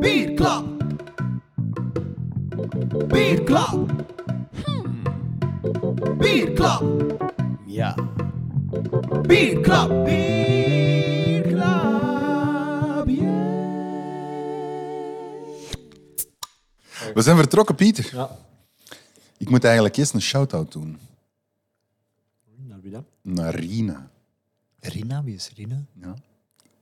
Bierklap. 0.00 0.64
Bierklap. 3.08 3.92
Bierklap. 6.18 6.82
Ja. 7.66 7.94
Bierklap. 9.26 10.04
Bierklap. 10.04 10.50
We 17.14 17.22
zijn 17.22 17.36
vertrokken, 17.36 17.74
Pieter. 17.74 18.10
Ja. 18.12 18.49
Ik 19.50 19.56
moet 19.56 19.64
eigenlijk 19.64 19.96
eerst 19.96 20.14
een 20.14 20.22
shout-out 20.22 20.72
doen 20.72 20.98
Naar 22.56 22.80
wie 22.80 22.90
dan? 22.90 23.04
naar 23.22 23.54
Rina. 23.54 24.10
Rina, 24.80 25.24
wie 25.24 25.34
is 25.34 25.50
Rina? 25.54 25.84
Ja. 25.92 26.14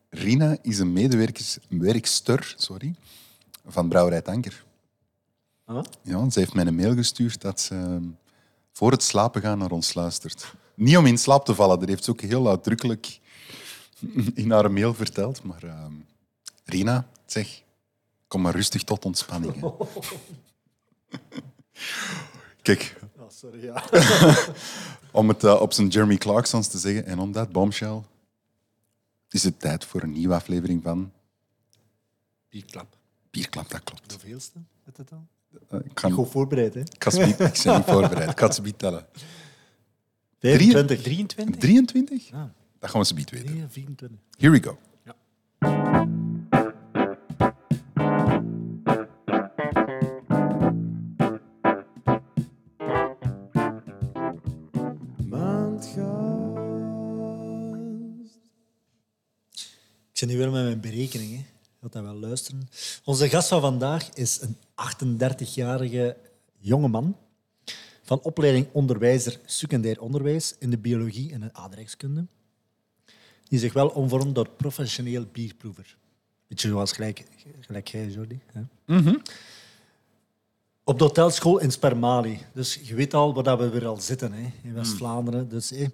Rina 0.09 0.57
is 0.63 0.79
een 0.79 0.93
medewerkster 0.93 2.55
sorry, 2.57 2.95
van 3.67 3.89
Brouwerij 3.89 4.23
Tanker. 4.23 4.65
Ah? 5.65 5.85
Ja, 6.03 6.31
ze 6.31 6.39
heeft 6.39 6.55
mij 6.55 6.67
een 6.67 6.75
mail 6.75 6.95
gestuurd 6.95 7.41
dat 7.41 7.61
ze 7.61 7.75
ehm, 7.75 8.05
voor 8.73 8.91
het 8.91 9.03
slapen 9.03 9.41
gaan 9.41 9.59
naar 9.59 9.71
ons 9.71 9.95
luistert. 9.95 10.55
Niet 10.75 10.97
om 10.97 11.07
in 11.07 11.19
slaap 11.19 11.45
te 11.45 11.55
vallen, 11.55 11.79
dat 11.79 11.89
heeft 11.89 12.05
ze 12.05 12.11
ook 12.11 12.21
heel 12.21 12.49
uitdrukkelijk 12.49 13.21
in 14.35 14.51
haar 14.51 14.71
mail 14.73 14.95
verteld. 14.95 15.43
Maar 15.43 15.63
ehm, 15.63 15.93
Rina, 16.65 17.09
zeg, 17.27 17.63
kom 18.27 18.41
maar 18.41 18.55
rustig 18.55 18.83
tot 18.83 19.05
ontspanning. 19.05 19.65
Kijk, 22.77 22.97
Oh, 23.19 23.25
sorry, 23.31 23.65
ja. 23.65 23.85
om 25.21 25.29
het 25.29 25.45
eh, 25.45 25.61
op 25.61 25.73
zijn 25.73 25.89
Jeremy 25.89 26.17
Clarksons 26.17 26.69
te 26.69 26.79
zeggen 26.79 27.07
en 27.07 27.19
om 27.19 27.33
dat 27.33 27.53
bombshell, 27.53 28.03
is 29.31 29.43
het 29.43 29.61
tijd 29.61 29.85
voor 29.85 30.03
een 30.03 30.13
nieuwe 30.13 30.35
aflevering 30.35 30.83
van 30.83 31.13
Bierklap. 32.49 32.97
Bierklap, 33.31 33.71
dat 33.71 33.83
klopt. 33.85 34.13
Hoeveelste? 34.13 34.59
Is 34.87 34.93
het 34.97 35.13
al? 35.13 35.27
Eh, 35.69 35.79
ik, 35.85 35.99
ga, 36.01 36.11
Goed 36.11 36.31
voorbereid, 36.31 36.75
hè? 36.75 36.81
ik, 36.81 37.05
ga 37.05 37.11
ze 37.11 37.19
niet- 37.21 37.29
ik 37.41 37.61
ben 37.65 37.77
niet 37.77 37.85
voorbereid, 37.85 38.31
ik 38.31 38.39
ga 38.39 38.47
het 38.47 38.55
ze 38.55 38.63
niet 38.63 38.79
tellen. 38.79 39.07
25. 40.41 41.03
23? 41.03 41.57
23? 41.61 42.29
Ja. 42.29 42.53
Dat 42.79 42.91
gaan 42.91 43.01
we 43.01 43.07
ze 43.07 43.15
niet 43.15 43.31
weten. 43.31 43.55
Nee, 43.55 43.67
24. 43.69 44.19
Here 44.39 44.53
we 44.53 44.63
go. 44.63 44.79
Nu 60.39 60.45
weer 60.45 60.53
met 60.53 60.65
mijn 60.65 60.81
berekening. 60.81 61.31
Hè. 61.31 61.37
Je 61.37 61.45
gaat 61.81 61.93
dat 61.93 62.03
wel 62.03 62.15
luisteren. 62.15 62.69
Onze 63.05 63.29
gast 63.29 63.49
van 63.49 63.61
vandaag 63.61 64.09
is 64.15 64.41
een 64.41 64.57
38-jarige 65.37 66.17
jonge 66.59 66.89
man 66.89 67.17
van 68.03 68.21
opleiding 68.21 68.69
onderwijzer 68.73 69.41
secundair 69.45 70.01
onderwijs 70.01 70.55
in 70.59 70.71
de 70.71 70.79
biologie 70.79 71.33
en 71.33 71.41
de 71.41 71.53
aardrijkskunde. 71.53 72.27
Die 73.49 73.59
zich 73.59 73.73
wel 73.73 73.89
omvormt 73.89 74.35
tot 74.35 74.57
professioneel 74.57 75.27
bierproever. 75.33 75.97
Beetje 76.49 76.69
zoals 76.69 76.93
gelijk, 76.93 77.25
gelijk 77.61 77.89
jij, 77.89 78.07
Jordi. 78.07 78.41
Hè? 78.53 78.61
Op 80.85 80.99
de 80.99 81.05
hotelschool 81.05 81.59
in 81.59 81.73
Spermali. 81.73 82.39
Dus 82.53 82.81
je 82.83 82.95
weet 82.95 83.15
al 83.15 83.35
waar 83.35 83.45
dat 83.45 83.59
we 83.59 83.69
weer 83.69 83.87
al 83.87 84.01
zitten 84.01 84.33
hè, 84.33 84.53
in 84.63 84.75
West-Vlaanderen. 84.75 85.49
Dus, 85.49 85.71
hè. 85.71 85.87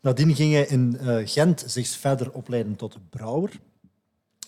Nadien 0.00 0.34
ging 0.34 0.52
hij 0.52 0.66
in 0.66 0.98
eh, 0.98 1.18
Gent 1.24 1.64
zich 1.66 1.88
verder 1.88 2.32
opleiden 2.32 2.76
tot 2.76 2.98
brouwer. 3.10 3.50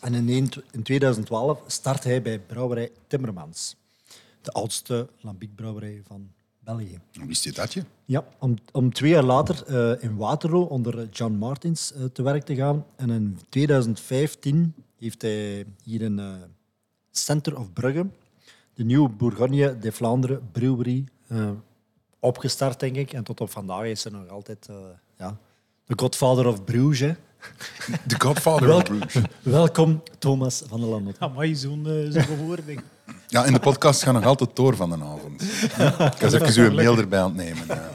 En 0.01 0.15
in, 0.15 0.29
een- 0.29 0.53
in 0.71 0.83
2012 0.83 1.63
startte 1.67 2.09
hij 2.09 2.23
bij 2.23 2.39
brouwerij 2.39 2.91
Timmermans. 3.07 3.77
De 4.43 4.51
oudste 4.53 5.09
lambiekbrouwerij 5.21 6.03
van 6.07 6.29
België. 6.59 6.99
Wist 7.27 7.45
je 7.45 7.53
dat 7.53 7.73
je? 7.73 7.85
Ja, 8.05 8.25
om, 8.39 8.55
om 8.73 8.93
twee 8.93 9.11
jaar 9.11 9.23
later 9.25 9.65
eh, 9.67 10.03
in 10.03 10.17
Waterloo 10.17 10.63
onder 10.63 11.09
John 11.09 11.33
Martins 11.33 11.93
eh, 11.93 12.05
te 12.05 12.23
werk 12.23 12.45
te 12.45 12.55
gaan. 12.55 12.85
En 12.97 13.11
in 13.11 13.39
2015 13.49 14.75
heeft 14.99 15.23
hij 15.23 15.65
hier 15.83 16.01
in 16.03 16.19
eh 16.19 16.33
Center 17.11 17.59
of 17.59 17.73
Brugge 17.73 18.07
de 18.75 18.85
nieuwe 18.85 19.09
Bourgogne 19.09 19.79
de 19.79 19.93
Vlaanderen 19.93 20.49
brewery 20.53 21.05
opgestart, 22.21 22.81
denk 22.81 22.97
ik. 22.97 23.13
En 23.13 23.25
tot 23.25 23.41
op 23.41 23.51
vandaag 23.51 23.85
is 23.85 24.05
hij 24.05 24.13
nog 24.13 24.29
altijd 24.29 24.69
ja, 25.19 25.39
de 25.85 25.95
godfather 25.97 26.47
of 26.47 26.65
Bruges. 26.65 27.15
The 28.07 28.15
Godfather 28.19 28.73
of 28.75 28.83
Bruges. 28.83 29.23
Welkom, 29.43 30.03
Thomas 30.19 30.63
van 30.67 30.81
der 30.81 30.89
Landot. 30.89 31.17
Amai, 31.19 31.55
zo'n 31.55 31.85
uh, 31.87 32.13
zo'n 32.13 32.37
bewoording. 32.37 32.81
Ja, 33.27 33.45
in 33.45 33.53
de 33.53 33.59
podcast 33.61 34.03
gaat 34.03 34.15
nog 34.15 34.25
altijd 34.25 34.57
door 34.57 34.77
van 34.77 34.91
de 34.91 34.97
avond. 35.05 35.43
Ik 36.15 36.21
was 36.21 36.33
even 36.33 36.63
uw 36.65 36.73
mail 36.75 36.99
erbij 36.99 37.21
aan 37.21 37.37
het 37.37 37.45
nemen. 37.47 37.67
ja. 37.67 37.91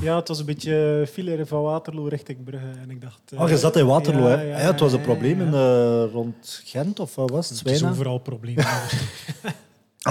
Ja, 0.00 0.16
het 0.16 0.28
was 0.28 0.38
een 0.38 0.44
beetje 0.46 1.06
file 1.12 1.46
van 1.46 1.62
Waterloo 1.62 2.06
richting 2.06 2.44
Brugge. 2.44 2.66
En 2.82 2.90
ik 2.90 3.00
dacht... 3.00 3.20
eh, 3.32 3.40
Oh, 3.40 3.48
je 3.48 3.58
zat 3.58 3.76
in 3.76 3.86
Waterloo, 3.86 4.28
ja, 4.28 4.36
hè? 4.36 4.42
ja, 4.42 4.58
Ja, 4.58 4.64
het 4.66 4.80
was 4.80 4.92
een 4.92 5.00
probleem 5.00 5.40
ja. 5.40 5.46
in, 5.46 5.52
eh, 5.54 6.12
rond 6.12 6.60
Gent, 6.64 7.00
of 7.00 7.14
wat 7.14 7.30
was 7.30 7.48
het? 7.48 7.58
Het 7.58 7.68
is 7.68 7.84
overal 7.84 8.18
problemen. 8.18 8.66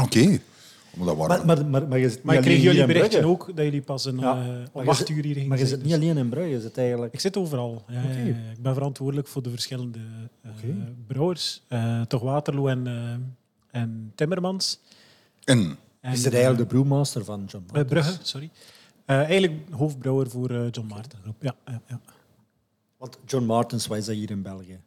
Oké. 0.03 0.39
Maar 0.97 1.05
dat 1.05 1.15
waren... 1.17 1.45
Maar, 1.45 1.57
maar, 1.57 1.69
maar, 1.69 1.87
maar, 1.87 1.99
je 1.99 2.19
maar 2.23 2.35
jullie 2.43 2.57
hier 2.57 2.75
in 2.75 2.87
berichtje 2.87 3.25
ook 3.25 3.45
dat 3.55 3.65
jullie 3.65 3.81
pas 3.81 4.05
een, 4.05 4.17
Ja. 4.19 4.31
eh, 4.41 4.47
Maar 4.47 4.67
om 4.71 4.83
je 4.83 4.89
acht 4.89 4.97
zit- 4.97 5.09
uur 5.09 5.23
hierheen 5.23 5.47
Maar 5.47 5.57
je 5.57 5.65
zit 5.67 5.77
niet 5.83 5.85
Dus 5.93 6.01
alleen 6.01 6.17
in 6.17 6.29
Brugge, 6.29 6.49
je 6.49 6.61
zit 6.61 6.77
eigenlijk... 6.77 7.13
Ik 7.13 7.19
zit 7.19 7.37
overal. 7.37 7.83
Ja, 7.87 8.01
ja. 8.01 8.25
Ik 8.51 8.61
ben 8.61 8.73
verantwoordelijk 8.73 9.27
voor 9.27 9.41
de 9.43 9.49
verschillende 9.49 9.99
eh, 10.41 10.51
brouwers. 11.07 11.61
Eh, 11.67 12.01
toch 12.01 12.21
Waterloo 12.21 12.67
en, 12.67 12.87
eh, 12.87 13.81
en 13.81 14.11
Timmermans. 14.15 14.79
En 15.43 15.77
En, 15.99 16.11
Je 16.11 16.17
zit 16.17 16.33
eigenlijk 16.33 16.69
de 16.69 16.75
brewmaster 16.75 17.25
van 17.25 17.43
John 17.47 17.63
Martens. 17.67 17.87
Brugge, 17.89 18.17
sorry. 18.21 18.49
Eh, 19.05 19.15
eigenlijk 19.17 19.53
hoofdbrouwer 19.71 20.29
voor 20.29 20.49
eh, 20.49 20.67
John 20.71 20.87
Maarten 20.87 21.19
Groep. 21.21 21.35
Ja, 21.39 21.55
ja, 21.65 21.81
ja. 21.87 21.99
Want 22.97 23.17
John 23.25 23.45
Martens, 23.45 23.87
wat 23.87 23.97
is 23.97 24.05
dat 24.05 24.15
hier 24.15 24.29
in 24.31 24.41
België? 24.41 24.79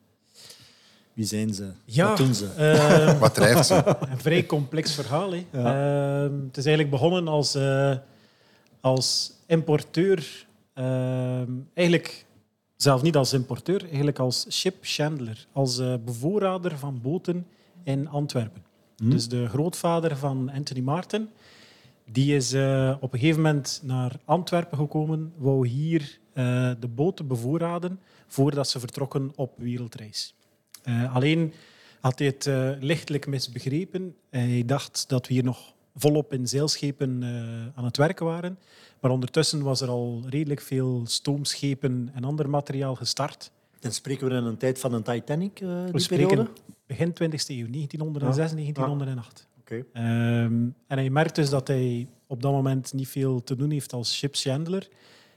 Wie 1.18 1.26
zijn 1.26 1.54
ze? 1.54 1.70
Ja, 1.84 2.08
Wat 2.08 2.16
doen 2.16 2.34
ze? 2.34 2.46
eh, 2.56 3.20
wat 3.24 3.34
drijft 3.34 3.66
ze? 3.66 3.96
een 4.10 4.18
vrij 4.18 4.46
complex 4.46 4.94
verhaal. 4.94 5.30
Hè. 5.32 5.46
Ja. 5.52 6.24
Ehm, 6.24 6.32
het 6.46 6.56
is 6.56 6.64
eigenlijk 6.66 6.90
begonnen 6.90 7.28
als, 7.28 7.54
eh, 7.54 7.96
als 8.80 9.32
importeur. 9.46 10.46
ehm, 10.74 11.50
eigenlijk 11.74 12.26
zelf 12.76 13.02
niet 13.02 13.16
als 13.16 13.32
importeur, 13.32 13.84
eigenlijk 13.86 14.18
als 14.18 14.46
ship 14.50 14.76
chandler. 14.80 15.46
Als 15.52 15.78
eh, 15.78 15.94
bevoorrader 16.04 16.78
van 16.78 17.00
boten 17.02 17.46
in 17.84 18.08
Antwerpen. 18.08 18.62
Dus 19.02 19.28
de 19.28 19.48
grootvader 19.48 20.16
van 20.16 20.50
Anthony 20.54 20.80
Maarten, 20.80 21.30
die 22.10 22.34
is 22.36 22.52
eh, 22.52 22.94
op 23.00 23.12
een 23.12 23.18
gegeven 23.18 23.42
moment 23.42 23.80
naar 23.84 24.12
Antwerpen 24.24 24.78
gekomen, 24.78 25.32
wou 25.36 25.66
hier 25.68 26.18
eh, 26.32 26.70
de 26.80 26.88
boten 26.88 27.26
bevoorraden 27.26 28.00
voordat 28.26 28.68
ze 28.68 28.78
vertrokken 28.80 29.32
op 29.34 29.52
wereldreis. 29.56 30.34
Eh, 30.88 31.14
alleen 31.14 31.52
had 32.00 32.18
hij 32.18 32.28
het 32.28 32.46
eh, 32.46 32.70
lichtelijk 32.80 33.26
misbegrepen. 33.26 34.16
Hij 34.30 34.62
dacht 34.66 35.08
dat 35.08 35.26
we 35.26 35.32
hier 35.34 35.44
nog 35.44 35.74
volop 35.96 36.32
in 36.32 36.48
zeilschepen 36.48 37.22
eh, 37.22 37.28
aan 37.78 37.84
het 37.84 37.96
werken 37.96 38.26
waren. 38.26 38.58
Maar 39.00 39.10
ondertussen 39.10 39.62
was 39.62 39.80
er 39.80 39.88
al 39.88 40.22
redelijk 40.28 40.60
veel 40.60 41.02
stoomschepen 41.06 42.10
en 42.14 42.24
ander 42.24 42.50
materiaal 42.50 42.94
gestart. 42.94 43.50
Dan 43.80 43.92
spreken 43.92 44.28
we 44.28 44.34
in 44.34 44.44
een 44.44 44.56
tijd 44.56 44.78
van 44.78 44.92
een 44.92 45.02
Titanic, 45.02 45.58
We 45.58 45.88
die 45.92 46.00
spreken 46.00 46.26
periode? 46.26 46.50
begin 46.86 47.10
20e 47.10 47.46
eeuw, 47.46 47.70
1906, 47.70 48.52
1908. 48.52 49.48
Oké. 49.60 49.84
Ehm, 49.92 50.06
en 50.86 50.98
hij 50.98 51.10
merkt 51.10 51.34
dus 51.34 51.50
dat 51.50 51.68
hij 51.68 52.08
op 52.26 52.42
dat 52.42 52.52
moment 52.52 52.92
niet 52.92 53.08
veel 53.08 53.42
te 53.42 53.56
doen 53.56 53.70
heeft 53.70 53.92
als 53.92 54.16
shipshandler. 54.16 54.88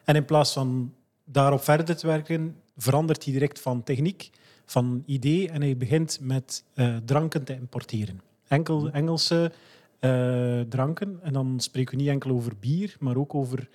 En 0.03 0.15
in 0.15 0.25
plaats 0.25 0.53
van 0.53 0.93
daarop 1.23 1.63
verder 1.63 1.95
te 1.95 2.07
werken, 2.07 2.55
verandert 2.81 3.23
hij 3.23 3.33
direct 3.33 3.59
van 3.59 3.83
techniek, 3.83 4.29
van 4.65 5.03
idee 5.05 5.49
en 5.49 5.61
hij 5.61 5.77
begint 5.77 6.17
met 6.21 6.63
eh, 6.73 6.95
dranken 7.05 7.43
te 7.43 7.53
importeren. 7.53 8.21
Enkel 8.47 8.89
Engelse 8.91 9.51
eh, 9.99 10.59
dranken. 10.69 11.19
En 11.23 11.33
dan 11.33 11.59
spreken 11.59 11.95
we 11.95 12.01
niet 12.01 12.11
enkel 12.11 12.31
over 12.31 12.53
bier, 12.59 12.95
maar 12.99 13.15
ook 13.17 13.35
over 13.35 13.69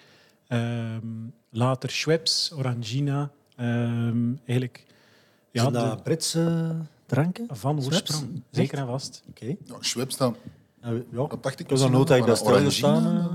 ehm, 0.49 1.07
later 1.51 1.91
Schweppes, 1.91 2.53
Orangina. 2.57 3.31
ehm, 3.57 4.29
eigenlijk 4.37 4.85
ja, 5.51 5.61
Zijn 5.63 5.73
dat 5.73 5.97
de- 5.97 6.03
Britse 6.03 6.77
dranken? 7.07 7.47
van 7.51 7.77
oorsprong. 7.85 8.43
Zeker 8.51 8.79
en 8.79 8.87
vast. 8.87 9.23
Oké. 9.29 9.47
Ja, 9.47 9.77
Schweppes 9.81 10.17
dan, 10.17 10.37
Ja, 10.83 10.91
ja. 10.91 11.27
dat 11.27 11.43
dacht 11.43 11.61
ik 11.61 11.67
al 11.67 11.71
misschien 11.73 11.93
nooit 11.93 12.09
dat 12.09 12.17
ik 12.19 12.27
dat 12.27 12.83
eh. 12.83 13.27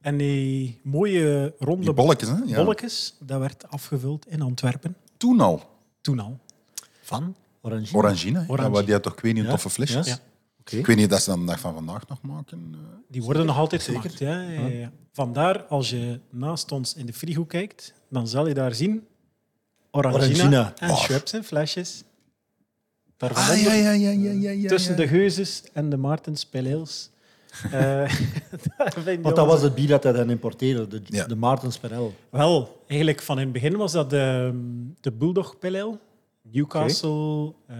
En 0.00 0.16
die 0.16 0.80
mooie 0.82 1.54
ronde 1.58 1.84
Die 1.84 1.92
bolletjes, 1.92 2.28
hè? 2.28 2.36
Ja. 2.46 2.56
bolletjes, 2.64 3.16
dat 3.20 3.38
werd 3.40 3.68
afgevuld 3.70 4.26
in 4.28 4.42
Antwerpen. 4.42 4.96
Toen 5.24 5.40
al. 5.40 5.62
Toen 6.00 6.18
al. 6.18 6.38
Van? 7.02 7.34
Orangina? 7.60 7.98
Orangina. 7.98 8.46
Ja, 8.48 8.82
die 8.84 8.92
had 8.92 9.02
toch 9.02 9.12
ik 9.12 9.20
weet 9.20 9.34
niet 9.34 9.48
toffe 9.48 9.70
flesjes? 9.70 10.06
ja. 10.06 10.18
Ja. 10.64 10.78
Ik 10.78 10.86
weet 10.86 10.96
niet 10.96 11.10
dat 11.10 11.22
ze 11.22 11.30
dat 11.30 11.40
de 11.40 11.44
dag 11.46 11.60
van 11.60 11.74
vandaag 11.74 12.08
nog 12.08 12.22
maken. 12.22 12.70
eh. 12.74 12.78
Die 13.08 13.22
worden 13.22 13.46
nog 13.46 13.58
altijd 13.58 13.82
Zeker. 13.82 14.00
gemaakt. 14.00 14.18
Ja, 14.18 14.40
ja, 14.40 14.66
ja. 14.66 14.90
Vandaar, 15.12 15.62
als 15.62 15.90
je 15.90 16.20
naast 16.30 16.72
ons 16.72 16.94
in 16.94 17.06
de 17.06 17.12
frigo 17.12 17.44
kijkt, 17.44 17.92
dan 18.08 18.28
zal 18.28 18.46
je 18.48 18.54
daar 18.54 18.74
zien 18.74 19.06
Orangina, 19.90 20.24
Orangina. 20.26 20.74
en. 20.78 20.96
Schweppes 20.96 21.32
flesjes. 21.44 22.02
Ah, 23.18 23.62
ja, 23.62 23.72
ja, 23.72 23.90
ja, 23.90 24.10
ja, 24.10 24.30
ja, 24.30 24.50
ja. 24.50 24.68
tussen 24.68 24.96
de 24.96 25.08
Geuzes 25.08 25.62
en 25.72 25.90
de 25.90 25.96
Maartens. 25.96 26.48
Eh, 27.64 27.70
daar 28.76 28.92
vind 28.92 29.04
je 29.06 29.18
Want 29.22 29.36
dat 29.36 29.46
was 29.46 29.62
het 29.62 29.74
bier 29.74 29.88
dat 29.88 30.02
hij 30.02 30.12
dan 30.12 30.30
importeerde, 30.30 30.88
de, 30.88 31.02
Ja. 31.06 31.26
de 31.26 31.36
Maartens 31.36 31.78
Perel. 31.78 32.14
Wel, 32.30 32.83
eigenlijk 32.86 33.22
van 33.22 33.38
in 33.38 33.44
het 33.44 33.52
begin 33.52 33.76
was 33.76 33.92
dat 33.92 34.10
de, 34.10 34.52
de 35.00 35.12
Bulldog 35.12 35.58
Pale 35.58 35.82
Ale. 35.82 35.98
Newcastle 36.42 37.54
eh, 37.66 37.76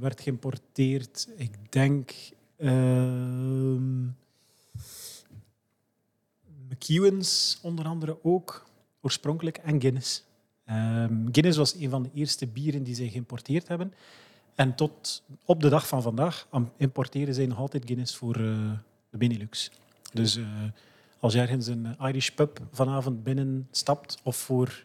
werd 0.00 0.20
geïmporteerd. 0.20 1.28
Ik 1.36 1.72
denk 1.72 2.12
ehm 2.56 4.06
McEwen's 6.68 7.58
onder 7.62 7.84
andere 7.84 8.18
ook, 8.22 8.66
oorspronkelijk, 9.00 9.56
en 9.56 9.80
Guinness. 9.80 10.24
Ehm, 10.64 11.26
Guinness 11.32 11.58
was 11.58 11.74
een 11.74 11.90
van 11.90 12.02
de 12.02 12.10
eerste 12.14 12.46
bieren 12.46 12.82
die 12.82 12.94
zij 12.94 13.08
geïmporteerd 13.08 13.68
hebben. 13.68 13.92
En 14.54 14.74
tot 14.74 15.22
op 15.44 15.60
de 15.60 15.68
dag 15.68 15.88
van 15.88 16.02
vandaag 16.02 16.48
importeren 16.76 17.34
zij 17.34 17.46
nog 17.46 17.58
altijd 17.58 17.84
Guinness 17.84 18.16
voor 18.16 18.34
eh, 18.34 18.70
de 19.10 19.16
Benelux. 19.18 19.70
Dus 20.12 20.36
eh, 20.36 20.44
als 21.20 21.32
je 21.32 21.40
ergens 21.40 21.66
een 21.66 21.96
Irish 22.00 22.28
pub 22.28 22.60
vanavond 22.72 23.22
binnenstapt, 23.22 24.18
of 24.22 24.36
voor 24.36 24.84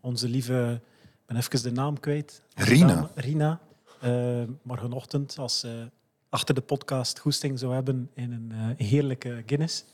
onze 0.00 0.28
lieve, 0.28 0.80
ik 1.12 1.18
ben 1.26 1.36
even 1.36 1.62
de 1.62 1.72
naam 1.72 2.00
kwijt. 2.00 2.42
Rina. 2.54 3.10
Rina. 3.14 3.60
eh, 4.00 4.42
morgenochtend, 4.62 5.38
als 5.38 5.58
ze 5.58 5.90
achter 6.28 6.54
de 6.54 6.60
podcast 6.60 7.18
goesting 7.18 7.58
zou 7.58 7.74
hebben 7.74 8.10
in 8.14 8.32
een 8.32 8.52
eh, 8.78 8.86
heerlijke 8.86 9.42
Guinness. 9.46 9.84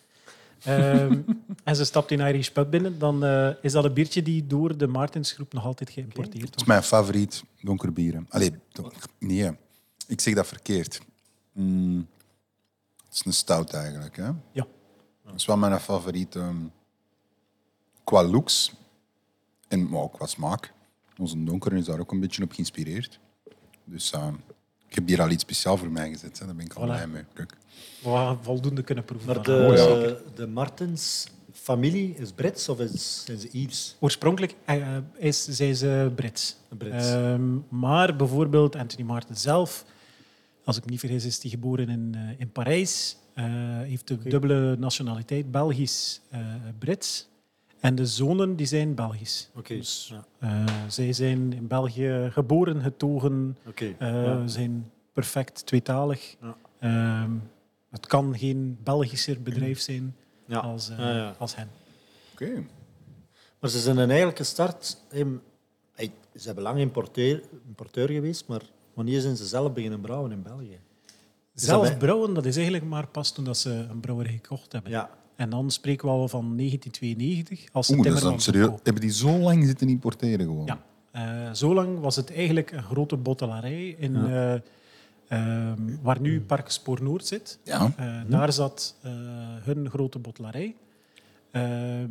Ehm, 0.65 1.21
en 1.65 1.77
ze 1.77 1.85
stapt 1.85 2.11
in 2.11 2.21
Irish 2.21 2.49
pub 2.49 2.71
binnen, 2.71 2.99
dan 2.99 3.25
eh, 3.25 3.49
is 3.63 3.73
dat 3.73 3.85
een 3.85 3.93
biertje 3.93 4.23
die 4.23 4.47
door 4.47 4.77
de 4.77 4.87
Martensgroep 4.87 5.53
nog 5.53 5.65
altijd 5.65 5.91
geïmporteerd 5.91 6.35
Het 6.35 6.43
is 6.45 6.51
wordt. 6.51 6.67
mijn 6.67 6.83
favoriet 6.83 7.43
donker 7.61 7.93
bieren. 7.93 8.27
Allee, 8.29 8.53
nee, 9.19 9.51
ik 10.07 10.21
zeg 10.21 10.35
dat 10.35 10.47
verkeerd. 10.47 11.01
Mm, 11.53 12.07
het 13.07 13.15
is 13.15 13.23
een 13.25 13.33
stout 13.33 13.73
eigenlijk. 13.73 14.17
Hè? 14.17 14.31
Ja. 14.53 14.67
Dat 15.27 15.35
is 15.35 15.47
wel 15.47 15.57
mijn 15.57 15.81
favoriet 15.81 16.37
ehm, 16.37 16.57
qua 18.05 18.23
looks 18.25 18.73
en 19.69 19.89
maar 19.89 20.01
ook 20.03 20.13
qua 20.13 20.27
smaak. 20.27 20.73
Onze 21.19 21.45
donkere 21.45 21.77
is 21.77 21.85
daar 21.85 22.01
ook 22.01 22.13
een 22.13 22.21
beetje 22.21 22.43
op 22.43 22.53
geïnspireerd. 22.53 23.19
Dus 23.85 24.13
ehm, 24.13 24.35
ik 24.89 24.95
heb 24.95 25.07
hier 25.09 25.21
al 25.23 25.31
iets 25.31 25.43
speciaal 25.43 25.77
voor 25.77 25.91
mij 25.91 26.09
gezet. 26.11 26.39
Hè. 26.39 26.47
Daar 26.47 26.55
ben 26.55 26.65
ik 26.65 26.73
al 26.73 26.83
Voilà. 26.83 26.87
blij 26.87 27.07
mee. 27.07 27.25
Kijk. 27.33 27.57
We 28.03 28.09
gaan 28.11 28.39
voldoende 28.43 28.83
kunnen 28.83 29.05
proeven. 29.05 29.27
Maar 29.35 29.43
de. 29.43 29.67
Oh, 29.71 29.77
ja. 29.77 30.17
de 30.35 30.47
Martens 30.47 31.27
familie 31.53 32.15
is 32.15 32.33
Brits 32.33 32.69
of 32.69 32.81
is, 32.81 33.25
zijn 33.25 33.39
ze 33.39 33.49
Iers? 33.51 33.97
Oorspronkelijk 34.01 34.55
eh, 34.65 34.97
is, 35.17 35.45
zijn 35.49 35.77
ze 35.77 36.13
Brits. 36.15 36.57
Brits. 36.79 37.07
Ehm, 37.11 37.57
maar 37.69 38.17
bijvoorbeeld 38.17 38.77
Anthony 38.77 39.07
Martin 39.07 39.37
zelf, 39.37 39.85
als 40.67 40.77
ik 40.77 40.85
me 40.85 40.91
niet 40.91 41.01
vergis, 41.01 41.25
is 41.25 41.43
hij 41.43 41.51
geboren 41.51 41.89
in, 41.89 42.15
eh, 42.15 42.41
in 42.41 42.51
Parijs. 42.53 43.17
Eh, 43.35 43.45
heeft 43.81 44.09
de 44.09 44.19
dubbele 44.19 44.77
nationaliteit, 44.79 45.51
Belgisch-Brits. 45.51 47.29
en 47.81 47.95
de 47.95 48.07
zonen 48.07 48.57
die 48.57 48.67
zijn 48.67 48.95
Belgisch. 48.95 49.51
Oké. 49.57 49.75
Dus, 49.77 50.13
Ja. 50.13 50.25
eh, 50.39 50.75
zij 50.89 51.13
zijn 51.13 51.53
in 51.53 51.67
België 51.67 52.29
geboren, 52.33 52.83
getogen, 52.83 53.57
eh, 53.75 53.95
Ja. 53.99 54.47
zijn 54.47 54.91
perfect 55.13 55.67
tweetalig. 55.67 56.37
Ja. 56.41 56.57
Ehm, 56.79 57.31
het 57.91 58.07
kan 58.07 58.39
geen 58.39 58.79
Belgischer 58.85 59.43
bedrijf 59.43 59.81
zijn 59.81 60.17
Ja. 60.47 60.59
als, 60.59 60.89
eh, 60.91 60.99
Ja, 60.99 61.11
ja. 61.17 61.35
als 61.39 61.57
hen. 61.57 61.69
Oké. 62.33 62.65
Maar 63.61 63.71
ze 63.71 63.79
zijn 63.81 63.97
een 63.99 64.09
eigenlijk 64.09 64.39
gestart. 64.39 64.99
em, 65.11 65.43
ey, 65.95 66.13
Ze 66.35 66.47
hebben 66.47 66.65
lang 66.65 66.79
importeur, 66.79 67.43
importeur 67.67 68.09
geweest, 68.09 68.47
maar 68.47 68.63
wanneer 68.97 69.21
zijn 69.21 69.37
ze 69.37 69.47
zelf 69.47 69.73
beginnen 69.73 70.01
brouwen 70.01 70.33
in 70.33 70.43
België? 70.43 70.79
Zelf 71.55 71.83
bij- 71.89 71.97
brouwen, 71.97 72.35
dat 72.35 72.47
is 72.47 72.55
eigenlijk 72.57 72.85
maar 72.87 73.07
pas 73.07 73.33
toen 73.33 73.45
dat 73.45 73.59
ze 73.59 73.71
een 73.71 74.01
brouwerij 74.01 74.33
gekocht 74.33 74.73
hebben. 74.73 74.91
Ja. 74.91 75.11
En 75.37 75.51
dan 75.51 75.71
spreken 75.71 76.07
we 76.09 76.15
al 76.15 76.29
van 76.29 76.57
1992, 76.57 77.69
als 77.73 77.87
ze 77.87 77.95
Oeh, 77.95 78.05
dat 78.05 78.35
is 78.35 78.45
serieus. 78.45 78.71
Hebben 78.83 79.03
die 79.03 79.11
zo 79.13 79.39
lang 79.39 79.65
zitten 79.65 79.89
importeren 79.89 80.47
gewoon? 80.47 80.67
Ja. 80.67 80.83
Eh, 81.11 81.53
zo 81.53 81.75
lang 81.75 81.99
was 82.01 82.17
het 82.17 82.33
eigenlijk 82.35 82.71
een 82.71 82.83
grote 82.83 83.17
bottelarij 83.17 83.89
in, 83.99 84.17
eh, 84.17 84.53
ehm, 85.29 85.97
waar 86.03 86.21
nu 86.21 86.41
Park 86.41 86.71
Spoor 86.71 87.03
Noord 87.03 87.27
zit. 87.27 87.59
Ja. 87.65 87.93
Eh, 87.97 88.21
Daar 88.31 88.53
zat 88.53 88.97
eh, 89.03 89.11
hun 89.63 89.91
grote 89.91 90.19
bottelarij. 90.19 90.75
Ehm, 91.51 92.11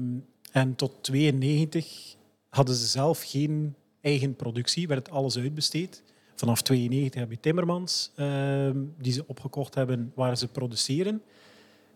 en 0.51 0.75
tot 0.75 0.91
92 1.01 2.15
hadden 2.49 2.75
ze 2.75 2.85
zelf 2.87 3.23
geen 3.23 3.75
eigen 4.01 4.35
productie, 4.35 4.87
werd 4.87 5.09
alles 5.09 5.37
uitbesteed. 5.37 6.03
Vanaf 6.35 6.61
92 6.61 7.19
heb 7.19 7.29
je 7.31 7.39
Timmermans, 7.39 8.11
ehm, 8.15 8.77
die 8.97 9.13
ze 9.13 9.23
opgekocht 9.27 9.75
hebben 9.75 10.11
waar 10.15 10.37
ze 10.37 10.47
produceren. 10.47 11.21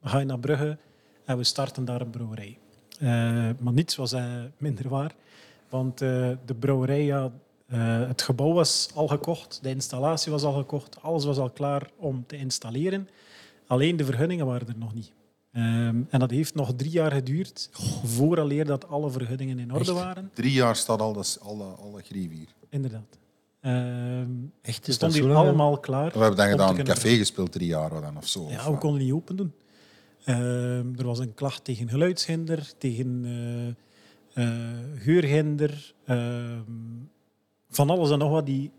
ga 0.01 0.19
je 0.19 0.25
naar 0.25 0.39
Brugge 0.39 0.77
en 1.25 1.37
we 1.37 1.43
starten 1.43 1.85
daar 1.85 2.01
een 2.01 2.09
brouwerij. 2.09 2.57
Eh, 2.99 3.07
maar 3.59 3.73
niets 3.73 3.95
was 3.95 4.15
minder 4.57 4.89
waar, 4.89 5.15
want 5.69 5.97
de 5.97 6.55
brouwerij, 6.59 7.03
ja, 7.03 7.31
eh, 7.73 8.07
het 8.07 8.21
gebouw 8.21 8.53
was 8.53 8.89
al 8.93 9.07
gekocht, 9.07 9.59
de 9.61 9.69
installatie 9.69 10.31
was 10.31 10.43
al 10.43 10.53
gekocht, 10.53 11.01
alles 11.01 11.25
was 11.25 11.37
al 11.37 11.49
klaar 11.49 11.89
om 11.97 12.23
te 12.27 12.37
installeren. 12.37 13.09
Alleen 13.67 13.97
de 13.97 14.05
vergunningen 14.05 14.45
waren 14.45 14.67
er 14.67 14.77
nog 14.77 14.93
niet. 14.93 15.11
Ehm, 15.51 16.01
en 16.09 16.19
dat 16.19 16.31
heeft 16.31 16.55
nog 16.55 16.73
drie 16.75 16.91
jaar 16.91 17.11
geduurd 17.11 17.69
vooraleer 18.03 18.65
dat 18.65 18.87
alle 18.87 19.09
vergunningen 19.09 19.59
in 19.59 19.73
orde 19.73 19.93
waren. 19.93 20.31
Drie 20.33 20.51
jaar 20.51 20.75
staat 20.75 21.01
al 21.01 21.13
dat, 21.13 21.39
alle, 21.41 21.63
alle 21.63 22.01
grief 22.01 22.31
hier. 22.31 22.49
Inderdaad. 22.69 23.17
Ehm 23.61 24.31
Echt? 24.61 24.87
Is 24.87 24.95
stond 24.95 25.13
dat 25.13 25.21
hier 25.21 25.31
lang? 25.31 25.47
allemaal 25.47 25.77
klaar. 25.77 26.11
We 26.11 26.19
hebben 26.19 26.37
dan 26.37 26.49
gedaan 26.49 26.75
kunnen 26.75 26.93
café 26.93 27.15
gespeeld 27.17 27.51
drie 27.51 27.67
jaar 27.67 27.89
dan, 27.89 28.17
of 28.17 28.27
zo. 28.27 28.49
Ja, 28.49 28.57
of, 28.57 28.65
we 28.65 28.71
eh, 28.71 28.79
konden 28.79 29.01
niet 29.01 29.11
open 29.11 29.35
doen. 29.35 29.53
Ehm, 30.23 30.87
er 30.97 31.05
was 31.05 31.19
een 31.19 31.33
klacht 31.33 31.63
tegen 31.63 31.89
geluidshinder, 31.89 32.71
tegen 32.77 33.25
eh, 33.25 34.43
eh, 34.43 34.77
geurhinder, 34.95 35.93
ehm, 36.05 36.61
van 37.75 37.89
alles 37.89 38.11
en 38.11 38.19
nog 38.19 38.31
wat 38.31 38.45
die 38.45 38.71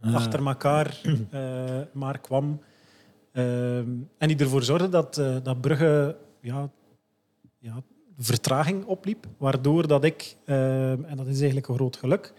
achter 0.00 0.46
elkaar 0.46 1.00
eh, 1.30 1.80
maar 1.92 2.18
kwam. 2.18 2.60
Ehm, 3.32 3.90
en 4.18 4.28
die 4.28 4.36
ervoor 4.36 4.62
zorgde 4.62 4.88
dat, 4.88 5.18
eh, 5.18 5.36
dat 5.42 5.60
Brugge 5.60 6.16
ja, 6.40 6.70
ja, 7.58 7.82
vertraging 8.18 8.84
opliep, 8.84 9.26
waardoor 9.36 9.86
dat 9.86 10.04
ik, 10.04 10.36
en 10.44 11.16
dat 11.16 11.26
is 11.26 11.36
eigenlijk 11.36 11.68
een 11.68 11.74
groot 11.74 11.96
geluk, 11.96 12.32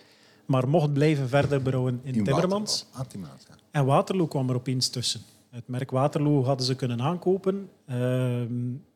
maar 0.46 0.70
mocht 0.70 0.94
blijven 0.94 1.30
verder 1.30 1.62
brouwen 1.62 2.00
in, 2.04 2.16
in 2.16 2.24
Timmermans. 2.24 2.82
Waterloo. 2.82 3.04
Ah, 3.04 3.10
Timmermans, 3.10 3.46
ja. 3.48 3.56
En 3.72 3.86
Waterloo 3.86 4.28
kwam 4.28 4.50
er 4.50 4.56
opeens 4.56 4.90
tussen. 4.90 5.22
Het 5.50 5.68
merk 5.68 5.92
Waterloo 5.92 6.44
hadden 6.44 6.66
ze 6.66 6.76
kunnen 6.76 7.02
aankopen. 7.02 7.70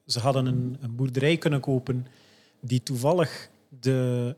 Ze 0.05 0.19
hadden 0.19 0.45
een, 0.45 0.77
een 0.81 0.95
boerderij 0.95 1.37
kunnen 1.37 1.59
kopen 1.59 2.05
die 2.61 2.83
toevallig 2.83 3.49
de, 3.79 4.35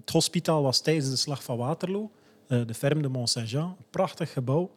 het 0.00 0.10
hospitaal 0.10 0.62
was 0.62 0.80
tijdens 0.80 1.10
de 1.10 1.16
slag 1.16 1.42
van 1.44 1.56
Waterloo. 1.56 2.10
eh, 2.46 2.60
de 2.66 2.74
Ferme 2.74 3.02
de 3.02 3.08
Mont-Saint-Jean. 3.08 3.68
Een 3.68 3.84
prachtig 3.90 4.32
gebouw. 4.32 4.70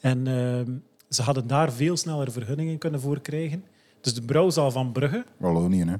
En 0.00 0.26
ehm, 0.26 0.72
ze 1.08 1.22
hadden 1.22 1.46
daar 1.46 1.72
veel 1.72 1.96
sneller 1.96 2.32
vergunningen 2.32 2.78
kunnen 2.78 3.00
voor 3.00 3.20
krijgen. 3.20 3.64
Dus 4.00 4.14
de 4.14 4.22
brouwzaal 4.22 4.70
van 4.70 4.92
Brugge, 4.92 5.24
Wallonië, 5.36 5.84
hè. 5.84 5.94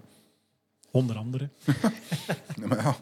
onder 0.91 1.17
andere, 1.17 1.49
Nee, 2.57 2.67
maar 2.67 2.83
ja. 2.83 2.97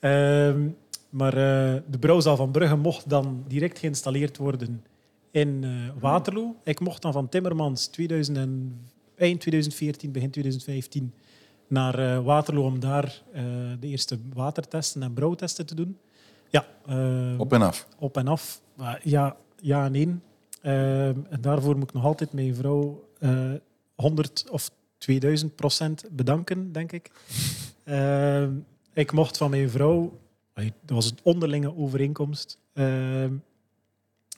Ehm, 0.00 0.68
maar 1.10 1.32
eh, 1.36 1.80
de 1.90 1.98
brouwzaal 1.98 2.36
van 2.36 2.50
Brugge 2.50 2.76
mocht 2.76 3.08
dan 3.08 3.44
direct 3.48 3.78
geïnstalleerd 3.78 4.36
worden 4.36 4.84
in 5.30 5.64
eh, 5.64 5.70
Waterloo. 6.00 6.56
Ik 6.64 6.80
mocht 6.80 7.02
dan 7.02 7.12
van 7.12 7.28
Timmermans 7.28 7.86
2000 7.86 8.36
en, 8.36 8.80
eind 9.16 9.40
2014, 9.40 10.12
begin 10.12 10.30
2015 10.30 11.14
naar 11.72 11.98
eh, 11.98 12.24
Waterloo 12.24 12.64
om 12.64 12.80
daar 12.80 13.22
eh, 13.32 13.42
de 13.80 13.86
eerste 13.86 14.18
watertesten 14.34 15.02
en 15.02 15.12
brouwtesten 15.12 15.66
te 15.66 15.74
doen. 15.74 15.98
Ja, 16.50 16.66
eh, 16.86 17.40
Op 17.40 17.52
en 17.52 17.62
af. 17.62 17.86
op 17.98 18.16
en 18.16 18.28
af. 18.28 18.60
Ja, 19.02 19.36
ja 19.60 19.84
en 19.84 19.92
nee. 19.92 20.18
Ehm, 20.62 21.18
en 21.30 21.40
daarvoor 21.40 21.74
moet 21.78 21.88
ik 21.88 21.94
nog 21.94 22.04
altijd 22.04 22.32
mijn 22.32 22.54
vrouw 22.54 23.08
eh 23.18 23.52
100 23.94 24.44
of 24.50 24.70
2000 24.98 25.54
procent 25.56 26.04
bedanken, 26.10 26.72
denk 26.72 26.92
ik. 26.92 27.10
Ehm, 27.84 28.50
ik 28.92 29.12
mocht 29.12 29.36
van 29.36 29.50
mijn 29.50 29.70
vrouw, 29.70 30.18
dat 30.54 30.70
was 30.84 31.10
een 31.10 31.18
onderlinge 31.22 31.76
overeenkomst. 31.76 32.58
Ehm, 32.74 33.34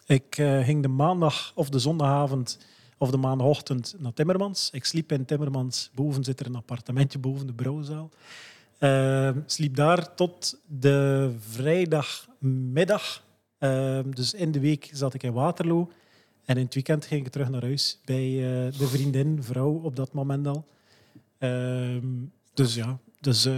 ik 0.06 0.38
eh, 0.38 0.64
ging 0.64 0.82
de 0.82 0.88
maandag 0.88 1.52
of 1.54 1.68
de 1.68 1.78
zondagavond 1.78 2.58
of 2.98 3.10
de 3.10 3.16
maandagochtend 3.16 3.94
naar 3.98 4.12
Timmermans. 4.12 4.68
Ik 4.72 4.84
sliep 4.84 5.12
in 5.12 5.24
Timmermans. 5.24 5.90
Boven 5.94 6.24
zit 6.24 6.40
er 6.40 6.46
een 6.46 6.54
appartementje 6.56 7.18
boven 7.18 7.46
de 7.46 7.52
brouwzaal. 7.52 8.10
Ehm, 8.78 9.38
sliep 9.46 9.76
daar 9.76 10.14
tot 10.14 10.58
de 10.66 11.30
vrijdagmiddag. 11.48 13.22
Ehm, 13.58 14.10
dus 14.10 14.34
in 14.34 14.52
de 14.52 14.60
week 14.60 14.90
zat 14.92 15.14
ik 15.14 15.22
in 15.22 15.32
Waterloo. 15.32 15.90
En 16.44 16.56
in 16.56 16.64
het 16.64 16.74
weekend 16.74 17.04
ging 17.06 17.26
ik 17.26 17.32
terug 17.32 17.48
naar 17.50 17.62
huis 17.62 17.98
bij 18.04 18.24
eh, 18.26 18.78
de 18.78 18.86
vriendin, 18.86 19.42
vrouw 19.42 19.80
op 19.82 19.96
dat 19.96 20.12
moment 20.12 20.46
al. 20.46 20.64
Ehm, 21.38 22.06
dus 22.54 22.74
ja, 22.74 22.98
dus 23.20 23.44
eh, 23.44 23.54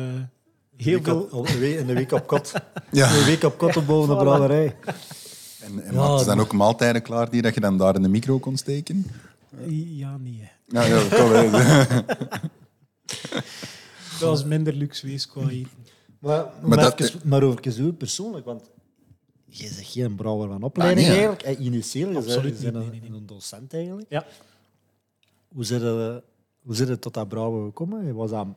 heel 0.77 1.03
veel. 1.03 1.29
op- 1.31 1.47
in 1.49 1.87
de 1.87 1.93
week 1.95 2.13
op 2.13 2.27
kot. 2.27 2.53
Ja. 2.93 3.17
Een 3.19 3.25
week 3.25 3.43
op 3.43 3.59
kot 3.59 3.77
op 3.77 3.87
boven 3.87 4.19
de 4.19 4.25
Voilà. 4.25 5.36
En, 5.61 5.85
en 5.85 5.93
Ja, 5.93 5.99
maakten 5.99 6.19
ze 6.19 6.25
dan 6.25 6.41
ook 6.41 6.53
maaltijden 6.53 7.03
klaar 7.03 7.31
die 7.31 7.43
dat 7.43 7.55
je 7.55 7.61
dan 7.61 7.79
daar 7.79 7.95
in 7.95 8.03
de 8.03 8.09
micro 8.09 8.39
kon 8.39 8.57
steken? 8.57 9.07
Ja, 9.69 10.17
nee. 10.17 10.51
Ja. 10.67 10.85
Dat 14.21 14.29
was 14.29 14.45
minder 14.45 14.73
luxueus 14.73 15.27
qua 15.29 15.49
eten. 15.49 15.71
Maar, 16.19 16.45
Maar 16.45 16.69
maar, 16.69 16.79
dat- 16.79 17.01
even, 17.01 17.21
maar 17.25 17.43
over 17.43 17.79
u 17.79 17.93
persoonlijk, 17.93 18.45
want 18.45 18.71
je 19.45 19.67
zegt 19.67 19.89
geen 19.91 20.15
brouwer 20.15 20.49
van 20.49 20.63
opleiding 20.63 21.07
Ah, 21.07 21.13
nee, 21.13 21.23
ja. 21.23 21.29
eigenlijk. 21.29 21.59
Eh, 21.59 21.67
Initieel, 21.67 22.11
je 22.11 22.17
Absoluut 22.17 22.61
bent 22.63 22.75
een, 22.75 22.81
nee, 22.81 22.91
nee, 23.01 23.11
nee. 23.11 23.19
een 23.19 23.27
docent 23.27 23.75
eigenlijk. 23.75 24.07
Ja. 24.09 24.27
Hoe 25.49 25.65
zit 25.65 25.81
het, 25.81 26.23
hoe 26.63 26.75
zit 26.75 26.89
het 26.89 27.01
tot 27.01 27.15
dat 27.15 27.29
brouwen 27.29 27.65
gekomen? 27.67 28.15
Was 28.15 28.31
dat 28.31 28.45
een 28.47 28.55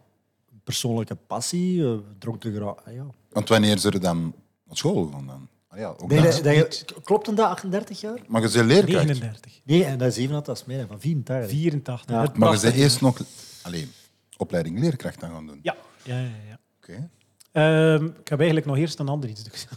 persoonlijke 0.63 1.15
passie? 1.15 1.83
Eh, 1.85 1.97
Dronk 2.17 2.43
graag? 2.43 2.75
Ah, 2.85 2.93
ja. 2.93 3.05
Want 3.29 3.49
wanneer 3.49 3.77
ze 3.77 3.89
er 3.91 3.99
dan 4.01 4.33
naar 4.63 4.77
school 4.77 5.05
gaan 5.13 5.25
dan? 5.27 5.47
Ah, 5.71 5.79
ja, 5.79 5.87
ook 5.87 6.07
Nee, 6.07 6.21
dan. 6.21 6.31
dat, 6.31 6.43
dat 6.43 6.53
je, 6.55 6.85
klopt 7.03 7.27
een 7.27 7.35
dat 7.35 7.49
38 7.49 8.01
jaar? 8.01 8.17
Maar 8.27 8.41
je 8.41 8.49
bent 8.51 8.65
leerkracht. 8.65 9.05
39, 9.05 9.51
Nee, 9.63 9.83
en 9.83 9.97
dat 9.97 10.07
is 10.07 10.13
87, 10.15 10.45
dat 10.45 10.57
is 10.57 10.75
meer, 10.75 10.87
van 10.87 10.99
84. 10.99 11.49
84. 11.49 12.15
Ja. 12.15 12.31
Maar 12.35 12.53
je 12.53 12.59
bent 12.61 12.75
eerst 12.75 13.01
nog 13.01 13.21
alleen 13.61 13.91
opleiding 14.37 14.79
leerkracht 14.79 15.19
dan 15.19 15.29
gaan 15.31 15.47
doen. 15.47 15.59
Ja, 15.61 15.75
ja, 16.03 16.19
ja. 16.19 16.29
ja. 16.49 16.59
Oké. 16.81 17.09
Ehm, 17.51 18.05
ik 18.05 18.27
heb 18.27 18.37
eigenlijk 18.39 18.65
nog 18.65 18.77
eerst 18.77 18.99
een 18.99 19.07
ander 19.09 19.29
iets. 19.29 19.43
Dus. 19.43 19.67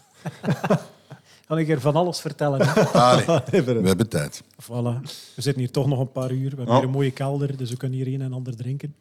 kan 1.47 1.59
ik 1.59 1.69
er 1.69 1.81
van 1.81 1.95
alles 1.97 2.21
vertellen. 2.21 2.75
Allee, 2.93 3.25
we 3.63 3.81
hebben 3.89 4.09
tijd. 4.09 4.43
Voilà. 4.63 5.01
We 5.35 5.43
zitten 5.43 5.59
hier 5.63 5.71
toch 5.71 5.87
nog 5.87 5.99
een 6.01 6.13
paar 6.13 6.31
uur. 6.31 6.51
We 6.51 6.57
hebben 6.57 6.67
Ja. 6.67 6.75
hier 6.75 6.85
een 6.85 6.91
mooie 6.91 7.11
kelder, 7.11 7.57
dus 7.57 7.71
we 7.71 7.77
kunnen 7.77 7.99
hier 7.99 8.15
een 8.15 8.21
en 8.23 8.33
ander 8.33 8.57
drinken. 8.57 8.95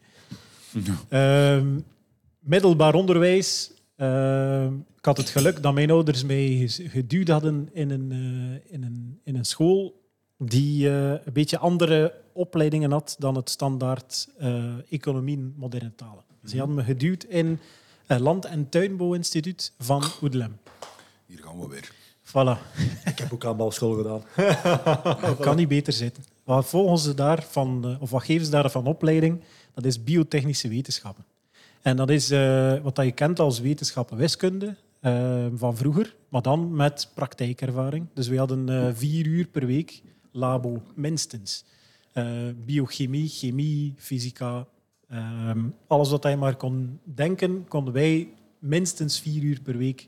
Ehm, 1.09 1.79
middelbaar 2.39 2.93
onderwijs. 2.93 3.71
Ehm, 4.01 4.73
ik 4.97 5.05
had 5.05 5.17
het 5.17 5.29
geluk 5.29 5.63
dat 5.63 5.73
mijn 5.73 5.91
ouders 5.91 6.23
mij 6.23 6.67
geduwd 6.67 7.27
hadden 7.27 7.69
in 7.73 7.89
een, 7.89 8.11
eh, 8.11 8.73
in 8.73 8.83
een, 8.83 9.19
in 9.23 9.35
een 9.35 9.45
school 9.45 10.01
die 10.37 10.89
eh, 10.89 11.09
een 11.09 11.33
beetje 11.33 11.57
andere 11.57 12.13
opleidingen 12.33 12.91
had 12.91 13.15
dan 13.19 13.35
het 13.35 13.49
standaard 13.49 14.29
eh, 14.37 14.63
economie 14.89 15.37
en 15.37 15.53
moderne 15.57 15.95
talen. 15.95 16.23
Ze 16.45 16.57
hadden 16.57 16.75
me 16.75 16.83
geduwd 16.83 17.23
in 17.23 17.59
het 18.05 18.19
Land- 18.19 18.45
en 18.45 18.69
Tuinbouwinstituut 18.69 19.73
van 19.77 20.03
Oedlem. 20.21 20.57
Hier 21.25 21.39
gaan 21.43 21.59
we 21.59 21.67
weer. 21.67 21.91
Voilà. 22.23 22.57
ik 23.05 23.17
heb 23.17 23.33
ook 23.33 23.45
aan 23.45 23.57
bouwschool 23.57 23.93
gedaan. 23.93 24.23
Dat 25.21 25.39
kan 25.39 25.55
niet 25.55 25.67
beter 25.67 25.93
zitten. 25.93 26.23
Wat 26.43 26.65
volgen 26.65 26.97
ze 26.97 27.13
daarvan, 27.13 27.97
of 27.99 28.09
wat 28.09 28.23
geven 28.23 28.45
ze 28.45 28.51
daarvan 28.51 28.85
opleiding? 28.85 29.43
Dat 29.73 29.85
is 29.85 30.03
biotechnische 30.03 30.67
wetenschappen. 30.67 31.25
En 31.81 31.95
dat 31.95 32.09
is 32.09 32.31
eh, 32.31 32.73
wat 32.83 32.95
je 32.97 33.11
kent 33.11 33.39
als 33.39 33.59
wetenschappen 33.59 34.17
wiskunde 34.17 34.75
eh, 34.99 35.45
van 35.55 35.77
vroeger, 35.77 36.15
maar 36.29 36.41
dan 36.41 36.75
met 36.75 37.09
praktijkervaring. 37.13 38.07
Dus 38.13 38.27
we 38.27 38.37
hadden 38.37 38.69
eh, 38.69 38.87
vier 38.93 39.25
uur 39.25 39.47
per 39.47 39.65
week 39.65 40.01
labo, 40.31 40.81
minstens. 40.95 41.65
Biochemie, 42.65 43.27
chemie, 43.27 43.93
fysica, 43.97 44.67
ehm, 45.09 45.59
alles 45.87 46.09
wat 46.09 46.23
je 46.23 46.35
maar 46.35 46.55
kon 46.55 46.99
denken, 47.03 47.65
konden 47.67 47.93
wij 47.93 48.33
minstens 48.59 49.19
vier 49.19 49.43
uur 49.43 49.61
per 49.61 49.77
week 49.77 50.07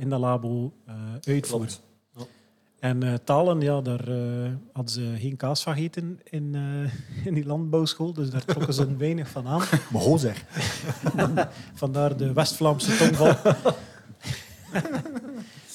in 0.00 0.08
dat 0.08 0.20
labo 0.20 0.72
uitvoeren. 1.22 1.85
En 2.86 3.02
eh, 3.02 3.14
talen, 3.24 3.60
ja, 3.60 3.80
daar 3.80 4.08
eh, 4.08 4.50
hadden 4.72 4.92
ze 4.92 5.14
geen 5.18 5.36
kaas 5.36 5.62
van 5.62 5.74
gegeten 5.74 6.20
in, 6.24 6.54
eh, 6.54 7.26
in 7.28 7.34
die 7.34 7.46
landbouwschool, 7.46 8.12
dus 8.12 8.30
daar 8.30 8.44
trokken 8.44 8.74
ze 8.74 8.82
een 8.82 8.98
weinig 9.06 9.28
van 9.28 9.46
aan. 9.46 9.62
Maar 9.92 10.02
ho 10.02 10.16
zeg. 10.16 10.44
Vandaar 11.74 12.16
de 12.16 12.32
West-Vlaamse 12.32 12.96
tongval. 12.96 13.54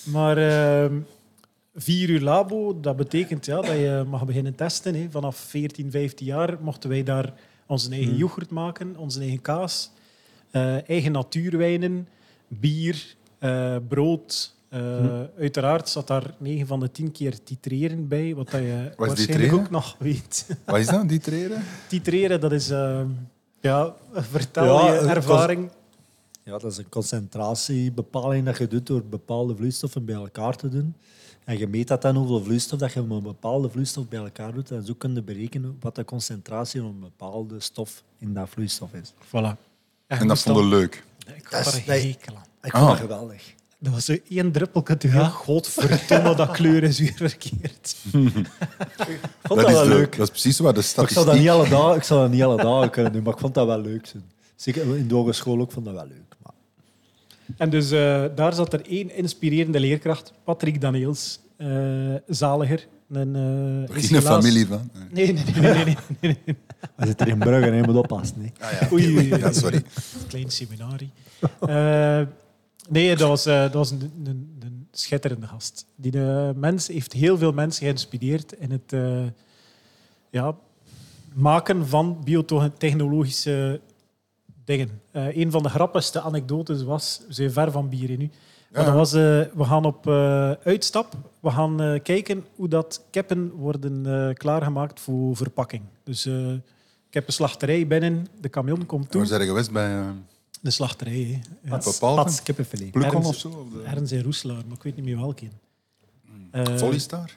maar 0.03 0.38
ehm, 0.38 1.00
vier 1.75 2.10
uur 2.10 2.22
labo, 2.22 2.80
dat 2.80 2.96
betekent 2.96 3.46
ja, 3.46 3.56
dat 3.56 3.75
je 3.75 4.03
mag 4.08 4.25
beginnen 4.25 4.56
testen. 4.56 4.96
Hè. 4.96 5.08
Vanaf 5.10 5.36
14, 5.36 5.91
15 5.91 6.25
jaar 6.25 6.58
mochten 6.62 6.89
wij 6.89 7.03
daar 7.03 7.34
onze 7.65 7.91
eigen 7.91 8.15
yoghurt 8.15 8.50
maken, 8.50 8.98
onze 8.98 9.20
eigen 9.20 9.41
kaas, 9.41 9.91
eigen 10.86 11.12
natuurwijnen, 11.12 12.08
bier, 12.48 13.15
eh, 13.39 13.75
Eh, 14.72 15.22
Uiteraard 15.38 15.90
zat 15.90 16.08
daar 16.08 16.34
9 16.38 16.68
van 16.68 16.80
de 16.80 16.92
10 16.92 17.12
keer 17.12 17.44
titreren 17.44 18.08
bij, 18.08 18.36
wat 18.36 18.50
dat 18.50 18.62
je 18.62 18.68
waarschijnlijk 18.98 19.18
titreren? 19.18 19.60
ook 19.60 19.70
nog 19.70 19.96
weet. 20.00 20.46
Wat 20.66 20.78
is 20.78 20.88
dat, 20.88 21.10
die 21.10 21.20
treden? 21.20 21.63
titreren, 21.90 22.40
dat 22.42 22.51
is... 22.51 22.70
eh, 22.70 23.01
ja, 23.62 23.94
vertel 24.13 24.86
Ja, 24.86 24.94
je 24.94 25.00
ervaring. 25.00 25.70
Ja, 26.44 26.51
dat 26.58 26.72
is 26.72 26.78
een 26.78 26.90
concentratiebepaling 26.90 28.46
dat 28.46 28.58
je 28.58 28.68
doet 28.68 28.88
door 28.88 29.04
bepaalde 29.04 29.56
vloeistoffen 29.56 30.06
bij 30.06 30.16
elkaar 30.16 30.56
te 30.56 30.70
doen. 30.70 30.96
En 31.44 31.58
je 31.58 31.68
meet 31.68 31.88
dat 31.88 32.01
dan 32.01 32.16
hoeveel 32.16 32.44
vloeistof 32.44 32.80
dat 32.80 32.94
je 32.94 33.01
met 33.01 33.18
een 33.18 33.24
bepaalde 33.24 33.70
vloeistof 33.70 34.08
bij 34.08 34.20
elkaar 34.20 34.54
doet. 34.54 34.72
En 34.72 34.86
zo 34.86 34.94
kun 34.94 35.13
je 35.13 35.22
berekenen 35.22 35.78
wat 35.80 35.96
de 35.96 36.06
concentratie 36.06 36.82
van 36.82 36.90
een 36.90 37.00
bepaalde 37.00 37.60
stof 37.60 38.04
in 38.18 38.34
dat 38.34 38.50
vloeistof 38.50 38.94
is. 38.94 39.13
Voilà. 39.28 39.58
En 40.08 40.28
dat 40.28 40.40
vonden 40.42 40.63
we 40.63 40.70
leuk. 40.70 41.04
Ik 41.36 41.51
Dat 41.51 41.66
er 41.66 41.75
een 41.75 41.84
nee. 41.88 42.01
hekel 42.12 42.36
aan. 42.36 42.44
Ik 42.62 42.72
Ah. 42.74 42.80
vond 42.80 42.90
dat 42.92 43.00
geweldig. 43.00 43.54
Dat 43.84 43.94
was 43.94 44.06
zo 44.06 44.16
één 44.30 44.52
druppeltje 44.52 44.98
te 44.98 45.10
veel. 45.10 45.26
Godverdomme, 45.26 46.36
dat 46.36 46.52
kleur 46.52 46.84
is 46.84 47.00
weer 47.00 47.14
verkeerd. 47.16 47.96
Ik 48.12 49.20
vond 49.44 49.60
dat, 49.60 49.70
is 49.70 49.74
wel 49.76 49.84
de- 49.84 49.90
leuk. 49.90 50.18
dat 50.18 50.26
is 50.26 50.30
precies 50.30 50.60
wat 50.60 50.76
de 50.76 50.92
Maar 50.96 51.06
ik 51.06 51.12
zou 51.12 51.26
dat 51.26 51.36
statistiek... 51.36 51.40
niet 51.42 51.50
alle 51.50 51.70
dagen, 51.70 51.96
ik 51.96 52.04
zou 52.04 52.22
dat 52.22 52.32
niet 52.32 52.44
alle 52.44 52.58
dagen 52.64 52.90
kunnen 52.90 53.12
doen, 53.12 53.24
maar 53.24 53.34
ik 53.34 53.40
vond 53.40 53.54
dat 53.54 53.66
wel 53.68 53.82
leuk. 53.82 54.12
Zeker 54.56 54.96
in 54.98 55.08
de 55.08 55.14
hogeschool 55.16 55.60
ook 55.60 55.72
vond 55.72 55.86
dat 55.86 55.94
wel 55.94 56.08
leuk. 56.08 56.36
Maar 56.44 56.54
En 57.58 57.70
dus 57.70 57.92
eh, 57.92 58.24
daar 58.36 58.54
zat 58.54 58.74
er 58.74 58.86
één 58.90 59.16
inspirerende 59.16 59.80
leerkracht, 59.80 60.34
Patrick 60.44 60.82
Daniels, 60.82 61.40
eh, 61.58 61.68
zaliger. 62.28 62.88
Een, 63.12 63.36
eh, 63.90 63.96
is 63.98 64.08
Geen 64.08 64.18
helaas- 64.18 64.44
familie 64.44 64.68
van. 64.68 64.90
Nee, 65.12 65.34
nee, 65.34 65.44
nee. 65.44 65.62
nee, 65.62 65.74
nee, 65.86 65.96
nee, 66.20 66.38
nee. 66.46 66.56
we 66.96 67.06
zitten 67.12 67.28
in 67.28 67.38
Brugge 67.40 67.70
en 67.70 67.76
je 67.76 67.84
moet 67.84 67.96
oppassen. 67.96 68.54
Ah, 68.60 68.72
ja. 68.82 68.88
Oei, 68.92 69.06
oei, 69.06 69.32
oei. 69.32 69.42
Ja, 69.42 69.52
sorry. 69.52 69.84
Klein 70.28 70.50
seminarie. 70.52 71.10
Nee, 72.90 73.16
dat 73.16 73.28
was, 73.28 73.46
eh, 73.46 73.62
dat 73.62 73.74
was 73.74 73.92
een, 73.92 74.12
een, 74.24 74.58
een 74.60 74.88
schitterende 74.92 75.48
gast. 75.48 75.86
Die 75.96 76.12
eh, 76.12 76.50
mens 76.56 76.88
heeft 76.88 77.14
heel 77.14 77.38
veel 77.38 77.52
mensen 77.52 77.86
geïnspireerd 77.86 78.54
in 78.54 78.72
het 78.72 78.94
eh, 78.94 79.24
ja, 80.30 80.56
maken 81.34 81.88
van 81.88 82.22
biotechnologische 82.24 83.82
dingen. 84.66 85.02
Eh, 85.12 85.36
een 85.38 85.52
van 85.52 85.64
de 85.64 85.70
grappigste 85.70 86.22
anekdotes 86.22 86.84
was, 86.84 87.22
we 87.28 87.34
zijn 87.34 87.52
ver 87.52 87.72
van 87.72 87.90
bier 87.90 88.10
in 88.10 88.20
nu, 88.20 88.30
maar 88.72 88.86
dat 88.86 88.94
was, 88.94 89.12
we 89.12 89.50
gaan 89.64 89.86
op 89.86 90.08
uitstap, 90.64 91.14
we 91.40 91.50
gaan 91.52 92.00
kijken 92.04 92.46
hoe 92.56 92.68
dat 92.68 93.04
kippen 93.10 93.52
worden 93.52 94.34
klaargemaakt 94.38 95.00
voor 95.00 95.36
verpakking. 95.36 95.84
Dus 96.04 96.26
eh 96.26 96.54
kippenslachterij 97.10 97.88
binnen, 97.88 98.28
de 98.40 98.50
camion 98.50 98.86
komt 98.86 99.12
toe. 99.12 99.20
Waar 99.20 99.30
zijn 99.30 99.42
geweest 99.42 99.72
bij 99.72 99.98
uh, 99.98 100.10
De 100.62 100.72
slachterij, 100.72 101.13
hè. 101.13 101.39
Ja. 101.63 101.70
Pats, 101.70 101.86
Bepaalde? 102.00 102.24
pats 102.24 102.44
kippenfilet. 102.44 102.91
Plukon 102.91 103.10
Ergens- 103.10 103.27
of 103.27 103.36
zo? 103.36 103.48
Of 103.48 103.74
de... 103.74 103.84
Ergens 103.89 104.12
in 104.12 104.24
Roeslaar, 104.24 104.63
maar 104.68 104.77
ik 104.77 104.84
weet 104.84 104.96
niet 104.96 105.06
meer 105.06 105.18
welke. 105.20 105.46
Eh, 106.51 106.77
Volleystar? 106.77 107.32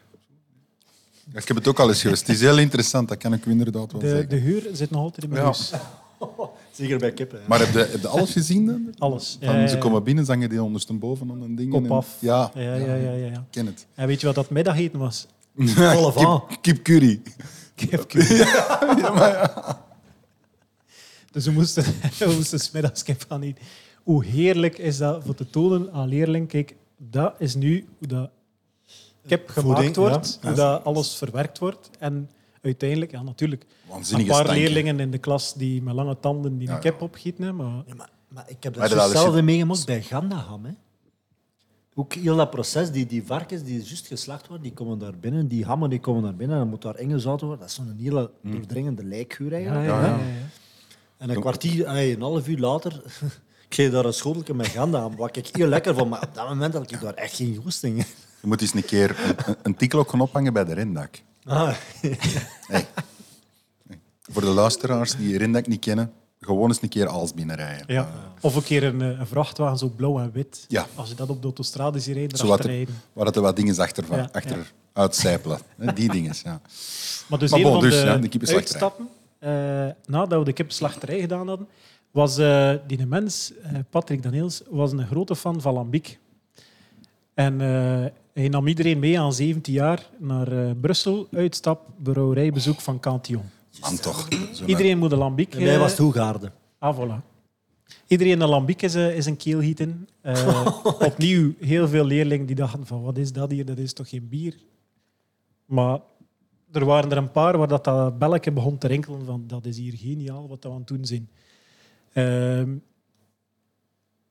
Ja, 1.33 1.38
ik 1.40 1.49
heb 1.49 1.57
het 1.57 1.69
ook 1.69 1.78
al 1.81 1.88
eens 1.88 2.00
geweest. 2.00 2.26
Het 2.26 2.37
is 2.37 2.40
heel 2.43 2.59
interessant, 2.59 3.09
dat 3.09 3.19
kan 3.19 3.33
ik 3.33 3.45
u 3.47 3.50
inderdaad 3.50 3.93
wel 3.93 4.00
de, 4.00 4.09
zeggen. 4.09 4.28
de 4.28 4.37
huur 4.37 4.69
zit 4.73 4.90
nog 4.90 5.00
altijd 5.02 5.23
in 5.25 5.28
mijn 5.31 5.40
Ja. 5.40 5.47
huis. 5.47 5.73
Zeker 6.73 6.99
bij 6.99 7.12
kippen. 7.12 7.40
hè. 7.40 7.49
Maar 7.49 7.59
heb 7.59 7.73
je, 7.73 7.78
heb 7.78 8.00
je 8.00 8.09
alles 8.09 8.33
gezien 8.33 8.66
dan? 8.66 8.95
Alles. 8.99 9.37
Van, 9.43 9.54
Ja, 9.54 9.61
ja, 9.61 9.66
Ze 9.66 9.75
ja. 9.75 9.81
komen 9.81 10.02
binnen, 10.02 10.25
zangen 10.25 10.49
die 10.49 10.62
ondersteboven 10.62 11.31
aan 11.31 11.43
een 11.43 11.54
ding. 11.54 11.71
Kop 11.71 11.85
en- 11.85 11.90
af. 11.90 12.16
Ja, 12.19 12.50
Ja, 12.54 12.61
ja, 12.62 12.75
ja, 12.75 12.95
ja, 12.95 13.12
ja. 13.12 13.26
ik 13.33 13.40
ken 13.50 13.66
het. 13.66 13.87
En 13.95 14.07
weet 14.07 14.21
je 14.21 14.26
wat 14.26 14.35
dat 14.35 14.50
middageten 14.50 14.99
was? 14.99 15.26
Volle 15.57 16.12
van. 16.23 16.45
Kip, 16.49 16.61
kip 16.62 16.83
curry. 16.85 17.23
Kip 17.75 18.07
Dus 21.35 21.45
we 21.45 21.50
moesten, 21.50 21.85
we 22.19 22.33
moesten 22.37 22.61
smiddags 22.61 23.03
kip 23.03 23.25
gaan 23.29 23.43
eten. 23.43 23.64
Hoe 24.03 24.25
heerlijk 24.25 24.79
is 24.79 24.97
dat 24.97 25.25
voor 25.25 25.35
te 25.35 25.50
tonen 25.50 25.93
aan 25.93 26.09
leerling. 26.09 26.49
Kijk, 26.49 26.75
dat 26.97 27.35
is 27.38 27.55
nu 27.55 27.87
hoe 27.99 28.09
dat 28.09 28.31
kip 29.26 29.49
gemaakt 29.49 29.76
Voeding, 29.76 29.97
wordt, 29.97 30.38
ja. 30.41 30.49
hoe 30.49 30.57
dat 30.57 30.85
alles 30.85 31.17
verwerkt 31.17 31.59
wordt. 31.59 31.91
En 31.99 32.31
uiteindelijk, 32.62 33.11
ja 33.11 33.23
natuurlijk, 33.23 33.67
een 33.88 34.26
paar 34.26 34.45
stank, 34.45 34.49
leerlingen 34.49 35.00
in 35.00 35.11
de 35.11 35.19
klas 35.19 35.55
die 35.55 35.83
met 35.83 35.95
lange 35.95 36.21
tanden 36.21 36.59
die 36.59 36.69
Ja, 36.69 36.75
een 36.75 36.81
kip 36.81 37.03
opgieten. 37.03 37.57
Maar 37.57 37.83
Ja, 37.87 37.95
maar, 37.95 38.11
maar 38.29 38.45
ik 38.49 38.62
heb 38.62 38.75
dat 38.75 38.91
hetzelfde 38.91 39.43
meegemaakt 39.43 39.87
bij 39.87 40.03
Gandaham. 40.03 40.64
Hè. 40.64 40.73
Ook 41.95 42.14
heel 42.14 42.37
dat 42.37 42.50
proces, 42.50 42.91
die, 42.91 43.07
die 43.07 43.25
varkens 43.25 43.62
die 43.62 43.83
juist 43.83 44.07
geslacht 44.07 44.47
worden, 44.47 44.67
die 44.67 44.75
komen 44.75 44.99
daar 44.99 45.19
binnen, 45.19 45.49
die 45.49 45.64
hammen 45.64 45.91
die 45.91 46.00
komen 46.00 46.23
daar 46.23 46.35
binnen, 46.35 46.57
en 46.57 46.62
dan 46.62 46.71
moet 46.71 46.83
daar 46.83 46.99
ingezouten 46.99 47.47
worden. 47.47 47.67
Dat 47.67 47.79
is 47.79 47.85
zo'n 47.85 47.97
hele 48.00 48.31
doordringende 48.43 49.05
lijkgeur 49.05 49.61
ja, 49.61 49.75
eigenlijk. 49.75 50.23
En 51.18 51.30
een 51.30 51.40
kwartier, 51.40 51.87
een 51.88 52.21
half 52.21 52.49
uur 52.49 52.59
later, 52.59 52.92
ik 53.64 53.68
kreeg 53.68 53.90
daar 53.90 54.04
een 54.04 54.12
schoteltje 54.14 54.54
met 54.54 54.66
Gandaham, 54.66 55.16
wat 55.16 55.37
ik 55.37 55.49
heel 55.56 55.66
lekker 55.68 55.94
vond, 55.94 56.11
maar 56.11 56.23
op 56.23 56.35
dat 56.35 56.49
moment 56.49 56.75
had 56.75 56.90
ik 56.92 57.00
daar 57.00 57.14
echt 57.14 57.37
geen 57.37 57.61
goesting. 57.62 57.99
in. 57.99 58.04
Je 58.40 58.47
moet 58.47 58.61
eens 58.61 58.75
een 58.75 58.85
keer 58.85 59.16
een, 59.47 59.56
een- 59.62 59.76
tikklok 59.76 60.11
gaan 60.11 60.21
ophangen 60.21 60.52
bij 60.52 60.64
de 60.64 60.75
rendak. 60.75 61.23
Ah, 61.44 61.75
Hey. 62.66 62.87
Voor 64.23 64.42
de 64.42 64.49
luisteraars 64.49 65.16
die 65.16 65.38
rendak 65.38 65.66
niet 65.66 65.80
kennen, 65.80 66.12
gewoon 66.40 66.68
eens 66.68 66.83
een 66.83 66.88
keer 66.88 67.06
als 67.09 67.35
binnenrijden. 67.35 67.85
Ja. 67.94 68.09
Of 68.40 68.54
een 68.56 68.62
keer 68.62 68.85
een, 68.85 69.02
eh, 69.02 69.18
een 69.18 69.26
vrachtwagen, 69.26 69.78
zo 69.78 69.88
blauw 69.97 70.18
en 70.18 70.30
wit. 70.33 70.64
Ja. 70.68 70.87
Als 70.94 71.09
je 71.09 71.14
dat 71.14 71.28
op 71.28 71.37
de 71.37 71.44
autostrade 71.44 71.99
ziet 72.00 72.14
rijden, 72.14 72.40
erachter 72.44 72.71
er, 72.71 72.76
rijden. 72.76 72.94
waar 73.12 73.26
het 73.26 73.37
er 73.37 73.42
wat 73.42 73.56
dingen 73.56 73.78
achter, 73.78 74.04
van, 74.04 74.16
Ja, 74.16 74.28
achter 74.33 74.73
uitcijpelen. 74.92 75.59
Hè, 75.76 75.92
Die 75.92 76.11
dingen, 76.11 76.35
ja. 76.44 76.61
Maar 77.28 77.38
dus 77.38 77.50
Maar 77.50 77.61
een 77.61 77.66
van 77.66 77.80
dus, 77.80 78.00
de, 78.00 78.06
ja, 78.06 78.16
de 78.47 78.54
uitstappen, 78.54 79.09
eh, 79.45 79.89
nadat 80.07 80.39
we 80.39 80.45
de 80.45 80.53
kippenslachterij 80.53 81.21
gedaan 81.21 81.49
hadden, 81.49 81.69
was 82.11 82.39
eh, 82.39 82.73
die 82.87 83.07
mens, 83.07 83.53
eh, 83.63 83.79
Patrick 83.91 84.23
Daniels, 84.23 84.63
was 84.71 84.93
een 84.93 85.07
grote 85.07 85.37
fan 85.37 85.61
van 85.61 85.75
lambiek. 85.75 86.19
En 87.35 87.61
eh, 87.61 88.11
hij 88.33 88.49
nam 88.49 88.67
iedereen 88.67 88.99
mee 88.99 89.21
aan 89.21 89.33
17 89.33 89.73
jaar 89.73 90.11
naar 90.19 90.53
eh, 90.53 90.71
Brussel, 90.81 91.29
uitstap, 91.33 91.89
brouwerijbezoek 92.03 92.81
van 92.81 93.01
Cantillon. 93.01 93.51
Man 93.81 93.97
toch. 93.97 94.29
Iedereen 94.67 94.99
moet 94.99 95.13
een 95.13 95.19
lambiek... 95.19 95.51
bij 95.51 95.65
mij 95.65 95.79
was 95.79 95.91
het 95.91 96.01
Hoegaarden. 96.01 96.53
Ah, 96.79 96.99
voilà. 96.99 97.25
Iedereen 98.07 98.41
een 98.41 98.49
lambiek 98.49 98.83
is, 98.83 98.95
is 98.95 99.27
een 99.27 99.37
keel 99.37 99.61
gieten. 99.61 100.09
Eh, 100.21 100.67
opnieuw 101.11 101.53
heel 101.61 101.89
veel 101.89 102.05
leerlingen 102.05 102.47
die 102.47 102.57
dachten 102.57 102.87
van 102.87 103.03
wat 103.03 103.19
is 103.19 103.33
dat 103.33 103.51
hier, 103.51 103.65
dat 103.65 103.79
is 103.79 103.93
toch 103.93 104.09
geen 104.09 104.29
bier? 104.29 104.57
Maar 105.65 105.99
er 106.75 106.85
waren 106.85 107.11
er 107.11 107.16
een 107.16 107.31
paar 107.31 107.59
waar 107.59 107.69
dat, 107.69 107.85
dat 107.85 108.19
belletje 108.19 108.52
begon 108.52 108.78
te 108.78 108.87
rinkelen 108.87 109.25
van 109.25 109.45
dat 109.47 109.66
is 109.66 109.76
hier 109.76 109.97
geniaal 109.97 110.49
wat 110.49 110.64
we 110.64 110.71
aan 110.71 110.75
het 110.75 110.87
doen 110.87 111.04
zijn. 111.04 111.28
Ehm, 112.12 112.76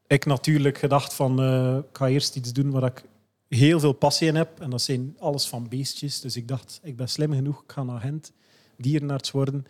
ik 0.07 0.25
natuurlijk 0.25 0.77
gedacht 0.77 1.13
van 1.13 1.41
eh, 1.41 1.77
ik 1.77 1.97
ga 1.97 2.07
eerst 2.07 2.35
iets 2.35 2.53
doen 2.53 2.71
waar 2.71 2.83
ik 2.83 3.03
heel 3.47 3.79
veel 3.79 3.93
passie 3.93 4.27
in 4.27 4.35
heb. 4.35 4.59
En 4.59 4.69
dat 4.69 4.81
zijn 4.81 5.15
alles 5.19 5.47
van 5.47 5.69
beestjes. 5.69 6.21
Dus 6.21 6.35
ik 6.35 6.47
dacht, 6.47 6.79
ik 6.83 6.95
ben 6.95 7.09
slim 7.09 7.33
genoeg, 7.33 7.63
ik 7.63 7.71
ga 7.71 7.83
naar 7.83 7.99
Gent 7.99 8.31
dierenarts 8.77 9.31
worden. 9.31 9.65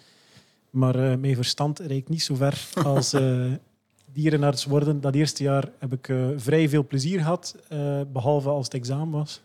Maar 0.70 0.96
eh, 0.96 1.18
mijn 1.18 1.36
verstand 1.36 1.80
reikt 1.80 2.10
niet 2.10 2.24
zo 2.24 2.36
ver 2.36 2.70
als 2.84 3.13
eh, 3.13 3.51
dierenarts 4.06 4.65
worden. 4.65 5.01
Dat 5.01 5.15
eerste 5.15 5.44
jaar 5.44 5.72
heb 5.80 5.94
ik 5.94 6.13
vrij 6.38 6.70
veel 6.70 6.88
plezier 6.88 7.20
gehad, 7.20 7.56
eh, 7.70 8.01
behalve 8.13 8.50
als 8.50 8.65
het 8.65 8.74
examen 8.74 9.20
was. 9.20 9.42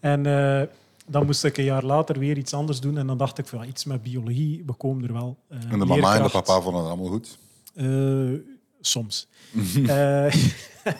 En 0.00 0.22
dan 1.08 1.26
moest 1.26 1.44
ik 1.44 1.56
een 1.58 1.64
jaar 1.64 1.84
later 1.84 2.18
weer 2.18 2.36
iets 2.38 2.54
anders 2.54 2.80
doen. 2.80 2.98
En 2.98 3.06
dan 3.06 3.18
dacht 3.18 3.38
ik 3.38 3.46
van 3.46 3.64
iets 3.64 3.84
met 3.84 4.02
biologie, 4.02 4.62
we 4.66 4.72
komen 4.72 5.04
er 5.04 5.12
wel. 5.12 5.38
Eh, 5.48 5.58
En 5.72 5.78
de 5.78 5.84
mama 5.84 6.16
en 6.16 6.22
de 6.22 6.28
papa 6.30 6.60
vonden 6.60 6.82
het 6.82 6.90
allemaal 6.90 7.10
goed. 7.10 7.38
eh, 7.74 8.40
soms. 8.80 9.28
Eh, 9.86 10.34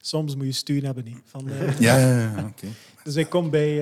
soms 0.00 0.36
moet 0.36 0.46
je 0.46 0.52
steun 0.52 0.84
hebben. 0.84 1.04
Van, 1.24 1.44
Ja, 1.78 1.98
ja, 1.98 2.18
ja, 2.20 2.46
oké. 2.48 2.66
dus 3.04 3.16
ik 3.16 3.28
kom 3.28 3.50
bij 3.50 3.74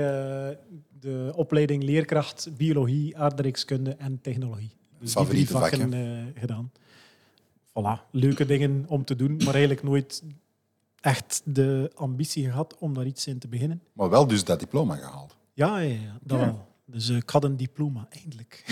de 1.01 1.33
opleiding 1.35 1.83
leerkracht 1.83 2.49
biologie, 2.57 3.17
aardrijkskunde 3.19 3.91
en 3.91 4.21
technologie. 4.23 4.71
Dus 5.01 5.13
Favoriete 5.13 5.53
die 5.53 5.61
drie 5.63 5.79
vakken 5.79 5.93
eh, 5.93 6.41
gedaan. 6.41 6.71
Voilà, 7.69 8.11
leuke 8.11 8.47
dingen 8.47 8.85
om 8.89 9.05
te 9.05 9.17
doen, 9.17 9.37
maar 9.37 9.53
eigenlijk 9.55 9.83
nooit 9.83 10.23
echt 11.07 11.43
de 11.45 11.91
ambitie 11.95 12.45
gehad 12.45 12.77
om 12.79 12.95
daar 12.95 13.07
iets 13.07 13.27
in 13.27 13.39
te 13.39 13.49
beginnen. 13.49 13.83
Maar 13.93 14.11
wel 14.11 14.27
dus 14.27 14.45
dat 14.45 14.61
diploma 14.61 14.97
gehaald. 14.97 15.37
Ja, 15.53 15.79
ja, 15.79 15.93
ja 16.01 16.19
dat 16.23 16.39
wel. 16.39 16.69
Dus 16.85 17.09
eh, 17.09 17.17
ik 17.17 17.31
had 17.31 17.45
een 17.45 17.57
diploma, 17.57 18.07
eindelijk. 18.11 18.65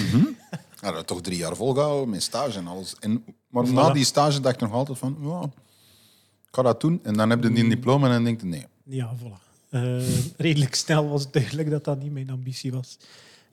Ja, 0.81 0.93
dat 0.93 1.07
toch 1.07 1.21
drie 1.21 1.37
jaar 1.39 1.57
volgehouden 1.57 2.09
met 2.09 2.23
stage 2.23 2.59
en 2.59 2.67
alles. 2.67 2.97
En, 2.99 3.25
maar 3.49 3.67
Voilà. 3.67 3.73
na 3.73 3.93
die 3.93 4.05
stage 4.05 4.41
dacht 4.41 4.55
ik 4.55 4.61
nog 4.61 4.73
altijd 4.73 4.99
van, 4.99 5.17
ja, 5.21 5.43
ik 5.43 6.51
ga 6.51 6.63
dat 6.63 6.81
doen. 6.81 7.01
En 7.03 7.15
dan 7.15 7.31
heb 7.31 7.43
je 7.43 7.53
die 7.53 7.69
diploma 7.69 8.07
en 8.07 8.13
dan 8.13 8.25
denk 8.25 8.41
je, 8.41 8.47
nee. 8.47 8.67
Ja, 8.85 9.15
voilà. 9.17 9.69
Eh, 9.71 10.09
redelijk 10.37 10.75
snel 10.75 11.09
was 11.09 11.23
het 11.23 11.33
duidelijk 11.33 11.71
dat 11.71 11.85
dat 11.85 12.03
niet 12.03 12.13
mijn 12.13 12.31
ambitie 12.31 12.73
was. 12.73 12.99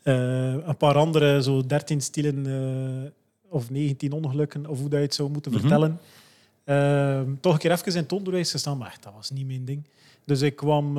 Eh, 0.03 0.53
een 0.53 0.77
paar 0.77 0.95
andere, 0.95 1.43
zo 1.43 1.65
13 1.65 2.01
stilen 2.01 2.45
eh, 3.05 3.11
of 3.49 3.69
19 3.69 4.11
ongelukken, 4.11 4.65
of 4.67 4.79
hoe 4.79 4.89
dat 4.89 4.99
je 4.99 5.05
het 5.05 5.15
zou 5.15 5.29
moeten 5.29 5.51
vertellen. 5.51 5.99
Eh, 6.63 7.21
toch 7.39 7.53
een 7.53 7.59
keer 7.59 7.71
even 7.71 7.93
in 7.93 8.01
het 8.01 8.11
onderwijs 8.11 8.51
gestaan, 8.51 8.77
maar 8.77 8.87
echt, 8.87 9.03
dat 9.03 9.13
was 9.13 9.29
niet 9.29 9.47
mijn 9.47 9.65
ding. 9.65 9.87
Dus 10.25 10.41
ik 10.41 10.55
kwam 10.55 10.97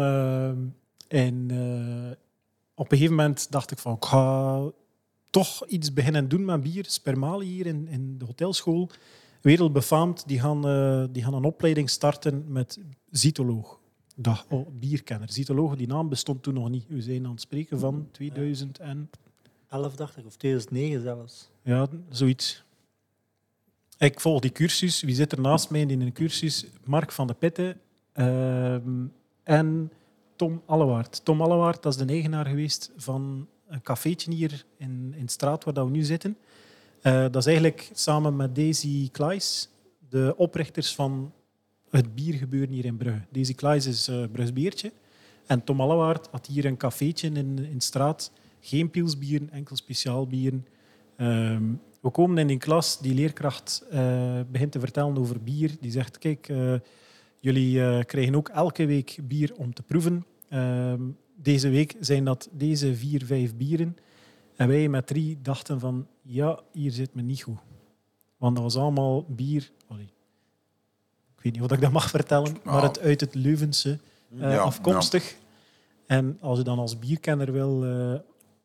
en 1.13 1.51
eh, 1.51 2.17
op 2.75 2.93
een 2.93 2.99
gegeven 2.99 3.17
moment 3.17 3.51
dacht 3.51 3.71
ik 3.71 3.79
van, 3.79 3.95
ik 3.95 4.05
ga 4.05 4.63
toch 5.31 5.67
iets 5.67 5.93
beginnen 5.93 6.29
doen 6.29 6.45
met 6.45 6.63
bier. 6.63 6.85
Spermali 6.89 7.47
hier 7.47 7.67
in, 7.67 7.89
in 7.89 8.19
de 8.19 8.25
hotelschool, 8.25 8.91
wereldbefaamd, 9.41 10.29
die 10.29 10.41
gaan, 10.41 10.69
eh, 10.69 11.05
die 11.11 11.23
gaan 11.23 11.35
een 11.35 11.45
opleiding 11.45 11.91
starten 11.91 12.45
met 12.47 12.79
zytoloog. 13.11 13.81
Dag, 14.17 14.47
oh, 14.49 14.69
bierkenner. 14.73 15.33
Zytoloog, 15.33 15.77
die 15.77 15.87
naam 15.87 16.09
bestond 16.09 16.43
toen 16.43 16.55
nog 16.55 16.69
niet. 16.69 16.85
We 16.89 17.03
zijn 17.03 17.25
aan 17.25 17.31
het 17.31 17.41
spreken 17.41 17.79
van 17.79 18.09
2000 18.11 18.79
en... 18.79 19.11
11 19.69 19.97
dacht 19.97 20.17
ik, 20.17 20.27
of 20.27 20.37
2009 20.37 21.01
zelfs. 21.03 21.51
Ja, 21.63 21.87
zoiets. 22.09 22.65
Ik 24.03 24.21
volg 24.21 24.41
die 24.41 24.53
cursus. 24.53 25.03
Wie 25.03 25.15
zit 25.15 25.33
er 25.33 25.41
naast 25.41 25.71
mij 25.71 25.81
in 25.81 26.01
een 26.01 26.13
cursus? 26.13 26.67
Mark 26.85 27.13
van 27.13 27.27
de 27.27 27.35
Pitten 27.35 27.81
ehm, 28.13 29.07
en 29.43 29.93
Tom 30.37 30.63
Allewaard. 30.67 31.25
Tom 31.25 31.43
Allewaard, 31.43 31.83
dat 31.83 31.93
is 31.93 32.07
de 32.07 32.13
eigenaar 32.13 32.47
geweest 32.47 32.93
van 32.97 33.49
een 33.69 33.83
cafeetje 33.83 34.33
hier 34.33 34.65
in, 34.77 35.15
in 35.17 35.25
de 35.25 35.31
straat 35.31 35.65
waar 35.65 35.85
we 35.85 35.91
nu 35.91 36.03
zitten. 36.03 36.37
Eh, 37.01 37.21
dat 37.21 37.37
is 37.37 37.47
eigenlijk 37.47 37.91
samen 37.93 38.37
met 38.37 38.55
Daisy 38.55 39.11
Klaes 39.11 39.69
de 40.09 40.35
oprichters 40.37 40.95
van 40.95 41.33
het 41.91 42.15
biergebeuren 42.15 42.75
hier 42.75 42.85
in 42.85 42.97
Brugge. 42.97 43.23
Daisy 43.31 43.55
Klaes 43.55 43.87
is 43.87 44.09
uh, 44.09 44.25
Brugsbeertje. 44.33 44.93
En 45.47 45.65
Tom 45.65 45.81
Allewaard 45.81 46.29
had 46.31 46.47
hier 46.47 46.65
een 46.65 46.77
cafeetje 46.77 47.29
in, 47.29 47.37
in 47.37 47.55
de 47.55 47.83
straat. 47.83 48.33
Geen 48.61 48.91
pilsbieren, 48.91 49.51
enkel 49.51 49.77
speciaal 49.77 50.27
bieren. 50.27 50.67
We 52.03 52.11
komen 52.11 52.39
in 52.39 52.47
die 52.47 52.59
klas, 52.59 52.99
die 52.99 53.15
leerkracht 53.15 53.85
eh, 53.91 54.41
begint 54.51 54.73
te 54.73 54.81
vertellen 54.81 55.19
over 55.19 55.43
bier. 55.43 55.77
Die 55.81 55.91
zegt, 55.91 56.19
kijk, 56.19 56.49
eh, 56.49 56.75
jullie 57.39 57.85
eh, 57.85 58.05
krijgen 58.05 58.35
ook 58.35 58.49
elke 58.49 58.87
week 58.87 59.19
bier 59.23 59.55
om 59.57 59.75
te 59.75 59.83
proeven. 59.83 60.27
Ehm, 60.49 61.03
deze 61.37 61.69
week 61.69 61.97
zijn 62.01 62.25
dat 62.25 62.49
deze 62.53 62.97
vier, 62.97 63.25
vijf 63.25 63.57
bieren. 63.57 63.97
En 64.57 64.69
wij 64.69 64.89
met 64.89 65.07
drie 65.07 65.39
dachten 65.43 65.81
van, 65.81 66.07
ja, 66.23 66.61
hier 66.73 66.91
zit 66.91 67.15
me 67.15 67.23
niet 67.23 67.43
goed. 67.43 67.59
Want 68.37 68.55
dat 68.55 68.65
was 68.65 68.77
allemaal 68.77 69.25
bier... 69.29 69.71
Allee, 69.89 70.13
ik 71.37 71.43
weet 71.43 71.53
niet 71.53 71.63
of 71.63 71.73
ik 71.73 71.81
dat 71.81 71.93
mag 71.93 72.11
vertellen, 72.11 72.57
maar 72.65 72.83
het 72.83 73.01
uit 73.01 73.21
het 73.21 73.35
Leuvense 73.35 73.99
Ja, 74.29 74.57
afkomstig. 74.57 75.37
En 76.07 76.39
als 76.41 76.59
je 76.59 76.65
dan 76.65 76.79
als 76.79 76.99
bierkenner 76.99 77.53
wil 77.53 77.85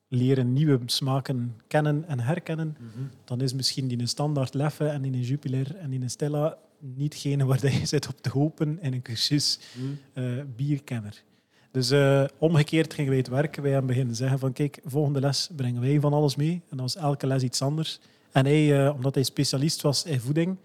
leren 0.08 0.54
nieuwe 0.54 0.80
smaken 0.86 1.56
kennen 1.68 2.04
en 2.08 2.20
herkennen, 2.20 2.78
dan 3.26 3.42
is 3.42 3.54
misschien 3.54 3.88
die 3.88 4.00
een 4.00 4.08
standaard 4.08 4.54
Leffe 4.54 4.88
en 4.88 5.02
die 5.02 5.12
een 5.12 5.22
Jupiler 5.22 5.76
en 5.76 5.90
die 5.90 6.02
een 6.02 6.10
Stella 6.10 6.58
nietgene 6.80 7.46
waar 7.46 7.72
je 7.72 7.86
zit 7.86 8.08
op 8.08 8.22
te 8.22 8.30
hopen 8.30 8.78
in 8.82 8.94
een 8.94 9.02
cursus 9.02 9.60
eh, 10.14 10.24
bierkenner. 10.56 11.24
Dus 11.72 11.90
eh, 11.90 12.24
omgekeerd 12.38 12.94
gingen 12.94 13.10
wij 13.10 13.20
het 13.20 13.28
werken. 13.28 13.62
Wij 13.62 13.72
hebben 13.72 13.90
beginnen 13.90 14.16
zeggen 14.16 14.40
van 14.40 14.54
kijk, 14.54 14.80
volgende 14.86 15.20
les 15.20 15.50
brengen 15.56 15.82
wij 15.82 16.00
van 16.00 16.14
alles 16.14 16.36
mee. 16.36 16.52
En 16.52 16.78
dan 16.78 16.80
was 16.80 16.96
elke 16.96 17.28
les 17.28 17.44
iets 17.44 17.62
anders. 17.62 18.00
En 18.32 18.46
hij, 18.46 18.86
eh, 18.86 18.96
omdat 18.96 19.16
hij 19.16 19.24
specialist 19.24 19.82
was 19.82 20.04
in 20.04 20.20
voeding 20.20 20.58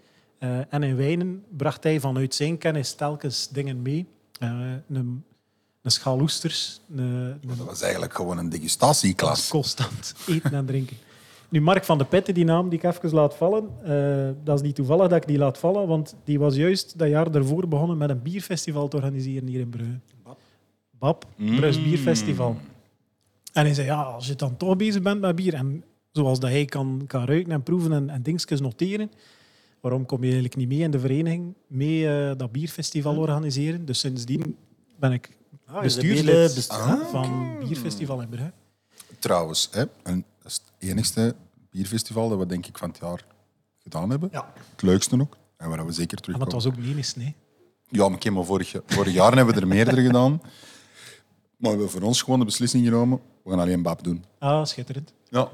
en 0.68 0.82
in 0.82 0.96
wijnen, 0.96 1.44
bracht 1.56 1.82
hij 1.82 2.00
vanuit 2.00 2.34
zijn 2.34 2.58
kennis 2.58 2.94
telkens 2.94 3.48
dingen 3.48 3.82
mee. 3.82 4.06
Een, 4.38 5.24
een 5.82 5.90
schaal 5.90 6.20
oesters, 6.20 6.80
een, 6.96 6.98
een 6.98 7.40
Dat 7.56 7.66
was 7.66 7.82
eigenlijk 7.82 8.14
gewoon 8.14 8.38
een 8.38 8.48
degustatieklas. 8.48 9.48
constant 9.48 10.14
eten 10.26 10.52
en 10.52 10.66
drinken. 10.66 10.96
Nu, 11.48 11.60
Mark 11.60 11.84
van 11.84 11.98
de 11.98 12.04
Petten, 12.04 12.34
die 12.34 12.44
naam 12.44 12.68
die 12.68 12.78
ik 12.78 12.84
even 12.84 13.14
laat 13.14 13.34
vallen, 13.34 13.68
eh, 13.84 14.44
dat 14.44 14.56
is 14.56 14.62
niet 14.62 14.74
toevallig 14.74 15.08
dat 15.08 15.22
ik 15.22 15.26
die 15.26 15.38
laat 15.38 15.58
vallen, 15.58 15.86
want 15.86 16.14
die 16.24 16.38
was 16.38 16.54
juist 16.54 16.98
dat 16.98 17.08
jaar 17.08 17.30
daarvoor 17.30 17.68
begonnen 17.68 17.98
met 17.98 18.10
een 18.10 18.22
bierfestival 18.22 18.88
te 18.88 18.96
organiseren 18.96 19.48
hier 19.48 19.60
in 19.60 19.68
Brugge. 19.68 19.98
Bab, 20.98 21.26
Bruis 21.36 21.82
Bierfestival. 21.82 22.56
En 23.52 23.64
hij 23.64 23.74
zei, 23.74 23.86
ja, 23.86 24.02
als 24.02 24.26
je 24.26 24.34
dan 24.34 24.56
toch 24.56 24.76
bezig 24.76 25.02
bent 25.02 25.20
met 25.20 25.36
bier, 25.36 25.54
en 25.54 25.84
zoals 26.12 26.40
dat 26.40 26.50
hij 26.50 26.64
kan, 26.64 27.04
kan 27.06 27.24
ruiken 27.24 27.52
en 27.52 27.62
proeven 27.62 27.92
en, 27.92 28.10
en 28.10 28.22
dingetjes 28.22 28.60
noteren, 28.60 29.10
waarom 29.80 30.06
kom 30.06 30.18
je 30.18 30.24
eigenlijk 30.24 30.56
niet 30.56 30.68
mee 30.68 30.78
in 30.78 30.90
de 30.90 31.00
vereniging, 31.00 31.54
mee 31.66 32.08
eh, 32.08 32.36
dat 32.36 32.52
bierfestival 32.52 33.16
organiseren? 33.16 33.84
Dus 33.84 33.98
sindsdien 33.98 34.56
ben 34.98 35.12
ik 35.12 35.30
Ah, 35.72 35.82
bestuurslid 35.82 36.26
best- 36.34 36.54
best- 36.54 36.70
Ah. 36.70 37.00
van 37.10 37.56
Bierfestival 37.58 38.20
in 38.20 38.28
Brugge. 38.28 38.52
Trouwens, 39.18 39.68
hè, 39.70 39.84
en 40.02 40.24
dat 40.42 40.50
is 40.52 40.54
het 40.54 40.88
enigste 40.90 41.34
bierfestival 41.70 42.28
dat 42.28 42.38
we 42.38 42.46
denk 42.46 42.66
ik 42.66 42.78
van 42.78 42.88
het 42.88 42.98
jaar 42.98 43.24
gedaan 43.82 44.10
hebben. 44.10 44.28
Ja. 44.32 44.52
Het 44.70 44.82
leukste 44.82 45.20
ook. 45.20 45.36
En 45.56 45.68
waar 45.68 45.86
we 45.86 45.92
zeker 45.92 46.02
En 46.02 46.08
dat 46.16 46.22
terugkomen. 46.22 46.54
was 46.54 46.66
ook 46.66 46.76
niet 46.76 46.96
eens, 46.96 47.16
nee. 47.16 47.34
Ja, 47.88 48.04
maar, 48.08 48.16
oké, 48.16 48.30
maar 48.30 48.44
vorig, 48.44 48.74
vorig 48.86 49.12
jaar 49.12 49.36
hebben 49.36 49.54
we 49.54 49.60
er 49.60 49.66
meerdere 49.66 50.02
gedaan. 50.06 50.30
Maar 50.30 50.42
we 51.56 51.68
hebben 51.68 51.90
voor 51.90 52.02
ons 52.02 52.22
gewoon 52.22 52.38
de 52.38 52.44
beslissing 52.44 52.84
genomen. 52.84 53.20
We 53.44 53.50
gaan 53.50 53.58
alleen 53.60 53.82
BAP 53.82 54.04
doen. 54.04 54.24
Ah, 54.38 54.64
schitterend. 54.64 55.12
Ja. 55.28 55.50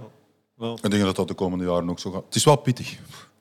Wel. 0.54 0.74
Ik 0.82 0.90
denk 0.90 1.02
dat 1.02 1.16
dat 1.16 1.28
de 1.28 1.34
komende 1.34 1.64
jaren 1.64 1.90
ook 1.90 1.98
zo 1.98 2.10
gaat. 2.10 2.24
Het 2.24 2.34
is 2.34 2.44
wel 2.44 2.56
pittig. 2.56 2.98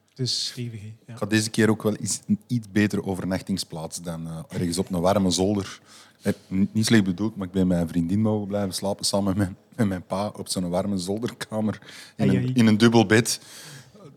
Het 0.09 0.19
is 0.19 0.45
stevig, 0.45 0.81
ja. 0.83 1.13
Ik 1.13 1.17
ga 1.17 1.25
deze 1.25 1.49
keer 1.49 1.69
ook 1.69 1.83
wel 1.83 1.95
iets, 1.99 2.19
een 2.27 2.39
iets 2.47 2.67
betere 2.71 3.03
overnachtingsplaats 3.03 4.01
dan 4.01 4.27
eh, 4.27 4.39
ergens 4.47 4.77
op 4.77 4.91
een 4.91 5.01
warme 5.01 5.29
zolder. 5.31 5.79
Eh, 6.21 6.33
niet 6.71 6.85
slecht 6.85 7.03
bedoeld, 7.03 7.35
maar 7.35 7.47
ik 7.47 7.53
ben 7.53 7.67
met 7.67 7.77
mijn 7.77 7.89
vriendin 7.89 8.21
mogen 8.21 8.47
blijven 8.47 8.73
slapen 8.73 9.05
samen 9.05 9.37
met, 9.37 9.49
met 9.75 9.87
mijn 9.87 10.03
pa 10.03 10.31
op 10.37 10.47
zo'n 10.49 10.69
warme 10.69 10.97
zolderkamer 10.97 11.79
in 12.15 12.29
een, 12.29 12.55
in 12.55 12.67
een 12.67 12.77
dubbel 12.77 13.05
bed. 13.05 13.39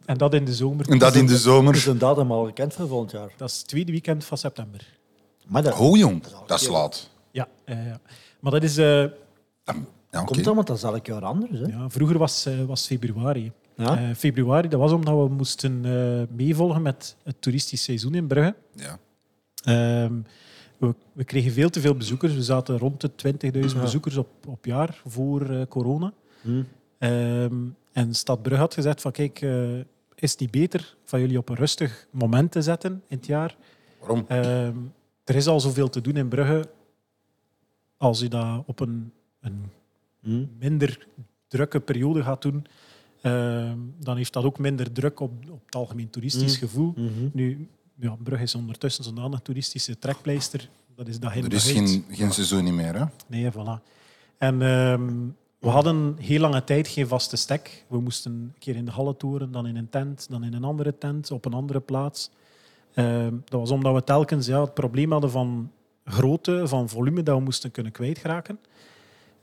En 0.04 0.18
dat 0.18 0.34
in 0.34 0.44
de 0.44 0.54
zomer. 0.54 0.88
En 0.90 0.98
dat 0.98 1.14
in 1.14 1.26
de 1.26 1.32
Is 1.32 1.42
zomer. 1.42 1.88
een 1.88 1.98
datum 1.98 2.32
al 2.32 2.44
gekend 2.44 2.74
voor 2.74 2.88
volgend 2.88 3.10
jaar? 3.10 3.32
Dat 3.36 3.50
is 3.50 3.58
het 3.58 3.66
tweede 3.68 3.92
weekend 3.92 4.24
van 4.24 4.38
september. 4.38 4.86
Maar 5.46 5.62
dat 5.62 5.78
Oh 5.78 5.96
jong, 5.96 6.22
dat 6.46 6.60
is 6.60 6.68
laat. 6.68 7.10
Ja, 7.30 7.48
ja, 7.66 7.80
ja. 7.82 8.00
Maar 8.40 8.52
dat 8.52 8.62
is... 8.62 8.76
eh, 8.76 9.04
Ja, 9.64 10.20
oké. 10.20 10.24
komt 10.32 10.44
dan, 10.44 10.54
want 10.54 10.66
dat 10.66 10.76
is 10.76 10.82
elk 10.82 11.06
jaar 11.06 11.24
anders. 11.24 11.58
Hè? 11.60 11.66
ja, 11.66 11.90
vroeger 11.90 12.18
was 12.18 12.46
eh, 12.46 12.64
was 12.64 12.86
februari. 12.86 13.52
Ja. 13.76 13.98
Eh, 13.98 14.14
februari, 14.16 14.68
dat 14.68 14.80
was 14.80 14.92
omdat 14.92 15.14
we 15.28 15.34
moesten 15.34 15.80
eh, 15.84 16.36
meevolgen 16.36 16.82
met 16.82 17.16
het 17.22 17.42
toeristisch 17.42 17.82
seizoen 17.82 18.14
in 18.14 18.26
Brugge. 18.26 18.54
Ja. 18.74 18.98
We, 20.81 20.95
we 21.12 21.25
kregen 21.25 21.53
veel 21.53 21.71
te 21.71 21.81
veel 21.81 21.95
bezoekers. 21.95 22.35
We 22.35 22.43
zaten 22.43 22.79
rond 22.79 23.01
de 23.01 23.11
20.000 23.75 23.81
bezoekers 23.81 24.16
op, 24.16 24.29
op 24.49 24.64
jaar 24.64 25.01
voor 25.07 25.51
eh, 25.51 25.66
corona. 25.69 26.12
Hm. 26.43 26.62
Ehm, 26.99 27.55
en 27.93 28.14
Stad 28.14 28.43
Brugge 28.43 28.61
had 28.61 28.75
gezegd 28.75 29.01
van 29.01 29.12
kijk, 29.12 29.40
eh, 29.40 29.79
is 30.14 30.37
niet 30.37 30.51
beter 30.51 30.97
van 31.05 31.21
jullie 31.21 31.38
op 31.38 31.49
een 31.49 31.57
rustig 31.57 32.07
moment 32.11 32.53
te 32.53 32.62
zetten 32.62 33.03
in 33.09 33.16
het 33.16 33.27
jaar? 33.27 33.57
Waarom? 33.99 34.25
Ehm, 34.29 34.77
er 35.25 35.35
is 35.35 35.47
al 35.47 35.61
zoveel 35.61 35.88
te 35.88 36.01
doen 36.01 36.16
in 36.16 36.29
Brugge. 36.29 36.69
Als 37.97 38.21
je 38.21 38.29
dat 38.29 38.62
op 38.66 38.81
een, 38.81 39.12
een 39.40 39.64
Hm. 40.21 40.45
minder 40.59 41.07
drukke 41.49 41.81
periode 41.81 42.23
gaat 42.23 42.43
doen, 42.43 42.66
ehm, 43.21 43.79
dan 43.99 44.16
heeft 44.16 44.33
dat 44.33 44.45
ook 44.45 44.59
minder 44.59 44.93
druk 44.93 45.21
op, 45.21 45.33
op 45.51 45.62
het 45.66 45.75
algemeen 45.75 46.11
toeristisch 46.11 46.53
Mm. 46.61 46.69
gevoel. 46.69 46.95
Nu, 47.33 47.69
ja, 48.00 48.16
Brugge 48.22 48.44
is 48.44 48.54
ondertussen 48.54 49.04
zodanig 49.04 49.40
toeristische 49.40 49.98
trekpleister. 49.98 50.68
Dat 50.96 51.08
is 51.08 51.18
dat 51.20 51.34
Er 51.34 51.52
is 51.52 51.70
geen, 51.70 52.04
geen 52.10 52.32
seizoen 52.32 52.64
niet 52.64 52.74
meer, 52.74 52.94
hè? 52.94 53.04
Nee, 53.26 53.50
voilà. 53.52 53.82
En 54.38 54.62
ehm, 54.62 55.28
we 55.58 55.68
hadden 55.68 56.16
heel 56.18 56.40
lange 56.40 56.64
tijd 56.64 56.88
geen 56.88 57.06
vaste 57.06 57.36
stek. 57.36 57.84
We 57.88 58.00
moesten 58.00 58.32
een 58.32 58.54
keer 58.58 58.76
in 58.76 58.84
de 58.84 58.90
Halle 58.90 59.16
toeren, 59.16 59.52
dan 59.52 59.66
in 59.66 59.76
een 59.76 59.88
tent, 59.88 60.26
dan 60.30 60.44
in 60.44 60.54
een 60.54 60.64
andere 60.64 60.98
tent, 60.98 61.30
op 61.30 61.44
een 61.44 61.52
andere 61.52 61.80
plaats. 61.80 62.30
Ehm, 62.94 63.34
dat 63.44 63.60
was 63.60 63.70
omdat 63.70 63.94
we 63.94 64.04
telkens 64.04 64.46
ja, 64.46 64.60
het 64.60 64.74
probleem 64.74 65.12
hadden 65.12 65.30
van 65.30 65.70
grootte, 66.04 66.68
van 66.68 66.88
volume 66.88 67.22
dat 67.22 67.36
we 67.36 67.44
moesten 67.44 67.70
kunnen 67.70 67.92
kwijtraken. 67.92 68.58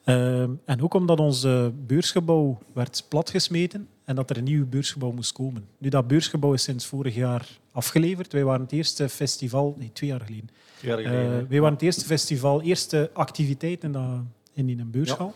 Ehm, 0.07 0.51
en 0.65 0.81
ook 0.81 0.93
omdat 0.93 1.19
ons 1.19 1.43
eh, 1.43 1.67
beursgebouw 1.87 2.59
werd 2.73 3.05
platgesmeten 3.09 3.87
en 4.03 4.15
dat 4.15 4.29
er 4.29 4.37
een 4.37 4.43
nieuw 4.43 4.65
beursgebouw 4.67 5.11
moest 5.11 5.31
komen. 5.31 5.65
Nu, 5.77 5.89
dat 5.89 6.07
beursgebouw 6.07 6.53
is 6.53 6.63
sinds 6.63 6.85
vorig 6.85 7.15
jaar 7.15 7.47
afgeleverd. 7.71 8.33
Wij 8.33 8.43
waren 8.43 8.61
het 8.61 8.71
eerste 8.71 9.09
festival, 9.09 9.75
nee, 9.77 9.91
twee 9.93 10.09
jaar 10.09 10.19
geleden, 10.21 10.49
Twee 10.77 10.91
jaar 10.91 10.99
eh, 10.99 11.05
geleden. 11.09 11.47
wij 11.49 11.59
waren 11.59 11.73
het 11.73 11.83
eerste 11.83 12.05
festival, 12.05 12.61
eerste 12.61 13.09
activiteit 13.13 13.83
in, 13.83 13.91
dat, 13.91 14.09
in 14.53 14.65
die 14.65 14.85
beurshal. 14.85 15.33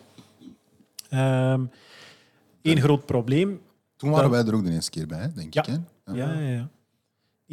Eén 2.62 2.82
groot 2.82 3.06
probleem. 3.06 3.62
Toen 3.96 4.10
waren 4.10 4.30
Dat- 4.32 4.40
wij 4.44 4.52
er 4.52 4.58
ook 4.60 4.66
de 4.66 4.72
eerste 4.72 4.92
keer 4.92 5.08
bij, 5.08 5.32
denk 5.36 5.54
Ja. 5.54 5.62
ik. 5.62 5.68
Hè? 5.68 6.14
Ja, 6.14 6.34
ja, 6.34 6.40
ja. 6.50 6.70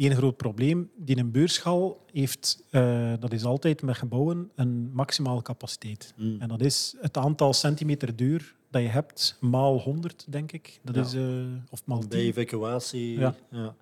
Eén 0.05 0.15
groot 0.15 0.37
probleem. 0.37 0.89
Die 0.97 1.17
een 1.17 1.31
beurshal 1.31 2.05
heeft, 2.11 2.63
eh, 2.69 3.13
dat 3.19 3.33
is 3.33 3.43
altijd 3.43 3.81
met 3.81 3.97
gebouwen, 3.97 4.51
een 4.55 4.91
maximale 4.93 5.41
capaciteit. 5.41 6.13
Mm. 6.17 6.41
En 6.41 6.47
dat 6.47 6.61
is 6.61 6.95
het 7.01 7.17
aantal 7.17 7.53
centimeter 7.53 8.15
deur 8.15 8.55
dat 8.71 8.81
je 8.81 8.87
hebt, 8.87 9.37
maal 9.41 9.79
100, 9.79 10.25
denk 10.29 10.51
ik. 10.51 10.79
Dat 10.83 10.95
Ja. 10.95 11.01
is, 11.01 11.13
eh, 11.13 11.45
of 11.69 11.85
maal 11.85 11.99
Bij 11.99 12.07
10. 12.07 12.19
evacuatie. 12.19 13.19
Ja. 13.19 13.35
Ja. 13.51 13.75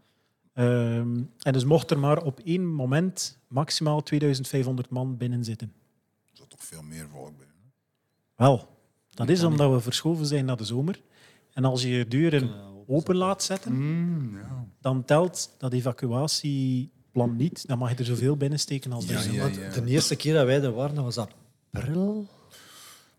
Ehm, 0.54 1.22
en 1.40 1.54
dus 1.54 1.66
mocht 1.66 1.92
er 1.92 2.00
maar 2.00 2.24
op 2.24 2.40
één 2.40 2.74
moment 2.74 3.40
maximaal 3.48 4.04
2500 4.04 4.90
man 4.90 5.18
binnen 5.18 5.44
zitten. 5.44 5.74
Er 6.26 6.38
zat 6.38 6.50
toch 6.50 6.64
veel 6.64 6.82
meer 6.84 7.08
volk 7.10 7.38
bij. 7.38 7.48
hè? 7.48 7.70
Wel, 8.46 8.68
dat 9.10 9.30
is 9.30 9.44
omdat 9.44 9.72
we 9.72 9.80
verschoven 9.80 10.26
zijn 10.26 10.46
naar 10.46 10.58
de 10.58 10.64
zomer. 10.66 11.02
En 11.54 11.66
als 11.66 11.82
je 11.82 11.90
je 11.90 12.08
deuren 12.08 12.50
open 12.88 13.16
laat 13.16 13.44
zetten, 13.44 13.74
Mm, 13.74 14.38
ja. 14.38 14.67
Dan 14.88 15.06
telt 15.06 15.50
dat 15.58 15.74
evacuatieplan 15.74 17.36
niet. 17.36 17.68
Dan 17.68 17.78
mag 17.78 17.90
je 17.90 17.96
er 17.96 18.06
zoveel 18.06 18.38
binnensteken 18.38 18.92
als 18.92 19.06
Ja, 19.06 19.18
er 19.18 19.34
ja. 19.34 19.50
De 19.82 19.86
eerste 19.86 20.16
keer 20.16 20.34
dat 20.34 20.46
wij 20.46 20.62
er 20.62 20.74
waren, 20.74 20.96
dat 20.96 21.04
was 21.04 21.28
april. 21.72 22.28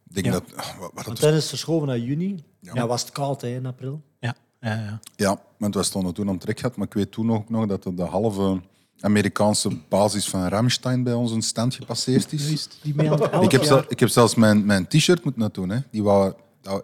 Ik 0.08 0.14
denk 0.14 0.26
Ja. 0.26 0.32
dat... 0.32 0.42
Wat, 0.78 0.90
wat 0.94 1.04
Want 1.06 1.20
dat 1.20 1.30
is 1.30 1.36
het 1.36 1.48
verschoven 1.48 1.86
naar 1.86 1.98
juni. 1.98 2.44
Ja. 2.60 2.74
Ja. 2.74 2.86
was 2.86 3.00
het 3.00 3.10
koud 3.12 3.40
hè, 3.40 3.48
in 3.48 3.66
april. 3.66 4.02
Ja, 4.20 4.34
ja, 4.60 4.74
ja. 4.74 5.00
Ja, 5.16 5.42
want 5.58 5.74
we 5.74 5.82
stonden 5.82 6.14
toen 6.14 6.26
aan 6.26 6.34
het 6.34 6.42
trek 6.42 6.58
gehad, 6.58 6.76
maar 6.76 6.86
ik 6.86 6.92
weet 6.94 7.12
toen 7.12 7.32
ook 7.32 7.48
nog 7.48 7.66
dat 7.66 7.84
er 7.84 7.96
de 7.96 8.02
halve 8.02 8.60
Amerikaanse 9.00 9.70
basis 9.88 10.28
van 10.28 10.48
Ramstein 10.48 11.02
bij 11.02 11.12
ons 11.12 11.30
een 11.32 11.42
stand 11.42 11.74
gepasseerd 11.74 12.32
is. 12.32 12.46
Juist, 12.46 12.78
die 12.82 12.94
Ik 13.40 13.50
heb, 13.50 13.84
ik 13.88 14.00
heb 14.00 14.08
zelfs 14.08 14.34
mijn, 14.34 14.66
mijn 14.66 14.86
t-shirt 14.86 15.24
moeten 15.24 15.42
naartoe. 15.42 15.72
Hè. 15.72 15.78
Die 15.90 16.02
wou, 16.02 16.34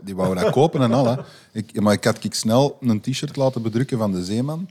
die 0.05 0.15
wou 0.17 0.35
dat 0.35 0.51
kopen 0.51 0.81
en 0.83 0.93
al. 0.93 1.07
Hè. 1.07 1.17
Ik, 1.53 1.81
maar 1.81 1.93
ik 1.93 2.05
had 2.05 2.25
ik 2.25 2.35
snel 2.35 2.77
een 2.81 3.01
t-shirt 3.01 3.37
laten 3.37 3.63
bedrukken 3.63 3.99
van 3.99 4.13
de 4.13 4.25
Zeeman. 4.25 4.69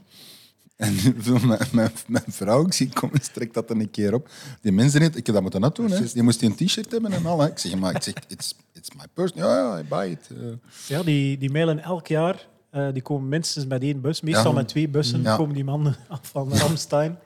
En 0.76 0.94
mijn, 1.46 1.58
mijn, 1.72 1.92
mijn 2.06 2.24
vrouw, 2.28 2.66
ik 2.66 2.72
zie, 2.72 2.88
kom 2.92 3.10
eens, 3.12 3.28
trek 3.28 3.54
dat 3.54 3.70
er 3.70 3.76
een 3.76 3.90
keer 3.90 4.14
op. 4.14 4.28
Die 4.60 4.72
mensen 4.72 5.00
niet, 5.00 5.16
ik 5.16 5.24
heb 5.26 5.34
dat 5.34 5.42
moeten 5.42 5.60
naartoe. 5.60 5.88
Hè. 5.90 6.04
Die 6.12 6.22
moest 6.22 6.40
die 6.40 6.48
een 6.48 6.66
t-shirt 6.66 6.90
hebben 6.92 7.12
en 7.12 7.26
al. 7.26 7.40
Hè. 7.40 7.46
Ik 7.48 7.58
zeg, 7.58 7.74
maar 7.76 7.94
ik 7.94 8.02
zeg, 8.02 8.14
it's, 8.28 8.54
it's 8.72 8.88
my 8.96 9.04
person. 9.14 9.38
Ja, 9.38 9.56
ja, 9.56 9.78
I 9.78 9.84
buy 9.84 10.10
it. 10.10 10.28
Eh, 10.30 10.46
Ja, 10.88 11.02
die, 11.02 11.38
die 11.38 11.50
mailen 11.50 11.78
elk 11.82 12.06
jaar. 12.06 12.46
eh, 12.70 12.88
die 12.92 13.02
komen 13.02 13.28
minstens 13.28 13.66
met 13.66 13.82
één 13.82 14.00
bus. 14.00 14.20
Meestal 14.20 14.50
Ja. 14.50 14.56
met 14.56 14.68
twee 14.68 14.88
bussen 14.88 15.22
Ja. 15.22 15.36
komen 15.36 15.54
die 15.54 15.64
mannen 15.64 15.96
af 16.08 16.20
van 16.22 16.52
Ramstein. 16.54 17.18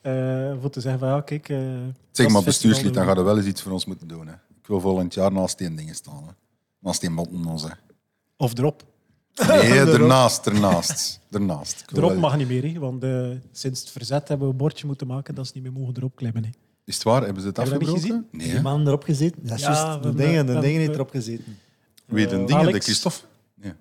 eh 0.00 0.52
voor 0.60 0.70
te 0.70 0.80
zeggen 0.80 1.00
van 1.00 1.08
ja, 1.08 1.20
kijk... 1.20 1.48
eh, 1.48 1.58
dat 1.58 1.66
Zeg 2.10 2.26
maar, 2.26 2.36
het 2.36 2.44
bestuurslid, 2.44 2.94
dan 2.94 3.04
gaat 3.06 3.16
er 3.16 3.24
wel 3.24 3.36
eens 3.36 3.46
iets 3.46 3.62
voor 3.62 3.72
ons 3.72 3.84
moeten 3.86 4.08
doen. 4.08 4.26
Hè. 4.26 4.32
Ik 4.32 4.66
wil 4.68 4.80
volgend 4.80 5.14
jaar 5.14 5.32
naast 5.32 5.58
die 5.58 5.74
dingen 5.74 5.94
staan. 5.94 6.22
Hè. 6.26 6.30
Naast 6.82 7.00
die. 7.00 7.10
Hè. 7.10 7.68
Of 8.36 8.58
erop. 8.58 8.82
Nee, 9.46 9.78
ernaast, 9.98 10.46
ernaast. 10.46 11.20
ernaast. 11.30 11.84
Erop 11.96 12.16
mag 12.16 12.36
niet 12.36 12.48
meer, 12.48 12.72
hè, 12.72 12.78
want 12.78 13.02
eh, 13.04 13.28
sinds 13.52 13.80
het 13.80 13.90
verzet 13.90 14.28
hebben 14.28 14.46
we 14.46 14.52
een 14.52 14.58
bordje 14.58 14.86
moeten 14.86 15.06
maken 15.06 15.34
dat 15.34 15.46
ze 15.46 15.52
niet 15.54 15.62
meer 15.62 15.72
mogen 15.72 15.94
erop 15.96 16.16
klimmen. 16.16 16.44
Hè. 16.44 16.50
Is 16.84 16.94
het 16.94 17.02
waar? 17.02 17.22
Hebben 17.22 17.42
ze 17.42 17.48
het 17.48 17.56
Heb 17.56 17.66
afgebroken? 17.66 18.26
Nee, 18.30 18.50
Die 18.50 18.60
man 18.60 18.86
erop 18.86 19.02
gezeten. 19.02 19.46
Dat 19.46 19.58
is 19.58 19.64
Ja, 19.64 19.72
juist. 19.72 20.02
De 20.02 20.14
dingen, 20.14 20.46
de 20.46 20.54
we 20.54 20.60
dingen 20.60 20.80
heeft 20.80 20.94
erop 20.94 21.10
gezeten. 21.10 21.58
Wie 22.06 22.26
de 22.26 22.32
Eh, 22.32 22.46
dingen? 22.46 22.62
De 22.62 22.68
Alex. 22.68 22.84
Christophe? 22.84 23.18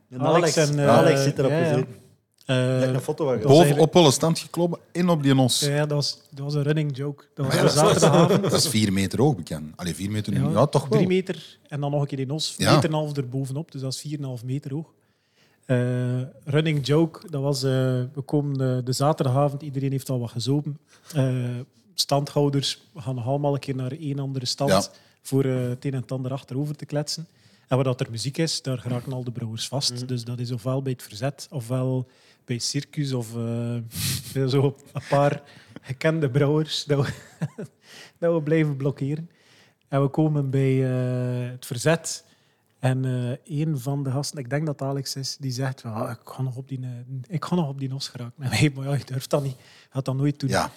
En 0.10 0.22
Alex 0.22 0.56
en, 0.56 0.80
eh, 0.80 0.88
Alex 0.88 1.24
zit 1.24 1.40
erop 1.40 1.52
ja, 1.52 1.58
ja. 1.58 1.68
gezeten. 1.70 1.96
Eh, 2.46 2.82
een 2.82 3.02
foto 3.02 3.26
was 3.26 3.42
Boven 3.42 3.78
op 3.80 3.96
alle 3.96 4.12
stand 4.12 4.40
geklommen 4.40 4.80
en 4.92 5.10
op 5.10 5.24
die 5.24 5.34
nos. 5.36 5.60
Ja, 5.60 5.78
dat 5.80 5.90
was, 5.92 6.18
dat 6.30 6.46
was 6.46 6.54
een 6.54 6.62
running 6.64 6.98
joke. 6.98 7.24
Dat 7.34 7.46
was 7.46 7.56
een 7.56 7.70
zaterdagavond. 7.70 8.44
Dat 8.44 8.54
is 8.54 8.68
vier 8.68 8.94
meter 8.94 9.20
hoog 9.22 9.36
bekend. 9.36 9.78
Allee, 9.78 9.96
vier 9.96 10.12
meter 10.12 10.34
nu. 10.34 10.44
Ja, 10.44 10.50
Ja, 10.50 10.66
toch 10.66 10.82
wel. 10.82 10.92
Drie 10.92 11.08
meter 11.08 11.58
en 11.68 11.80
dan 11.82 11.92
nog 11.92 12.02
een 12.02 12.08
keer 12.08 12.20
in 12.20 12.32
ons. 12.32 12.56
Ja. 12.58 12.74
meter 12.74 12.90
en 12.90 12.96
een 12.96 13.02
half 13.02 13.18
erbovenop, 13.18 13.72
dus 13.72 13.82
dat 13.82 13.94
is 13.94 14.16
4,5 14.42 14.46
meter 14.46 14.74
hoog. 14.74 14.86
Eh, 15.66 16.22
running 16.44 16.86
joke, 16.88 17.30
dat 17.30 17.42
was... 17.42 17.64
eh, 17.64 17.72
we 18.14 18.22
komen 18.26 18.86
de 18.86 18.94
zaterdagavond, 18.94 19.62
iedereen 19.62 19.92
heeft 19.92 20.10
al 20.10 20.20
wat 20.20 20.32
gezopen. 20.32 20.78
Eh, 21.16 21.34
standhouders 21.94 22.82
gaan 22.96 23.16
nog 23.16 23.26
allemaal 23.26 23.54
een 23.54 23.60
keer 23.60 23.76
naar 23.76 23.92
één 23.92 24.20
andere 24.20 24.46
stand 24.46 24.70
Ja. 24.72 24.84
voor 25.22 25.46
eh, 25.46 25.70
het 25.70 25.86
een 25.86 25.94
en 25.94 26.02
het 26.02 26.12
ander 26.12 26.32
achterover 26.32 26.76
te 26.76 26.86
kletsen. 26.86 27.28
En 27.68 27.76
waar 27.78 27.86
dat 27.86 28.00
er 28.00 28.08
muziek 28.12 28.38
is, 28.38 28.62
daar 28.62 28.78
geraken 28.78 29.14
al 29.14 29.24
de 29.24 29.32
brouwers 29.32 29.68
vast. 29.68 29.94
Mhm. 29.94 30.06
Dus 30.06 30.24
dat 30.24 30.40
is 30.40 30.52
ofwel 30.52 30.82
bij 30.82 30.92
het 30.92 31.04
verzet, 31.04 31.48
ofwel 31.52 32.08
bij 32.46 32.58
Circus, 32.58 33.14
of 33.14 33.36
eh, 33.36 34.46
zo 34.48 34.76
een 34.94 35.02
paar 35.10 35.42
gekende 35.82 36.30
brouwers 36.30 36.84
dat 36.84 37.06
we, 37.06 37.14
dat 38.20 38.34
we 38.34 38.42
blijven 38.42 38.78
blokkeren. 38.78 39.30
En 39.88 40.02
we 40.02 40.08
komen 40.08 40.50
bij 40.50 40.84
eh, 40.84 41.52
het 41.52 41.66
verzet. 41.66 42.24
En 42.80 43.06
eh, 43.06 43.60
een 43.60 43.80
van 43.80 44.04
de 44.04 44.12
gasten, 44.12 44.40
ik 44.40 44.50
denk 44.50 44.66
dat 44.66 44.80
het 44.80 44.90
Alex 44.90 45.16
is, 45.16 45.38
die 45.40 45.52
zegt: 45.52 45.82
"Ja, 45.82 46.10
ik, 46.10 46.20
ga 46.24 46.42
nog 46.42 46.56
op 46.56 46.68
die, 46.68 46.80
eh, 46.82 46.90
ik 47.28 47.46
ga 47.46 47.56
nog 47.56 47.68
op 47.70 47.80
die 47.80 47.90
nos 47.90 48.08
geraken. 48.08 48.44
En 48.44 48.50
wij, 48.50 48.72
maar 48.76 48.86
ja, 48.86 48.94
je 48.94 49.06
durft 49.06 49.30
dat 49.30 49.44
niet. 49.44 49.56
Je 49.58 49.88
gaat 49.90 50.06
dat 50.06 50.16
nooit 50.16 50.40
doen. 50.40 50.50
Ja. 50.50 50.72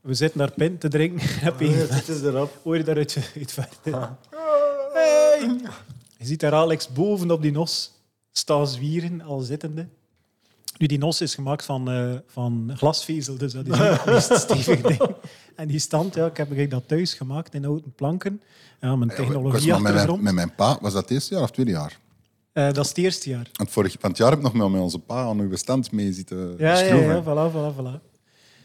We 0.00 0.14
zitten 0.14 0.38
daar 0.38 0.52
pint 0.52 0.80
te 0.80 0.88
drinken. 0.88 1.28
Heb 1.28 1.60
je 1.60 1.68
Het 1.68 2.08
is 2.08 2.22
erop. 2.22 2.60
hoor 2.62 2.76
je 2.76 2.84
daar 2.84 2.96
uit, 2.96 3.32
uit 3.36 3.52
verte. 3.52 3.90
Hey. 4.92 5.60
Je 6.18 6.26
ziet 6.26 6.40
daar 6.40 6.54
Alex 6.54 6.92
boven 6.92 7.30
op 7.30 7.42
die 7.42 7.52
nos 7.52 7.92
staan 8.32 8.66
zwieren, 8.66 9.20
al 9.20 9.40
zittende. 9.40 9.88
Nu, 10.80 10.86
die 10.86 10.98
nos 10.98 11.20
is 11.20 11.34
gemaakt 11.34 11.64
van, 11.64 11.90
eh, 11.90 12.12
van 12.26 12.72
glasvezel, 12.76 13.36
dus 13.36 13.52
dat 13.52 13.66
is 13.66 14.28
een 14.28 14.38
stevig 14.38 14.80
ding. 14.80 15.00
En 15.56 15.68
die 15.68 15.78
stand, 15.78 16.14
ja, 16.14 16.26
ik 16.26 16.36
heb 16.36 16.70
dat 16.70 16.88
thuis 16.88 17.14
gemaakt 17.14 17.54
in 17.54 17.64
houten 17.64 17.92
planken. 17.92 18.42
Ja, 18.80 18.96
mijn 18.96 19.10
technologie 19.10 19.70
maar 19.70 19.80
met, 19.80 20.06
mijn, 20.06 20.22
met 20.22 20.34
mijn 20.34 20.54
pa, 20.54 20.78
was 20.80 20.92
dat 20.92 21.02
het 21.02 21.10
eerste 21.10 21.34
jaar 21.34 21.42
of 21.42 21.50
tweede 21.50 21.70
jaar? 21.70 21.98
Eh, 22.52 22.72
dat 22.72 22.84
is 22.84 22.88
het 22.88 22.98
eerste 22.98 23.30
jaar. 23.30 23.50
Want 23.52 23.70
vorig 23.70 23.96
het 24.00 24.16
jaar 24.16 24.28
heb 24.30 24.38
ik 24.38 24.44
nog 24.44 24.54
met 24.54 24.68
met 24.70 24.80
onze 24.80 24.98
pa 24.98 25.22
aan 25.22 25.40
uw 25.40 25.56
stand 25.56 25.92
mee 25.92 26.12
zitten 26.12 26.54
Ja, 26.58 26.78
ja, 26.78 26.86
schroeven. 26.86 27.14
ja, 27.14 27.22
voilà, 27.22 27.52
voilà, 27.52 27.76
voilà. 27.78 28.08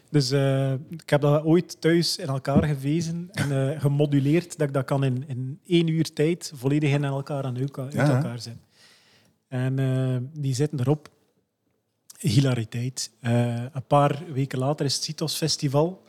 Dus 0.10 0.32
eh, 0.32 0.72
ik 0.74 1.10
heb 1.10 1.22
dat 1.22 1.44
ooit 1.44 1.82
thuis 1.82 2.18
in 2.18 2.28
elkaar 2.28 2.64
gewezen 2.64 3.30
en 3.32 3.82
gemoduleerd 3.82 4.58
dat 4.58 4.68
ik 4.68 4.74
dat 4.74 4.86
kan 4.86 5.04
in, 5.04 5.24
in 5.28 5.60
één 5.68 5.88
uur 5.88 6.14
tijd 6.14 6.52
volledig 6.56 6.92
in 6.92 7.04
elkaar 7.04 7.44
aan 7.44 7.58
elkaar, 7.58 7.84
uit 7.86 7.94
Ja, 7.94 8.16
elkaar 8.16 8.40
zetten. 8.40 8.62
En 9.48 10.32
die 10.34 10.54
zitten 10.54 10.80
erop. 10.80 11.14
Hilariteit. 12.20 13.12
Eh, 13.20 13.64
een 13.74 13.86
paar 13.88 14.24
weken 14.34 14.60
later 14.60 14.86
is 14.86 14.96
het 14.96 15.04
Citos 15.04 15.36
Festival. 15.36 16.04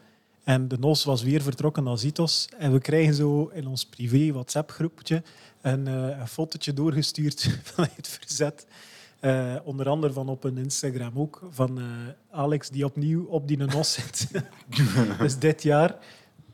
En 0.44 0.68
de 0.68 0.78
NOS 0.78 1.04
was 1.04 1.22
weer 1.22 1.42
vertrokken 1.42 1.84
naar 1.84 1.98
Citos. 1.98 2.48
En 2.58 2.72
we 2.72 2.80
krijgen 2.80 3.14
zo 3.14 3.50
in 3.54 3.66
ons 3.66 3.86
privé 3.86 4.32
WhatsApp-groepje 4.32 5.22
een, 5.60 5.86
eh, 5.86 6.18
een 6.18 6.28
fotootje 6.28 6.72
doorgestuurd 6.72 7.58
vanuit 7.72 7.96
het 7.96 8.08
verzet. 8.08 8.66
Eh, 9.20 9.54
onder 9.64 9.88
andere 9.88 10.12
van 10.12 10.28
op 10.28 10.44
een 10.44 10.58
Instagram 10.58 11.18
ook. 11.18 11.42
Van 11.50 11.80
Alex 12.30 12.68
die 12.68 12.84
opnieuw 12.84 13.24
op 13.24 13.48
die 13.48 13.56
NOS 13.56 13.92
zit. 13.92 14.28
dus 15.18 15.38
dit 15.38 15.62
jaar 15.62 15.96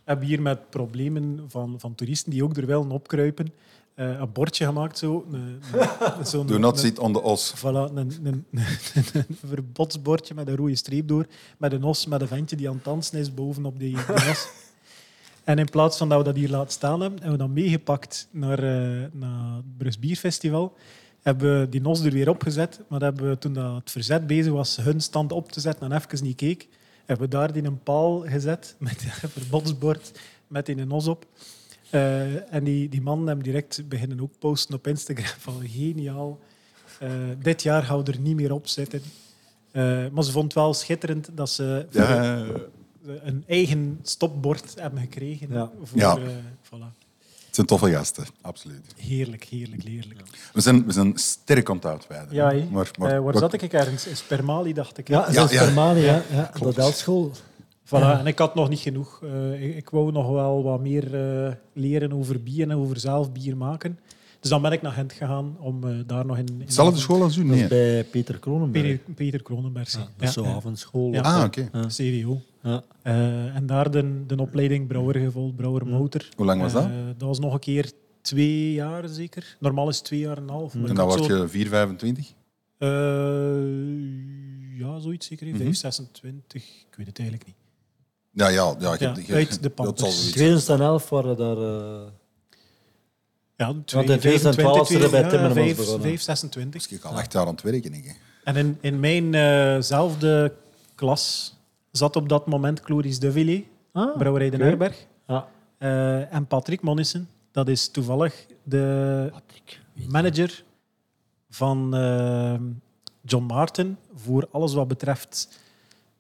hebben 0.04 0.24
we 0.26 0.32
hier 0.32 0.42
met 0.42 0.70
problemen 0.70 1.44
van, 1.48 1.80
van 1.80 1.94
toeristen 1.94 2.30
die 2.30 2.44
ook 2.44 2.56
er 2.56 2.66
willen 2.66 2.90
opkruipen. 2.90 3.52
Eh, 4.10 4.20
een 4.20 4.32
bordje 4.32 4.64
gemaakt 4.64 4.98
zo. 4.98 5.26
Een, 5.32 5.60
een, 6.18 6.26
zo'n- 6.26 6.46
Do 6.46 6.58
not 6.58 6.72
een- 6.72 6.78
sit 6.78 6.98
on 6.98 7.12
the 7.12 7.22
os. 7.22 7.54
Voilà, 7.56 7.62
een, 7.62 7.96
een, 7.96 8.22
een, 8.22 8.44
een 9.12 9.36
verbodsbordje 9.46 10.34
met 10.34 10.48
een 10.48 10.56
rode 10.56 10.76
streep 10.76 11.08
door, 11.08 11.26
met 11.58 11.72
een 11.72 11.84
os, 11.84 12.06
met 12.06 12.20
een 12.20 12.28
ventje 12.28 12.56
die 12.56 12.68
aan 12.68 12.74
het 12.74 12.84
dansen 12.84 13.18
is 13.18 13.34
bovenop 13.34 13.78
die, 13.78 13.96
die 14.06 14.14
os. 14.30 14.48
En 15.44 15.58
in 15.58 15.68
plaats 15.70 15.96
van 15.96 16.08
dat 16.08 16.18
we 16.18 16.24
dat 16.24 16.34
hier 16.36 16.48
laten 16.48 16.72
staan 16.72 17.00
hebben, 17.00 17.18
hebben 17.20 17.38
we 17.38 17.44
dat 17.44 17.54
meegepakt 17.54 18.28
naar, 18.30 18.58
eh, 18.58 19.06
naar 19.12 19.54
het 19.56 19.76
Brugs 19.78 19.98
Bierfestival. 19.98 20.76
Hebben 21.22 21.60
we 21.60 21.68
die 21.68 21.80
nos 21.80 22.00
er 22.00 22.12
weer 22.12 22.28
opgezet, 22.28 22.80
maar 22.88 22.98
dat 22.98 23.08
hebben 23.12 23.30
we, 23.30 23.38
toen 23.38 23.52
dat 23.52 23.74
het 23.74 23.90
verzet 23.90 24.26
bezig 24.26 24.52
was 24.52 24.76
hun 24.76 25.00
stand 25.00 25.32
op 25.32 25.52
te 25.52 25.60
zetten 25.60 25.92
en 25.92 25.98
even 25.98 26.24
niet 26.24 26.36
keek, 26.36 26.68
hebben 27.06 27.26
we 27.30 27.32
daar 27.36 27.52
die 27.52 27.64
een 27.64 27.82
paal 27.82 28.20
gezet 28.26 28.74
met 28.78 29.02
een 29.22 29.28
verbodsbord 29.28 30.12
met 30.46 30.66
die 30.66 30.74
nos 30.84 31.06
op. 31.06 31.26
Eh, 31.92 32.54
en 32.54 32.64
die, 32.64 32.88
die 32.88 33.02
mannen 33.02 33.26
hebben 33.26 33.44
direct 33.44 33.88
beginnen 33.88 34.20
ook 34.20 34.38
posten 34.38 34.74
op 34.74 34.86
Instagram 34.86 35.26
van 35.38 35.54
geniaal. 35.68 36.38
Eh, 36.98 37.10
dit 37.42 37.62
jaar 37.62 37.82
gaan 37.82 38.02
we 38.04 38.12
er 38.12 38.20
niet 38.20 38.36
meer 38.36 38.52
op 38.52 38.66
zitten. 38.68 39.02
Eh, 39.70 39.82
maar 40.12 40.24
ze 40.24 40.30
vond 40.32 40.44
het 40.44 40.54
wel 40.54 40.74
schitterend 40.74 41.28
dat 41.34 41.50
ze 41.50 41.86
Ja, 41.90 42.44
een 43.22 43.44
eigen 43.46 43.98
stopbord 44.02 44.74
hebben 44.80 45.00
gekregen. 45.00 45.48
Ja. 45.50 45.70
Voor, 45.82 45.98
Ja. 45.98 46.18
voilà. 46.64 47.00
het 47.46 47.54
zijn 47.54 47.66
toffe 47.66 47.90
gasten, 47.90 48.24
absoluut. 48.40 48.94
Heerlijk, 48.96 49.44
heerlijk, 49.44 49.82
heerlijk. 49.82 50.20
We 50.52 50.60
zijn, 50.60 50.86
we 50.86 50.92
zijn 50.92 51.16
sterk 51.18 51.70
aan 51.70 51.76
het 51.76 51.84
uitweiden. 51.86 52.34
Ja, 52.34 52.52
maar, 52.70 52.90
maar, 52.98 53.10
waar 53.22 53.22
wat- 53.22 53.38
zat 53.38 53.52
ik 53.52 53.72
ergens? 53.72 54.06
In 54.06 54.16
Spermali, 54.16 54.72
dacht 54.72 54.98
ik. 54.98 55.08
Ja, 55.08 55.18
Ja, 55.26 55.32
zelfs 55.32 55.52
ja. 55.52 55.62
Ja. 55.94 55.94
ja. 55.94 56.50
Voilà, 57.94 58.18
en 58.18 58.26
ik 58.26 58.38
had 58.38 58.54
nog 58.54 58.68
niet 58.68 58.78
genoeg. 58.78 59.22
Eh, 59.22 59.62
ik, 59.68 59.76
ik 59.76 59.90
wou 59.90 60.12
nog 60.12 60.28
wel 60.30 60.62
wat 60.62 60.80
meer 60.80 61.14
eh, 61.46 61.52
leren 61.72 62.12
over 62.12 62.42
bier 62.42 62.68
en 62.70 62.76
over 62.76 63.00
zelf 63.00 63.32
bier 63.32 63.56
maken. 63.56 63.98
Dus 64.40 64.50
dan 64.50 64.62
ben 64.62 64.72
ik 64.72 64.82
naar 64.82 64.92
Gent 64.92 65.12
gegaan 65.12 65.56
om 65.58 65.84
eh, 65.88 65.94
daar 66.06 66.26
nog 66.26 66.38
in... 66.38 66.46
in 66.46 66.62
Dezelfde 66.66 67.00
school 67.00 67.22
als 67.22 67.36
u? 67.36 67.44
Nee. 67.44 67.66
bij 67.68 68.04
Peter 68.04 68.38
Kronenberg. 68.38 68.84
Peter, 68.84 69.14
Peter 69.14 69.42
Kronenberg. 69.42 69.92
Ja, 69.92 69.98
Ja, 69.98 70.06
dat 70.16 70.28
is 70.28 70.34
zo 70.34 70.42
ja. 70.42 70.54
avondschool. 70.54 71.12
Ja. 71.12 71.20
Ah, 71.20 71.44
oké. 71.44 71.68
Ja. 71.72 71.86
CWO. 71.86 72.40
Ja. 72.62 72.82
Eh, 73.02 73.56
en 73.56 73.66
daar 73.66 73.90
de, 73.90 74.26
de 74.26 74.36
opleiding 74.40 74.86
brouwer 74.86 75.14
gevolgd, 75.14 75.56
brouwer 75.56 75.86
motor. 75.86 76.28
Hoe 76.36 76.46
lang 76.46 76.60
was 76.60 76.72
dat? 76.72 76.84
Eh, 76.84 76.90
dat 77.16 77.28
was 77.28 77.38
nog 77.38 77.52
een 77.52 77.58
keer 77.60 77.90
twee 78.20 78.72
jaar 78.72 79.08
zeker. 79.08 79.56
Normaal 79.60 79.88
is 79.88 79.96
het 79.96 80.04
twee 80.04 80.20
jaar 80.20 80.36
en 80.36 80.42
een 80.42 80.48
half. 80.48 80.74
maar 80.74 80.88
En 80.88 80.94
dan 80.94 81.06
word 81.06 81.24
zo- 81.24 81.36
je 81.42 81.48
4, 81.48 81.68
25? 81.68 82.32
Eh, 82.78 82.88
ja, 84.78 84.98
zoiets 84.98 85.26
zeker. 85.26 85.46
Mhm. 85.46 85.56
5, 85.56 85.76
26. 85.76 86.62
Ik 86.90 86.96
weet 86.96 87.06
het 87.06 87.18
eigenlijk 87.18 87.48
niet. 87.48 87.56
Ja, 88.32 88.48
ja, 88.48 88.74
ja. 88.78 88.92
Ik 88.92 89.00
Ja, 89.00 89.14
heb, 89.14 89.34
uit 89.36 89.62
de 89.62 89.70
Pampers. 89.70 90.00
zoiets 90.00 90.30
2011 90.30 91.08
waren 91.08 91.36
daar... 91.36 91.56
eh, 91.56 92.08
Ja, 93.56 93.66
Want 93.66 93.92
in 94.10 94.18
2012 94.18 94.86
zijn 94.88 95.10
bij 95.10 95.22
Timmermans 95.28 95.54
5, 95.54 95.76
begonnen. 95.76 96.02
5, 96.02 96.20
26. 96.22 96.86
Dus 96.88 96.98
ik 96.98 97.04
al 97.04 97.12
acht 97.16 97.32
jaar 97.32 97.46
aan 97.46 97.52
het 97.52 97.62
werken. 97.62 97.92
Denk 97.92 98.04
ik. 98.04 98.20
En 98.44 98.56
in, 98.56 98.78
in 98.80 99.00
mijnzelfde 99.00 100.52
klas 100.94 101.54
zat 101.90 102.16
op 102.16 102.28
dat 102.28 102.46
moment 102.46 102.80
Cloris 102.80 103.18
de 103.18 103.32
Villiers, 103.32 103.64
ah, 103.92 104.16
brouwerij 104.16 104.50
de 104.50 104.56
oké. 104.56 104.64
Nerberg. 104.64 105.06
Ja. 105.26 105.48
Eh, 105.78 106.34
en 106.34 106.46
Patrick 106.46 106.82
Monissen. 106.82 107.28
Dat 107.52 107.68
is 107.68 107.88
toevallig 107.88 108.46
de 108.62 109.28
Patrick. 109.32 109.80
manager 110.08 110.64
van 111.50 111.94
eh, 111.96 112.54
John 113.22 113.44
Martin 113.44 113.96
voor 114.14 114.48
alles 114.52 114.74
wat 114.74 114.88
betreft 114.88 115.58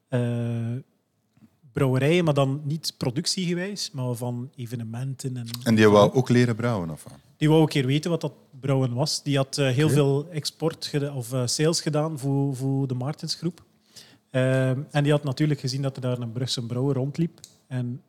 eh, 0.08 0.20
brouwerijen, 1.72 2.24
maar 2.24 2.34
dan 2.34 2.60
niet 2.64 2.94
productiegewijs, 2.96 3.90
maar 3.90 4.14
van 4.14 4.50
evenementen. 4.56 5.36
En, 5.36 5.46
En 5.64 5.74
die 5.74 5.88
wou 5.88 6.12
ook 6.12 6.28
leren 6.28 6.56
brouwen? 6.56 6.90
Of? 6.90 7.04
die 7.36 7.48
wou 7.48 7.62
een 7.62 7.68
keer 7.68 7.86
weten 7.86 8.10
wat 8.10 8.20
dat 8.20 8.32
brouwen 8.60 8.94
was. 8.94 9.22
Die 9.22 9.36
had 9.36 9.58
eh, 9.58 9.68
heel 9.68 9.88
veel 9.88 10.28
export 10.30 10.92
of 11.14 11.32
eh, 11.32 11.46
sales 11.46 11.80
gedaan 11.80 12.18
voor, 12.18 12.56
voor 12.56 12.88
de 12.88 12.94
Martensgroep. 12.94 13.64
Ehm, 14.30 14.80
en 14.90 15.02
die 15.02 15.12
had 15.12 15.24
natuurlijk 15.24 15.60
gezien 15.60 15.82
dat 15.82 15.96
er 15.96 16.02
daar 16.02 16.18
een 16.18 16.32
Brugse 16.32 16.66
brouwer 16.66 16.94
rondliep. 16.94 17.40
En 17.66 18.02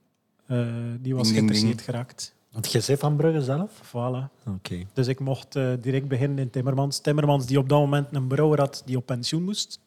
eh, 0.45 0.67
die 0.99 1.15
was 1.15 1.32
geïnteresseerd 1.32 1.71
ding. 1.71 1.84
geraakt. 1.84 2.34
Want 2.52 2.71
jij 2.71 2.82
zei 2.82 2.97
van 2.97 3.15
Brugge 3.15 3.41
zelf? 3.41 3.71
Voilà. 3.88 4.47
Oké. 4.47 4.86
Dus 4.93 5.08
ik 5.08 5.19
mocht 5.19 5.56
eh, 5.56 5.71
direct 5.82 6.08
beginnen 6.08 6.38
in 6.39 6.49
Timmermans. 6.49 6.99
Timmermans 6.99 7.45
die 7.45 7.58
op 7.58 7.69
dat 7.69 7.80
moment 7.80 8.08
een 8.12 8.28
brouwer 8.28 8.60
had 8.60 8.84
die 8.86 8.97
op 8.97 9.06
pensioen 9.06 9.43
moest. 9.43 9.80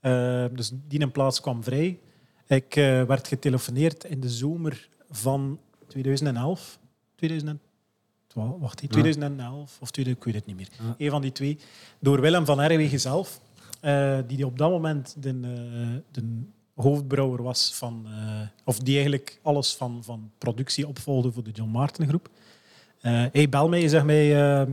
Eh, 0.00 0.44
dus 0.52 0.72
die 0.88 1.00
in 1.00 1.10
plaats 1.10 1.40
kwam 1.40 1.62
vrij. 1.62 2.00
Ik 2.54 2.76
eh, 2.76 3.02
werd 3.02 3.28
getelefoneerd 3.28 4.04
in 4.04 4.20
de 4.20 4.28
zomer 4.30 4.88
van 5.10 5.58
2011. 5.86 6.78
2012, 7.14 8.60
wacht, 8.60 8.80
hè, 8.80 8.88
2011 8.88 9.78
of 9.80 9.90
2000, 9.90 10.26
ik 10.26 10.32
weet 10.32 10.34
het 10.34 10.46
niet 10.46 10.56
meer. 10.56 10.88
Ja. 10.88 10.94
Een 10.98 11.10
van 11.10 11.22
die 11.22 11.32
twee. 11.32 11.58
Door 11.98 12.20
Willem 12.20 12.44
van 12.44 12.60
Erwegen 12.60 13.00
zelf. 13.00 13.40
eh, 13.80 14.18
die 14.26 14.46
op 14.46 14.58
dat 14.58 14.70
moment 14.70 15.16
de, 15.18 15.28
eh, 15.28 16.00
de 16.10 16.42
hoofdbrouwer 16.74 17.42
was 17.42 17.74
van... 17.74 18.06
of 18.64 18.78
die 18.78 18.94
eigenlijk 18.94 19.38
alles 19.42 19.74
van, 19.74 20.04
van 20.04 20.30
productie 20.38 20.88
opvolgde 20.88 21.32
voor 21.32 21.42
de 21.42 21.50
John 21.50 21.70
Martin 21.70 22.08
groep. 22.08 22.28
Eh 23.00 23.24
hij 23.32 23.48
bel 23.48 23.68
mij 23.68 23.82
en 23.82 23.88
zegt 23.88 24.04
mij, 24.04 24.28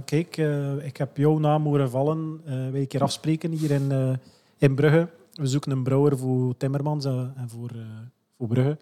kijk, 0.06 0.38
ik 0.84 0.98
heb 0.98 1.18
jouw 1.18 1.38
naam 1.38 1.64
horen 1.64 1.90
vallen. 1.90 2.42
Wil 2.72 2.82
een 2.82 2.88
keer 2.88 3.02
afspreken 3.02 3.52
hier 3.52 3.72
in, 3.72 4.20
in 4.58 4.76
Brugge? 4.76 5.10
We 5.34 5.48
zoeken 5.48 5.72
een 5.72 5.84
brouwer 5.84 6.18
voor 6.18 6.58
Timmermans 6.58 7.06
en 7.06 7.46
voor, 7.48 7.70
eh, 7.70 7.86
voor 8.38 8.48
Brugge. 8.48 8.78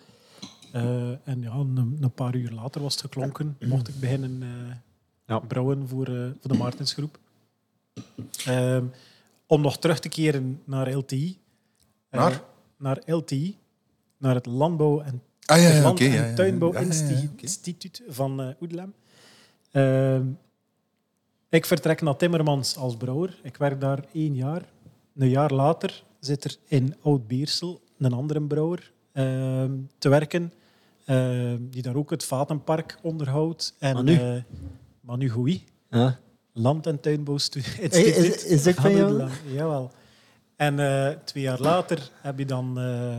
Eh, 0.71 1.09
en 1.27 1.41
ja, 1.41 1.51
een, 1.53 1.97
een 2.01 2.11
paar 2.11 2.35
uur 2.35 2.51
later 2.51 2.81
was 2.81 2.91
het 2.93 3.01
geklonken. 3.01 3.57
Mocht 3.65 3.87
ik 3.87 3.99
beginnen 3.99 4.43
eh, 4.43 4.75
Ja. 5.25 5.39
brouwen 5.39 5.87
voor, 5.87 6.07
eh, 6.07 6.13
voor 6.39 6.51
de 6.51 6.57
Martensgroep. 6.57 7.19
Ehm, 8.45 8.85
om 9.47 9.61
nog 9.61 9.77
terug 9.77 9.99
te 9.99 10.09
keren 10.09 10.61
naar 10.63 10.91
LTI. 10.95 11.37
Naar? 12.11 12.43
naar 12.77 13.01
LTI. 13.05 13.57
Naar 14.17 14.35
het 14.35 14.45
Landbouw- 14.45 14.99
en 15.01 15.21
Ah 15.45 15.57
ja, 15.61 15.67
ja 15.69 15.81
Land- 15.81 15.93
oké. 15.99 16.03
en 16.05 16.11
ja, 16.11 16.21
ja, 16.21 16.27
ja. 16.29 16.35
Tuinbouwinstituut 16.35 17.17
Ja, 17.19 17.21
ja, 17.25 17.99
oké. 18.03 18.13
van 18.13 18.41
eh 18.41 18.47
Oedelem. 18.61 18.93
Ehm, 19.71 20.25
ik 21.49 21.65
vertrek 21.65 22.01
naar 22.01 22.15
Timmermans 22.15 22.77
als 22.77 22.97
brouwer. 22.97 23.39
Ik 23.43 23.57
werk 23.57 23.81
daar 23.81 24.03
één 24.13 24.35
jaar. 24.35 24.69
Een 25.15 25.29
jaar 25.29 25.51
later 25.53 26.03
zit 26.19 26.43
er 26.43 26.55
in 26.67 26.95
Oud-Beersel 27.01 27.81
een 27.97 28.13
andere 28.13 28.41
brouwer 28.41 28.91
ehm, 29.11 29.71
te 29.97 30.09
werken, 30.09 30.53
ehm, 31.05 31.57
die 31.69 31.81
daar 31.81 31.95
ook 31.95 32.09
het 32.09 32.23
Vatenpark 32.23 32.97
onderhoudt. 33.01 33.75
En, 33.79 33.93
Manu? 33.93 34.13
eh, 34.15 34.41
Manu 35.01 35.29
Gouy. 35.29 35.63
Land- 36.53 36.87
en 36.87 36.99
Tuinbouwinstituut. 36.99 37.91
Hey, 37.93 38.01
is- 38.03 38.43
is 38.45 38.63
dat 38.63 38.75
van 38.75 38.91
jou? 38.95 39.29
Jawel. 39.51 39.91
En 40.55 40.79
eh, 40.79 41.15
twee 41.23 41.43
jaar 41.43 41.59
later 41.61 42.11
heb 42.21 42.39
je 42.39 42.45
dan, 42.45 42.79
eh, 42.79 43.17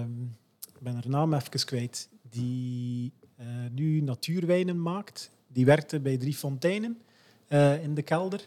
ik 0.75 0.81
ben 0.81 0.93
haar 0.95 1.09
naam 1.09 1.35
even 1.35 1.65
kwijt, 1.65 2.09
die 2.31 3.13
eh, 3.37 3.47
nu 3.73 4.01
natuurwijnen 4.01 4.83
maakt. 4.83 5.31
Die 5.49 5.65
werkte 5.65 6.01
bij 6.01 6.17
Drie 6.17 6.35
Fonteinen 6.35 6.99
in 7.83 7.95
de 7.95 8.03
kelder. 8.03 8.41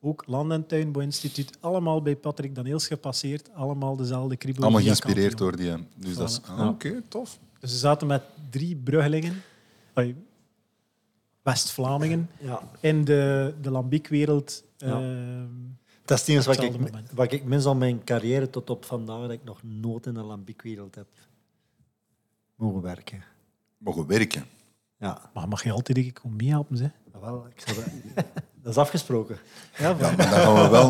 Ook 0.00 0.26
Land- 0.26 0.52
en 0.52 0.66
Tuinbouwinstituut. 0.66 1.56
Allemaal 1.60 2.02
bij 2.02 2.16
Patrick 2.16 2.54
Daniels 2.54 2.86
gepasseerd. 2.86 3.54
Allemaal 3.54 3.96
dezelfde 3.96 4.36
kriebel. 4.36 4.62
Allemaal 4.62 4.82
geïnspireerd 4.82 5.38
door 5.38 5.56
die. 5.56 5.72
Dus 5.94 6.14
dat 6.16 6.30
is, 6.30 6.40
Voilà. 6.40 6.44
ah, 6.44 6.68
oké, 6.68 7.02
tof. 7.08 7.38
Dus 7.60 7.70
ze 7.70 7.76
zaten 7.78 8.06
met 8.06 8.22
drie 8.50 8.76
Bruggelingen, 8.76 9.42
West-Vlamingen, 11.42 12.28
Ja. 12.40 12.62
in 12.80 13.04
de, 13.04 13.54
de 13.60 13.70
lambiekwereld. 13.70 14.64
Ja. 14.76 15.00
ehm, 15.00 15.46
Dat 16.04 16.18
is 16.18 16.26
het 16.26 16.28
enige 16.28 16.48
wat 16.48 16.62
ik, 16.62 16.72
moment. 16.72 17.10
wat 17.12 17.32
ik 17.32 17.44
mis 17.44 17.66
aan 17.66 17.78
mijn 17.78 18.04
carrière 18.04 18.50
tot 18.50 18.70
op 18.70 18.84
vandaag, 18.84 19.20
dat 19.20 19.30
ik 19.30 19.44
nog 19.44 19.62
nooit 19.62 20.06
in 20.06 20.14
de 20.14 20.22
lambiekwereld 20.22 20.94
heb 20.94 21.06
mogen 22.54 22.80
werken. 22.82 23.24
Mogen 23.78 24.06
werken. 24.06 24.44
Ja, 24.98 25.30
maar 25.34 25.48
mag 25.48 25.64
je 25.64 25.72
altijd 25.72 25.96
een 25.96 26.02
keer 26.02 26.12
komen 26.20 26.36
meehelpen, 26.36 26.76
zeg? 26.76 26.90
Wel, 27.20 27.46
ik 27.56 27.62
zou 27.66 27.76
dat... 27.76 27.84
dat 28.62 28.72
is 28.72 28.78
afgesproken. 28.78 29.38
Ja, 29.78 29.88
Ja, 29.88 29.96
maar 29.96 30.16
dan 30.16 30.26
gaan 30.26 30.54
we 30.62 30.68
wel... 30.68 30.88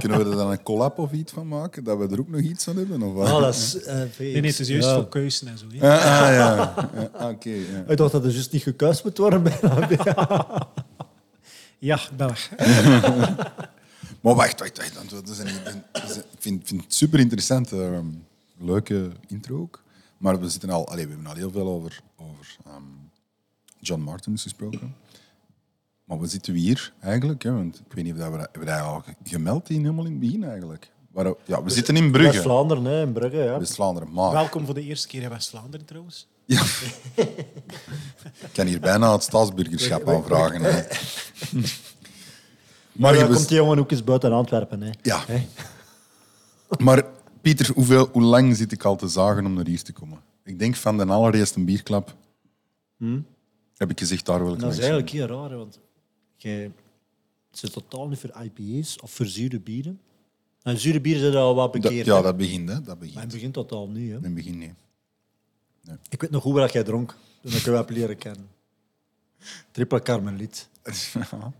Kunnen 0.00 0.18
we 0.18 0.24
er 0.30 0.36
dan 0.36 0.50
een 0.50 0.62
collab 0.62 0.98
of 0.98 1.12
iets 1.12 1.32
van 1.32 1.48
maken? 1.48 1.84
Dat 1.84 1.98
we 1.98 2.08
er 2.08 2.20
ook 2.20 2.28
nog 2.28 2.40
iets 2.40 2.68
aan 2.68 2.76
hebben? 2.76 3.02
Of 3.02 3.14
wat? 3.14 3.30
Oh, 3.32 3.40
dat 3.40 3.54
is... 3.54 3.82
eh, 3.82 3.94
nee, 3.96 4.08
nee, 4.18 4.50
het 4.50 4.60
is 4.60 4.68
juist 4.68 4.88
ja. 4.88 4.94
voor 4.94 5.08
keuzen 5.08 5.48
en 5.48 5.58
zo. 5.58 5.66
hè. 5.72 5.90
Ah, 5.98 6.04
ah, 6.04 6.34
ja. 6.34 6.74
ja 6.94 7.08
ah, 7.12 7.28
Oké, 7.28 7.50
ja. 7.50 7.84
Ik 7.88 7.96
dacht 7.96 8.12
dat 8.12 8.24
er 8.24 8.30
juist 8.30 8.52
niet 8.52 8.62
gekuist 8.62 9.04
moet 9.04 9.18
worden 9.18 9.42
bij 9.42 9.58
lambiek. 9.62 10.00
Ja, 11.78 11.98
Belg. 12.16 12.48
Maar 14.20 14.34
wacht, 14.34 14.58
wacht, 14.60 14.76
wacht. 14.78 14.94
want 14.94 15.10
dat 15.10 15.28
is 15.28 15.38
een- 15.38 15.46
ik 15.92 16.22
vind, 16.38 16.66
vind 16.68 16.82
het 16.82 16.94
super 16.94 17.18
interessant. 17.20 17.72
ehm, 17.72 18.06
leuke 18.58 19.10
intro 19.26 19.60
ook. 19.60 19.82
Maar 20.18 20.40
we, 20.40 20.48
zitten 20.48 20.70
al, 20.70 20.88
allee, 20.88 21.04
we 21.06 21.12
hebben 21.12 21.30
al 21.30 21.36
heel 21.36 21.50
veel 21.50 21.66
over, 21.68 22.00
over 22.16 22.56
ehm, 22.66 22.82
John 23.80 24.00
Martins 24.00 24.42
gesproken. 24.42 24.94
Maar 26.06 26.20
we 26.20 26.26
zitten 26.26 26.54
hier 26.54 26.92
eigenlijk? 27.00 27.42
Hè, 27.42 27.52
want 27.52 27.82
ik 27.86 27.92
weet 27.92 28.04
niet 28.04 28.12
of 28.12 28.18
dat 28.18 28.32
we, 28.32 28.38
hebben 28.38 28.60
we 28.60 28.66
dat 28.66 28.80
al 28.80 29.02
gemeld 29.24 29.70
in, 29.70 29.80
helemaal 29.80 30.04
in 30.04 30.10
het 30.10 30.20
begin 30.20 30.44
eigenlijk. 30.44 30.90
Waar, 31.10 31.34
ja, 31.44 31.62
we 31.62 31.70
zitten 31.70 31.96
in 31.96 32.10
Brugge, 32.10 32.32
West-Vlaanderen, 32.32 32.84
hè, 32.84 33.02
in 33.02 33.12
Brugge, 33.12 33.36
ja. 33.36 33.58
West-Vlaanderen. 33.58 34.12
Maar 34.12 34.32
Welkom 34.32 34.64
voor 34.64 34.74
de 34.74 34.82
eerste 34.82 35.08
keer 35.08 35.22
in 35.22 35.28
West-Vlaanderen 35.28 35.86
trouwens. 35.86 36.28
ja. 36.44 36.62
ik 37.14 38.52
kan 38.52 38.66
hier 38.66 38.80
bijna 38.80 39.12
het 39.12 39.22
staatsburgerschap 39.22 40.08
aanvragen. 40.08 40.62
Hè. 40.62 40.82
Maar 42.92 43.12
je 43.12 43.20
dan 43.20 43.32
komt 43.32 43.48
die 43.48 43.56
jongen 43.56 43.78
ook 43.78 43.90
eens 43.90 44.04
buiten 44.04 44.32
Antwerpen. 44.32 44.82
Hè. 44.82 44.90
Ja. 45.02 45.24
Maar 46.78 47.04
Pieter, 47.40 47.70
hoeveel, 47.74 48.08
hoe 48.12 48.22
lang 48.22 48.56
zit 48.56 48.72
ik 48.72 48.84
al 48.84 48.96
te 48.96 49.08
zagen 49.08 49.46
om 49.46 49.54
naar 49.54 49.66
hier 49.66 49.82
te 49.82 49.92
komen? 49.92 50.20
Ik 50.44 50.58
denk 50.58 50.76
van 50.76 50.96
de 50.96 51.04
allereerste 51.04 51.64
bierklap 51.64 52.14
heb 53.76 53.90
ik 53.90 53.98
gezegd, 53.98 54.26
daar 54.26 54.44
wil 54.44 54.54
ik 54.54 54.60
Dat 54.60 54.72
is 54.72 54.78
eigenlijk 54.78 55.10
heel 55.10 55.26
raar, 55.26 55.56
want 55.56 55.78
jij 56.36 56.72
zit 57.50 57.72
totaal 57.72 58.08
niet 58.08 58.18
voor 58.18 58.42
IPA's 58.42 58.96
of 59.02 59.10
voor 59.10 59.26
zure 59.26 59.60
bieren. 59.60 60.00
En 60.62 60.78
zure 60.78 61.00
bieren 61.00 61.22
zijn 61.22 61.34
al 61.34 61.54
wat 61.54 61.72
Dat- 61.72 61.82
bekeerd. 61.82 62.06
ja, 62.06 62.22
dat 62.22 62.36
begint. 62.36 62.68
Hè. 62.68 62.74
Dat 62.74 62.86
Maar 62.86 62.96
begint. 62.98 63.20
het 63.20 63.32
begint 63.32 63.52
totaal 63.54 63.88
niet. 63.88 64.10
Hè. 64.10 64.16
In 64.16 64.22
het 64.24 64.34
begin 64.34 64.58
niet. 64.58 64.72
Ik 66.08 66.20
weet 66.20 66.30
nog 66.30 66.42
goed 66.42 66.52
wat 66.54 66.72
jij 66.72 66.82
dronk 66.82 67.16
toen 67.42 67.52
ik 67.52 67.58
jou 67.64 67.76
heb 67.76 67.90
leren 67.90 68.16
kennen. 68.18 68.48
Triple 69.70 70.02
Carmeliet. 70.02 70.68
ja, 71.12 71.52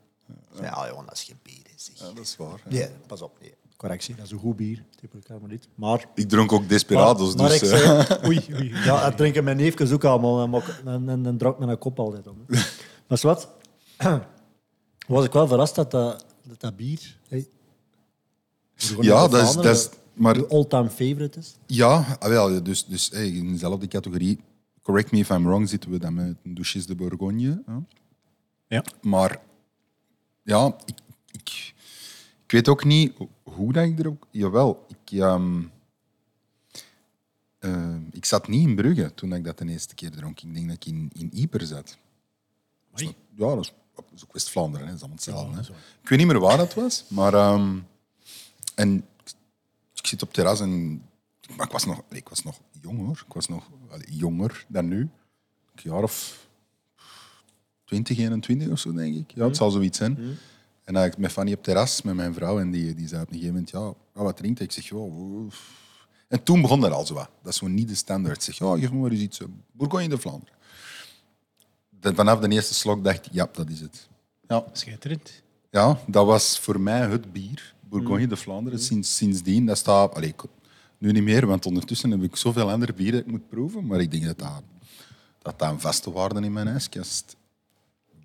Ja, 0.62 0.88
jongen, 0.88 1.04
dat 1.06 1.14
is 1.14 1.22
geen 1.22 1.38
bier. 1.42 1.54
zeg. 1.76 1.96
dat 1.96 2.18
is 2.18 2.36
waar. 2.36 2.60
hè. 2.64 2.70
Nee, 2.70 2.88
pas 3.06 3.22
op. 3.22 3.36
Nee. 3.40 3.54
Correctie, 3.76 4.14
dat 4.14 4.24
is 4.24 4.30
een 4.30 4.38
goed 4.38 4.56
bier. 4.56 4.84
Triple 4.96 5.20
Carmeliet. 5.20 5.68
Maar... 5.74 6.06
Ik 6.14 6.28
dronk 6.28 6.52
ook 6.52 6.68
Desperados, 6.68 7.34
maar, 7.34 7.50
maar 7.50 7.58
dus... 7.58 7.62
ik 7.62 7.70
eh, 7.78 8.00
zei, 8.04 8.18
Oei, 8.26 8.44
oei. 8.52 8.68
Ja, 8.74 9.04
dat 9.08 9.16
drinken 9.16 9.44
mijn 9.44 9.56
neefjes 9.56 9.92
ook 9.92 10.04
allemaal. 10.04 10.42
En, 10.42 10.50
mok- 10.50 10.80
en, 10.84 11.08
en, 11.08 11.26
en 11.26 11.36
dronk 11.38 11.58
mijn 11.58 11.78
kop 11.78 11.98
altijd 11.98 12.26
om. 12.26 12.44
Maar 13.08 13.18
wat? 13.22 13.48
Was 15.06 15.24
ik 15.24 15.32
wel 15.32 15.48
verrast 15.48 15.74
dat 15.74 15.90
dat, 15.90 16.26
dat, 16.42 16.60
dat 16.60 16.76
bier... 16.76 17.18
Hey, 17.28 17.48
ja, 19.00 19.28
dat 19.28 19.48
is... 19.48 19.54
Dat 19.54 19.76
is 19.76 19.88
maar 20.16 20.46
all-time 20.46 20.90
favorite 20.90 21.38
is. 21.38 21.56
ja, 21.66 22.16
ah, 22.18 22.28
wel, 22.28 22.62
dus, 22.62 22.86
dus 22.86 23.10
hey, 23.10 23.28
in 23.28 23.52
dezelfde 23.52 23.88
categorie, 23.88 24.40
correct 24.82 25.12
me 25.12 25.18
if 25.18 25.30
I'm 25.30 25.44
wrong, 25.44 25.68
zitten 25.68 25.90
we 25.90 25.98
dan 25.98 26.14
met 26.14 26.36
Douches 26.42 26.86
de 26.86 26.94
Bourgogne. 26.94 27.62
Hè? 27.66 27.74
Ja. 28.68 28.84
Maar 29.02 29.40
ja, 30.42 30.76
ik, 30.84 30.98
ik, 31.30 31.74
ik 32.44 32.52
weet 32.52 32.68
ook 32.68 32.84
niet 32.84 33.12
hoe 33.42 33.72
dat 33.72 33.84
ik 33.84 33.98
erop... 33.98 34.26
Jawel, 34.30 34.86
ik, 34.88 35.18
ehm, 35.18 35.62
eh, 37.58 37.96
ik 38.10 38.24
zat 38.24 38.48
niet 38.48 38.68
in 38.68 38.74
Brugge 38.74 39.14
toen 39.14 39.32
ik 39.32 39.44
dat 39.44 39.58
de 39.58 39.68
eerste 39.68 39.94
keer 39.94 40.10
dronk. 40.10 40.40
Ik 40.40 40.54
denk 40.54 40.66
dat 40.66 40.76
ik 40.76 40.86
in, 40.86 41.10
in 41.12 41.34
Ieper 41.34 41.66
zat. 41.66 41.98
Oei. 43.00 43.14
Ja, 43.36 43.54
dat 43.54 43.58
is, 43.58 43.72
dat 44.04 44.14
is 44.14 44.24
ook 44.24 44.32
West-Vlaanderen, 44.32 44.86
dat 44.86 44.94
is 44.96 45.00
allemaal 45.00 45.16
hetzelfde. 45.16 45.72
Ja, 45.72 45.78
ik 46.02 46.08
weet 46.08 46.18
niet 46.18 46.26
meer 46.28 46.38
waar 46.40 46.56
dat 46.56 46.74
was, 46.74 47.04
maar... 47.08 47.34
ehm, 47.34 47.78
en 48.74 49.04
ik 49.94 50.06
zit 50.06 50.22
op 50.22 50.28
het 50.28 50.36
terras 50.36 50.60
en... 50.60 51.02
Maar 51.56 51.66
ik 51.66 51.72
was 51.72 51.84
nog, 51.84 52.02
ik 52.08 52.28
was 52.28 52.42
nog 52.42 52.60
jong, 52.80 52.98
hoor. 52.98 53.22
Ik 53.26 53.32
was 53.32 53.48
nog 53.48 53.70
allee, 53.90 54.06
jonger 54.10 54.64
dan 54.68 54.88
nu. 54.88 55.00
Een 55.00 55.10
jaar 55.90 56.02
of 56.02 56.46
20, 57.84 58.18
21 58.18 58.68
of 58.68 58.78
zo, 58.78 58.92
denk 58.92 59.16
ik. 59.16 59.30
Ja, 59.34 59.44
het 59.44 59.56
zal 59.56 59.70
zoiets 59.70 59.98
zijn. 59.98 60.38
En 60.84 60.94
dan 60.94 61.04
ik 61.04 61.18
met 61.18 61.32
Fanny 61.32 61.50
op 61.50 61.56
het 61.56 61.64
terras 61.64 62.02
met 62.02 62.14
mijn 62.14 62.34
vrouw 62.34 62.58
en 62.60 62.70
die, 62.70 62.94
die 62.94 63.08
zei 63.08 63.22
op 63.22 63.26
een 63.28 63.34
gegeven 63.34 63.54
moment, 63.54 63.70
ja, 63.70 63.92
ja, 64.14 64.22
wat 64.22 64.36
drinkt? 64.36 64.60
Ik 64.60 64.72
zeg. 64.72 64.90
En 66.28 66.42
toen 66.42 66.60
begon 66.60 66.80
dat 66.80 66.92
al 66.92 67.06
zo 67.06 67.14
wat. 67.14 67.30
Dat 67.42 67.52
is 67.52 67.58
zo 67.58 67.66
niet 67.66 67.88
de 67.88 67.94
standaard. 67.94 68.36
Ik 68.36 68.42
zeg, 68.54 68.58
ja, 68.68 68.78
geef 68.78 68.90
me 68.92 68.98
maar 68.98 69.10
eens 69.10 69.20
iets. 69.20 69.40
eh, 69.40 69.46
Bourgogne 69.72 70.08
de 70.08 70.18
Vlaanderen. 70.18 70.54
Dan 72.06 72.14
vanaf 72.14 72.38
de 72.40 72.48
eerste 72.48 72.74
slok 72.74 73.04
dacht 73.04 73.26
ik, 73.26 73.32
ja, 73.32 73.48
dat 73.52 73.68
is 73.70 73.80
het. 73.80 74.08
Ja, 74.48 74.64
Schitterend. 74.72 75.42
ja, 75.70 75.98
dat 76.06 76.26
was 76.26 76.58
voor 76.58 76.80
mij 76.80 77.00
het 77.00 77.32
bier. 77.32 77.74
Bourgogne 77.88 78.26
de 78.26 78.36
Vlaanderen. 78.36 78.78
Sinds, 78.78 79.16
sindsdien, 79.16 79.66
dat 79.66 79.78
staat... 79.78 80.14
Allee, 80.14 80.28
ik- 80.28 80.42
nu 80.98 81.12
niet 81.12 81.22
meer, 81.22 81.46
want 81.46 81.66
ondertussen 81.66 82.10
heb 82.10 82.22
ik 82.22 82.36
zoveel 82.36 82.70
andere 82.70 82.92
bieren 82.92 83.14
dat 83.14 83.24
ik 83.24 83.30
moet 83.30 83.48
proeven. 83.48 83.86
Maar 83.86 84.00
ik 84.00 84.10
denk 84.10 84.24
dat 84.24 84.38
dat, 84.38 84.62
dat, 85.42 85.58
dat 85.58 85.70
een 85.70 85.80
vaste 85.80 86.12
waarde 86.12 86.40
in 86.40 86.52
mijn 86.52 86.68
ijskast 86.68 87.36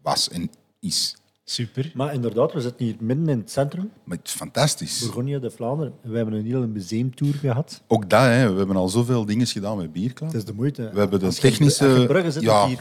was 0.01 0.29
en 0.29 0.49
is. 0.79 1.15
Super. 1.43 1.91
Maar 1.95 2.13
inderdaad, 2.13 2.53
we 2.53 2.61
zitten 2.61 2.85
hier 2.85 2.95
midden 2.99 3.29
in 3.29 3.37
het 3.39 3.51
centrum. 3.51 3.91
Maar 4.03 4.17
het 4.17 4.27
is 4.27 4.33
fantastisch. 4.33 4.99
Bourgogne 4.99 5.39
de 5.39 5.51
Vlaanderen. 5.51 5.93
We 6.01 6.15
hebben 6.15 6.33
een 6.33 6.45
hele 6.45 6.67
museumtour 6.67 7.33
gehad. 7.33 7.81
Ook 7.87 8.09
dat, 8.09 8.21
hè. 8.21 8.51
we 8.51 8.57
hebben 8.57 8.75
al 8.75 8.89
zoveel 8.89 9.25
dingen 9.25 9.47
gedaan 9.47 9.77
met 9.77 9.91
bierklaar. 9.93 10.29
Het 10.29 10.37
is 10.37 10.45
de 10.45 10.53
moeite. 10.53 10.89
We 10.93 10.99
hebben 10.99 11.19
de 11.19 11.33
technische- 11.33 11.85
als 11.85 11.93
je 11.95 12.01
in 12.01 12.07
Brugge 12.07 12.31
zit, 12.31 12.41
Ja. 12.43 12.67
hier. 12.67 12.79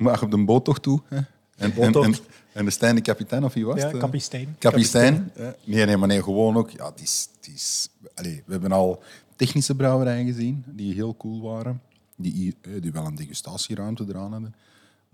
Je 0.00 0.06
mag 0.06 0.22
op 0.22 0.30
de 0.30 0.44
boot 0.44 0.64
toch 0.64 0.78
toe. 0.80 1.00
Hè? 1.08 1.16
En, 1.16 1.26
en, 1.56 1.72
boottocht. 1.74 2.18
en, 2.20 2.24
en 2.52 2.64
de 2.64 2.70
Stijn 2.70 2.94
de 2.94 3.00
kapitein, 3.00 3.44
of 3.44 3.54
wie 3.54 3.66
was 3.66 3.80
Ja, 3.80 3.88
het? 3.88 3.96
kapitein. 3.98 4.56
Kapitein. 4.58 5.32
Nee, 5.64 5.84
nee, 5.86 5.96
maar 5.96 6.08
nee, 6.08 6.22
gewoon 6.22 6.56
ook. 6.56 6.70
Ja, 6.70 6.90
het 6.90 7.00
is, 7.00 7.28
het 7.36 7.54
is, 7.54 7.88
allee, 8.14 8.42
we 8.46 8.52
hebben 8.52 8.72
al 8.72 9.02
technische 9.36 9.74
brouwerijen 9.74 10.26
gezien 10.26 10.64
die 10.66 10.94
heel 10.94 11.16
cool 11.16 11.40
waren. 11.42 11.82
Die, 12.16 12.32
hier- 12.32 12.54
eh, 12.60 12.82
die 12.82 12.92
wel 12.92 13.04
een 13.06 13.14
degustatieruimte 13.14 14.04
eraan 14.08 14.32
hadden. 14.32 14.54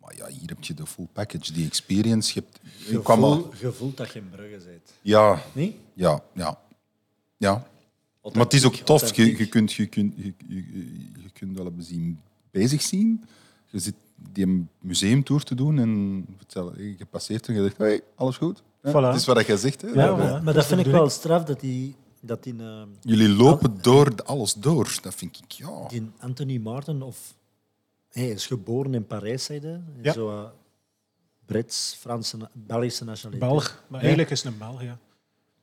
Maar 0.00 0.16
ja, 0.16 0.26
hier 0.26 0.48
heb 0.48 0.62
je 0.64 0.74
de 0.74 0.86
full 0.86 1.08
package, 1.12 1.52
die 1.52 1.66
experience. 1.66 2.32
Je, 2.34 2.40
hebt, 2.44 2.60
je 2.90 3.02
kwam 3.02 3.24
al, 3.24 3.50
dat 3.94 4.12
je 4.12 4.18
in 4.18 4.28
Brugge 4.30 4.64
bent. 4.66 4.92
ja, 5.02 5.42
Nee? 5.52 5.76
ja, 5.94 6.22
ja. 6.34 6.58
ja. 7.36 7.66
Maar 8.32 8.44
het 8.44 8.52
is 8.54 8.64
ook 8.64 8.74
tof. 8.74 9.14
Je, 9.16 9.36
je, 9.38 9.46
kunt, 9.48 9.72
je, 9.72 9.86
kunt, 9.86 10.14
je, 10.16 10.32
je, 10.48 10.64
je 11.22 11.30
kunt 11.32 11.56
wel 11.56 11.72
bezig 12.50 12.82
zien. 12.82 13.24
Je 13.66 13.78
zit 13.78 13.94
die 14.16 14.66
museumtour 14.80 15.42
te 15.42 15.54
doen 15.54 15.78
en 15.78 16.24
je 16.98 17.06
passeert 17.10 17.48
en 17.48 17.54
je 17.54 17.62
zegt, 17.62 17.76
hey, 17.76 18.00
alles 18.14 18.36
goed? 18.36 18.62
Voilà. 18.62 18.90
Het 18.90 19.14
is 19.14 19.24
wat 19.26 19.46
je 19.46 19.56
zegt. 19.56 19.82
Hè? 19.82 19.88
Ja, 19.88 19.94
Dat- 20.06 20.18
maar, 20.18 20.44
dat 20.44 20.54
dat 20.54 20.66
vind 20.66 20.80
ik 20.80 20.86
wel 20.92 21.08
straf 21.08 21.44
dat 21.44 21.60
die, 21.60 21.94
dat 22.20 22.42
die, 22.42 22.54
eh, 22.58 22.82
Jullie 23.00 23.28
lopen 23.28 23.82
door 23.82 24.12
alles 24.24 24.54
door. 24.54 24.98
Dat 25.02 25.14
vind 25.14 25.38
ik, 25.44 25.52
ja. 25.52 25.88
die 25.88 26.10
Anthony 26.18 26.58
Martin, 26.58 27.02
of 27.02 27.34
hij 28.08 28.28
is 28.30 28.46
geboren 28.46 28.94
in 28.94 29.06
Parijs, 29.06 29.44
zei 29.44 29.60
hij. 29.60 29.80
Ja. 30.02 30.12
Zo 30.12 30.50
Brits, 31.44 31.96
Franse, 32.00 32.36
Belgische 32.52 33.04
nationaliteit. 33.04 33.52
Belg. 33.52 33.84
Maar 33.88 34.00
eigenlijk 34.00 34.30
is 34.30 34.42
het 34.42 34.52
een 34.52 34.58
Belg, 34.58 34.82
ja. 34.82 34.98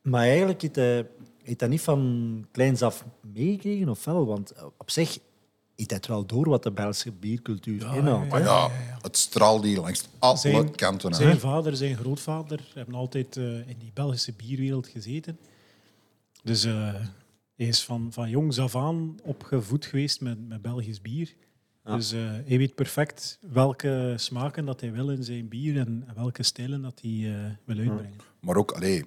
Maar 0.02 0.22
eigenlijk 0.24 0.62
heeft 0.62 0.76
hij, 0.76 1.08
heeft 1.44 1.60
hij 1.60 1.70
niet 1.70 1.82
van 1.82 2.46
kleins 2.52 2.82
af 2.82 3.06
meegekregen, 3.34 3.90
of 3.90 4.06
wel? 4.06 4.26
Want 4.26 4.54
op 4.78 4.92
zich 4.92 5.20
hij 5.76 5.86
het 5.88 6.08
wel 6.08 6.26
door 6.26 6.50
wat 6.50 6.64
de 6.64 6.72
Belgische 6.72 7.12
biercultuur 7.12 7.96
inhoudt. 7.96 8.30
Maar 8.30 8.42
ja, 8.42 8.70
het 9.02 9.18
straalt 9.18 9.64
hier 9.64 9.80
langs 9.80 10.08
alle 10.20 10.38
Zijn, 10.38 10.76
kanten. 10.76 11.14
zijn 11.14 11.40
vader, 11.40 11.76
zijn 11.76 11.98
grootvader 11.98 12.72
hebben 12.74 12.96
altijd 12.96 13.38
eh, 13.38 13.68
in 13.68 13.76
die 13.80 13.92
Belgische 13.94 14.34
bierwereld 14.34 14.88
gezeten. 14.88 15.40
Dus 16.44 16.64
eh, 16.64 16.94
hij 17.56 17.68
is 17.68 17.84
van, 17.84 18.08
van 18.12 18.30
jongs 18.30 18.60
af 18.60 18.76
aan 18.76 19.16
opgevoed 19.24 19.86
geweest 19.86 20.22
met, 20.22 20.48
met 20.48 20.62
Belgisch 20.62 21.02
bier. 21.02 21.34
Dus 21.84 22.12
eh, 22.12 22.20
hij 22.46 22.58
weet 22.58 22.76
perfect 22.76 23.40
welke 23.52 24.14
smaken 24.16 24.66
dat 24.66 24.82
hij 24.82 24.92
wil 24.92 25.10
in 25.10 25.24
zijn 25.24 25.48
bier 25.48 25.78
en, 25.78 26.08
welke 26.16 26.44
stijlen 26.44 26.82
dat 26.82 27.00
hij 27.02 27.12
eh, 27.12 27.52
wil 27.66 27.78
uitbrengen. 27.78 28.20
Maar 28.40 28.56
ook, 28.56 28.72
allee, 28.72 29.06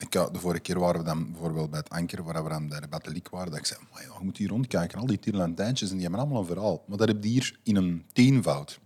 ik, 0.00 0.12
de 0.12 0.38
vorige 0.38 0.60
keer 0.60 0.78
waren 0.78 1.00
we 1.00 1.06
dan 1.06 1.30
bijvoorbeeld 1.30 1.70
bij 1.70 1.78
het 1.78 1.88
Anker, 1.88 2.22
waar 2.22 2.44
we 2.44 2.50
dan 2.50 2.68
bij 2.68 2.80
de 2.80 2.88
Batteliek 2.88 3.28
waren, 3.28 3.50
dat 3.50 3.58
ik 3.58 3.66
zei, 3.66 3.80
maar 3.92 4.02
ja, 4.02 4.08
je 4.18 4.24
moet 4.24 4.36
hier 4.36 4.48
rondkijken, 4.48 4.98
al 4.98 5.06
die 5.06 5.18
Tierlantijntjes, 5.18 5.88
en 5.88 5.94
die 5.94 6.02
hebben 6.02 6.20
allemaal 6.20 6.40
een 6.40 6.46
verhaal. 6.46 6.84
Maar 6.86 6.98
dat 6.98 7.08
heb 7.08 7.22
je 7.22 7.28
hier 7.28 7.58
in 7.62 7.76
een 7.76 8.04
tienvoud. 8.12 8.80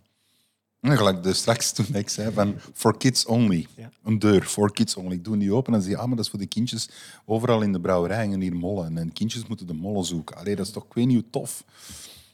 En 0.81 0.97
gelijk 0.97 1.23
dus 1.23 1.37
straks 1.37 1.71
toen 1.71 1.95
ik 1.95 2.09
zei 2.09 2.33
van 2.33 2.55
for 2.73 2.97
kids 2.97 3.25
only. 3.25 3.67
Ja. 3.75 3.89
Een 4.03 4.19
deur, 4.19 4.43
for 4.43 4.71
kids 4.71 4.95
only. 4.95 5.13
Ik 5.13 5.23
doe 5.23 5.37
die 5.37 5.53
open 5.53 5.73
en 5.73 5.81
zeg 5.81 5.95
ah, 5.95 6.05
maar 6.05 6.15
dat 6.15 6.25
is 6.25 6.31
voor 6.31 6.39
de 6.39 6.45
kindjes 6.45 6.89
overal 7.25 7.61
in 7.61 7.71
de 7.71 7.79
brouwerij 7.79 8.17
hangen 8.17 8.41
hier 8.41 8.55
mollen. 8.55 8.97
En 8.97 9.13
kindjes 9.13 9.47
moeten 9.47 9.67
de 9.67 9.73
mollen 9.73 10.03
zoeken. 10.03 10.35
Allee, 10.35 10.55
dat 10.55 10.65
is 10.65 10.71
toch, 10.71 10.85
ik 10.85 10.93
weet 10.93 11.05
niet 11.05 11.15
hoe 11.15 11.29
tof. 11.29 11.63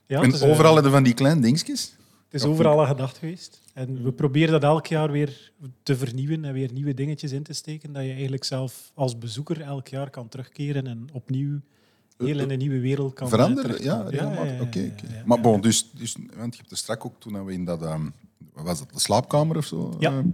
Ja, 0.05 0.21
en 0.21 0.34
is, 0.34 0.41
eh, 0.41 0.49
overal 0.49 0.73
hebben 0.73 0.91
van 0.91 1.03
die 1.03 1.13
kleine 1.13 1.41
dingetjes. 1.41 1.95
Het 2.29 2.41
is 2.41 2.47
overal 2.47 2.82
aan 2.82 2.88
gedacht 2.88 3.17
geweest. 3.17 3.61
En 3.74 4.03
we 4.03 4.11
proberen 4.11 4.51
dat 4.51 4.63
elk 4.63 4.88
jaar 4.88 5.11
weer 5.11 5.51
te 5.84 5.97
vernieuwen 5.97 6.45
en 6.45 6.53
weer 6.53 6.72
nieuwe 6.72 6.93
dingetjes 6.93 7.32
in 7.32 7.43
te 7.43 7.53
steken. 7.53 7.93
Dat 7.93 8.03
je 8.03 8.11
eigenlijk 8.11 8.43
zelf 8.43 8.91
als 8.93 9.17
bezoeker 9.17 9.61
elk 9.61 9.88
jaar 9.88 10.09
kan 10.09 10.28
terugkeren 10.30 10.88
en 10.88 11.07
opnieuw 11.13 11.59
heel 12.17 12.39
in 12.39 12.49
een 12.49 12.57
nieuwe 12.57 12.80
wereld 12.80 13.13
kan 13.13 13.28
eh, 13.28 13.34
Veranderen? 13.34 13.84
Ja, 13.84 14.05
ja, 14.09 14.28
Oké, 14.28 14.43
ja, 14.43 14.61
oké. 14.61 14.80
ja. 14.80 15.22
Maar 15.26 15.41
bon, 15.41 15.61
dus, 15.61 15.91
dus, 15.91 16.15
want 16.36 16.53
je 16.53 16.59
hebt 16.59 16.72
er 16.72 16.78
straks 16.78 17.05
ook 17.05 17.19
toen 17.19 17.45
we 17.45 17.53
in 17.53 17.65
dat, 17.65 17.82
ehm, 17.82 18.09
wat 18.53 18.65
was 18.65 18.80
dat, 18.80 18.93
de 18.93 18.99
slaapkamer 18.99 19.57
of 19.57 19.65
zo? 19.65 19.95
Ja. 19.99 20.11
ehm, 20.11 20.28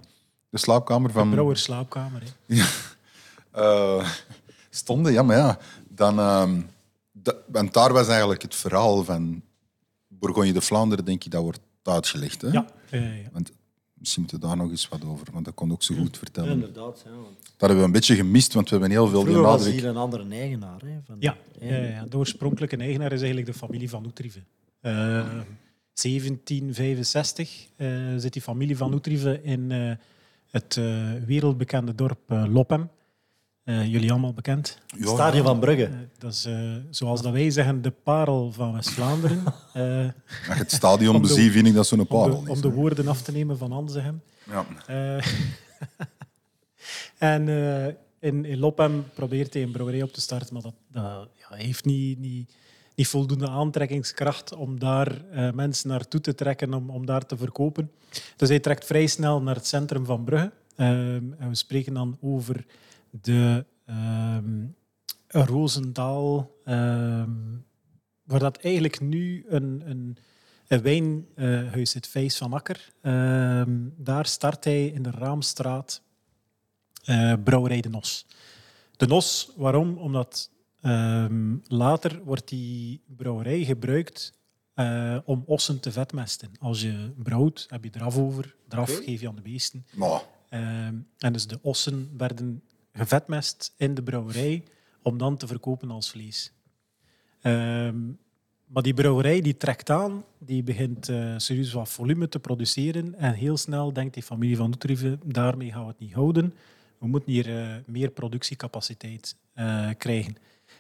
de 0.50 0.58
slaapkamer 0.58 1.12
van. 1.12 1.30
Brouwer 1.30 1.58
slaapkamer. 1.58 2.24
Hè. 2.46 2.64
eh, 3.52 4.10
stonden, 4.70 5.14
ja, 5.14 5.24
maar 5.24 5.38
ja. 5.38 5.60
Dan, 5.88 6.20
ehm, 6.20 6.62
want 7.46 7.74
daar 7.74 7.94
was 7.94 8.08
eigenlijk 8.08 8.42
het 8.42 8.56
verhaal 8.56 9.04
van 9.04 9.42
Bourgogne 10.08 10.54
de 10.54 10.62
Vlaanderen, 10.62 11.06
denk 11.06 11.24
ik, 11.24 11.32
dat 11.32 11.42
wordt 11.42 11.60
uitgelegd. 11.90 12.42
Hè? 12.42 12.48
Ja, 12.48 12.66
ja, 12.92 12.98
ja, 13.00 13.14
ja. 13.14 13.30
Want 13.32 13.52
misschien 13.94 14.22
moeten 14.22 14.40
we 14.40 14.48
daar 14.48 14.58
nog 14.58 14.70
eens 14.70 14.88
wat 14.88 15.06
over, 15.06 15.28
want 15.32 15.46
dat 15.46 15.54
kon 15.54 15.72
ook 15.72 15.84
zo 15.84 15.96
goed 15.96 16.14
Ja, 16.14 16.18
vertellen. 16.18 16.52
inderdaad. 16.52 17.02
Ja, 17.06 17.12
want 17.12 17.38
Dat 17.44 17.60
hebben 17.60 17.78
we 17.78 17.84
een 17.84 17.92
beetje 17.92 18.16
gemist, 18.16 18.54
want 18.54 18.66
we 18.70 18.72
hebben 18.76 18.92
heel 18.92 19.08
veel 19.08 19.22
vroeger 19.22 19.42
was 19.42 19.52
benadrukt. 19.58 19.82
hier 19.82 19.90
een 19.90 19.98
andere 19.98 20.26
eigenaar. 20.30 20.82
Hè, 20.86 20.98
van 21.06 21.16
Ja, 21.20 21.38
ja, 21.60 21.76
ja, 21.78 22.06
de 22.06 22.18
oorspronkelijke 22.18 22.78
eigenaar 22.78 23.12
is 23.12 23.20
eigenlijk 23.22 23.52
de 23.52 23.58
familie 23.58 23.90
van 23.90 24.06
Oetrieve. 24.06 24.40
Eh 24.82 25.26
1765 25.94 27.68
eh, 27.76 27.88
zit 28.18 28.34
die 28.34 28.42
familie 28.42 28.78
van 28.78 28.94
Oetrieve 28.94 29.42
in 29.44 29.72
eh, 29.72 29.92
het 30.50 30.76
wereldbekende 31.26 31.96
dorp 31.96 32.20
Loppem. 32.28 32.82
Eh, 32.82 32.88
jullie 33.74 34.12
allemaal 34.12 34.34
bekend. 34.34 34.78
Ja, 34.98 35.08
Stadion 35.08 35.46
van 35.46 35.60
Brugge. 35.60 35.84
Eh, 35.86 35.92
dat 36.18 36.34
is, 36.34 36.46
eh, 36.46 36.76
zoals 36.90 37.22
dat 37.22 37.32
wij 37.32 37.50
zeggen, 37.50 37.82
de 37.82 37.92
parel 37.92 38.52
van 38.52 38.74
West-Vlaanderen. 38.74 39.44
Eh, 39.74 39.84
Als 40.04 40.58
je 40.58 40.64
het 40.64 40.72
stadion 40.72 41.16
Om 41.16 41.22
de- 41.22 41.28
beziet, 41.28 41.52
vind 41.52 41.68
ik 41.68 41.74
dat 41.74 41.88
zo'n 41.88 42.00
om, 42.00 42.08
parel 42.08 42.44
de, 42.44 42.50
is. 42.52 42.56
om 42.56 42.62
de 42.62 42.72
woorden 42.72 43.08
af 43.08 43.22
te 43.22 43.32
nemen 43.32 43.58
van 43.58 43.72
Anzegem. 43.72 44.22
Ja. 44.50 44.66
Eh, 44.88 45.26
en 47.34 47.48
eh, 47.50 47.94
in, 48.20 48.46
in 48.46 48.74
probeert 49.14 49.54
hij 49.54 49.64
een 49.64 49.72
brouwerij 49.72 50.02
op 50.02 50.14
te 50.14 50.22
starten, 50.22 50.54
maar 50.54 50.62
dat, 50.64 50.74
dat 50.92 51.28
ja, 51.34 51.56
heeft 51.56 51.86
niet, 51.86 52.20
niet, 52.20 52.54
niet 52.96 53.08
voldoende 53.08 53.48
aantrekkingskracht 53.48 54.54
om 54.56 54.80
daar 54.80 55.22
eh, 55.32 55.52
mensen 55.52 55.90
naartoe 55.90 56.22
te 56.22 56.36
trekken 56.36 56.74
om, 56.74 56.90
om 56.90 57.06
daar 57.06 57.26
te 57.26 57.38
verkopen. 57.38 57.92
Dus 58.36 58.50
hij 58.50 58.60
trekt 58.60 58.86
vrij 58.86 59.08
snel 59.08 59.42
naar 59.42 59.56
het 59.56 59.68
centrum 59.68 60.06
van 60.06 60.24
Brugge. 60.24 60.52
Ehm, 60.76 61.32
en 61.40 61.50
we 61.50 61.56
spreken 61.56 61.94
dan 61.94 62.18
over 62.22 62.66
de 63.22 63.66
ehm 63.86 64.66
Roosendaal, 65.28 66.56
ehm, 66.64 67.32
waar 68.24 68.40
dat 68.40 68.58
eigenlijk 68.58 69.00
nu 69.00 69.46
een, 69.48 69.82
een, 69.86 70.18
een 70.68 70.82
wijnhuis 70.82 71.92
zit, 71.92 72.08
Vijs 72.08 72.38
van 72.38 72.54
Akker. 72.54 72.94
Ehm, 73.02 73.76
daar 73.98 74.26
start 74.26 74.64
hij 74.64 74.86
in 74.88 75.04
de 75.04 75.12
Raamstraat 75.12 76.02
eh, 77.04 77.34
Brouwerij 77.44 77.82
De 77.82 77.90
Nos. 77.90 78.26
De 78.98 79.08
Nos, 79.08 79.52
waarom? 79.56 79.98
Omdat 79.98 80.50
later 81.68 82.24
wordt 82.24 82.48
die 82.48 83.02
brouwerij 83.06 83.64
gebruikt 83.64 84.34
eh, 84.74 85.18
om 85.26 85.44
ossen 85.46 85.80
te 85.80 85.92
vetmesten. 85.92 86.52
Als 86.60 86.82
je 86.82 87.12
brouwt, 87.18 87.66
heb 87.70 87.84
je 87.84 87.90
draf 87.90 88.18
over. 88.18 88.56
Draf 88.68 88.90
Oké. 88.92 89.04
geef 89.04 89.22
je 89.22 89.28
aan 89.28 89.36
de 89.36 89.42
beesten. 89.42 89.86
Maar, 89.96 90.22
en 91.18 91.34
dus 91.34 91.48
de 91.48 91.60
ossen 91.62 92.10
werden 92.18 92.62
gevetmest 92.98 93.74
in 93.78 93.94
de 93.94 94.04
brouwerij 94.04 94.64
om 95.02 95.18
dan 95.18 95.38
te 95.38 95.48
verkopen 95.48 95.92
als 95.92 96.12
vlees. 96.12 96.52
Ehm, 97.42 97.98
maar 98.68 98.84
die 98.84 98.94
brouwerij 98.94 99.42
die 99.42 99.58
trekt 99.58 99.90
aan, 99.90 100.24
die 100.38 100.64
begint 100.64 101.10
eh, 101.10 101.34
serieus 101.38 101.74
wat 101.74 101.90
volume 101.90 102.30
te 102.30 102.40
produceren 102.40 103.16
en 103.16 103.34
heel 103.34 103.58
snel 103.58 103.94
denkt 103.94 104.14
die 104.14 104.24
familie 104.24 104.58
van 104.58 104.68
Oetrieve, 104.68 105.18
daarmee 105.26 105.72
gaan 105.72 105.82
we 105.82 105.88
het 105.88 106.00
niet 106.00 106.14
houden. 106.14 106.54
We 106.98 107.08
moeten 107.08 107.32
hier 107.32 107.60
eh, 107.60 107.76
meer 107.86 108.10
productiecapaciteit 108.10 109.36
eh, 109.54 109.90
krijgen. 109.98 110.36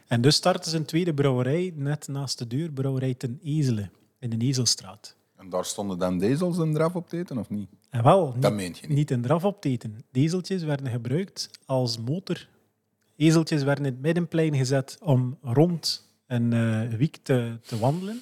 En 0.07 0.21
dus 0.21 0.35
starten 0.35 0.71
ze 0.71 0.77
een 0.77 0.85
tweede 0.85 1.13
brouwerij 1.13 1.73
net 1.75 2.07
naast 2.07 2.37
de 2.37 2.47
deur, 2.47 2.71
brouwerij 2.71 3.13
ten 3.13 3.39
Ezelen, 3.43 3.91
in 4.19 4.29
de 4.29 4.45
Ezelstraat. 4.45 5.15
en 5.35 5.49
daar 5.49 5.65
stonden 5.65 5.99
dan 5.99 6.17
dezels 6.17 6.57
en 6.57 6.73
draf 6.73 6.95
op 6.95 7.09
te 7.09 7.17
eten, 7.17 7.37
of 7.37 7.49
niet? 7.49 7.69
En 7.89 8.03
wel, 8.03 8.25
Dat 8.39 8.51
niet- 8.51 8.59
meent 8.61 8.77
je 8.77 8.87
niet. 8.87 8.97
niet 8.97 9.11
in 9.11 9.21
draf 9.21 9.43
op 9.45 9.61
te 9.61 9.69
eten. 9.69 10.03
Dezeltjes 10.11 10.63
werden 10.63 10.91
gebruikt 10.91 11.49
als 11.65 11.97
motor. 11.97 12.47
Ezeltjes 13.15 13.63
werden 13.63 13.85
in 13.85 13.91
het 13.91 14.01
middenplein 14.01 14.55
gezet 14.55 14.97
om 15.03 15.37
rond 15.41 16.07
een 16.27 16.53
eh, 16.53 16.97
wiek 16.97 17.17
te, 17.23 17.57
te 17.65 17.77
wandelen. 17.79 18.21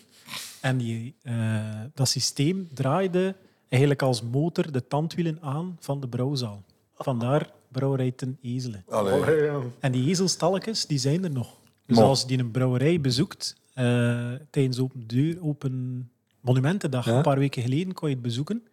En 0.61 0.77
die, 0.77 1.15
eh, 1.21 1.81
dat 1.93 2.07
systeem 2.09 2.67
draaide 2.73 3.35
eigenlijk 3.69 4.01
als 4.01 4.21
motor 4.21 4.71
de 4.71 4.87
tandwielen 4.87 5.37
aan 5.41 5.77
van 5.79 5.99
de 6.01 6.07
brouwzaal. 6.07 6.63
Vandaar 6.97 7.51
brouwerij 7.71 8.11
ten 8.11 8.37
Ezelen. 8.41 8.83
Allee. 8.89 9.49
En 9.79 9.91
die 9.91 10.09
ezelstalletjes, 10.09 10.85
die 10.85 10.97
zijn 10.97 11.23
er 11.23 11.31
nog. 11.31 11.57
Dus 11.85 11.97
als 11.97 12.21
je 12.21 12.27
die 12.27 12.37
een 12.39 12.51
brouwerij 12.51 13.01
bezoekt, 13.01 13.55
eh, 13.73 14.31
tijdens 14.49 14.79
open, 14.79 15.07
deur, 15.07 15.37
open 15.43 16.09
Monumentendag, 16.39 17.05
Ja. 17.05 17.15
een 17.15 17.21
paar 17.21 17.39
weken 17.39 17.61
geleden, 17.61 17.93
kon 17.93 18.09
je 18.09 18.13
het 18.15 18.23
bezoeken. 18.23 18.63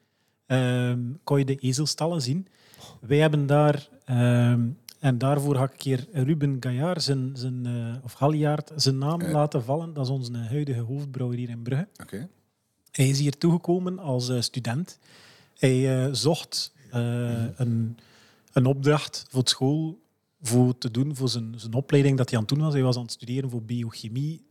Ehm 0.46 1.00
kon 1.24 1.38
je 1.38 1.44
de 1.44 1.56
ezelstallen 1.56 2.22
zien. 2.22 2.46
Wij 3.00 3.18
hebben 3.18 3.46
daar, 3.46 3.88
ehm, 4.04 4.68
en 5.00 5.18
daarvoor 5.18 5.56
ga 5.56 5.62
ik 5.64 5.70
een 5.70 5.76
keer 5.76 6.06
Ruben 6.12 6.56
Gaillard, 6.60 7.02
zijn, 7.02 7.30
zijn, 7.34 7.66
eh, 7.66 7.94
of 8.04 8.12
Galliaard, 8.12 8.72
zijn 8.76 8.98
naam 8.98 9.20
Ja. 9.22 9.30
laten 9.30 9.64
vallen. 9.64 9.92
Dat 9.94 10.04
is 10.04 10.10
onze 10.10 10.36
huidige 10.36 10.80
hoofdbrouwer 10.80 11.38
hier 11.38 11.48
in 11.48 11.62
Brugge. 11.62 11.88
Hij 12.90 13.08
is 13.08 13.18
hier 13.18 13.38
toegekomen 13.38 13.98
als 13.98 14.28
eh, 14.28 14.40
student. 14.40 14.98
Hij 15.58 16.04
eh, 16.04 16.12
zocht 16.12 16.72
eh, 16.90 17.44
een, 17.56 17.96
een 18.52 18.66
opdracht 18.66 19.24
voor 19.30 19.42
school 19.48 20.00
voor 20.42 20.78
te 20.78 20.90
doen 20.90 21.16
voor 21.16 21.28
zijn, 21.28 21.54
zijn 21.56 21.72
opleiding 21.74 22.16
dat 22.16 22.28
hij 22.30 22.38
aan 22.38 22.44
het 22.44 22.54
doen 22.54 22.64
was. 22.64 22.72
Hij 22.74 22.82
was 22.82 22.96
aan 22.96 23.02
het 23.02 23.12
studeren 23.12 23.50
voor 23.50 23.62
biochemie, 23.62 24.46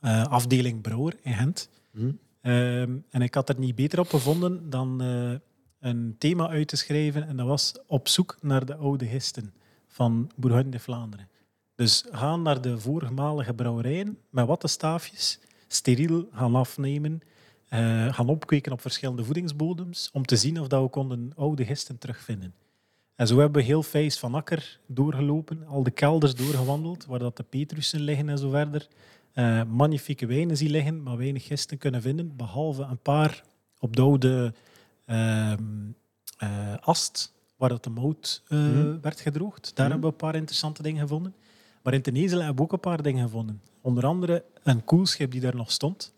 eh, 0.00 0.24
afdeling 0.26 0.80
Brouwer 0.80 1.16
in 1.22 1.32
Gent. 1.34 1.68
Hm. 1.92 2.12
Ehm, 2.44 2.96
en 3.10 3.22
ik 3.22 3.34
had 3.34 3.48
er 3.48 3.58
niet 3.58 3.74
beter 3.74 3.98
op 3.98 4.08
gevonden 4.08 4.70
dan 4.70 5.02
eh, 5.02 5.32
een 5.80 6.14
thema 6.18 6.48
uit 6.48 6.68
te 6.68 6.76
schrijven. 6.76 7.26
En 7.26 7.36
dat 7.36 7.46
was 7.46 7.74
op 7.86 8.08
zoek 8.08 8.36
naar 8.40 8.66
de 8.66 8.74
oude 8.74 9.06
gisten 9.06 9.54
van 9.88 10.30
Bourgogne 10.36 10.70
de 10.70 10.78
Vlaanderen. 10.78 11.28
Dus 11.74 12.04
gaan 12.10 12.42
naar 12.42 12.60
de 12.60 12.78
voormalige 12.78 13.54
brouwerijen 13.54 14.18
met 14.30 14.46
wattenstaafjes, 14.46 15.40
steriel 15.68 16.28
gaan 16.32 16.54
afnemen, 16.54 17.20
eh, 17.68 18.14
gaan 18.14 18.28
opkweken 18.28 18.72
op 18.72 18.80
verschillende 18.80 19.24
voedingsbodems 19.24 20.10
om 20.12 20.24
te 20.24 20.36
zien 20.36 20.60
of 20.60 20.68
dat 20.68 20.82
we 20.82 20.88
konden 20.88 21.32
oude 21.36 21.64
gisten 21.64 21.98
terugvinden. 21.98 22.54
En 23.14 23.26
zo 23.26 23.38
hebben 23.38 23.60
we 23.60 23.66
heel 23.66 23.82
Vijs 23.82 24.18
van 24.18 24.34
Akker 24.34 24.80
doorgelopen, 24.86 25.66
al 25.66 25.82
de 25.82 25.90
kelders 25.90 26.34
doorgewandeld, 26.34 27.06
waar 27.06 27.18
dat 27.18 27.36
de 27.36 27.42
Petrussen 27.42 28.00
liggen 28.00 28.28
en 28.28 28.38
zo 28.38 28.50
verder. 28.50 28.88
Eh, 29.34 29.62
magnifieke 29.64 30.26
wijnen 30.26 30.56
zien 30.56 30.70
liggen, 30.70 31.02
maar 31.02 31.16
weinig 31.16 31.44
gisten 31.46 31.78
kunnen 31.78 32.02
vinden, 32.02 32.36
behalve 32.36 32.82
een 32.82 32.98
paar 32.98 33.44
op 33.78 33.96
de 33.96 34.02
oude 34.02 34.54
ehm, 35.06 35.62
eh, 36.38 36.76
ast, 36.80 37.32
waar 37.56 37.68
dat 37.68 37.84
de 37.84 37.90
mout 37.90 38.42
eh, 38.48 38.58
Mhm. 38.58 39.00
werd 39.00 39.20
gedroogd. 39.20 39.70
Daar 39.76 39.90
hebben 39.90 40.06
we 40.06 40.12
een 40.12 40.20
paar 40.20 40.34
interessante 40.34 40.82
dingen 40.82 41.00
gevonden. 41.00 41.34
Maar 41.82 41.94
in 41.94 42.02
Tenezel 42.02 42.38
hebben 42.38 42.56
we 42.56 42.62
ook 42.62 42.72
een 42.72 42.80
paar 42.80 43.02
dingen 43.02 43.24
gevonden. 43.24 43.60
Onder 43.80 44.06
andere 44.06 44.44
een 44.62 44.84
koelschip 44.84 45.30
die 45.30 45.40
daar 45.40 45.56
nog 45.56 45.70
stond. 45.70 46.12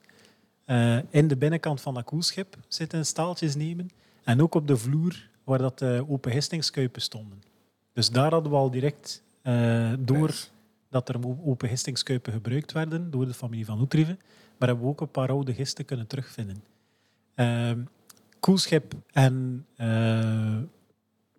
In 1.11 1.29
de 1.29 1.37
binnenkant 1.39 1.81
van 1.81 1.95
dat 1.95 2.05
koelschip 2.05 2.57
zitten 2.69 3.07
staaltjes 3.07 3.55
nemen. 3.55 3.91
En 4.25 4.43
ook 4.43 4.55
op 4.55 4.67
de 4.67 4.77
vloer 4.77 5.29
waar 5.45 5.59
dat 5.59 5.79
de 5.79 6.05
open 6.09 6.33
gistingskuipen 6.33 7.03
stonden. 7.03 7.43
Dus 7.93 8.11
daar 8.11 8.31
hadden 8.33 8.51
we 8.51 8.57
al 8.57 8.71
direct 8.71 9.23
door 9.99 10.35
dat 10.91 11.09
er 11.09 11.27
open 11.45 11.69
gistingskuipen 11.69 12.33
gebruikt 12.33 12.73
werden 12.73 13.11
door 13.11 13.27
de 13.27 13.35
familie 13.35 13.65
van 13.65 13.81
Oetrieve. 13.81 14.17
Maar 14.59 14.69
hebben 14.69 14.87
we 14.87 14.91
ook 14.93 15.01
een 15.01 15.11
paar 15.11 15.29
oude 15.29 15.55
gisten 15.55 15.85
kunnen 15.85 16.07
terugvinden. 16.07 16.65
Ehm, 17.35 17.81
koelschip 18.41 18.95
en 19.13 19.67
eh, 19.77 20.59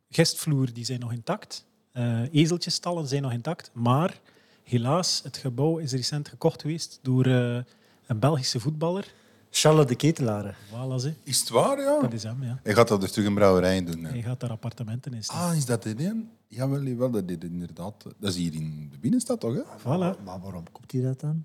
gistvloer 0.09 0.73
die 0.73 0.85
zijn 0.85 0.99
nog 0.99 1.11
intact. 1.11 1.65
Eh 1.91 2.33
ezeltjesstallen 2.33 3.07
zijn 3.07 3.21
nog 3.21 3.31
intact. 3.31 3.71
Maar 3.73 4.19
helaas, 4.63 5.21
het 5.23 5.37
gebouw 5.37 5.77
is 5.77 5.91
recent 5.91 6.29
gekocht 6.29 6.61
geweest 6.61 6.99
door 7.01 7.25
eh, 7.25 7.59
een 8.07 8.19
Belgische 8.19 8.59
voetballer. 8.59 9.13
Charles 9.51 9.85
de 9.85 9.95
Ketelaren. 9.95 10.55
Voilà, 10.69 10.95
ze. 10.99 11.13
Is 11.23 11.39
het 11.39 11.49
waar, 11.49 11.79
ja? 11.79 12.01
dat 12.01 12.13
is 12.13 12.23
hem. 12.23 12.43
Ja. 12.43 12.59
Hij 12.63 12.73
gaat 12.73 12.87
dat 12.87 13.01
dus 13.01 13.11
terug 13.11 13.27
een 13.27 13.33
brouwerij 13.33 13.83
doen. 13.83 14.03
hè? 14.03 14.09
Hij 14.09 14.21
gaat 14.21 14.39
daar 14.39 14.49
appartementen 14.49 15.13
in 15.13 15.23
staan. 15.23 15.49
Ah, 15.49 15.55
is 15.57 15.65
dat 15.65 15.83
dit 15.83 15.99
een? 15.99 16.29
Jawel, 16.47 16.81
jawel, 16.83 17.11
dat 17.11 17.23
is 17.29 17.35
inderdaad. 17.41 18.03
Dat 18.19 18.29
is 18.29 18.35
hier 18.35 18.53
in 18.53 18.87
de 18.91 18.97
binnenstad, 18.97 19.39
toch? 19.39 19.53
Hè? 19.53 19.61
Voilà. 19.79 20.23
Maar 20.23 20.39
waarom 20.41 20.63
komt 20.71 20.91
hij 20.91 21.01
dat 21.01 21.19
dan? 21.19 21.43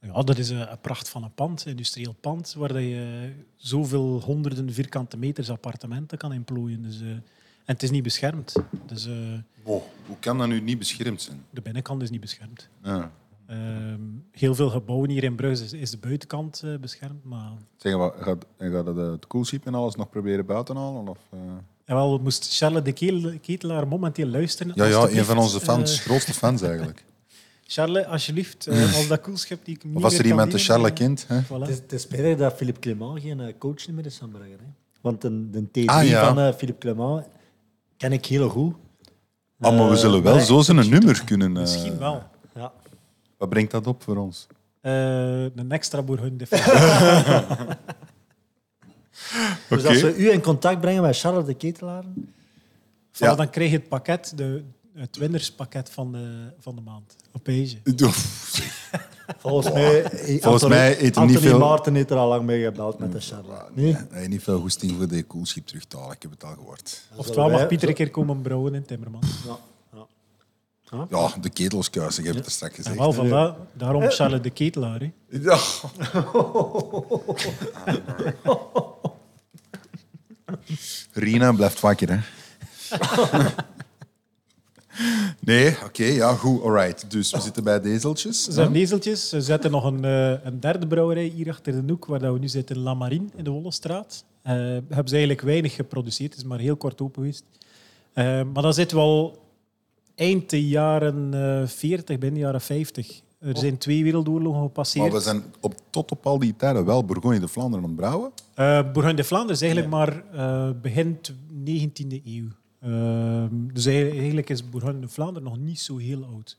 Ja, 0.00 0.22
dat 0.22 0.38
is 0.38 0.48
een, 0.48 0.70
een 0.70 0.80
pracht 0.80 1.08
van 1.08 1.22
een 1.22 1.34
pand, 1.34 1.64
een 1.64 1.70
industrieel 1.70 2.14
pand, 2.20 2.54
waar 2.58 2.72
dat 2.72 2.82
je 2.82 3.32
zoveel 3.56 4.20
honderden 4.20 4.72
vierkante 4.72 5.16
meters 5.16 5.50
appartementen 5.50 6.18
kan 6.18 6.32
inplooien. 6.32 6.82
Dus, 6.82 7.00
eh, 7.00 7.06
en 7.08 7.22
het 7.64 7.82
is 7.82 7.90
niet 7.90 8.02
beschermd. 8.02 8.54
Dus 8.86 9.06
eh, 9.06 9.12
Wow, 9.62 9.82
hoe 10.06 10.16
kan 10.20 10.38
dat 10.38 10.48
nu 10.48 10.60
niet 10.60 10.78
beschermd 10.78 11.22
zijn? 11.22 11.44
de 11.50 11.60
binnenkant 11.60 12.02
is 12.02 12.10
niet 12.10 12.20
beschermd. 12.20 12.68
Ja. 12.82 13.10
Ehm, 13.46 14.00
heel 14.30 14.54
veel 14.54 14.70
gebouwen 14.70 15.10
hier 15.10 15.24
in 15.24 15.36
Brugge 15.36 15.64
is, 15.64 15.72
is 15.72 15.90
de 15.90 15.98
buitenkant 15.98 16.62
eh, 16.64 16.76
beschermd. 16.80 17.24
Maar 17.24 17.52
Zeg, 17.76 17.94
wat, 17.94 18.14
gaat, 18.20 18.46
en 18.56 18.72
gaat 18.72 18.86
het, 18.86 18.96
het 18.96 19.26
koelschip 19.26 19.66
en 19.66 19.74
alles 19.74 19.94
nog 19.94 20.08
proberen 20.08 20.46
buiten 20.46 20.76
halen? 20.76 21.08
Of, 21.08 21.18
eh? 21.30 21.38
jawel, 21.84 22.18
moest 22.18 22.56
Charles 22.56 22.82
de 22.82 23.38
Ketelaar 23.38 23.88
momenteel 23.88 24.26
luisteren. 24.26 24.72
Ja, 24.74 24.84
ja, 24.84 25.08
een 25.08 25.24
van 25.24 25.38
onze 25.38 25.60
fans, 25.60 25.98
eh, 25.98 26.04
grootste 26.04 26.34
fans 26.34 26.62
eigenlijk. 26.62 27.04
Charles, 27.66 28.04
alsjeblieft, 28.04 28.66
eh, 28.66 28.94
als 28.94 29.08
dat 29.08 29.20
koelschip 29.20 29.64
die 29.64 29.74
ik 29.74 29.84
niet 29.84 29.96
Of 29.96 30.04
als 30.04 30.12
meer 30.12 30.20
er 30.20 30.26
iemand 30.26 30.52
de 30.52 30.58
Charles 30.58 30.92
kent. 30.92 31.24
Hè? 31.28 31.34
Het 31.34 31.44
voilà. 31.44 31.68
is, 31.70 31.76
het 31.76 31.92
is 31.92 32.02
spijtig 32.02 32.36
dat 32.36 32.52
Philippe 32.52 32.80
Clement 32.80 33.20
geen 33.20 33.54
coach 33.58 33.88
meer 33.88 34.06
is 34.06 34.16
van 34.16 34.30
Brugge. 34.30 34.50
Hè? 34.50 34.66
Want 35.00 35.20
de, 35.20 35.50
de 35.50 35.62
T3 35.62 35.84
Ah, 35.84 36.08
ja. 36.08 36.26
van 36.26 36.38
eh, 36.38 36.54
Philippe 36.54 36.80
Clement 36.80 37.26
ken 37.96 38.12
ik 38.12 38.26
heel 38.26 38.48
goed. 38.48 38.74
Ah, 39.60 39.78
maar 39.78 39.90
we 39.90 39.96
zullen 39.96 40.22
wel 40.22 40.40
zo 40.40 40.60
zijn 40.60 40.90
nummer 40.90 41.24
kunnen... 41.24 41.52
Misschien 41.52 41.98
wel. 41.98 42.22
Wat 43.36 43.48
brengt 43.48 43.70
dat 43.70 43.86
op 43.86 44.02
voor 44.02 44.16
ons? 44.16 44.46
Eh, 44.80 45.42
een 45.42 45.72
extra 45.72 46.02
bourgogne. 46.02 46.36
Dus 49.68 49.84
als 49.84 50.00
we 50.00 50.16
u 50.16 50.30
in 50.30 50.40
contact 50.40 50.80
brengen 50.80 51.02
met 51.02 51.18
Charles 51.18 51.44
de 51.44 51.54
Ketelaar, 51.54 52.04
Ja. 53.12 53.34
Dan 53.34 53.50
krijg 53.50 53.70
je 53.70 53.76
het 53.76 53.88
pakket, 53.88 54.32
de, 54.36 54.62
het 54.94 55.16
winnerspakket 55.16 55.90
van 55.90 56.12
de, 56.12 56.52
van 56.58 56.74
de 56.74 56.80
maand. 56.80 57.16
Op 57.32 57.42
Page. 57.42 57.76
volgens 59.38 59.72
mij... 59.74 60.02
Volgens 60.40 60.66
mij 60.68 60.90
eet 61.02 61.16
Anthony 61.16 61.26
niet 61.30 61.38
veel- 61.38 61.58
Maarten 61.58 61.94
heeft 61.94 62.10
er 62.10 62.16
al 62.16 62.28
lang 62.28 62.42
mee 62.42 62.64
gebeld 62.64 62.98
met 62.98 63.12
de 63.12 63.20
Charles. 63.20 63.58
Nee? 63.74 63.96
Nee, 64.10 64.28
niet 64.28 64.42
veel 64.42 64.60
goesting 64.60 64.92
voor 64.96 65.08
de 65.08 65.22
koelschip 65.22 65.66
terug 65.66 65.84
te 65.84 65.96
halen. 65.96 66.14
Ik 66.14 66.22
heb 66.22 66.30
het 66.30 66.44
al 66.44 66.54
gehoord. 66.54 67.08
Oftewel 67.16 67.50
mag 67.50 67.66
Pieter 67.66 67.88
een 67.88 67.94
keer 67.94 68.10
komen 68.10 68.40
brouwen 68.42 68.74
in 68.74 68.84
Timmerman. 68.84 69.22
Ja. 69.46 69.56
Ja. 70.90 71.06
Ja, 71.10 71.34
de 71.40 71.50
ketelskuis, 71.50 72.18
ik 72.18 72.24
heb 72.24 72.34
het 72.34 72.46
er 72.46 72.50
straks 72.50 72.76
En 72.76 72.84
gezegd. 72.84 73.28
wel, 73.28 73.56
daarom 73.72 74.10
Charles 74.10 74.42
de 74.42 74.50
Ketelaar. 74.50 75.00
Hè. 75.00 75.12
Ja. 75.28 75.58
Rina 81.12 81.52
blijft 81.52 81.80
wakker, 81.80 82.08
hè? 82.10 82.18
nee, 85.40 85.76
oké, 85.84 86.04
ja, 86.04 86.34
goed, 86.34 86.62
alright. 86.62 87.10
Dus 87.10 87.30
we 87.30 87.40
zitten 87.40 87.64
bij 87.64 87.80
dezeltjes. 87.80 88.44
Ze 88.44 88.52
zijn 88.52 88.72
nezeltjes. 88.72 89.28
Ze 89.28 89.40
zetten 89.40 89.70
nog 89.70 89.84
een, 89.84 90.04
eh, 90.04 90.44
een 90.44 90.60
derde 90.60 90.86
brouwerij 90.86 91.24
hier 91.24 91.50
achter 91.50 91.72
de 91.86 91.92
hoek, 91.92 92.04
waar 92.04 92.18
dat 92.18 92.32
we 92.32 92.38
nu 92.38 92.48
zitten, 92.48 92.78
La 92.78 92.94
Marine 92.94 93.26
in 93.34 93.44
de 93.44 93.50
Wollestraat. 93.50 94.24
Eh 94.42 94.52
hebben 94.52 95.08
ze 95.08 95.14
eigenlijk 95.14 95.40
weinig 95.40 95.74
geproduceerd. 95.74 96.30
Het 96.30 96.40
is 96.40 96.46
maar 96.48 96.58
heel 96.58 96.76
kort 96.76 97.00
open 97.00 97.14
geweest. 97.22 97.44
Eh, 98.12 98.24
maar 98.24 98.62
dan 98.62 98.74
zitten 98.74 98.96
we 98.96 99.02
al 99.02 99.38
eind 100.16 100.50
de 100.50 100.68
jaren 100.68 101.34
eh 101.62 101.66
40, 101.68 102.18
begin 102.18 102.34
de 102.34 102.40
jaren 102.40 102.60
50. 102.60 103.20
Er 103.38 103.56
zijn 103.58 103.78
twee 103.78 104.02
wereldoorlogen 104.02 104.62
gepasseerd. 104.62 105.04
Maar 105.06 105.14
we 105.16 105.20
zijn 105.22 105.42
op, 105.60 105.74
tot 105.90 106.10
op 106.10 106.26
al 106.26 106.38
die 106.38 106.54
tijden 106.56 106.84
wel 106.84 107.04
Bourgogne 107.04 107.40
de 107.40 107.48
Vlaanderen 107.48 107.84
aan 107.84 107.90
het 107.90 107.98
brouwen. 107.98 108.30
Eh 108.54 108.80
Bourgogne 108.82 109.14
de 109.14 109.24
Vlaanderen 109.24 109.54
is 109.54 109.62
eigenlijk 109.62 109.90
maar 109.92 110.22
eh, 110.32 110.70
begin 110.82 111.18
t- 111.20 111.32
19e 111.64 112.22
eeuw. 112.24 112.48
Ehm, 112.80 113.48
dus 113.72 113.86
eigenlijk 113.86 114.50
is 114.50 114.70
Bourgogne 114.70 115.00
de 115.00 115.08
Vlaanderen 115.08 115.48
nog 115.48 115.58
niet 115.58 115.80
zo 115.80 115.96
heel 115.96 116.24
oud. 116.34 116.56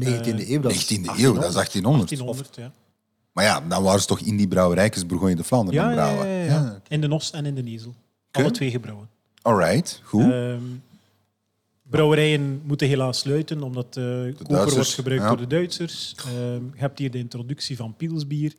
19e 0.00 0.48
eeuw. 0.48 0.60
Dat 0.60 0.72
is 0.72 0.84
19e 0.98 1.04
eeuw, 1.16 1.32
dat 1.32 1.48
is 1.48 1.54
1800. 1.54 2.08
1800, 2.08 2.56
ja. 2.56 2.72
Maar 3.32 3.44
ja, 3.44 3.60
dan 3.60 3.82
waren 3.82 4.00
ze 4.00 4.06
toch 4.06 4.20
in 4.20 4.36
die 4.36 4.48
brouwerijkjes 4.48 5.06
Bourgogne 5.06 5.34
de 5.36 5.44
Vlaanderen 5.44 5.82
aan 5.82 5.88
Ja, 5.88 5.94
brouwen. 5.94 6.26
ja, 6.28 6.44
ja. 6.44 6.80
In 6.88 7.00
de 7.00 7.06
Nos 7.08 7.30
en 7.30 7.46
in 7.46 7.54
de 7.54 7.62
Nezel. 7.62 7.94
Alle 8.30 8.50
twee 8.50 8.70
gebrouwen. 8.70 9.08
Alright, 9.42 10.00
goed. 10.04 10.22
Ehm, 10.32 10.60
brouwerijen 11.92 12.62
moeten 12.64 12.88
helaas 12.88 13.18
sluiten, 13.18 13.62
omdat 13.62 13.96
uh, 13.96 14.04
koper 14.04 14.48
Duitsers, 14.48 14.74
wordt 14.74 14.94
gebruikt 14.94 15.22
ja. 15.22 15.28
door 15.28 15.38
de 15.38 15.46
Duitsers. 15.46 16.14
Ehm, 16.26 16.64
je 16.64 16.80
hebt 16.80 16.98
hier 16.98 17.10
de 17.10 17.18
introductie 17.18 17.76
van 17.76 17.96
pilsbier. 17.96 18.54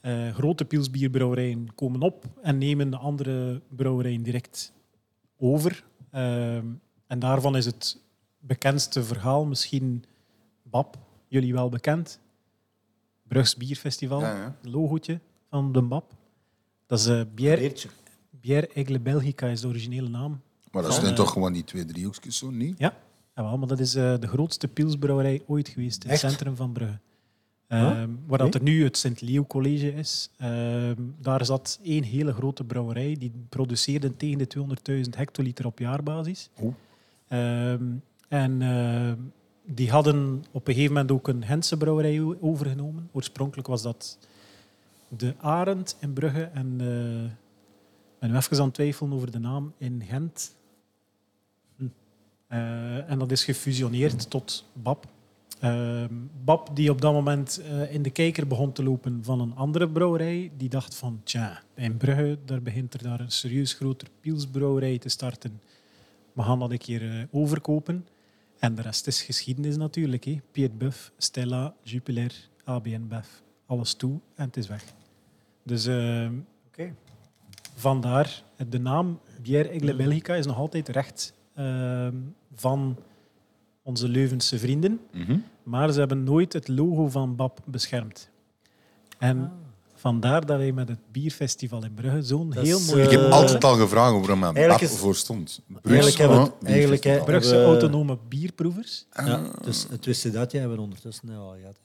Eh, 0.00 0.34
grote 0.34 0.64
pilsbierbrouwerijen 0.64 1.74
komen 1.74 2.00
op 2.00 2.24
en 2.42 2.58
nemen 2.58 2.90
de 2.90 2.96
andere 2.96 3.60
brouwerijen 3.68 4.22
direct 4.22 4.72
over. 5.38 5.84
Ehm, 6.10 6.66
en 7.06 7.18
daarvan 7.18 7.56
is 7.56 7.64
het 7.64 7.98
bekendste 8.38 9.04
verhaal 9.04 9.44
misschien 9.44 10.04
BAP, 10.62 10.96
jullie 11.28 11.52
wel 11.52 11.68
bekend. 11.68 12.20
Brugs 13.22 13.56
Bierfestival, 13.56 14.20
Ja, 14.20 14.36
ja. 14.36 14.56
logootje 14.62 15.20
van 15.50 15.72
de 15.72 15.82
BAP. 15.82 16.12
Dat 16.86 16.98
is 16.98 17.06
eh 17.06 17.20
Bière. 17.34 17.72
Bière 18.30 18.70
Aigle 18.74 19.00
Belgica 19.00 19.46
is 19.46 19.60
de 19.60 19.68
originele 19.68 20.08
naam. 20.08 20.40
Maar 20.76 20.84
dat 20.84 20.94
zijn 20.94 21.14
toch 21.14 21.32
gewoon 21.32 21.52
die 21.52 21.64
twee 21.64 21.84
driehoekjes 21.84 22.38
zo, 22.38 22.50
niet? 22.50 22.78
Ja, 22.78 22.96
jawel, 23.34 23.58
maar 23.58 23.68
dat 23.68 23.80
is 23.80 23.94
eh, 23.94 24.14
de 24.20 24.26
grootste 24.26 24.68
pilsbrouwerij 24.68 25.42
ooit 25.46 25.68
geweest 25.68 26.04
in 26.04 26.10
Echt? 26.10 26.22
het 26.22 26.30
centrum 26.30 26.56
van 26.56 26.72
Brugge. 26.72 26.98
Huh? 27.68 27.90
Ehm, 27.90 28.10
waar 28.26 28.38
dat 28.38 28.54
er 28.54 28.62
nu 28.62 28.84
het 28.84 28.96
Sint-Leo 28.96 29.44
College 29.44 29.94
is. 29.94 30.30
Ehm, 30.38 31.02
daar 31.20 31.44
zat 31.44 31.78
één 31.82 32.02
hele 32.02 32.32
grote 32.32 32.64
brouwerij. 32.64 33.16
Die 33.18 33.32
produceerde 33.48 34.16
tegen 34.16 34.38
de 34.38 34.46
200.000 34.46 35.16
hectoliter 35.16 35.66
op 35.66 35.78
jaarbasis. 35.78 36.50
Ehm, 37.28 37.84
en 38.28 38.58
die 39.66 39.90
hadden 39.90 40.44
op 40.50 40.68
een 40.68 40.74
gegeven 40.74 40.94
moment 40.94 41.12
ook 41.12 41.28
een 41.28 41.44
Gentse 41.44 41.76
brouwerij 41.76 42.36
overgenomen. 42.40 43.08
Oorspronkelijk 43.12 43.68
was 43.68 43.82
dat 43.82 44.18
de 45.08 45.34
Arend 45.38 45.96
in 46.00 46.12
Brugge. 46.12 46.42
En 46.42 46.76
eh, 46.80 47.24
ik 47.24 48.32
ben 48.32 48.36
even 48.36 48.58
aan 48.58 48.64
het 48.64 48.74
twijfelen 48.74 49.12
over 49.12 49.30
de 49.30 49.38
naam 49.38 49.72
in 49.78 50.02
Gent. 50.08 50.55
Eh, 52.46 53.10
en 53.10 53.18
dat 53.18 53.30
is 53.30 53.44
gefusioneerd 53.44 54.30
tot 54.30 54.64
BAP. 54.72 55.06
Ehm, 55.60 56.14
BAP 56.44 56.76
die 56.76 56.90
op 56.90 57.00
dat 57.00 57.12
moment 57.12 57.60
eh, 57.60 57.94
in 57.94 58.02
de 58.02 58.10
kijker 58.10 58.46
begon 58.46 58.72
te 58.72 58.82
lopen 58.82 59.24
van 59.24 59.40
een 59.40 59.54
andere 59.54 59.88
brouwerij. 59.88 60.52
Die 60.56 60.68
dacht 60.68 60.94
van, 60.94 61.20
tja, 61.24 61.62
in 61.74 61.96
Brugge 61.96 62.38
daar 62.44 62.62
begint 62.62 62.94
er 62.94 63.02
daar 63.02 63.20
een 63.20 63.30
serieus 63.30 63.72
groter 63.72 64.08
pilsbrouwerij 64.20 64.98
te 64.98 65.08
starten. 65.08 65.60
We 66.32 66.42
gaan 66.42 66.58
dat 66.58 66.70
een 66.70 66.78
keer 66.78 67.02
eh, 67.02 67.24
overkopen. 67.30 68.06
En 68.58 68.74
de 68.74 68.82
rest 68.82 69.06
is 69.06 69.22
geschiedenis 69.22 69.76
natuurlijk. 69.76 70.24
Hè. 70.24 70.40
Piet 70.52 70.78
Buff, 70.78 71.12
Stella, 71.16 71.74
Jupiler, 71.82 72.48
ABN 72.64 73.06
Bef. 73.08 73.42
Alles 73.66 73.94
toe 73.94 74.20
en 74.34 74.46
het 74.46 74.56
is 74.56 74.68
weg. 74.68 74.84
Dus 75.62 75.86
Oké. 76.66 76.94
Vandaar 77.74 78.42
de 78.68 78.78
naam 78.78 79.20
Bière 79.42 79.68
Aigle 79.68 79.96
Belgica 79.96 80.34
is 80.34 80.46
nog 80.46 80.56
altijd 80.56 80.88
recht 80.88 81.34
van 82.54 82.96
onze 83.82 84.08
Leuvense 84.08 84.58
vrienden. 84.58 85.00
Mhm. 85.12 85.36
Maar 85.62 85.92
ze 85.92 85.98
hebben 85.98 86.24
nooit 86.24 86.52
het 86.52 86.68
logo 86.68 87.08
van 87.08 87.36
BAP 87.36 87.58
beschermd. 87.64 88.28
En 89.18 89.52
vandaar 89.94 90.46
dat 90.46 90.58
wij 90.58 90.72
met 90.72 90.88
het 90.88 90.98
bierfestival 91.12 91.84
in 91.84 91.94
Brugge 91.94 92.22
zo'n 92.22 92.52
heel 92.54 92.78
is, 92.78 92.90
mooi... 92.90 93.02
Ik 93.02 93.10
heb 93.10 93.20
Eh, 93.20 93.30
altijd 93.32 93.64
al 93.64 93.74
gevraagd 93.76 94.12
waarom 94.12 94.40
BAF 94.54 94.80
is- 94.80 94.90
voor 94.98 95.14
stond. 95.14 95.60
Eigenlijk 95.82 96.16
het- 96.18 96.52
eigenlijk, 96.64 97.04
oh, 97.04 97.24
Brugse 97.24 97.56
we- 97.56 97.64
autonome 97.64 98.18
bierproevers. 98.28 99.06
Ja, 99.12 99.50
dus 99.62 99.86
het 99.90 100.04
wist 100.04 100.32
dat 100.32 100.52
je 100.52 100.58
hebben 100.58 100.76
we 100.76 100.82
ondertussen 100.82 101.28
al 101.30 101.54
gehad. 101.60 101.78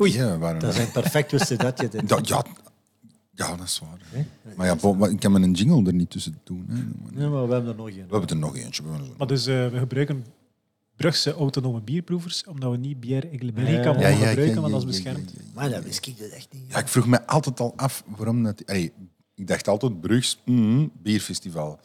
Oei. 0.00 0.12
Ja, 0.12 0.38
waarom? 0.38 0.60
Dat 0.60 0.72
is 0.74 0.78
een 0.78 0.90
perfect 0.92 1.30
wist 1.30 1.58
dat 1.60 1.80
je 1.80 1.88
dit. 1.98 2.28
Ja, 2.28 2.44
ja, 3.50 3.56
dat 3.56 3.66
is 3.66 3.78
waar. 3.78 4.24
Maar 4.56 4.66
ja, 4.66 4.76
bo- 4.76 4.94
maar 4.94 5.10
ik 5.10 5.20
kan 5.20 5.32
mijn 5.32 5.52
jingle 5.52 5.86
er 5.86 5.94
niet 5.94 6.10
tussen 6.10 6.40
doen. 6.44 6.64
Hè. 6.68 7.22
Ja, 7.22 7.28
maar 7.28 7.46
we 7.46 7.52
hebben 7.52 7.70
er 7.70 7.76
nog 7.76 7.86
een. 7.86 7.94
We 7.94 8.00
hebben 8.16 8.28
er 8.28 8.36
nog 8.36 8.56
eentje. 8.56 8.82
we 8.82 8.88
hebben 8.88 9.08
er- 9.08 9.14
Maar 9.18 9.26
dus 9.26 9.46
eh, 9.46 9.68
we 9.68 9.78
gebruiken 9.78 10.24
Brugse 10.96 11.32
autonome 11.34 11.80
bierproevers, 11.80 12.44
omdat 12.46 12.70
we 12.70 12.76
niet 12.76 13.00
Bière 13.00 13.28
Belgica 13.28 13.72
Ja, 13.82 13.86
mogen 13.92 14.00
Ja, 14.00 14.08
ja, 14.08 14.14
gebruiken, 14.14 14.54
ja, 14.54 14.60
want 14.60 14.72
dat 14.72 14.82
is 14.88 14.96
ja, 14.96 15.02
beschermd. 15.02 15.30
ja, 15.30 15.38
ja. 15.44 15.50
Maar 15.54 15.70
dat 15.70 15.84
wist 15.84 16.06
ik 16.06 16.18
dus 16.18 16.28
echt 16.30 16.48
niet. 16.52 16.62
Ja, 16.68 16.78
ik 16.78 16.88
vroeg 16.88 17.06
me 17.06 17.26
altijd 17.26 17.60
al 17.60 17.72
af 17.76 18.04
waarom 18.16 18.42
dat... 18.42 18.66
Allee, 18.66 18.92
ik 19.34 19.46
dacht 19.46 19.68
altijd 19.68 20.00
Brugs, 20.00 20.40
mhm, 20.44 20.86
bierfestival. 21.02 21.80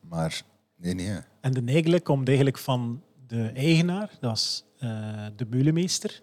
Maar 0.00 0.42
nee, 0.76 0.94
nee. 0.94 1.16
En 1.40 1.52
de 1.52 1.62
eigenlijk 1.66 2.04
komt 2.04 2.26
eigenlijk 2.28 2.58
van 2.58 3.02
de 3.26 3.42
eigenaar, 3.54 4.08
dat 4.20 4.30
was 4.30 4.64
eh, 4.78 5.26
de 5.36 5.46
meulemeester. 5.50 6.22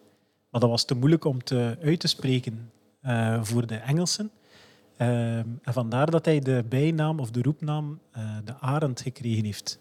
Maar 0.52 0.62
dat 0.62 0.70
was 0.70 0.86
te 0.86 0.96
moeilijk 0.96 1.26
om 1.26 1.44
te 1.44 1.78
uit 1.82 2.00
te 2.00 2.08
spreken 2.08 2.72
eh, 3.02 3.44
voor 3.44 3.68
de 3.68 3.76
Engelsen. 3.76 4.32
Ehm, 5.08 5.48
en 5.62 5.74
vandaar 5.74 6.12
dat 6.12 6.26
hij 6.26 6.40
de 6.40 6.66
bijnaam 6.70 7.20
of 7.20 7.32
de 7.32 7.42
roepnaam 7.42 8.00
eh, 8.12 8.24
de 8.44 8.60
Arend 8.60 9.02
gekregen 9.02 9.46
heeft. 9.46 9.80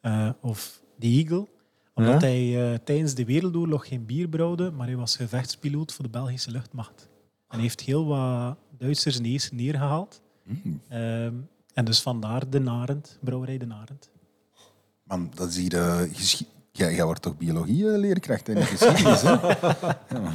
Eh, 0.00 0.28
of 0.40 0.82
de 0.96 1.06
Eagle. 1.06 1.46
Omdat 1.94 2.20
Ja? 2.20 2.26
hij 2.28 2.72
eh, 2.72 2.78
tijdens 2.84 3.14
de 3.14 3.24
Wereldoorlog 3.24 3.88
geen 3.88 4.06
bier 4.06 4.28
brouwde, 4.28 4.70
maar 4.70 4.86
hij 4.86 4.96
was 4.96 5.16
gevechtspiloot 5.16 5.92
voor 5.92 6.04
de 6.04 6.10
Belgische 6.10 6.50
luchtmacht. 6.50 7.08
En 7.48 7.58
heeft 7.60 7.80
heel 7.80 8.06
wat 8.06 8.56
Duitsers 8.78 9.20
neer- 9.20 9.48
neergehaald. 9.52 10.20
Mm. 10.44 10.80
Ehm, 10.88 11.34
en 11.74 11.84
dus 11.84 12.00
vandaar 12.02 12.50
de 12.50 12.60
Narend, 12.60 13.18
brouwerij 13.20 13.58
de 13.58 13.66
Narend. 13.66 14.10
Man, 15.02 15.30
dat 15.34 15.48
is 15.48 15.56
hier... 15.56 16.08
Jij, 16.74 16.94
jij 16.94 17.04
wordt 17.04 17.22
toch 17.22 17.36
biologie-leerkracht 17.36 18.48
en 18.48 18.54
niet 18.54 18.64
geschiedenis, 18.64 19.22
hè? 19.22 19.30
Ja. 20.10 20.32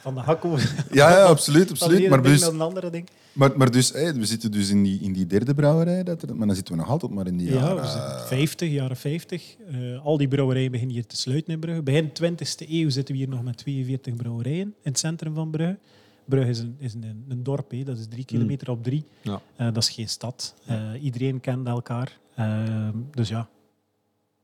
Van 0.00 0.14
de 0.14 0.20
hak 0.20 0.44
over. 0.44 0.86
Ja, 0.92 1.10
ja 1.10 1.22
absoluut. 1.34 1.70
absoluut. 1.70 2.08
Maar 2.08 2.22
dus, 2.22 2.46
een 2.46 2.60
andere 2.60 2.90
ding. 2.90 3.08
maar, 3.32 3.56
maar 3.56 3.70
dus 3.70 3.90
we 3.90 4.24
zitten 4.24 4.50
dus 4.50 4.70
in 4.70 4.82
die, 4.82 5.00
in 5.00 5.12
die 5.12 5.26
derde 5.26 5.54
brouwerij, 5.54 6.02
dat 6.02 6.22
er, 6.22 6.36
maar 6.36 6.46
dan 6.46 6.56
zitten 6.56 6.74
we 6.74 6.80
nog 6.80 6.90
altijd 6.90 7.12
maar 7.12 7.26
in 7.26 7.36
die 7.36 7.52
Ja, 7.52 7.54
jaren... 7.54 7.82
we 7.82 7.88
zijn 7.88 8.02
eh, 8.02 8.26
50, 8.26 8.70
jaren 8.70 8.96
50. 8.96 9.56
Eh, 9.70 10.04
al 10.04 10.16
die 10.16 10.28
brouwerijen 10.28 10.70
beginnen 10.70 10.94
hier 10.96 11.06
te 11.06 11.16
sluiten 11.16 11.52
in 11.52 11.60
Brugge. 11.60 11.82
Begin 11.82 12.08
20e 12.08 12.68
eeuw 12.68 12.90
zitten 12.90 13.14
we 13.14 13.20
hier 13.20 13.28
nog 13.28 13.42
met 13.42 13.56
42 13.56 14.16
brouwerijen 14.16 14.66
in 14.66 14.74
het 14.82 14.98
centrum 14.98 15.34
van 15.34 15.50
Brugge. 15.50 15.78
Brugge 16.24 16.48
is 16.50 16.58
een, 16.58 16.76
is 16.78 16.94
een, 16.94 17.24
een 17.28 17.42
dorp, 17.42 17.70
hè. 17.70 17.82
dat 17.82 17.98
is 17.98 18.06
drie 18.08 18.24
kilometer 18.24 18.70
op 18.70 18.82
drie. 18.84 19.04
Ja. 19.22 19.40
Eh, 19.56 19.66
dat 19.66 19.76
is 19.82 19.90
geen 19.90 20.08
stad. 20.08 20.54
Eh, 20.66 21.02
iedereen 21.02 21.40
kent 21.40 21.66
elkaar. 21.66 22.18
Eh, 22.34 22.88
dus 23.10 23.28
ja, 23.28 23.48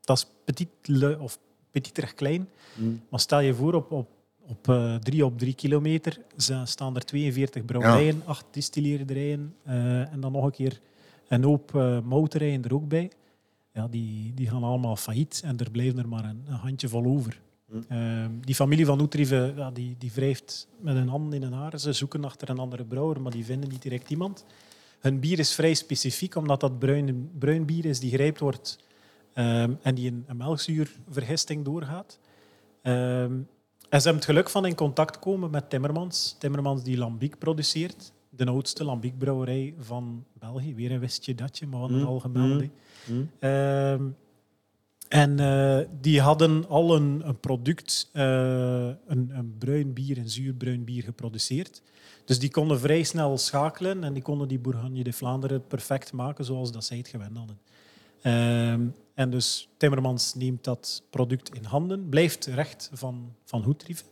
dat 0.01 0.17
is 0.17 0.27
petit, 0.45 0.69
le- 0.83 1.19
of 1.21 1.39
petiter 1.71 2.15
klein. 2.15 2.49
Mm. 2.75 3.01
Maar 3.09 3.21
stel 3.21 3.41
je 3.41 3.55
voor, 3.55 3.75
op, 3.75 3.93
op, 3.93 4.09
op 4.49 4.69
eh, 4.69 4.95
drie 4.95 5.25
op 5.25 5.39
drie 5.39 5.55
kilometer 5.55 6.19
staan 6.65 6.97
er 6.97 7.05
42 7.05 7.65
brouwerijen, 7.65 8.23
acht 8.25 8.45
distilleerderijen 8.51 9.55
eh, 9.63 10.13
en 10.13 10.21
dan 10.21 10.33
nog 10.33 10.45
een 10.45 10.51
keer 10.51 10.81
een 11.29 11.45
hoop 11.45 11.75
uh, 11.75 12.01
motorijen 12.01 12.65
er 12.65 12.75
ook 12.75 12.89
bij. 12.89 13.11
Ja, 13.73 13.89
die, 13.89 14.35
die 14.35 14.49
gaan 14.49 14.63
allemaal 14.63 14.97
failliet 14.97 15.41
en 15.45 15.59
er 15.59 15.71
blijven 15.71 15.99
er 15.99 16.09
maar 16.09 16.25
een, 16.25 16.45
een 16.47 16.55
handjevol 16.55 17.05
over. 17.05 17.41
Hm. 17.71 17.77
Eh, 17.89 18.25
die 18.41 18.55
familie 18.55 18.87
van 18.87 19.01
Oetrieve 19.01 19.53
ja, 19.57 19.71
die, 19.71 19.95
die 19.99 20.13
wrijft 20.15 20.69
met 20.81 20.97
een 20.97 21.09
hand 21.09 21.35
in 21.35 21.43
een 21.43 21.53
haar. 21.53 21.81
Ze 21.81 21.93
zoeken 21.93 22.25
achter 22.25 22.51
een 22.51 22.59
andere 22.59 22.85
brouwer, 22.85 23.21
maar 23.21 23.33
die 23.33 23.45
vinden 23.45 23.69
niet 23.69 23.83
direct 23.83 24.11
iemand. 24.11 24.45
Hun 25.01 25.21
bier 25.21 25.39
is 25.39 25.55
vrij 25.55 25.75
specifiek, 25.75 26.35
omdat 26.35 26.61
dat 26.61 26.79
bruin, 26.79 27.31
bruin 27.39 27.65
bier 27.67 27.85
is 27.85 28.01
die 28.01 28.11
gerijpt 28.11 28.41
wordt 28.41 28.79
ehm, 29.33 29.73
en 29.83 29.95
die 29.95 30.11
een, 30.11 30.25
een 30.27 30.37
melkzuurvergisting 30.37 31.65
doorgaat. 31.65 32.19
Ehm, 32.83 33.33
en 33.89 34.01
ze 34.01 34.09
hebben 34.09 34.15
het 34.15 34.25
geluk 34.25 34.51
van 34.51 34.67
in 34.67 34.75
contact 34.75 35.13
te 35.13 35.19
komen 35.19 35.51
met 35.51 35.71
Timmermans. 35.71 36.37
Timmermans 36.39 36.83
die 36.83 36.97
lambiek 36.99 37.39
produceert. 37.39 38.13
De 38.31 38.47
oudste 38.47 38.85
lambiekbrouwerij 38.85 39.75
van 39.79 40.25
België. 40.39 40.75
Weer 40.75 40.93
een 40.93 41.01
wistje 41.01 41.35
datje, 41.35 41.67
maar 41.67 41.81
wat 41.81 41.91
een 41.91 41.97
Mm, 42.01 42.05
algemeen. 42.05 42.71
Ehm, 43.39 44.03
en 45.09 45.39
eh, 45.39 45.79
die 46.01 46.21
hadden 46.21 46.69
al 46.69 46.97
een, 46.97 47.23
een 47.29 47.41
product, 47.41 48.11
eh, 48.13 48.23
een, 49.07 49.31
een 49.33 49.55
bruin 49.59 49.93
bier, 49.93 50.19
een 50.19 50.31
zuurbruin 50.31 50.85
bier 50.85 51.03
geproduceerd. 51.03 51.83
Dus 52.25 52.39
die 52.39 52.51
konden 52.51 52.81
vrij 52.81 53.03
snel 53.03 53.39
schakelen 53.39 54.05
en 54.05 54.13
die 54.13 54.23
konden 54.23 54.49
die 54.49 54.59
Bourgogne 54.59 55.05
de 55.05 55.13
Vlaanderen 55.13 55.67
perfect 55.67 56.13
maken 56.13 56.45
zoals 56.45 56.73
dat 56.73 56.85
zij 56.85 56.97
het 56.97 57.09
gewend 57.09 57.37
hadden. 57.37 57.59
En 59.17 59.31
dus 59.31 59.69
Timmermans 59.77 60.35
neemt 60.35 60.65
dat 60.65 61.03
product 61.11 61.55
in 61.55 61.65
handen, 61.65 62.09
blijft 62.09 62.47
recht 62.47 62.91
van, 62.93 63.35
van 63.45 63.63
Hoetrieve. 63.63 64.05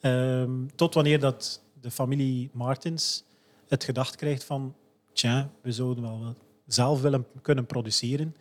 Ehm, 0.00 0.50
tot 0.74 0.94
wanneer 0.94 1.20
dat 1.20 1.62
de 1.80 1.90
familie 1.90 2.50
Martins 2.52 3.24
het 3.68 3.84
gedacht 3.84 4.16
krijgt 4.16 4.44
van 4.44 4.74
tja, 5.12 5.50
we 5.60 5.72
zouden 5.72 6.02
wel 6.04 6.20
wat 6.24 6.36
zelf 6.66 7.00
willen 7.00 7.26
kunnen 7.42 7.66
produceren. 7.66 8.34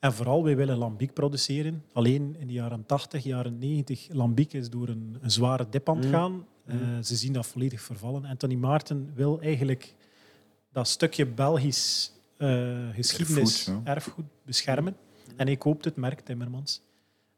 En 0.00 0.12
vooral, 0.12 0.44
wij 0.44 0.56
willen 0.56 0.76
lambiek 0.76 1.12
produceren. 1.12 1.84
Alleen 1.92 2.36
in 2.38 2.46
de 2.46 2.52
jaren 2.52 2.86
80, 2.86 3.24
jaren 3.24 3.58
90, 3.58 4.06
lambiek 4.12 4.52
is 4.52 4.70
door 4.70 4.88
een, 4.88 5.16
een 5.20 5.30
zware 5.30 5.66
dip 5.70 5.88
aan 5.88 5.96
het 5.96 6.06
Mm. 6.06 6.12
gaan. 6.12 6.46
Eh, 6.64 6.76
ze 7.02 7.16
zien 7.16 7.32
dat 7.32 7.46
volledig 7.46 7.80
vervallen. 7.80 8.24
Anthony 8.24 8.54
Maarten 8.54 9.10
wil 9.14 9.40
eigenlijk 9.40 9.94
dat 10.72 10.88
stukje 10.88 11.26
Belgisch 11.26 12.12
eh, 12.36 12.88
geschiedenis, 12.92 13.66
Erfgoed, 13.66 13.86
erfgoed, 13.86 14.24
beschermen. 14.44 14.96
En 15.36 15.46
hij 15.46 15.56
koopt 15.56 15.84
het 15.84 15.96
merk 15.96 16.20
Timmermans. 16.20 16.82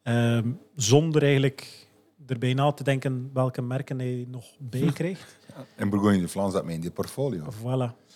Ehm, 0.02 0.50
zonder 0.76 1.22
eigenlijk 1.22 1.86
erbij 2.26 2.54
na 2.54 2.72
te 2.72 2.84
denken 2.84 3.30
welke 3.32 3.62
merken 3.62 3.98
hij 3.98 4.26
nog 4.28 4.56
bij 4.58 4.92
krijgt. 4.92 5.36
En 5.76 5.90
Bourgogne 5.90 6.20
de 6.20 6.28
Vlaams 6.28 6.52
dat 6.52 6.64
mee 6.64 6.74
in 6.74 6.80
die 6.80 6.90
portfolio. 6.90 7.52
voilà. 7.52 8.06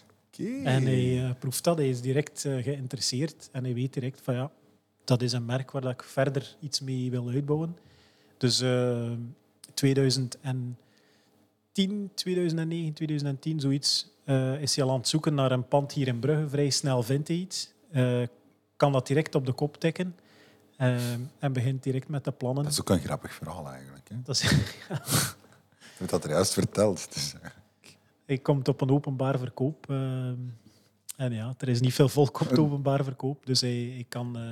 En 0.64 0.82
hij 0.82 1.24
eh, 1.24 1.30
proeft 1.38 1.64
dat, 1.64 1.76
hij 1.76 1.88
is 1.88 2.00
direct 2.00 2.44
eh, 2.44 2.62
geïnteresseerd 2.62 3.48
en 3.52 3.64
hij 3.64 3.74
weet 3.74 3.92
direct 3.92 4.20
van 4.20 4.34
ja, 4.34 4.50
dat 5.04 5.22
is 5.22 5.32
een 5.32 5.44
merk 5.44 5.70
waar 5.70 5.82
dat 5.82 5.92
ik 5.92 6.02
verder 6.02 6.56
iets 6.60 6.80
mee 6.80 7.10
wil 7.10 7.28
uitbouwen. 7.28 7.76
Dus 8.36 8.60
eh 8.60 9.12
2010, 9.74 10.76
2009, 12.14 12.92
2010, 12.92 13.60
zoiets, 13.60 14.10
eh, 14.24 14.62
is 14.62 14.76
hij 14.76 14.84
al 14.84 14.90
aan 14.90 14.98
het 14.98 15.08
zoeken 15.08 15.34
naar 15.34 15.52
een 15.52 15.68
pand 15.68 15.92
hier 15.92 16.08
in 16.08 16.18
Brugge. 16.18 16.48
Vrij 16.48 16.70
snel 16.70 17.02
vindt 17.02 17.28
hij 17.28 17.36
iets, 17.36 17.72
eh, 17.90 18.22
kan 18.82 18.92
dat 18.92 19.06
direct 19.06 19.34
op 19.34 19.46
de 19.46 19.52
kop 19.52 19.76
tikken 19.76 20.16
eh, 20.76 21.12
en 21.38 21.52
begint 21.52 21.82
direct 21.82 22.08
met 22.08 22.24
de 22.24 22.32
plannen. 22.32 22.64
Dat 22.64 22.72
is 22.72 22.80
ook 22.80 22.90
een 22.90 23.00
grappig 23.00 23.34
verhaal 23.34 23.68
eigenlijk. 23.68 24.08
Hè? 24.08 24.16
Dat 24.22 24.34
is, 24.34 24.50
Je 24.50 25.98
hebt 25.98 26.10
dat 26.10 26.24
er 26.24 26.30
juist 26.30 26.52
verteld. 26.52 27.14
Dus, 27.14 27.34
hij 28.26 28.38
komt 28.38 28.68
op 28.68 28.80
een 28.80 28.90
openbaar 28.90 29.38
verkoop. 29.38 29.90
eh, 29.90 30.28
en 31.16 31.32
ja, 31.32 31.54
er 31.58 31.68
is 31.68 31.80
niet 31.80 31.94
veel 31.94 32.08
volk 32.08 32.40
op 32.40 32.48
het 32.48 32.58
openbaar 32.58 33.04
verkoop. 33.04 33.46
Dus 33.46 33.60
hij, 33.60 33.90
hij 33.94 34.06
kan 34.08 34.36
eh, 34.36 34.42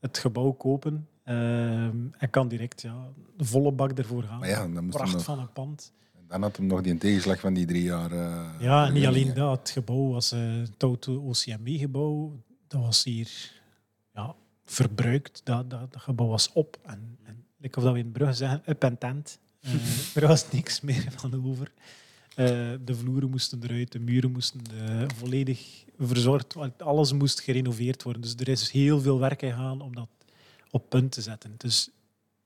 het 0.00 0.18
gebouw 0.18 0.52
kopen. 0.52 1.08
en 1.24 2.30
kan 2.30 2.48
direct 2.48 2.82
ja, 2.82 3.08
de 3.36 3.44
volle 3.44 3.72
bak 3.72 3.92
ervoor 3.92 4.22
gaan. 4.22 4.38
maar 4.38 4.48
ja, 4.48 4.68
dan, 4.68 4.88
Pracht 4.88 5.12
nog, 5.12 5.22
van 5.24 5.38
een 5.38 5.52
pand. 5.52 5.92
dan 6.28 6.42
had 6.42 6.56
hem 6.56 6.66
nog 6.66 6.80
die 6.80 6.98
tegenslag 6.98 7.40
van 7.40 7.54
die 7.54 7.66
drie 7.66 7.82
jaar. 7.82 8.14
Ja, 8.60 8.88
niet 8.88 9.06
alleen 9.06 9.34
dat. 9.34 9.58
Het 9.58 9.70
gebouw 9.70 10.08
was 10.08 10.32
eh, 10.32 10.40
het 10.40 10.82
oude 10.82 11.18
OCME-gebouw. 11.20 12.42
Dat 12.68 12.80
was 12.80 13.04
hier 13.04 13.28
ja, 13.28 13.62
verbruikt. 14.64 15.40
Dat, 15.44 15.70
dat, 15.70 15.92
dat 15.92 16.02
gebouw 16.02 16.26
was 16.26 16.52
op. 16.52 16.78
En, 16.82 17.18
en 17.22 17.44
like 17.58 17.78
of 17.78 17.84
dat 17.84 17.92
we 17.92 17.98
in 17.98 18.12
Brugge 18.12 18.34
zeggen, 18.34 18.62
up 18.66 18.84
en 18.84 18.98
tent. 18.98 19.38
Eh, 19.60 20.22
er 20.22 20.28
was 20.28 20.50
niks 20.50 20.80
meer 20.80 21.06
van 21.16 21.46
over. 21.46 21.72
Eh, 22.34 22.46
de 22.84 22.94
vloeren 22.94 23.30
moesten 23.30 23.62
eruit, 23.62 23.92
de 23.92 23.98
muren 23.98 24.32
moesten 24.32 24.60
eh, 24.86 25.02
volledig 25.16 25.84
verzorgd 25.98 26.52
worden. 26.52 26.74
Alles 26.78 27.12
moest 27.12 27.40
gerenoveerd 27.40 28.02
worden. 28.02 28.22
Dus 28.22 28.34
er 28.34 28.48
is 28.48 28.70
heel 28.70 29.00
veel 29.00 29.18
werk 29.18 29.40
gegaan 29.40 29.80
om 29.80 29.94
dat 29.94 30.08
op 30.70 30.88
punt 30.88 31.12
te 31.12 31.20
zetten. 31.20 31.54
Dus 31.56 31.90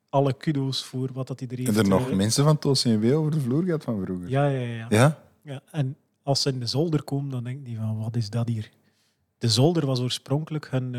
alle 0.08 0.32
kudo's 0.32 0.84
voor 0.84 1.12
wat 1.12 1.26
dat 1.26 1.40
iedereen 1.40 1.66
En 1.66 1.76
er 1.76 1.88
nog 1.88 2.12
mensen 2.12 2.44
van 2.44 2.54
het 2.54 2.64
OCMW 2.64 3.16
over 3.16 3.30
de 3.30 3.40
vloer 3.40 3.64
gehad 3.64 3.84
van 3.84 4.02
vroeger? 4.04 4.28
Ja, 4.28 4.48
ja, 4.48 4.60
ja. 4.60 4.86
Ja? 4.88 5.22
Ja, 5.42 5.62
en 5.70 5.96
als 6.22 6.42
ze 6.42 6.48
in 6.48 6.60
de 6.60 6.66
zolder 6.66 7.02
komen, 7.02 7.30
dan 7.30 7.44
denk 7.44 7.66
je 7.66 7.76
van, 7.76 7.98
wat 7.98 8.16
is 8.16 8.30
dat 8.30 8.48
hier? 8.48 8.70
De 9.38 9.48
zolder 9.48 9.86
was 9.86 10.00
oorspronkelijk 10.00 10.70
hun, 10.70 10.94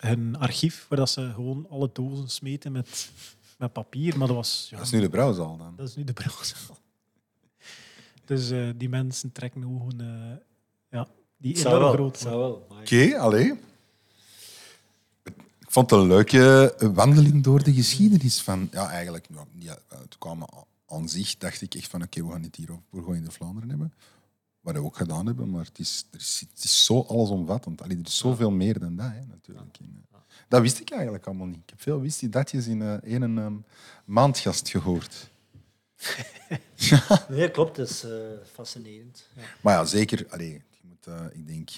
hun 0.00 0.36
archief, 0.38 0.86
waar 0.88 0.98
dat 0.98 1.10
ze 1.10 1.30
gewoon 1.34 1.66
alle 1.70 1.90
dozen 1.92 2.28
smeten 2.28 2.72
met, 2.72 3.10
met 3.58 3.72
papier. 3.72 4.18
Maar 4.18 4.26
dat 4.26 4.36
was... 4.36 4.66
Ja, 4.70 4.76
Dat 4.76 4.86
is 4.86 4.92
nu 4.92 5.00
de 5.00 5.08
brouwzaal 5.08 5.56
dan. 5.56 5.76
dat 5.76 5.88
is 5.88 5.96
nu 5.96 6.04
de 6.04 6.12
brouwzaal. 6.12 6.78
Dus 8.24 8.50
eh, 8.50 8.68
die 8.76 8.88
mensen 8.88 9.32
trekken 9.32 9.64
ogen... 9.64 10.00
eh 10.00 10.36
ja, 10.90 11.08
die 11.36 11.58
Zou 11.58 11.68
enorm 11.68 11.84
wel, 11.84 11.92
groot 11.92 12.18
zou 12.18 12.38
wel. 12.38 12.66
Oké, 12.80 13.18
allee. 13.18 13.52
Ik 15.58 15.76
vond 15.76 15.90
het 15.90 16.00
een 16.00 16.06
leuke 16.06 16.74
wandeling 16.94 17.42
door 17.42 17.62
de 17.62 17.72
geschiedenis 17.72 18.42
van... 18.42 18.68
Ja, 18.72 18.88
eigenlijk, 18.90 19.28
nou, 19.30 19.46
ja, 19.58 19.78
het 19.88 20.18
kwam 20.18 20.46
aan 20.86 21.08
zich, 21.08 21.36
dacht 21.36 21.62
ik 21.62 21.74
echt 21.74 21.88
van 21.88 22.02
oké, 22.02 22.24
we 22.26 22.32
gaan 22.32 22.42
het 22.42 22.56
hier 22.56 22.70
over 22.70 22.82
Bourgogne 22.90 23.22
de 23.22 23.30
Vlaanderen 23.30 23.68
hebben. 23.68 23.92
Wat 24.60 24.74
we 24.74 24.82
ook 24.82 24.96
gedaan 24.96 25.26
hebben, 25.26 25.50
maar 25.50 25.64
het 25.64 25.78
is, 25.78 26.06
er 26.10 26.18
is, 26.18 26.44
het 26.54 26.64
is 26.64 26.84
zo 26.84 27.00
allesomvattend. 27.00 27.82
Allee, 27.82 27.96
er 27.98 28.06
is 28.06 28.18
zoveel 28.18 28.50
meer 28.50 28.78
dan 28.78 28.96
dat, 28.96 29.06
hè, 29.10 29.24
natuurlijk. 29.26 29.76
Eh, 29.80 30.18
Dat 30.48 30.60
wist 30.60 30.80
ik 30.80 30.90
eigenlijk 30.90 31.26
allemaal 31.26 31.46
niet. 31.46 31.56
Ik 31.62 31.70
heb 31.70 31.80
veel 31.80 32.00
wist 32.00 32.20
die 32.20 32.28
datjes 32.28 32.66
in 32.66 32.82
eh 32.82 32.92
één 32.94 33.38
ehm, 33.38 33.54
maandgast 34.04 34.68
gehoord. 34.68 35.30
Nee, 37.28 37.50
klopt. 37.50 37.76
Het 37.76 37.90
is 37.90 38.04
eh, 38.04 38.10
fascinerend. 38.52 39.28
Ja. 39.36 39.42
Maar 39.60 39.74
ja, 39.74 39.84
zeker. 39.84 40.26
Allee, 40.30 40.52
je 40.52 40.80
moet, 40.88 41.06
eh, 41.06 41.24
ik 41.32 41.46
denk, 41.46 41.70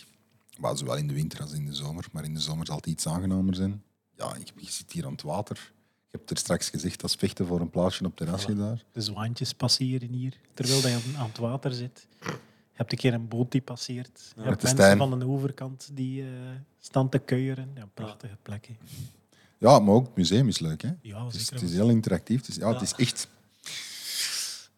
maar 0.59 0.77
zowel 0.79 0.97
in 0.97 1.07
de 1.07 1.15
winter 1.15 1.41
als 1.41 1.53
in 1.53 1.67
de 1.67 1.75
zomer, 1.75 2.07
maar 2.13 2.25
in 2.25 2.35
de 2.35 2.41
zomer 2.41 2.67
zal 2.67 2.77
het 2.77 2.87
iets 2.87 3.07
aangenamer 3.07 3.55
zijn. 3.55 3.83
Ja, 4.17 4.35
je, 4.39 4.45
je 4.65 4.71
zit 4.71 4.93
hier 4.93 5.07
aan 5.07 5.13
het 5.13 5.23
water. 5.23 5.73
Je 6.11 6.19
hebt 6.19 6.31
er 6.31 6.37
straks 6.37 6.69
gezegd, 6.69 7.01
dat 7.01 7.11
is 7.11 7.17
vechten 7.17 7.47
voor 7.47 7.61
een 7.61 7.71
plaatsje 7.71 8.01
op 8.05 8.07
het 8.07 8.17
terrasje 8.17 8.57
daar. 8.57 8.85
De 8.93 9.01
zwaantjes 9.01 9.53
passeren 9.53 10.13
hier, 10.13 10.39
terwijl 10.55 10.81
dat 10.81 10.91
je 10.91 11.17
aan 11.19 11.29
het 11.29 11.39
water 11.39 11.73
zit. 11.73 12.07
Je 12.73 12.79
hebt 12.79 12.93
een 12.93 12.99
keer 12.99 13.15
een 13.15 13.29
boot 13.29 13.53
die 13.53 13.61
passeert. 13.61 14.33
Je 14.37 14.43
hebt 14.43 14.63
mensen 14.63 14.69
Stijn. 14.69 14.99
van 14.99 15.19
de 15.19 15.27
overkant 15.27 15.91
die 15.93 16.23
eh, 16.23 16.29
staan 16.81 17.09
te 17.09 17.19
kuieren. 17.19 17.71
Ja, 17.75 17.89
prachtige 17.95 18.37
plekken. 18.43 18.77
Ja, 19.59 19.79
maar 19.79 19.95
ook 19.95 20.07
het 20.07 20.17
museum 20.17 20.49
is 20.49 20.59
leuk. 20.59 20.83
Hè? 20.83 20.91
Ja, 21.01 21.25
Het 21.25 21.35
is, 21.35 21.41
zeker. 21.41 21.55
het 21.63 21.71
is 21.71 21.77
heel 21.77 21.89
interactief. 21.89 22.41
Het 22.41 22.49
is, 22.49 22.57
ja, 22.57 22.73
het 22.73 22.83
is 22.83 22.95
echt... 22.95 23.29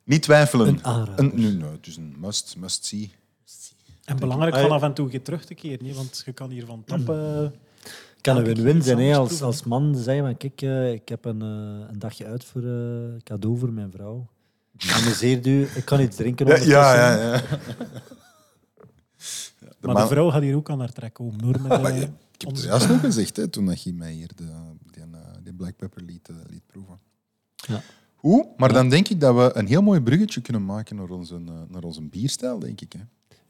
Niet 0.05 0.23
twijfelen. 0.23 0.69
Een 0.69 0.85
aanrader. 0.85 1.25
Een- 1.25 1.33
nee, 1.35 1.53
nee, 1.53 1.71
het 1.71 1.87
is 1.87 1.97
een 1.97 2.15
must, 2.19 2.57
must 2.59 2.85
see. 2.85 3.13
En 4.05 4.17
belangrijk 4.17 4.55
van 4.55 4.71
af 4.71 4.83
en 4.83 4.95
toe 4.95 5.09
keer 5.09 5.23
terug 5.23 5.45
te 5.45 5.55
keren. 5.55 5.95
Want 5.95 6.23
je 6.25 6.33
kan 6.33 6.51
hier 6.51 6.67
van 6.67 6.85
tappen... 6.85 7.53
Het 8.25 8.35
kan 8.35 8.37
een 8.37 8.45
win-win 8.45 8.73
keer 8.73 8.83
zijn 8.83 8.99
hè, 8.99 9.17
als, 9.17 9.43
als 9.43 9.63
man 9.63 9.97
zeggen 9.97 10.25
van 10.25 10.37
kijk, 10.37 10.63
eh, 10.63 10.93
ik 10.93 11.09
heb 11.09 11.25
een, 11.25 11.43
eh, 11.43 11.89
een 11.91 11.99
dagje 11.99 12.27
uit 12.27 12.45
voor 12.45 12.63
eh, 12.63 13.23
cadeau 13.23 13.59
voor 13.59 13.73
mijn 13.73 13.91
vrouw. 13.91 14.27
Amuseert 14.93 15.47
u, 15.47 15.66
ik 15.75 15.85
kan 15.85 16.01
iets 16.01 16.16
drinken 16.16 16.47
Ja, 16.47 16.53
ondertussen. 16.53 16.83
ja, 16.83 17.12
ja. 17.16 17.33
ja. 17.35 17.41
De 19.59 19.66
maar 19.81 19.93
man- 19.95 20.03
de 20.03 20.09
vrouw 20.09 20.31
gaat 20.31 20.43
hier 20.43 20.57
ook 20.57 20.70
aan 20.70 20.79
haar 20.79 20.93
trek 20.93 21.12
komen. 21.12 21.45
Hoor, 21.45 21.61
met, 21.61 21.68
Maar 21.83 21.85
eh, 21.85 21.97
je- 22.01 22.09
ik 22.33 22.41
heb 22.41 22.51
het 22.51 22.62
juist 22.62 22.89
nog 22.89 23.01
gezegd, 23.01 23.37
hè, 23.37 23.49
toen 23.49 23.66
dat 23.66 23.83
je 23.83 23.93
mij 23.93 24.12
hier 24.12 24.31
de, 24.37 24.45
die, 24.93 25.03
eh, 25.03 25.18
die 25.43 25.53
Black 25.55 25.77
Pepper 25.77 26.03
liet, 26.03 26.29
liet 26.51 26.66
proeven. 26.66 26.99
Ja. 27.55 27.83
Hoe? 28.14 28.49
Maar 28.57 28.72
dan 28.72 28.89
denk 28.89 29.09
ik 29.09 29.20
dat 29.20 29.35
we 29.35 29.51
een 29.59 29.66
heel 29.66 29.83
mooi 29.83 30.01
bruggetje 30.01 30.41
kunnen 30.41 30.64
maken 30.64 30.97
naar 30.97 31.09
onze, 31.09 31.39
naar 31.68 31.83
onze 31.83 32.03
bierstijl, 32.03 32.59
denk 32.59 32.81
ik. 32.81 32.93
Hè? 32.93 33.01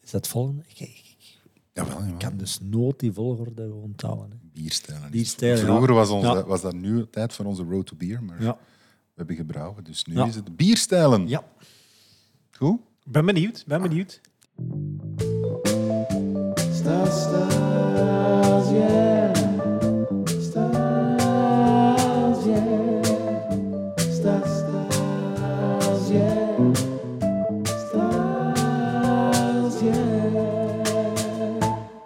Is 0.03 0.11
dat 0.11 0.29
volgende? 0.29 0.63
Ik, 0.69 0.79
ik, 0.81 0.89
ik 1.19 1.39
Jawel, 1.73 1.99
jawel. 2.01 2.17
kan 2.19 2.37
dus 2.37 2.59
nooit 2.63 2.99
die 3.01 3.13
volgorde 3.13 3.73
onthouden. 3.73 4.31
Hè. 4.31 4.37
Bierstijlen, 4.53 5.57
ja. 5.57 5.57
Vroeger 5.57 5.93
was, 5.95 6.09
onze, 6.09 6.27
Ja. 6.27 6.45
was 6.45 6.61
dat 6.61 6.75
nu 6.75 7.07
tijd 7.11 7.33
voor 7.33 7.45
onze 7.45 7.63
Road 7.63 7.87
to 7.87 7.97
Beer, 7.97 8.23
maar 8.23 8.43
Ja. 8.43 8.59
We 9.15 9.21
hebben 9.21 9.37
gebrouwen. 9.37 9.85
Dus 9.85 10.05
nu 10.05 10.15
Ja. 10.15 10.27
is 10.27 10.35
het 10.35 10.57
bierstijlen. 10.57 11.29
Ja. 11.29 11.45
Goed? 12.51 12.81
Ben 13.05 13.27
benieuwd, 13.27 13.65
ben 13.67 13.83
benieuwd. 13.83 14.21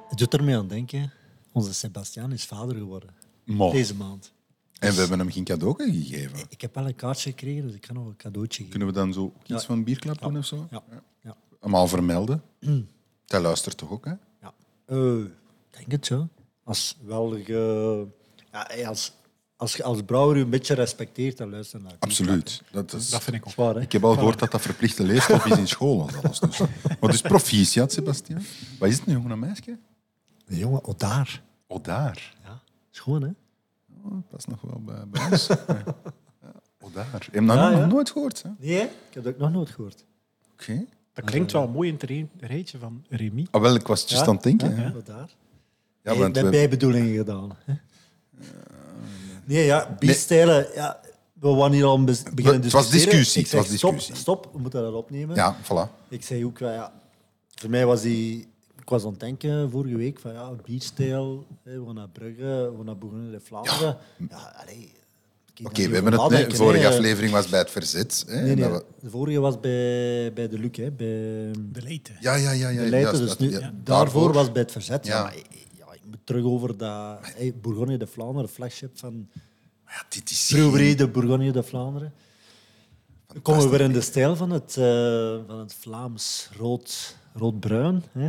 Het 0.09 0.19
doet 0.19 0.35
ermee 0.35 0.57
aan 0.57 0.69
denken. 0.69 1.13
Onze 1.53 1.75
Sebastiaan 1.75 2.33
is 2.33 2.45
vader 2.45 2.77
geworden. 2.77 3.11
Deze 3.71 3.95
maand. 3.95 4.33
En 4.79 4.93
we 4.93 5.01
hebben 5.01 5.19
hem 5.19 5.31
geen 5.31 5.45
cadeau 5.45 5.75
gegeven. 5.77 6.39
Ik 6.49 6.61
heb 6.61 6.75
wel 6.75 6.87
een 6.87 6.95
kaartje 6.95 7.31
gekregen, 7.31 7.63
dus 7.63 7.75
ik 7.75 7.81
kan 7.81 7.95
nog 7.95 8.07
een 8.07 8.17
cadeautje 8.17 8.57
geven. 8.57 8.71
Kunnen 8.71 8.89
we 8.89 8.95
dan 8.95 9.13
zo 9.13 9.33
iets 9.41 9.49
Ja. 9.49 9.61
van 9.61 9.77
een 9.79 9.85
bierklap 9.85 10.19
doen 10.21 10.39
of 10.39 10.47
zo? 10.47 10.67
Ja. 10.71 10.83
ja. 11.23 11.37
Hem 11.61 11.75
al 11.75 11.87
vermelden. 11.89 12.43
Hij 13.27 13.41
luistert 13.41 13.77
toch 13.77 13.91
ook, 13.91 14.05
hè? 14.05 14.13
ja. 14.41 14.55
Eh, 14.87 15.19
ik 15.71 15.77
denk 15.77 15.91
het 15.91 16.07
zo. 16.07 16.29
Als 16.65 16.97
wel 17.05 17.31
ge... 17.45 18.07
ja, 18.53 18.63
als, 18.87 19.13
als 19.57 19.77
je 19.77 19.83
als 19.83 20.03
brouwer 20.03 20.37
je 20.37 20.43
een 20.43 20.51
beetje 20.51 20.75
respecteert, 20.75 21.37
dan 21.37 21.51
luister 21.51 21.83
naar. 21.83 21.97
Absoluut. 21.99 22.63
Dat 22.71 22.93
is... 22.93 23.11
Dat 23.11 23.23
vind 23.23 23.37
ik 23.37 23.47
ook. 23.47 23.53
Zwaar, 23.53 23.75
hè? 23.75 23.81
Ik 23.81 23.93
heb 23.93 24.05
al 24.05 24.15
gehoord 24.15 24.39
dat 24.39 24.51
dat 24.51 24.61
verplichte 24.61 25.03
leerstof 25.05 25.47
is 25.47 25.57
in 25.59 25.69
school. 25.69 26.09
Alles, 26.23 26.41
dus. 26.41 26.59
Maar 27.01 27.11
dus 27.11 27.21
proficiat, 27.21 27.93
Sebastian. 27.93 28.43
Wat 28.79 28.89
is 28.89 28.99
het, 28.99 29.07
een 29.07 29.13
jongen 29.13 29.31
een 29.31 29.39
meisje? 29.39 29.79
De 30.47 30.57
jongen, 30.57 30.85
oh 30.85 30.99
daar. 30.99 31.43
Oh, 31.67 31.83
daar. 31.85 32.37
Ja, 32.45 32.61
schoon 32.91 33.23
hè? 33.23 33.31
Oh, 34.05 34.11
dat 34.13 34.29
past 34.31 34.47
nog 34.47 34.61
wel 34.61 34.81
bij, 34.85 35.05
bij 35.09 35.27
ons. 35.31 35.47
Ja. 36.43 36.55
Oh, 36.81 36.95
daar. 36.95 37.07
Heb 37.13 37.23
Ja, 37.35 37.41
nog 37.41 37.57
ja. 37.57 37.87
nooit 37.87 38.11
gehoord? 38.11 38.43
hè? 38.43 38.51
Nee, 38.59 38.81
ik 38.83 38.91
heb 39.15 39.25
dat 39.25 39.33
ook 39.33 39.39
nog 39.39 39.51
nooit 39.53 39.71
gehoord. 39.71 40.05
Oké. 40.53 40.85
Dat 41.13 41.25
klinkt 41.25 41.53
wel 41.53 41.69
mooi 41.69 41.89
in 41.89 41.95
het 42.01 42.41
rijtje 42.51 42.79
van 42.79 43.05
Remy. 43.09 43.47
Ah, 43.51 43.61
wel, 43.61 43.75
ik 43.75 43.87
was 43.87 44.01
het 44.01 44.11
juist 44.11 44.29
aan 44.29 44.35
het 44.35 44.43
denken. 44.43 44.71
Ja, 44.71 44.77
hè. 44.77 45.03
daar. 45.03 45.31
Ja, 46.03 46.15
want 46.17 46.35
met 46.35 46.45
we- 46.45 46.51
bijbedoelingen 46.51 47.17
gedaan. 47.17 47.51
Hè? 47.65 47.75
Nee, 49.45 49.65
ja, 49.65 49.97
bierstijlen. 49.99 50.67
Ja, 50.75 51.01
we 51.33 51.49
waren 51.49 51.73
hier 51.73 51.85
al 51.85 52.05
beginnen 52.05 52.63
Het 52.63 52.73
was 52.73 52.91
discussie, 52.91 53.41
Ik 53.43 53.47
het 53.51 53.57
was 53.57 53.67
zeg, 53.69 53.77
stop, 53.79 53.91
discussie. 53.93 54.23
stop, 54.23 54.49
we 54.53 54.59
moeten 54.59 54.83
dat 54.83 54.95
opnemen. 54.95 55.37
ja, 55.37 55.57
voilà. 55.63 56.09
Ik 56.09 56.23
zei 56.25 56.45
ook, 56.45 56.59
wel, 56.59 56.73
ja, 56.73 56.93
voor 57.55 57.71
mij 57.71 57.87
was 57.87 58.03
die... 58.03 58.49
Ik 58.89 58.95
was 58.95 59.05
aan 59.05 59.11
het 59.11 59.21
denken 59.21 59.71
vorige 59.71 59.97
week 59.97 60.19
van 60.21 60.33
ja, 60.33 60.51
bierstijl, 60.65 61.47
hè, 61.63 61.79
we 61.81 61.87
gaan 61.87 61.95
naar 61.95 62.09
Brugge, 62.09 62.43
we 62.71 62.73
gaan 62.77 62.85
naar 62.85 62.99
Bourgogne 62.99 63.31
de 63.31 63.41
Vlaanderen. 63.41 63.97
Ja, 64.31 64.55
allee, 64.63 64.93
Oké, 65.65 65.89
we 65.89 65.95
hebben 65.95 66.13
het. 66.13 66.31
Nee, 66.31 66.47
de 66.47 66.57
vorige 66.57 66.89
aflevering 66.89 67.33
was 67.33 67.49
bij 67.49 67.59
het 67.59 67.71
verzet. 67.71 68.25
Hè, 68.29 68.35
Nee, 68.35 68.55
nee, 68.55 68.57
dat 68.57 68.71
we- 68.71 68.85
de 69.01 69.11
vorige 69.11 69.39
was 69.41 69.61
bij, 69.61 70.33
bij 70.33 70.49
de 70.49 70.59
Luc, 70.59 70.77
hè, 70.77 70.91
bij 70.91 71.07
De 71.73 71.83
Leite. 71.83 72.13
Ja, 72.21 72.35
ja, 72.35 72.51
ja. 72.51 72.69
ja, 72.69 72.85
de 73.13 73.19
Dus 73.19 73.29
dat- 73.29 73.39
nu, 73.39 73.51
ja, 73.51 73.73
daarvoor 73.85 74.33
was 74.33 74.53
bij 74.53 74.63
het 74.63 74.73
verzet. 74.73 75.07
Ja. 75.07 75.17
Ja. 75.17 75.23
maar, 75.23 75.35
ja, 75.77 75.93
ik 75.93 76.01
moet 76.11 76.19
terug 76.25 76.45
over 76.45 76.77
dat 76.77 77.19
hey, 77.23 77.55
Bourgogne 77.61 77.97
de 77.97 78.07
Vlaanderen, 78.07 78.49
flagship 78.49 78.99
van 78.99 79.29
Maar 79.85 79.95
ja, 79.95 80.07
dit 80.09 80.31
is 80.31 80.47
de 80.47 81.09
Bourgogne 81.13 81.51
de 81.53 81.63
Vlaanderen. 81.63 82.13
Dan 83.27 83.43
komen 83.43 83.63
we 83.63 83.69
weer 83.71 83.81
in 83.81 83.93
de 83.93 84.01
stijl 84.01 84.37
van 84.37 84.51
het, 84.51 84.77
eh, 84.77 85.37
van 85.47 85.59
het 85.59 85.75
Vlaams 85.75 86.51
rood, 86.59 87.17
rood-bruin. 87.35 88.03
Hè? 88.13 88.29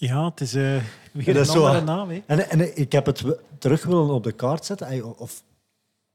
Ja, 0.00 0.24
het 0.24 0.40
is 0.40 0.54
eh, 0.54 0.82
weer 1.12 1.34
Dat 1.34 1.36
een 1.36 1.44
zo, 1.52 1.66
andere 1.66 1.84
naam. 1.84 2.08
Hè. 2.10 2.22
En, 2.26 2.50
en 2.50 2.78
ik 2.78 2.92
heb 2.92 3.06
het 3.06 3.24
terug 3.58 3.84
willen 3.84 4.08
op 4.10 4.24
de 4.24 4.32
kaart 4.32 4.64
zetten, 4.64 4.86
ey, 4.86 5.00
of 5.00 5.42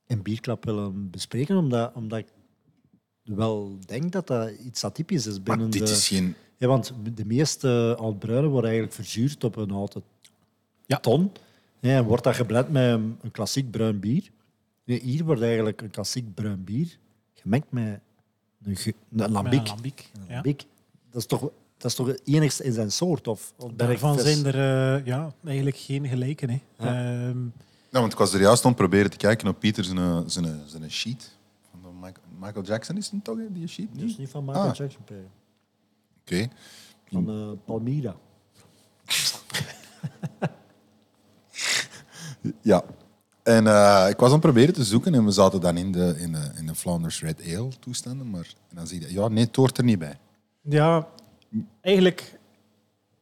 in 0.08 0.22
Bierklap 0.22 0.66
willen 0.66 1.10
bespreken, 1.10 1.58
omdat, 1.58 1.92
omdat 1.94 2.20
ik 2.20 2.28
wel 3.24 3.78
denk 3.86 4.12
dat 4.12 4.28
dat 4.28 4.50
iets 4.52 4.84
atypisch 4.84 5.26
is 5.28 5.34
Maar 5.34 5.44
binnen 5.44 5.70
dit 5.70 5.88
de... 5.88 5.94
is 5.94 6.08
geen... 6.08 6.36
Ja, 6.58 6.68
want 6.68 6.94
de 7.14 7.26
meeste 7.26 7.96
oud-bruinen 8.00 8.50
worden 8.50 8.70
eigenlijk 8.70 9.00
verzuurd 9.02 9.44
op 9.44 9.56
een 9.56 9.70
houten 9.72 10.04
Ja. 10.86 10.98
ton. 10.98 11.32
Ja, 11.80 11.96
en 11.98 12.04
wordt 12.06 12.24
dat 12.24 12.36
geblend 12.36 12.70
met 12.70 12.84
een, 12.94 13.18
klassiek 13.32 13.72
bruin 13.72 14.00
bier. 14.00 14.30
Nee, 14.84 15.00
hier 15.02 15.24
wordt 15.24 15.42
eigenlijk 15.42 15.82
een 15.82 15.90
klassiek 15.90 16.34
bruin 16.34 16.64
bier 16.64 16.98
gemengd 17.34 17.68
met 17.72 18.00
een, 18.64 18.76
ge- 18.76 18.90
een 18.90 18.96
Met 19.18 19.30
lambiek. 19.30 19.60
een 19.62 19.68
lambiek. 19.68 20.10
Een 20.14 20.22
Ja. 20.28 20.34
lambiek. 20.34 20.66
Dat, 21.12 21.22
is 21.22 21.28
toch, 21.28 21.50
dat 21.84 21.92
is 21.92 21.98
toch 21.98 22.08
het 22.08 22.22
enigste 22.26 22.64
in 22.64 22.74
zijn 22.74 22.92
soort? 22.92 23.28
Of, 23.28 23.54
of 23.58 23.72
Daarvan 23.76 24.20
zijn 24.20 24.46
er 24.46 24.56
eh, 24.96 25.06
ja, 25.06 25.34
eigenlijk 25.46 25.78
geen 25.78 26.08
gelijken. 26.08 26.50
Hè. 26.50 26.60
Ehm, 26.78 27.38
Nou, 27.38 27.52
want 27.90 28.12
ik 28.12 28.18
was 28.18 28.34
er 28.34 28.42
juist 28.42 28.64
aan 28.64 28.70
het 28.70 28.80
proberen 28.80 29.10
te 29.12 29.18
kijken 29.18 29.48
op 29.48 29.60
Pieter 29.60 29.84
zijn, 29.84 30.30
zijn, 30.30 30.62
zijn 30.66 30.92
sheet. 30.92 31.38
Van 31.72 31.82
de 31.82 31.88
Michael, 31.96 32.26
Michael 32.40 32.66
Jackson 32.66 32.98
is 32.98 33.10
het 33.12 33.24
toch, 33.24 33.38
hè, 33.38 33.52
die 33.52 33.68
sheet? 33.68 33.88
Dus 33.92 34.18
niet 34.18 34.30
van 34.30 34.46
Michael 34.46 34.70
Ah. 34.70 34.76
Jackson, 34.76 35.04
P. 35.04 35.12
Oké. 36.22 36.48
van 37.12 37.30
eh, 37.30 37.66
Palmyra. 37.66 38.16
Ja. 42.62 42.84
En 43.44 43.68
eh, 43.68 44.06
ik 44.10 44.18
was 44.18 44.28
aan 44.28 44.32
het 44.34 44.42
proberen 44.42 44.74
te 44.74 44.84
zoeken 44.84 45.14
en 45.14 45.26
we 45.26 45.32
zaten 45.32 45.62
dan 45.62 45.78
in 45.78 45.92
de, 45.92 46.16
in 46.18 46.32
de, 46.32 46.52
in 46.56 46.66
de 46.66 46.76
Flanders 46.76 47.22
Red 47.22 47.42
Ale 47.56 47.70
toestanden. 47.80 48.30
Maar 48.30 48.54
en 48.70 48.76
dan 48.76 48.88
zie 48.88 49.00
je, 49.02 49.14
ja, 49.14 49.28
nee, 49.28 49.44
het 49.44 49.56
hoort 49.56 49.78
er 49.78 49.84
niet 49.84 50.00
bij. 50.00 50.18
ja, 50.62 51.08
eigenlijk... 51.82 52.40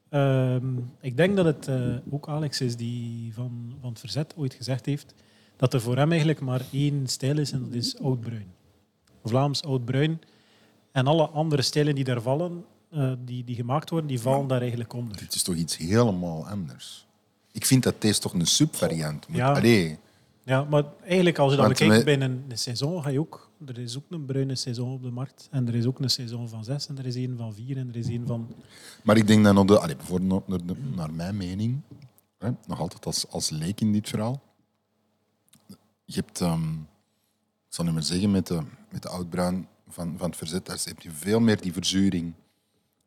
ehm, 0.10 0.78
ik 1.02 1.18
denk 1.18 1.36
dat 1.36 1.46
het 1.46 1.68
eh, 1.68 1.96
ook 2.10 2.28
Alex 2.28 2.62
is 2.62 2.76
die 2.76 3.34
van, 3.34 3.76
van 3.82 3.90
het 3.90 4.00
Verzet 4.00 4.34
ooit 4.38 4.54
gezegd 4.54 4.86
heeft 4.86 5.14
dat 5.62 5.74
er 5.74 5.82
voor 5.82 5.98
hem 5.98 6.10
eigenlijk 6.10 6.40
maar 6.40 6.62
één 6.72 7.08
stijl 7.08 7.38
is 7.38 7.52
en 7.52 7.64
dat 7.64 7.74
is 7.74 8.00
oudbruin. 8.00 8.54
Vlaams 9.24 9.64
oudbruin. 9.64 10.22
En 10.92 11.08
alle 11.08 11.28
andere 11.28 11.62
stijlen 11.62 11.96
die 11.96 12.04
daar 12.04 12.22
vallen, 12.22 12.66
eh, 12.90 13.12
die, 13.26 13.44
die 13.44 13.56
gemaakt 13.56 13.90
worden, 13.90 14.08
die 14.08 14.20
vallen 14.20 14.48
daar 14.48 14.60
eigenlijk 14.60 14.94
onder. 14.94 15.18
Dit 15.18 15.36
is 15.36 15.44
toch 15.44 15.56
iets 15.56 15.78
helemaal 15.78 16.48
anders. 16.48 17.06
Ik 17.52 17.66
vind 17.66 17.84
dat 17.84 18.02
deze 18.02 18.20
toch 18.20 18.34
een 18.34 18.46
subvariant 18.46 19.28
moet. 19.28 19.38
Ja. 19.38 19.54
Allee, 19.54 19.98
Ja, 20.44 20.64
maar 20.64 20.84
eigenlijk 21.04 21.38
als 21.40 21.52
je 21.52 21.58
dat 21.58 21.66
Want 21.66 21.80
bekijkt 21.80 22.04
wij- 22.04 22.18
bij 22.18 22.28
een, 22.28 22.44
een 22.50 22.58
seizoen, 22.58 23.04
ga 23.04 23.10
je 23.10 23.20
ook... 23.20 23.50
Er 23.66 23.78
is 23.80 23.98
ook 23.98 24.04
een 24.10 24.26
bruine 24.26 24.56
seizoen 24.56 24.92
op 24.94 25.02
de 25.04 25.12
markt. 25.12 25.48
En 25.52 25.68
er 25.68 25.76
is 25.76 25.86
ook 25.86 26.00
een 26.00 26.10
seizoen 26.10 26.50
van 26.50 26.64
zes, 26.64 26.88
en 26.88 26.98
er 26.98 27.06
is 27.06 27.16
een 27.16 27.38
van 27.38 27.54
vier, 27.54 27.78
en 27.78 27.90
er 27.90 27.96
is 27.96 28.08
een 28.08 28.28
van... 28.28 28.56
Maar 29.04 29.18
ik 29.18 29.28
denk 29.28 29.44
dan 29.44 29.56
naar, 29.56 29.66
de, 29.66 29.80
allee, 29.80 29.96
bijvoorbeeld 29.96 30.48
naar, 30.48 30.60
naar, 30.66 30.76
naar 30.96 31.14
mijn 31.14 31.38
mening, 31.38 31.82
hè, 32.38 32.50
nog 32.68 32.80
altijd 32.80 33.06
als, 33.06 33.28
als 33.30 33.50
leek 33.50 33.82
in 33.82 33.92
dit 33.92 34.10
verhaal. 34.10 34.42
Je 36.06 36.16
hebt, 36.16 36.42
ehm, 36.42 36.72
ik 36.74 37.70
zal 37.70 37.86
nu 37.86 37.92
maar 37.92 38.04
zeggen, 38.04 38.32
met 38.32 38.48
de, 38.48 38.62
met 38.92 39.02
de 39.02 39.10
oudbruin 39.10 39.68
van, 39.88 40.14
van 40.18 40.28
het 40.30 40.38
verzet, 40.38 40.66
daar 40.66 40.80
heb 40.84 41.02
je 41.02 41.12
veel 41.12 41.40
meer 41.40 41.62
die 41.62 41.74
verzuring. 41.74 42.34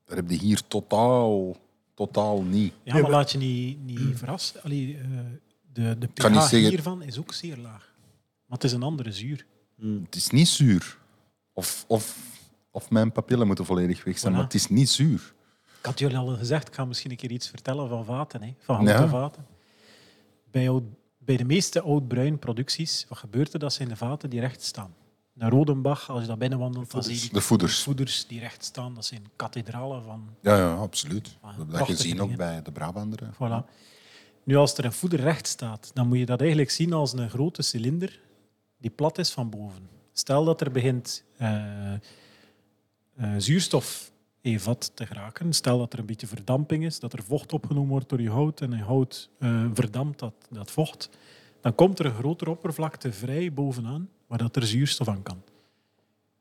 Daar 0.05 0.17
heb 0.17 0.31
je 0.31 0.37
hier 0.39 0.67
totaal, 0.67 1.57
totaal 1.95 2.43
niet. 2.43 2.73
Ja, 2.83 2.99
maar 3.01 3.11
laat 3.11 3.31
je 3.33 3.39
niet, 3.39 3.85
niet 3.85 4.19
verrassen. 4.19 4.63
Allee, 4.63 4.99
eh, 4.99 5.09
de 5.75 5.97
de 5.99 6.07
pH 6.07 6.51
hiervan 6.51 7.03
is 7.03 7.19
ook 7.19 7.33
zeer 7.33 7.57
laag. 7.57 7.93
Maar 8.47 8.59
het 8.59 8.65
is 8.65 8.73
een 8.73 8.83
andere 8.83 9.13
zuur. 9.13 9.47
Het 10.05 10.15
is 10.15 10.31
niet 10.31 10.49
zuur. 10.49 10.99
Of, 11.53 11.85
of, 11.89 12.17
of 12.71 12.91
mijn 12.91 13.13
papillen 13.13 13.47
moeten 13.47 13.65
volledig 13.65 14.05
weg 14.05 14.19
zijn, 14.19 14.33
Voilà. 14.33 14.37
maar 14.37 14.45
het 14.45 14.55
is 14.55 14.69
niet 14.69 14.89
zuur. 14.91 15.35
Ik 15.79 15.87
had 15.91 15.99
jullie 15.99 16.17
al 16.17 16.27
gezegd, 16.37 16.69
ik 16.69 16.75
ga 16.75 16.85
misschien 16.85 17.11
een 17.11 17.17
keer 17.17 17.31
iets 17.31 17.49
vertellen 17.49 17.89
van 17.89 18.05
vaten, 18.05 18.43
hè, 18.43 18.55
van 18.61 18.75
houten 18.75 19.05
Ja. 19.05 19.09
vaten. 19.09 19.47
Bij, 20.51 20.69
oud- 20.71 20.83
bij 21.19 21.37
de 21.37 21.45
meeste 21.45 21.81
oud-bruin 21.81 22.39
producties, 22.39 23.07
wat 23.09 23.19
gebeurt 23.19 23.53
er? 23.53 23.59
Dat 23.59 23.73
zijn 23.73 23.89
de 23.89 23.97
vaten 23.97 24.31
die 24.31 24.41
recht 24.41 24.63
staan. 24.63 24.95
Naar 25.33 25.51
Rodenbach, 25.51 26.11
als 26.11 26.21
je 26.21 26.27
daar 26.27 26.37
binnenwandelt, 26.39 26.91
dan 26.91 27.03
zie 27.03 27.21
je 27.23 27.29
De 27.33 27.41
voeders. 27.41 27.83
voeders 27.83 28.27
die 28.27 28.41
recht 28.41 28.65
staan. 28.65 28.95
Dat 28.95 29.05
zijn 29.05 29.27
kathedralen 29.37 30.03
van 30.05 30.29
Ja, 30.43 30.57
ja, 30.57 30.75
absoluut. 30.75 31.37
Dat 31.57 31.79
heb 31.79 31.87
je 31.87 31.95
gezien 31.97 32.21
ook 32.21 32.37
bij 32.37 32.63
de 32.63 32.73
Brabanderen. 32.73 33.35
Voilà. 33.35 33.71
Nu, 34.45 34.57
als 34.57 34.79
er 34.79 34.85
een 34.85 34.93
voeder 34.93 35.21
recht 35.21 35.47
staat, 35.47 35.91
dan 35.95 36.09
moet 36.09 36.19
je 36.19 36.27
dat 36.27 36.41
eigenlijk 36.41 36.71
zien 36.71 36.93
als 36.93 37.13
een 37.13 37.31
grote 37.31 37.63
cilinder 37.63 38.21
die 38.79 38.91
plat 38.91 39.19
is 39.19 39.31
van 39.31 39.51
boven. 39.51 39.89
Stel 40.13 40.45
dat 40.45 40.61
er 40.61 40.71
begint 40.71 41.25
eh, 41.37 41.93
eh, 41.93 42.01
zuurstof 43.39 44.13
in 44.41 44.61
vat 44.61 44.91
te 44.95 45.07
geraken. 45.07 45.53
Stel 45.53 45.79
dat 45.79 45.93
er 45.93 45.99
een 45.99 46.07
beetje 46.07 46.27
verdamping 46.27 46.85
is, 46.85 46.99
dat 46.99 47.13
er 47.13 47.23
vocht 47.23 47.53
opgenomen 47.53 47.91
wordt 47.91 48.09
door 48.09 48.21
je 48.21 48.31
hout 48.31 48.61
en 48.61 48.71
je 48.71 48.83
hout 48.83 49.31
eh, 49.39 49.65
verdampt 49.73 50.19
dat, 50.19 50.35
dat 50.51 50.71
vocht. 50.71 51.11
Dan 51.61 51.75
komt 51.75 51.99
er 51.99 52.07
een 52.07 52.15
grotere 52.15 52.51
oppervlakte 52.51 53.13
vrij 53.13 53.53
bovenaan 53.53 54.09
waar 54.27 54.39
dat 54.39 54.57
er 54.57 54.67
zuurstof 54.67 55.09
aan 55.09 55.23
kan. 55.23 55.43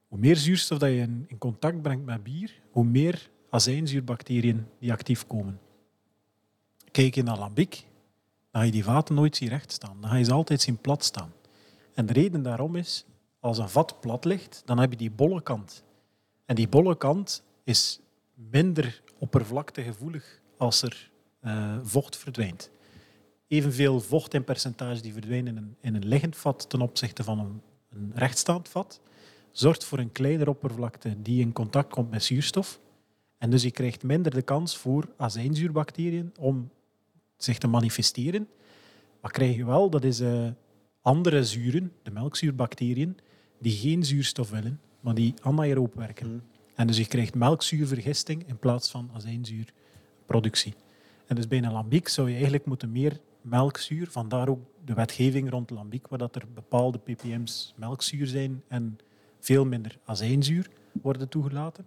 Hoe 0.08 0.20
meer 0.20 0.36
zuurstof 0.36 0.78
dat 0.78 0.90
je 0.90 0.96
in, 0.96 1.26
in 1.28 1.38
contact 1.38 1.82
brengt 1.82 2.06
met 2.06 2.24
bier, 2.24 2.62
hoe 2.72 2.86
meer 2.86 3.30
azijnzuurbacteriën 3.50 4.68
die 4.80 4.92
actief 4.92 5.28
komen. 5.28 5.60
Kijk 6.92 7.16
je 7.16 7.24
naar 7.24 7.38
lambiek, 7.38 7.86
dan 8.54 8.62
ga 8.62 8.68
je 8.68 8.74
die 8.74 8.84
vaten 8.84 9.16
nooit 9.16 9.36
zien 9.36 9.50
recht 9.50 9.72
staan. 9.72 9.98
Dan 10.02 10.10
ga 10.10 10.16
je 10.16 10.24
ze 10.24 10.34
altijd 10.34 10.62
zien 10.62 10.78
plat 10.78 11.04
staan. 11.04 11.34
En 11.94 12.06
de 12.06 12.14
reden 12.14 12.44
daarom 12.44 12.76
is, 12.76 13.06
als 13.40 13.58
een 13.58 13.70
vat 13.70 14.00
plat 14.00 14.26
ligt, 14.26 14.62
dan 14.66 14.78
heb 14.78 14.92
je 14.92 14.98
die 14.98 15.12
bolle 15.12 15.42
kant. 15.42 15.84
En 16.46 16.56
die 16.56 16.68
bolle 16.68 16.98
kant 16.98 17.44
is 17.64 18.00
minder 18.34 19.02
oppervlaktegevoelig 19.18 20.42
als 20.58 20.82
er 20.82 21.12
eh, 21.40 21.78
vocht 21.84 22.18
verdwijnt. 22.18 22.70
Evenveel 23.48 24.00
vocht 24.00 24.34
in 24.34 24.44
percentage 24.44 25.02
die 25.02 25.14
verdwijnt 25.14 25.48
in 25.48 25.58
een, 25.58 25.76
in 25.82 25.96
een 25.96 26.08
liggend 26.08 26.38
vat 26.38 26.70
ten 26.70 26.82
opzichte 26.82 27.24
van 27.24 27.40
een, 27.40 27.62
een 27.90 28.12
rechtstaand 28.16 28.70
vat, 28.70 29.02
zorgt 29.52 29.84
voor 29.84 30.00
een 30.00 30.12
kleinere 30.12 30.50
oppervlakte 30.50 31.22
die 31.22 31.42
in 31.42 31.54
contact 31.54 31.90
komt 31.90 32.10
met 32.10 32.24
zuurstof. 32.24 32.80
En 33.38 33.50
dus 33.50 33.64
je 33.64 33.72
krijgt 33.72 34.04
minder 34.04 34.32
de 34.32 34.42
kans 34.42 34.78
voor 34.78 35.10
azijnzuurbacteriën 35.18 36.34
om 36.40 36.70
zich 37.44 37.58
te 37.58 37.68
manifesteren. 37.68 38.48
Wat 39.22 39.32
krijg 39.32 39.56
je 39.56 39.66
wel? 39.66 39.90
Dat 39.90 40.04
is 40.04 40.20
eh, 40.20 40.48
andere 41.02 41.44
zuren, 41.44 41.92
de 42.04 42.12
melkzuurbacteriën, 42.12 43.18
die 43.60 43.72
geen 43.72 44.04
zuurstof 44.04 44.50
willen, 44.50 44.80
maar 45.00 45.14
die 45.14 45.34
anaeroop 45.42 45.94
werken. 45.96 46.44
En 46.76 46.88
dus 46.88 46.98
je 46.98 47.08
krijgt 47.08 47.36
melkzuurvergisting 47.36 48.48
in 48.48 48.58
plaats 48.58 48.92
van 48.92 49.10
azijnzuurproductie. 49.14 50.74
En 51.26 51.36
dus 51.36 51.48
bij 51.48 51.58
een 51.58 51.72
lambiek 51.72 52.08
zou 52.08 52.28
je 52.28 52.34
eigenlijk 52.34 52.66
moeten 52.66 52.92
meer 52.92 53.20
melkzuur, 53.42 54.12
vandaar 54.12 54.50
ook 54.50 54.60
de 54.86 54.94
wetgeving 54.94 55.50
rond 55.50 55.70
lambiek, 55.70 56.08
waar 56.08 56.20
dat 56.20 56.36
er 56.36 56.44
bepaalde 56.54 56.98
ppm's 56.98 57.74
melkzuur 57.76 58.28
zijn 58.28 58.64
en 58.68 58.98
veel 59.40 59.66
minder 59.66 59.98
azijnzuur 60.06 60.70
worden 61.02 61.30
toegelaten. 61.30 61.86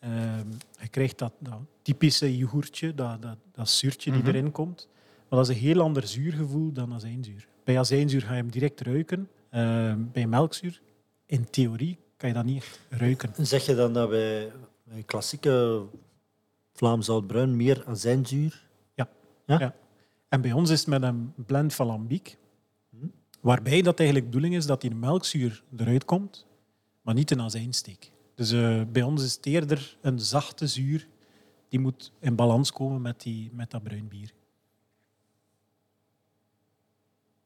Ehm, 0.00 0.50
je 0.80 0.88
krijgt 0.88 1.18
dat, 1.18 1.32
dat 1.38 1.60
typische 1.82 2.36
yoghurtje, 2.36 2.94
dat, 2.94 3.22
dat, 3.22 3.36
dat 3.52 3.68
zuurtje 3.68 4.12
die 4.12 4.26
erin 4.26 4.50
komt. 4.50 4.88
Maar 5.28 5.38
dat 5.38 5.48
is 5.48 5.54
een 5.54 5.62
heel 5.62 5.80
ander 5.80 6.06
zuurgevoel 6.06 6.72
dan 6.72 6.94
azijnzuur. 6.94 7.48
Bij 7.64 7.78
azijnzuur 7.78 8.20
ga 8.20 8.30
je 8.30 8.36
hem 8.36 8.50
direct 8.50 8.80
ruiken. 8.80 9.28
Ehm, 9.50 10.00
bij 10.12 10.26
melkzuur, 10.26 10.80
in 11.26 11.50
theorie, 11.50 11.98
kan 12.16 12.28
je 12.28 12.34
dat 12.34 12.44
niet 12.44 12.80
ruiken. 12.88 13.46
Zeg 13.46 13.66
je 13.66 13.74
dan 13.74 13.92
dat 13.92 14.08
bij, 14.08 14.52
bij 14.84 15.02
klassieke 15.02 15.82
Vlaams 16.72 17.08
oud-bruin 17.08 17.56
meer 17.56 17.82
azijnzuur? 17.86 18.68
Ja. 18.94 19.08
Ja? 19.46 19.58
Ja. 19.58 19.74
En 20.28 20.40
bij 20.40 20.52
ons 20.52 20.70
is 20.70 20.78
het 20.78 20.88
met 20.88 21.02
een 21.02 21.32
blend 21.46 21.74
van 21.74 21.86
lambiek, 21.86 22.38
waarbij 23.40 23.82
dat 23.82 23.98
eigenlijk 23.98 24.30
de 24.30 24.36
bedoeling 24.36 24.60
is 24.60 24.66
dat 24.66 24.80
die 24.80 24.94
melkzuur 24.94 25.62
eruit 25.76 26.04
komt, 26.04 26.46
maar 27.02 27.14
niet 27.14 27.30
een 27.30 27.40
azijnsteek. 27.40 28.12
Dus 28.38 28.50
eh, 28.52 28.82
bij 28.92 29.02
ons 29.02 29.22
is 29.22 29.34
het 29.34 29.46
eerder 29.46 29.98
een 30.00 30.18
zachte 30.18 30.66
zuur 30.66 31.08
die 31.68 31.80
moet 31.80 32.12
in 32.20 32.34
balans 32.36 32.72
komen 32.72 33.00
met, 33.00 33.20
die, 33.20 33.50
met 33.52 33.70
dat 33.70 33.82
bruin 33.82 34.08
bier. 34.08 34.32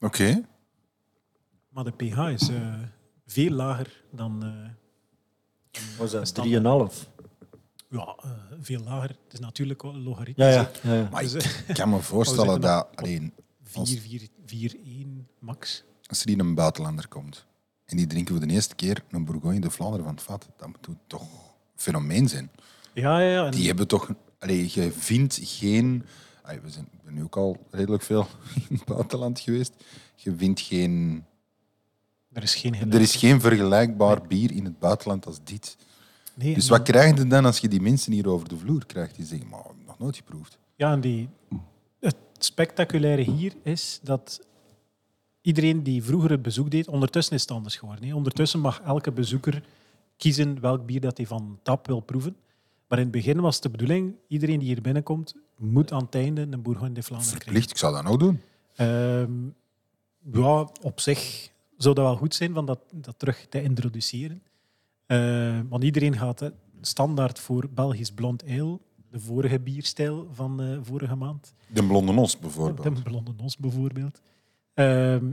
Oké. 0.01 0.45
Maar 1.68 1.84
de 1.84 1.90
pH 1.90 2.18
is 2.18 2.49
eh, 2.49 2.78
veel 3.26 3.51
lager 3.51 4.05
dan... 4.11 4.45
eh, 4.45 5.78
Was 5.99 6.11
dat 6.11 6.28
Standaard. 6.28 6.93
3,5? 6.95 7.09
ja, 7.88 8.16
eh, 8.22 8.30
veel 8.61 8.80
lager. 8.80 9.09
Het 9.09 9.32
is 9.32 9.38
natuurlijk 9.40 9.82
logaritmisch. 9.82 10.47
Ja, 10.47 10.51
ja. 10.51 10.70
ja, 10.82 10.95
ja. 10.95 11.09
Maar 11.11 11.22
Dus, 11.22 11.34
ik, 11.34 11.64
ik 11.68 11.74
kan 11.74 11.90
me 11.90 12.01
voorstellen 12.01 12.61
dat 12.61 12.88
alleen, 12.95 13.32
als, 13.74 13.90
4, 13.90 14.01
4, 14.01 14.28
4, 14.47 14.76
1 14.84 15.28
max. 15.38 15.84
als 16.07 16.22
er 16.22 16.28
hier 16.28 16.40
een 16.40 16.55
buitenlander 16.55 17.09
komt 17.09 17.47
en 17.93 17.99
die 17.99 18.07
drinken 18.07 18.36
voor 18.36 18.47
de 18.47 18.53
eerste 18.53 18.74
keer 18.74 19.03
een 19.11 19.24
Bourgogne 19.24 19.61
de 19.61 19.70
Vlaanderen 19.70 20.05
van 20.05 20.14
het 20.14 20.22
vat, 20.24 20.49
dat 20.57 20.66
moet 20.66 20.99
toch 21.07 21.22
een 21.22 21.28
fenomeen 21.76 22.28
zijn. 22.28 22.51
Ja, 22.93 23.20
ja, 23.20 23.30
ja. 23.30 23.45
En- 23.45 23.51
Die 23.51 23.66
hebben 23.66 23.88
toch... 23.88 24.11
Allee, 24.38 24.70
je 24.72 24.90
vindt 24.93 25.38
geen... 25.43 26.05
allee, 26.43 26.61
we 26.61 26.70
zijn 26.70 26.88
ik 26.93 27.03
ben 27.03 27.14
nu 27.14 27.22
ook 27.22 27.36
al 27.36 27.66
redelijk 27.70 28.03
veel 28.03 28.26
in 28.68 28.76
het 28.76 28.84
buitenland 28.84 29.40
geweest. 29.40 29.72
Je 30.14 30.34
vindt 30.36 30.61
geen... 30.61 31.24
er 32.32 32.43
is 32.43 32.55
geen 32.55 32.74
Er 32.93 33.01
is 33.01 33.16
geen 33.16 33.40
vergelijkbaar 33.40 34.26
bier 34.26 34.53
in 34.53 34.64
het 34.64 34.78
buitenland 34.78 35.26
als 35.26 35.38
dit. 35.45 35.76
Nee, 36.34 36.55
Dus 36.55 36.68
wat 36.68 36.82
krijg 36.82 37.16
je 37.18 37.26
dan 37.26 37.45
als 37.45 37.59
je 37.59 37.68
die 37.68 37.80
mensen 37.80 38.12
hier 38.12 38.28
over 38.28 38.49
de 38.49 38.57
vloer 38.57 38.86
krijgt 38.86 39.16
die 39.16 39.26
zeggen, 39.26 39.49
maar 39.49 39.64
nog 39.86 39.99
nooit 39.99 40.16
geproefd. 40.16 40.59
Ja, 40.76 40.93
en 40.93 41.01
die, 41.01 41.28
het 42.01 42.16
spectaculaire 42.38 43.22
hier 43.22 43.53
is 43.62 44.01
dat 44.03 44.40
iedereen 45.43 45.82
die 45.82 46.03
vroeger 46.03 46.30
het 46.30 46.43
bezoek 46.43 46.70
deed, 46.70 46.88
ondertussen 46.88 47.34
is 47.34 47.40
het 47.40 47.51
anders 47.51 47.76
geworden. 47.76 48.05
hè. 48.09 48.14
Ondertussen 48.14 48.61
mag 48.61 48.80
elke 48.80 49.12
bezoeker 49.12 49.62
kiezen 50.16 50.61
welk 50.61 50.86
bier 50.86 51.01
dat 51.01 51.16
hij 51.16 51.26
van 51.26 51.59
tap 51.62 51.86
wil 51.86 52.01
proeven. 52.01 52.36
Maar 52.88 52.99
in 52.99 53.05
het 53.05 53.12
begin 53.12 53.40
was 53.40 53.61
de 53.61 53.70
bedoeling, 53.70 54.14
iedereen 54.28 54.59
die 54.59 54.68
hier 54.68 54.82
binnenkomt, 54.82 55.34
moet 55.57 55.93
aan 55.93 56.05
het 56.05 56.14
einde 56.14 56.40
een 56.51 56.62
Bourgogne 56.62 56.95
de 56.95 57.03
Vlaanderen 57.03 57.38
krijgen. 57.38 57.53
Verplicht, 57.53 57.70
ik 57.70 57.76
zou 57.76 57.95
dat 57.95 58.05
nog 58.05 58.16
doen. 58.16 58.40
Ehm, 58.74 59.32
ja, 60.32 60.68
op 60.80 61.01
zich 61.01 61.51
zou 61.76 61.95
dat 61.95 62.05
wel 62.05 62.16
goed 62.16 62.34
zijn 62.34 62.55
van 62.55 62.66
dat, 62.66 62.78
dat 62.95 63.18
terug 63.18 63.47
te 63.49 63.62
introduceren. 63.62 64.43
Eh, 65.07 65.61
want 65.68 65.84
iedereen 65.84 66.16
gaat 66.16 66.40
hè, 66.40 66.49
standaard 66.80 67.38
voor 67.38 67.68
Belgisch 67.74 68.12
blond 68.12 68.45
ale, 68.49 68.78
de 69.11 69.20
vorige 69.20 69.61
bierstijl 69.61 70.28
van 70.32 70.62
eh, 70.62 70.78
vorige 70.82 71.14
maand. 71.14 71.55
De 71.66 71.86
blonde 71.86 72.12
nos 72.12 72.38
bijvoorbeeld. 72.38 72.97
De 72.97 73.03
blonde 73.03 73.32
nos 73.36 73.57
bijvoorbeeld. 73.57 74.20
Ehm, 74.75 75.31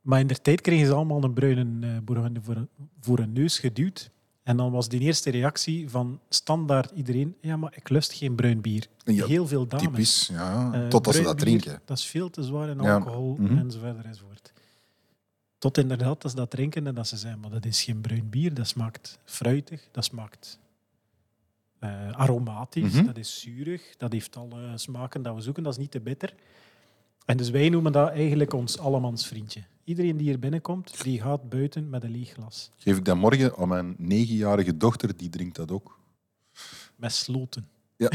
maar 0.00 0.20
in 0.20 0.26
de 0.26 0.40
tijd 0.40 0.60
kregen 0.60 0.86
ze 0.86 0.92
allemaal 0.94 1.24
een 1.24 1.32
bruine 1.32 1.86
eh 1.86 1.98
bourgogne 2.04 2.40
voor, 2.42 2.66
voor 3.00 3.18
een 3.18 3.32
neus 3.32 3.58
geduwd. 3.58 4.10
En 4.42 4.56
dan 4.56 4.70
was 4.72 4.88
die 4.88 5.00
eerste 5.00 5.30
reactie 5.30 5.90
van 5.90 6.20
standaard 6.28 6.90
iedereen, 6.90 7.36
ja, 7.40 7.56
maar 7.56 7.72
ik 7.76 7.88
lust 7.88 8.12
geen 8.12 8.34
bruin 8.34 8.60
bier. 8.60 8.86
Ja, 9.04 9.26
Heel 9.26 9.46
veel 9.46 9.66
dames. 9.66 9.84
Typisch, 9.86 10.26
ja. 10.32 10.72
Eh, 10.72 10.88
Totdat 10.88 11.14
ze 11.14 11.22
dat 11.22 11.34
bier, 11.36 11.44
drinken. 11.44 11.80
Dat 11.84 11.98
is 11.98 12.04
veel 12.06 12.30
te 12.30 12.42
zwaar 12.42 12.68
in 12.68 12.82
Ja. 12.82 12.94
alcohol 12.94 13.36
Mhm. 13.38 13.58
enzovoort 13.58 14.04
enzovoort. 14.04 14.52
Tot 15.58 15.78
inderdaad 15.78 16.22
dat 16.22 16.30
ze 16.30 16.36
dat 16.36 16.50
drinken 16.50 16.86
en 16.86 16.94
dat 16.94 17.08
ze 17.08 17.16
zeggen, 17.16 17.40
maar 17.40 17.50
dat 17.50 17.64
is 17.64 17.82
geen 17.82 18.00
bruin 18.00 18.30
bier, 18.30 18.54
dat 18.54 18.66
smaakt 18.66 19.18
fruitig, 19.24 19.88
dat 19.90 20.04
smaakt 20.04 20.58
eh, 21.78 22.10
aromatisch, 22.12 22.92
Mhm. 22.92 23.04
dat 23.06 23.16
is 23.16 23.40
zuurig, 23.40 23.96
dat 23.96 24.12
heeft 24.12 24.36
alle 24.36 24.78
smaken 24.78 25.22
dat 25.22 25.34
we 25.34 25.40
zoeken, 25.40 25.62
dat 25.62 25.72
is 25.72 25.78
niet 25.78 25.90
te 25.90 26.00
bitter. 26.00 26.34
En 27.26 27.36
dus 27.36 27.50
wij 27.50 27.68
noemen 27.68 27.92
dat 27.92 28.10
eigenlijk 28.10 28.52
ons 28.52 28.78
allemans 28.78 29.26
vriendje. 29.26 29.62
Iedereen 29.84 30.16
die 30.16 30.26
hier 30.26 30.38
binnenkomt, 30.38 31.02
die 31.02 31.20
gaat 31.20 31.48
buiten 31.48 31.88
met 31.88 32.04
een 32.04 32.10
leeg 32.10 32.32
glas. 32.32 32.70
Geef 32.76 32.96
ik 32.96 33.04
dat 33.04 33.16
morgen 33.16 33.56
aan 33.56 33.68
mijn 33.68 33.94
negenjarige 33.98 34.76
dochter, 34.76 35.16
die 35.16 35.28
drinkt 35.28 35.56
dat 35.56 35.70
ook. 35.70 35.98
Met 36.96 37.12
sloten. 37.12 37.68
Ja, 37.96 38.10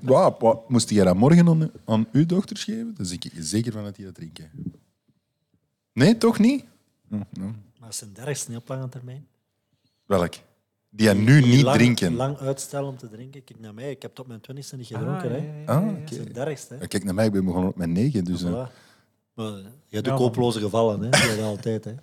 wat, 0.38 0.68
moest 0.68 0.90
jij 0.90 1.04
dat 1.04 1.16
morgen 1.16 1.48
aan, 1.48 1.70
aan 1.84 2.06
uw 2.12 2.26
dochters 2.26 2.64
geven? 2.64 2.94
Dan 2.94 3.06
ben 3.06 3.12
ik 3.12 3.32
zeker 3.38 3.72
van 3.72 3.84
dat 3.84 3.96
die 3.96 4.04
dat 4.04 4.14
drinken. 4.14 4.50
Nee, 5.92 6.18
toch 6.18 6.38
niet? 6.38 6.64
Hm, 7.08 7.20
nou, 7.30 7.52
Maar 7.80 7.88
is 7.88 8.00
een 8.00 8.12
dergste 8.12 8.50
niet 8.50 8.58
op 8.58 8.68
lange 8.68 8.88
termijn? 8.88 9.26
Welk? 10.06 10.34
Die 10.90 11.04
jij 11.06 11.14
nu 11.14 11.40
niet 11.40 11.62
lang, 11.62 11.76
drinken. 11.76 12.14
Lang 12.14 12.38
uitstellen 12.38 12.88
om 12.88 12.96
te 12.96 13.08
drinken. 13.08 13.44
Kijk 13.44 13.60
naar 13.60 13.74
mij, 13.74 13.90
ik 13.90 14.02
heb 14.02 14.18
op 14.18 14.26
mijn 14.26 14.40
twintigste 14.40 14.76
niet 14.76 14.86
gedronken. 14.86 15.30
Ah, 15.30 15.36
hè. 15.36 15.36
ja, 15.36 15.42
ja, 15.42 15.60
ja, 15.66 15.72
Ah. 15.88 16.00
Dat 16.00 16.10
is 16.10 16.16
het 16.16 16.34
dergste. 16.34 16.74
Hè. 16.74 16.86
Kijk 16.86 17.04
naar 17.04 17.14
mij, 17.14 17.26
ik 17.26 17.32
ben 17.32 17.44
begonnen 17.44 17.70
op 17.70 17.76
mijn 17.76 17.92
negen. 17.92 18.24
Dus, 18.24 18.42
eh, 18.42 18.50
Voilà. 18.50 18.72
Maar 19.34 19.46
je 19.86 19.96
hebt 19.96 20.08
ook 20.08 20.18
hopeloze 20.18 20.60
gevallen, 20.60 21.00
hè? 21.02 21.08
Die 21.10 21.20
hebben 21.20 21.44
altijd. 21.46 21.84
Hè. 21.84 21.94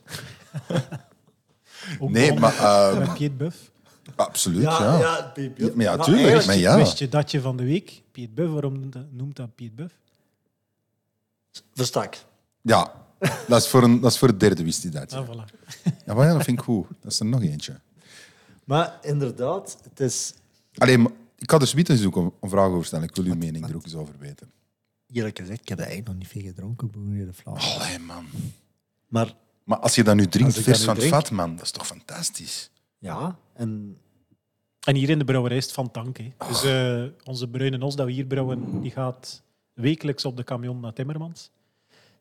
Nee, 2.00 2.34
maar 2.40 2.58
eh, 2.58 2.98
Met 3.00 3.14
Piet 3.14 3.38
Buff. 3.38 3.72
absoluut, 4.16 4.62
ja. 4.62 4.80
ja, 5.00 5.32
Ja, 5.36 5.70
maar 5.76 5.84
ja, 5.86 5.92
Ja, 5.96 6.04
tuurlijk. 6.04 6.46
Maar 6.46 6.56
ja, 6.58 6.76
Wist 6.76 6.98
je 7.00 7.10
dat 7.10 7.32
je 7.32 7.42
van 7.42 7.58
de 7.58 7.64
week 7.64 8.02
Piet 8.12 8.36
Buff, 8.36 8.52
waarom 8.52 8.80
noemt 8.80 8.94
dat- 8.94 9.12
noemt 9.12 9.36
dat 9.36 9.56
Piet 9.56 9.76
Buff? 9.76 9.94
Verstak. 11.74 12.16
ja. 12.62 13.04
Dat, 13.48 13.62
is 13.62 13.68
voor 13.68 13.84
een, 13.84 14.00
dat 14.02 14.12
is 14.12 14.18
voor 14.18 14.28
het 14.28 14.40
derde 14.40 14.64
wist 14.64 14.82
hij 14.84 14.92
dat. 14.92 15.12
Ja, 15.12 15.18
Ah, 15.18 15.28
voilà. 15.30 15.54
ja, 16.06 16.14
maar 16.14 16.26
ja, 16.28 16.34
dat 16.34 16.44
vind 16.44 16.58
ik 16.58 16.64
goed. 16.64 16.88
Dat 17.02 17.12
is 17.12 17.20
er 17.20 17.26
nog 17.26 17.42
eentje. 17.42 17.80
Maar 18.66 19.00
inderdaad, 19.02 19.78
het 19.84 20.00
is 20.00 20.34
Alleen, 20.78 21.10
ik 21.38 21.50
had 21.50 21.60
dus 21.60 21.74
Witte 21.74 21.98
zoeken 21.98 22.32
een 22.42 22.50
vraag 22.50 22.70
over 22.70 22.86
stellen. 22.86 23.08
Ik 23.08 23.16
wil 23.16 23.26
uw 23.26 23.36
mening 23.36 23.70
er 23.70 23.76
ook 23.76 23.84
eens 23.84 23.96
over 23.96 24.14
weten. 24.20 24.52
eerlijk 25.08 25.40
gezegd, 25.40 25.62
ik 25.62 25.70
heb 25.70 25.80
er 25.80 25.86
eigenlijk 25.86 26.14
nog 26.14 26.24
niet 26.24 26.44
veel 26.44 26.52
gedronken, 26.52 26.92
Boer 26.92 27.26
de 27.26 27.34
Vlaanderen. 27.34 27.80
Allee, 27.80 28.00
man. 28.00 28.26
Maar 29.08 29.34
Maar 29.64 29.78
als 29.78 29.96
je 29.96 30.04
dat 30.04 30.16
nu 30.16 30.28
drinkt, 30.28 30.54
vers 30.54 30.78
dat 30.78 30.86
van 30.86 30.96
het 30.96 31.06
vat, 31.06 31.32
man, 31.32 31.56
dat 31.56 31.66
is 31.66 31.72
toch 31.72 31.88
fantastisch? 31.88 32.70
ja, 33.00 33.38
en 33.54 33.98
En 34.80 34.96
hier 34.96 35.10
in 35.10 35.20
de 35.20 35.26
brouwerij 35.26 35.58
is 35.58 35.64
het 35.64 35.74
van 35.74 35.92
tank. 35.92 36.18
Hè. 36.18 36.34
Dus 36.48 36.64
eh, 36.64 37.04
onze 37.24 37.48
bruine 37.50 37.78
nos 37.78 37.96
dat 37.96 38.06
we 38.06 38.12
hier 38.12 38.26
brouwen, 38.26 38.82
die 38.82 38.92
gaat 38.92 39.42
wekelijks 39.74 40.26
op 40.26 40.38
de 40.38 40.44
camion 40.44 40.80
naar 40.80 40.94
Timmermans. 40.94 41.50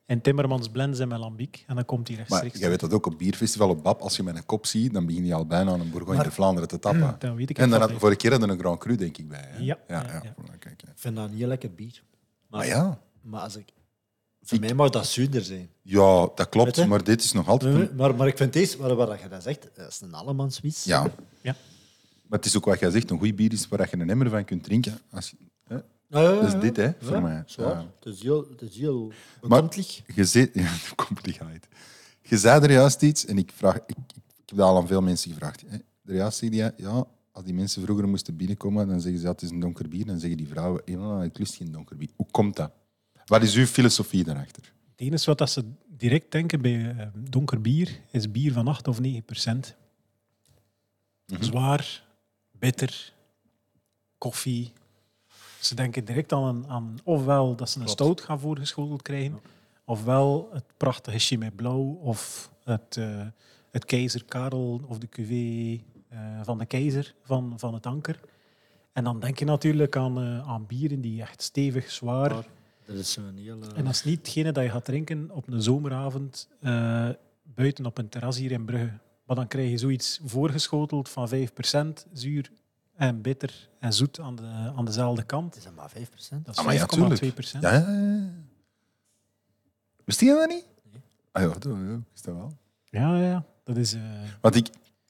En 0.06 0.20
Timmermans 0.20 0.68
blendt 0.68 0.96
ze 0.96 1.06
met 1.06 1.18
lambiek. 1.18 1.64
En 1.66 1.74
dan 1.74 1.84
komt 1.84 2.08
hij 2.08 2.16
Maar 2.16 2.26
rechtstreeks. 2.26 2.58
jij 2.58 2.68
weet 2.68 2.80
dat 2.80 2.92
ook 2.92 3.06
op 3.06 3.18
bierfestival 3.18 3.68
op 3.68 3.82
BAP, 3.82 4.00
als 4.00 4.16
je 4.16 4.22
met 4.22 4.36
een 4.36 4.46
kop 4.46 4.66
ziet, 4.66 4.92
dan 4.92 5.06
begin 5.06 5.26
je 5.26 5.34
al 5.34 5.46
bijna 5.46 5.72
aan 5.72 5.80
een 5.80 5.90
Bourgogne 5.90 6.22
de 6.22 6.30
Vlaanderen 6.30 6.68
te 6.68 6.78
tappen. 6.78 7.16
Dan 7.18 7.34
weet 7.36 7.50
ik 7.50 7.58
En 7.58 7.70
dan 7.70 7.80
van 7.80 7.90
had, 7.90 7.98
vorige 8.00 8.18
keer 8.18 8.30
hadden 8.30 8.48
we 8.48 8.54
een 8.54 8.60
Grand 8.60 8.78
Cru, 8.80 8.96
denk 8.96 9.18
ik, 9.18 9.28
bij. 9.28 9.44
Hè? 9.48 9.58
Ja, 9.58 9.78
ja, 9.88 10.02
ja, 10.02 10.02
ja. 10.12 10.20
ja. 10.22 10.34
Voilà, 10.34 10.58
kijk, 10.58 10.80
hè. 10.84 10.90
ik 10.90 10.98
vind 10.98 11.16
dat 11.16 11.28
een 11.30 11.36
heel 11.36 11.46
lekker 11.48 11.74
bier. 11.74 12.02
Maar, 12.48 12.58
Maar 12.60 12.66
ja, 12.68 13.00
maar 13.20 13.40
als 13.40 13.56
ik, 13.56 13.68
voor 14.42 14.60
mij 14.60 14.74
mag 14.74 14.90
dat 14.90 15.06
zuurder 15.06 15.42
zijn. 15.42 15.68
ja, 15.82 16.28
dat 16.34 16.48
klopt, 16.48 16.76
je? 16.76 16.86
maar 16.86 17.04
dit 17.04 17.22
is 17.22 17.32
nog 17.32 17.48
altijd... 17.48 17.74
een- 17.90 17.96
Maar, 17.96 18.14
maar 18.14 18.26
ik 18.26 18.36
vind 18.36 18.52
deze, 18.52 18.78
waar, 18.78 18.94
waar 18.94 19.22
je 19.22 19.28
dat 19.28 19.42
zegt, 19.42 19.68
dat 19.74 19.88
is 19.88 20.00
een 20.00 20.14
allemanswies. 20.14 20.84
Ja, 20.84 21.02
Ja. 21.42 21.56
maar 22.28 22.38
het 22.38 22.44
is 22.44 22.56
ook 22.56 22.64
wat 22.64 22.80
jij 22.80 22.90
zegt, 22.90 23.10
een 23.10 23.18
goed 23.18 23.36
bier 23.36 23.52
is 23.52 23.68
waar 23.68 23.88
je 23.90 23.96
een 24.00 24.10
emmer 24.10 24.30
van 24.30 24.44
kunt 24.44 24.62
drinken. 24.64 24.98
Als, 25.10 25.30
je- 25.30 25.36
Dat 26.22 26.46
is 26.46 26.52
ja. 26.52 26.58
dit, 26.58 26.76
hè, 26.76 26.84
Ja, 26.84 26.94
voor 27.00 27.22
mij. 27.22 27.42
Ja. 27.46 27.86
Het 27.98 28.14
is 28.14 28.22
heel, 28.22 28.46
het 28.50 28.62
is 28.62 28.76
heel. 28.76 29.12
Je 30.14 30.24
zei, 30.24 30.50
ja. 30.52 30.70
Je 32.22 32.38
zei 32.38 32.62
er 32.62 32.70
juist 32.70 33.02
iets 33.02 33.26
en 33.26 33.38
ik, 33.38 33.52
vraag, 33.54 33.76
ik, 33.76 33.82
heb 33.86 33.96
dat 34.44 34.58
al 34.58 34.76
aan 34.76 34.86
veel 34.86 35.02
mensen 35.02 35.30
gevraagd. 35.30 35.64
Hè. 35.66 35.76
De 36.02 36.12
reactie 36.12 36.50
die 36.50 36.70
ja, 36.76 37.06
als 37.32 37.44
die 37.44 37.54
mensen 37.54 37.82
vroeger 37.82 38.08
moesten 38.08 38.36
binnenkomen, 38.36 38.88
dan 38.88 39.00
zeggen 39.00 39.20
ze 39.20 39.26
dat 39.26 39.34
het 39.34 39.44
is 39.44 39.50
een 39.50 39.60
donker 39.60 39.88
bier. 39.88 40.06
Dan 40.06 40.18
zeggen 40.18 40.36
die 40.36 40.48
vrouwen, 40.48 40.82
ja, 40.84 41.22
ik 41.22 41.38
lust 41.38 41.54
geen 41.54 41.72
donker 41.72 41.96
bier. 41.96 42.10
Hoe 42.16 42.26
komt 42.30 42.56
dat? 42.56 42.72
Wat 43.24 43.42
is 43.42 43.54
uw 43.54 43.66
filosofie 43.66 44.24
daarachter? 44.24 44.72
Het 44.90 45.00
enige 45.00 45.24
wat 45.24 45.38
dat 45.38 45.50
ze 45.50 45.64
direct 45.86 46.32
denken 46.32 46.60
bij 46.60 46.96
eh, 46.98 47.06
donker 47.14 47.60
bier 47.60 48.00
is 48.10 48.30
bier 48.30 48.52
van 48.52 48.68
8 48.68 48.88
of 48.88 49.00
9 49.00 49.22
procent. 49.22 49.76
Zwaar, 51.40 52.04
bitter, 52.58 53.12
koffie. 54.18 54.72
Ze 55.64 55.74
denken 55.74 56.04
direct 56.04 56.32
aan, 56.32 56.68
aan 56.68 56.98
ofwel 57.04 57.56
dat 57.56 57.70
ze 57.70 57.80
een 57.80 57.88
stout 57.88 58.20
gaan 58.20 58.40
voorgeschoteld 58.40 59.02
krijgen, 59.02 59.40
ofwel 59.84 60.48
het 60.52 60.64
prachtige 60.76 61.18
Chimay 61.18 61.50
Blauw 61.50 61.98
of 62.02 62.50
het, 62.64 62.96
eh, 62.96 63.26
het 63.70 63.84
Keizer 63.84 64.24
Karel 64.24 64.80
of 64.86 64.98
de 64.98 65.08
cuvée 65.08 65.84
eh, 66.08 66.18
van 66.42 66.58
de 66.58 66.66
Keizer 66.66 67.14
van, 67.22 67.52
van 67.56 67.74
het 67.74 67.86
Anker. 67.86 68.20
En 68.92 69.04
dan 69.04 69.20
denk 69.20 69.38
je 69.38 69.44
natuurlijk 69.44 69.96
aan, 69.96 70.18
eh, 70.18 70.48
aan 70.48 70.66
bieren 70.66 71.00
die 71.00 71.20
echt 71.20 71.42
stevig, 71.42 71.90
zwaar, 71.90 72.28
Dat 72.86 72.96
is 72.96 73.12
zo'n 73.12 73.36
hele... 73.36 73.66
en 73.74 73.84
dat 73.84 73.94
is 73.94 74.04
niet 74.04 74.18
hetgene 74.18 74.52
dat 74.52 74.64
je 74.64 74.70
gaat 74.70 74.84
drinken 74.84 75.30
op 75.30 75.48
een 75.48 75.62
zomeravond 75.62 76.48
buiten 77.54 77.86
op 77.86 77.98
een 77.98 78.08
terras 78.08 78.36
hier 78.36 78.52
in 78.52 78.64
Brugge. 78.64 78.98
Maar 79.24 79.36
dan 79.36 79.48
krijg 79.48 79.70
je 79.70 79.78
zoiets 79.78 80.20
voorgeschoteld 80.24 81.08
van 81.08 81.28
5% 81.28 82.06
zuur 82.12 82.50
en 82.96 83.20
bitter 83.22 83.68
en 83.78 83.92
zoet 83.92 84.20
aan, 84.20 84.36
de, 84.36 84.72
aan 84.76 84.84
dezelfde 84.84 85.22
kant. 85.22 85.56
Is 85.56 85.64
dat 85.64 85.74
maar 85.74 85.90
5%? 85.90 86.42
Dat 86.42 86.56
Ah, 86.56 86.72
is 86.72 86.80
5,2%. 86.80 86.86
tuurlijk. 86.86 87.22
Ja, 87.60 87.72
ja, 87.72 87.88
ja. 87.88 88.30
Wist 90.04 90.20
je 90.20 90.26
dat 90.26 90.48
niet? 90.48 90.66
Ah 91.32 91.42
ja, 91.42 91.48
dat 91.48 91.62
dat 91.62 92.34
wel. 92.34 92.52
ja, 92.84 93.16
ja. 93.18 93.44
Dat 93.64 93.76
is 93.76 93.92
eh, 93.94 94.00
Want 94.40 94.54
ik... 94.54 94.68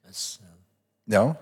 Is, 0.09 0.39
eh, 0.41 0.47
Ja, 1.03 1.39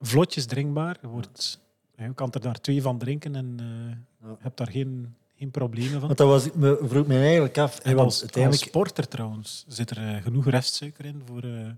vlotjes 0.00 0.46
drinkbaar. 0.46 0.98
Je, 1.00 1.06
wordt, 1.06 1.60
je 1.96 2.14
kan 2.14 2.32
er 2.32 2.40
daar 2.40 2.60
twee 2.60 2.82
van 2.82 2.98
drinken 2.98 3.34
en 3.36 3.56
eh, 3.60 4.26
Ja. 4.28 4.28
je 4.30 4.36
hebt 4.42 4.56
daar 4.56 4.70
geen, 4.70 5.16
geen 5.34 5.50
problemen 5.50 5.90
van. 5.90 6.00
Want 6.06 6.18
dat 6.18 6.28
was, 6.28 6.52
me 6.52 6.78
vroeg 6.82 7.06
me 7.06 7.18
eigenlijk 7.18 7.58
af. 7.58 7.78
En 7.78 7.98
als, 7.98 8.20
uiteindelijk, 8.20 8.62
als 8.62 8.70
porter 8.72 9.08
trouwens 9.08 9.64
zit 9.68 9.90
er 9.90 10.14
eh, 10.16 10.22
genoeg 10.22 10.46
restsuiker 10.48 11.04
in 11.04 11.22
voor 11.26 11.42
eh, 11.42 11.70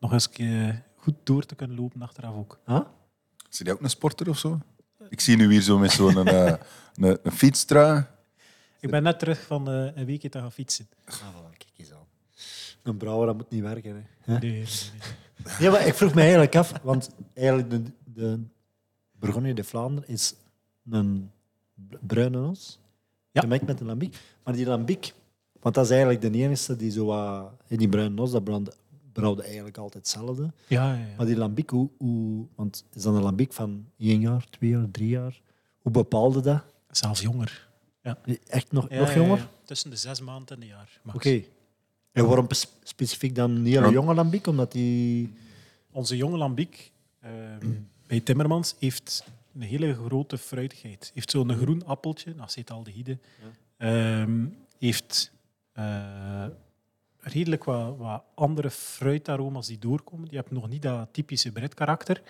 nog 0.00 0.12
eens 0.12 0.30
eh, 0.30 0.68
goed 0.96 1.14
door 1.22 1.46
te 1.46 1.54
kunnen 1.54 1.76
lopen 1.76 2.02
achteraf 2.02 2.34
ook. 2.34 2.58
Huh? 2.66 2.80
Is 3.50 3.58
hij 3.58 3.72
ook 3.72 3.80
een 3.80 3.90
sporter 3.90 4.28
of 4.28 4.38
zo? 4.38 4.58
Ik 5.08 5.20
zie 5.20 5.36
nu 5.36 5.50
hier 5.50 5.60
zo 5.60 5.78
met 5.78 5.90
zo'n 5.90 6.26
eh, 6.26 6.54
een, 6.94 7.18
een 7.22 7.32
fietstrui. 7.32 8.04
Ik 8.80 8.90
ben 8.90 9.02
net 9.02 9.18
terug 9.18 9.40
van 9.40 9.68
eh, 9.70 9.96
een 9.96 10.04
weekje 10.04 10.28
te 10.28 10.38
gaan 10.38 10.52
fietsen. 10.52 10.88
Ah, 11.04 11.14
voilà, 11.14 11.56
kijk 11.56 11.72
eens 11.76 11.92
aan. 11.92 12.06
Een 12.82 12.96
brouwer 12.96 13.26
dat 13.26 13.36
moet 13.36 13.50
niet 13.50 13.62
werken. 13.62 14.06
Hè. 14.20 14.32
Nee, 14.32 14.38
nee, 14.40 14.50
nee. 14.50 14.66
Ja, 15.58 15.70
maar 15.70 15.86
ik 15.86 15.94
vroeg 15.94 16.14
me 16.14 16.20
eigenlijk 16.20 16.56
af, 16.56 16.72
want 16.82 17.10
eigenlijk 17.34 17.70
de, 17.70 17.82
de 18.04 18.40
Bourgogne 19.12 19.54
de 19.54 19.64
Vlaanderen 19.64 20.08
is 20.08 20.34
een 20.90 21.30
bruine 22.00 22.38
os. 22.38 22.78
Ja. 23.30 23.40
Gemengd 23.40 23.66
met 23.66 23.80
een 23.80 23.86
lambiek. 23.86 24.16
Maar 24.42 24.54
die 24.54 24.66
lambiek, 24.66 25.12
want 25.60 25.74
dat 25.74 25.84
is 25.84 25.90
eigenlijk 25.90 26.20
de 26.20 26.30
enige 26.30 26.76
die 26.76 26.90
zo 26.90 27.04
wat... 27.04 27.52
in 27.66 27.78
Die 27.78 27.88
bruine 27.88 28.22
os, 28.22 28.30
dat 28.30 28.44
brandde, 28.44 28.72
brouwde 29.12 29.42
eigenlijk 29.42 29.76
altijd 29.78 30.06
hetzelfde. 30.06 30.52
Ja, 30.66 30.94
ja, 30.94 30.98
ja. 31.06 31.16
Maar 31.16 31.26
die 31.26 31.36
lambiek, 31.36 31.70
hoe, 31.70 31.88
hoe... 31.98 32.46
Want 32.54 32.84
is 32.92 33.02
dat 33.02 33.14
een 33.14 33.22
lambiek 33.22 33.52
van 33.52 33.86
één 33.98 34.20
jaar, 34.20 34.46
twee 34.50 34.70
jaar, 34.70 34.90
drie 34.90 35.08
jaar? 35.08 35.40
Hoe 35.78 35.92
bepaalde 35.92 36.40
dat? 36.40 36.62
Zelfs 36.90 37.20
jonger. 37.20 37.68
Echt 38.46 38.72
nog, 38.72 38.88
Ja, 38.90 38.98
nog 38.98 39.08
ja, 39.08 39.14
jonger? 39.16 39.36
ja. 39.38 39.50
Tussen 39.64 39.90
de 39.90 39.96
zes 39.96 40.20
maanden 40.20 40.56
en 40.56 40.62
een 40.62 40.68
jaar. 40.68 41.00
Oké. 41.14 41.42
En 42.12 42.26
waarom 42.26 42.46
spe- 42.50 42.68
specifiek 42.82 43.34
dan 43.34 43.50
een 43.50 43.64
hele 43.66 43.86
Ja. 43.86 43.90
jonge 43.92 44.14
lambiek? 44.14 44.46
Omdat 44.46 44.72
die... 44.72 45.32
Onze 45.90 46.16
jonge 46.16 46.36
lambiek 46.36 46.92
ehm, 47.20 47.68
bij 48.06 48.20
Timmermans 48.20 48.74
heeft 48.78 49.24
een 49.54 49.62
hele 49.62 49.94
grote 49.94 50.38
fruitigheid. 50.38 51.10
Heeft 51.14 51.30
zo'n 51.30 51.52
groen 51.56 51.86
appeltje, 51.86 52.34
acetaldehyde. 52.38 53.18
Ehm, 53.76 54.46
heeft 54.78 55.32
eh, 55.72 56.19
redelijk 57.32 57.64
wat, 57.64 57.96
wat 57.96 58.22
andere 58.34 58.70
fruitaroma's 58.70 59.66
die 59.66 59.78
doorkomen. 59.78 60.28
Je 60.30 60.36
hebt 60.36 60.50
nog 60.50 60.68
niet 60.68 60.82
dat 60.82 61.08
typische 61.12 61.52
bredkarakter. 61.52 62.22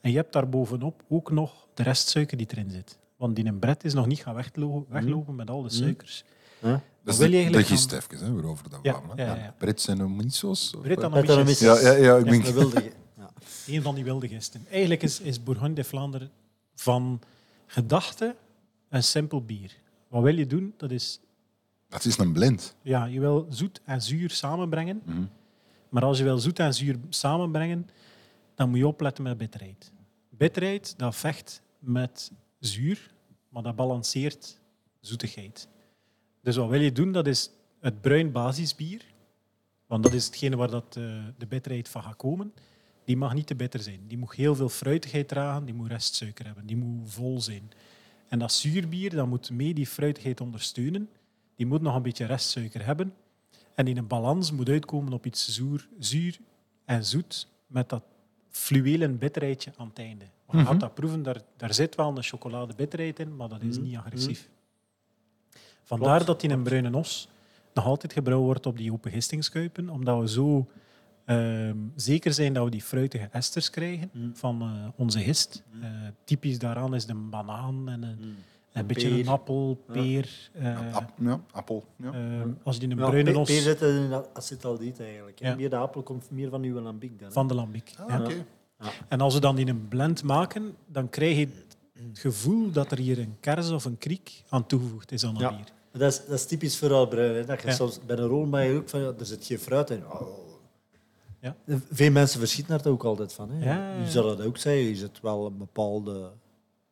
En 0.00 0.10
je 0.10 0.16
hebt 0.16 0.32
daar 0.32 0.48
bovenop 0.48 1.02
ook 1.08 1.30
nog 1.30 1.66
de 1.74 1.82
restsuiker 1.82 2.36
die 2.36 2.46
erin 2.50 2.70
zit. 2.70 2.98
Want 3.16 3.36
die 3.36 3.44
een 3.44 3.58
bret 3.58 3.84
is 3.84 3.94
nog 3.94 4.06
niet 4.06 4.22
gaan 4.22 4.34
weglo- 4.34 4.86
weglopen 4.88 5.34
met 5.34 5.50
al 5.50 5.62
de 5.62 5.70
suikers. 5.70 6.24
Huh? 6.60 6.76
Dat 7.04 7.16
wil 7.16 7.28
je 7.28 7.34
eigenlijk 7.36 7.66
gist 7.66 7.92
even, 7.92 8.18
hè, 8.18 8.32
waarover 8.32 8.70
dat 8.70 8.78
Ja, 8.82 8.92
babbelen. 8.92 9.26
ja, 9.26 9.34
ja. 9.34 9.54
Brits 9.58 9.88
en 9.88 9.98
Bret 11.10 11.26
dan 11.26 11.44
mis- 11.44 11.58
Ja, 11.58 11.80
ja, 11.80 11.92
ja, 11.92 12.16
ik. 12.16 12.44
Dat 12.44 12.54
wilde 12.54 12.82
je. 12.82 12.92
Ja. 13.18 13.30
Een 13.66 13.82
van 13.82 13.94
die 13.94 14.04
wilde 14.04 14.28
gisten. 14.28 14.66
Eigenlijk 14.70 15.02
is, 15.02 15.20
is 15.20 15.42
Bourgogne 15.42 15.74
de 15.74 15.84
Vlaanderen 15.84 16.30
van 16.74 17.20
gedachte 17.66 18.34
een 18.88 19.02
simpel 19.02 19.44
bier. 19.44 19.76
Wat 20.08 20.22
wil 20.22 20.36
je 20.36 20.46
doen? 20.46 20.74
Dat 20.76 20.90
is, 20.90 21.20
Dat 21.96 22.04
is 22.04 22.18
een 22.18 22.32
blend. 22.32 22.76
ja, 22.82 23.04
je 23.04 23.20
wil 23.20 23.46
zoet 23.48 23.80
en 23.84 24.02
zuur 24.02 24.30
samenbrengen. 24.30 25.02
Mhm. 25.04 25.24
Maar 25.88 26.04
als 26.04 26.18
je 26.18 26.24
wil 26.24 26.38
zoet 26.38 26.58
en 26.58 26.74
zuur 26.74 26.98
samenbrengen, 27.08 27.88
dan 28.54 28.68
moet 28.68 28.78
je 28.78 28.86
opletten 28.86 29.24
met 29.24 29.38
bitterheid. 29.38 29.92
Bitterheid, 30.30 30.94
dat 30.98 31.16
vecht 31.16 31.62
met 31.78 32.32
zuur, 32.58 33.14
maar 33.48 33.62
dat 33.62 33.76
balanceert 33.76 34.60
zoetigheid. 35.00 35.68
Dus 36.42 36.56
wat 36.56 36.68
wil 36.68 36.80
je 36.80 36.92
doen? 36.92 37.12
Dat 37.12 37.26
is 37.26 37.50
het 37.80 38.00
bruin 38.00 38.32
basisbier. 38.32 39.04
Want 39.86 40.02
dat 40.02 40.12
is 40.12 40.26
hetgene 40.26 40.56
waar 40.56 40.70
dat, 40.70 40.96
eh, 40.96 41.24
de 41.38 41.46
bitterheid 41.46 41.88
van 41.88 42.02
gaat 42.02 42.16
komen. 42.16 42.52
Die 43.04 43.16
mag 43.16 43.34
niet 43.34 43.46
te 43.46 43.54
bitter 43.54 43.80
zijn. 43.80 44.00
Die 44.06 44.18
moet 44.18 44.32
heel 44.32 44.54
veel 44.54 44.68
fruitigheid 44.68 45.28
dragen, 45.28 45.64
die 45.64 45.74
moet 45.74 45.88
restsuiker 45.88 46.46
hebben, 46.46 46.66
die 46.66 46.76
moet 46.76 47.12
vol 47.12 47.40
zijn. 47.40 47.70
En 48.28 48.38
dat 48.38 48.52
zuurbier 48.52 49.10
dat 49.10 49.26
moet 49.26 49.50
mee 49.50 49.74
die 49.74 49.86
fruitigheid 49.86 50.40
ondersteunen. 50.40 51.08
Die 51.56 51.66
moet 51.66 51.82
nog 51.82 51.94
een 51.94 52.02
beetje 52.02 52.24
restsuiker 52.24 52.84
hebben. 52.84 53.14
En 53.74 53.86
in 53.86 53.96
een 53.96 54.06
balans 54.06 54.52
moet 54.52 54.68
uitkomen 54.68 55.12
op 55.12 55.26
iets 55.26 55.48
zoer, 55.48 55.88
zuur 55.98 56.38
en 56.84 57.04
zoet 57.04 57.48
met 57.66 57.88
dat 57.88 58.02
fluwelen 58.50 59.18
bitterheidje 59.18 59.72
aan 59.76 59.88
het 59.88 59.98
einde. 59.98 60.24
Je 60.50 60.64
gaat 60.64 60.80
dat 60.80 60.94
proeven, 60.94 61.22
daar, 61.22 61.40
daar 61.56 61.74
zit 61.74 61.94
wel 61.94 62.16
een 62.16 62.22
chocoladebitterheid 62.22 63.18
in, 63.18 63.36
maar 63.36 63.48
dat 63.48 63.62
is 63.62 63.78
niet 63.78 63.96
agressief. 63.96 64.48
Vandaar 65.82 66.24
dat 66.24 66.42
in 66.42 66.50
een 66.50 66.62
bruine 66.62 66.96
os 66.96 67.28
nog 67.74 67.84
altijd 67.84 68.12
gebrouwen 68.12 68.46
wordt 68.46 68.66
op 68.66 68.76
die 68.76 68.92
open 68.92 69.10
gistingskuipen, 69.10 69.88
omdat 69.88 70.20
we 70.20 70.28
zo 70.28 70.66
ehm, 71.24 71.76
zeker 71.94 72.32
zijn 72.32 72.52
dat 72.52 72.64
we 72.64 72.70
die 72.70 72.82
fruitige 72.82 73.28
esters 73.32 73.70
krijgen 73.70 74.10
van 74.34 74.62
eh, 74.62 74.68
onze 74.96 75.20
gist. 75.20 75.62
Eh, 75.82 75.90
typisch 76.24 76.58
daaraan 76.58 76.94
is 76.94 77.08
een 77.08 77.30
banaan 77.30 77.88
en 77.88 78.02
een, 78.80 78.86
beetje 78.86 79.08
peer. 79.08 79.18
een 79.18 79.28
appel, 79.28 79.82
peer. 79.92 80.50
eh, 80.52 80.94
Ap- 80.94 81.12
ja, 81.18 81.40
appel. 81.52 81.84
Ja. 81.96 82.12
ehm, 82.12 82.48
als 82.62 82.74
je 82.76 82.80
die 82.80 82.90
een 82.90 82.98
Ja, 82.98 83.06
bruine 83.06 83.32
pe- 83.32 83.38
os 83.38 83.48
peer 83.48 83.60
zit 83.60 83.80
in 83.82 84.10
dat 84.10 84.28
acetaldehyde 84.32 85.02
eigenlijk. 85.04 85.38
Ja. 85.38 85.54
Meer 85.54 85.70
de 85.70 85.76
appel 85.76 86.02
komt 86.02 86.30
meer 86.30 86.50
van 86.50 86.62
uw 86.62 86.80
lambiek 86.80 87.18
dan. 87.18 87.28
hè. 87.28 87.32
van 87.34 87.48
de 87.48 87.54
lambiek. 87.54 87.94
Ah, 87.98 88.08
ja. 88.08 88.20
oké. 88.20 88.44
En 89.08 89.20
als 89.20 89.34
we 89.34 89.40
dan 89.40 89.58
in 89.58 89.68
een 89.68 89.88
blend 89.88 90.22
maken, 90.22 90.74
dan 90.86 91.08
krijg 91.08 91.36
je 91.36 91.48
het 91.48 91.76
gevoel 92.18 92.70
dat 92.70 92.90
er 92.92 92.98
hier 92.98 93.18
een 93.18 93.36
kers 93.40 93.70
of 93.70 93.84
een 93.84 93.98
kriek 93.98 94.42
aan 94.48 94.66
toegevoegd 94.66 95.12
is 95.12 95.24
aan 95.24 95.32
dat 95.34 95.42
Ja. 95.42 95.56
bier. 95.56 95.64
Dat 95.92 96.12
is, 96.12 96.18
dat 96.26 96.38
is 96.38 96.46
typisch 96.46 96.78
voor 96.78 96.92
Albruin. 96.92 97.34
Hè. 97.34 97.44
Dat 97.44 97.60
je 97.62 97.68
Ja. 97.68 97.74
soms 97.74 98.00
bij 98.06 98.16
een 98.16 98.26
rol 98.26 98.46
maar 98.46 98.70
ook 98.70 98.88
van, 98.88 99.00
ja, 99.00 99.12
er 99.18 99.26
zit 99.26 99.44
geen 99.46 99.58
fruit 99.58 99.90
in. 99.90 100.02
Oh. 100.06 100.20
Ja. 101.40 101.56
Veel 101.90 102.10
mensen 102.10 102.38
verschieten 102.40 102.78
daar 102.78 102.92
ook 102.92 103.04
altijd 103.04 103.32
van. 103.32 103.50
Hè. 103.50 103.64
Ja, 103.64 103.76
ja, 103.76 103.92
ja. 103.96 104.02
Je 104.04 104.10
zou 104.10 104.36
dat 104.36 104.46
ook 104.46 104.56
zeggen. 104.56 104.82
Je 104.82 104.96
zit 104.96 105.20
wel 105.20 105.46
een 105.46 105.56
bepaalde 105.58 106.30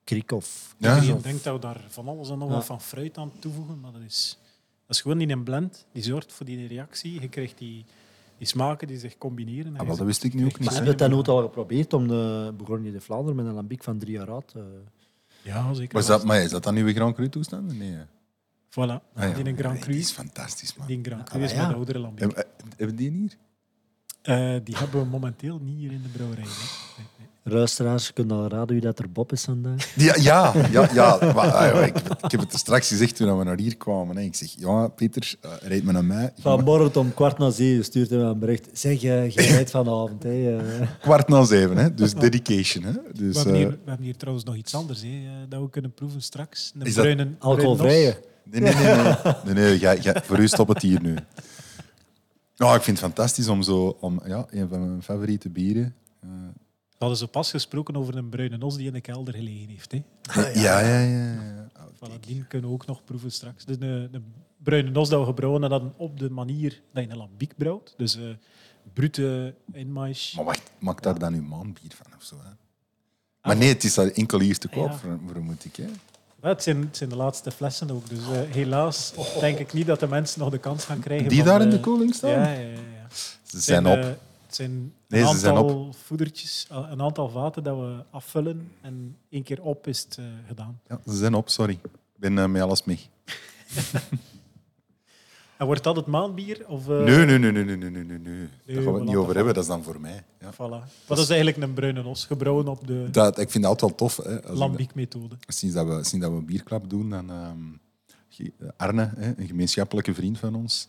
kriek 0.05 0.33
of... 0.33 0.75
Ja. 0.79 0.95
Iedereen 1.01 1.23
denkt 1.23 1.45
dat 1.45 1.55
we 1.55 1.61
daar 1.61 1.81
van 1.89 2.09
alles 2.09 2.31
en 2.31 2.39
nog 2.39 2.49
Ja. 2.49 2.55
wat 2.55 2.65
van 2.65 2.81
fruit 2.81 3.19
aan 3.19 3.33
toevoegen, 3.39 3.81
maar 3.81 3.93
dat 3.93 4.01
is, 4.07 4.39
dat 4.87 4.97
is 4.97 5.03
gewoon 5.03 5.21
in 5.21 5.31
een 5.31 5.45
blend. 5.45 5.87
Die 5.93 6.03
zorgt 6.03 6.33
voor 6.33 6.47
die 6.47 6.67
reactie. 6.67 7.21
Je 7.21 7.29
krijgt 7.29 7.59
die, 7.59 7.85
die 8.39 8.47
smaken 8.47 8.87
die 8.89 8.99
zich 8.99 9.19
combineren. 9.19 9.75
En 9.75 9.81
Ah, 9.81 9.87
wel, 9.87 9.97
dat 9.97 10.07
wist 10.07 10.25
ik 10.25 10.35
nu 10.35 10.45
ook 10.45 10.59
niet. 10.59 10.69
Maar 10.69 10.75
heb 10.75 10.85
je 10.87 10.95
dat 10.95 11.11
nooit 11.11 11.29
al 11.29 11.43
geprobeerd 11.43 11.93
om 11.93 12.09
de 12.09 12.53
Bourgogne 12.57 12.93
de 12.93 13.01
Vlaanderen 13.01 13.37
met 13.37 13.47
een 13.47 13.53
lambiek 13.53 13.83
van 13.83 13.99
drie 13.99 14.13
jaar 14.13 14.31
oud? 14.31 14.53
eh, 14.57 14.63
Ja, 15.43 15.75
zeker. 15.75 15.93
Maar 15.93 16.03
is 16.03 16.09
dat, 16.09 16.25
maar 16.25 16.43
is 16.43 16.51
dat 16.51 16.63
dan 16.63 16.77
uw 16.77 16.93
Grand 16.93 17.15
Cru 17.15 17.29
toestand? 17.29 17.79
Nee. 17.79 17.97
Voilà. 18.71 18.75
Ah, 18.77 19.01
ja. 19.15 19.31
Die 19.33 19.47
een 19.47 19.57
Grand 19.57 19.75
Nee, 19.75 19.83
Cru. 19.83 19.93
Die 19.93 20.01
is 20.01 20.11
fantastisch, 20.11 20.77
man. 20.77 20.87
Die 20.87 20.97
een 20.97 21.05
Grand 21.05 21.23
Cru 21.29 21.39
Ah, 21.39 21.45
is 21.45 21.51
ja. 21.53 21.61
met 21.61 21.69
de 21.69 21.75
oudere 21.75 21.99
lambiek. 21.99 22.21
Hebben, 22.21 22.45
hebben 22.77 22.97
die 22.97 23.11
hier? 23.11 23.37
Eh, 24.23 24.61
die 24.65 24.77
hebben 24.77 25.01
we 25.01 25.07
momenteel 25.07 25.59
niet 25.59 25.77
hier 25.79 25.93
in 25.93 26.03
de 26.03 26.09
brouwerij. 26.09 26.45
hè. 26.45 26.51
Nee, 26.97 27.07
nee. 27.19 27.29
Luisteraars, 27.47 28.13
kunnen 28.13 28.37
al 28.37 28.49
raden 28.49 28.67
wie 28.75 28.81
dat 28.81 28.99
er 28.99 29.11
Bob 29.13 29.33
is 29.33 29.45
vandaag. 29.45 29.93
Ja, 29.97 30.15
ja, 30.17 30.53
ja, 30.71 30.89
ja. 30.93 31.19
Maar, 31.21 31.51
ah, 31.53 31.67
ja, 31.75 31.85
ik, 31.85 31.97
ik 31.99 32.31
heb 32.31 32.41
het 32.41 32.53
straks 32.55 32.89
gezegd 32.89 33.17
toen 33.17 33.39
we 33.39 33.45
naar 33.45 33.59
hier 33.59 33.77
kwamen. 33.77 34.17
Hè. 34.17 34.23
Ik 34.23 34.35
zeg, 34.35 34.49
ja, 34.59 34.89
Peter, 34.89 35.35
uh, 35.45 35.51
rijd 35.63 35.85
me 35.85 35.93
naar 35.93 36.05
mij. 36.05 36.33
Vanmorgen 36.39 37.01
om 37.01 37.15
kwart 37.15 37.39
na 37.39 37.51
zeven 37.51 37.85
stuurt 37.85 38.11
hij 38.11 38.19
me 38.19 38.25
een 38.25 38.39
bericht. 38.39 38.69
Zeg, 38.73 39.01
je 39.01 39.07
jij 39.31 39.47
rijdt 39.55 39.71
vanavond. 39.71 40.23
Hè. 40.23 40.57
eh. 40.59 40.89
Kwart 41.01 41.29
na 41.29 41.45
zeven, 41.45 41.77
hè. 41.77 41.95
dus 41.95 42.15
dedication. 42.15 42.85
Hè. 42.85 42.93
We 42.93 43.13
Dus, 43.13 43.37
hebben, 43.37 43.55
hier, 43.55 43.67
eh, 43.67 43.73
we 43.73 43.89
hebben 43.89 44.05
hier 44.07 44.17
trouwens 44.17 44.45
nog 44.47 44.57
iets 44.57 44.75
anders 44.75 45.03
hè, 45.03 45.09
eh, 45.09 45.31
dat 45.49 45.61
we 45.61 45.71
kunnen 45.71 45.93
proeven 45.95 46.23
straks. 46.23 46.73
Een 46.79 46.87
Is 46.87 46.95
dat 46.95 47.05
bruine, 47.05 47.31
Alcoholvrije. 47.39 48.21
nee, 48.45 48.61
nee, 48.61 48.75
nee. 48.75 49.15
nee. 49.45 49.55
nee, 49.55 49.79
jij- 49.79 50.23
voor 50.25 50.39
u 50.39 50.49
stopt 50.49 50.73
het 50.73 50.83
hier 50.83 51.03
nu. 51.03 51.15
Ja, 52.55 52.75
ik 52.75 52.83
vind 52.83 53.01
het 53.01 53.07
fantastisch 53.07 53.49
om 53.49 53.63
zo... 53.63 53.97
Om, 54.01 54.21
ja, 54.27 54.47
een 54.51 54.69
van 54.69 54.89
mijn 54.89 55.03
favoriete 55.03 55.49
bieren. 55.51 55.95
We 56.99 57.11
hadden 57.11 57.19
zo 57.19 57.27
pas 57.27 57.51
gesproken 57.51 57.97
over 57.97 58.17
een 58.17 58.29
bruine 58.29 58.57
nos 58.57 58.77
die 58.77 58.87
in 58.87 58.93
de 58.93 59.01
kelder 59.01 59.35
gelegen 59.35 59.69
heeft. 59.69 59.93
Hè. 59.93 60.03
Ja, 60.61 60.81
ja, 60.81 61.01
ja. 61.01 61.33
ja. 61.33 61.69
Voilà, 61.95 62.21
die 62.21 62.45
kunnen 62.45 62.69
we 62.69 62.75
ook 62.75 62.87
nog 62.87 63.05
proeven 63.05 63.33
straks. 63.33 63.65
Dus 63.65 63.79
de, 63.79 64.09
de 64.13 64.21
bruine 64.57 64.91
nos 64.91 65.09
dat 65.09 65.21
we 65.21 65.27
gebrouwen 65.27 65.63
hadden 65.63 65.93
op 65.97 66.19
de 66.19 66.31
manier 66.31 66.81
dat 66.93 67.05
je 67.05 67.11
een 67.11 67.17
lambiek 67.17 67.57
brouwt. 67.57 67.95
Dus 67.97 68.17
eh 68.17 68.23
brute 68.93 69.55
inmaïs. 69.73 70.33
Maar 70.37 70.45
wacht, 70.45 70.71
maak 70.79 71.03
daar 71.03 71.19
dan 71.19 71.35
uw 71.35 71.43
maanbier 71.43 71.93
van 71.95 72.13
of 72.17 72.23
zo? 72.23 72.37
Hè? 72.37 72.51
Maar 73.43 73.57
nee, 73.57 73.69
het 73.69 73.85
is 73.85 73.95
daar 73.95 74.09
enkel 74.09 74.41
hier 74.41 74.59
te 74.59 74.69
koop. 74.69 74.89
Ja. 74.89 75.19
Voor, 75.27 75.43
moet 75.43 75.65
ik, 75.65 75.77
hè? 75.77 75.87
Ja, 76.43 76.49
het, 76.49 76.63
zijn, 76.63 76.81
het 76.81 76.97
zijn 76.97 77.09
de 77.09 77.17
laatste 77.17 77.51
flessen 77.51 77.91
ook. 77.91 78.09
Dus 78.09 78.19
eh, 78.19 78.41
helaas 78.51 79.13
denk 79.41 79.59
ik 79.59 79.73
niet 79.73 79.87
dat 79.87 80.01
de 80.01 80.09
mensen 80.09 80.41
nog 80.41 80.51
de 80.51 80.59
kans 80.59 80.85
gaan 80.85 81.01
krijgen. 81.01 81.29
Die 81.29 81.39
van, 81.39 81.47
daar 81.47 81.63
in 81.63 81.71
de 81.71 81.77
eh, 81.77 81.83
koeling 81.83 82.15
staan? 82.15 82.31
Ja, 82.31 82.53
ja, 82.53 82.61
ja. 82.61 82.69
ja. 82.69 83.07
Ze 83.43 83.61
zijn 83.61 83.87
op. 83.87 84.03
het 84.03 84.19
zijn 84.49 84.93
Nee, 85.15 85.39
ze 85.39 85.49
aantal 85.49 85.93
voedertjes, 86.05 86.67
eh, 86.71 86.87
een 86.91 87.03
aantal 87.03 87.29
vaten 87.29 87.63
dat 87.63 87.77
we 87.77 88.05
afvullen. 88.11 88.73
En 88.81 89.17
één 89.29 89.43
keer 89.43 89.63
op 89.63 89.87
is 89.87 90.03
het 90.03 90.19
eh, 90.19 90.25
gedaan. 90.47 90.81
Ja, 90.89 91.01
ze 91.07 91.17
zijn 91.17 91.35
op, 91.35 91.49
sorry. 91.49 91.79
Ik 91.83 91.91
ben 92.17 92.39
eh, 92.39 92.47
met 92.47 92.63
alles 92.63 92.85
mee. 92.85 93.01
En 95.59 95.67
wordt 95.67 95.83
dat 95.83 95.97
het 95.97 96.07
maandbier? 96.07 96.69
Of, 96.69 96.87
Nee, 96.87 97.05
nee, 97.05 97.39
nee, 97.39 97.53
nee, 97.53 97.65
nee, 97.65 97.77
nee, 97.77 97.91
nee, 97.91 98.05
nee. 98.05 98.19
nee. 98.19 98.49
Daar 98.67 98.83
gaan 98.83 98.93
we 98.93 98.99
het 98.99 99.09
niet 99.09 99.17
over 99.17 99.35
hebben, 99.35 99.55
dat 99.55 99.63
is 99.63 99.69
dan 99.69 99.83
voor 99.83 100.01
mij. 100.01 100.25
Ja. 100.41 100.53
Voilà. 100.53 101.07
Dat 101.07 101.19
is 101.19 101.29
eigenlijk 101.29 101.63
een 101.63 101.73
bruine 101.75 102.03
nos, 102.03 102.25
gebrouwen 102.25 102.69
op 102.69 102.87
de 102.87 103.09
Dat, 103.11 103.39
ik 103.39 103.51
vind 103.51 103.65
dat 103.65 103.83
altijd 103.83 104.01
wel 104.01 104.09
tof. 104.09 104.21
Lambiek-methode. 104.59 105.37
sinds, 105.47 105.75
dat 105.75 105.87
we, 105.87 105.93
sinds 105.93 106.27
dat 106.27 106.31
we 106.31 106.37
een 106.37 106.45
bierklap 106.45 106.91
doen, 106.91 107.11
dan 107.11 107.31
ehm, 107.31 107.59
Arne, 108.77 109.13
hè, 109.17 109.33
een 109.37 109.47
gemeenschappelijke 109.47 110.15
vriend 110.15 110.39
van 110.39 110.55
ons, 110.55 110.89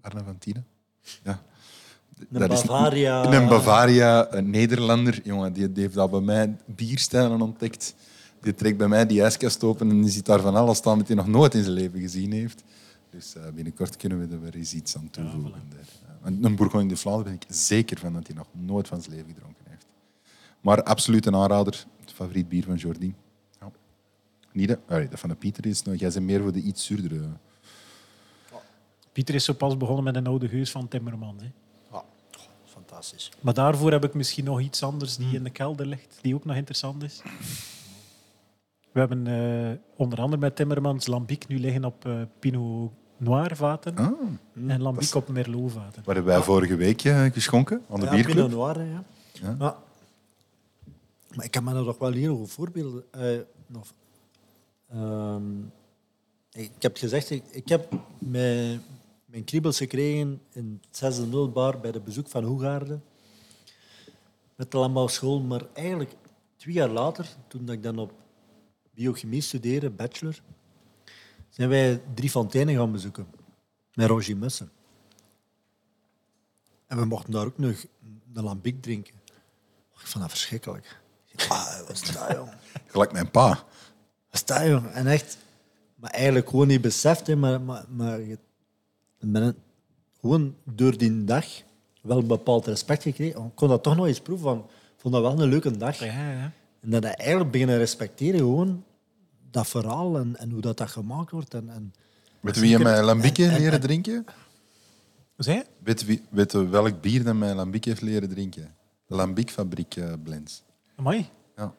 Arne 0.00 0.24
van 0.24 0.38
Tienen. 0.38 0.66
Ja. 1.24 1.42
Een 2.18 2.26
Dat 2.38 2.52
is 2.52 2.62
Bavaria. 2.62 3.32
Een 3.32 3.48
Bavaria, 3.48 4.34
een 4.34 4.50
Nederlander, 4.50 5.20
jongen, 5.24 5.52
die, 5.52 5.72
die 5.72 5.82
heeft 5.82 5.94
dat 5.94 6.10
bij 6.10 6.20
mij 6.20 6.56
bierstijlen 6.64 7.42
ontdekt. 7.42 7.94
Die 8.40 8.54
trekt 8.54 8.76
bij 8.76 8.88
mij 8.88 9.06
die 9.06 9.22
ijskast 9.22 9.64
open 9.64 9.90
en 9.90 10.02
die 10.02 10.10
ziet 10.10 10.26
daar 10.26 10.40
van 10.40 10.54
alles 10.54 10.78
staan 10.78 10.98
wat 10.98 11.06
hij 11.06 11.16
nog 11.16 11.26
nooit 11.26 11.54
in 11.54 11.62
zijn 11.62 11.74
leven 11.74 12.00
gezien 12.00 12.32
heeft. 12.32 12.62
Dus 13.10 13.34
eh, 13.34 13.42
binnenkort 13.54 13.96
kunnen 13.96 14.18
we 14.18 14.34
er 14.34 14.40
weer 14.40 14.54
eens 14.54 14.72
iets 14.74 14.96
aan 14.96 15.10
toevoegen. 15.10 15.52
Ja, 15.70 16.18
want 16.22 16.44
een 16.44 16.56
Bourgogne 16.56 16.88
de 16.88 16.96
Vlaanderen 16.96 17.32
ben 17.38 17.48
ik 17.48 17.54
zeker 17.56 17.98
van 17.98 18.12
dat 18.12 18.26
hij 18.26 18.36
nog 18.36 18.46
nooit 18.50 18.88
van 18.88 19.02
zijn 19.02 19.16
leven 19.16 19.32
gedronken 19.34 19.64
heeft. 19.68 19.86
Maar 20.60 20.82
absoluut 20.82 21.26
een 21.26 21.36
aanrader. 21.36 21.86
Het 22.00 22.12
favoriet 22.12 22.48
bier 22.48 22.64
van 22.64 22.74
Jordi. 22.74 23.14
Ja. 23.60 23.70
Niet 24.52 24.68
de, 24.68 24.78
allee, 24.88 25.08
dat 25.08 25.20
van 25.20 25.28
de 25.28 25.34
Pieter 25.34 25.66
is 25.66 25.82
nog. 25.82 25.94
Jij 25.96 26.10
bent 26.10 26.24
meer 26.24 26.42
voor 26.42 26.52
de 26.52 26.60
iets 26.60 26.84
zuurdere. 26.84 27.28
Pieter 29.12 29.34
is 29.34 29.44
zo 29.44 29.52
pas 29.52 29.76
begonnen 29.76 30.04
met 30.04 30.16
een 30.16 30.26
oude 30.26 30.48
geus 30.48 30.70
van 30.70 30.88
Timmermans. 30.88 31.42
Hè. 31.42 31.48
Maar 33.40 33.54
daarvoor 33.54 33.90
heb 33.92 34.04
ik 34.04 34.14
misschien 34.14 34.44
nog 34.44 34.60
iets 34.60 34.82
anders 34.82 35.16
die 35.16 35.34
in 35.34 35.44
de 35.44 35.50
kelder 35.50 35.86
ligt, 35.86 36.18
die 36.22 36.34
ook 36.34 36.44
nog 36.44 36.56
interessant 36.56 37.02
is. 37.02 37.22
We 38.92 38.98
hebben 39.00 39.26
eh, 39.26 39.78
onder 39.96 40.20
andere 40.20 40.40
met 40.40 40.56
Timmermans 40.56 41.06
Lambiek 41.06 41.48
nu 41.48 41.58
liggen 41.58 41.84
op 41.84 42.06
eh, 42.06 42.20
Pinot 42.38 42.92
Noir 43.16 43.56
vaten 43.56 43.96
Ah, 43.96 44.12
en 44.68 44.82
Lambiek 44.82 45.14
op 45.14 45.28
Merlot 45.28 45.72
vaten. 45.72 46.02
wat 46.04 46.14
hebben 46.14 46.32
wij 46.34 46.42
vorige 46.42 46.76
week 46.76 47.04
eh, 47.04 47.24
geschonken 47.32 47.82
aan 47.90 48.00
de 48.00 48.06
ja, 48.06 48.12
bierclub? 48.12 48.34
Pinot 48.34 48.50
Noir, 48.50 48.82
ja. 48.84 49.04
Ja. 49.32 49.54
Maar, 49.58 49.74
maar 51.34 51.44
ik 51.44 51.50
kan 51.50 51.64
me 51.64 51.72
nog 51.72 51.98
wel 51.98 52.12
heel 52.12 52.36
goed 52.36 52.50
voorbeelden. 52.50 53.04
eh, 53.10 53.38
nog, 53.66 53.92
ehm, 54.90 55.58
ik 56.52 56.70
heb 56.78 56.96
gezegd, 56.96 57.30
ik, 57.30 57.44
ik 57.50 57.68
heb 57.68 57.92
mijn, 58.18 58.80
mijn 59.36 59.48
kriebels 59.48 59.78
gekregen 59.78 60.42
in 60.52 60.80
het 60.86 60.96
zesde 60.96 61.22
middelbaar 61.22 61.80
bij 61.80 61.92
de 61.92 62.00
bezoek 62.00 62.28
van 62.28 62.44
Hoegaarden. 62.44 63.04
Met 64.54 64.70
de 64.70 64.78
landbouwschool, 64.78 65.40
maar 65.40 65.66
eigenlijk 65.72 66.12
twee 66.56 66.74
jaar 66.74 66.88
later, 66.88 67.28
toen 67.48 67.70
ik 67.70 67.82
dan 67.82 67.98
op 67.98 68.12
biochemie 68.94 69.40
studeerde, 69.40 69.90
bachelor, 69.90 70.42
zijn 71.48 71.68
wij 71.68 72.02
drie 72.14 72.30
fonteinen 72.30 72.74
gaan 72.74 72.92
bezoeken. 72.92 73.26
Met 73.94 74.08
Roger 74.08 74.36
Mussen. 74.36 74.70
En 76.86 76.98
we 76.98 77.04
mochten 77.04 77.32
daar 77.32 77.46
ook 77.46 77.58
nog 77.58 77.84
een 78.34 78.42
lambiek 78.42 78.82
drinken. 78.82 79.14
Oh, 79.92 80.00
Ik 80.00 80.06
vond 80.06 80.24
dat 80.24 80.32
verschrikkelijk. 80.32 81.00
Ah, 81.48 81.78
wat 81.78 81.90
is 81.90 82.12
dat, 82.12 82.32
jong? 82.32 82.50
Gelijk 82.86 83.12
mijn 83.12 83.30
pa. 83.30 83.48
Wat 83.48 84.32
is 84.32 84.44
dat, 84.44 84.66
jong? 84.66 84.86
En 84.86 85.06
echt, 85.06 85.38
maar 85.94 86.10
eigenlijk 86.10 86.48
gewoon 86.48 86.66
niet 86.66 86.80
beseft, 86.80 87.26
hè, 87.26 87.36
maar, 87.36 87.60
maar, 87.60 87.84
maar 87.88 88.20
je, 88.20 88.38
met 89.30 89.42
een- 89.42 89.56
gewoon 90.20 90.54
door 90.64 90.98
die 90.98 91.24
dag 91.24 91.46
wel 92.02 92.18
een 92.18 92.26
bepaald 92.26 92.66
respect 92.66 93.02
gekregen. 93.02 93.44
Ik 93.44 93.50
kon 93.54 93.68
dat 93.68 93.82
toch 93.82 93.96
nog 93.96 94.06
eens 94.06 94.20
proeven. 94.20 94.44
Van, 94.46 94.58
ik 94.58 95.00
vond 95.00 95.14
dat 95.14 95.22
wel 95.22 95.40
een 95.40 95.48
leuke 95.48 95.76
dag. 95.76 95.98
Ja, 95.98 96.30
ja. 96.30 96.52
En 96.80 96.90
dat 96.90 97.02
je 97.02 97.08
eigenlijk 97.08 97.50
beginnen 97.50 97.78
respecteren, 97.78 98.38
gewoon 98.40 98.84
dat 99.50 99.66
verhaal 99.68 100.18
en, 100.18 100.36
en 100.36 100.50
hoe 100.50 100.60
dat, 100.60 100.76
dat 100.76 100.90
gemaakt 100.90 101.30
wordt. 101.30 101.54
En, 101.54 101.68
en, 101.70 101.94
Weet 102.40 102.54
je 102.54 102.60
wie 102.60 102.70
je 102.70 102.78
mijn 102.78 103.04
lambiek 103.04 103.36
heeft 103.36 103.58
leren 103.58 103.80
drinken? 103.80 104.24
Hoe 105.34 105.44
zei 105.44 105.56
je? 105.56 105.64
Weet 105.78 106.04
wie, 106.04 106.22
weet 106.30 106.52
welk 106.52 107.00
bier 107.00 107.24
dat 107.24 107.34
mijn 107.34 107.56
lambiek 107.56 107.84
heeft 107.84 108.00
leren 108.00 108.28
drinken? 108.28 108.74
De 109.06 109.14
Lambiekfabriek 109.14 109.96
eh 109.96 110.12
Blends. 110.22 110.62
Amai, 110.96 111.28
Ja. 111.56 111.74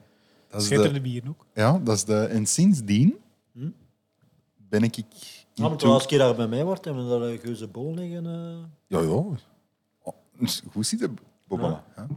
Dat 0.49 0.61
is 0.61 0.67
schitterende 0.67 1.01
de, 1.01 1.09
bieren 1.09 1.29
ook. 1.29 1.45
ja, 1.53 1.79
dat 1.79 1.95
is 1.95 2.03
de... 2.03 2.15
En 2.19 2.45
sindsdien 2.45 3.15
ben 4.69 4.83
ik... 4.83 4.95
Ja, 5.57 5.63
maar 5.63 5.71
into- 5.71 5.93
als 5.93 6.05
keer 6.05 6.17
dat 6.17 6.29
je 6.29 6.35
bij 6.35 6.47
mij 6.47 6.63
wordt, 6.63 6.85
hebben 6.85 7.03
we 7.03 7.19
daar 7.19 7.29
een 7.29 7.39
geuze 7.39 7.67
bol 7.67 7.93
liggen. 7.93 8.25
eh. 8.25 8.63
Ja, 8.87 8.99
ja. 8.99 9.07
Oh, 10.01 10.13
Hoe 10.73 10.83
zit 10.85 10.99
het? 10.99 11.11
Bobbelen. 11.47 11.83
Ja. 11.95 12.07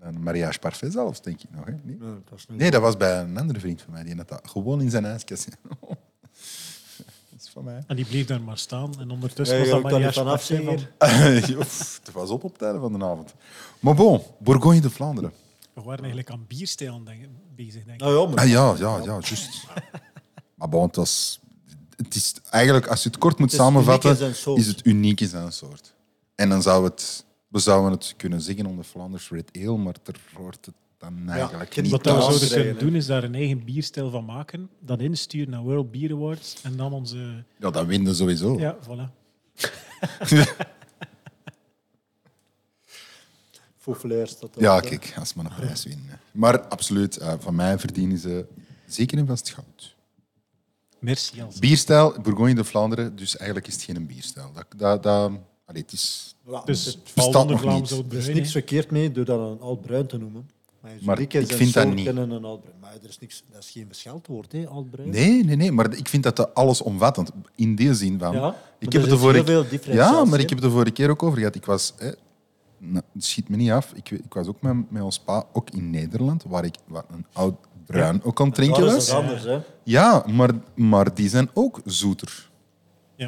Een 0.00 0.22
mariage 0.22 0.58
parfait 0.58 0.92
zelfs, 0.92 1.22
denk 1.22 1.42
ik 1.42 1.50
nog. 1.50 1.64
Hè? 1.64 1.72
Nee? 1.82 1.98
Dat 1.98 2.38
is 2.38 2.46
nu- 2.48 2.56
nee, 2.56 2.70
dat 2.70 2.80
was 2.82 2.96
bij 2.96 3.20
een 3.20 3.36
andere 3.38 3.60
vriend 3.60 3.82
van 3.82 3.92
mij. 3.92 4.02
Die 4.02 4.16
had 4.16 4.28
dat 4.28 4.48
gewoon 4.50 4.80
in 4.80 4.90
zijn 4.90 5.04
ijskast. 5.04 5.48
dat 7.30 7.40
is 7.40 7.48
van 7.48 7.64
mij. 7.64 7.82
En 7.86 7.96
die 7.96 8.04
bleef 8.04 8.26
daar 8.26 8.40
maar 8.40 8.58
staan. 8.58 9.00
En 9.00 9.10
ondertussen 9.10 9.56
Ja, 9.56 9.62
was 9.62 9.68
je 9.68 9.74
dat 9.82 9.90
maar 9.90 10.00
niet 10.00 10.12
vanaf 10.14 10.48
het 12.04 12.12
was 12.12 12.30
op 12.30 12.44
op 12.44 12.52
het 12.52 12.62
einde 12.62 12.80
van 12.80 12.98
de 12.98 13.04
avond. 13.04 13.34
Maar 13.80 13.94
bon, 13.94 14.22
Bourgogne 14.38 14.80
de 14.80 14.90
Vlaanderen. 14.90 15.32
We 15.72 15.82
waren 15.82 15.98
eigenlijk 16.04 16.30
aan 16.30 16.44
bierstijl 16.48 16.92
aan 16.94 17.04
denken- 17.04 17.36
bezig, 17.54 17.84
denk 17.84 18.00
ik. 18.00 18.06
Nou 18.06 18.20
ja, 18.20 18.28
maar 18.34 18.44
Ah, 18.44 18.50
ja, 18.50 18.74
ja, 18.78 18.96
ja, 18.96 19.04
juist. 19.04 19.66
Maar 20.56 20.68
bon, 20.68 20.86
het, 20.86 20.96
was, 20.96 21.40
het 21.96 22.14
is 22.14 22.34
eigenlijk, 22.50 22.86
als 22.86 23.02
je 23.02 23.08
het 23.08 23.18
kort 23.18 23.38
moet 23.38 23.52
Het 23.52 23.60
is 23.60 23.66
uniek 23.66 23.84
samenvatten, 23.84 24.56
is 24.56 24.66
het 24.66 24.86
uniek 24.86 25.20
in 25.20 25.28
zijn 25.28 25.52
soort. 25.52 25.94
En 26.34 26.48
dan 26.48 26.62
zou 26.62 26.84
het, 26.84 27.24
we 27.48 27.58
zouden 27.58 27.90
het 27.90 28.14
kunnen 28.16 28.40
zeggen 28.40 28.66
onder 28.66 28.84
Flanders 28.84 29.30
Red 29.30 29.50
Ale, 29.56 29.76
maar 29.76 29.94
er 30.04 30.20
hoort 30.34 30.66
het 30.66 30.74
dan 30.98 31.28
eigenlijk 31.28 31.76
niet 31.76 31.90
Wat 31.90 32.04
dat 32.04 32.16
we 32.16 32.22
zouden 32.22 32.48
kunnen 32.48 32.78
doen, 32.78 32.94
is 32.94 33.06
daar 33.06 33.24
een 33.24 33.34
eigen 33.34 33.64
bierstijl 33.64 34.10
van 34.10 34.24
maken, 34.24 34.70
dat 34.80 35.00
insturen 35.00 35.50
naar 35.50 35.62
World 35.62 35.90
Beer 35.90 36.12
Awards 36.12 36.56
en 36.62 36.76
dan 36.76 36.92
onze... 36.92 37.44
Ja, 37.58 37.70
dat 37.70 37.86
winnen 37.86 38.14
sowieso. 38.14 38.58
Ja, 38.58 38.76
voilà. 38.82 39.10
Er. 43.86 44.48
Ja, 44.58 44.80
kijk, 44.80 45.14
als 45.18 45.34
we 45.34 45.40
een 45.40 45.54
prijs 45.56 45.84
winnen. 45.84 46.20
Maar 46.32 46.60
absoluut, 46.60 47.16
eh, 47.16 47.34
van 47.38 47.54
mij 47.54 47.78
verdienen 47.78 48.18
ze 48.18 48.46
zeker 48.86 49.18
en 49.18 49.26
vast 49.26 49.50
goud. 49.50 49.95
Merci. 51.06 51.42
Bierstijl, 51.60 52.14
Bourgogne 52.22 52.54
de 52.54 52.64
Vlaanderen, 52.64 53.16
dus 53.16 53.36
eigenlijk 53.36 53.66
is 53.66 53.74
het 53.74 53.82
geen 53.82 54.06
bierstijl. 54.06 54.50
Dat, 54.54 54.66
dat, 54.76 55.02
dat, 55.02 55.30
allee, 55.66 55.82
het 55.82 55.92
is, 55.92 56.36
Ja, 56.46 56.62
Dus 56.64 56.86
er 56.86 56.92
het 56.92 57.14
bestaat 57.14 57.48
nog 57.48 57.64
niet. 57.64 57.90
er 57.90 58.18
is 58.18 58.28
niks 58.28 58.52
verkeerd 58.52 58.90
mee 58.90 59.12
door 59.12 59.24
dat 59.24 59.50
een 59.50 59.60
oud-bruin 59.60 60.06
te 60.06 60.18
noemen. 60.18 60.50
Maar, 61.00 61.20
ik 61.20 61.30
vind 61.46 61.74
dat 61.74 61.94
niet. 61.94 62.06
en 62.06 62.16
een 62.16 62.44
oud-bruin. 62.44 62.76
Maar 62.80 62.92
er 63.02 63.08
is 63.08 63.18
niks, 63.18 63.42
dat 63.52 63.62
is 63.62 63.70
geen 63.70 63.88
scheldwoord, 63.90 64.52
hè, 64.52 64.66
oud-bruin. 64.68 65.10
Nee, 65.10 65.44
nee, 65.44 65.56
nee, 65.56 65.72
maar 65.72 65.94
ik 65.94 66.08
vind 66.08 66.22
dat 66.22 66.36
dat 66.36 66.54
alles 66.54 66.82
omvattend. 66.82 67.30
In 67.54 67.74
die 67.74 67.94
zin 67.94 68.18
van. 68.18 68.32
Ja, 68.32 68.40
maar 68.40 68.54
ik 68.78 68.92
er 68.94 69.00
heb 69.00 69.10
het 69.10 69.18
vorige 69.18 69.92
Ja, 69.92 70.24
maar 70.24 70.40
ik 70.40 70.48
heb 70.48 70.58
het 70.58 70.68
de 70.68 70.74
vorige 70.74 70.92
keer 70.92 71.10
ook 71.10 71.22
over 71.22 71.38
gehad. 71.38 71.54
Ik 71.54 71.64
was. 71.64 71.92
Hè, 71.96 72.10
nou, 72.78 73.04
het 73.12 73.24
schiet 73.24 73.48
me 73.48 73.56
niet 73.56 73.70
af. 73.70 73.92
Ik, 73.94 74.10
ik 74.10 74.34
was 74.34 74.46
ook 74.46 74.62
met, 74.62 74.90
met 74.90 75.02
ons 75.02 75.18
pa 75.18 75.46
ook 75.52 75.70
in 75.70 75.90
Nederland, 75.90 76.44
waar 76.48 76.64
ik 76.64 76.76
wat 76.86 77.04
een 77.10 77.26
oud 77.32 77.54
bruin 77.86 78.22
ook 78.24 78.40
aan 78.40 78.46
het 78.46 78.54
drinken 78.54 78.80
Dat 78.84 78.92
was. 78.94 79.06
is 79.06 79.12
anders, 79.12 79.42
hè. 79.44 79.58
Ja, 79.82 80.24
maar, 80.26 80.50
maar 80.74 81.14
die 81.14 81.28
zijn 81.28 81.50
ook 81.54 81.80
zoeter. 81.84 82.48
Ja. 83.16 83.26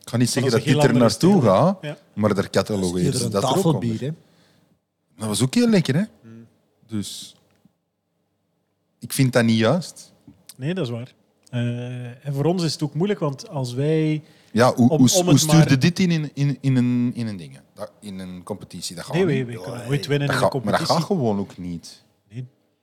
Ik 0.00 0.08
ga 0.08 0.16
niet 0.16 0.30
zeggen 0.30 0.52
dat 0.52 0.60
dat 0.60 0.68
een 0.68 0.80
dit 0.80 0.90
er 0.90 0.96
naartoe 1.00 1.42
gaat, 1.42 1.78
Ja. 1.80 1.96
maar 2.14 2.34
daar 2.34 2.48
ze 3.18 3.24
een 3.24 3.30
dat 3.30 3.42
er 3.42 3.48
ook 3.66 3.80
hè. 4.00 4.10
Dat 5.18 5.28
was 5.28 5.42
ook 5.42 5.54
heel 5.54 5.68
lekker, 5.68 5.94
hè? 5.94 6.02
Dus 6.86 7.34
ik 8.98 9.12
vind 9.12 9.32
dat 9.32 9.44
niet 9.44 9.58
juist. 9.58 10.12
Nee, 10.56 10.74
dat 10.74 10.84
is 10.84 10.90
waar. 10.92 11.12
Eh, 11.50 12.26
en 12.26 12.34
voor 12.34 12.44
ons 12.44 12.62
is 12.62 12.72
het 12.72 12.82
ook 12.82 12.94
moeilijk, 12.94 13.20
want 13.20 13.48
als 13.48 13.72
wij... 13.74 14.22
Ja, 14.52 14.74
hoe, 14.74 14.88
Om- 14.90 14.98
hoe, 14.98 15.10
om 15.16 15.22
hoe 15.24 15.32
het 15.32 15.40
stuurde 15.42 15.68
maar- 15.68 15.78
dit 15.78 15.98
in, 15.98 16.10
in, 16.10 16.30
in, 16.34 16.58
in 16.60 16.76
een, 16.76 17.10
in 17.14 17.26
een 17.26 17.36
ding? 17.36 17.60
Dat, 17.74 17.92
in 18.00 18.18
een 18.18 18.42
competitie? 18.42 18.96
Dat 18.96 19.04
gaat 19.04 19.14
Nee, 19.14 19.24
kunnen 19.24 19.36
nooit 19.86 20.06
winnen 20.06 20.28
Dat 20.28 20.36
in 20.36 20.42
de 20.42 20.46
gaat, 20.46 20.52
maar 20.52 20.62
dat 20.62 20.62
competitie. 20.62 20.94
gaat 20.94 21.04
gewoon 21.04 21.38
ook 21.38 21.58
niet. 21.58 22.02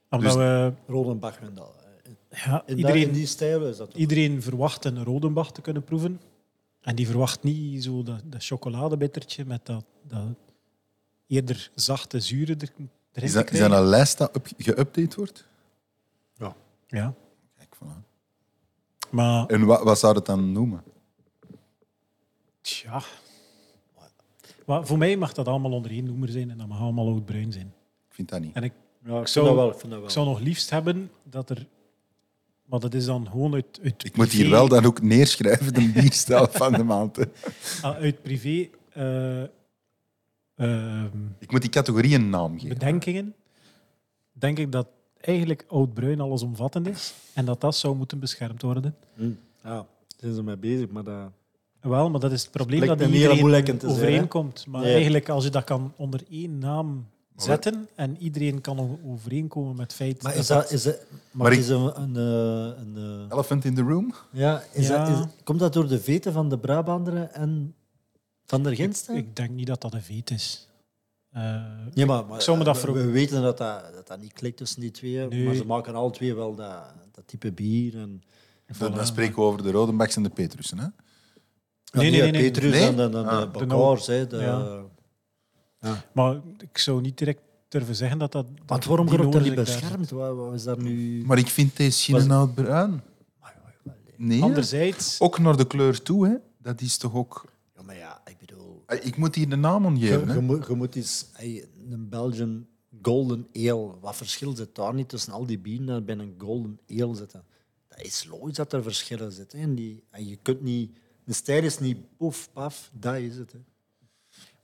Omdat 0.10 0.34
Dus- 0.34 0.42
we... 0.42 0.74
Rodenbach 0.88 1.40
en 1.40 1.54
dat. 1.54 1.76
Ja, 2.30 2.64
In, 2.66 2.78
iedereen, 2.78 3.00
dat, 3.02 3.10
in 3.10 3.16
die 3.16 3.26
stijl 3.26 3.68
is 3.68 3.78
dat 3.78 3.88
ook. 3.90 3.96
iedereen 3.96 4.42
verwacht 4.42 4.86
een 4.86 5.04
Rodenbach 5.04 5.52
te 5.52 5.62
kunnen 5.62 5.84
proeven. 5.84 6.22
En 6.82 6.96
die 6.96 7.08
verwacht 7.08 7.44
niet 7.44 7.84
zo 7.84 8.04
dat, 8.04 8.22
dat 8.26 8.46
chocoladebittertje 8.46 9.46
met 9.46 9.66
dat, 9.66 9.86
dat 10.04 10.36
eerder 11.28 11.72
zachte 11.76 12.20
zure 12.20 12.56
er, 12.56 12.70
erin 12.78 12.90
Is 13.14 13.32
te 13.32 13.38
dat, 13.38 13.52
is 13.52 13.60
dat 13.60 13.72
een 13.72 13.84
lijst 13.84 14.18
dat 14.18 14.32
geüpdate 14.58 15.16
wordt? 15.16 15.48
Ja. 16.88 17.14
Kijk, 17.58 17.76
voilà. 17.76 18.06
Maar 19.10 19.46
En 19.46 19.66
wat, 19.66 19.84
wat 19.84 20.00
zou 20.00 20.14
dat 20.14 20.26
dan 20.26 20.52
noemen? 20.52 20.84
Tja. 22.62 23.02
Maar 24.66 24.86
voor 24.86 24.98
mij 24.98 25.18
mag 25.18 25.34
dat 25.34 25.48
allemaal 25.48 25.72
onder 25.72 25.92
één 25.92 26.06
noemer 26.06 26.30
zijn 26.30 26.52
en 26.52 26.58
dat 26.58 26.68
mag 26.68 26.80
allemaal 26.80 27.08
oud-bruin 27.08 27.52
zijn. 27.52 27.74
Ik 28.10 28.14
vind 28.16 28.30
dat 28.30 28.40
niet. 28.42 28.56
En 28.56 28.64
ik, 28.64 28.74
Ja, 29.08 29.20
ik 29.20 29.28
zou- 29.28 29.46
vind 29.46 29.46
dat 29.46 29.56
wel. 29.56 29.70
Ik 29.74 29.80
vind 29.80 29.92
dat 29.92 30.00
wel. 30.00 30.08
ik 30.08 30.14
zou 30.14 30.26
nog 30.26 30.40
liefst 30.40 30.70
hebben 30.70 31.12
dat 31.24 31.50
er... 31.50 31.68
Maar 32.66 32.80
dat 32.80 32.94
is 32.94 33.06
dan 33.06 33.28
gewoon 33.32 33.54
uit, 33.54 33.80
uit 33.84 34.06
Ik 34.06 34.18
moet 34.18 34.32
hier 34.32 34.50
wel 34.50 34.68
dan 34.68 34.86
ook 34.86 35.02
neerschrijven, 35.02 35.74
de 35.74 35.92
bierstijl 35.94 36.48
van 36.62 36.72
de 36.74 36.84
maand. 36.84 37.16
hè. 37.16 37.24
ah, 37.82 37.96
uit 37.96 38.22
privé 38.22 38.68
eh, 38.94 39.42
ehm, 40.56 41.18
Ik 41.40 41.52
moet 41.52 41.62
die 41.62 41.70
categorie 41.70 42.16
een 42.16 42.30
naam 42.30 42.54
geven. 42.54 42.70
bedenkingen 42.70 43.36
denk 44.32 44.60
ik 44.60 44.72
dat 44.72 44.88
eigenlijk 45.22 45.66
oud-bruin 45.68 46.22
allesomvattend 46.22 46.88
is 46.88 47.14
en 47.34 47.46
dat 47.46 47.62
dat 47.62 47.76
zou 47.76 47.96
moeten 47.96 48.20
beschermd 48.20 48.62
worden. 48.62 48.96
Hm. 49.16 49.24
Ja, 49.64 49.74
daar 49.74 49.86
zijn 50.18 50.34
ze 50.34 50.44
mee 50.44 50.58
bezig, 50.58 50.90
maar 50.90 51.04
dat... 51.04 51.32
Wel, 51.82 52.10
maar 52.10 52.20
dat 52.20 52.32
is 52.32 52.42
het 52.42 52.52
probleem 52.52 52.86
dat 52.86 53.00
heel 53.00 53.10
iedereen 53.10 53.82
overeenkomt. 53.86 54.66
Maar 54.68 54.84
eigenlijk, 54.84 55.30
als 55.30 55.44
je 55.44 55.50
dat 55.50 55.64
kan 55.64 55.94
onder 55.96 56.24
één 56.30 56.58
naam 56.58 57.08
zetten 57.43 57.88
en 57.95 58.18
iedereen 58.18 58.61
kan 58.61 58.99
overeenkomen 59.05 59.72
met 59.76 59.81
het 59.84 59.93
feit 59.93 60.23
Maar 60.23 60.35
is 60.35 60.47
dat... 60.47 60.72
Is 60.72 60.84
het, 60.85 61.05
maar 61.09 61.43
Maar 61.43 61.51
ik- 61.51 61.59
is 61.59 61.69
een... 61.69 62.01
een, 62.01 62.15
eh, 62.15 62.80
een, 62.81 62.93
eh, 62.95 63.31
Elephant 63.34 63.65
in 63.65 63.76
the 63.76 63.81
room? 63.81 64.14
ja, 64.31 64.64
is 64.72 64.88
Ja. 64.88 65.05
Dat, 65.05 65.18
is- 65.27 65.34
komt 65.43 65.59
dat 65.59 65.73
door 65.73 65.88
de 65.88 65.99
veten 65.99 66.34
van 66.34 66.49
de 66.49 66.57
Brabanderen 66.59 67.34
en 67.34 67.76
van 68.45 68.64
der 68.64 68.76
Ginsten? 68.76 69.15
Ik 69.15 69.35
denk 69.35 69.49
niet 69.49 69.68
dat 69.68 69.81
dat 69.81 69.93
een 69.93 70.01
veet 70.01 70.30
is. 70.31 70.68
Eh, 71.31 71.61
Nee, 71.93 72.05
maar, 72.05 72.26
maar 72.26 72.35
Ik 72.38 72.41
zou 72.43 72.57
me 72.57 72.64
dat 72.64 72.76
we, 72.76 72.81
voor- 72.88 72.93
we 72.95 73.05
weten 73.11 73.41
dat 73.41 73.57
dat, 73.57 73.93
dat 73.93 74.07
dat 74.07 74.19
niet 74.19 74.34
klikt 74.34 74.57
tussen 74.57 74.81
die 74.81 74.91
twee, 74.91 75.27
Nee. 75.27 75.45
maar 75.45 75.55
ze 75.55 75.65
maken 75.65 75.95
alle 75.95 76.11
twee 76.11 76.35
wel 76.35 76.55
dat, 76.55 76.84
dat 77.11 77.27
type 77.27 77.51
bier. 77.51 77.97
En, 77.97 78.23
Dan, 78.77 79.05
spreken 79.05 79.35
we 79.35 79.41
over 79.41 79.64
de 79.64 79.72
Rodenbachs 79.72 80.15
en 80.15 80.23
de 80.23 80.30
Petrussen. 80.30 80.77
Hè? 80.80 80.84
Ja, 80.84 80.91
Nee, 81.91 82.11
nee, 82.11 82.22
nee, 82.22 82.31
nee. 82.31 82.41
Petrus 82.51 82.72
Nee? 82.72 82.81
en 82.88 82.95
de, 82.95 83.09
de, 83.09 83.18
Ah. 83.18 83.53
de 83.53 83.65
De 83.65 84.03
hè, 84.14 84.27
de, 84.27 84.38
Ja. 84.38 84.81
Maar 86.14 86.41
ik 86.58 86.78
zou 86.78 87.02
niet 87.02 87.18
direct 87.18 87.41
durven 87.68 87.95
zeggen 87.95 88.18
dat 88.20 88.32
dat... 88.32 88.48
Want 88.66 88.86
waarom 88.86 89.08
die 89.08 89.18
wordt 89.18 89.32
dat 89.34 89.41
niet 89.44 89.56
beschermd? 89.56 90.10
Wat, 90.10 90.36
wat 90.36 90.54
is 90.54 90.64
daar 90.64 90.82
nu... 90.82 91.24
Maar 91.26 91.38
ik 91.38 91.48
vind 91.48 91.78
deze 91.78 92.14
geen 92.14 92.32
oud 92.32 92.54
bruin. 92.56 93.02
Nee? 94.18 94.41
Anderzijds, 94.41 95.20
ook 95.22 95.40
naar 95.40 95.58
de 95.58 95.68
kleur 95.68 96.02
toe. 96.02 96.28
Hè? 96.28 96.34
Dat 96.62 96.82
is 96.82 96.98
toch 96.98 97.14
ook... 97.14 97.45
Ja, 97.76 97.82
maar 97.82 97.95
ja, 97.95 98.22
ik 98.26 98.38
bedoel... 98.38 98.84
Eh, 98.86 99.06
Ik 99.06 99.18
moet 99.18 99.36
hier 99.36 99.49
de 99.49 99.56
naam 99.56 99.82
Je, 99.84 99.88
ongeven. 99.90 100.28
je, 100.28 100.34
hè. 100.34 100.41
moet, 100.41 100.68
je 100.68 100.74
moet 100.76 100.95
eens... 100.95 101.26
een 101.90 102.10
Belgian 102.10 102.66
Golden 103.02 103.48
Ale, 103.54 103.91
wat 103.99 104.16
verschil 104.16 104.56
zit 104.56 104.76
daar 104.76 104.94
niet 104.94 105.10
tussen 105.10 105.34
al 105.34 105.45
die 105.45 105.60
bieren 105.60 105.90
en 105.90 106.06
bij 106.06 106.18
een 106.18 106.36
Golden 106.38 106.80
Ale 106.90 107.16
zitten? 107.16 107.44
Dat 107.88 108.02
is 108.02 108.26
logisch 108.30 108.56
dat 108.56 108.74
er 108.74 108.84
verschillen 108.84 109.32
zitten. 109.32 109.60
hè. 109.60 109.66
En, 109.66 109.76
die, 109.76 110.04
en 110.10 110.28
je 110.28 110.36
kunt 110.41 110.62
niet... 110.62 110.98
De 111.24 111.34
stijl 111.34 111.64
is 111.64 111.80
niet 111.80 111.98
poef, 112.18 112.49
paf, 112.54 112.90
dat 112.94 113.16
is 113.16 113.36
het. 113.38 113.52
Hè. 113.52 113.60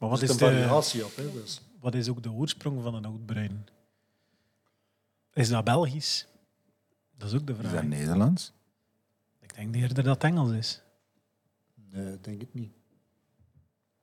Maar 0.03 0.11
wat 0.11 0.21
is, 0.21 0.29
een 0.29 0.37
de, 0.37 0.43
variatie 0.45 1.05
op. 1.05 1.15
Hè, 1.15 1.31
dus. 1.31 1.61
wat 1.79 1.95
is 1.95 2.09
ook 2.09 2.23
de 2.23 2.31
oorsprong 2.31 2.81
van 2.83 2.95
een 2.95 3.05
oud-bruin? 3.05 3.65
Is 5.33 5.49
dat 5.49 5.63
Belgisch? 5.63 6.27
Dat 7.17 7.27
is 7.29 7.35
ook 7.39 7.47
de 7.47 7.53
Is 7.53 7.59
vraag. 7.59 7.71
dat 7.73 7.83
Nederlands? 7.83 8.53
Ik 9.39 9.55
denk 9.55 9.75
eerder 9.75 10.03
dat 10.03 10.05
het 10.13 10.23
Engels 10.23 10.51
is. 10.51 10.81
Nee, 11.91 12.17
denk 12.21 12.41
ik 12.41 12.53
niet. 12.53 12.71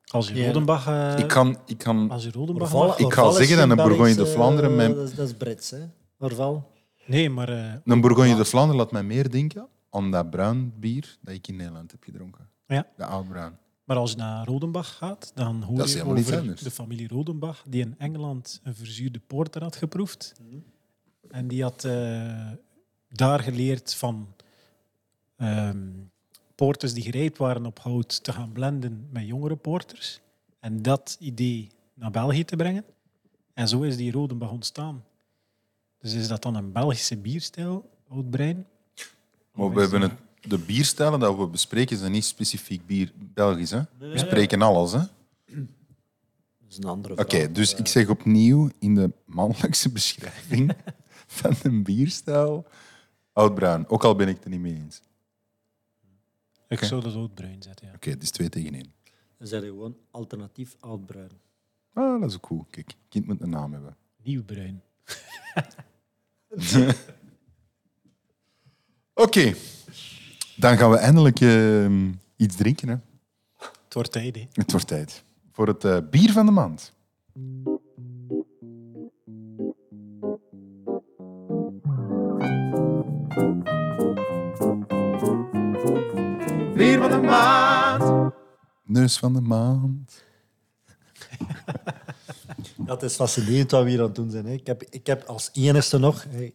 Als 0.05 0.29
je. 0.29 0.47
Rodenbach... 0.47 0.87
eh, 0.87 1.19
ik 1.19 1.29
kan... 1.29 1.59
Ik 1.67 1.79
kan 1.79 2.11
Als 2.11 2.25
je 2.25 2.31
Rodenbach 2.31 2.63
Orval- 2.75 2.87
mag- 2.87 2.99
Ik 2.99 3.13
ga 3.13 3.29
is 3.29 3.37
zeggen 3.37 3.57
dat 3.57 3.71
een 3.79 3.85
Bourgogne 3.85 4.15
de 4.15 4.27
Vlaanderen 4.27 4.95
Dat 4.95 5.09
is, 5.09 5.15
dat 5.15 5.27
is 5.29 5.35
Brits, 5.35 5.71
hè? 5.71 5.89
Orval. 6.19 6.73
Nee, 7.07 7.31
maar... 7.31 7.49
eh, 7.49 7.75
Een 7.85 8.01
Bourgogne 8.01 8.37
de 8.37 8.45
Vlaanderen 8.45 8.81
laat 8.83 8.93
mij 8.93 9.03
meer 9.03 9.31
denken 9.31 9.69
aan 9.91 10.11
dat 10.11 10.31
bruin 10.31 10.73
bier 10.81 11.19
dat 11.21 11.35
ik 11.35 11.49
in 11.49 11.57
Nederland 11.57 11.91
heb 11.91 12.03
gedronken. 12.03 12.49
Ja. 12.67 12.87
De 12.97 13.05
oud 13.05 13.29
bruin. 13.29 13.59
Maar 13.91 13.99
als 13.99 14.11
je 14.11 14.17
naar 14.17 14.47
Rodenbach 14.47 14.97
gaat, 14.97 15.33
dan 15.35 15.63
hoor 15.63 15.89
je 15.89 16.05
over 16.05 16.39
anders. 16.39 16.61
de 16.61 16.71
familie 16.71 17.09
Rodenbach, 17.09 17.65
die 17.69 17.81
in 17.81 17.95
Engeland 17.99 18.61
een 18.63 18.75
verzuurde 18.75 19.21
porter 19.27 19.63
had 19.63 19.77
geproefd. 19.77 20.35
En 21.31 21.49
die 21.49 21.63
had 21.63 21.85
eh, 21.85 22.51
daar 23.09 23.41
geleerd 23.41 23.95
van 23.95 24.35
ehm 25.37 25.89
porters 26.55 26.93
die 26.93 27.03
gereid 27.03 27.39
waren 27.39 27.67
op 27.67 27.79
hout 27.79 28.25
te 28.25 28.33
gaan 28.33 28.53
blenden 28.53 29.09
met 29.13 29.27
jongere 29.27 29.57
porters. 29.57 30.21
En 30.61 30.83
dat 30.83 31.17
idee 31.21 31.71
naar 31.95 32.11
België 32.11 32.45
te 32.45 32.57
brengen. 32.57 32.85
En 33.55 33.69
zo 33.69 33.83
is 33.83 33.97
die 33.97 34.13
Rodenbach 34.13 34.51
ontstaan. 34.51 35.05
Dus 35.99 36.13
is 36.13 36.29
dat 36.29 36.43
dan 36.43 36.55
een 36.55 36.73
Belgische 36.73 37.17
bierstijl, 37.17 37.91
oud 38.09 38.31
brein? 38.31 38.67
Maar 39.53 39.73
we 39.73 39.81
hebben 39.81 40.01
het, 40.01 40.13
de 40.41 40.59
bierstijlen 40.59 41.21
dat 41.21 41.37
we 41.37 41.47
bespreken 41.47 41.97
zijn 41.97 42.13
niet 42.13 42.25
specifiek 42.25 42.87
bier 42.87 43.13
Belgisch. 43.17 43.71
Hè? 43.71 43.83
We 43.99 44.19
spreken 44.19 44.63
alles. 44.63 44.93
Hè? 44.93 44.99
Oké, 44.99 45.09
Dat 46.61 46.69
is 46.71 46.77
een 46.77 46.85
andere 46.85 47.15
vraag. 47.15 47.51
dus 47.53 47.71
maar, 47.71 47.81
ik 47.81 47.87
zeg 47.89 48.09
opnieuw 48.09 48.71
in 48.79 48.95
de 48.95 49.13
mannelijkse 49.25 49.91
beschrijving 49.99 50.77
van 51.27 51.55
een 51.63 51.83
bierstijl 51.83 52.67
oudbruin. 53.33 53.89
Ook 53.89 54.05
al 54.05 54.15
ben 54.15 54.29
ik 54.29 54.35
het 54.35 54.45
er 54.45 54.51
niet 54.51 54.61
mee 54.61 54.75
eens. 54.75 55.01
Ik 56.69 56.77
Oké. 56.77 56.87
zou 56.87 57.01
dat 57.03 57.15
oud 57.15 57.35
bruin 57.35 57.63
zetten, 57.63 57.87
ja. 57.87 57.93
Oké, 57.95 58.11
het 58.11 58.23
is 58.23 58.31
twee 58.31 58.49
tegen 58.49 58.75
één. 58.75 58.93
Dan 59.39 59.47
zijn 59.49 59.63
er 59.63 59.69
gewoon 59.69 59.97
alternatief 60.11 60.77
oudbruin. 60.81 61.31
Ah, 61.93 62.21
dat 62.21 62.29
is 62.31 62.37
ook 62.37 62.43
cool. 62.43 62.67
Kijk, 62.71 62.95
kind 63.09 63.27
moet 63.27 63.41
een 63.41 63.51
naam 63.51 63.73
hebben. 63.73 63.97
Nieuw 64.23 64.45
bruin. 64.45 64.83
Oké, 69.15 69.55
dan 70.61 70.79
gaan 70.79 70.91
we 70.91 70.97
eindelijk 70.97 71.41
eh, 71.41 71.91
iets 72.37 72.57
drinken. 72.57 72.89
Hè? 72.89 72.95
Het 73.85 73.95
wordt 73.95 74.13
tijd, 74.13 74.35
hè. 74.35 74.47
Het 74.53 74.71
wordt 74.71 74.87
tijd 74.87 75.25
voor 75.53 75.67
het 75.67 75.85
eh, 75.85 75.99
bier 76.11 76.33
van 76.33 76.47
de 76.47 76.53
maand. 76.53 76.93
Bier 86.75 86.99
van 86.99 87.11
de 87.11 87.21
maand. 87.25 88.33
Neus 88.85 89.19
van 89.19 89.33
de 89.33 89.41
maand. 89.41 90.25
Het 92.85 93.03
is 93.03 93.15
fascinerend 93.15 93.71
wat 93.71 93.83
we 93.83 93.91
hier 93.91 93.99
aan 93.99 94.05
het 94.05 94.15
doen 94.15 94.31
zijn. 94.31 94.47
Hè. 94.47 94.53
Ik, 94.53 94.67
heb, 94.67 94.83
ik 94.83 95.07
heb 95.07 95.23
als 95.23 95.51
enigste 95.53 95.99
nog... 95.99 96.27
hey, 96.29 96.55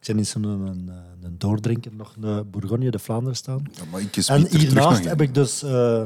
ik 0.00 0.06
ben 0.06 0.16
niet 0.16 0.28
zo'n 0.28 0.90
een, 1.24 1.38
doordrinker, 1.38 1.94
nog 1.94 2.16
een 2.20 2.50
Bourgogne 2.50 2.90
de 2.90 2.98
Vlaanderen 2.98 3.36
staan. 3.36 3.62
Ja, 3.72 3.84
maar 3.90 4.00
ik 4.00 4.16
En 4.16 4.50
er 4.50 4.58
hiernaast 4.58 5.04
heb 5.04 5.20
ik 5.20 5.34
dus 5.34 5.62
eh 5.62 6.04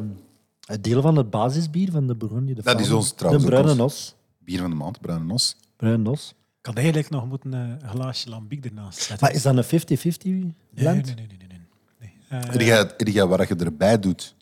het 0.68 0.84
deel 0.84 1.02
van 1.02 1.16
het 1.16 1.30
basisbier 1.30 1.90
van 1.90 2.06
de 2.06 2.14
Bourgogne 2.14 2.46
de 2.46 2.54
Dat 2.54 2.64
is 2.64 2.70
Vlaanderen. 2.70 2.96
ons 2.96 3.12
trouwens 3.12 3.44
De 3.44 3.50
bruine 3.50 3.74
nos. 3.74 4.14
Bier 4.38 4.60
van 4.60 4.70
de 4.70 4.76
maand, 4.76 5.00
bruine 5.00 5.24
nos. 5.24 5.56
Bruine 5.76 6.02
nos. 6.02 6.34
Ik 6.60 6.66
had 6.66 6.76
eigenlijk 6.76 7.10
nog 7.10 7.26
moeten 7.26 7.54
eh, 7.54 7.60
een 7.60 7.88
glaasje 7.88 8.28
lambiek 8.28 8.64
ernaast 8.64 8.98
zetten. 8.98 9.26
Maar 9.26 9.34
is 9.34 9.42
dat 9.42 9.56
een 9.56 9.64
50-50 9.64 10.22
nee, 10.22 10.54
blend? 10.74 11.06
nee, 11.06 11.14
nee, 11.14 11.26
nee, 11.26 11.36
nee, 11.38 11.58
nee. 11.98 12.12
nee. 12.28 12.40
Eh, 12.40 13.12
jij 13.12 13.26
wat 13.26 13.48
je 13.48 13.54
erbij 13.54 13.98
doet 13.98 14.34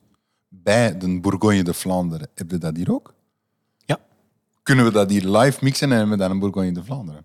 bij 0.49 0.99
de 0.99 1.21
Bourgogne 1.21 1.63
de 1.65 1.75
Vlaanderen, 1.75 2.29
heb 2.35 2.51
je 2.51 2.59
dat 2.59 2.77
hier 2.77 2.93
ook? 2.93 3.15
Ja, 3.85 4.01
Kunnen 4.63 4.85
we 4.85 4.91
dat 4.91 5.11
hier 5.11 5.29
live 5.29 5.65
mixen 5.65 5.91
en 5.91 5.97
hebben 5.97 6.17
we 6.17 6.23
dan 6.23 6.31
een 6.31 6.39
Bourgogne 6.39 6.73
de 6.73 6.85
Vlaanderen? 6.85 7.25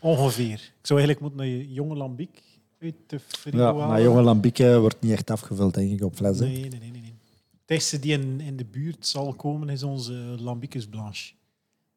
ongeveer. 0.00 0.72
Ik 0.80 0.86
zou 0.86 1.00
eigenlijk 1.00 1.20
moeten 1.20 1.48
een 1.48 1.72
jonge 1.72 1.94
lambiek 1.96 2.42
uit 2.80 2.94
de 3.06 3.20
frigo 3.20 3.56
Ja, 3.58 3.72
maar 3.72 4.02
jonge 4.02 4.22
lambieke 4.22 4.78
wordt 4.80 5.00
niet 5.00 5.12
echt 5.12 5.30
afgevuld, 5.30 5.74
denk 5.74 5.90
ik, 5.92 6.02
op 6.04 6.16
fles. 6.16 6.38
hè. 6.38 6.44
Nee, 6.46 6.60
nee, 6.60 6.68
nee, 6.68 6.90
nee. 6.90 6.90
nee. 7.00 7.14
Het 7.60 7.70
eerste 7.76 7.98
die 7.98 8.12
in, 8.12 8.40
in 8.40 8.56
de 8.56 8.64
buurt 8.64 9.06
zal 9.06 9.34
komen 9.34 9.68
is 9.68 9.82
onze 9.82 10.12
Lambicus 10.38 10.86
Blanche. 10.86 11.32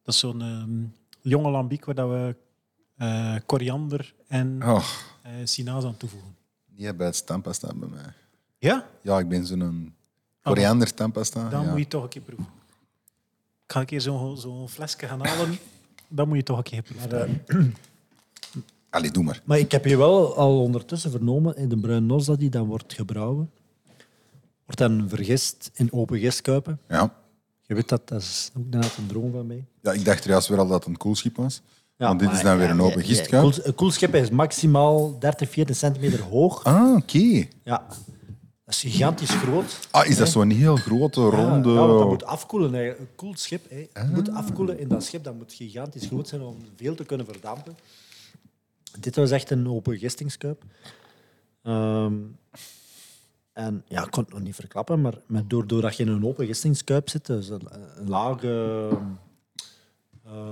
Dat 0.04 0.14
is 0.14 0.20
zo'n 0.20 0.42
ehm, 0.42 0.84
jonge 1.22 1.50
lambiek 1.50 1.86
waar 1.86 1.96
dat 1.96 2.10
we 2.10 2.36
eh, 2.98 3.36
koriander 3.46 4.14
en 4.28 4.64
Oh, 4.64 4.86
eh 5.22 5.32
sinaas 5.44 5.84
aan 5.84 5.98
toevoegen. 5.98 6.36
die 6.76 6.94
bij 6.94 7.06
het 7.06 7.16
stampasta 7.16 7.74
bij 7.76 7.90
mij. 7.90 8.14
Ja? 8.58 8.86
Ja, 9.02 9.20
ik 9.20 9.28
ben 9.30 9.46
zo'n 9.46 9.94
koriander 10.44 10.88
stampasta. 10.88 11.50
Dan 11.50 11.64
ja. 11.66 11.70
moet 11.72 11.80
je 11.80 11.88
toch 11.88 12.04
een 12.04 12.10
keer 12.10 12.22
proeven. 12.22 12.46
Ik 13.66 13.72
ga 13.72 13.80
een 13.80 13.86
keer 13.86 14.02
zo'n 14.02 14.70
flesje 14.70 15.08
gaan 15.08 15.26
halen. 15.26 15.58
Dan 16.08 16.28
moet 16.28 16.38
je 16.38 16.44
toch 16.44 16.58
een 16.58 16.64
keer 16.64 16.82
proeven. 16.82 17.44
Allee, 18.92 19.12
doe 19.12 19.24
maar. 19.24 19.42
Maar 19.46 19.60
ik 19.60 19.72
heb 19.72 19.84
hier 19.84 19.98
wel 19.98 20.36
al 20.36 20.62
ondertussen 20.62 21.12
vernomen, 21.12 21.56
in 21.58 21.70
de 21.70 21.78
bruine 21.78 22.06
nos 22.06 22.26
dat 22.26 22.40
die 22.40 22.50
dan 22.50 22.68
wordt 22.68 22.94
gebrouwen, 22.94 23.52
wordt 24.66 24.80
dan 24.80 25.06
vergist 25.10 25.72
in 25.74 25.94
open 25.94 26.20
gistkuipen. 26.20 26.80
Ja. 26.88 27.14
Je 27.62 27.76
weet 27.76 27.90
dat, 27.90 28.08
dat 28.08 28.22
is 28.22 28.52
ook 28.58 28.64
net 28.70 28.98
een 28.98 29.08
droom 29.08 29.32
van 29.32 29.48
mij. 29.48 29.66
ja, 29.82 29.92
ik 29.92 30.06
dacht 30.06 30.24
juist 30.24 30.48
weer 30.48 30.58
al 30.58 30.68
dat 30.68 30.80
het 30.80 30.88
een 30.88 30.98
koelschip 30.98 31.36
was. 31.36 31.62
Want 31.98 32.20
dit 32.20 32.32
is 32.32 32.42
dan 32.42 32.58
weer 32.58 32.70
een 32.70 32.82
open 32.82 33.04
gistkuip. 33.04 33.44
Een 33.44 33.52
koel, 33.52 33.66
een 33.66 33.76
koelschip 33.76 34.16
is 34.16 34.30
maximaal 34.30 35.20
30, 35.20 35.50
40 35.50 35.76
centimeter 35.76 36.22
hoog. 36.22 36.64
Ah, 36.64 36.96
oké. 36.96 37.48
Ja. 37.64 37.86
Dat 38.66 38.74
is 38.74 38.80
gigantisch 38.80 39.30
groot. 39.30 39.88
Ah, 39.92 40.08
is 40.08 40.18
dat 40.18 40.30
zo'n 40.30 40.50
heel 40.50 40.76
grote, 40.76 41.22
ronde... 41.22 41.70
Ja, 41.70 41.76
want 41.76 42.00
dat 42.00 42.08
moet 42.08 42.26
afkoelen. 42.26 42.74
Een 42.74 43.08
koeld 43.16 43.40
schip 43.40 43.70
hè. 43.70 43.88
Het 43.94 44.14
moet 44.14 44.32
afkoelen 44.32 44.80
in 44.80 44.88
dat 44.88 45.04
schip. 45.04 45.24
Dat 45.24 45.36
moet 45.36 45.54
gigantisch 45.54 46.06
groot 46.06 46.28
zijn 46.28 46.42
om 46.42 46.56
veel 46.76 46.96
te 46.96 47.06
kunnen 47.06 47.26
verdampen. 47.26 47.76
Dit 49.00 49.16
was 49.16 49.32
echt 49.32 49.50
een 49.52 49.68
open 49.70 49.98
gistingskuip. 49.98 50.64
Ehm, 51.64 52.16
en 53.54 53.84
ja, 53.88 54.04
ik 54.06 54.12
kon 54.12 54.24
het 54.24 54.34
nog 54.34 54.42
niet 54.42 54.56
verklappen, 54.56 55.02
maar 55.02 55.22
met, 55.28 55.50
door- 55.50 55.68
doordat 55.68 55.96
je 55.98 56.04
in 56.04 56.10
een 56.10 56.26
open 56.26 56.46
gistingskuip 56.46 57.10
zit, 57.10 57.26
dus 57.26 57.50
een, 57.50 57.68
lage 58.06 58.90
eh, 60.26 60.48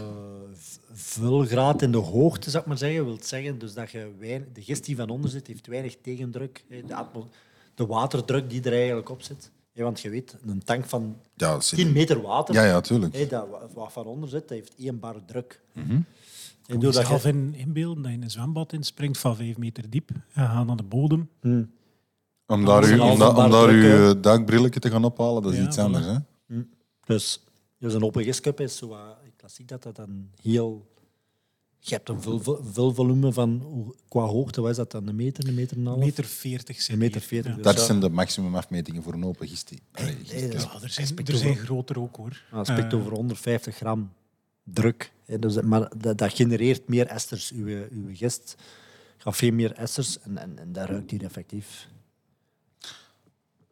vulgraad 0.91 1.81
in 1.81 1.91
de 1.91 1.97
hoogte, 1.97 2.49
zou 2.49 2.63
ik 2.63 2.69
maar 2.69 2.77
zeggen, 2.77 3.05
wil 3.05 3.17
zeggen 3.21 3.59
dus 3.59 3.73
dat 3.73 3.91
je 3.91 4.11
de 4.53 4.61
gist 4.61 4.85
die 4.85 4.95
van 4.95 5.09
onder 5.09 5.29
zit, 5.29 5.47
heeft 5.47 5.67
weinig 5.67 5.97
tegendruk. 6.01 6.65
De, 6.69 6.83
de 7.75 7.85
waterdruk 7.85 8.49
die 8.49 8.61
er 8.63 8.73
eigenlijk 8.73 9.09
op 9.09 9.21
zit. 9.21 9.51
Want 9.83 9.99
je 9.99 10.09
weet, 10.09 10.37
een 10.45 10.63
tank 10.63 10.85
van 10.85 11.17
Ja, 11.33 11.51
dat 11.51 11.61
is- 11.61 11.69
10 11.69 11.91
meter 11.91 12.21
water, 12.21 12.55
ja, 12.55 12.63
ja, 12.65 12.81
tuurlijk. 12.81 13.15
hè, 13.15 13.27
dat, 13.27 13.49
wa- 13.49 13.67
wat 13.73 13.91
van 13.91 14.05
onder 14.05 14.29
zit, 14.29 14.41
dat 14.41 14.49
heeft 14.57 14.75
één 14.77 14.99
bar 14.99 15.25
druk. 15.25 15.61
Mhm. 15.73 15.91
En 15.91 15.95
Moet 15.95 16.05
je 16.67 16.77
doordat 16.77 17.07
zelf 17.07 17.23
je, 17.23 17.29
in, 17.29 17.53
inbeelden 17.55 18.03
dat 18.03 18.11
je 18.11 18.17
in 18.17 18.23
een 18.23 18.31
zwembad 18.31 18.73
inspringt 18.73 19.17
van 19.17 19.35
vijf 19.35 19.57
meter 19.57 19.89
diep 19.89 20.09
en 20.33 20.45
gaat 20.47 20.65
naar 20.65 20.75
de 20.75 20.83
bodem. 20.83 21.29
Om 22.47 22.65
daar, 22.65 22.89
u, 22.89 22.99
om, 22.99 23.19
da- 23.19 23.45
om 23.45 23.51
daar 23.51 23.69
uw 23.69 24.09
eh, 24.09 24.21
duikbrilletje 24.21 24.79
te 24.79 24.89
gaan 24.89 25.03
ophalen, 25.03 25.43
dat 25.43 25.51
is 25.51 25.57
Ja, 25.59 25.65
iets 25.65 25.77
voilà. 25.77 25.81
anders. 25.81 26.05
Hè? 26.05 26.15
dus, 27.05 27.43
dus 27.77 27.93
een 27.93 28.03
open 28.03 28.23
gistcup 28.23 28.59
is 28.59 28.77
zo 28.77 28.87
wat- 28.87 29.17
klassiek 29.35 29.67
dat 29.67 29.83
dat 29.83 29.95
dan 29.95 30.29
heel... 30.41 30.87
Je 31.81 31.95
hebt 31.95 32.09
een 32.09 32.21
vul, 32.21 32.39
vul- 32.39 32.63
vulvolume 32.63 33.33
van, 33.33 33.63
qua 34.07 34.21
hoogte, 34.21 34.61
wat 34.61 34.69
is 34.69 34.75
dat 34.75 34.91
dan? 34.91 35.07
Een 35.07 35.15
meter, 35.15 35.47
een 35.47 35.53
meter 35.53 35.75
en 35.77 35.81
een 35.81 35.87
half? 35.87 35.99
Een 35.99 36.05
meter 36.05 36.23
veertig 36.25 36.87
Een 36.89 36.97
meter 36.97 37.21
veertig. 37.21 37.55
Ja. 37.55 37.61
dus 37.61 37.73
ja. 37.73 37.79
zijn 37.85 37.99
de 37.99 38.09
maximumafmetingen 38.09 39.03
voor 39.03 39.13
een 39.13 39.25
open 39.25 39.47
gistie. 39.47 39.79
Gist. 39.91 40.33
Nee, 40.33 40.47
is- 40.49 40.61
Ja, 40.63 40.73
er 40.73 40.79
hij 40.79 40.89
zijn, 40.89 41.07
spreekt 41.07 41.29
er 41.29 41.37
zijn 41.37 41.55
groter 41.55 41.99
ook 42.01 42.15
hoor. 42.15 42.43
Ah, 42.51 42.57
het 42.57 42.67
spreekt 42.67 42.93
Eh, 42.93 42.99
over 42.99 43.11
150 43.11 43.75
gram 43.75 44.11
druk. 44.63 45.11
hè. 45.25 45.39
Dus, 45.39 45.61
maar 45.61 45.91
dat, 45.97 46.17
dat 46.17 46.33
genereert 46.33 46.87
meer 46.87 47.07
esters. 47.07 47.51
Uw, 47.51 47.87
uw 47.91 48.15
gist 48.15 48.55
gaat 49.17 49.35
veel 49.35 49.51
meer 49.51 49.71
esters 49.71 50.19
en, 50.19 50.37
en, 50.37 50.59
en 50.59 50.71
dat 50.73 50.89
ruikt 50.89 51.11
hier 51.11 51.23
effectief. 51.23 51.87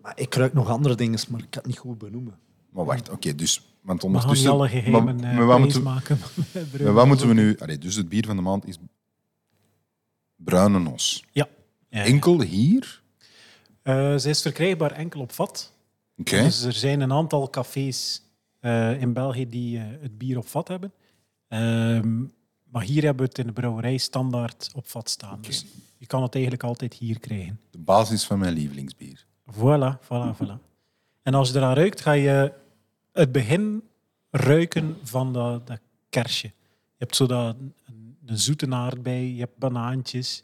Maar 0.01 0.19
ik 0.19 0.35
ruik 0.35 0.53
nog 0.53 0.69
andere 0.69 0.95
dingen, 0.95 1.19
maar 1.29 1.39
ik 1.39 1.49
kan 1.49 1.61
het 1.61 1.65
niet 1.71 1.77
goed 1.79 1.97
benoemen. 1.97 2.39
Maar 2.69 2.85
wacht, 2.85 3.09
oké, 3.09 3.35
dus... 3.35 3.61
Want 3.87 4.01
We 4.01 4.07
gaan 4.07 4.15
niet 4.15 4.23
ondertussen... 4.23 4.51
alle 4.51 4.69
geheimen 4.69 5.15
maar, 5.15 5.29
eh, 5.29 5.37
maar 5.37 5.45
wat 5.45 5.57
prijs 5.57 5.73
moeten, 5.73 5.83
maken. 5.83 6.19
maar 6.83 6.93
wat 6.93 7.07
moeten 7.07 7.27
we 7.27 7.33
nu... 7.33 7.57
Allee, 7.57 7.77
dus 7.77 7.95
het 7.95 8.09
bier 8.09 8.25
van 8.25 8.35
de 8.35 8.41
maand 8.41 8.67
is 8.67 8.77
bruine 10.35 10.79
nos. 10.79 11.23
Ja. 11.31 11.47
Ja. 11.89 12.03
Enkel 12.03 12.41
hier? 12.41 13.01
Eh, 13.81 14.15
ze 14.15 14.29
is 14.29 14.41
verkrijgbaar 14.41 14.91
enkel 14.91 15.19
op 15.19 15.31
vat. 15.31 15.73
Oké. 16.17 16.43
Dus 16.43 16.63
er 16.63 16.73
zijn 16.73 17.01
een 17.01 17.11
aantal 17.11 17.49
cafés 17.49 18.21
eh, 18.59 19.01
in 19.01 19.13
België 19.13 19.49
die 19.49 19.77
eh, 19.77 19.83
het 20.01 20.17
bier 20.17 20.37
op 20.37 20.47
vat 20.47 20.67
hebben. 20.67 20.91
Ehm, 21.47 22.19
maar 22.63 22.83
hier 22.83 23.03
hebben 23.03 23.23
we 23.23 23.29
het 23.29 23.37
in 23.37 23.47
de 23.47 23.53
brouwerij 23.53 23.97
standaard 23.97 24.71
op 24.75 24.87
vat 24.87 25.09
staan. 25.09 25.41
Dus 25.41 25.65
je 25.97 26.05
kan 26.05 26.21
het 26.21 26.33
eigenlijk 26.33 26.63
altijd 26.63 26.93
hier 26.93 27.19
krijgen. 27.19 27.59
De 27.71 27.77
basis 27.77 28.25
van 28.25 28.39
mijn 28.39 28.53
lievelingsbier. 28.53 29.25
Voilà, 29.51 29.99
voilà, 30.03 30.35
voilà. 30.43 30.65
En 31.21 31.33
als 31.33 31.49
je 31.49 31.55
eraan 31.55 31.75
ruikt, 31.75 32.01
ga 32.01 32.11
je 32.11 32.53
het 33.17 33.31
begin 33.31 33.83
ruiken 34.29 34.97
van 35.03 35.33
dat, 35.33 35.67
dat 35.67 35.79
kersje. 36.09 36.47
Je 36.47 37.03
hebt 37.03 37.15
zo 37.15 37.25
dat, 37.25 37.55
een, 37.59 38.17
een 38.25 38.37
zoete 38.37 38.71
aardbei, 38.71 39.33
je 39.33 39.39
hebt 39.39 39.57
banaantjes, 39.57 40.43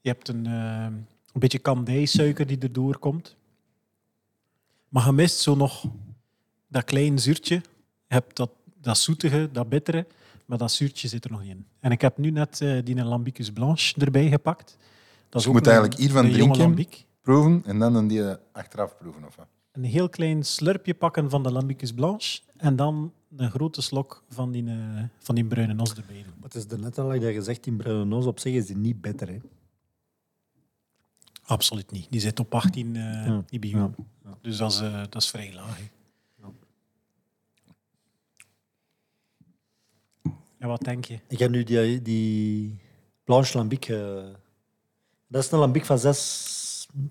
je 0.00 0.08
hebt 0.08 0.28
een, 0.28 0.46
eh, 0.46 0.84
een 1.32 1.40
beetje 1.40 1.58
kandijsuiker 1.58 2.46
die 2.46 2.58
erdoor 2.58 2.98
komt. 2.98 3.36
Maar 4.88 5.06
je 5.06 5.12
mist 5.12 5.38
zo 5.38 5.54
nog 5.54 5.84
dat 6.68 6.84
klein 6.84 7.18
zuurtje. 7.18 7.54
Je 7.54 8.14
hebt 8.14 8.36
dat, 8.36 8.50
dat 8.80 8.98
zoetige, 8.98 9.48
dat 9.52 9.68
bittere, 9.68 10.06
maar 10.46 10.58
dat 10.58 10.72
zuurtje 10.72 11.08
zit 11.08 11.24
er 11.24 11.30
nog 11.30 11.42
in. 11.42 11.66
En 11.80 11.90
ik 11.90 12.00
heb 12.00 12.18
nu 12.18 12.30
net 12.30 12.60
eh, 12.60 12.84
die 12.84 13.04
Lambicus 13.04 13.50
Blanche 13.50 14.00
erbij 14.00 14.28
gepakt. 14.28 14.76
Dat 15.28 15.40
is 15.40 15.46
je 15.46 15.52
moet 15.52 15.66
eigenlijk 15.66 15.98
hiervan 15.98 16.30
drinken. 16.30 16.96
Proeven 17.20 17.62
en 17.66 17.78
dan 17.78 18.06
die 18.06 18.28
eh, 18.28 18.36
achteraf 18.52 18.96
proeven. 18.96 19.24
Of 19.24 19.36
wat? 19.36 19.46
Een 19.72 19.84
heel 19.84 20.08
klein 20.08 20.42
slurpje 20.44 20.94
pakken 20.94 21.30
van 21.30 21.42
de 21.42 21.52
Lambicus 21.52 21.92
Blanche 21.92 22.40
en 22.56 22.76
dan 22.76 23.12
een 23.36 23.50
grote 23.50 23.82
slok 23.82 24.24
van 24.28 24.50
die, 24.50 24.66
eh, 24.68 25.02
van 25.18 25.34
die 25.34 25.44
bruine 25.44 25.72
nos 25.74 25.94
erbij 25.94 26.22
doen. 26.22 26.34
Het 26.42 26.54
is 26.54 26.66
net 26.66 26.98
al 26.98 27.08
dat 27.08 27.22
je 27.22 27.42
zegt, 27.42 27.64
die 27.64 27.72
bruine 27.76 28.04
nos 28.04 28.26
op 28.26 28.38
zich 28.38 28.54
is 28.54 28.66
die 28.66 28.76
niet 28.76 29.00
beter. 29.00 29.28
Hè. 29.28 29.38
Absoluut 31.42 31.90
niet. 31.90 32.06
Die 32.10 32.20
zit 32.20 32.40
op 32.40 32.54
18 32.54 32.96
eh 32.96 33.02
Ja. 33.02 33.44
IBU. 33.50 33.68
Ja. 33.68 33.90
Dus 34.40 34.56
dat 34.56 34.72
is, 34.72 34.80
eh, 34.80 34.92
dat 35.08 35.22
is 35.22 35.28
vrij 35.30 35.52
laag. 35.54 35.78
hè. 35.78 35.84
En 40.58 40.68
wat 40.68 40.80
denk 40.80 41.04
je? 41.04 41.18
Ik 41.28 41.38
heb 41.38 41.50
nu 41.50 41.64
die, 41.64 42.02
die 42.02 42.78
Blanche 43.24 43.56
Lambic. 43.56 43.88
eh, 43.88 44.24
dat 45.26 45.44
is 45.44 45.50
een 45.50 45.58
Lambic 45.58 45.84
van 45.84 45.98
zes... 45.98 46.58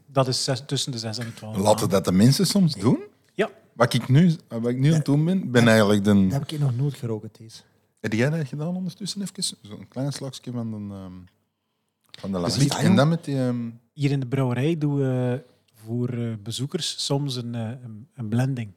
Dat 0.08 0.28
is 0.28 0.44
zes- 0.44 0.64
tussen 0.66 0.92
de 0.92 0.98
6 0.98 1.18
en 1.18 1.26
de 1.26 1.34
12. 1.34 1.58
Laten 1.58 1.90
dat 1.90 2.06
de 2.06 2.12
mensen 2.12 2.46
soms 2.48 2.74
doen. 2.76 3.00
Ja, 3.34 3.50
Wat 3.74 3.94
ik 3.94 4.08
nu, 4.08 4.36
wat 4.48 4.68
ik 4.68 4.78
nu 4.78 4.88
aan 4.90 4.94
het 4.96 5.06
doen 5.06 5.26
ben, 5.26 5.52
ben 5.52 5.68
eigenlijk 5.68 6.04
de... 6.04 6.14
Dat 6.24 6.32
heb 6.32 6.52
ik 6.52 6.60
nog 6.60 6.76
nooit 6.76 6.94
geroken, 6.94 7.30
deze. 7.38 7.62
Heb 8.00 8.14
jij 8.14 8.30
dat 8.30 8.48
gedaan 8.48 8.76
ondertussen 8.76 9.22
even? 9.22 9.44
Zo'n 9.62 9.88
klein 9.88 10.12
slokje 10.12 10.52
van 10.52 10.72
de, 10.72 10.94
ehm 10.96 11.12
van 12.12 12.32
de 12.32 12.76
En 12.78 12.96
dan 12.96 13.08
met 13.08 13.24
die... 13.26 13.38
ehm, 13.38 13.70
hier 13.94 14.12
in 14.12 14.20
de 14.20 14.28
brouwerij 14.28 14.78
doen 14.78 14.96
we 14.96 15.44
voor 15.74 16.10
eh, 16.10 16.34
bezoekers 16.44 17.06
soms 17.06 17.36
een, 17.36 17.56
eh, 17.56 17.62
een, 17.84 18.08
een 18.14 18.30
blending. 18.30 18.68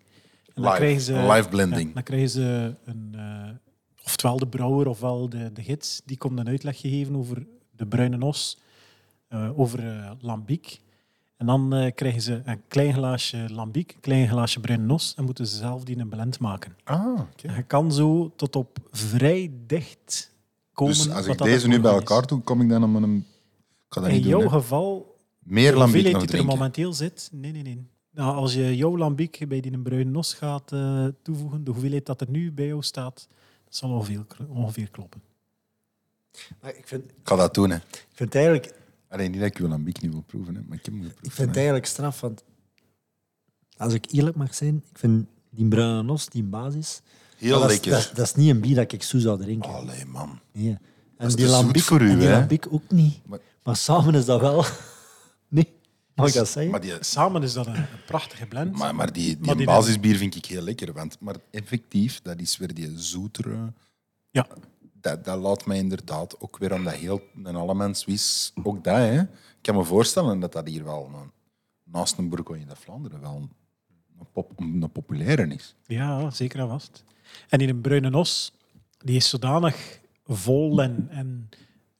En 0.55 0.62
dan 0.62 0.65
Live. 0.65 0.77
krijgen 0.77 1.01
ze, 1.03 1.12
Een 1.15 1.31
live 1.31 1.49
blending. 1.49 1.89
ja, 1.89 1.95
dan 1.95 2.03
krijgen 2.03 2.29
ze 2.29 2.74
een, 2.85 3.15
eh, 3.15 3.49
oftewel 4.05 4.37
de 4.39 4.47
brouwer 4.47 4.87
ofwel 4.89 5.29
de, 5.29 5.53
de 5.53 5.62
gids, 5.62 6.03
die 6.05 6.16
komt 6.16 6.39
een 6.39 6.49
uitleg 6.49 6.81
geven 6.81 7.16
over 7.16 7.47
de 7.70 7.87
bruine 7.87 8.16
nos, 8.16 8.59
eh, 9.29 9.59
over 9.59 9.87
eh, 9.89 10.11
lambiek. 10.20 10.81
En 11.43 11.48
dan 11.48 11.74
eh, 11.74 11.93
krijgen 11.94 12.23
ze 12.23 12.43
een 12.44 12.62
klein 12.69 12.94
glaasje 12.94 13.47
lambiek, 13.51 13.93
een 13.93 14.01
klein 14.01 14.28
glaasje 14.28 14.60
bruine 14.60 14.86
nos 14.86 15.14
en 15.16 15.24
moeten 15.24 15.47
ze 15.47 15.56
zelf 15.56 15.85
die 15.85 15.98
een 15.98 16.09
blend 16.09 16.39
maken. 16.39 16.77
Ah, 16.85 17.20
oké. 17.20 17.55
Je 17.55 17.62
kan 17.62 17.93
zo 17.93 18.32
tot 18.36 18.56
op 18.56 18.78
vrij 18.90 19.51
dicht 19.66 20.32
komen. 20.73 20.94
Dus 20.94 21.10
als 21.10 21.27
ik 21.27 21.39
deze 21.39 21.69
nu 21.69 21.81
bij 21.81 21.93
elkaar 21.93 22.27
doe, 22.27 22.40
kom 22.40 22.60
ik 22.60 22.69
dan 22.69 22.85
om 22.85 22.97
een... 22.97 23.16
Ik 23.16 23.24
ga 23.89 24.01
dat 24.01 24.10
In 24.10 24.16
niet 24.16 24.24
jouw 24.24 24.40
doen, 24.40 24.51
geval 24.51 25.16
Meer 25.39 25.77
lambiek 25.77 25.85
hoeveelheid 25.85 26.14
nog 26.14 26.31
die 26.31 26.40
er 26.40 26.44
momenteel 26.44 26.93
zit, 26.93 27.31
nee, 27.32 27.52
nee, 27.52 27.62
nee. 27.62 27.86
Nou, 28.10 28.35
als 28.35 28.55
je 28.55 28.77
jouw 28.77 28.97
lambiek 28.97 29.48
bij 29.48 29.60
die 29.60 29.73
een 29.73 29.82
bruine 29.82 30.10
nos 30.10 30.35
gaat 30.35 30.73
eh, 30.73 31.06
toevoegen, 31.23 31.64
de 31.64 31.70
hoeveelheid 31.70 32.06
dat 32.06 32.20
er 32.20 32.31
nu 32.31 32.52
bij 32.52 32.66
jou 32.66 32.82
staat, 32.82 33.28
dat 33.64 33.77
zal 33.77 33.90
ongeveer, 33.90 34.24
ongeveer 34.48 34.90
kloppen. 34.90 35.23
Maar 36.60 36.77
ik 36.77 36.86
vind, 36.86 37.05
Ik 37.05 37.10
ga 37.23 37.36
dat 37.36 37.55
doen, 37.55 37.70
hè. 37.70 37.77
ik 37.77 38.06
vind 38.12 38.32
het 38.32 38.35
eigenlijk, 38.35 38.74
Alleen 39.12 39.30
niet 39.30 39.40
dat 39.40 39.48
ik 39.48 39.59
lambiek 39.59 40.01
niet 40.01 40.12
wil 40.12 40.22
proeven, 40.26 40.55
hè. 40.55 40.60
maar 40.68 40.78
ik 40.78 40.84
heb 40.84 40.94
hem 40.94 41.02
geproefd. 41.02 41.26
ik 41.26 41.32
vind 41.32 41.47
het 41.48 41.56
eigenlijk 41.56 41.86
straf, 41.86 42.20
want 42.20 42.44
als 43.76 43.93
ik 43.94 44.05
eerlijk 44.10 44.36
mag 44.36 44.55
zijn, 44.55 44.76
ik 44.90 44.98
vind 44.98 45.26
die 45.51 45.68
bruine 45.68 46.02
nos, 46.02 46.26
die 46.28 46.43
basis... 46.43 47.01
Heel 47.36 47.60
dat 47.60 47.68
is- 47.70 47.74
lekker. 47.74 47.90
Dat, 47.90 48.01
is- 48.01 48.10
dat 48.10 48.26
is 48.26 48.34
niet 48.34 48.51
een 48.51 48.60
bier 48.60 48.74
dat 48.74 48.93
ik 48.93 49.02
zo 49.02 49.18
zou 49.18 49.39
drinken. 49.43 49.70
Allee, 49.70 50.05
man. 50.06 50.40
Nee. 50.52 50.78
En 51.16 51.26
is 51.26 51.34
die 51.34 51.44
te 51.44 51.51
zoet 51.52 51.62
lambiek, 51.62 51.82
voor 51.82 52.01
u, 52.02 52.10
en 52.10 52.18
die 52.18 52.28
lambiek 52.28 52.66
ook 52.70 52.90
niet. 52.90 53.26
Maar- 53.26 53.39
Maar 53.62 53.76
samen 53.76 54.14
is 54.14 54.24
dat 54.24 54.40
wel... 54.40 54.64
Nee, 55.48 55.72
mag 56.14 56.28
ik 56.28 56.34
dat 56.34 56.48
zeggen? 56.48 56.70
Maar 56.70 56.80
die, 56.80 56.93
Samen 57.01 57.43
is 57.43 57.52
dat 57.52 57.66
een, 57.66 57.74
een 57.76 57.86
prachtige 58.06 58.47
blend. 58.47 58.76
maar, 58.76 58.94
maar 58.94 59.12
die, 59.12 59.36
die, 59.36 59.47
Maar 59.47 59.56
die- 59.56 59.66
basisbier 59.66 60.16
vind 60.16 60.34
ik 60.34 60.44
heel 60.47 60.62
lekker. 60.62 60.93
Want, 60.93 61.16
maar 61.20 61.36
effectief, 61.51 62.20
dat 62.22 62.40
is 62.40 62.56
weer 62.56 62.74
die 62.74 62.93
zoetere... 62.98 63.72
Ja, 64.30 64.47
Dat, 65.03 65.24
dat 65.24 65.39
laat 65.39 65.66
mij 65.66 65.79
inderdaad 65.79 66.41
ook 66.41 66.59
weer 66.59 66.73
aan 66.73 66.85
dat 66.85 66.95
heel... 66.95 67.20
Een 67.45 67.57
allemans 67.57 68.05
wis, 68.05 68.53
ook 68.62 68.85
dat, 68.85 68.97
hè. 68.97 69.20
Ik 69.20 69.29
kan 69.62 69.74
me 69.74 69.85
voorstellen 69.85 70.41
dat 70.41 70.53
dat 70.53 70.69
hier 70.69 70.85
wel... 70.85 71.11
Een, 71.15 71.31
naast 71.85 72.19
een 72.19 72.29
Bourgogne 72.29 72.66
de 72.66 72.77
Vlaanderen 72.77 73.20
wel 73.20 73.35
een, 73.37 73.51
een, 74.19 74.27
pop, 74.33 74.61
een, 74.61 74.91
populaire 74.93 75.47
is. 75.55 75.74
ja, 75.87 76.31
zeker 76.31 76.61
en 76.61 76.69
vast. 76.69 77.05
En 77.49 77.59
in 77.59 77.69
een 77.69 77.81
bruine 77.81 78.11
nos, 78.11 78.53
die 78.99 79.16
is 79.16 79.29
zodanig 79.29 80.01
vol 80.27 80.83
en, 80.83 81.07
en 81.11 81.49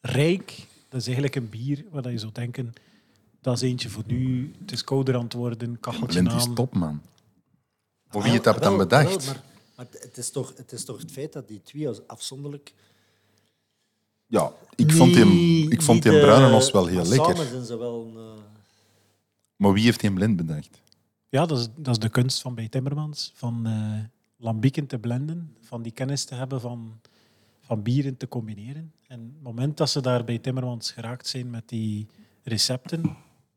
rijk. 0.01 0.67
Dat 0.89 1.01
is 1.01 1.07
eigenlijk 1.07 1.37
een 1.37 1.49
bier 1.49 1.85
waar 1.91 2.11
je 2.11 2.19
zou 2.19 2.33
denken, 2.33 2.73
dat 3.41 3.55
is 3.55 3.63
eentje 3.63 3.89
voor 3.89 4.03
nu. 4.07 4.53
Het 4.59 4.73
is 4.73 4.85
kouder 4.85 5.15
aan 5.15 5.25
het 5.25 5.33
worden, 5.33 5.81
kacheltje 5.81 6.21
Blind 6.21 6.41
is 6.41 6.47
aan. 6.47 6.55
top, 6.55 6.75
man. 6.75 7.03
Voor 8.09 8.23
wie 8.23 8.33
het 8.33 8.45
dat 8.45 8.63
dan 8.63 8.77
bedacht? 8.77 9.25
wel, 9.25 9.35
maar 9.35 9.43
maar 9.77 9.87
het, 9.91 10.19
is 10.19 10.31
toch, 10.31 10.53
het 10.57 10.73
is 10.73 10.85
toch 10.85 10.99
het 10.99 11.11
feit 11.11 11.33
dat 11.33 11.49
die 11.49 11.63
twee 11.63 11.89
als 11.89 12.07
afzonderlijk... 12.07 12.73
Ja, 14.33 14.53
ik 14.75 14.93
vond 14.93 15.15
die, 15.15 15.71
ik 15.71 15.83
vond 15.83 16.03
die 16.03 16.13
eh, 16.13 16.21
bruine 16.21 16.51
nos 16.51 16.71
wel 16.71 16.87
heel 16.87 17.07
lekker. 17.07 17.37
Samen 17.37 17.51
zijn 17.51 17.65
ze 17.65 17.77
wel... 17.77 18.07
een, 18.07 18.17
eh, 18.17 18.43
Maar 19.57 19.73
wie 19.73 19.85
heeft 19.85 20.01
die 20.01 20.13
blind 20.13 20.37
bedacht? 20.37 20.83
Ja, 21.29 21.47
dat 21.47 21.59
is, 21.59 21.69
dat 21.77 21.95
is 21.95 21.99
de 21.99 22.09
kunst 22.09 22.41
van 22.41 22.55
bij 22.55 22.69
Timmermans. 22.69 23.33
Van 23.35 23.67
eh 23.67 24.21
lambieken 24.43 24.87
te 24.87 24.99
blenden, 24.99 25.57
van 25.61 25.83
die 25.83 25.93
kennis 25.93 26.25
te 26.25 26.35
hebben 26.35 26.61
van, 26.61 27.01
van 27.61 27.83
bieren 27.83 28.17
te 28.17 28.29
combineren. 28.29 28.93
En 29.07 29.21
het 29.21 29.43
moment 29.43 29.77
dat 29.77 29.91
ze 29.91 30.01
daar 30.01 30.25
bij 30.25 30.39
Timmermans 30.39 30.91
geraakt 30.91 31.27
zijn 31.27 31.51
met 31.51 31.69
die 31.69 32.07
recepten, 32.43 33.17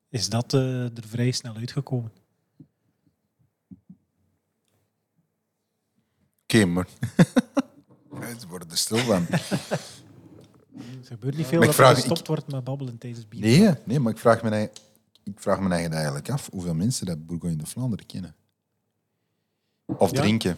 is 0.09 0.29
dat 0.29 0.53
eh, 0.53 0.83
er 0.83 1.07
vrij 1.07 1.31
snel 1.31 1.55
uitgekomen. 1.55 2.11
Oké, 6.43 6.65
maar... 6.65 6.87
Ze 8.39 8.47
worden 8.47 8.69
er 8.69 8.77
stil 8.77 8.97
van. 8.97 9.27
Er 10.77 11.05
gebeurt 11.05 11.37
niet 11.37 11.45
veel 11.45 11.59
Maar 11.59 11.67
ik 11.69 11.75
dat 11.75 11.79
er 11.79 11.85
vraag- 11.85 11.95
gestopt 11.95 12.27
wordt 12.27 12.51
met 12.51 12.63
babbelen 12.63 12.97
tijdens 12.97 13.27
bier. 13.27 13.41
Nee, 13.41 13.73
nee 13.83 13.99
maar 13.99 14.11
ik 14.11 14.17
vraag, 14.17 14.43
me, 14.43 14.69
ik 15.23 15.39
vraag 15.39 15.59
me 15.59 15.69
eigen 15.69 15.91
eigenlijk 15.93 16.29
af 16.29 16.49
hoeveel 16.51 16.73
mensen 16.73 17.05
dat 17.05 17.25
Bourgogne 17.25 17.55
de 17.55 17.65
Vlaanderen 17.65 18.05
kennen. 18.05 18.35
Of 19.85 20.11
Ja. 20.11 20.21
drinken. 20.21 20.57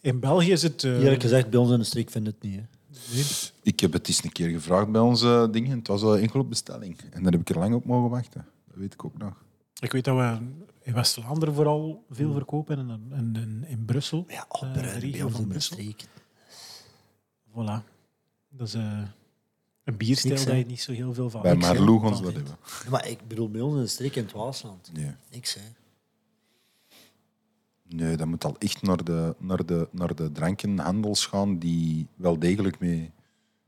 In 0.00 0.20
België 0.20 0.50
is 0.52 0.62
het... 0.62 0.84
eh, 0.84 1.02
Eerlijk 1.02 1.22
gezegd, 1.22 1.50
bij 1.50 1.60
ons 1.60 1.70
in 1.70 1.78
de 1.78 1.84
streek 1.84 2.10
vinden 2.10 2.32
het 2.32 2.42
niet. 2.42 2.54
Hè. 2.60 2.66
nee. 3.14 3.24
Ik 3.62 3.80
heb 3.80 3.92
het 3.92 4.08
eens 4.08 4.24
een 4.24 4.32
keer 4.32 4.48
gevraagd 4.48 4.92
bij 4.92 5.00
onze 5.00 5.48
dingen. 5.50 5.78
Het 5.78 5.86
was 5.88 6.02
al 6.02 6.18
enkel 6.18 6.40
op 6.40 6.48
bestelling. 6.48 6.98
En 7.10 7.22
daar 7.22 7.32
heb 7.32 7.40
ik 7.40 7.48
er 7.48 7.58
lang 7.58 7.74
op 7.74 7.84
mogen 7.84 8.10
wachten. 8.10 8.46
Dat 8.68 8.76
weet 8.76 8.92
ik 8.92 9.04
ook 9.04 9.18
nog. 9.18 9.44
Ik 9.80 9.92
weet 9.92 10.04
dat 10.04 10.16
we 10.16 10.38
in 10.82 10.92
West-Vlaanderen 10.94 11.54
vooral 11.54 12.04
veel 12.10 12.32
verkopen 12.32 12.78
en 12.78 12.88
in, 12.88 13.12
in, 13.18 13.36
in, 13.42 13.64
in 13.68 13.84
Brussel. 13.84 14.24
Ja, 14.28 14.34
eh, 14.34 14.40
de 14.40 14.46
opruimen 14.48 14.82
bij 14.82 14.98
regio 15.00 15.28
van 15.28 15.40
in 15.40 15.46
de 15.46 15.52
Brussel. 15.52 15.76
streek. 15.76 16.04
Voilà. 17.50 17.84
Dat 18.48 18.66
is 18.68 18.74
eh, 18.74 19.02
een 19.86 19.96
bierstijl 19.96 20.34
Niks, 20.34 20.46
dat 20.46 20.56
je 20.56 20.64
niet 20.64 20.80
zo 20.80 20.92
heel 20.92 21.14
veel 21.14 21.30
van 21.30 21.42
Bij 21.42 21.52
niks, 21.54 21.68
ons 21.68 21.78
van 21.78 22.00
dat 22.02 22.18
vindt. 22.18 22.34
hebben. 22.34 22.56
Ja, 22.84 22.90
Maar 22.90 23.08
ik 23.08 23.28
bedoel, 23.28 23.50
bij 23.50 23.60
ons 23.60 23.74
in 23.74 23.80
de 23.80 23.86
streek 23.86 24.16
in 24.16 24.22
het 24.22 24.32
Waasland. 24.32 24.90
Nee. 24.92 25.10
Niks, 25.30 25.54
hè. 25.54 25.60
nee, 27.88 28.16
dat 28.16 28.26
moet 28.26 28.44
al 28.44 28.56
echt 28.58 28.82
naar 28.82 29.04
de, 29.04 29.34
naar, 29.38 29.66
de, 29.66 29.88
naar 29.90 30.14
de 30.14 30.32
drankenhandels 30.32 31.26
gaan 31.26 31.58
die 31.58 32.06
wel 32.16 32.38
degelijk 32.38 32.78
mee... 32.78 33.10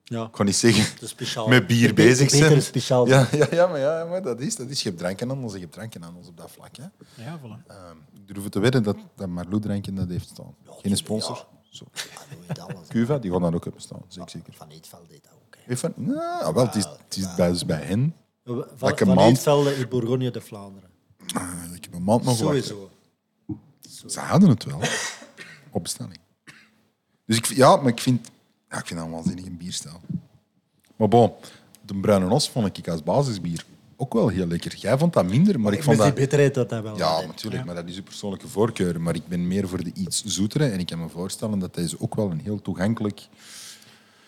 Ja, 0.05 0.25
Ik 0.25 0.33
kan 0.33 0.47
niet 0.47 0.57
zeggen... 0.57 1.09
speciaal. 1.09 1.49
Met 1.49 1.67
bier 1.67 1.95
bezig 1.95 2.31
zijn. 2.31 2.63
speciaal. 2.63 3.07
Ja, 3.07 3.29
ja, 3.33 3.47
ja, 3.51 3.67
maar, 3.67 3.79
ja, 3.79 4.05
maar 4.05 4.23
dat 4.23 4.41
is, 4.41 4.57
dat 4.57 4.69
is. 4.69 4.83
Je 4.83 4.89
hebt 4.89 5.01
drankenhandels 5.01 5.53
en 5.53 5.59
je 5.59 5.65
hebt 5.65 5.77
drankenhandels 5.77 6.29
op 6.29 6.37
dat 6.37 6.51
vlak. 6.51 6.77
Hè. 6.77 6.85
Ja, 7.25 7.39
voilà. 7.41 7.67
Ehm, 7.67 7.97
ik 8.15 8.27
durf 8.27 8.43
het 8.43 8.53
te 8.53 8.59
wedden 8.59 8.83
dat, 8.83 8.97
dat 9.17 9.29
Marlou 9.29 9.61
dranken 9.61 9.95
dat 9.95 10.09
heeft 10.09 10.29
staan. 10.29 10.55
Geen 10.65 10.97
sponsor. 10.97 11.47
Zo. 11.71 11.85
Ja, 11.95 12.55
dat 12.55 12.59
alles. 12.59 12.89
Cuva, 12.89 13.19
die 13.19 13.31
gaan 13.31 13.41
dat 13.43 13.55
ook 13.55 13.65
hebben 13.65 13.83
staan. 13.83 14.03
Zeker, 14.09 14.31
zeker. 14.31 14.53
Van 14.53 14.69
Eetveld 14.69 15.09
deed 15.09 15.23
dat 15.23 15.33
Even, 15.69 15.93
nou, 15.97 16.45
ah, 16.45 16.55
wel, 16.55 16.67
het 16.67 16.75
is, 16.75 16.85
het 16.85 17.17
is 17.17 17.35
bij, 17.35 17.51
dus 17.51 17.67
bij 17.67 17.83
hen. 17.83 18.15
Van, 18.45 18.93
een 18.97 19.15
maand. 19.15 19.37
Eetvelde 19.37 19.77
in 19.77 19.89
Bourgogne 19.89 20.31
de 20.31 20.41
Vlaanderen. 20.41 20.91
Ah, 21.35 21.75
ik 21.75 21.85
heb 21.85 21.95
een 21.95 22.03
maand 22.03 22.25
nog. 22.25 22.37
Sowieso. 22.37 22.91
Ze 24.07 24.21
hadden 24.21 24.49
het 24.49 24.65
wel. 24.65 24.81
Op 25.71 25.83
bestelling. 25.83 26.19
Dus 27.25 27.37
ik, 27.37 27.47
ja, 27.47 27.77
maar 27.77 27.93
ik 27.93 28.01
vind, 28.01 28.31
ja, 28.71 28.79
ik 28.79 28.87
vind 28.87 28.99
dat 28.99 29.09
een 29.09 29.15
waanzinnig 29.15 29.57
bierstijl. 29.57 30.01
Maar 30.97 31.09
bon, 31.09 31.33
de 31.81 31.95
bruine 31.95 32.35
os 32.35 32.51
vond 32.51 32.79
ik 32.79 32.89
als 32.89 33.03
basisbier 33.03 33.65
ook 33.97 34.13
wel 34.13 34.29
heel 34.29 34.47
lekker. 34.47 34.77
Jij 34.77 34.99
vond 34.99 35.13
dat 35.13 35.25
minder, 35.25 35.61
maar 35.61 35.73
ik 35.73 35.79
Ik 35.79 35.85
vond 35.85 35.99
dat... 35.99 36.15
bitterheid 36.15 36.55
dat 36.55 36.69
dat 36.69 36.83
wel 36.83 36.97
Ja, 36.97 37.21
natuurlijk, 37.21 37.65
maar 37.65 37.75
dat 37.75 37.89
is 37.89 37.97
uw 37.97 38.03
persoonlijke 38.03 38.49
voorkeur. 38.49 39.01
Maar 39.01 39.15
ik 39.15 39.29
ben 39.29 39.47
meer 39.47 39.69
voor 39.69 39.85
de 39.85 39.91
iets 39.95 40.25
zoetere. 40.25 40.65
En 40.65 40.79
ik 40.79 40.87
kan 40.87 40.99
me 40.99 41.09
voorstellen 41.09 41.59
dat 41.59 41.75
deze 41.75 42.01
ook 42.01 42.15
wel 42.15 42.31
een 42.31 42.41
heel 42.41 42.63
toegankelijk... 42.63 43.29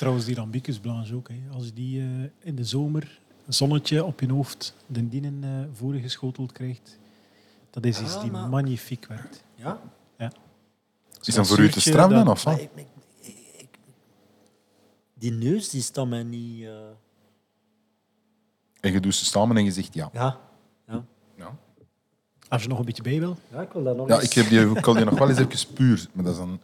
Trouwens, 0.00 0.24
die 0.26 0.34
Rambicus 0.34 0.78
Blanche 0.78 1.14
ook. 1.14 1.28
Hè. 1.28 1.40
Als 1.52 1.64
je 1.64 1.72
die 1.72 2.00
eh, 2.00 2.06
in 2.38 2.54
de 2.56 2.64
zomer 2.64 3.20
een 3.46 3.52
zonnetje 3.52 4.04
op 4.04 4.20
je 4.20 4.32
hoofd 4.32 4.74
de 4.86 5.08
dienen 5.08 5.44
eh 5.44 5.76
voorgeschoteld 5.78 6.52
krijgt, 6.52 6.98
dat 7.70 7.84
is 7.84 8.00
iets 8.00 8.14
Ah, 8.14 8.22
die 8.22 8.30
maar- 8.30 8.48
magnifiek 8.48 9.06
werkt. 9.06 9.44
Ja? 9.54 9.80
Ja. 10.18 10.32
Is 11.22 11.34
dat 11.34 11.46
voor 11.48 11.58
u 11.58 11.68
te 11.70 11.80
stram 11.80 12.10
dan, 12.10 12.28
of 12.28 12.42
wat? 12.44 12.60
die 15.14 15.32
neus 15.32 15.68
die 15.70 15.82
staat 15.82 16.06
mij 16.06 16.22
niet... 16.22 16.62
eh, 16.64 16.70
En 18.80 18.92
je 18.92 19.00
doet 19.00 19.14
ze 19.14 19.24
samen 19.24 19.56
en 19.56 19.64
je 19.64 19.72
zegt 19.72 19.94
ja. 19.94 20.10
Ja. 20.12 20.40
Ja. 20.88 21.04
Ja, 21.36 21.56
Als 22.48 22.62
je 22.62 22.68
nog 22.68 22.78
een 22.78 22.84
beetje 22.84 23.02
bij 23.02 23.18
wil. 23.18 23.36
ja, 23.50 23.60
ik 23.60 23.72
wil 23.72 23.82
dat 23.82 23.96
nog 23.96 24.08
ja 24.08 24.14
eens... 24.14 24.24
ik, 24.24 24.32
heb 24.32 24.48
die, 24.48 24.70
ik 24.76 24.84
wil 24.84 24.94
die 24.94 25.04
nog 25.04 25.18
wel 25.18 25.28
eens 25.28 25.38
even 25.38 25.72
puur. 25.74 26.06
Maar 26.12 26.24
dat 26.24 26.32
is 26.32 26.38
dan... 26.38 26.60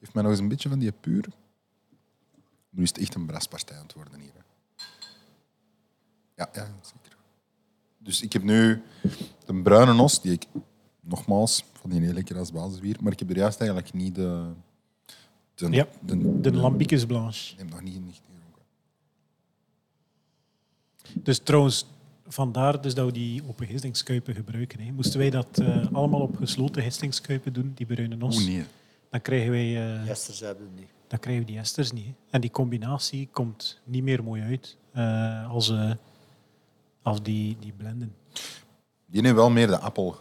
Geef 0.00 0.14
mij 0.14 0.22
nog 0.22 0.32
eens 0.32 0.40
een 0.40 0.48
beetje 0.48 0.68
van 0.68 0.78
die 0.78 0.92
puur. 0.92 1.24
Nu 2.74 2.82
is 2.82 2.88
het 2.88 2.98
echt 2.98 3.14
een 3.14 3.26
braspartij 3.26 3.76
aan 3.76 3.82
het 3.82 3.92
worden 3.94 4.20
hier. 4.20 4.32
hè. 4.34 4.40
Ja, 6.36 6.48
ja, 6.52 6.74
zeker. 6.80 7.16
Dus 7.98 8.22
ik 8.22 8.32
heb 8.32 8.42
nu 8.42 8.82
de 9.44 9.62
bruine 9.62 10.02
os, 10.02 10.22
die 10.22 10.32
ik 10.32 10.46
nogmaals 11.00 11.64
van 11.72 11.90
die 11.90 12.00
heel 12.00 12.12
lekker 12.12 12.38
als 12.38 12.52
basisbier, 12.52 12.96
maar 13.00 13.12
ik 13.12 13.18
heb 13.18 13.30
er 13.30 13.36
juist 13.36 13.58
eigenlijk 13.60 13.92
niet 13.92 14.14
de. 14.14 14.50
De, 15.54 15.70
Ja, 15.70 15.86
de, 16.00 16.40
De 16.40 16.52
Lambicus 16.52 17.06
Blanche. 17.06 17.52
Ik 17.52 17.58
heb 17.58 17.70
nog 17.70 17.82
niet, 17.82 18.04
niet 18.04 18.20
gedronken. 18.24 18.62
Dus 21.24 21.38
trouwens, 21.38 21.86
vandaar 22.26 22.80
dus 22.80 22.94
dat 22.94 23.06
we 23.06 23.12
die 23.12 23.42
open 23.48 23.66
gistingskuipen 23.66 24.34
gebruiken. 24.34 24.80
Hè. 24.80 24.92
Moesten 24.92 25.18
wij 25.18 25.30
dat 25.30 25.58
eh, 25.58 25.92
allemaal 25.92 26.20
op 26.20 26.36
gesloten 26.36 26.82
gistingskuipen 26.82 27.52
doen, 27.52 27.72
die 27.74 27.86
bruine 27.86 28.16
nos, 28.16 28.36
Oeh, 28.36 28.46
nee. 28.46 28.64
dan 29.10 29.20
krijgen 29.22 29.50
wij 29.50 29.76
eh, 29.76 30.08
Esters 30.08 30.40
hebben 30.40 30.64
het 30.66 30.78
niet. 30.78 30.88
Dan 31.12 31.20
krijgen 31.20 31.44
we 31.44 31.50
die 31.50 31.60
esters 31.60 31.92
niet. 31.92 32.06
hè. 32.06 32.12
En 32.30 32.40
die 32.40 32.50
combinatie 32.50 33.28
komt 33.32 33.80
niet 33.84 34.02
meer 34.02 34.24
mooi 34.24 34.42
uit 34.42 34.76
eh, 34.92 35.50
als, 35.50 35.70
eh, 35.70 35.90
als 37.02 37.22
die, 37.22 37.56
die 37.60 37.72
blenden. 37.72 38.14
Die 39.06 39.22
neemt 39.22 39.36
wel 39.36 39.50
meer 39.50 39.66
de 39.66 39.78
appel. 39.78 40.16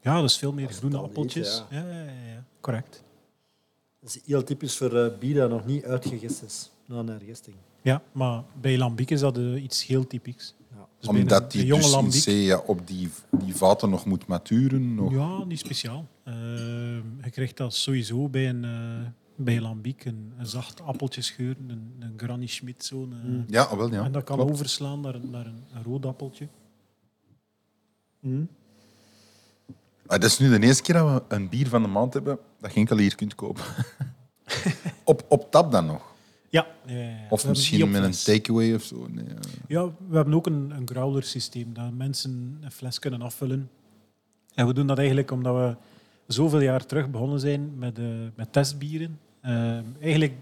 Ja, 0.00 0.14
dat 0.14 0.30
is 0.30 0.36
veel 0.36 0.52
meer 0.52 0.68
groene 0.68 0.96
appeltjes. 0.98 1.64
ja. 1.70 1.78
Ja, 1.78 1.88
ja, 1.88 2.02
ja, 2.02 2.44
correct. 2.60 3.02
Dat 4.00 4.14
is 4.14 4.20
heel 4.24 4.44
typisch 4.44 4.76
voor 4.76 4.96
eh, 4.96 5.18
bier 5.18 5.34
dat 5.34 5.50
nog 5.50 5.66
niet 5.66 5.84
uitgegist 5.84 6.42
is. 6.42 6.70
Na 6.86 6.98
een 6.98 7.08
hergisting. 7.08 7.56
Ja, 7.82 8.02
maar 8.12 8.42
bij 8.60 8.78
lambiek 8.78 9.10
is 9.10 9.20
dat 9.20 9.36
iets 9.36 9.86
heel 9.86 10.06
typisch. 10.06 10.54
Ja. 10.70 10.86
Dus 10.98 11.08
Omdat 11.08 11.52
die 11.52 11.66
jonge 11.66 11.82
dus 11.82 11.90
in 11.90 11.96
lambiek, 11.96 12.22
zee 12.22 12.42
ja, 12.42 12.58
op 12.66 12.86
die, 12.86 13.10
die 13.30 13.56
vaten 13.56 13.90
nog 13.90 14.04
moet 14.04 14.26
maturen. 14.26 14.94
Nog. 14.94 15.12
Ja, 15.12 15.44
niet 15.44 15.58
speciaal. 15.58 16.06
Je 16.24 17.30
krijgt 17.30 17.56
dat 17.56 17.74
sowieso 17.74 18.28
bij 18.28 18.48
een, 18.48 18.64
eh 18.64 19.10
bij 19.36 19.56
een 19.56 19.62
lambiek, 19.62 20.04
een, 20.04 20.32
een 20.38 20.46
zacht 20.46 20.80
appeltjesgeur, 20.80 21.56
een, 21.68 21.96
een 22.00 22.14
Granny 22.16 22.46
Schmidt. 22.46 22.84
Zo'n, 22.84 23.12
eh, 23.12 23.54
Ja, 23.54 23.62
ah, 23.62 23.76
wel 23.78 23.92
ja. 23.92 24.04
En 24.04 24.12
dat 24.12 24.24
kan 24.24 24.36
Klopt. 24.36 24.52
overslaan 24.52 25.00
naar, 25.00 25.14
een, 25.14 25.30
naar 25.30 25.46
een, 25.46 25.64
een 25.74 25.82
rood 25.82 26.06
appeltje. 26.06 26.48
Ah, 30.06 30.20
dat 30.20 30.24
is 30.24 30.38
nu 30.38 30.48
de 30.58 30.66
eerste 30.66 30.82
keer 30.82 30.94
dat 30.94 31.24
we 31.28 31.34
een 31.34 31.48
bier 31.48 31.68
van 31.68 31.82
de 31.82 31.88
maand 31.88 32.12
hebben 32.14 32.38
dat 32.60 32.72
je 32.72 32.78
enkel 32.80 32.96
hier 32.96 33.14
kunt 33.14 33.34
kopen. 33.34 33.62
op, 35.04 35.24
op 35.28 35.50
tap 35.50 35.72
dan 35.72 35.86
nog? 35.86 36.10
Ja, 36.48 36.66
ja, 36.86 36.94
ja, 36.94 37.00
ja. 37.08 37.14
We 37.14 37.26
Of 37.30 37.48
misschien 37.48 37.90
met 37.90 38.02
een 38.02 38.10
takeaway 38.24 38.74
of 38.74 38.82
zo? 38.82 39.06
Nee, 39.10 39.24
ja. 39.24 39.34
Ja, 39.68 39.90
we 40.08 40.16
hebben 40.16 40.34
ook 40.34 40.46
een, 40.46 40.70
een 40.70 40.88
growler 40.88 41.22
systeem, 41.22 41.74
dat 41.74 41.92
mensen 41.92 42.58
een 42.60 42.70
fles 42.70 42.98
kunnen 42.98 43.22
afvullen. 43.22 43.70
En 44.54 44.66
we 44.66 44.72
doen 44.74 44.86
dat 44.86 44.98
eigenlijk 44.98 45.30
omdat 45.30 45.54
we 45.54 45.76
zoveel 46.32 46.60
jaar 46.60 46.86
terug 46.86 47.10
begonnen 47.10 47.40
zijn 47.40 47.78
met, 47.78 47.98
eh, 47.98 48.04
met 48.34 48.52
testbieren. 48.52 49.18
Eh, 49.40 49.78
eigenlijk, 50.00 50.34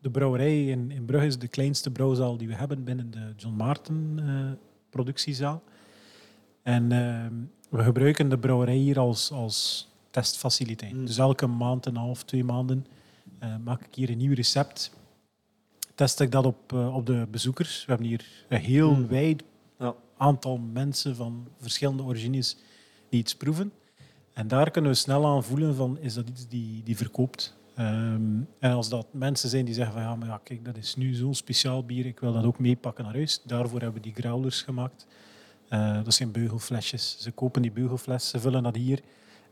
de 0.00 0.10
brouwerij 0.10 0.66
in, 0.66 0.90
in 0.90 1.04
Brugge 1.04 1.26
is 1.26 1.38
de 1.38 1.48
kleinste 1.48 1.90
brouwzaal 1.90 2.36
die 2.36 2.48
we 2.48 2.54
hebben 2.54 2.84
binnen 2.84 3.10
de 3.10 3.32
John 3.36 3.56
Maarten 3.56 4.14
eh, 4.16 4.66
productiezaal. 4.90 5.62
En 6.62 6.88
we 7.70 7.82
gebruiken 7.82 8.28
de 8.28 8.38
brouwerij 8.38 8.76
hier 8.76 8.98
als, 8.98 9.30
als 9.30 9.88
testfaciliteit. 10.10 11.06
Dus 11.06 11.18
elke 11.18 11.46
maand 11.46 11.86
en 11.86 11.94
een 11.94 12.00
half, 12.00 12.22
twee 12.22 12.44
maanden 12.44 12.86
maak 13.64 13.80
ik 13.80 13.94
hier 13.94 14.10
een 14.10 14.18
nieuw 14.18 14.34
recept. 14.34 14.92
Test 15.94 16.20
ik 16.20 16.30
dat 16.30 16.46
op, 16.46 16.72
op 16.72 17.06
de 17.06 17.26
bezoekers. 17.30 17.80
We 17.84 17.90
hebben 17.92 18.06
hier 18.06 18.26
een 18.48 18.60
heel 18.60 19.06
wijd 19.06 19.42
Ja. 19.78 19.94
aantal 20.16 20.58
mensen 20.58 21.16
van 21.16 21.48
verschillende 21.58 22.02
origines 22.02 22.56
die 23.08 23.20
iets 23.20 23.36
proeven. 23.36 23.72
En 24.32 24.48
daar 24.48 24.70
kunnen 24.70 24.90
we 24.90 24.96
snel 24.96 25.26
aan 25.26 25.44
voelen 25.44 25.74
van, 25.74 25.98
is 26.00 26.14
dat 26.14 26.28
iets 26.28 26.48
die, 26.48 26.82
die 26.82 26.96
verkoopt? 26.96 27.56
Ehm, 27.74 28.40
en 28.58 28.72
als 28.72 28.88
dat 28.88 29.06
mensen 29.10 29.48
zijn 29.48 29.64
die 29.64 29.74
zeggen 29.74 29.92
van, 29.94 30.02
ja, 30.02 30.16
maar 30.16 30.28
ja, 30.28 30.40
kijk, 30.44 30.64
dat 30.64 30.76
is 30.76 30.96
nu 30.96 31.14
zo'n 31.14 31.34
speciaal 31.34 31.84
bier, 31.84 32.06
ik 32.06 32.20
wil 32.20 32.32
dat 32.32 32.44
ook 32.44 32.58
meepakken 32.58 33.04
naar 33.04 33.14
huis. 33.14 33.42
Daarvoor 33.44 33.80
hebben 33.80 34.02
we 34.02 34.12
die 34.12 34.22
growlers 34.22 34.62
gemaakt. 34.62 35.06
Eh, 35.68 36.04
dat 36.04 36.14
zijn 36.14 36.32
beugelflesjes. 36.32 37.16
Ze 37.20 37.30
kopen 37.30 37.62
die 37.62 37.72
beugelfles, 37.72 38.28
ze 38.28 38.40
vullen 38.40 38.62
dat 38.62 38.76
hier. 38.76 39.00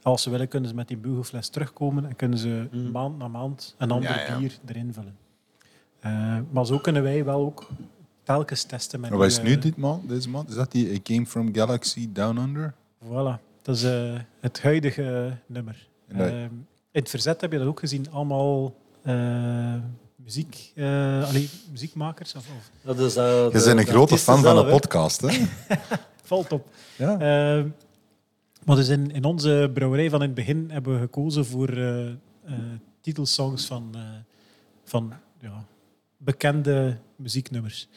Als 0.03 0.23
ze 0.23 0.31
willen, 0.31 0.49
kunnen 0.49 0.69
ze 0.69 0.75
met 0.75 0.89
die 0.89 0.97
beugelfles 0.97 1.49
terugkomen 1.49 2.05
en 2.05 2.17
kunnen 2.17 2.39
ze 2.39 2.69
maand 2.93 3.19
na 3.19 3.29
maand 3.29 3.75
een 3.79 3.91
ander 3.91 4.11
Ja, 4.11 4.21
ja. 4.27 4.39
bier 4.39 4.59
erin 4.67 4.93
vullen. 4.93 5.17
Eh, 6.01 6.39
maar 6.51 6.67
zo 6.67 6.79
kunnen 6.79 7.03
wij 7.03 7.25
wel 7.25 7.41
ook 7.41 7.69
telkens 8.23 8.63
testen. 8.63 9.01
Met 9.01 9.11
wat 9.11 9.27
is 9.27 9.43
nu 9.43 9.59
dit 9.59 9.77
maand, 9.77 10.09
deze 10.09 10.29
maand? 10.29 10.49
Is 10.49 10.55
dat 10.55 10.73
die 10.73 10.95
A 10.95 10.99
Came 11.03 11.27
From 11.27 11.55
Galaxy 11.55 12.09
Down 12.13 12.39
Under? 12.39 12.75
Voilà, 13.05 13.50
dat 13.63 13.77
is 13.77 13.83
eh, 13.83 14.13
het 14.41 14.63
huidige 14.63 15.37
nummer. 15.47 15.89
Ehm, 16.09 16.49
in 16.93 17.01
het 17.01 17.11
verzet 17.11 17.41
heb 17.41 17.53
je 17.53 17.59
dat 17.59 17.67
ook 17.67 17.81
gezien, 17.81 18.11
allemaal 18.11 18.75
eh, 19.03 19.75
muziek, 20.17 20.73
eh, 20.75 21.29
allee, 21.29 21.49
muziekmakers. 21.71 22.35
Of, 22.35 22.47
of, 22.57 22.71
Dat 22.83 22.99
is, 22.99 23.15
Je 23.15 23.49
bent 23.53 23.67
een 23.67 23.87
grote 23.87 24.19
fan 24.19 24.43
van 24.43 24.57
de 24.57 24.71
podcast, 24.71 25.21
hè? 25.21 25.47
valt 26.31 26.53
op. 26.53 26.69
Ja. 26.97 27.19
Ehm, 27.19 27.69
maar 28.65 28.77
dus 28.77 28.89
in, 28.89 29.11
in 29.11 29.25
onze 29.25 29.71
brouwerij 29.75 30.11
van 30.11 30.21
in 30.21 30.27
het 30.27 30.35
begin 30.35 30.71
hebben 30.71 30.95
we 30.95 31.01
gekozen 31.01 31.47
voor 31.47 31.69
eh, 31.69 32.09
eh, 32.09 32.15
titelsongs 33.01 33.67
van, 33.67 33.91
eh, 33.95 34.01
van 34.85 35.13
ja, 35.41 35.65
bekende 36.17 36.97
muzieknummers. 37.17 37.89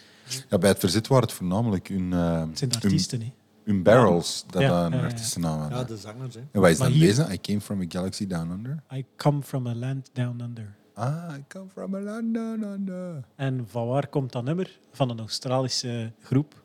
Ja, 0.50 0.58
bij 0.58 0.70
het 0.70 0.80
verzet 0.80 1.08
waren 1.08 1.24
het 1.24 1.34
voornamelijk 1.34 1.88
hun, 1.88 2.12
Het 2.12 2.58
zijn 2.58 2.70
de 2.70 2.76
artiesten. 2.76 3.20
hè. 3.20 3.26
hun 3.26 3.34
barrels 3.66 4.44
dat 4.50 4.62
Ja, 4.62 4.68
dat 4.70 4.86
een 4.86 4.92
ja, 4.92 4.98
ja. 4.98 5.04
artiestennaam 5.04 5.60
hadden. 5.60 5.78
Ja, 5.78 5.84
de 5.84 5.98
zangers. 5.98 6.36
Hè. 6.36 6.42
En 6.52 6.62
wat 6.62 6.70
is 6.70 6.78
Maar 6.78 6.88
dan 6.90 6.98
hier- 6.98 7.16
deze? 7.16 7.34
I 7.34 7.42
came 7.42 7.62
from 7.62 7.82
a 7.82 7.86
galaxy 7.88 8.28
down 8.28 8.52
under. 8.52 8.84
I 8.94 9.06
come 9.16 9.42
from 9.44 9.68
a 9.68 9.76
land 9.76 10.10
down 10.14 10.42
under. 10.42 10.76
Ah, 10.94 11.34
I 11.38 11.44
come 11.48 11.70
from 11.70 11.96
a 11.96 12.00
land 12.00 12.34
down 12.34 12.64
under. 12.64 13.24
En 13.36 13.66
van 13.70 13.88
waar 13.88 14.08
komt 14.08 14.32
dat 14.32 14.44
nummer? 14.44 14.80
Van 14.92 15.10
een 15.10 15.20
Australische 15.20 16.12
groep, 16.22 16.62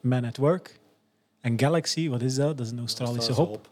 Man 0.00 0.24
at 0.24 0.36
Work. 0.36 0.80
En 1.40 1.58
Galaxy, 1.58 2.08
wat 2.08 2.22
is 2.22 2.34
dat? 2.34 2.56
Dat 2.58 2.66
is 2.66 2.72
een 2.72 2.78
Australische 2.78 3.32
hop. 3.32 3.70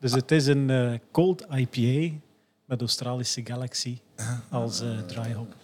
Dus 0.00 0.12
het 0.12 0.30
is 0.30 0.46
een 0.46 0.70
eh, 0.70 0.92
cold 1.10 1.46
IPA 1.50 2.16
met 2.64 2.80
Australische 2.80 3.40
Galaxy 3.46 3.98
als 4.50 4.80
eh 4.80 4.98
dry 4.98 5.32
hop. 5.32 5.54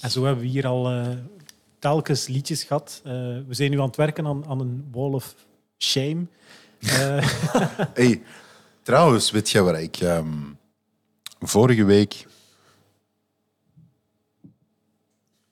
En 0.00 0.10
zo 0.10 0.24
hebben 0.24 0.44
we 0.44 0.50
hier 0.50 0.66
al 0.66 0.90
eh, 0.90 1.08
telkens 1.84 2.26
liedjes 2.26 2.62
gehad. 2.62 3.00
Eh, 3.04 3.12
we 3.46 3.54
zijn 3.54 3.70
nu 3.70 3.80
aan 3.80 3.86
het 3.86 3.96
werken 3.96 4.26
aan, 4.26 4.46
aan 4.46 4.60
een 4.60 4.88
Wall 4.92 5.12
of 5.12 5.34
Shame. 5.78 6.26
Eh, 6.80 7.28
Hey, 8.00 8.22
trouwens, 8.82 9.30
weet 9.30 9.50
je 9.50 9.62
waar 9.62 9.82
ik 9.82 9.96
ehm, 9.96 10.52
vorige 11.40 11.84
week 11.84 12.26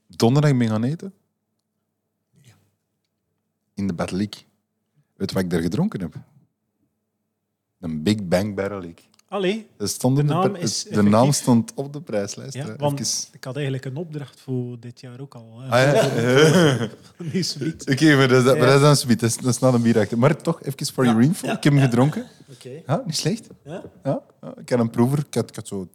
donderdag 0.06 0.56
ben 0.56 0.68
gaan 0.68 0.84
eten? 0.84 1.14
In 3.74 3.86
de 3.86 3.94
Battle 3.94 4.16
League. 4.16 4.42
Weet 5.16 5.28
je 5.28 5.34
wat 5.34 5.44
ik 5.44 5.50
daar 5.50 5.60
gedronken 5.60 6.00
heb? 6.00 6.14
Een 7.80 8.02
Big 8.02 8.28
Bang 8.28 8.54
Barrel 8.54 8.80
League. 8.80 9.04
Allee, 9.32 9.66
stond 9.78 10.16
De 10.16 10.22
naam 10.22 10.54
is 10.54 10.82
de 10.84 11.02
naam 11.02 11.32
stond 11.32 11.72
op 11.74 11.92
de 11.92 12.00
prijslijst. 12.00 12.54
ja, 12.54 12.64
hè. 12.66 12.76
want 12.76 13.00
Even- 13.00 13.28
ik 13.32 13.44
had 13.44 13.54
eigenlijk 13.54 13.84
een 13.84 13.96
opdracht 13.96 14.40
voor 14.40 14.80
dit 14.80 15.00
jaar 15.00 15.20
ook 15.20 15.34
al. 15.34 15.62
Ah, 15.68 15.68
ja? 15.68 16.02
Oké, 17.92 18.16
maar, 18.16 18.28
dat 18.28 18.44
is, 18.44 18.44
maar 18.44 18.56
Ja. 18.56 18.64
dat 18.66 18.74
is 18.74 18.80
dan 18.80 18.96
sweet. 18.96 19.20
Dat 19.20 19.30
is, 19.30 19.36
dat 19.36 19.52
is 19.54 19.58
na 19.58 19.68
een 19.68 19.82
bier 19.82 19.98
achter. 19.98 20.18
Maar 20.18 20.36
toch, 20.42 20.62
even 20.62 20.86
voor 20.94 21.04
je 21.06 21.20
info. 21.22 21.46
Ik 21.46 21.62
heb 21.64 21.72
hem 21.72 21.82
gedronken. 21.82 22.26
Oké. 22.50 22.70
Ja, 22.86 23.02
niet 23.06 23.16
slecht. 23.16 23.46
Ja? 23.64 23.82
Ja, 24.04 24.22
ik 24.56 24.68
had 24.70 24.78
een 24.78 24.90
proever. 24.90 25.18
Ik 25.18 25.34
had, 25.34 25.48
ik 25.48 25.56
had 25.56 25.68
zo... 25.68 25.88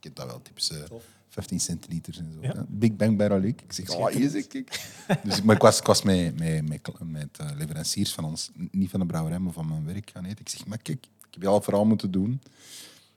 Ik 0.00 0.16
dat 0.16 0.26
wel, 0.26 0.42
typisch 0.42 0.70
eh, 0.70 0.78
Tof. 0.82 1.02
15 1.28 1.60
centiliters 1.60 2.18
en 2.18 2.32
zo. 2.34 2.38
Ja. 2.46 2.64
Big 2.68 2.96
Bang 2.96 3.16
Barrel 3.16 3.40
League. 3.40 3.58
Ik 3.64 3.72
zeg, 3.72 3.90
oh, 3.90 4.06
hier 4.06 4.30
zeg 4.30 4.46
ik. 4.46 4.80
Dus, 5.22 5.42
maar 5.42 5.54
ik 5.56 5.62
was, 5.62 5.78
ik 5.78 5.86
was 5.86 6.02
met, 6.02 6.38
met, 6.38 6.68
met, 6.68 6.80
kla- 6.82 6.94
met 7.04 7.28
eh, 7.38 7.46
leveranciers 7.58 8.12
van 8.12 8.24
ons, 8.24 8.50
niet 8.70 8.90
van 8.90 9.00
de 9.00 9.06
brouwerij, 9.06 9.38
maar 9.38 9.52
van 9.52 9.68
mijn 9.68 9.84
werk 9.86 10.10
gaan 10.14 10.24
eten. 10.24 10.38
Ik 10.40 10.48
zeg, 10.48 10.66
maar 10.66 10.78
kijk, 10.82 11.06
heb 11.34 11.42
je 11.42 11.48
al 11.48 11.60
vooral 11.62 11.84
moeten 11.84 12.10
doen. 12.10 12.40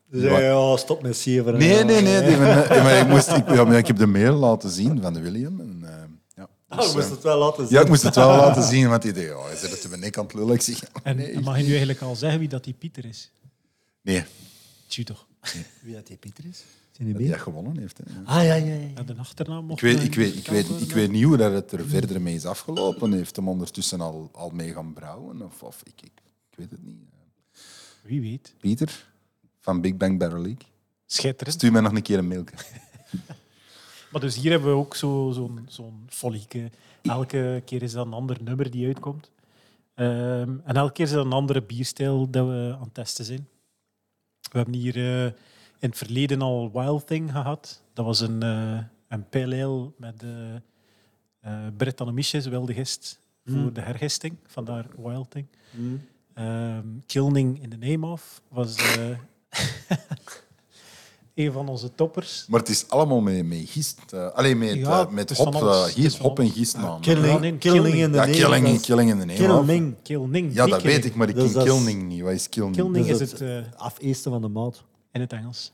Dus 0.09 0.23
ja, 0.23 0.39
ja, 0.39 0.77
stop 0.77 1.01
met 1.01 1.17
zeven. 1.17 1.57
Nee, 1.57 1.83
nee, 1.83 2.01
nee. 2.01 2.13
hebben- 2.13 2.69
eh, 2.69 2.83
maar 2.83 2.97
ik, 2.99 3.07
moest, 3.07 3.27
ik, 3.31 3.47
ja, 3.49 3.63
maar 3.63 3.77
ik 3.77 3.87
heb 3.87 3.97
de 3.97 4.05
mail 4.07 4.35
laten 4.35 4.69
zien 4.69 5.01
van 5.01 5.13
de 5.13 5.19
William. 5.19 5.59
En, 5.59 5.79
eh, 5.83 5.93
ja, 6.35 6.49
Ah, 6.67 6.77
dus, 6.79 6.87
we 6.87 6.93
moesten 6.93 7.03
eh, 7.03 7.09
het 7.15 7.23
wel 7.23 7.37
laten 7.37 7.67
zien. 7.67 7.75
ja, 7.75 7.81
ik 7.81 7.87
moest 7.87 8.01
het 8.01 8.15
wel 8.15 8.27
laten 8.27 8.63
zien, 8.63 8.89
want 8.89 9.01
die 9.01 9.11
deed, 9.11 9.33
oh, 9.33 9.49
je 9.51 9.57
zit 9.57 9.71
het 9.71 9.81
te 9.81 9.97
nek 9.97 10.17
aan 10.17 10.23
het 10.25 10.33
lullen. 10.33 10.53
Ik 10.55 10.61
zeg, 10.61 10.83
En 11.03 11.15
nee. 11.15 11.39
mag 11.39 11.57
je 11.57 11.63
nu 11.63 11.69
eigenlijk 11.69 12.01
al 12.01 12.15
zeggen 12.15 12.39
wie 12.39 12.47
dat 12.49 12.63
die 12.63 12.73
Pieter 12.73 13.05
is? 13.05 13.31
Nee, 14.01 14.23
Tju 14.87 15.03
toch. 15.03 15.25
Wie 15.81 15.93
dat 15.93 16.07
die 16.07 16.17
Pieter 16.17 16.43
is? 16.49 16.63
Zijn 16.91 17.07
die 17.07 17.17
dat 17.17 17.27
hij 17.27 17.37
gewonnen 17.39 17.77
heeft. 17.77 17.97
Hè. 17.97 18.03
Ah, 18.25 18.35
ja, 18.43 18.53
ja, 18.53 18.65
ja. 18.65 18.75
Ja, 18.95 19.03
de 19.03 19.15
achternaam 19.17 19.65
mocht 19.65 19.81
Ik 19.81 19.87
weet, 19.93 20.03
ik, 20.03 20.15
weet, 20.15 20.27
ik, 20.35 20.35
niet 20.79 20.93
weet, 20.93 21.05
ik 21.05 21.11
niet 21.11 21.23
hoe 21.23 21.37
dat 21.37 21.51
het 21.51 21.71
er 21.71 21.85
verder 21.87 22.21
mee 22.21 22.35
is 22.35 22.45
afgelopen. 22.45 23.13
Heeft 23.13 23.35
hem 23.35 23.47
ondertussen 23.49 24.01
al, 24.01 24.29
al 24.31 24.49
mee 24.49 24.73
gaan 24.73 24.93
brouwen? 24.93 25.41
Of, 25.41 25.63
of 25.63 25.81
ik, 25.83 26.01
ik, 26.01 26.11
ik 26.51 26.57
weet 26.57 26.71
het 26.71 26.83
niet. 26.85 26.97
Wie 28.05 28.21
weet. 28.21 28.53
Pieter 28.59 29.05
van 29.59 29.81
Big 29.81 29.97
Bang 29.97 30.19
Barrel 30.19 30.41
League. 30.41 30.67
Schitterend. 31.05 31.55
Stuur 31.55 31.71
mij 31.71 31.81
nog 31.81 31.91
een 31.93 32.01
keer 32.01 32.17
een 32.17 32.27
mailje. 32.27 32.45
Maar 34.11 34.21
dus 34.23 34.35
hier 34.35 34.51
hebben 34.51 34.69
we 34.69 34.75
ook 34.75 34.95
zo- 34.95 35.31
zo'n 35.33 35.65
zo'n 35.67 36.05
folieke. 36.09 36.69
Elke 37.01 37.61
keer 37.65 37.81
is 37.83 37.91
dat 37.91 38.05
een 38.05 38.13
ander 38.13 38.37
nummer 38.43 38.71
die 38.71 38.85
uitkomt. 38.87 39.31
Ehm, 39.93 40.57
en 40.63 40.75
elke 40.75 40.93
keer 40.93 41.05
is 41.05 41.11
dat 41.11 41.25
een 41.25 41.31
andere 41.31 41.61
bierstijl 41.63 42.29
dat 42.29 42.47
we 42.47 42.71
aan 42.75 42.83
het 42.83 42.93
testen 42.93 43.25
zijn. 43.25 43.47
We 44.51 44.57
hebben 44.57 44.73
hier 44.75 44.95
eh, 44.95 45.25
in 45.79 45.89
het 45.89 45.97
verleden 45.97 46.41
al 46.41 46.71
Wild 46.71 47.07
Thing 47.07 47.31
gehad. 47.31 47.81
Dat 47.93 48.05
was 48.05 48.19
een, 48.19 48.43
eh 48.43 48.79
een 49.07 49.29
pale 49.29 49.63
ale 49.63 49.91
met 49.97 50.23
uh, 50.23 50.53
uh, 51.45 51.67
Brettanomyces, 51.77 52.45
wilde 52.45 52.73
gist, 52.73 53.19
voor 53.45 53.73
de 53.73 53.81
hergisting. 53.81 54.37
Vandaar 54.47 54.85
Wild 54.97 55.31
Thing. 55.31 55.45
Mm. 55.71 56.01
Ehm, 56.35 56.85
Kilning 57.05 57.61
in 57.63 57.69
the 57.69 57.77
Name 57.77 58.05
of 58.11 58.41
was 58.49 58.75
eh, 58.75 59.17
een 61.35 61.51
van 61.51 61.67
onze 61.69 61.95
toppers. 61.95 62.45
Maar 62.47 62.59
het 62.59 62.69
is 62.69 62.89
allemaal 62.89 63.21
met, 63.21 63.45
met 63.45 63.61
gist. 63.65 63.99
eh 64.09 64.27
alleen 64.31 64.57
met, 64.57 64.73
Ja, 64.73 65.01
eh, 65.01 65.09
met 65.09 65.37
hop, 65.37 65.55
eh, 65.55 65.83
gist, 65.83 66.17
hop 66.17 66.39
en 66.39 66.43
alles. 66.45 66.57
gist. 66.57 66.77
Man. 66.77 67.01
Killing, 67.01 67.39
killing 67.39 67.59
killing. 67.59 67.95
in 67.95 68.11
de 68.11 68.17
Ja, 68.17 68.25
name. 68.25 68.31
killing, 68.37 68.81
killing 68.81 69.09
in 69.09 69.17
de 69.19 69.25
name. 69.25 69.37
Killing. 69.63 69.95
Kilning. 70.03 70.53
Ja, 70.53 70.65
dat 70.65 70.81
killing. 70.81 70.95
weet 70.95 71.05
ik, 71.05 71.15
maar 71.15 71.29
ik 71.29 71.35
Dus 71.35 71.51
ken 71.51 71.63
killing 71.63 72.03
niet. 72.07 72.21
Wat 72.21 72.31
is 72.33 72.49
killing? 72.49 72.75
Killing 72.75 73.05
Dus 73.05 73.19
is 73.19 73.31
het- 73.31 73.41
eh, 73.41 73.57
Afeesten 73.75 74.31
van 74.31 74.41
de 74.41 74.47
maat. 74.47 74.83
in 75.11 75.21
het 75.21 75.33
Engels. 75.33 75.71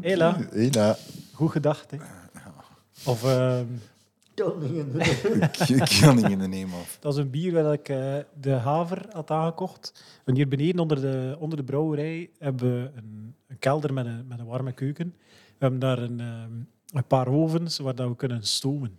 Hela, 0.00 0.46
Hela. 0.50 0.96
goed 1.32 1.50
gedacht. 1.50 1.90
Hè? 1.90 1.96
Of 3.04 3.24
ehm, 3.24 3.64
Killing 4.44 4.76
in 4.76 4.92
de 4.92 5.84
killing 6.00 6.28
in 6.28 6.38
de 6.38 6.46
name 6.46 6.74
of. 6.80 6.96
dat 7.00 7.12
is 7.12 7.18
een 7.18 7.30
bier 7.30 7.52
waar 7.52 7.72
ik 7.72 7.88
eh, 7.88 8.16
de 8.40 8.50
haver 8.50 9.06
had 9.12 9.30
aangekocht. 9.30 10.04
En 10.24 10.34
hier 10.34 10.48
beneden 10.48 10.80
onder 10.80 11.00
de, 11.00 11.36
onder 11.38 11.58
de 11.58 11.64
brouwerij 11.64 12.30
hebben 12.38 12.82
we 12.82 12.90
een, 12.94 13.34
een 13.46 13.58
kelder 13.58 13.92
met 13.92 14.06
een, 14.06 14.26
met 14.26 14.38
een 14.38 14.46
warme 14.46 14.72
keuken. 14.72 15.14
We 15.28 15.56
hebben 15.58 15.80
daar 15.80 15.98
een, 15.98 16.20
ehm, 16.20 16.52
een 16.96 17.06
paar 17.06 17.28
ovens 17.28 17.78
waar 17.78 17.94
dat 17.94 18.08
we 18.08 18.16
kunnen 18.16 18.42
stomen. 18.42 18.98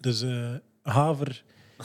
Dus 0.00 0.22
eh, 0.22 0.54
haver 0.82 1.44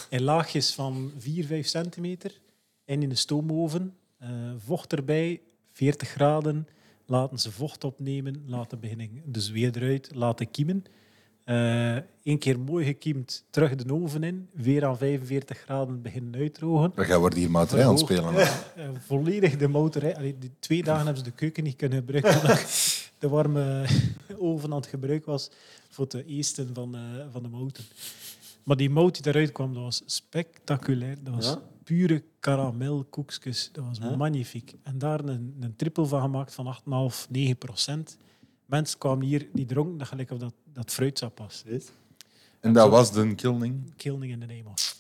in 0.10 0.22
laagjes 0.22 0.74
van 0.74 1.12
4, 1.18 1.46
5 1.46 1.68
centimeter 1.68 2.42
en 2.86 3.02
in 3.02 3.10
de 3.10 3.16
stoomoven. 3.16 3.94
eh, 4.18 4.30
vocht 4.58 4.94
erbij, 4.94 5.42
40 5.72 6.10
graden. 6.10 6.68
Laten 7.06 7.40
ze 7.40 7.52
vocht 7.52 7.84
opnemen, 7.84 8.44
laten 8.46 8.80
beginnen 8.80 9.22
de 9.26 9.40
zweer 9.42 9.78
eruit, 9.78 10.16
laten 10.16 10.52
kiemen. 10.52 10.84
Eén 12.24 12.38
keer 12.40 12.60
mooi 12.60 12.86
gekiemd, 12.86 13.46
terug 13.50 13.76
de 13.76 13.94
oven 13.94 14.24
in, 14.24 14.48
weer 14.54 14.86
aan 14.86 14.98
45 14.98 15.58
graden 15.58 16.02
beginnen 16.02 16.36
uitdrogen. 16.40 16.92
Dan 16.96 17.06
gaan 17.06 17.22
we 17.24 17.36
hier 17.36 17.52
materiaal 17.52 17.86
aan 17.88 17.92
het 17.96 18.00
spelen. 18.00 18.36
Eh, 18.36 18.90
volledig 19.06 19.58
de 19.58 19.68
motorij. 19.68 20.16
Allee, 20.16 20.38
die 20.38 20.52
twee 20.60 20.84
dagen 20.84 21.06
hebben 21.06 21.24
ze 21.24 21.30
de 21.30 21.36
keuken 21.36 21.64
niet 21.64 21.76
kunnen 21.76 21.98
gebruiken 21.98 22.36
omdat 22.42 22.60
de 23.20 23.28
warme 23.30 23.86
oven 24.38 24.70
aan 24.72 24.78
het 24.78 24.86
gebruik 24.88 25.26
was 25.26 25.52
voor 25.90 26.06
het 26.06 26.28
eesten 26.28 26.70
van, 26.74 26.96
eh, 26.96 27.02
van 27.32 27.44
de 27.44 27.50
motor. 27.50 27.86
Maar 28.64 28.78
die 28.78 28.90
mout 28.90 29.24
die 29.24 29.34
eruit 29.34 29.52
kwam, 29.52 29.74
dat 29.74 29.84
was 29.84 30.02
spectaculair. 30.06 31.18
Dat 31.24 31.34
was 31.36 31.46
Ja? 31.46 31.62
pure 31.84 32.24
karamelkoekjes. 32.40 33.70
Dat 33.72 33.86
was 33.86 33.98
Ja? 33.98 34.16
magnifiek. 34.16 34.74
En 34.84 34.98
daar 34.98 35.20
een, 35.20 35.56
een 35.60 35.76
triple 35.76 36.06
van 36.06 36.22
gemaakt 36.22 36.54
van 36.54 36.66
8,5, 36.66 37.28
9 37.30 37.58
procent. 37.58 38.18
Mensen 38.66 38.98
kwamen 38.98 39.26
hier, 39.26 39.48
die 39.54 39.66
dronken 39.66 39.98
dat 39.98 40.08
gelijk 40.08 40.32
of 40.32 40.38
dat, 40.38 40.54
dat 40.78 40.92
fruitsap 40.94 41.38
was. 41.38 41.64
En 42.60 42.74
dat 42.74 42.90
was 42.90 43.12
de 43.12 43.36
killing. 43.36 43.94
Killing 43.98 44.32
in 44.32 44.40
the 44.40 44.46
name 44.46 44.64
of. 44.72 44.96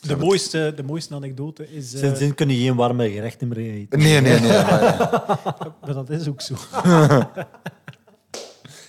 Ja, 0.00 0.08
De 0.08 0.16
mooiste, 0.16 0.72
de 0.76 0.82
mooiste 0.82 1.14
anekdote 1.14 1.72
is... 1.72 1.92
eh, 1.94 2.00
Sindsdien 2.00 2.34
kun 2.34 2.48
je 2.48 2.56
geen 2.56 2.74
warme 2.76 3.10
gerechten 3.10 3.48
meer 3.48 3.56
eten. 3.58 3.98
Nee, 3.98 4.20
nee, 4.20 4.38
nee. 4.40 4.50
maar- 4.50 5.56
maar 5.80 5.94
dat 5.94 6.10
is 6.10 6.28
ook 6.28 6.40
zo. 6.40 6.54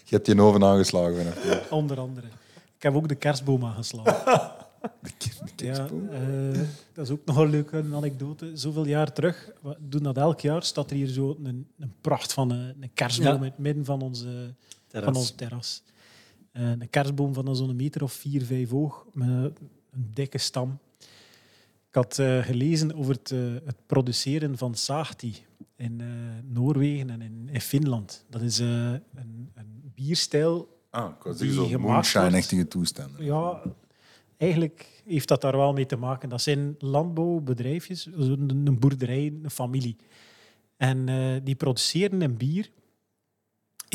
Je 0.07 0.16
hebt 0.16 0.28
je 0.28 0.41
oven 0.41 0.64
aangeslagen. 0.64 1.34
vanaf. 1.34 1.72
Onder 1.72 1.99
andere. 1.99 2.28
Ik 2.76 2.84
heb 2.84 2.95
ook 2.95 3.07
de 3.07 3.16
kerstboom 3.16 3.66
aangeslagen. 3.66 4.14
De 5.02 5.12
de 5.56 5.66
Ja, 5.66 5.74
kerstboom. 5.74 6.10
eh, 6.10 6.60
dat 6.94 7.06
is 7.06 7.12
ook 7.12 7.26
nog 7.26 7.38
een 7.38 7.49
leuke 7.49 7.84
anekdote. 7.94 8.52
Zoveel 8.53 8.86
jaar 8.86 9.14
terug, 9.14 9.49
we 9.62 9.76
doen 9.80 10.03
dat 10.03 10.18
elk 10.18 10.40
jaar, 10.40 10.64
staat 10.64 10.90
er 10.90 10.95
hier 10.95 11.07
zo 11.07 11.38
een, 11.44 11.68
een 11.80 11.94
pracht 12.02 12.34
van 12.34 12.49
een, 12.52 12.76
een 12.82 12.91
kerstboom 12.94 13.28
Ja. 13.28 13.38
in 13.38 13.44
het 13.44 13.57
midden 13.57 13.86
van, 13.86 14.02
onze, 14.02 14.53
Terras. 15.00 15.14
van 15.14 15.22
ons 15.22 15.32
terras. 15.32 15.84
Eh, 16.52 16.70
een 16.70 16.90
kerstboom 16.90 17.34
van 17.34 17.56
zo'n 17.56 17.76
meter 17.76 18.04
of 18.04 18.14
vier, 18.14 18.44
vijf 18.44 18.70
hoog, 18.70 19.06
met 19.14 19.28
een 19.28 20.10
dikke 20.14 20.38
stam. 20.38 20.80
Ik 21.90 21.96
had 22.02 22.20
eh, 22.20 22.44
gelezen 22.44 22.96
over 22.96 23.14
het, 23.14 23.32
eh, 23.32 23.40
het 23.66 23.76
produceren 23.86 24.58
van 24.58 24.76
Saahti 24.76 25.36
in 25.76 26.02
eh, 26.02 26.08
Noorwegen 26.44 27.10
en 27.10 27.22
in, 27.22 27.50
in 27.52 27.62
Finland. 27.62 28.26
Dat 28.30 28.42
is 28.42 28.60
eh, 28.60 28.68
een, 28.92 29.52
een 29.54 29.92
bierstijl 29.96 30.74
Ah, 30.90 31.12
ik 31.18 31.24
was 31.24 31.38
die 31.38 31.78
moonshine-achtige 31.78 32.68
toestanden. 32.68 33.26
ja, 33.26 33.62
eigenlijk 34.38 35.02
heeft 35.06 35.28
dat 35.28 35.42
daar 35.42 35.58
wel 35.58 35.74
mee 35.74 35.86
te 35.86 35.96
maken. 35.96 36.30
Dat 36.30 36.42
zijn 36.42 36.76
landbouwbedrijfjes, 36.80 38.06
een, 38.06 38.50
een 38.66 38.80
boerderij, 38.80 39.34
een 39.44 39.50
familie. 39.52 39.96
En 40.78 41.10
eh, 41.10 41.36
die 41.44 41.56
produceren 41.56 42.22
een 42.22 42.38
bier 42.38 42.70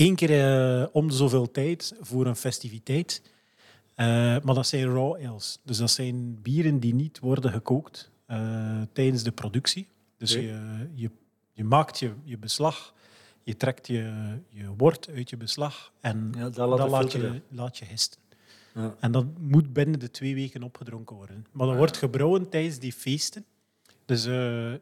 één 0.00 0.14
keer 0.14 0.30
eh, 0.80 0.86
om 0.92 1.08
de 1.08 1.14
zoveel 1.14 1.50
tijd 1.50 1.94
voor 2.00 2.26
een 2.26 2.36
festiviteit. 2.36 3.22
Eh, 3.94 4.06
maar 4.42 4.54
dat 4.54 4.66
zijn 4.66 4.84
raw 4.84 5.26
ales. 5.26 5.58
Dus 5.62 5.78
dat 5.78 5.90
zijn 5.90 6.42
bieren 6.42 6.78
die 6.80 6.94
niet 6.94 7.18
worden 7.18 7.50
gekookt 7.52 8.10
eh, 8.26 8.82
tijdens 8.92 9.22
de 9.22 9.32
productie. 9.32 9.88
Dus 10.16 10.32
je, 10.32 10.86
je, 10.94 11.10
je 11.52 11.64
maakt 11.64 11.98
je, 11.98 12.12
je 12.24 12.38
beslag 12.38 12.94
Je 13.42 13.56
trekt 13.56 13.86
je, 13.86 14.12
je 14.48 14.68
wort 14.76 15.08
uit 15.14 15.30
je 15.30 15.36
beslag 15.36 15.92
en 16.00 16.32
Ja, 16.36 16.48
dat 16.50 16.68
laat, 16.68 16.88
filteren. 16.98 17.34
je, 17.34 17.42
laat 17.48 17.78
je 17.78 17.84
histen. 17.84 18.20
Ja. 18.74 18.94
En 19.00 19.12
dat 19.12 19.26
moet 19.38 19.72
binnen 19.72 19.98
de 19.98 20.10
twee 20.10 20.34
weken 20.34 20.62
opgedronken 20.62 21.16
worden. 21.16 21.46
Maar 21.52 21.66
dat 21.66 21.76
wordt 21.76 21.96
gebrouwen 21.96 22.48
tijdens 22.48 22.78
die 22.78 22.92
feesten. 22.92 23.44
Dus 24.04 24.26
eh, 24.26 24.72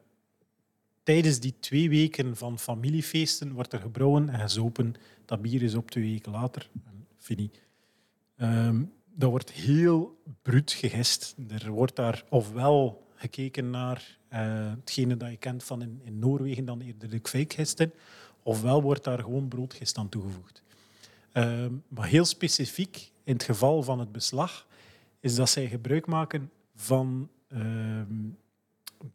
tijdens 1.09 1.41
die 1.41 1.55
twee 1.61 1.89
weken 1.89 2.37
van 2.37 2.59
familiefeesten 2.59 3.53
wordt 3.53 3.73
er 3.73 3.81
gebrouwen 3.81 4.29
en 4.29 4.41
gezopen. 4.41 4.95
Dat 5.25 5.43
bier 5.43 5.63
is 5.63 5.75
op 5.75 5.91
twee 5.91 6.05
weken 6.05 6.33
later. 6.33 6.71
En 6.85 7.07
fini. 7.19 7.51
Ehm, 8.37 8.83
dat 9.15 9.31
wordt 9.31 9.51
heel 9.51 10.21
bruut 10.43 10.73
gegist. 10.73 11.35
Er 11.49 11.71
wordt 11.71 11.97
daar 11.97 12.25
ofwel 12.29 13.07
gekeken 13.15 13.71
naar 13.71 14.19
eh, 14.29 14.71
hetgene 14.71 15.17
dat 15.17 15.31
je 15.31 15.37
kent 15.37 15.65
van 15.65 15.83
in, 15.83 16.01
in 16.05 16.19
Noorwegen, 16.19 16.65
dan 16.65 16.81
eerder 16.81 17.11
de 17.11 17.19
kveikgisten, 17.19 17.93
ofwel 18.43 18.83
wordt 18.83 19.05
daar 19.05 19.19
gewoon 19.19 19.49
broodgist 19.49 19.99
aan 19.99 20.09
toegevoegd. 20.09 20.63
Ehm, 21.33 21.73
maar 21.89 22.07
heel 22.07 22.25
specifiek, 22.25 23.11
in 23.25 23.33
het 23.33 23.43
geval 23.43 23.83
van 23.83 23.99
het 23.99 24.13
beslag, 24.13 24.67
is 25.21 25.35
dat 25.35 25.51
zij 25.51 25.67
gebruik 25.67 26.07
maken 26.07 26.51
van 26.75 27.29
ehm, 27.49 28.31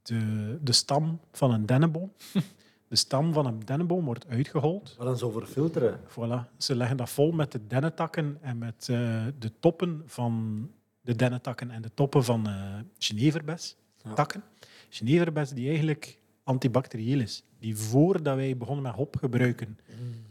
de, 0.02 0.58
de 0.62 0.72
stam 0.72 1.20
van 1.32 1.52
een 1.52 1.66
dennenboom. 1.66 2.12
De 2.88 3.00
stam 3.00 3.34
van 3.34 3.46
een 3.46 3.60
dennenboom 3.60 4.06
wordt 4.06 4.28
uitgehold. 4.28 4.96
Maar 4.98 5.06
dan 5.06 5.18
zo 5.18 5.30
voor 5.30 5.46
filteren. 5.46 6.00
Voilà. 6.00 6.58
Ze 6.58 6.76
leggen 6.76 6.98
dat 6.98 7.10
vol 7.10 7.32
met 7.32 7.52
de 7.52 7.68
dennetakken 7.68 8.38
en 8.42 8.58
met 8.58 8.88
eh, 8.90 9.26
de 9.40 9.60
toppen 9.60 10.02
van 10.06 10.72
de 11.02 11.16
dennetakken 11.16 11.72
en 11.72 11.82
de 11.82 11.94
toppen 11.94 12.24
van 12.24 12.48
eh 12.48 12.80
Geneverbes. 12.98 13.76
Ja. 14.04 14.14
Takken. 14.14 14.44
Geneverbes 14.90 15.50
die 15.50 15.68
eigenlijk 15.68 16.20
antibacterieel 16.44 17.20
is. 17.20 17.44
Die 17.60 17.78
voordat 17.78 18.36
wij 18.36 18.58
begonnen 18.58 18.84
met 18.84 18.94
hop 18.94 19.16
gebruiken, 19.16 19.80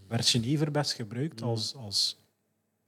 werd 0.08 0.28
Geneverbes 0.28 0.94
gebruikt 0.94 1.42
als, 1.42 1.74
als 1.74 2.18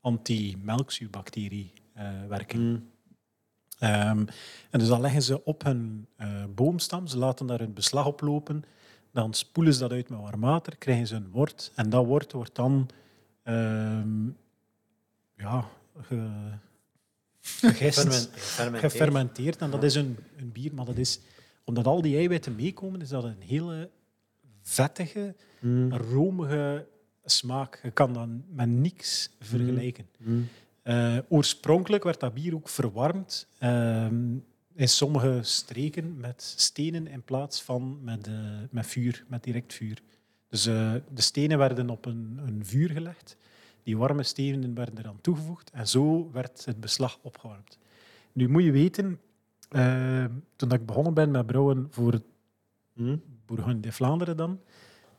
anti-melkzuurbacterie 0.01 1.73
eh, 1.93 2.27
werking. 2.29 2.81
Ehm, 3.85 4.25
en 4.71 4.79
dus 4.79 4.89
dan 4.89 5.01
leggen 5.01 5.23
ze 5.23 5.45
op 5.45 5.65
hun 5.65 6.07
eh, 6.17 6.45
boomstam, 6.55 7.07
ze 7.07 7.19
laten 7.19 7.47
daar 7.47 7.59
hun 7.59 7.73
beslag 7.75 8.07
op 8.07 8.21
lopen, 8.21 8.65
dan 9.13 9.35
spoelen 9.35 9.73
ze 9.73 9.79
dat 9.81 9.91
uit 9.93 10.09
met 10.09 10.21
warm 10.21 10.41
water, 10.41 10.77
krijgen 10.77 11.07
ze 11.07 11.15
een 11.15 11.31
wort 11.31 11.73
en 11.75 11.91
dat 11.91 12.05
wort 12.07 12.33
wordt 12.33 12.55
dan 12.55 12.89
ehm, 13.43 14.27
ja, 15.37 15.69
ge, 16.01 16.29
gegist, 17.41 17.99
Fermen- 17.99 18.13
Gefermenteerd. 18.33 18.93
gefermenteerd. 18.93 19.57
En 19.61 19.71
dat 19.71 19.83
is 19.83 19.95
een, 19.95 20.17
een 20.37 20.53
bier, 20.53 20.75
maar 20.75 20.85
dat 20.85 20.97
is, 20.99 21.21
omdat 21.65 21.87
al 21.87 22.03
die 22.03 22.17
eiwitten 22.17 22.55
meekomen, 22.55 23.01
is 23.01 23.09
dat 23.09 23.25
een 23.25 23.41
hele 23.41 23.91
vettige, 24.63 25.35
romige 25.91 26.87
smaak. 27.25 27.81
Je 27.83 27.91
kan 27.91 28.13
dat 28.13 28.29
met 28.49 28.69
niks 28.69 29.31
vergelijken. 29.41 30.07
Eh, 30.85 31.19
oorspronkelijk 31.29 32.05
werd 32.05 32.21
dat 32.21 32.35
bier 32.35 32.55
ook 32.55 32.69
verwarmd 32.69 33.49
ehm, 33.59 34.37
in 34.75 34.89
sommige 34.89 35.39
streken 35.43 36.17
met 36.17 36.55
stenen 36.57 37.07
in 37.07 37.23
plaats 37.23 37.63
van 37.63 37.99
met, 38.03 38.27
eh, 38.27 38.35
met 38.71 38.87
vuur, 38.87 39.25
met 39.29 39.45
direct 39.45 39.75
vuur. 39.75 40.03
Dus 40.49 40.67
eh, 40.67 40.93
de 41.15 41.23
stenen 41.23 41.59
werden 41.59 41.91
op 41.91 42.05
een, 42.07 42.41
een 42.47 42.67
vuur 42.67 42.91
gelegd, 42.91 43.37
die 43.83 43.97
warme 43.97 44.23
stenen 44.23 44.75
werden 44.75 44.99
eraan 44.99 45.21
toegevoegd 45.21 45.71
en 45.71 45.89
zo 45.89 46.31
werd 46.33 46.65
het 46.65 46.81
beslag 46.81 47.19
opgewarmd. 47.23 47.79
Nu 48.33 48.49
moet 48.49 48.65
je 48.65 48.73
weten, 48.73 49.21
toen 50.57 50.73
ik 50.73 50.87
begonnen 50.87 51.15
ben 51.15 51.31
met 51.31 51.47
brouwen 51.47 51.87
voor 51.91 52.13
het 52.13 52.25
Bourgogne 53.47 53.81
de 53.81 53.93
Vlaanderen 53.93 54.37
dan, 54.37 54.61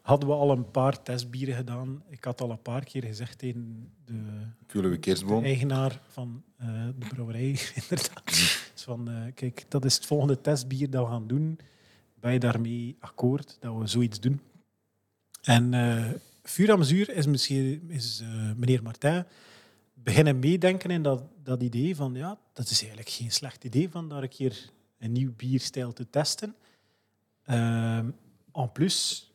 hadden 0.05 0.29
we 0.29 0.35
al 0.35 0.51
een 0.51 0.71
paar 0.71 1.03
testbieren 1.03 1.55
gedaan. 1.55 2.03
Ik 2.09 2.23
had 2.23 2.41
al 2.41 2.51
een 2.51 2.61
paar 2.61 2.83
keer 2.83 3.03
gezegd 3.03 3.37
tegen 3.37 3.91
de 4.05 4.97
kerstboom. 4.99 5.43
eigenaar 5.43 6.01
van 6.07 6.43
eh, 6.57 6.67
de 6.97 7.07
brouwerij, 7.07 7.59
inderdaad. 7.81 8.25
Dus 8.25 8.83
van, 8.83 9.09
eh, 9.09 9.33
kijk, 9.33 9.65
dat 9.67 9.85
is 9.85 9.95
het 9.95 10.05
volgende 10.05 10.41
testbier 10.41 10.89
dat 10.89 11.05
we 11.05 11.11
gaan 11.11 11.27
doen. 11.27 11.59
Ben 12.19 12.33
je 12.33 12.39
daarmee 12.39 12.95
akkoord 12.99 13.57
dat 13.59 13.77
we 13.77 13.87
zoiets 13.87 14.19
doen? 14.19 14.41
En 15.41 15.73
eh 15.73 16.09
Vuur 16.43 16.77
Mesure 16.77 17.13
is, 17.13 17.25
misschien, 17.25 17.89
is 17.89 18.23
meneer 18.55 18.83
Martin 18.83 19.25
beginnen 19.93 20.39
meedenken 20.39 20.89
in 20.89 21.01
dat, 21.01 21.23
dat 21.43 21.61
idee 21.61 21.95
van, 21.95 22.15
ja, 22.15 22.39
dat 22.53 22.69
is 22.69 22.79
eigenlijk 22.79 23.09
geen 23.09 23.31
slecht 23.31 23.63
idee 23.63 23.89
van 23.89 24.09
daar 24.09 24.23
een 24.23 24.29
keer 24.29 24.69
een 24.99 25.11
nieuw 25.11 25.33
bierstijl 25.35 25.93
te 25.93 26.09
testen. 26.09 26.55
Ehm, 27.43 28.09
en 28.53 28.71
plus, 28.71 29.29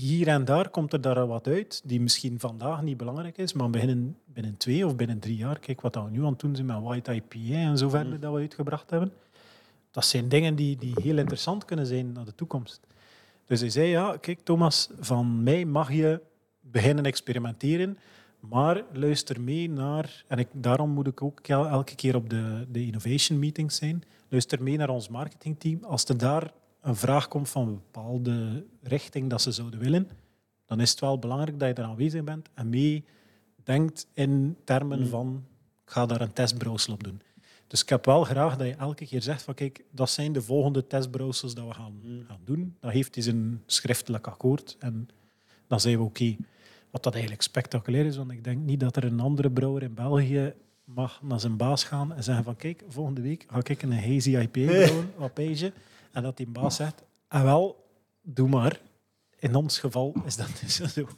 hier 0.00 0.28
en 0.28 0.44
daar 0.44 0.68
komt 0.68 0.92
er 0.92 1.00
daar 1.00 1.26
wat 1.26 1.46
uit 1.46 1.82
die 1.84 2.00
misschien 2.00 2.40
vandaag 2.40 2.82
niet 2.82 2.96
belangrijk 2.96 3.38
is, 3.38 3.52
maar 3.52 3.70
binnen, 3.70 4.16
binnen 4.24 4.56
twee 4.56 4.86
of 4.86 4.96
binnen 4.96 5.18
drie 5.18 5.36
jaar, 5.36 5.58
kijk 5.58 5.80
wat 5.80 5.94
we 5.94 6.10
nu 6.10 6.24
aan 6.24 6.30
het 6.30 6.40
doen 6.40 6.54
zijn 6.54 6.66
met 6.66 6.82
White 6.82 7.14
IPA 7.14 7.54
en 7.54 7.78
zo 7.78 7.88
verder 7.88 8.20
dat 8.20 8.32
we 8.32 8.38
uitgebracht 8.38 8.90
hebben. 8.90 9.12
Dat 9.90 10.04
zijn 10.04 10.28
dingen 10.28 10.54
die, 10.54 10.76
die 10.76 10.92
heel 11.02 11.18
interessant 11.18 11.64
kunnen 11.64 11.86
zijn 11.86 12.12
naar 12.12 12.24
de 12.24 12.34
toekomst. 12.34 12.80
Dus 13.44 13.60
hij 13.60 13.70
zei, 13.70 13.88
ja, 13.88 14.16
kijk 14.16 14.40
Thomas, 14.44 14.90
van 15.00 15.42
mij 15.42 15.64
mag 15.64 15.92
je 15.92 16.20
beginnen 16.60 17.04
experimenteren, 17.04 17.98
maar 18.40 18.82
luister 18.92 19.40
mee 19.40 19.70
naar, 19.70 20.24
en 20.26 20.38
ik, 20.38 20.48
daarom 20.52 20.90
moet 20.90 21.06
ik 21.06 21.22
ook 21.22 21.40
el- 21.40 21.68
elke 21.68 21.94
keer 21.94 22.14
op 22.16 22.30
de, 22.30 22.66
de 22.70 22.86
innovation 22.86 23.38
meetings 23.38 23.76
zijn, 23.76 24.02
luister 24.28 24.62
mee 24.62 24.76
naar 24.76 24.88
ons 24.88 25.08
marketingteam. 25.08 25.84
Als 25.84 26.04
er 26.04 26.18
daar 26.18 26.52
een 26.80 26.96
vraag 26.96 27.28
komt 27.28 27.48
van 27.48 27.68
een 27.68 27.74
bepaalde 27.74 28.66
richting 28.82 29.30
dat 29.30 29.42
ze 29.42 29.52
zouden 29.52 29.80
willen, 29.80 30.08
dan 30.66 30.80
is 30.80 30.90
het 30.90 31.00
wel 31.00 31.18
belangrijk 31.18 31.58
dat 31.58 31.68
je 31.68 31.82
er 31.82 31.88
aanwezig 31.88 32.24
bent 32.24 32.48
en 32.54 32.68
mee 32.68 33.04
denkt 33.64 34.06
in 34.12 34.56
termen 34.64 35.08
van 35.08 35.44
ik 35.84 35.92
ga 35.92 36.06
daar 36.06 36.20
een 36.20 36.32
testbrouwsel 36.32 36.92
op 36.92 37.04
doen. 37.04 37.20
Dus 37.66 37.82
ik 37.82 37.88
heb 37.88 38.04
wel 38.04 38.24
graag 38.24 38.56
dat 38.56 38.66
je 38.66 38.74
elke 38.74 39.06
keer 39.06 39.22
zegt 39.22 39.42
van 39.42 39.54
kijk, 39.54 39.84
dat 39.90 40.10
zijn 40.10 40.32
de 40.32 40.42
volgende 40.42 40.86
testbrouwsels 40.86 41.54
dat 41.54 41.66
we 41.66 41.74
gaan, 41.74 42.00
gaan 42.28 42.40
doen. 42.44 42.76
Dat 42.80 42.90
heeft 42.90 43.14
hij 43.14 43.26
een 43.26 43.62
schriftelijk 43.66 44.26
akkoord 44.26 44.76
en 44.78 45.08
dan 45.66 45.80
zijn 45.80 45.98
we 45.98 46.04
oké. 46.04 46.36
Wat 46.90 47.02
dat 47.02 47.12
eigenlijk 47.12 47.42
spectaculair 47.42 48.06
is, 48.06 48.16
want 48.16 48.30
ik 48.30 48.44
denk 48.44 48.58
niet 48.58 48.80
dat 48.80 48.96
er 48.96 49.04
een 49.04 49.20
andere 49.20 49.50
brouwer 49.50 49.82
in 49.82 49.94
België 49.94 50.54
mag 50.84 51.22
naar 51.22 51.40
zijn 51.40 51.56
baas 51.56 51.84
gaan 51.84 52.12
en 52.14 52.24
zeggen 52.24 52.44
van 52.44 52.56
kijk, 52.56 52.84
volgende 52.88 53.20
week 53.20 53.46
ga 53.48 53.60
ik 53.64 53.82
een 53.82 53.92
hazy 53.92 54.36
IPA 54.36 54.48
brouwen 54.86 55.32
Page. 55.32 55.72
En 56.18 56.24
dat 56.24 56.36
die 56.36 56.46
baas 56.46 56.76
zegt, 56.76 57.02
ah 57.28 57.42
wel, 57.42 57.88
doe 58.22 58.48
maar. 58.48 58.80
In 59.38 59.54
ons 59.54 59.78
geval 59.78 60.14
is 60.24 60.36
dat 60.36 60.48
dus 60.60 60.74
zo. 60.94 61.08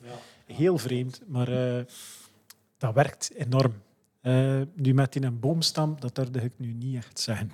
Heel 0.47 0.79
vreemd, 0.79 1.21
maar 1.27 1.49
eh, 1.49 1.85
dat 2.79 2.95
werkt 2.95 3.31
enorm. 3.35 3.75
Eh, 4.21 4.61
nu 4.75 4.95
met 4.95 5.17
in 5.17 5.25
een 5.25 5.41
boomstam, 5.41 5.97
dat 6.01 6.15
durfde 6.15 6.41
ik 6.41 6.53
nu 6.57 6.73
niet 6.73 6.97
echt 6.97 7.21
zeggen. 7.21 7.51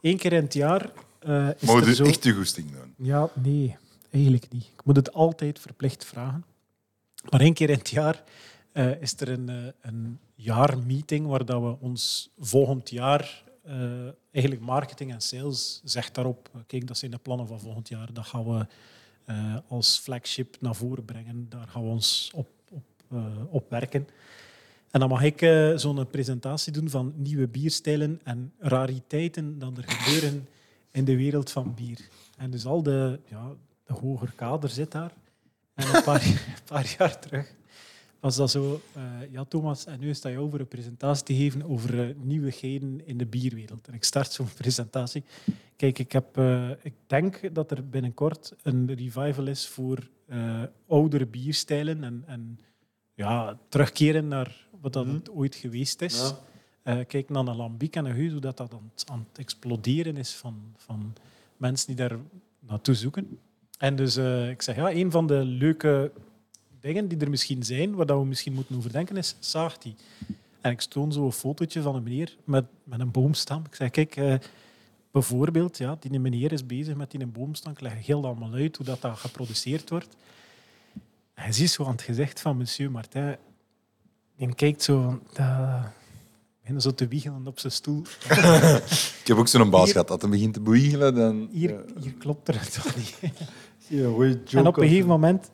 Eén 0.00 0.16
keer 0.16 0.32
in 0.32 0.42
het 0.42 0.54
jaar 0.54 0.90
eh, 1.18 1.48
is 1.58 1.68
er 1.68 1.84
we 1.84 1.94
zo... 1.94 2.04
echt 2.04 2.24
je 2.24 2.32
goesting 2.32 2.70
doen? 2.70 2.94
Ja, 2.96 3.30
nee, 3.34 3.76
eigenlijk 4.10 4.52
niet. 4.52 4.64
Ik 4.64 4.84
moet 4.84 4.96
het 4.96 5.12
altijd 5.12 5.58
verplicht 5.58 6.04
vragen. 6.04 6.44
Maar 7.30 7.40
één 7.40 7.54
keer 7.54 7.70
in 7.70 7.78
het 7.78 7.90
jaar 7.90 8.22
is 9.00 9.20
er 9.20 9.28
een, 9.28 9.74
een 9.80 10.18
jaarmeeting 10.34 11.26
waar 11.26 11.44
dat 11.44 11.62
we 11.62 11.76
ons 11.80 12.30
volgend 12.38 12.90
jaar, 12.90 13.44
eh, 13.66 14.12
eigenlijk 14.30 14.64
marketing 14.64 15.12
en 15.12 15.20
sales, 15.20 15.80
zegt 15.84 16.14
daarop, 16.14 16.50
kijk, 16.66 16.86
dat 16.86 16.98
zijn 16.98 17.10
de 17.10 17.18
plannen 17.18 17.46
van 17.46 17.60
volgend 17.60 17.88
jaar. 17.88 18.12
Dat 18.12 18.26
gaan 18.26 18.44
we 18.44 18.66
eh, 19.24 19.56
als 19.68 19.98
flagship 19.98 20.56
naar 20.60 20.74
voren 20.74 21.04
brengen. 21.04 21.46
Daar 21.48 21.68
gaan 21.68 21.82
we 21.82 21.88
ons 21.88 22.30
op, 22.34 22.48
op, 22.70 22.84
eh, 23.10 23.24
op 23.48 23.70
werken. 23.70 24.08
En 24.90 25.00
dan 25.00 25.08
mag 25.08 25.22
ik 25.22 25.38
zo'n 25.78 26.06
presentatie 26.06 26.72
doen 26.72 26.90
van 26.90 27.12
nieuwe 27.16 27.48
bierstijlen 27.48 28.20
en 28.24 28.52
rariteiten 28.58 29.58
dat 29.58 29.76
er 29.76 29.84
gebeuren 29.86 30.48
in 30.90 31.04
de 31.04 31.16
wereld 31.16 31.50
van 31.50 31.74
bier. 31.74 32.08
En 32.36 32.50
dus 32.50 32.66
al 32.66 32.82
de, 32.82 33.20
ja, 33.28 33.52
de 33.84 33.92
hoger 33.92 34.32
kader 34.36 34.68
zit 34.68 34.92
daar. 34.92 35.12
En 35.74 35.94
een 35.94 36.02
paar, 36.02 36.24
een 36.56 36.64
paar 36.64 36.94
jaar 36.98 37.18
terug 37.18 37.54
was 38.20 38.36
dat 38.36 38.50
zo... 38.50 38.80
eh, 38.94 39.02
ja, 39.30 39.44
Thomas, 39.44 39.86
en 39.86 40.00
nu 40.00 40.08
is 40.08 40.20
dat 40.20 40.32
jou 40.32 40.50
voor 40.50 40.60
een 40.60 40.68
presentatie 40.68 41.24
te 41.24 41.34
geven 41.34 41.62
over 41.62 42.08
eh, 42.08 42.14
nieuwigheden 42.16 43.06
in 43.06 43.16
de 43.18 43.26
bierwereld. 43.26 43.88
En 43.88 43.94
ik 43.94 44.04
start 44.04 44.32
zo'n 44.32 44.48
presentatie. 44.62 45.24
Kijk, 45.76 45.98
ik, 45.98 46.12
heb, 46.12 46.36
eh, 46.36 46.70
ik 46.82 46.94
denk 47.06 47.54
dat 47.54 47.70
er 47.70 47.88
binnenkort 47.88 48.52
een 48.62 48.94
revival 48.94 49.46
is 49.46 49.68
voor 49.68 50.08
oudere 50.88 51.26
bierstijlen 51.26 52.04
en, 52.04 52.22
en 52.26 52.58
ja, 53.14 53.58
terugkeren 53.68 54.28
naar 54.28 54.66
wat 54.80 54.92
dat 54.92 55.06
het 55.06 55.30
ooit 55.30 55.54
geweest 55.54 56.00
is. 56.02 56.32
Ja. 56.84 57.04
Kijk 57.04 57.28
naar 57.28 57.46
een 57.46 57.56
lambiek 57.56 57.96
en 57.96 58.04
een 58.04 58.16
huis, 58.16 58.32
hoe 58.32 58.40
dat, 58.40 58.56
dat 58.56 58.72
aan, 58.72 58.90
het- 58.94 59.10
aan 59.10 59.26
het 59.28 59.38
exploderen 59.38 60.16
is 60.16 60.34
van, 60.34 60.74
van 60.76 61.12
mensen 61.56 61.86
die 61.86 61.96
daar 61.96 62.18
naartoe 62.60 62.94
zoeken. 62.94 63.38
En 63.78 63.96
dus 63.96 64.16
ik 64.50 64.62
zeg, 64.62 64.76
ja, 64.76 64.90
een 64.92 65.10
van 65.10 65.26
de 65.26 65.44
leuke 65.44 66.12
dingen 66.80 67.08
die 67.08 67.18
er 67.18 67.30
misschien 67.30 67.62
zijn, 67.62 67.94
waar 67.94 68.06
dat 68.06 68.18
we 68.18 68.24
misschien 68.24 68.52
moeten 68.52 68.76
overdenken, 68.76 69.16
is 69.16 69.36
Saarti. 69.40 69.94
En 70.60 70.70
ik 70.70 70.80
stoon 70.80 71.12
zo 71.12 71.24
een 71.24 71.32
fotootje 71.32 71.82
van 71.82 71.94
een 71.94 72.02
meneer 72.02 72.36
met, 72.44 72.64
met 72.84 73.00
een 73.00 73.10
boomstam. 73.10 73.62
Ik 73.68 73.74
zeg, 73.74 73.90
kijk, 73.90 74.16
eh, 74.16 74.34
bijvoorbeeld, 75.10 75.78
ja, 75.78 75.96
die 76.00 76.20
meneer 76.20 76.52
is 76.52 76.66
bezig 76.66 76.94
met 76.94 77.10
die 77.10 77.26
boomstam. 77.26 77.72
Ik 77.72 77.80
leg 77.80 78.06
heel 78.06 78.24
allemaal 78.24 78.52
uit 78.52 78.76
hoe 78.76 78.86
dat, 78.86 79.00
dat 79.00 79.18
geproduceerd 79.18 79.90
wordt. 79.90 80.16
En 81.34 81.46
je 81.46 81.52
ziet 81.52 81.70
zo 81.70 81.84
aan 81.84 81.90
het 81.90 82.02
gezicht 82.02 82.40
van 82.40 82.56
monsieur 82.56 82.90
Martin. 82.90 83.36
Die 84.36 84.54
kijkt 84.54 84.82
zo 84.82 85.00
van... 85.02 85.20
Uh, 85.40 85.84
begint 86.62 86.82
zo 86.82 86.94
te 86.94 87.08
wiegelen 87.08 87.46
op 87.46 87.58
zijn 87.58 87.72
stoel. 87.72 88.02
Ik 89.20 89.26
heb 89.26 89.36
ook 89.36 89.48
zo'n 89.48 89.70
baas 89.70 89.82
Hier- 89.84 89.92
gehad 89.92 90.08
dat 90.08 90.20
hij 90.22 90.30
begint 90.30 90.54
te 90.54 90.60
boeigelen. 90.60 91.14
Dan, 91.14 91.48
Hier, 91.52 91.70
Ja. 91.70 92.00
hier 92.00 92.12
klopt 92.12 92.48
er 92.48 92.70
toch 92.70 92.96
niet. 92.96 93.18
Zie 93.88 93.96
je 93.96 94.02
een 94.02 94.58
En 94.58 94.66
op 94.66 94.76
een 94.76 94.88
gegeven 94.88 95.08
moment 95.08 95.50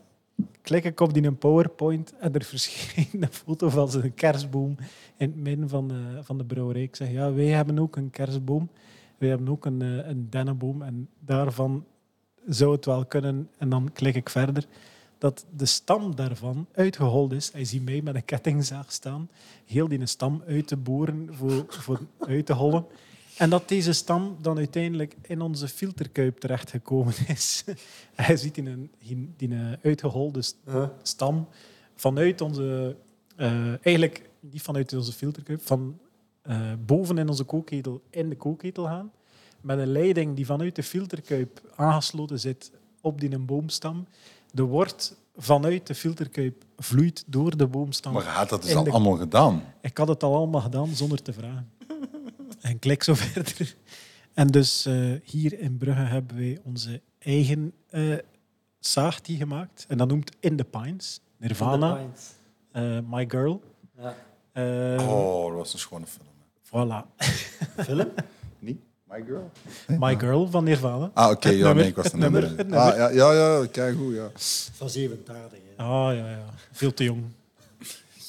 klik 0.63 0.85
ik 0.85 1.01
op 1.01 1.15
die 1.15 1.23
een 1.23 1.39
PowerPoint 1.39 2.15
en 2.19 2.35
er 2.35 2.45
verschijnt 2.45 3.13
een 3.13 3.33
foto 3.33 3.69
van 3.69 3.91
zijn 3.91 4.15
kerstboom 4.15 4.77
in 5.17 5.29
het 5.29 5.37
midden 5.37 5.69
van 5.69 5.89
de, 5.89 6.19
van 6.23 6.39
de 6.39 6.45
brouwerij. 6.45 6.83
Ik 6.83 6.97
zeg, 6.97 7.11
ja, 7.11 7.33
wij 7.33 7.47
hebben 7.47 7.79
ook 7.79 7.97
een 7.97 8.11
kerstboom. 8.11 8.71
Wij 9.19 9.29
hebben 9.29 9.49
ook 9.49 9.65
een, 9.65 9.83
eh, 9.83 10.09
een 10.09 10.27
dennenboom. 10.31 10.83
En 10.83 11.09
daarvan 11.19 11.85
zou 12.47 12.73
het 12.73 12.85
wel 12.85 13.05
kunnen. 13.05 13.49
En 13.59 13.69
dan 13.69 13.91
klik 13.93 14.15
ik 14.15 14.29
verder 14.29 14.67
dat 15.19 15.47
de 15.57 15.67
stam 15.67 16.15
daarvan 16.15 16.67
uitgehold 16.73 17.33
is. 17.33 17.53
Hij 17.53 17.65
ziet 17.65 17.85
mij 17.85 18.01
met 18.03 18.15
een 18.15 18.25
kettingzaag 18.25 18.93
staan. 18.93 19.31
Heel 19.67 19.89
die 19.89 20.07
stam 20.07 20.43
uit 20.47 20.67
te 20.67 20.77
boren 20.77 21.29
voor, 21.31 21.65
voor 21.69 22.01
uit 22.19 22.47
te 22.47 22.53
hollen. 22.53 22.87
En 23.37 23.51
dat 23.51 23.69
deze 23.69 23.93
stam 23.93 24.37
dan 24.41 24.57
uiteindelijk 24.57 25.17
in 25.23 25.41
onze 25.41 25.69
filterkuip 25.69 26.39
terechtgekomen 26.39 27.15
is. 27.37 27.65
Hij 28.15 28.37
ziet 28.37 28.57
in 28.57 28.67
een, 28.67 28.91
in 29.37 29.53
een 29.53 29.77
uitgeholde 29.83 30.43
stam 31.03 31.49
vanuit 31.95 32.41
onze... 32.41 32.97
eh, 33.37 33.67
eigenlijk 33.87 34.31
niet 34.41 34.63
vanuit 34.63 34.93
onze 34.93 35.13
filterkuip, 35.13 35.67
van 35.67 35.99
eh, 36.43 36.73
boven 36.87 37.19
in 37.19 37.29
onze 37.29 37.45
kookketel 37.45 38.03
in 38.11 38.29
de 38.29 38.37
kookketel 38.37 38.85
gaan. 38.85 39.11
Met 39.61 39.79
een 39.79 39.93
leiding 39.93 40.37
die 40.37 40.47
vanuit 40.47 40.77
de 40.77 40.83
filterkuip 40.83 41.61
aangesloten 41.77 42.41
zit 42.41 42.71
op 43.01 43.21
die 43.21 43.33
een 43.33 43.47
boomstam. 43.47 44.07
De 44.53 44.63
wort 44.63 45.17
vanuit 45.37 45.87
de 45.87 45.95
filterkuip 45.95 46.65
vloeit 46.79 47.25
door 47.27 47.57
de 47.57 47.67
boomstam. 47.67 48.13
Maar 48.13 48.23
had 48.25 48.49
dat 48.49 48.63
dus 48.63 48.71
In 48.71 48.77
al 48.77 48.85
de- 48.85 48.91
allemaal 48.91 49.17
gedaan. 49.17 49.63
Ik 49.81 49.99
had 49.99 50.09
het 50.09 50.23
al 50.23 50.35
allemaal 50.35 50.61
gedaan 50.61 50.89
zonder 50.95 51.23
te 51.23 51.33
vragen. 51.33 51.71
En 52.63 52.79
klik 52.79 53.03
zo 53.03 53.15
verder. 53.25 53.75
En 54.35 54.47
dus 54.47 54.87
eh, 54.87 55.11
hier 55.25 55.59
in 55.59 55.77
Brugge 55.77 56.01
hebben 56.03 56.37
wij 56.37 56.59
onze 56.65 57.01
eigen 57.19 57.73
eh 57.91 58.17
zaagtie 58.79 59.37
gemaakt. 59.37 59.85
En 59.89 59.99
dat 59.99 60.09
noemt 60.09 60.37
In 60.41 60.57
the 60.57 60.65
Pines. 60.65 61.21
Nirvana, 61.39 61.97
In 61.99 62.05
the 62.05 62.11
Pines. 62.11 62.31
eh, 62.73 62.99
My 63.19 63.25
Girl. 63.29 63.63
Ja. 63.99 64.15
Eh, 64.53 65.09
Oh, 65.09 65.47
dat 65.49 65.57
was 65.57 65.73
een 65.73 65.79
schone 65.79 66.07
film. 66.07 66.27
Voilà. 66.67 67.25
Film? 67.85 68.09
Niet? 68.59 68.81
My 69.05 69.23
Girl? 69.27 69.51
My 69.99 70.19
Girl 70.19 70.47
van 70.51 70.65
Nirvana. 70.65 71.11
Ah, 71.15 71.31
oké. 71.31 71.49
Ja, 71.49 71.55
nummer, 71.57 71.75
nee, 71.75 71.87
ik 71.87 71.95
was 71.97 72.05
het 72.05 72.13
de 72.15 72.19
nummer. 72.19 72.45
Ah, 72.45 72.57
nummer. 72.57 72.79
ja, 72.97 73.11
ja, 73.11 73.33
ja, 73.33 73.67
kijk 73.67 73.97
goed, 73.97 74.15
ja. 74.15 74.31
Van 74.73 74.91
87. 74.91 75.59
hè. 75.77 75.83
Ah, 75.85 76.17
ja, 76.17 76.31
ja. 76.31 76.45
Veel 76.73 76.95
te 76.95 77.05
jong. 77.05 77.23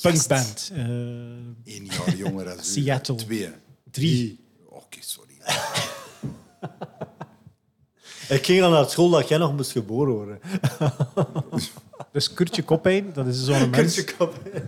Punkband. 0.02 0.72
Eh, 0.74 0.80
Eén 0.86 1.86
jaar 1.86 2.16
jonger 2.16 2.50
als 2.58 2.78
u. 2.78 2.82
Seattle. 2.82 3.16
Twee. 3.16 3.50
Drie. 3.94 4.40
Oké, 4.70 4.98
sorry. 5.00 5.38
Ik 8.30 8.46
ging 8.46 8.62
al 8.62 8.72
naar 8.72 8.90
school 8.90 9.10
dat 9.10 9.28
jij 9.28 9.38
nog 9.38 9.56
moest 9.56 9.72
geboren 9.72 10.14
worden. 10.14 10.40
Dus 12.12 12.34
Kurtje 12.34 12.64
Koppijn, 12.64 13.14
dat 13.14 13.28
is 13.28 13.44
zo'n 13.44 13.70
mens 13.78 14.04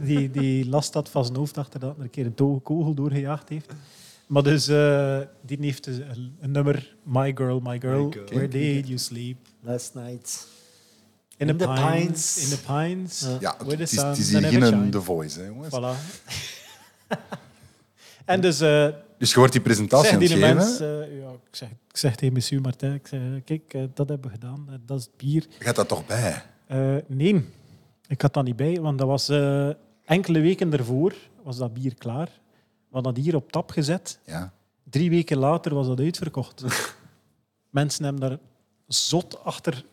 die, 0.02 0.32
die 0.32 0.70
last 0.70 0.94
had 0.94 1.10
van 1.10 1.26
zijn 1.26 1.38
hoofd 1.38 1.58
achter 1.58 1.80
dat 1.80 1.98
er 1.98 2.04
een 2.04 2.10
keer 2.10 2.26
een 2.26 2.62
kogel 2.64 2.94
doorgejaagd 2.94 3.50
heeft. 3.50 3.74
Maar 4.28 4.44
dus, 4.44 4.68
eh, 4.68 5.20
die 5.42 5.58
heeft 5.60 5.84
dus 5.84 5.98
een, 5.98 6.36
een 6.40 6.52
nummer, 6.52 6.96
My 7.04 7.32
Girl, 7.36 7.60
My 7.60 7.80
Girl, 7.80 8.06
My 8.06 8.12
Girl. 8.12 8.26
Where 8.26 8.48
Did 8.48 8.88
You 8.88 8.98
Sleep? 8.98 9.38
Last 9.62 9.94
night. 9.94 10.48
In, 11.38 11.50
In 11.50 11.58
the, 11.58 11.66
the 11.66 11.72
pines, 11.74 11.92
pines. 11.92 12.38
In 12.38 12.50
the 12.50 12.64
Pines. 12.64 13.28
Ja. 13.40 13.56
Het 13.68 13.80
is, 13.80 14.02
het 14.02 14.18
is 14.18 14.30
sun 14.30 14.46
hier 14.46 14.62
geen. 14.62 14.90
The 14.90 15.02
Voice, 15.02 15.40
hè, 15.40 15.46
jongens. 15.46 15.76
Voilà. 15.76 15.96
en 18.26 18.42
dus, 18.42 18.60
eh 18.60 18.88
Dus 19.18 19.30
je 19.32 19.38
wordt 19.38 19.52
die 19.54 19.62
presentatie 19.62 20.14
aan 20.14 20.20
het 20.20 20.28
die 20.30 20.38
geven. 20.38 20.56
mens, 20.56 20.80
eh, 20.80 20.88
ja, 21.20 21.30
ik, 21.30 21.56
zeg, 21.56 21.70
ik 21.70 21.98
zeg 21.98 22.16
tegen 22.16 22.34
monsieur 22.34 22.62
Martin, 22.62 22.94
ik 22.94 23.08
zeg, 23.08 23.20
kijk, 23.46 23.74
eh, 23.74 23.82
dat 23.94 24.10
hebben 24.10 24.32
we 24.32 24.34
gedaan, 24.34 24.66
eh, 24.70 24.76
dat 24.86 25.00
is 25.00 25.06
het 25.06 25.18
bier. 25.18 25.46
Gaat 25.60 25.76
dat 25.76 25.88
toch 25.88 26.06
bij? 26.06 26.44
Eh, 26.68 26.96
nee, 27.08 27.46
ik 28.08 28.22
had 28.22 28.34
dat 28.34 28.44
niet 28.44 28.56
bij, 28.56 28.82
want 28.82 28.98
dat 28.98 29.08
was 29.08 29.30
eh, 29.30 29.70
enkele 30.06 30.40
weken 30.40 30.70
daarvoor 30.70 31.14
was 31.44 31.58
dat 31.58 31.74
bier 31.74 31.96
klaar. 31.96 32.30
We 32.88 32.92
hadden 32.92 33.14
dat 33.14 33.24
hier 33.24 33.36
op 33.36 33.52
tap 33.52 33.70
gezet. 33.70 34.20
Ja. 34.26 34.54
Drie 34.84 35.10
weken 35.10 35.38
later 35.38 35.74
was 35.74 35.88
dat 35.88 36.00
uitverkocht. 36.00 36.64
Mensen 37.70 38.04
hebben 38.04 38.30
daar 38.30 38.38
zot 38.88 39.44
achter 39.44 39.86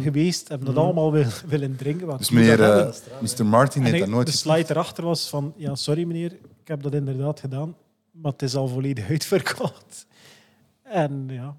geweest, 0.00 0.48
hebben 0.48 0.66
dat 0.66 0.84
allemaal 0.84 1.12
wil, 1.12 1.26
willen 1.46 1.76
drinken. 1.76 2.18
Dus 2.18 2.30
meneer 2.30 2.62
eh, 2.62 2.92
Mr. 3.20 3.46
Martin 3.46 3.82
En 3.82 3.88
heeft 3.88 3.98
dat 3.98 4.08
nooit 4.08 4.26
de 4.26 4.32
slide 4.32 4.70
erachter 4.70 5.04
was 5.04 5.28
van, 5.28 5.54
ja, 5.56 5.74
sorry 5.74 6.04
meneer, 6.04 6.32
ik 6.32 6.68
heb 6.68 6.82
dat 6.82 6.94
inderdaad 6.94 7.40
gedaan, 7.40 7.76
maar 8.12 8.32
het 8.32 8.42
is 8.42 8.54
al 8.54 8.68
volledig 8.68 9.08
uitverkocht. 9.14 10.06
En 10.82 11.26
ja, 11.28 11.56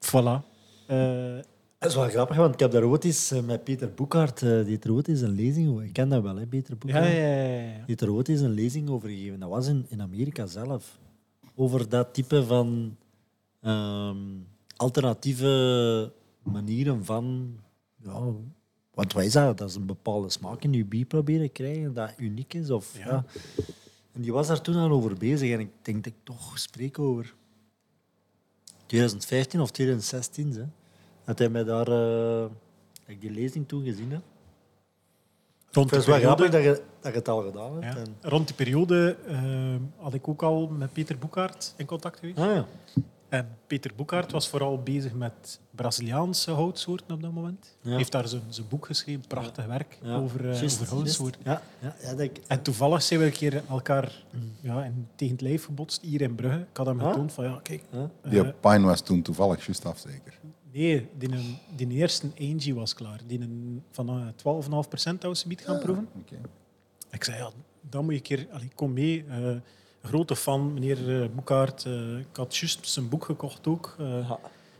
voilà. 0.00 0.44
Eh, 0.86 1.36
Dat 1.78 1.90
is 1.90 1.94
wel 1.94 2.08
grappig, 2.08 2.36
want 2.36 2.54
ik 2.54 2.60
heb 2.60 2.70
daar 2.70 2.84
ooit 2.84 3.04
eens 3.04 3.30
eh, 3.30 3.42
met 3.42 3.64
Peter 3.64 3.94
Boekhaart, 3.94 4.42
eh, 4.42 4.64
die 4.64 4.78
er 4.78 4.92
ooit 4.92 5.08
eens 5.08 5.20
een 5.20 5.34
lezing 5.34 5.70
over. 5.70 5.84
Ik 5.84 5.92
ken 5.92 6.08
dat 6.08 6.22
wel, 6.22 6.36
hè, 6.36 6.46
Peter 6.46 6.70
ja, 6.72 6.76
Boekhaart. 6.78 7.06
ja, 7.12 7.18
ja, 7.18 7.60
ja. 7.60 7.84
Die 7.86 7.96
er 7.96 8.12
ooit 8.12 8.28
eens 8.28 8.40
een 8.40 8.50
lezing 8.50 8.88
over 8.88 9.08
gegeven. 9.08 9.40
Dat 9.40 9.48
was 9.48 9.66
in, 9.66 9.86
in 9.88 10.02
Amerika 10.02 10.46
zelf. 10.46 10.98
Over 11.54 11.88
dat 11.88 12.14
type 12.14 12.44
van 12.44 12.96
ehm, 13.60 14.16
alternatieve 14.76 16.12
manieren 16.42 17.04
van... 17.04 17.56
Ja, 18.02 18.32
wat 18.94 19.12
wij 19.12 19.28
zeggen, 19.30 19.56
dat 19.56 19.68
is 19.68 19.74
een 19.74 19.86
bepaalde 19.86 20.30
smaak 20.30 20.62
in 20.62 20.72
je 20.72 20.84
bier 20.84 21.04
proberen 21.06 21.52
krijgen 21.52 21.94
dat 21.94 22.12
uniek 22.16 22.54
is. 22.54 22.70
Of, 22.70 22.98
Ja. 22.98 23.24
En 24.16 24.22
die 24.22 24.32
was 24.32 24.46
daar 24.46 24.60
toen 24.60 24.76
al 24.76 24.90
over 24.90 25.14
bezig 25.14 25.50
en 25.52 25.60
ik 25.60 25.70
denk 25.82 26.04
dat 26.04 26.12
ik 26.12 26.18
toch 26.24 26.58
spreek 26.58 26.98
over 26.98 27.34
2015 28.86 29.60
of 29.60 29.70
2016. 29.70 30.52
Hè, 30.52 30.64
dat 31.24 31.38
hij 31.38 31.48
mij 31.48 31.64
daar... 31.64 31.88
eh, 31.88 32.40
dat 32.92 33.14
ik 33.14 33.20
die 33.20 33.30
lezing 33.30 33.68
toen 33.68 33.84
gezien 33.84 34.10
heb. 34.10 34.22
Rond 35.70 35.90
Het 35.90 36.00
is 36.00 36.06
wel 36.06 36.16
periode- 36.16 36.36
grappig 36.42 36.60
dat 36.62 36.76
je, 36.76 36.82
dat 37.00 37.12
je 37.12 37.18
het 37.18 37.28
al 37.28 37.42
gedaan 37.42 37.72
hebt. 37.82 37.94
Ja. 37.96 38.00
En, 38.02 38.16
Rond 38.20 38.46
die 38.46 38.56
periode 38.56 39.16
eh, 39.26 39.74
had 39.96 40.14
ik 40.14 40.28
ook 40.28 40.42
al 40.42 40.66
met 40.66 40.92
Peter 40.92 41.18
Boekhaart 41.18 41.74
in 41.76 41.86
contact 41.86 42.18
geweest. 42.18 42.38
ah 42.38 42.54
ja. 42.54 42.66
En 43.36 43.48
Peter 43.66 43.90
Boekhaart 43.96 44.32
was 44.32 44.48
vooral 44.48 44.82
bezig 44.82 45.12
met 45.12 45.60
Braziliaanse 45.70 46.50
houtsoorten 46.50 47.14
op 47.14 47.22
dat 47.22 47.32
moment. 47.32 47.76
Ja. 47.80 47.88
Hij 47.88 47.98
heeft 47.98 48.12
daar 48.12 48.28
zijn, 48.28 48.42
zijn 48.48 48.68
boek 48.68 48.86
geschreven, 48.86 49.24
prachtig 49.28 49.66
werk 49.66 49.98
Ja, 50.02 50.16
over, 50.16 50.50
eh, 50.50 50.62
over 50.64 50.88
houtsoorten. 50.88 51.40
Ja, 51.44 51.62
ja, 51.80 51.96
ja, 52.02 52.10
dat 52.10 52.20
ik, 52.20 52.40
En 52.46 52.62
toevallig 52.62 53.02
zijn 53.02 53.20
we 53.20 53.26
een 53.26 53.32
keer 53.32 53.62
elkaar 53.68 54.24
ja, 54.60 54.84
in, 54.84 55.08
tegen 55.14 55.34
het 55.34 55.42
lijf 55.42 55.64
gebotst, 55.64 56.02
hier 56.02 56.20
in 56.20 56.34
Brugge. 56.34 56.58
Ik 56.70 56.76
had 56.76 56.86
hem 56.86 57.00
Ah. 57.00 57.08
getoond 57.08 57.32
van, 57.32 57.44
ja, 57.44 57.60
kijk... 57.62 57.82
ja. 57.90 58.10
Die 58.30 58.40
eh, 58.42 58.50
Pine 58.60 58.80
was 58.86 59.00
toen 59.00 59.22
toevallig 59.22 59.64
juist 59.66 59.84
af, 59.84 59.98
zeker. 59.98 60.38
nee, 60.72 61.08
die, 61.18 61.58
die 61.76 61.88
eerste 61.90 62.26
Angie 62.40 62.74
was 62.74 62.94
klaar. 62.94 63.20
Die 63.26 63.40
een, 63.40 63.82
van 63.90 64.34
uh, 64.44 64.62
12,5% 65.14 65.18
houtsubiet 65.20 65.60
gaan 65.60 65.78
proeven. 65.78 66.08
Oké. 66.20 66.36
Ik 67.10 67.24
zei, 67.24 67.36
ja, 67.36 67.50
dan 67.90 68.04
moet 68.04 68.12
je 68.12 68.18
een 68.18 68.24
keer... 68.24 68.46
Allee, 68.52 68.70
kom 68.74 68.92
mee. 68.92 69.24
Eh, 69.28 69.50
grote 70.06 70.36
fan, 70.36 70.72
meneer 70.74 71.22
eh, 71.22 71.28
Boekhaart. 71.34 71.84
Eh, 71.84 72.18
ik 72.18 72.26
had 72.36 72.56
juist 72.56 72.88
zijn 72.88 73.08
boek 73.08 73.24
gekocht 73.24 73.66
ook. 73.66 73.94
eh, 73.98 74.30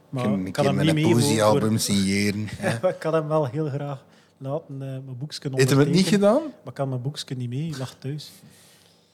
maar 0.09 0.25
ik 0.47 0.53
keer 0.53 0.65
hem 0.65 0.77
niet 0.85 0.95
mee 0.95 1.05
voor- 1.05 1.79
signeren. 1.79 2.43
ik 2.97 3.03
had 3.03 3.13
hem 3.13 3.29
wel 3.29 3.47
heel 3.47 3.69
graag 3.69 4.05
laten 4.39 4.75
eh, 4.75 4.79
mijn 4.89 5.19
boekje 5.19 5.51
Heeft 5.53 5.71
hem 5.71 5.79
het 5.79 5.91
niet 5.91 6.07
gedaan? 6.07 6.43
Maar 6.43 6.73
ik 6.73 6.77
had 6.79 6.89
mijn 6.89 7.03
boekje 7.03 7.35
niet 7.37 7.49
mee. 7.49 7.69
Hij 7.71 7.79
lag 7.79 7.95
thuis. 7.99 8.31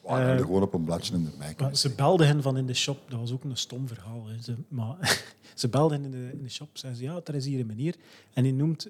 Hadden 0.04 0.36
Eh, 0.36 0.40
gewoon 0.40 0.62
op 0.62 0.74
een 0.74 0.84
bladje 0.84 1.12
erbij 1.14 1.30
Maar 1.38 1.54
kunnen 1.54 1.76
ze 1.76 1.90
belden 1.94 2.26
hen 2.26 2.42
van 2.42 2.56
in 2.56 2.66
de 2.66 2.74
shop. 2.74 2.98
Dat 3.08 3.18
was 3.18 3.32
ook 3.32 3.44
een 3.44 3.56
stom 3.56 3.88
verhaal. 3.88 4.26
Hè. 4.26 4.42
Ze, 4.42 4.54
maar 4.68 5.24
ze 5.54 5.68
belden 5.68 6.02
hen 6.02 6.12
in 6.14 6.20
de, 6.20 6.30
in 6.32 6.42
de 6.42 6.48
shop. 6.50 6.68
Zeiden 6.72 7.02
ze, 7.02 7.06
ja, 7.08 7.20
er 7.24 7.34
is 7.34 7.44
hier 7.46 7.60
een 7.60 7.66
meneer. 7.66 7.94
En 8.32 8.42
die 8.42 8.54
noemt... 8.54 8.88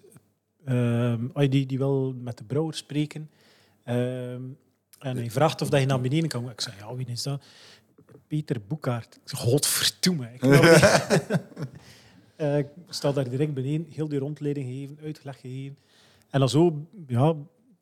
ehm, 0.64 1.26
ah, 1.32 1.50
die, 1.50 1.66
die 1.66 1.78
wil 1.78 2.14
met 2.22 2.38
de 2.38 2.44
brouwer 2.44 2.74
spreken. 2.74 3.30
En 5.02 5.16
hij 5.16 5.30
vraagt 5.30 5.62
of 5.62 5.68
dat 5.68 5.80
je 5.80 5.86
naar 5.86 6.00
beneden 6.00 6.28
kan. 6.28 6.50
Ik 6.50 6.60
zei, 6.60 6.76
ja, 6.78 6.94
wie 6.94 7.06
is 7.06 7.22
dat? 7.22 7.42
Peter 8.26 8.60
Boekhaart. 8.68 9.14
Ik 9.14 9.28
zei, 9.28 9.42
godverdomme. 9.42 10.28
Ik. 10.32 10.42
Eh, 12.36 12.58
ik 12.58 12.66
sta 12.88 13.12
daar 13.12 13.28
direct 13.30 13.54
beneden. 13.54 13.86
Heel 13.90 14.08
die 14.08 14.18
rondleiding 14.18 14.66
gegeven, 14.66 14.98
uitleg 15.02 15.40
gegeven. 15.40 15.76
En 16.30 16.40
dan 16.40 16.48
zo, 16.48 16.86
ja, 17.06 17.34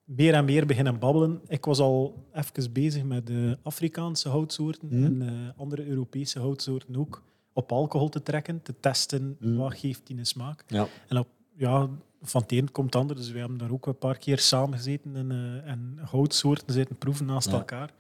meer 0.05 0.35
en 0.35 0.45
meer 0.45 0.67
beginnen 0.67 0.99
babbelen. 0.99 1.41
Ik 1.49 1.65
was 1.65 1.79
al 1.79 2.25
even 2.33 2.73
bezig 2.73 3.05
met 3.05 3.27
de 3.27 3.59
Afrikaanse 3.63 4.29
houtsoorten 4.29 4.91
en 4.91 5.23
eh, 5.23 5.61
andere 5.61 5.87
Europese 5.87 6.39
houtsoorten 6.39 6.97
ook 6.97 7.23
op 7.53 7.73
alcohol 7.73 8.09
te 8.09 8.23
trekken, 8.23 8.63
te 8.63 8.75
testen 8.81 9.37
wat 9.41 9.75
geeft 9.75 10.07
die 10.07 10.19
een 10.19 10.27
smaak. 10.27 10.65
Ja. 10.67 10.87
En 11.09 11.19
op, 11.19 11.29
ja, 11.57 11.89
van 12.23 12.43
het 12.43 12.53
een 12.53 12.73
komt 12.73 12.87
het 12.93 13.03
ander, 13.03 13.17
dus 13.17 13.31
we 13.31 13.39
hebben 13.39 13.59
daar 13.59 13.71
ook 13.71 13.87
een 13.87 13.99
paar 13.99 14.19
keer 14.19 14.39
samen 14.39 14.77
gezeten 14.79 15.17
en, 15.17 15.31
eh, 15.31 15.71
en 15.71 15.99
houtsoorten 16.11 16.73
zitten 16.75 16.97
proeven 16.97 17.27
naast 17.27 17.49
Ja. 17.51 17.55
elkaar. 17.57 17.91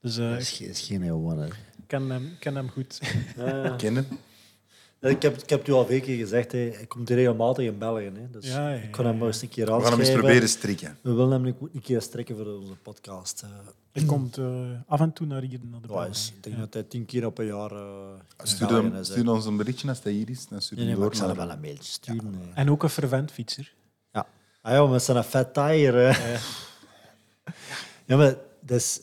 Dus 0.00 0.16
eh, 0.18 0.30
Dat 0.30 0.40
is, 0.40 0.50
ik 0.50 0.56
geen- 0.56 0.68
is 0.68 0.80
geen 0.80 1.02
heel 1.02 1.22
wat, 1.22 1.36
hè. 1.36 1.46
ken 1.86 2.10
hem, 2.10 2.36
ken 2.38 2.54
hem 2.54 2.68
goed. 2.70 3.00
kennen. 3.76 4.06
Ik 5.00 5.22
heb, 5.22 5.42
ik 5.42 5.48
heb 5.50 5.58
het 5.58 5.68
u 5.68 5.72
al 5.72 5.90
een 5.90 6.00
keer 6.02 6.16
gezegd, 6.16 6.52
hè. 6.52 6.58
hij 6.58 6.86
komt 6.86 7.08
hier 7.08 7.16
regelmatig 7.16 7.64
in 7.66 7.78
België. 7.78 8.04
Hè. 8.14 8.30
Dus 8.30 8.46
Ja, 8.46 8.70
ja, 8.70 8.80
ik 8.82 8.90
kan 8.90 9.06
hem 9.06 9.18
maar 9.18 9.26
eens 9.26 9.42
een 9.42 9.48
keer 9.48 9.64
We 9.64 9.70
gaan 9.70 9.80
hem 9.80 9.88
eens 9.90 9.98
aanschrijven. 9.98 10.24
proberen 10.24 10.48
strikken. 10.48 10.98
We 11.02 11.12
willen 11.12 11.30
hem 11.30 11.44
een, 11.46 11.56
een 11.74 11.80
keer 11.80 12.02
strekken 12.02 12.36
voor 12.36 12.46
onze 12.46 12.74
podcast. 12.82 13.44
Eh. 14.02 14.08
Hij 14.08 14.16
komt 14.16 14.36
eh, 14.38 14.70
af 14.86 15.00
en 15.00 15.12
toe 15.12 15.26
naar 15.26 15.42
hier, 15.42 15.58
naar 15.62 15.80
de 15.80 15.88
Ja, 15.92 16.04
is- 16.06 16.32
ik 16.36 16.42
denk 16.42 16.58
dat 16.58 16.74
hij 16.74 16.82
tien 16.82 17.04
keer 17.04 17.26
op 17.26 17.38
een 17.38 17.46
jaar 17.46 17.72
uh, 17.72 18.08
Stuur, 18.42 18.68
hem- 18.68 19.04
stuur 19.04 19.30
ons 19.30 19.46
een 19.46 19.56
berichtje 19.56 19.88
als 19.88 20.02
hij 20.02 20.12
hier 20.12 20.30
is. 20.30 20.46
Dan 20.48 20.62
stuur 20.62 20.78
Nee, 20.78 20.86
hem 20.86 20.96
nee, 20.98 21.02
maar 21.02 21.04
door 21.04 21.12
ik 21.12 21.18
zal 21.18 21.28
hem 21.28 21.36
naar- 21.36 21.46
wel 21.46 21.56
een 21.56 21.60
mailtje 21.62 21.92
sturen. 21.92 22.30
nee. 22.30 22.52
En 22.54 22.70
ook 22.70 22.82
een 22.82 22.88
fervent 22.88 23.30
fietser. 23.32 23.74
Ja. 24.12 24.26
Ah 24.62 24.72
ja, 24.72 24.86
met 24.86 25.02
zijn 25.02 25.24
fat 25.24 25.54
tire. 25.54 26.16
Ja, 28.06 28.16
maar 28.16 28.36
dus, 28.60 29.00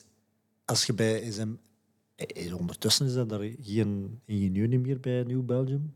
als 0.66 0.86
je 0.86 0.94
bij 0.94 1.22
eh, 1.24 2.46
eh, 2.46 2.56
ondertussen 2.60 3.06
is 3.06 3.14
hij 3.14 3.26
daar 3.26 3.50
geen 3.62 4.22
ingenieur 4.26 4.68
niet 4.68 4.82
meer 4.82 5.00
bij 5.00 5.24
Nieuw 5.24 5.44
Belgium. 5.44 5.94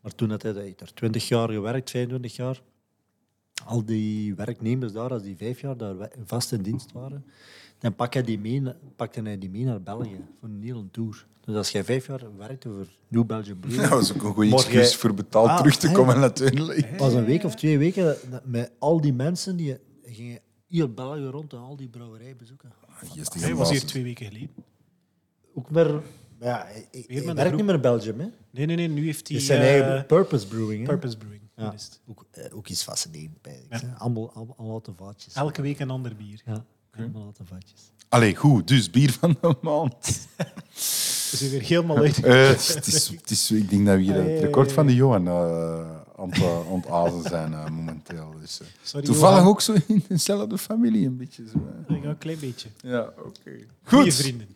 Maar 0.00 0.14
toen 0.14 0.30
had 0.30 0.42
hij 0.42 0.74
daar 0.76 0.92
20 0.94 1.28
jaar 1.28 1.48
gewerkt, 1.50 1.90
25 1.90 2.36
jaar. 2.36 2.62
Al 3.64 3.84
die 3.84 4.34
werknemers 4.34 4.92
daar, 4.92 5.10
als 5.10 5.22
die 5.22 5.36
vijf 5.36 5.60
jaar 5.60 5.76
daar 5.76 6.10
vast 6.24 6.52
in 6.52 6.62
dienst 6.62 6.92
waren, 6.92 7.24
dan 7.80 7.94
pak 7.94 8.14
hij 8.14 8.22
die 8.22 8.38
mee, 8.38 8.62
pakte 8.96 9.22
hij 9.22 9.38
die 9.38 9.50
mee 9.50 9.64
naar 9.64 9.82
België 9.82 10.20
voor 10.40 10.48
een 10.48 10.62
hele 10.62 10.90
tour. 10.90 11.26
Dus 11.44 11.56
als 11.56 11.70
jij 11.70 11.84
vijf 11.84 12.06
jaar 12.06 12.36
werkte 12.36 12.68
voor 12.68 12.86
Nieuw 13.08 13.24
Belgium 13.24 13.58
Brewery, 13.60 13.82
Dat 13.82 13.90
was 13.90 14.14
ook 14.14 14.22
een 14.22 14.32
goede 14.32 14.52
excuus 14.52 14.96
voor 14.96 15.14
betaald 15.14 15.48
Ah, 15.48 15.56
terug 15.58 15.76
te 15.76 15.92
komen 15.92 16.20
natuurlijk. 16.20 16.98
was 16.98 17.12
een 17.12 17.24
week 17.24 17.44
of 17.44 17.54
twee 17.54 17.78
weken 17.78 18.16
met 18.44 18.72
al 18.78 19.00
die 19.00 19.12
mensen 19.12 19.56
die 19.56 19.78
gingen 20.02 20.40
heel 20.66 20.88
België 20.94 21.24
rond 21.24 21.52
en 21.52 21.58
al 21.58 21.76
die 21.76 21.88
brouwerijen 21.88 22.36
bezoeken. 22.36 22.72
Geestige 22.88 23.44
Hij 23.44 23.54
was 23.54 23.70
hier 23.70 23.84
twee 23.84 24.02
weken 24.02 24.26
geleden. 24.26 24.50
Ook 25.54 25.70
maar, 25.70 25.90
ja, 26.40 26.66
hij, 26.66 27.24
werkt 27.24 27.40
groep. 27.40 27.52
niet 27.54 27.64
meer 27.64 27.74
in 27.74 27.80
Belgium, 27.80 28.20
hè? 28.20 28.26
Nee, 28.50 28.66
nee, 28.66 28.76
nee. 28.76 28.88
Nu 28.88 29.04
heeft 29.04 29.28
hij 29.28 29.36
Het 29.36 29.46
zijn 29.46 29.60
eh, 29.60 29.68
eigen 29.68 30.06
purpose 30.06 30.46
brewing. 30.48 30.80
Hè? 30.80 30.86
Purpose 30.86 31.16
Brewing. 31.16 31.42
Ja. 31.56 31.64
dat 31.64 31.74
is 31.74 31.84
het. 31.84 32.00
Ook, 32.06 32.26
eh, 32.30 32.56
ook 32.56 32.68
iets 32.68 32.82
fascinerend 32.82 33.42
bij. 33.42 33.66
Ja. 33.70 33.94
Allemaal, 33.98 34.32
allemaal, 34.32 34.54
allemaal 34.58 34.80
te 34.80 34.92
vaatjes. 34.94 35.34
Elke 35.34 35.62
week 35.62 35.78
een 35.78 35.90
ander 35.90 36.16
bier. 36.16 36.42
Ja, 36.44 36.64
allemaal 36.96 37.32
te 37.32 37.44
vaatjes. 37.44 37.80
Allee, 38.08 38.36
goed. 38.36 38.68
Dus 38.68 38.90
bier 38.90 39.12
van 39.12 39.36
de 39.40 39.56
maand. 39.62 40.26
We 41.30 41.36
zijn 41.36 41.50
weer 41.50 41.62
helemaal 41.62 41.96
uit. 41.96 42.24
Eh, 42.24 42.48
het 42.48 42.86
is, 42.86 43.08
het 43.08 43.30
is, 43.30 43.50
ik 43.50 43.70
denk 43.70 43.86
dat 43.86 43.96
we 43.96 44.02
hier 44.02 44.14
het 44.14 44.40
record 44.40 44.72
van 44.72 44.86
de 44.86 44.94
Johan 44.94 45.26
eh, 45.26 45.98
aan 46.16 46.28
het 46.30 46.38
uh, 46.38 46.70
ontazen 46.70 47.22
zijn 47.22 47.52
eh, 47.52 47.68
momenteel. 47.68 48.34
Dus, 48.40 48.60
eh, 48.60 48.66
Sorry, 48.82 49.06
toevallig 49.06 49.36
Johan. 49.38 49.50
ook 49.50 49.60
zo 49.60 49.74
in 49.86 50.04
dezelfde 50.08 50.58
familie 50.58 51.06
een 51.06 51.16
beetje. 51.16 51.44
Zo, 51.52 51.68
eh. 51.88 52.02
Een 52.02 52.18
klein 52.18 52.38
beetje. 52.40 52.68
Ja, 52.80 53.00
oké. 53.24 53.50
Goed. 53.82 54.14
vrienden. 54.14 54.46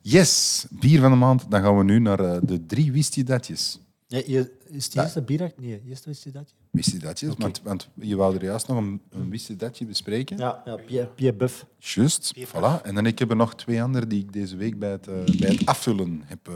Yes, 0.00 0.64
bier 0.70 1.00
van 1.00 1.10
de 1.10 1.16
maand. 1.16 1.50
Dan 1.50 1.62
gaan 1.62 1.76
we 1.78 1.84
nu 1.84 1.98
naar 1.98 2.20
eh, 2.20 2.38
de 2.42 2.66
drie 2.66 2.92
wist 2.92 3.14
je 3.14 3.24
datjes. 3.24 3.78
Ja, 4.08 4.22
je- 4.26 4.52
is 4.70 4.84
het 4.84 4.96
eerste 4.96 5.22
bierak? 5.22 5.58
Nee, 5.58 5.82
eerst 5.88 6.04
wist 6.04 6.24
je 6.24 6.30
dat? 6.30 6.54
Wist 6.70 6.90
je 6.92 6.98
datjes? 6.98 7.34
Want, 7.38 7.60
want 7.62 7.88
je 7.94 8.16
wou 8.16 8.34
er 8.36 8.44
juist 8.44 8.68
nog 8.68 8.76
een, 8.78 9.00
een 9.10 9.30
wist 9.30 9.46
je 9.48 9.56
datje 9.56 9.84
bespreken. 9.86 10.36
Ja, 10.38 10.62
ja 10.64 10.76
Pierre, 10.76 11.08
Pierre 11.08 11.36
Buff. 11.36 11.66
Juist, 11.78 12.32
voilà. 12.46 12.82
En 12.82 12.94
dan 12.94 13.06
ik 13.06 13.18
heb 13.18 13.30
er 13.30 13.36
nog 13.36 13.54
twee 13.54 13.82
andere 13.82 14.06
die 14.06 14.20
ik 14.22 14.32
deze 14.32 14.56
week 14.56 14.78
bij 14.78 14.90
het, 14.90 15.06
eh, 15.08 15.14
bij 15.38 15.50
het 15.50 15.66
afvullen 15.66 16.22
heb, 16.24 16.48
eh, 16.48 16.54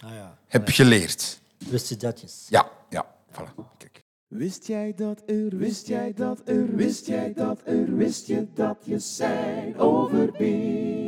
Ah 0.00 0.10
ja. 0.14 0.38
heb 0.46 0.68
geleerd. 0.68 1.40
Wist 1.58 1.88
je 1.88 1.96
datjes? 1.96 2.46
Ja, 2.48 2.70
ja, 2.90 3.14
voilà. 3.32 3.54
Kijk. 3.78 4.04
Wist 4.26 4.66
jij 4.66 4.92
dat 4.96 5.22
er, 5.26 5.56
wist 5.56 5.86
jij 5.86 6.12
dat 6.14 6.40
er, 6.44 6.76
wist 6.76 7.06
jij 7.06 7.32
dat 7.32 7.60
er, 7.64 7.96
wist 7.96 8.26
je 8.26 8.46
dat 8.54 8.76
je 8.84 8.98
zijn 8.98 9.78
over 9.78 10.32
bier? 10.32 11.05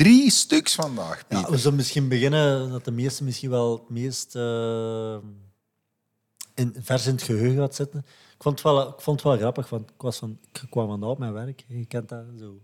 Drie 0.00 0.30
stuks 0.30 0.74
vandaag, 0.74 1.18
Ja, 1.18 1.24
Pieter. 1.28 1.50
we 1.50 1.58
zullen 1.58 1.76
misschien 1.76 2.08
beginnen 2.08 2.70
dat 2.70 2.84
de 2.84 2.90
meeste 2.90 3.24
misschien 3.24 3.50
wel 3.50 3.72
het 3.72 3.88
meest 3.88 4.36
eh, 4.36 5.16
in, 6.54 6.74
vers 6.80 7.06
in 7.06 7.12
het 7.12 7.22
geheugen 7.22 7.56
gaat 7.58 7.74
zitten. 7.74 7.98
Ik 8.36 8.42
vond 8.42 8.54
het 8.54 8.64
wel, 8.64 8.88
ik 8.88 9.00
vond 9.00 9.16
het 9.22 9.28
wel 9.28 9.38
grappig, 9.38 9.68
want 9.68 9.90
ik, 9.90 10.00
was 10.02 10.18
van, 10.18 10.38
ik 10.52 10.66
kwam 10.70 10.88
vandaag 10.88 11.10
op 11.10 11.18
mijn 11.18 11.32
werk. 11.32 11.64
Je 11.68 11.84
kent 11.86 12.08
dat 12.08 12.24
zo. 12.38 12.60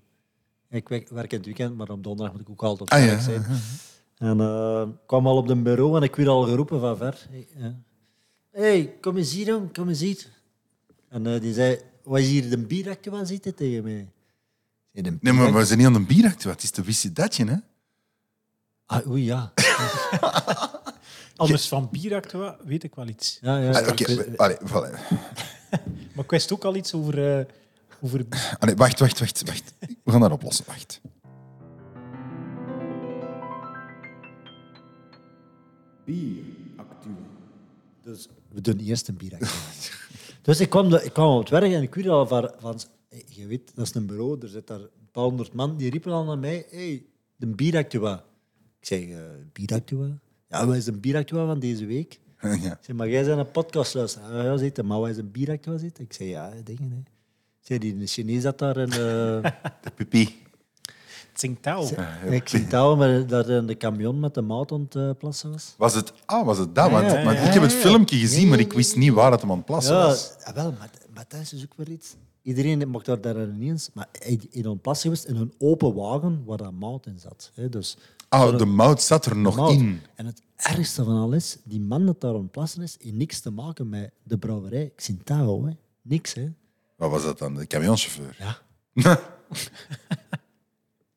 Ik 0.71 0.89
werk, 0.89 1.09
werk 1.09 1.31
in 1.33 1.37
het 1.37 1.47
weekend, 1.47 1.77
maar 1.77 1.89
op 1.89 2.05
donderdag 2.05 2.33
moet 2.37 2.43
ik 2.43 2.51
ook 2.51 2.63
altijd 2.63 2.91
op 2.91 2.97
Ah, 2.99 3.05
ja. 3.05 3.19
zijn. 3.21 3.45
En 4.19 4.41
eh, 4.41 4.83
ik 4.89 5.07
kwam 5.07 5.27
al 5.27 5.37
op 5.37 5.47
de 5.47 5.57
bureau 5.57 5.97
en 5.97 6.03
ik 6.03 6.17
werd 6.17 6.29
al 6.29 6.43
geroepen 6.43 6.81
van 6.81 6.97
ver. 6.97 7.27
Hé, 7.31 7.47
hey, 7.61 7.75
hey, 8.51 8.97
kom 9.01 9.17
eens 9.17 9.33
hier, 9.33 9.47
jong, 9.47 9.73
kom 9.73 9.89
eens 9.89 10.01
hier. 10.01 10.27
En 11.09 11.27
eh, 11.27 11.41
die 11.41 11.53
zei, 11.55 11.79
wat 12.03 12.19
is 12.19 12.29
hier 12.29 12.51
de 12.51 12.59
bierrakje 12.59 13.11
van 13.11 13.27
zitten 13.27 13.55
tegen 13.55 13.83
mij? 13.83 14.09
Ik 14.97 15.05
zei, 15.05 15.17
"De 15.17 15.19
Nee, 15.21 15.33
maar 15.33 15.33
bierrakje?" 15.33 15.59
we 15.61 15.67
zijn 15.67 15.79
niet 15.79 15.87
aan 15.87 15.95
een 15.95 16.07
bier 16.07 16.27
actu. 16.27 16.49
Het 16.49 16.63
is 16.63 16.73
de 16.73 16.83
je 16.87 17.13
datje, 17.13 17.45
hè? 17.47 17.57
Ah, 18.87 19.07
oei, 19.11 19.25
ja. 19.25 19.53
Anders 21.37 21.69
van 21.69 21.89
Bieractua 21.91 22.57
weet 22.65 22.83
ik 22.85 22.95
wel 22.95 23.09
iets. 23.09 23.39
ja, 23.43 23.59
ja 23.59 23.71
Ah, 23.81 23.89
Oké, 23.89 24.25
allee, 24.37 24.57
voilà. 24.57 24.99
Maar 26.15 26.25
ik 26.25 26.31
wist 26.31 26.53
ook 26.53 26.65
al 26.65 26.77
iets 26.77 26.95
over... 26.95 27.39
eh, 27.39 27.45
over 28.01 28.27
Allee, 28.59 28.77
wacht, 28.77 28.99
wacht, 28.99 29.19
wacht, 29.19 29.43
wacht. 29.47 29.75
We 30.05 30.11
gaan 30.11 30.21
dat 30.21 30.31
oplossen. 30.31 30.65
Wacht. 30.67 31.01
Bier, 36.05 36.43
actu. 36.77 37.09
Dus 38.03 38.29
we 38.53 38.61
doen 38.61 38.79
eerst 38.79 39.09
een 39.09 39.17
bieractie. 39.17 39.59
dus 40.43 40.61
ik 40.61 40.71
kwam, 40.71 40.91
de- 40.91 41.05
ik 41.05 41.13
kwam 41.13 41.29
op 41.35 41.41
het 41.41 41.49
werk 41.49 41.73
en 41.73 41.83
ik 41.83 41.95
weet 41.95 42.09
al 42.09 42.27
van, 42.27 42.51
van... 42.59 42.81
hey, 43.17 43.25
Je 43.29 43.47
weet, 43.47 43.73
dat 43.75 43.87
is 43.87 43.95
een 43.95 44.07
bureau, 44.07 44.39
er 44.41 44.49
zit 44.49 44.67
daar 44.67 44.81
een 44.81 45.09
paar 45.13 45.25
honderd 45.25 45.53
man. 45.53 45.77
Die 45.77 45.91
riepen 45.91 46.13
al 46.13 46.25
naar 46.25 46.39
mij, 46.39 46.67
hey, 46.71 47.05
de 47.37 47.47
bieractua. 47.47 48.25
Ik 48.81 48.87
zeg, 48.87 49.01
eh 49.09 49.19
bieractua? 49.53 50.19
Ja, 50.49 50.67
wat 50.67 50.77
is 50.77 50.87
een 50.87 51.01
bieractua 51.01 51.47
van 51.47 51.59
deze 51.59 51.87
week? 51.87 52.21
Ja. 52.41 52.53
Ik 52.53 52.79
zeg, 52.81 52.97
maar 52.97 53.09
jij 53.09 53.25
bent 53.25 53.39
een 53.39 53.51
podcast 53.51 53.95
luisteren. 53.95 54.37
Ja, 54.37 54.43
ja, 54.45 54.57
zitten, 54.57 54.87
maar 54.87 55.01
wat 55.01 55.09
is 55.09 55.17
een 55.17 55.31
bieractua 55.31 55.79
zitten? 55.79 56.05
Ik 56.05 56.13
zeg, 56.13 56.29
ja, 56.29 56.53
dingen, 56.65 56.91
hè. 56.91 57.03
Zeg, 57.61 57.79
die 57.79 58.07
Chinees 58.07 58.43
dat 58.43 58.59
daar 58.59 58.77
in... 58.77 58.91
eh, 58.91 58.97
De 59.85 59.91
pipi. 59.95 60.45
Tsingtao. 61.33 61.89
touwen, 62.69 62.99
maar 62.99 63.27
dat 63.27 63.49
in 63.49 63.67
de 63.67 63.77
camion 63.77 64.21
met 64.21 64.35
de 64.35 64.41
maat 64.43 64.73
aan 64.73 64.87
het 64.91 65.19
plassen 65.19 65.51
was. 65.51 65.75
Was 65.79 65.95
het, 65.95 66.13
ah, 66.25 66.47
was 66.47 66.59
het 66.59 66.75
dat? 66.75 66.91
Want, 66.91 67.07
Ja, 67.11 67.21
ja, 67.21 67.33
ja, 67.33 67.41
ik 67.41 67.53
heb 67.53 67.63
het 67.63 67.73
ja. 67.73 67.79
filmpje 67.79 68.17
gezien, 68.19 68.49
maar 68.49 68.59
ik 68.59 68.73
wist 68.73 68.97
niet 68.97 69.13
waar 69.13 69.31
het 69.31 69.41
hem 69.41 69.51
aan 69.51 69.57
het 69.57 69.67
plassen 69.67 69.95
Ja, 69.95 70.03
was. 70.07 70.37
ah, 70.45 70.55
wel, 70.55 70.73
maar, 70.79 70.91
maar 71.15 71.25
dat 71.29 71.41
is 71.41 71.49
dus 71.49 71.63
ook 71.65 71.75
weer 71.77 71.89
iets. 71.91 72.15
Iedereen 72.47 72.89
mag 72.91 73.03
daar, 73.03 73.21
daar 73.21 73.49
ineens... 73.49 73.91
Maar 73.95 74.09
hij 74.13 74.41
hij 74.51 74.63
had 74.63 74.73
een 74.73 74.81
plas 74.81 75.01
geweest 75.01 75.25
in 75.25 75.37
een 75.37 75.53
open 75.59 75.95
wagen 75.95 76.45
waar 76.45 76.57
dat 76.57 76.73
mout 76.73 77.07
in 77.07 77.19
zat. 77.19 77.51
Hè. 77.55 77.69
Dus, 77.69 77.97
Ah, 78.29 78.59
de 78.59 78.65
mout 78.65 79.03
zat 79.03 79.27
er 79.27 79.37
nog 79.37 79.57
mout. 79.57 79.73
in. 79.73 80.01
En 80.15 80.27
het 80.27 80.43
ergste 80.57 81.05
van 81.05 81.17
alles, 81.17 81.57
die 81.65 81.81
man 81.81 82.07
dat 82.07 82.21
daar 82.21 82.35
aan 82.35 82.51
plassen 82.51 82.83
is, 82.83 82.97
heeft 83.01 83.15
niks 83.15 83.41
te 83.41 83.51
maken 83.51 83.89
met 83.89 84.11
de 84.23 84.39
brouwerij 84.39 84.93
Xintaro. 84.97 85.67
Hè. 85.67 85.73
Niks, 86.03 86.35
hè. 86.35 86.53
Wat 86.97 87.11
was 87.11 87.23
dat 87.23 87.39
dan? 87.39 87.55
De 87.55 87.67
camionchauffeur. 87.67 88.37
Ja. 88.39 88.59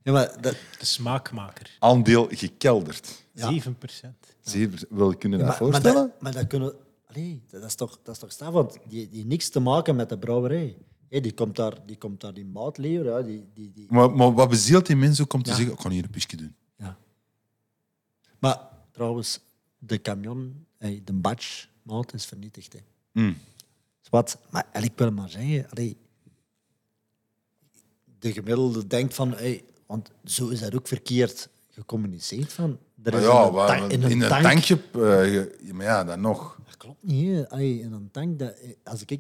Ja, 0.04 0.12
maar 0.12 0.42
dat... 0.42 0.56
De 0.80 0.86
smaakmaker. 0.86 1.76
Aandeel 1.80 2.28
gekelderd. 2.30 3.26
Ja. 3.34 3.50
7 3.50 3.78
procent. 3.78 4.36
Zeer, 4.42 4.70
wil 4.90 5.16
kunnen 5.18 5.40
je 5.40 5.46
dat 5.46 5.60
maar, 5.60 5.70
maar 5.70 5.72
voorstellen? 5.72 6.08
dat, 6.08 6.22
maar 6.22 6.32
dat 6.34 6.48
kunnen... 6.48 6.74
Allee, 7.08 7.42
dat 7.50 7.64
is 7.64 7.76
toch, 7.76 8.00
dat 8.04 8.24
is 8.24 8.36
toch 8.36 8.52
want 8.52 8.74
die, 8.88 9.08
die 9.08 9.16
heeft 9.16 9.28
niks 9.28 9.50
te 9.50 9.60
maken 9.60 9.96
met 9.96 10.10
de 10.10 10.18
brouwerij. 10.18 10.78
Hé, 11.10 11.20
die, 11.20 11.34
komt 11.34 11.56
daar, 11.56 11.86
die 11.86 11.98
komt 11.98 12.22
daar 12.22 12.34
die 12.34 12.46
maat 12.46 12.78
leveren. 12.78 13.14
Ja, 13.18 13.22
die, 13.22 13.44
die, 13.54 13.72
die, 13.74 13.86
Maar, 13.90 14.12
maar 14.12 14.34
wat 14.34 14.50
bezielt 14.50 14.86
die 14.86 14.96
mensen 14.96 15.24
ook 15.24 15.34
om 15.34 15.44
te 15.44 15.50
Ja. 15.50 15.56
zeggen, 15.56 15.74
ik 15.74 15.80
ga 15.82 15.90
hier 15.90 16.04
een 16.04 16.10
pisje 16.10 16.36
doen? 16.38 16.56
Ja. 16.78 16.98
Maar 18.40 18.60
trouwens, 18.92 19.40
de 19.78 20.02
camion, 20.02 20.66
hey, 20.78 21.02
de 21.06 21.14
batch, 21.14 21.68
maat 21.82 22.14
is 22.14 22.26
vernietigd. 22.26 22.74
Hè. 22.74 22.80
Mm. 23.12 23.38
Dus 24.00 24.10
Wat? 24.10 24.38
Maar 24.50 24.68
ik 24.82 24.92
wil 24.96 25.12
maar 25.12 25.30
zeggen, 25.30 25.70
allee, 25.70 25.98
de 28.20 28.34
gemiddelde 28.34 28.88
denkt 28.88 29.14
van, 29.14 29.32
hey, 29.34 29.64
want 29.86 30.12
zo 30.24 30.48
is 30.48 30.60
dat 30.60 30.76
ook 30.76 30.88
verkeerd 30.88 31.50
gecommuniceerd 31.70 32.54
van. 32.54 32.78
Er 33.04 33.14
is 33.14 33.24
ja, 33.24 33.48
in 33.48 33.54
een, 33.56 33.66
tank- 33.68 33.92
in 33.92 34.04
een 34.04 34.10
in 34.12 34.22
een 34.22 34.30
tank- 34.30 34.44
tankje... 34.44 34.76
eh, 34.94 35.34
je- 35.34 35.74
maar 35.74 35.86
ja, 35.86 36.04
dan 36.04 36.22
nog. 36.22 36.60
Dat 36.66 36.78
klopt 36.78 37.04
niet. 37.04 37.28
Hè. 37.36 37.50
Allee, 37.50 37.80
in 37.80 37.92
een 37.92 38.12
tank, 38.12 38.40
dat, 38.40 38.56
als 38.84 39.04
ik 39.06 39.20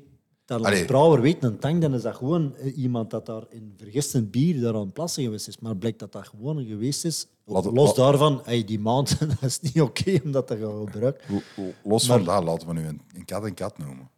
dat 0.57 0.65
als 0.65 0.85
brouwer 0.85 1.21
weet, 1.21 1.43
een 1.43 1.59
tank, 1.59 1.81
dan 1.81 1.93
is 1.93 2.01
dat 2.01 2.15
gewoon 2.15 2.55
eh, 2.55 2.77
iemand 2.77 3.09
dat 3.09 3.25
daar 3.25 3.43
in 3.49 3.73
vergistend 3.77 4.31
bier 4.31 4.61
daar 4.61 4.73
aan 4.73 4.79
het 4.79 4.93
plassen 4.93 5.23
geweest 5.23 5.47
is. 5.47 5.59
Maar 5.59 5.75
blijkt 5.77 5.99
dat 5.99 6.11
dat 6.11 6.27
gewoon 6.27 6.65
geweest 6.65 7.05
is. 7.05 7.27
Los 7.45 7.65
laat- 7.65 7.95
daarvan, 7.95 8.41
hey, 8.43 8.63
die 8.63 8.79
maand, 8.79 9.19
dat 9.29 9.41
is 9.41 9.59
niet 9.59 9.81
oké 9.81 10.19
om 10.23 10.31
dat 10.31 10.47
te 10.47 10.57
gaan 10.57 10.87
gebruiken. 10.87 11.41
Lo- 11.55 11.71
Los 11.83 12.05
van 12.05 12.23
dat, 12.23 12.43
laten 12.43 12.67
we 12.67 12.73
nu 12.73 12.85
een, 12.87 13.01
een 13.13 13.25
kat 13.25 13.43
een 13.43 13.53
kat 13.53 13.77
noemen. 13.77 14.09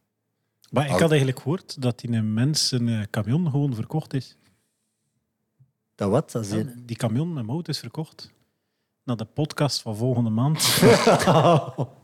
Maar 0.71 0.85
ik 0.85 0.99
had 0.99 1.09
eigenlijk 1.09 1.39
gehoord 1.39 1.81
dat 1.81 1.99
die 1.99 2.11
een 2.11 2.33
mens 2.33 2.71
een 2.71 2.87
eh, 2.89 3.01
camion 3.09 3.49
gewoon 3.49 3.75
verkocht 3.75 4.13
is. 4.13 4.37
Dat 5.95 6.09
wat? 6.09 6.31
Dat 6.31 6.45
is 6.45 6.51
Ja, 6.51 6.57
een- 6.57 6.83
die 6.85 6.95
camion 6.95 7.33
met 7.33 7.45
mout 7.45 7.67
is 7.67 7.79
verkocht. 7.79 8.31
Na 9.03 9.15
de 9.15 9.25
podcast 9.25 9.81
van 9.81 9.95
volgende 9.95 10.29
maand. 10.29 10.59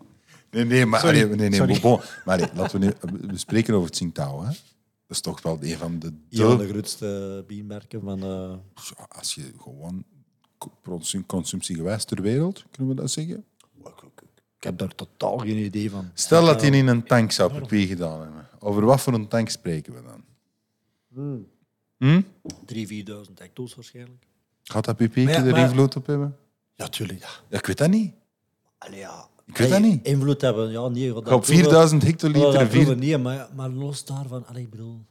Nee, 0.51 0.65
nee, 0.65 0.85
maar, 0.85 0.99
Sorry, 0.99 1.23
allee, 1.23 1.35
nee, 1.35 1.49
nee, 1.49 1.57
sorry. 1.59 1.79
bon, 1.79 1.99
maar 2.25 2.37
nee, 2.37 2.47
laten 2.53 2.79
we 2.79 2.85
nu... 2.85 2.93
We 3.27 3.37
spreken 3.37 3.73
over 3.73 3.85
het 3.85 3.93
Tsingtao, 3.95 4.39
hè. 4.41 4.45
Dat 4.47 5.15
is 5.17 5.21
toch 5.21 5.41
wel 5.41 5.57
een 5.61 5.77
van 5.77 5.99
de... 5.99 6.07
een 6.07 6.47
van 6.47 6.57
de 6.57 6.67
grootste 6.67 7.43
biermerken 7.47 8.01
van... 8.01 8.23
eh, 8.23 8.53
Ja, 8.97 9.05
als 9.09 9.35
je 9.35 9.51
gewoon 9.61 10.03
co- 10.57 10.71
consum- 10.83 11.25
consumptiegewijs 11.25 12.05
ter 12.05 12.21
wereld, 12.21 12.65
kunnen 12.71 12.95
we 12.95 13.01
dat 13.01 13.11
zeggen? 13.11 13.45
Ik 14.57 14.63
heb 14.63 14.77
daar 14.77 14.95
totaal 14.95 15.37
geen 15.37 15.57
idee 15.57 15.89
van. 15.89 16.09
Stel 16.13 16.45
dat 16.45 16.61
hij 16.61 16.69
in 16.69 16.87
een 16.87 17.03
tank 17.03 17.31
zou 17.31 17.61
pp 17.61 17.69
gedaan 17.69 18.21
hebben. 18.21 18.47
Over 18.59 18.85
wat 18.85 19.01
voor 19.01 19.13
een 19.13 19.27
tank 19.27 19.49
spreken 19.49 19.93
we 19.93 20.01
dan? 20.03 20.23
Hm? 21.97 22.21
3.000, 22.73 22.87
4.000 23.29 23.33
hecto's 23.35 23.75
waarschijnlijk. 23.75 24.25
Gaat 24.63 24.85
dat 24.85 24.95
pp 24.95 25.15
Maar 25.15 25.23
ja, 25.33 25.43
er 25.45 25.51
maar- 25.51 25.59
invloed 25.69 25.95
op 25.95 26.05
hebben? 26.05 26.37
Ja, 26.75 26.87
tuurlijk. 26.87 27.19
Ja. 27.19 27.29
Ja, 27.49 27.57
ik 27.57 27.65
weet 27.65 27.77
dat 27.77 27.89
niet. 27.89 28.13
Allee, 28.77 28.99
ja. 28.99 29.27
Ik 29.47 29.57
weet 29.57 29.69
dat 29.69 29.81
niet. 29.81 30.05
Invloed 30.05 30.41
hebben, 30.41 30.71
ja, 30.71 30.87
nee. 30.87 31.13
Ga 31.23 31.33
op 31.35 31.45
4000 31.45 32.03
hectoliter... 32.03 32.51
Dat 32.53 32.69
vier- 32.69 32.97
niet, 32.97 33.19
maar, 33.21 33.49
maar 33.55 33.69
los 33.69 34.05
daarvan, 34.05 34.47
allee, 34.47 34.63
ik 34.63 34.69
bedoel... 34.69 35.01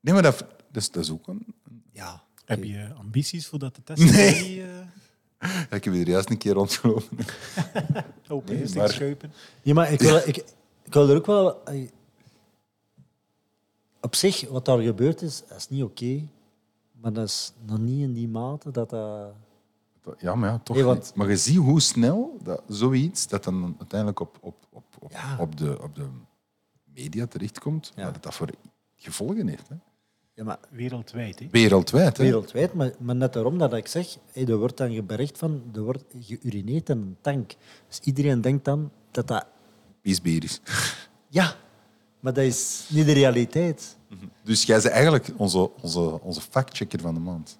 Nee, 0.00 0.14
maar 0.14 0.22
dat, 0.22 0.38
dat, 0.38 0.82
is, 0.82 0.90
dat 0.90 1.02
is 1.04 1.10
ook 1.10 1.26
een... 1.28 1.46
Ja. 1.92 2.22
Heb 2.44 2.64
je 2.64 2.88
ambities 2.98 3.46
voor 3.46 3.58
dat 3.58 3.74
te 3.74 3.82
testen? 3.82 4.12
Nee. 4.12 4.42
Die, 4.42 4.62
eh, 4.62 4.68
Ja, 5.70 5.70
ik 5.76 5.84
heb 5.84 5.94
er 5.94 6.08
juist 6.08 6.30
een 6.30 6.38
keer 6.38 6.52
rondgelopen. 6.52 7.18
open 8.28 8.54
Nee, 8.54 8.62
is 8.62 8.74
maar- 8.74 8.88
schuipen. 8.88 9.32
Nee, 9.62 9.74
maar 9.74 9.92
ik 9.92 10.00
wil, 10.00 10.16
ik, 10.16 10.36
ik 10.82 10.92
wil 10.92 11.08
er 11.08 11.16
ook 11.16 11.26
wel... 11.26 11.62
op 14.00 14.14
zich, 14.14 14.48
wat 14.48 14.64
daar 14.64 14.80
gebeurd 14.80 15.22
is, 15.22 15.42
dat 15.48 15.56
is 15.58 15.68
niet 15.68 15.82
oké. 15.82 16.22
maar 17.00 17.12
dat 17.12 17.24
is 17.28 17.52
nog 17.66 17.78
niet 17.78 18.00
in 18.02 18.12
die 18.12 18.28
mate 18.28 18.70
dat 18.70 18.90
dat... 18.90 19.32
Ja, 20.18 20.34
maar 20.34 20.50
ja, 20.50 20.58
toch 20.58 20.76
Nee, 20.76 20.84
want- 20.84 21.02
niet. 21.02 21.14
Maar 21.14 21.28
je 21.28 21.36
ziet 21.36 21.56
hoe 21.56 21.80
snel 21.80 22.38
dat 22.42 22.62
zoiets 22.68 23.28
dat 23.28 23.44
dan 23.44 23.74
uiteindelijk 23.78 24.20
op, 24.20 24.38
op, 24.40 24.56
op, 24.72 24.84
op, 24.98 25.10
Ja. 25.12 25.36
op, 25.40 25.58
de, 25.58 25.82
op 25.82 25.94
de 25.94 26.06
media 26.84 27.26
terechtkomt, 27.26 27.92
Ja. 27.96 28.10
dat 28.10 28.22
dat 28.22 28.34
voor 28.34 28.48
gevolgen 28.96 29.48
heeft. 29.48 29.68
Hè. 29.68 29.74
Ja, 30.34 30.44
maar 30.44 30.58
Wereldwijd. 30.70 31.38
Hè? 31.38 31.46
Wereldwijd. 31.50 32.16
Hè. 32.16 32.22
wereldwijd, 32.24 32.74
maar, 32.74 32.92
maar 32.98 33.16
net 33.16 33.32
daarom 33.32 33.58
dat 33.58 33.72
ik 33.74 33.86
zeg, 33.86 34.16
hey, 34.32 34.46
er 34.46 34.56
wordt 34.58 34.76
dan 34.76 35.06
bericht 35.06 35.38
van, 35.38 35.62
er 35.74 35.82
wordt 35.82 36.04
geurineerd 36.20 36.88
in 36.88 36.96
een 36.98 37.16
tank. 37.20 37.54
Dus 37.88 38.00
iedereen 38.00 38.40
denkt 38.40 38.64
dan 38.64 38.90
dat 39.10 39.28
dat... 39.28 39.46
Piesbier 40.00 40.44
is. 40.44 40.60
Ja, 41.28 41.54
maar 42.20 42.32
dat 42.32 42.44
is 42.44 42.88
niet 42.92 43.06
de 43.06 43.12
realiteit. 43.12 43.96
Dus 44.42 44.62
jij 44.62 44.80
bent 44.80 44.92
eigenlijk 44.92 45.30
onze, 45.36 45.70
onze, 45.82 46.20
onze 46.22 46.40
factchecker 46.40 47.00
van 47.00 47.14
de 47.14 47.20
maand. 47.20 47.58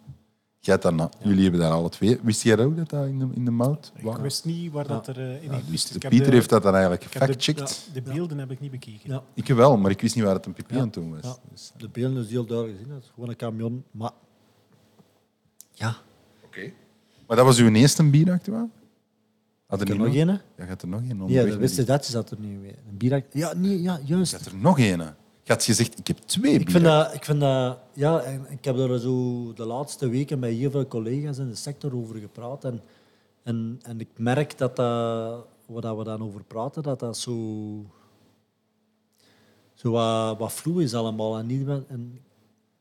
Jij 0.67 0.75
hebt 0.75 0.83
daarna, 0.83 1.11
Jullie 1.23 1.43
hebben 1.43 1.61
daar 1.61 1.71
alle 1.71 1.89
twee. 1.89 2.19
Wist 2.23 2.43
jij 2.43 2.59
ook 2.59 2.77
dat 2.77 2.91
dat 2.91 3.07
in 3.07 3.19
de, 3.19 3.27
in 3.35 3.45
de 3.45 3.51
mout 3.51 3.93
Ik 3.97 4.17
wist 4.17 4.45
niet 4.45 4.73
waar 4.73 4.87
dat 4.87 5.07
er 5.07 5.19
eh, 5.21 5.43
in 5.43 5.49
Ja, 5.51 5.53
heeft. 5.55 5.71
dus 5.71 5.93
Ik 5.95 6.03
heb 6.03 6.11
Pieter 6.11 6.31
de- 6.31 6.35
heeft 6.37 6.49
dat 6.49 6.63
dan 6.63 6.73
eigenlijk 6.73 7.03
de- 7.03 7.09
gefactcheckt. 7.09 7.85
ja, 7.87 7.93
De 7.93 8.03
beelden 8.03 8.39
heb 8.39 8.51
ik 8.51 8.61
niet 8.61 8.71
bekeken. 8.71 9.11
Ja. 9.11 9.23
Ik 9.35 9.47
wel, 9.47 9.77
maar 9.77 9.91
ik 9.91 10.01
wist 10.01 10.15
niet 10.15 10.25
waar 10.25 10.35
het 10.35 10.47
een 10.47 10.53
pipi 10.53 10.79
aan 10.79 10.91
toen 10.91 11.11
was. 11.11 11.23
Ja. 11.23 11.37
Dus, 11.51 11.73
De 11.77 11.89
beelden 11.89 12.23
is 12.25 12.31
heel 12.31 12.47
duidelijk 12.47 12.79
gezien. 12.79 12.95
Het 12.95 13.03
is 13.05 13.11
gewoon 13.15 13.29
een 13.29 13.37
camion. 13.37 13.85
Maar 13.91 14.11
ja, 15.73 15.97
Oké. 16.45 16.73
Maar 17.27 17.37
dat 17.37 17.47
was 17.47 17.59
uw 17.59 17.73
eerste 17.75 18.11
bieractua? 18.11 18.69
Had 19.67 19.81
ik 19.81 19.89
er 19.89 19.95
er 19.95 20.01
niet 20.01 20.15
nog 20.15 20.29
een? 20.29 20.41
Ja, 20.57 20.65
gaat 20.67 20.83
er 20.83 20.89
nog 20.89 21.01
een 21.01 21.29
Ja, 21.29 21.45
dat 21.45 21.57
wist 21.57 21.77
je 21.77 21.85
dat, 21.85 22.07
je 22.07 22.13
zat 22.13 22.31
er 22.31 22.39
nu 22.41 22.59
weer. 22.61 22.75
Een 22.91 22.97
bier. 22.97 23.25
Ja, 23.33 23.53
nee, 23.55 23.83
ja, 23.83 23.99
juist. 24.05 24.33
Gaat 24.37 24.47
er 24.47 24.57
nog 24.57 24.79
een? 24.79 25.03
Je 25.47 25.53
had 25.53 25.65
gezegd, 25.65 25.99
ik 25.99 26.07
heb 26.07 26.19
twee 26.19 26.59
Ik 26.59 26.71
vind 26.71 26.85
dat, 26.85 27.15
ik 27.15 27.25
vind 27.25 27.41
dat, 27.41 27.79
ja, 27.93 28.21
ik 28.49 28.65
heb 28.65 28.77
er 28.77 29.01
zo 29.01 29.53
de 29.53 29.67
laatste 29.67 30.09
weken 30.09 30.39
met 30.39 30.53
heel 30.53 30.71
veel 30.71 30.87
collega's 30.87 31.39
in 31.39 31.49
de 31.49 31.55
sector 31.55 31.97
over 31.97 32.17
gepraat. 32.17 32.65
En, 32.65 32.81
en, 33.43 33.81
en 33.83 34.01
ik 34.01 34.09
merk 34.17 34.59
dat, 34.59 34.77
dat 34.77 35.47
waar 35.67 35.97
we 35.97 36.05
dan 36.05 36.23
over 36.23 36.45
praten, 36.45 36.83
dat 36.83 36.99
dat 37.01 37.19
zo, 37.19 37.33
zo 39.75 39.91
wat, 39.91 40.39
wat 40.39 40.53
vloe 40.53 40.83
is 40.83 40.95
allemaal. 40.95 41.39
En 41.39 41.47
niet, 41.47 41.69
en 41.69 42.21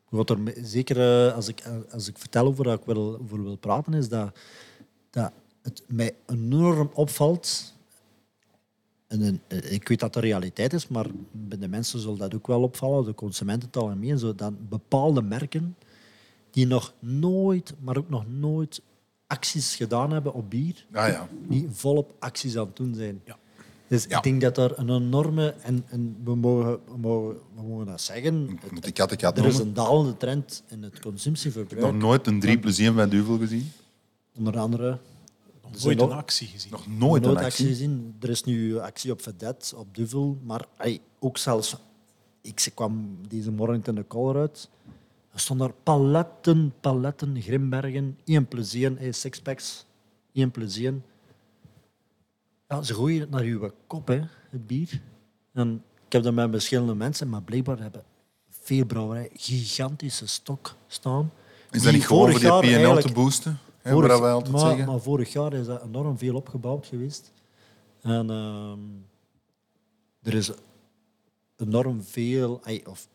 wat 0.09 0.29
er 0.29 0.37
zeker 0.61 1.27
eh, 1.27 1.35
als 1.35 1.47
ik, 1.47 1.63
als 1.91 2.07
ik 2.07 2.17
vertel 2.17 2.45
over 2.45 2.65
wat 2.65 2.79
ik 2.79 2.85
wil, 2.85 3.19
over 3.21 3.43
wil 3.43 3.57
praten, 3.57 3.93
is 3.93 4.09
dat, 4.09 4.37
dat 5.09 5.31
het 5.61 5.83
mij 5.87 6.15
enorm 6.25 6.89
opvalt. 6.93 7.73
Een- 9.21 9.41
eh, 9.47 9.71
ik 9.71 9.87
weet 9.87 9.99
dat 9.99 10.13
de 10.13 10.19
realiteit 10.19 10.73
is, 10.73 10.87
maar 10.87 11.05
bij 11.31 11.57
de 11.57 11.67
mensen 11.67 11.99
zal 11.99 12.17
dat 12.17 12.35
ook 12.35 12.47
wel 12.47 12.61
opvallen, 12.61 13.05
de 13.05 13.13
consumenten 13.15 13.67
het 13.67 13.77
algemeen, 13.77 14.19
zo 14.19 14.35
dat 14.35 14.69
bepaalde 14.69 15.21
merken 15.21 15.75
die 16.51 16.67
nog 16.67 16.93
nooit, 16.99 17.73
maar 17.79 17.97
ook 17.97 18.09
nog 18.09 18.25
nooit 18.29 18.81
acties 19.27 19.75
gedaan 19.75 20.11
hebben 20.11 20.33
op 20.33 20.49
bier, 20.49 20.85
Ah 20.91 21.07
ja. 21.07 21.27
die 21.49 21.67
volop 21.71 22.13
acties 22.19 22.57
aan 22.57 22.65
het 22.65 22.75
doen 22.75 22.93
zijn. 22.95 23.21
Ja. 23.25 23.37
Dus 23.87 24.05
Ja. 24.09 24.17
ik 24.17 24.23
denk 24.23 24.41
dat 24.41 24.57
er 24.57 24.79
een 24.79 24.89
enorme, 24.89 25.49
en, 25.61 25.83
en 25.87 26.15
we, 26.23 26.35
mogen, 26.35 26.71
we, 26.91 26.97
mogen, 26.97 27.35
we 27.55 27.61
mogen 27.67 27.85
dat 27.85 28.01
zeggen, 28.01 28.49
Ik 28.81 28.97
er 28.97 29.45
is 29.45 29.57
een 29.57 29.73
dalende 29.73 30.17
trend 30.17 30.63
in 30.67 30.83
het 30.83 30.91
Nog 30.93 31.01
consumptieverbruik. 31.01 31.93
nooit 31.95 32.27
een 32.27 32.39
3 32.39 32.59
plus 32.59 32.77
1 32.79 32.93
van 32.95 33.09
Duvel 33.09 33.37
gezien. 33.37 33.71
Onder 34.37 34.57
andere 34.57 34.99
Nog 35.71 35.83
Er 35.83 35.95
nooit 35.95 36.01
een 36.01 36.17
actie 36.17 36.47
gezien. 36.47 36.71
Nog 36.71 36.87
nooit, 36.87 37.23
nooit 37.23 37.37
een 37.37 37.43
actie 37.43 37.67
gezien. 37.67 38.15
Er 38.19 38.29
is 38.29 38.43
nu 38.43 38.79
actie 38.79 39.11
op 39.11 39.21
Vedet, 39.21 39.73
op 39.75 39.95
Duvel, 39.95 40.37
maar 40.43 40.65
ey, 40.77 41.01
ook 41.19 41.37
zelfs... 41.37 41.75
Ik 42.41 42.71
kwam 42.73 43.17
deze 43.27 43.51
morgen 43.51 43.83
in 43.83 43.95
de 43.95 44.07
collar 44.07 44.35
uit. 44.35 44.69
Er 45.31 45.39
stonden 45.39 45.67
daar 45.67 45.75
paletten, 45.83 46.73
paletten, 46.81 47.41
Grimbergen, 47.41 48.17
1 48.25 48.47
plus 48.47 48.73
1, 48.73 48.97
ey, 48.97 49.11
sixpacks, 49.11 49.85
1 50.33 50.51
plus 50.51 50.77
1. 50.77 51.03
Ja, 52.67 52.81
ze 52.81 52.93
gooien 52.93 53.19
het 53.19 53.29
naar 53.29 53.41
uw 53.41 53.71
kop, 53.87 54.07
hè, 54.07 54.21
het 54.49 54.67
bier. 54.67 55.01
En 55.53 55.83
ik 56.05 56.11
heb 56.11 56.23
dat 56.23 56.33
met 56.33 56.49
verschillende 56.49 56.95
mensen, 56.95 57.29
maar 57.29 57.41
blijkbaar 57.41 57.79
hebben 57.79 58.03
veel 58.65 58.85
brouwerijen 58.85 59.29
gigantische 59.33 60.27
stok 60.27 60.75
staan. 60.87 61.31
Is 61.71 61.83
dat 61.83 61.93
niet 61.93 62.07
gewoon 62.07 62.31
voor 62.31 62.41
jaar 62.41 62.59
PNL 62.59 63.01
te 63.01 63.13
boosten? 63.13 63.59
Vorig- 63.93 64.11
wat 64.11 64.19
wij 64.19 64.31
altijd 64.31 64.51
maar, 64.51 64.61
zeggen. 64.61 64.85
maar 64.85 64.99
vorig 64.99 65.33
jaar 65.33 65.53
is 65.53 65.65
dat 65.65 65.83
enorm 65.83 66.17
veel 66.17 66.35
opgebouwd 66.35 66.85
geweest. 66.85 67.31
En 68.01 68.29
ehm, 68.29 68.79
er 70.21 70.33
is 70.33 70.51
enorm 71.57 72.03
veel, 72.03 72.61
of 72.85 73.07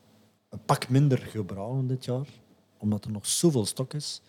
een 0.49 0.65
pak 0.65 0.89
minder 0.89 1.19
gebrouwen 1.19 1.87
dit 1.87 2.05
jaar, 2.05 2.27
omdat 2.79 3.05
er 3.05 3.11
nog 3.11 3.27
zoveel 3.27 3.67
stok 3.67 3.95
is. 3.95 4.21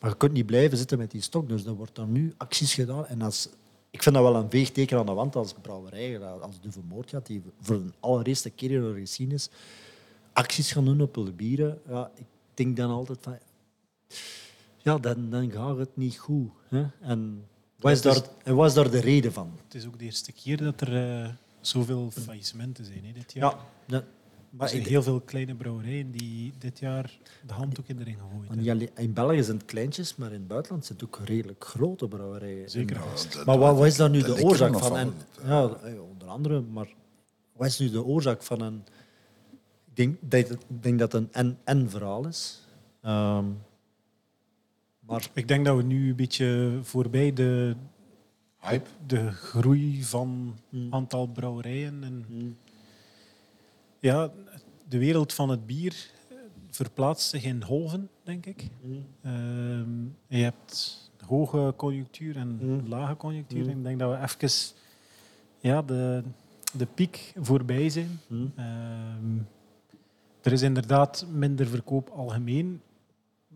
Maar 0.00 0.10
je 0.10 0.16
kunt 0.16 0.32
niet 0.32 0.46
blijven 0.46 0.78
zitten 0.78 0.98
met 0.98 1.10
die 1.10 1.20
stok, 1.20 1.48
dus 1.48 1.64
er 1.64 1.74
wordt 1.74 1.98
er 1.98 2.06
nu 2.06 2.34
acties 2.36 2.74
gedaan. 2.74 3.06
En 3.06 3.22
als, 3.22 3.48
ik 3.90 4.02
vind 4.02 4.14
dat 4.14 4.24
wel 4.24 4.36
een 4.36 4.50
veegteken 4.50 4.98
aan 4.98 5.06
de 5.06 5.12
wand 5.12 5.36
als 5.36 5.54
brouwerij, 5.62 6.20
als 6.20 6.60
Duvel 6.60 6.82
Moordgat, 6.88 7.26
die 7.26 7.42
voor 7.60 7.76
de 7.76 7.92
allereerste 8.00 8.50
keer 8.50 8.70
in 8.70 8.94
de 8.94 9.00
geschiedenis 9.00 9.50
acties 10.32 10.72
gaan 10.72 10.84
doen 10.84 11.00
op 11.00 11.14
de 11.14 11.32
bieren. 11.32 11.80
Ja, 11.88 12.10
ik 12.14 12.26
denk 12.54 12.76
dan 12.76 12.90
altijd 12.90 13.18
van, 13.20 13.38
ja, 14.78 14.98
dan, 14.98 15.30
dan 15.30 15.50
gaat 15.50 15.76
het 15.78 15.96
niet 15.96 16.18
goed. 16.18 16.50
Hè? 16.68 16.84
En 17.00 17.44
wat 17.78 17.92
is, 17.92 18.02
daar, 18.02 18.20
en 18.42 18.54
wat 18.54 18.66
is 18.68 18.74
daar 18.74 18.90
de 18.90 19.00
reden 19.00 19.32
van? 19.32 19.52
Het 19.64 19.74
is 19.74 19.86
ook 19.86 19.98
de 19.98 20.04
eerste 20.04 20.32
keer 20.32 20.56
dat 20.56 20.80
er 20.80 21.22
eh, 21.22 21.28
zoveel 21.60 22.10
faillissementen 22.10 22.84
zijn 22.84 23.04
hè, 23.04 23.12
dit 23.12 23.32
jaar. 23.32 23.50
Ja, 23.52 23.58
dat- 23.86 24.04
Er 24.50 24.56
maar 24.56 24.68
zijn 24.68 24.82
heel 24.84 25.02
veel 25.02 25.20
kleine 25.20 25.54
brouwerijen 25.54 26.10
die 26.10 26.52
dit 26.58 26.78
jaar 26.78 27.18
de 27.46 27.52
handdoek 27.52 27.86
in 27.88 27.96
de 27.96 28.04
ring 28.04 28.16
maar 28.48 28.58
alleen, 28.58 28.90
in 28.96 29.12
België 29.12 29.42
zijn 29.42 29.56
het 29.56 29.66
kleintjes, 29.66 30.16
maar 30.16 30.28
in 30.32 30.38
het 30.38 30.48
buitenland 30.48 30.84
zijn 30.86 30.98
het 30.98 31.06
ook 31.06 31.20
redelijk 31.24 31.64
grote 31.64 32.08
brouwerijen. 32.08 32.70
Zeker 32.70 32.96
vast. 33.00 33.44
maar 33.44 33.58
wat, 33.58 33.76
wat 33.76 33.86
is 33.86 33.96
daar 33.96 34.10
nu 34.10 34.22
de 34.22 34.42
oorzaak 34.44 34.78
van? 34.78 34.82
van 34.88 34.96
En, 34.96 35.12
ja, 35.44 35.68
eh, 35.84 36.02
onder 36.10 36.28
andere, 36.28 36.60
maar 36.60 36.94
wat 37.52 37.66
is 37.66 37.78
nu 37.78 37.90
de 37.90 38.04
oorzaak 38.04 38.42
van 38.42 38.60
een... 38.60 38.84
Ik 39.90 39.96
denk 39.96 40.16
dat 40.20 40.48
het, 40.48 40.64
denk 40.80 40.98
dat 40.98 41.12
het 41.12 41.22
een 41.22 41.28
en-en 41.32 41.90
verhaal 41.90 42.26
is. 42.26 42.66
Ehm, 43.02 43.44
maar 45.08 45.28
Ik 45.32 45.48
denk 45.48 45.64
dat 45.64 45.76
we 45.76 45.82
nu 45.82 46.08
een 46.08 46.16
beetje 46.16 46.78
voorbij 46.82 47.32
de, 47.32 47.74
Hype. 48.60 48.88
de 49.06 49.30
groei 49.32 50.04
van 50.04 50.54
Hmm. 50.70 50.94
aantal 50.94 51.26
brouwerijen 51.26 52.04
en 52.04 52.24
ja, 54.00 54.30
de 54.88 54.98
wereld 54.98 55.32
van 55.32 55.48
het 55.48 55.66
bier 55.66 56.10
verplaatst 56.70 57.28
zich 57.28 57.44
in 57.44 57.64
golven, 57.64 58.08
denk 58.22 58.46
ik. 58.46 58.68
Hmm. 58.82 59.04
Ehm, 59.22 60.04
je 60.38 60.42
hebt 60.44 60.96
hoge 61.26 61.74
conjunctuur 61.76 62.36
en 62.36 62.58
Mm. 62.62 62.88
lage 62.88 63.16
conjunctuur. 63.16 63.68
Ik 63.68 63.82
denk 63.82 63.98
dat 63.98 64.10
we 64.10 64.22
even 64.46 64.76
ja, 65.60 65.82
de, 65.82 66.22
de 66.76 66.86
piek 66.86 67.32
voorbij 67.40 67.88
zijn. 67.88 68.20
Hmm. 68.26 68.52
Ehm, 68.56 69.38
er 70.42 70.52
is 70.52 70.62
inderdaad 70.62 71.26
minder 71.32 71.66
verkoop 71.66 72.08
algemeen, 72.08 72.80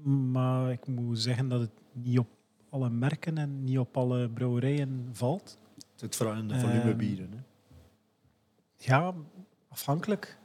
maar 0.04 0.72
ik 0.72 0.86
moet 0.86 1.18
zeggen 1.18 1.48
dat 1.48 1.60
het 1.60 1.70
niet 1.92 2.18
op 2.18 2.28
alle 2.70 2.90
merken 2.90 3.38
en 3.38 3.64
niet 3.64 3.78
op 3.78 3.96
alle 3.96 4.28
brouwerijen 4.30 5.08
valt. 5.12 5.58
het 5.74 6.00
zit 6.00 6.16
vooral 6.16 6.36
in 6.36 6.48
de 6.48 6.54
Ehm, 6.54 6.62
volumebieren. 6.68 7.30
Hè. 7.32 7.38
Ja, 8.76 9.14
afhankelijk. 9.68 10.38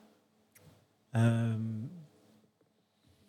Ehm, 1.11 1.83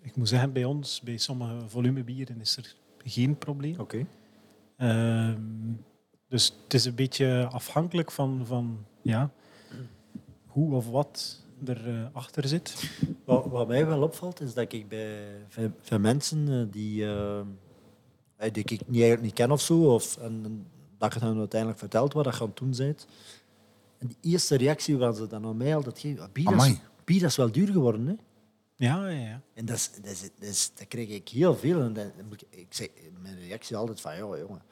ik 0.01 0.17
moet 0.17 0.29
zeggen, 0.29 0.53
bij 0.53 0.65
ons, 0.65 1.01
bij 1.01 1.17
sommige 1.17 1.69
volumebieren, 1.69 2.41
is 2.41 2.57
er 2.57 2.75
geen 3.05 3.39
probleem. 3.39 3.81
Oké. 3.81 4.07
Ehm, 4.77 5.41
dus 6.29 6.55
het 6.63 6.75
is 6.75 6.85
een 6.85 6.95
beetje 6.95 7.49
afhankelijk 7.51 8.11
van, 8.11 8.47
van 8.47 8.85
ja, 9.03 9.31
hoe 10.47 10.75
of 10.75 10.91
wat 10.91 11.47
er 11.67 11.89
eh, 11.89 12.07
achter 12.13 12.49
zit. 12.49 12.91
Wat, 13.25 13.47
wat 13.47 13.69
mij 13.69 13.87
wel 13.87 14.03
opvalt, 14.03 14.41
is 14.41 14.55
dat 14.55 14.73
ik 14.73 14.89
bij 14.89 15.19
van, 15.49 15.75
van 15.81 16.01
mensen 16.01 16.49
eh, 16.49 16.73
die, 16.73 17.07
eh, 17.07 17.41
die 18.37 18.63
ik 18.63 18.71
niet, 18.71 18.83
eigenlijk 18.91 19.23
niet 19.23 19.33
ken 19.33 19.51
of 19.51 19.61
zo, 19.61 19.95
of, 19.95 20.17
en, 20.17 20.41
en 20.45 20.67
dat 20.99 21.15
je 21.15 21.21
dan 21.21 21.39
uiteindelijk 21.39 21.81
vertelt 21.81 22.13
wat 22.13 22.25
je 22.25 22.41
aan 22.41 22.47
het 22.49 22.57
doen 22.57 22.75
bent. 22.77 23.07
En 23.99 24.07
die 24.07 24.17
eerste 24.33 24.57
reactie 24.57 24.97
was 24.97 25.17
ze 25.17 25.27
dan 25.27 25.45
aan 25.47 25.57
mij 25.57 25.75
altijd 25.77 25.99
geven. 25.99 26.23
"Ah, 26.23 26.33
Bier, 26.33 26.45
dat 26.45 26.67
is, 26.67 26.77
bier 27.05 27.23
is 27.25 27.37
wel 27.37 27.53
duur 27.53 27.69
geworden. 27.69 28.07
Hè? 28.07 28.15
Ja, 28.77 29.09
ja, 29.09 29.19
ja. 29.29 29.41
En 29.55 29.65
dat, 29.67 29.77
is, 29.77 29.91
dat, 30.03 30.11
is, 30.13 30.21
dat, 30.21 30.49
is- 30.49 30.73
dat 30.75 30.89
kreeg 30.89 31.09
ik 31.09 31.29
heel 31.29 31.57
veel. 31.57 31.81
En 31.81 31.93
dat, 31.93 32.07
ik, 32.51 32.67
zeg, 32.71 32.89
mijn 33.21 33.39
reactie 33.39 33.77
altijd 33.77 34.01
van, 34.01 34.13
ja 34.13 34.19
jongen, 34.39 34.63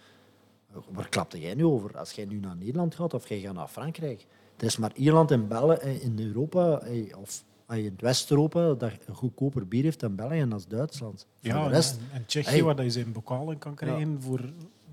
waar 0.91 1.09
klapte 1.09 1.41
jij 1.41 1.55
nu 1.55 1.65
over? 1.65 1.99
Als 1.99 2.11
jij 2.13 2.25
nu 2.25 2.39
naar 2.39 2.57
Nederland 2.57 2.95
gaat 2.95 3.15
of 3.15 3.29
jij 3.29 3.41
gaat 3.41 3.55
naar 3.55 3.69
Frankrijk. 3.69 4.27
Het 4.57 4.63
is 4.65 4.77
maar 4.77 4.91
Ierland 4.95 5.31
en 5.31 5.49
België 5.49 5.75
eh, 5.81 6.03
in 6.05 6.19
Europa, 6.19 6.79
eh, 6.81 7.17
of 7.19 7.45
eh, 7.67 7.79
in 7.79 7.85
het 7.85 8.01
West-Europa, 8.01 8.75
dat 8.75 8.91
een 9.07 9.15
goedkoper 9.15 9.69
bier 9.69 9.83
heeft 9.83 10.01
dan 10.01 10.15
België 10.17 10.39
en 10.39 10.53
als 10.53 10.67
Duitsland. 10.67 11.27
Voor 11.43 11.51
ja 11.51 11.59
de 11.59 11.65
en, 11.65 11.71
rest, 11.71 11.99
en 12.13 12.27
Tsjechië, 12.27 12.51
Hey. 12.51 12.63
waar 12.63 12.83
je 12.85 12.91
ze 12.91 13.01
in 13.01 13.13
bokalen 13.13 13.59
kan 13.59 13.75
krijgen 13.75 14.23
voor 14.23 14.41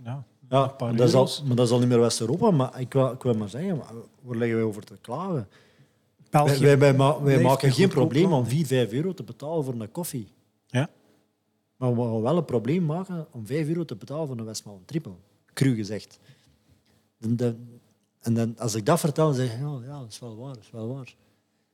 ja, 0.04 0.24
ja, 0.50 0.64
een 0.64 0.76
paar 0.76 0.88
maar 0.88 0.96
dat, 0.98 1.08
is 1.08 1.14
al, 1.14 1.30
maar 1.46 1.56
dat 1.56 1.66
is 1.66 1.72
al 1.72 1.80
niet 1.80 1.88
meer 1.88 2.00
West-Europa. 2.00 2.52
Maar 2.52 2.80
ik 2.80 2.94
wil, 2.94 3.12
ik 3.12 3.24
wil 3.24 3.34
maar 3.34 3.50
zeggen, 3.50 3.78
waar 4.22 4.36
liggen 4.38 4.58
wij 4.58 4.66
over 4.66 4.84
te 4.84 4.98
klagen? 5.02 5.48
België 6.30 6.50
Wij, 6.52 6.60
wij, 6.60 6.78
wij, 6.78 6.94
ma- 6.94 7.14
wij 7.14 7.22
blijft 7.24 7.44
maken 7.44 7.68
een 7.68 7.74
geen 7.74 7.90
probleem 7.90 8.34
om 8.34 8.44
hè. 8.44 8.50
4, 8.50 8.66
5 8.66 8.92
euro 8.92 9.14
te 9.14 9.24
betalen 9.24 9.64
voor 9.64 9.74
een 9.74 9.92
koffie. 9.92 10.28
Ja. 10.68 10.90
Maar 11.78 11.96
we 11.96 12.02
gaan 12.02 12.22
wel 12.22 12.38
een 12.38 12.46
probleem 12.46 12.86
maken 12.86 13.28
om 13.32 13.46
5 13.46 13.68
euro 13.68 13.86
te 13.86 13.96
betalen 13.96 14.28
voor 14.28 14.38
een 14.38 14.46
Westmaal 14.46 14.82
triple. 14.86 15.12
Cru 15.54 15.76
gezegd. 15.76 16.20
En 18.24 18.34
dan, 18.34 18.58
als 18.58 18.76
ik 18.76 18.86
dat 18.86 19.00
vertel, 19.00 19.26
dan 19.26 19.36
zeg 19.36 19.54
ik, 19.54 19.60
ja, 19.60 19.80
ja, 19.86 20.00
dat 20.00 20.10
is 20.10 20.20
wel 20.20 20.36
waar, 20.38 20.54
dat 20.54 20.64
is 20.64 20.72
wel 20.72 20.88
waar. 20.94 21.16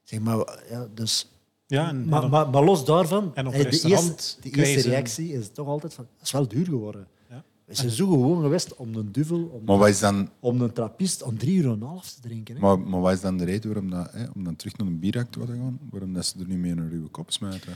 Zeg 0.04 0.20
maar, 0.20 0.64
ja, 0.70 0.88
dus, 0.94 1.32
Ja, 1.68 1.90
en, 1.90 2.06
maar, 2.08 2.20
en 2.20 2.26
op- 2.26 2.32
maar, 2.32 2.50
maar 2.50 2.64
los 2.64 2.86
daarvan, 2.86 3.36
en 3.36 3.48
op 3.48 3.54
de, 3.54 3.60
eerste, 3.88 4.36
de 4.42 4.50
eerste 4.52 4.90
reactie 4.90 5.34
is 5.34 5.50
toch 5.52 5.68
altijd 5.68 5.94
van, 5.94 6.08
dat 6.18 6.26
is 6.26 6.32
wel 6.32 6.48
duur 6.48 6.66
geworden. 6.66 7.08
Ja. 7.30 7.44
We 7.66 7.76
zijn 7.76 7.90
zo 7.90 8.08
gewoon 8.10 8.42
geweest 8.42 8.76
om 8.76 8.96
een 8.96 9.12
duvel, 9.12 9.44
om, 9.44 9.64
Maar 9.66 9.78
wat 9.78 9.88
is 9.88 10.00
dan, 10.00 10.30
om 10.40 10.62
een 10.62 10.74
trappist 10.74 11.24
om 11.24 11.38
3,5 11.38 11.48
euro 11.48 12.00
te 12.16 12.22
drinken. 12.22 12.56
Hè. 12.56 12.62
maar, 12.62 12.80
maar 12.80 13.00
wat 13.02 13.14
is 13.14 13.22
dan 13.22 13.38
de 13.38 13.44
reden 13.46 13.72
waarom 13.74 13.90
dat, 13.92 14.12
hè, 14.12 14.26
om 14.36 14.44
dan 14.44 14.56
terug 14.56 14.78
naar 14.78 14.88
een 14.88 15.00
bieractor 15.00 15.46
te 15.46 15.52
gaan, 15.52 15.80
waarom 15.90 16.14
dat 16.14 16.26
ze 16.26 16.40
er 16.40 16.48
nu 16.48 16.58
mee 16.58 16.72
een 16.72 16.90
ruwe 16.90 17.08
kop 17.10 17.32
smijten? 17.32 17.74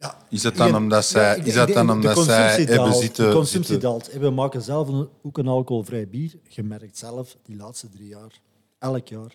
Ja, 0.00 0.16
Is 0.28 0.42
dat 0.42 0.56
dan 0.56 0.76
omdat 0.76 1.04
zij, 1.04 1.38
is 1.44 1.54
dat 1.54 1.68
dan 1.72 1.90
omdat 1.90 2.24
zij 2.24 2.64
hebben 2.64 2.94
zitten... 2.94 3.26
De 3.26 3.32
consumptie 3.34 3.78
daalt. 3.78 4.12
We 4.12 4.30
maken 4.30 4.62
zelf 4.62 4.88
een, 4.88 5.08
ook 5.22 5.38
een 5.38 5.48
alcoholvrij 5.48 6.08
bier. 6.08 6.32
Je 6.48 6.62
merkt 6.62 6.98
zelf, 6.98 7.36
die 7.42 7.56
laatste 7.56 7.88
drie 7.88 8.08
jaar, 8.08 8.40
elk 8.78 9.08
jaar, 9.08 9.34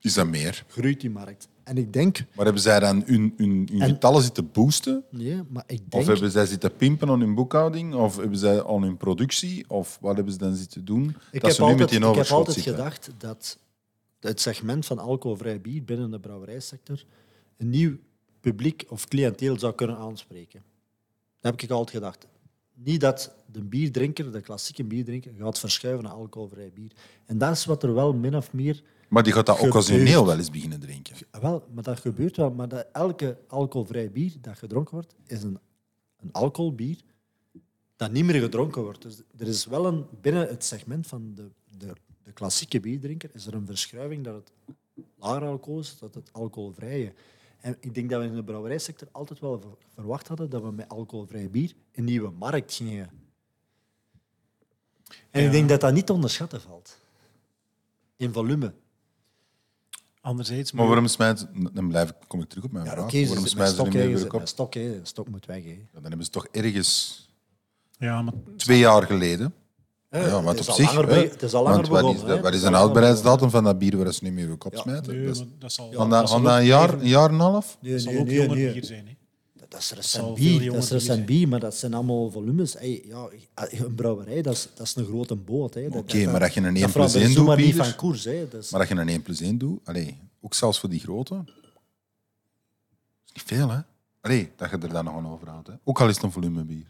Is 0.00 0.14
dat 0.14 0.26
meer? 0.26 0.64
groeit 0.68 1.00
die 1.00 1.10
markt. 1.10 1.48
En 1.64 1.76
ik 1.78 1.92
denk... 1.92 2.24
Maar 2.34 2.44
hebben 2.44 2.62
zij 2.62 2.80
dan 2.80 3.02
hun, 3.06 3.34
hun, 3.36 3.68
hun 3.72 3.80
En- 3.80 3.88
getallen 3.88 4.22
zitten 4.22 4.50
boosten? 4.52 5.04
Nee, 5.10 5.40
maar 5.48 5.64
ik 5.66 5.80
Of 5.80 5.88
denk... 5.88 6.06
hebben 6.06 6.30
zij 6.30 6.46
zitten 6.46 6.76
pimpen 6.76 7.08
aan 7.08 7.20
hun 7.20 7.34
boekhouding? 7.34 7.94
Of 7.94 8.16
hebben 8.16 8.38
zij 8.38 8.64
aan 8.66 8.82
hun 8.82 8.96
productie? 8.96 9.64
Of 9.68 9.98
wat 10.00 10.14
hebben 10.14 10.32
ze 10.32 10.38
dan 10.38 10.54
zitten 10.54 10.84
doen? 10.84 11.04
Ik 11.08 11.40
dat 11.40 11.42
heb, 11.42 11.50
ze 11.52 11.60
nu 11.62 11.68
altijd, 11.70 11.78
met 11.78 12.00
die 12.00 12.08
ik 12.10 12.14
heb 12.16 12.26
altijd 12.36 12.56
zitten. 12.56 12.74
gedacht 12.74 13.10
dat 13.18 13.58
het 14.20 14.40
segment 14.40 14.86
van 14.86 14.98
alcoholvrij 14.98 15.60
bier 15.60 15.84
binnen 15.84 16.10
de 16.10 16.20
brouwerijsector 16.20 17.04
een 17.58 17.70
nieuw 17.70 17.96
publiek 18.42 18.84
of 18.88 19.08
cliënteel 19.08 19.58
zou 19.58 19.74
kunnen 19.74 19.96
aanspreken. 19.96 20.62
Dat 21.40 21.52
heb 21.52 21.62
ik 21.62 21.70
altijd 21.70 21.96
gedacht. 21.96 22.26
Niet 22.74 23.00
dat 23.00 23.34
de 23.52 23.62
bierdrinker, 23.64 24.32
de 24.32 24.40
klassieke 24.40 24.84
bierdrinker, 24.84 25.32
gaat 25.38 25.58
verschuiven 25.58 26.04
naar 26.04 26.12
alcoholvrij 26.12 26.70
bier. 26.74 26.92
En 27.26 27.38
dat 27.38 27.50
is 27.56 27.64
wat 27.64 27.82
er 27.82 27.94
wel 27.94 28.12
min 28.12 28.36
of 28.36 28.52
meer 28.52 28.82
Maar 29.08 29.22
die 29.22 29.32
gaat 29.32 29.46
dat 29.46 29.56
Gebeurt. 29.56 29.74
occasioneel 29.74 30.26
wel 30.26 30.38
eens 30.38 30.50
beginnen 30.50 30.80
drinken. 30.80 31.16
Wel, 31.40 31.68
maar 31.74 31.82
dat 31.82 32.00
gebeurt 32.00 32.36
wel. 32.36 32.50
Maar 32.50 32.68
dat 32.68 32.86
elke 32.92 33.38
alcoholvrij 33.46 34.10
bier 34.10 34.32
dat 34.40 34.58
gedronken 34.58 34.94
wordt, 34.94 35.14
is 35.26 35.42
een, 35.42 35.58
een 36.20 36.32
alcoholbier 36.32 36.96
dat 37.96 38.12
niet 38.12 38.24
meer 38.24 38.40
gedronken 38.40 38.82
wordt. 38.82 39.02
Dus 39.02 39.22
er 39.38 39.46
is 39.46 39.66
wel 39.66 39.86
een, 39.86 40.06
binnen 40.20 40.48
het 40.48 40.64
segment 40.64 41.06
van 41.06 41.32
de, 41.34 41.50
de, 41.78 41.92
de 42.22 42.32
klassieke 42.32 42.80
bierdrinker 42.80 43.30
is 43.32 43.46
er 43.46 43.54
een 43.54 43.66
verschuiving 43.66 44.24
dat 44.24 44.34
het 44.34 44.76
lager 45.18 45.48
alcohol 45.48 45.80
is, 45.80 45.98
dat 45.98 46.14
het 46.14 46.32
alcoholvrije. 46.32 47.12
En 47.62 47.76
ik 47.80 47.94
denk 47.94 48.10
dat 48.10 48.20
we 48.20 48.26
in 48.26 48.34
de 48.34 48.44
brouwerijsector 48.44 49.08
altijd 49.12 49.38
wel 49.40 49.60
ver- 49.60 49.76
verwacht 49.94 50.28
hadden 50.28 50.50
dat 50.50 50.62
we 50.62 50.70
met 50.72 50.88
alcoholvrij 50.88 51.50
bier 51.50 51.72
een 51.92 52.04
nieuwe 52.04 52.30
markt 52.30 52.74
gingen. 52.74 53.10
En 55.30 55.40
Ja. 55.40 55.46
ik 55.46 55.52
denk 55.52 55.68
dat 55.68 55.80
dat 55.80 55.92
niet 55.92 56.06
te 56.06 56.12
onderschatten 56.12 56.60
valt. 56.60 56.98
In 58.16 58.32
volume. 58.32 58.74
anderzijds... 60.20 60.72
Maar 60.72 60.86
waarom 60.86 61.06
smijt... 61.06 61.46
Dan 61.72 61.88
blijf 61.88 62.08
ik, 62.10 62.16
kom 62.26 62.40
ik 62.40 62.48
terug 62.48 62.64
op 62.64 62.72
mijn 62.72 62.84
Ja, 62.84 62.90
vraag. 62.90 63.04
oké, 63.04 63.26
waarom 63.26 63.46
smijten 63.46 63.76
ze 63.76 63.82
met 63.82 64.32
er 64.32 64.48
stok, 64.48 64.74
hè. 64.74 65.22
moet 65.30 65.46
weg. 65.46 65.62
Hè. 65.64 65.70
Ja, 65.70 65.86
dan 65.92 66.02
hebben 66.02 66.24
ze 66.24 66.30
toch 66.30 66.46
ergens 66.46 67.28
Ja, 67.98 68.22
maar 68.22 68.34
twee 68.56 68.78
jaar 68.78 69.02
geleden... 69.02 69.54
Ja, 70.12 70.42
wat 70.42 70.58
het 70.58 70.58
is 70.60 70.68
op 70.68 70.74
zich... 70.74 70.94
langer 70.94 71.08
hè. 71.14 71.22
be- 71.22 71.28
het 71.28 71.42
is 71.42 71.52
al 71.54 71.62
langer 71.62 71.76
Want 71.76 71.88
wat 71.88 71.98
is, 71.98 72.04
begonnen, 72.04 72.26
de, 72.26 72.36
hè. 72.36 72.40
wat 72.42 72.54
is 72.54 72.62
een 72.62 72.72
houdbaarheidsdatum 72.72 73.50
van 73.50 73.64
dat 73.64 73.78
bier 73.78 73.96
waar 73.96 74.12
ze 74.12 74.24
niet 74.24 74.32
meer 74.32 74.48
uw 74.48 74.56
kop 74.56 74.72
Ja. 74.74 74.80
smijten? 74.80 75.16
nee, 75.16 75.26
Dat 75.26 75.44
maar 75.60 75.70
zal, 75.70 75.92
Van 75.92 76.10
dat 76.10 76.30
van 76.30 76.42
dat 76.42 76.52
ook 76.52 76.58
een 76.58 76.64
jaar, 76.64 76.92
een 76.92 77.06
jaar 77.08 77.28
en 77.28 77.34
een 77.34 77.40
half? 77.40 77.76
Nee, 77.80 77.92
dat 77.92 78.00
zal 78.00 78.12
ook 78.16 78.26
nee, 78.26 78.34
jonger 78.40 78.56
nee. 78.56 78.72
bier 78.72 78.84
zijn. 78.84 79.06
Hè. 79.06 79.16
Dat 79.68 79.80
is 79.80 79.90
recent 79.92 80.34
bier, 80.34 80.72
dat 80.72 80.82
is 80.82 80.88
bier 80.88 80.98
recent 80.98 81.26
bier, 81.26 81.48
maar 81.48 81.60
dat 81.60 81.74
zijn 81.74 81.94
allemaal 81.94 82.30
volumes. 82.30 82.72
Hey, 82.72 83.02
ja, 83.06 83.28
een 83.70 83.94
brouwerij, 83.94 84.42
dat 84.42 84.52
is, 84.54 84.68
dat 84.74 84.86
is 84.86 84.94
een 84.96 85.04
grote 85.04 85.34
boot. 85.36 85.76
Oké, 85.76 85.88
dat- 85.88 86.32
maar 86.32 86.42
als 86.42 86.54
je 86.54 86.60
een 86.60 86.74
dat 86.74 86.82
1 86.82 86.90
plus 86.90 86.92
verandert 86.92 87.24
1 87.24 87.32
zomaar 87.32 87.56
doet, 87.56 87.64
niet 87.66 87.74
bier, 87.74 87.84
van 87.84 87.94
koers. 87.96 88.24
Hè. 88.24 88.48
Dat 88.48 88.62
is- 88.62 88.70
maar 88.70 88.80
als 88.80 88.88
je 88.88 88.94
een 88.94 89.08
1 89.08 89.22
plus 89.22 89.40
1 89.40 89.58
doet, 89.58 89.80
allee, 89.84 90.18
ook 90.40 90.54
zelfs 90.54 90.80
voor 90.80 90.88
die 90.88 91.00
grote, 91.00 91.34
dat 91.34 91.44
is 93.26 93.32
niet 93.32 93.42
veel, 93.46 93.70
hè? 93.70 93.78
Allee, 94.20 94.50
dat 94.56 94.70
je 94.70 94.78
er 94.78 94.88
dan 94.88 95.04
nog 95.04 95.14
aan 95.16 95.28
overhoudt. 95.28 95.66
Hè? 95.66 95.72
Ook 95.84 96.00
al 96.00 96.08
is 96.08 96.14
het 96.14 96.24
een 96.24 96.32
volumebier. 96.32 96.86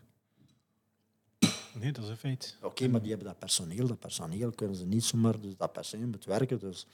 Nee, 1.80 1.92
dat 1.92 2.04
is 2.04 2.10
een 2.10 2.16
feit. 2.16 2.56
Oké, 2.62 2.88
maar 2.88 3.00
die 3.00 3.08
hebben 3.10 3.26
dat 3.28 3.38
personeel. 3.38 3.86
Dat 3.86 3.98
personeel 3.98 4.50
kunnen 4.50 4.76
ze 4.76 4.86
niet 4.86 5.04
zomaar... 5.04 5.40
Dus 5.40 5.56
dat 5.56 5.72
personeel 5.72 6.06
moet 6.06 6.24
werken. 6.24 6.58
Dus 6.58 6.86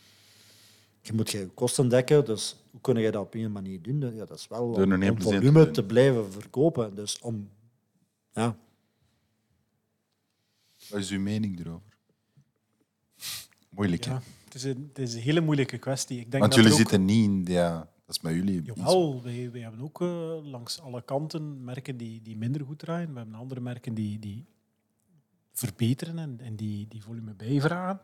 je 1.03 1.13
moet 1.13 1.31
je 1.31 1.47
kosten 1.55 1.89
dekken. 1.89 2.25
Dus 2.25 2.57
hoe 2.71 2.81
kun 2.81 2.97
je 2.97 3.11
dat 3.11 3.23
op 3.25 3.35
een 3.35 3.53
manier 3.53 3.83
doen? 3.83 4.01
Ja, 4.15 4.25
dat 4.25 4.39
is 4.39 4.49
wel 4.49 4.65
om, 4.73 4.93
om 4.93 5.01
te 5.01 5.23
volume 5.23 5.71
te 5.71 5.85
blijven 5.85 6.33
verkopen. 6.33 6.95
Dus 6.95 7.19
om... 7.19 7.49
Ja, 8.33 8.57
Wat 10.89 11.01
is 11.01 11.11
uw 11.11 11.21
mening 11.21 11.61
erover? 11.61 11.97
Moeilijk, 13.71 14.05
hè? 14.05 14.15
Het, 14.45 14.55
is 14.55 14.63
een, 14.65 14.85
het 14.89 14.99
is 14.99 15.15
een 15.15 15.21
hele 15.21 15.41
moeilijke 15.41 15.79
kwestie. 15.79 16.19
Ik 16.21 16.31
denk 16.31 16.43
Want 16.43 16.55
dat 16.55 16.63
jullie 16.63 16.73
ook- 16.73 16.79
zitten 16.79 17.05
niet 17.05 17.25
in... 17.25 17.45
de- 17.45 17.53
Ja, 17.53 17.79
dat 18.07 18.17
is 18.17 18.21
met 18.21 18.35
jullie... 18.35 18.63
Jawel, 18.63 19.23
wij, 19.23 19.51
wij 19.51 19.61
hebben 19.61 19.81
ook 19.81 20.01
eh, 20.01 20.39
langs 20.43 20.81
alle 20.81 21.03
kanten 21.03 21.65
merken 21.65 21.97
die, 21.97 22.23
die 22.23 22.37
minder 22.37 22.65
goed 22.65 22.79
draaien. 22.79 23.13
We 23.13 23.17
hebben 23.19 23.35
andere 23.35 23.61
merken 23.61 23.95
die, 23.95 24.19
die 24.19 24.47
verbeteren 25.59 26.19
en, 26.19 26.41
en 26.41 26.57
die, 26.57 26.89
die 26.89 27.03
volume 27.03 27.35
bijvragen. 27.35 28.01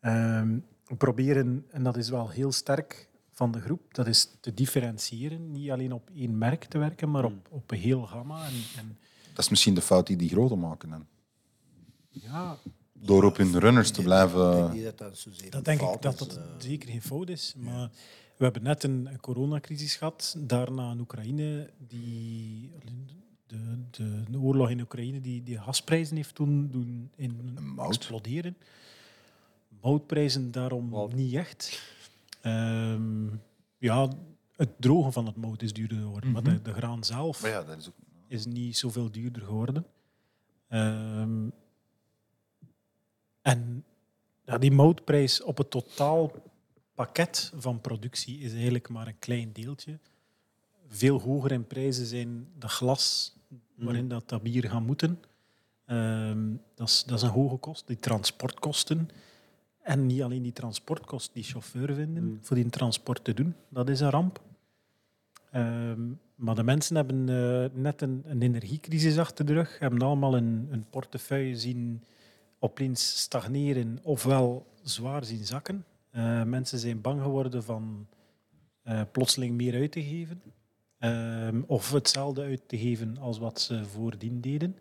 Ehm, 0.00 0.58
we 0.86 0.96
proberen, 0.96 1.64
en 1.70 1.82
dat 1.82 1.96
is 1.96 2.08
wel 2.08 2.28
heel 2.28 2.52
sterk 2.52 3.08
van 3.32 3.52
de 3.52 3.60
groep, 3.60 3.94
dat 3.94 4.06
is 4.06 4.30
te 4.40 4.54
differentiëren. 4.54 5.52
Niet 5.52 5.70
alleen 5.70 5.92
op 5.92 6.10
één 6.14 6.38
merk 6.38 6.64
te 6.64 6.78
werken, 6.78 7.10
maar 7.10 7.24
op, 7.24 7.48
op 7.50 7.70
een 7.70 7.78
heel 7.78 8.02
gamma. 8.02 8.46
En, 8.46 8.52
en 8.76 8.98
Dat 9.34 9.44
is 9.44 9.48
misschien 9.48 9.74
de 9.74 9.82
fout 9.82 10.06
die 10.06 10.16
die 10.16 10.28
grote 10.28 10.54
maken. 10.54 10.90
Dan. 10.90 11.06
ja, 12.08 12.58
Door 12.92 13.24
op 13.24 13.36
hun 13.36 13.58
runners 13.58 13.90
te 13.90 13.98
ik 13.98 14.04
blijven... 14.04 14.52
denk 14.56 14.72
niet 14.72 14.84
dat 14.84 14.98
dat 14.98 15.18
zozeer 15.18 15.50
Dat 15.50 15.54
een 15.54 15.64
denk 15.64 15.94
ik 15.94 16.02
dat 16.02 16.18
dat 16.18 16.36
eh. 16.36 16.42
zeker 16.58 16.88
geen 16.88 17.02
fout 17.02 17.28
is. 17.28 17.54
Maar 17.58 17.90
we 18.36 18.44
hebben 18.44 18.62
net 18.62 18.82
een, 18.82 19.06
een 19.06 19.20
coronacrisis 19.20 19.96
gehad. 19.96 20.36
Daarna 20.38 20.90
een 20.90 21.00
Oekraïne, 21.00 21.70
die, 21.78 22.72
de, 23.46 23.78
de, 23.90 24.22
de 24.30 24.38
oorlog 24.38 24.70
in 24.70 24.80
Oekraïne, 24.80 25.20
die, 25.20 25.42
die 25.42 25.58
gasprijzen 25.58 26.16
heeft 26.16 26.34
toen 26.34 26.70
doen 26.70 27.10
in, 27.16 27.58
mout. 27.60 27.94
exploderen. 27.94 28.56
Moutprijzen 29.80 30.50
daarom 30.50 30.88
Mout. 30.88 31.14
niet 31.14 31.34
echt. 31.34 31.82
Ehm, 32.40 33.26
ja, 33.78 34.08
het 34.56 34.70
drogen 34.80 35.12
van 35.12 35.26
het 35.26 35.36
mout 35.36 35.62
is 35.62 35.72
duurder 35.72 35.98
geworden. 35.98 36.30
Maar 36.30 36.42
de, 36.42 36.62
de 36.62 36.72
graan 36.72 37.04
zelf 37.04 37.42
Maar 37.42 37.50
ja, 37.50 37.62
dat 37.62 37.78
is 37.78 37.88
ook... 37.88 37.94
is 38.26 38.46
niet 38.46 38.76
zoveel 38.76 39.10
duurder 39.10 39.42
geworden. 39.42 39.86
Ehm, 40.68 41.48
en 43.42 43.84
ja, 44.44 44.58
die 44.58 44.72
moutprijs 44.72 45.42
op 45.42 45.58
het 45.58 45.70
totaal 45.70 46.32
pakket 46.94 47.52
van 47.56 47.80
productie 47.80 48.38
is 48.38 48.52
eigenlijk 48.52 48.88
maar 48.88 49.06
een 49.06 49.18
klein 49.18 49.52
deeltje. 49.52 49.98
Veel 50.88 51.20
hoger 51.20 51.52
in 51.52 51.66
prijzen 51.66 52.06
zijn 52.06 52.48
de 52.58 52.68
glas 52.68 53.35
waarin 53.74 54.08
dat, 54.08 54.28
dat 54.28 54.42
bier 54.42 54.70
gaat 54.70 54.86
moeten. 54.86 55.18
Ehm, 55.86 56.54
dat, 56.74 56.88
is, 56.88 57.04
dat 57.04 57.16
is 57.16 57.22
een 57.22 57.28
hoge 57.28 57.56
kost, 57.56 57.86
die 57.86 57.96
transportkosten. 57.96 59.08
En 59.82 60.06
niet 60.06 60.22
alleen 60.22 60.42
die 60.42 60.52
transportkost, 60.52 61.30
die 61.32 61.42
chauffeur 61.42 61.94
vinden 61.94 62.38
voor 62.42 62.56
die 62.56 62.68
transport 62.68 63.24
te 63.24 63.34
doen, 63.34 63.54
dat 63.68 63.88
is 63.88 64.00
een 64.00 64.10
ramp. 64.10 64.40
Ehm, 65.50 66.00
maar 66.34 66.54
de 66.54 66.62
mensen 66.62 66.96
hebben 66.96 67.28
eh, 67.28 67.80
net 67.80 68.02
een, 68.02 68.22
een 68.26 68.42
energiecrisis 68.42 69.18
achter 69.18 69.46
de 69.46 69.52
rug, 69.52 69.78
hebben 69.78 70.02
allemaal 70.02 70.36
een, 70.36 70.68
een 70.70 70.84
portefeuille 70.90 71.56
zien 71.56 72.02
opeens 72.58 73.20
stagneren 73.20 73.98
ofwel 74.02 74.66
zwaar 74.82 75.24
zien 75.24 75.44
zakken. 75.44 75.84
Eh, 76.10 76.42
mensen 76.42 76.78
zijn 76.78 77.00
bang 77.00 77.22
geworden 77.22 77.64
van 77.64 78.06
eh, 78.82 79.00
plotseling 79.12 79.56
meer 79.56 79.74
uit 79.74 79.92
te 79.92 80.02
geven. 80.02 80.42
Ehm, 81.10 81.62
of 81.66 81.92
hetzelfde 81.92 82.42
uit 82.42 82.60
te 82.68 82.78
geven 82.78 83.18
als 83.18 83.38
wat 83.38 83.60
ze 83.60 83.84
voordien 83.84 84.40
deden. 84.40 84.78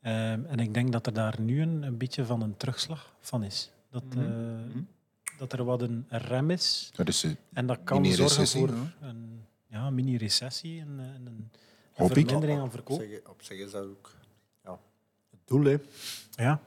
Ehm, 0.00 0.44
en 0.44 0.58
ik 0.58 0.74
denk 0.74 0.92
dat 0.92 1.06
er 1.06 1.12
daar 1.12 1.40
nu 1.40 1.62
een, 1.62 1.82
een 1.82 1.96
beetje 1.98 2.24
van 2.24 2.42
een 2.42 2.56
terugslag 2.56 3.14
van 3.20 3.42
is. 3.42 3.70
Dat, 3.90 4.04
Mhm. 4.04 4.18
eh, 4.18 4.82
dat 5.38 5.52
er 5.52 5.64
wat 5.64 5.82
een 5.82 6.04
rem 6.08 6.50
is. 6.50 6.90
Dat 6.94 7.08
is, 7.08 7.24
eh, 7.24 7.30
En 7.52 7.66
dat 7.66 7.78
kan 7.84 8.06
zorgen 8.06 8.46
voor 8.46 8.68
hè? 8.68 9.06
een 9.08 9.44
ja, 9.66 9.90
mini-recessie 9.90 10.80
en, 10.80 10.94
eh, 10.98 11.04
en 11.04 11.26
een, 11.26 11.50
Hoop 11.94 12.10
een 12.10 12.16
ik. 12.16 12.22
vermindering 12.28 12.58
aan 12.58 12.64
Op 12.64 12.70
verkoop. 12.72 13.00
zich, 13.00 13.20
op 13.28 13.42
zich 13.42 13.58
is 13.58 13.70
dat 13.70 13.84
ook 13.84 14.10
ja, 14.64 14.78
het 15.30 15.40
doel. 15.44 15.64
Hè. 15.64 15.76
Ja. 16.30 16.60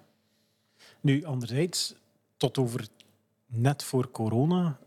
Nu, 1.01 1.23
anderzijds, 1.25 1.93
tot 2.37 2.57
over 2.57 2.87
net 3.45 3.83
voor 3.83 4.11
corona, 4.11 4.79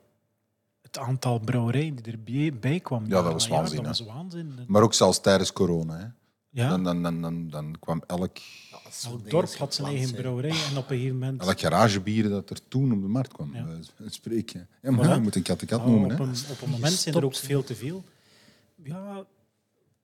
het 0.94 0.98
aantal 1.06 1.38
brouwerijen 1.38 1.94
die 1.96 2.12
erbij 2.12 2.58
bij 2.60 2.80
kwam. 2.80 3.06
Ja, 3.06 3.22
dat 3.22 3.32
was 3.32 3.48
waanzin, 3.48 3.76
Dat 3.76 3.86
was 3.86 4.00
waanzin. 4.06 4.52
Maar 4.66 4.82
ook 4.82 4.94
zelfs 4.94 5.20
tijdens 5.20 5.52
corona. 5.52 5.96
Hè. 5.98 6.06
Ja, 6.50 6.68
Dan, 6.68 6.84
dan, 6.84 7.02
dan, 7.02 7.20
dan, 7.22 7.48
dan 7.50 7.76
kwam 7.80 8.02
elk, 8.06 8.36
Ja, 8.70 8.78
elk 9.10 9.30
dorp 9.30 9.54
had 9.54 9.74
zijn 9.74 9.88
eigen 9.88 10.14
brouwerij 10.14 10.50
en 10.50 10.76
op 10.76 10.90
een 10.90 10.96
gegeven 10.96 11.18
moment... 11.18 11.42
elk 11.42 11.60
garagebier 11.60 12.28
dat 12.28 12.50
er 12.50 12.68
toen 12.68 12.92
op 12.92 13.00
de 13.02 13.08
markt 13.08 13.32
kwam. 13.32 13.54
Ja. 13.54 13.66
Ja. 13.98 14.08
spreken. 14.08 14.68
Ja, 14.82 14.90
maar 14.90 15.06
Voilà. 15.06 15.14
je 15.14 15.20
moet 15.20 15.34
een 15.36 15.42
kat 15.42 15.60
de 15.60 15.66
kat 15.66 15.80
Ja, 15.80 15.86
noemen. 15.86 16.10
op, 16.12 16.18
Hè. 16.18 16.24
een, 16.24 16.34
op 16.50 16.60
een 16.62 16.70
moment 16.70 16.92
zijn 16.92 17.14
er 17.14 17.24
ook 17.24 17.34
veel 17.36 17.64
te 17.64 17.74
veel. 17.74 18.04
Ja, 18.82 19.24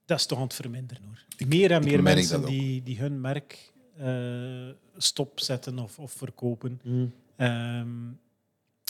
dat 0.05 0.19
is 0.19 0.27
toch 0.27 0.39
aan 0.39 0.45
het 0.45 0.55
verminderen 0.55 1.03
hoor. 1.05 1.49
meer 1.49 1.71
en 1.71 1.85
meer 1.85 2.03
mensen 2.03 2.45
die, 2.45 2.83
die 2.83 2.99
hun 2.99 3.21
merk 3.21 3.73
eh, 3.97 4.69
stopzetten 4.97 5.79
of, 5.79 5.99
of 5.99 6.13
verkopen. 6.13 6.81
Mm. 6.83 7.13
Ehm, 7.37 7.89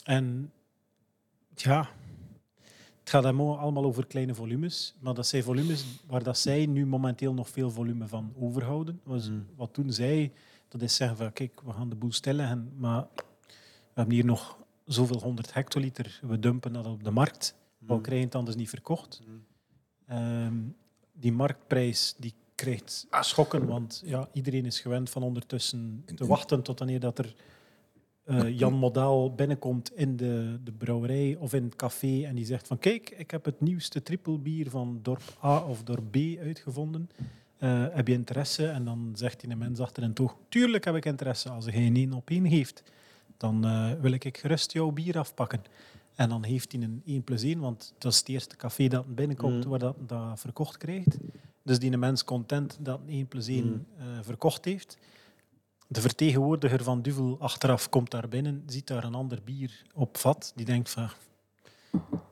en 0.04 0.52
ja, 1.62 1.88
het 3.00 3.10
gaat 3.10 3.24
allemaal 3.24 3.84
over 3.84 4.06
kleine 4.06 4.34
volumes. 4.34 4.94
Maar 5.00 5.14
dat 5.14 5.26
zijn 5.26 5.42
volumes 5.42 5.84
waar 6.06 6.22
dat 6.22 6.38
zij 6.38 6.66
nu 6.66 6.86
momenteel 6.86 7.34
nog 7.34 7.48
veel 7.48 7.70
volume 7.70 8.06
van 8.08 8.32
overhouden. 8.38 9.00
Was, 9.02 9.28
Mm. 9.28 9.46
Wat 9.56 9.72
toen 9.74 9.92
zij, 9.92 10.32
dat 10.68 10.82
is 10.82 10.94
zeggen 10.96 11.16
van 11.16 11.32
kijk, 11.32 11.60
we 11.64 11.72
gaan 11.72 11.88
de 11.88 11.96
boel 11.96 12.12
stilleggen, 12.12 12.72
maar 12.76 13.06
we 13.14 13.94
hebben 13.94 14.14
hier 14.14 14.24
nog 14.24 14.58
zoveel 14.84 15.20
honderd 15.20 15.54
hectoliter, 15.54 16.20
we 16.22 16.38
dumpen 16.38 16.72
dat 16.72 16.86
op 16.86 17.04
de 17.04 17.10
markt. 17.10 17.54
We 17.78 18.00
krijgen 18.00 18.26
het 18.26 18.34
anders 18.34 18.56
niet 18.56 18.68
verkocht. 18.68 19.20
Mm. 19.26 19.44
Ehm, 20.06 20.54
die 21.12 21.32
marktprijs 21.32 22.14
die 22.18 22.34
krijgt 22.54 23.06
schokken, 23.20 23.66
want 23.66 24.02
ja, 24.04 24.28
iedereen 24.32 24.66
is 24.66 24.80
gewend 24.80 25.10
van 25.10 25.22
ondertussen 25.22 26.02
te 26.06 26.14
En- 26.16 26.26
wachten 26.26 26.62
tot 26.62 26.78
wanneer 26.78 27.00
dat 27.00 27.18
er 27.18 27.34
eh, 28.24 28.58
Jan 28.58 28.74
Modaal 28.74 29.34
binnenkomt 29.34 29.96
in 29.96 30.16
de, 30.16 30.58
de 30.64 30.72
brouwerij 30.72 31.36
of 31.38 31.54
in 31.54 31.64
het 31.64 31.76
café 31.76 32.22
en 32.24 32.34
die 32.34 32.44
zegt 32.44 32.66
van 32.66 32.78
kijk, 32.78 33.10
ik 33.10 33.30
heb 33.30 33.44
het 33.44 33.60
nieuwste 33.60 34.02
trippelbier 34.02 34.70
van 34.70 34.98
dorp 35.02 35.22
A 35.44 35.58
of 35.64 35.82
dorp 35.82 36.10
B 36.10 36.16
uitgevonden. 36.40 37.10
Eh, 37.58 37.84
heb 37.90 38.08
je 38.08 38.14
interesse? 38.14 38.66
En 38.66 38.84
dan 38.84 39.12
zegt 39.14 39.40
die 39.40 39.56
mens 39.56 39.80
achter 39.80 40.02
een 40.02 40.12
toog, 40.14 40.36
tuurlijk 40.48 40.84
heb 40.84 40.94
ik 40.94 41.04
interesse. 41.04 41.48
Als 41.50 41.64
hij 41.64 41.86
een 41.86 41.96
één 41.96 42.12
op 42.12 42.30
één 42.30 42.44
heeft, 42.44 42.82
dan 43.36 43.64
eh, 43.64 43.92
wil 44.00 44.12
ik 44.12 44.38
gerust 44.38 44.72
jouw 44.72 44.90
bier 44.90 45.18
afpakken. 45.18 45.62
En 46.14 46.28
dan 46.28 46.44
heeft 46.44 46.72
hij 46.72 46.82
een 46.82 47.02
1 47.04 47.22
plus 47.24 47.42
1, 47.42 47.58
want 47.60 47.94
dat 47.98 48.12
is 48.12 48.18
het 48.18 48.28
eerste 48.28 48.56
café 48.56 48.88
dat 48.88 49.14
binnenkomt 49.14 49.64
Mm. 49.64 49.70
waar 49.70 49.78
dat, 49.78 49.96
dat 50.06 50.40
verkocht 50.40 50.76
krijgt. 50.76 51.16
Dus 51.62 51.78
die 51.78 51.96
mens 51.96 52.24
content 52.24 52.78
dat 52.80 53.00
een 53.06 53.12
1 53.12 53.26
plus 53.26 53.46
1 53.46 53.64
Mm. 53.64 53.84
verkocht 54.22 54.64
heeft. 54.64 54.98
De 55.92 56.00
vertegenwoordiger 56.00 56.82
van 56.82 57.02
Duvel 57.02 57.36
achteraf 57.40 57.88
komt 57.88 58.10
daar 58.10 58.28
binnen, 58.28 58.62
ziet 58.66 58.86
daar 58.86 59.04
een 59.04 59.14
ander 59.14 59.42
bier 59.44 59.82
op 59.94 60.16
vat. 60.16 60.52
Die 60.54 60.64
denkt 60.64 60.90
van, 60.90 61.10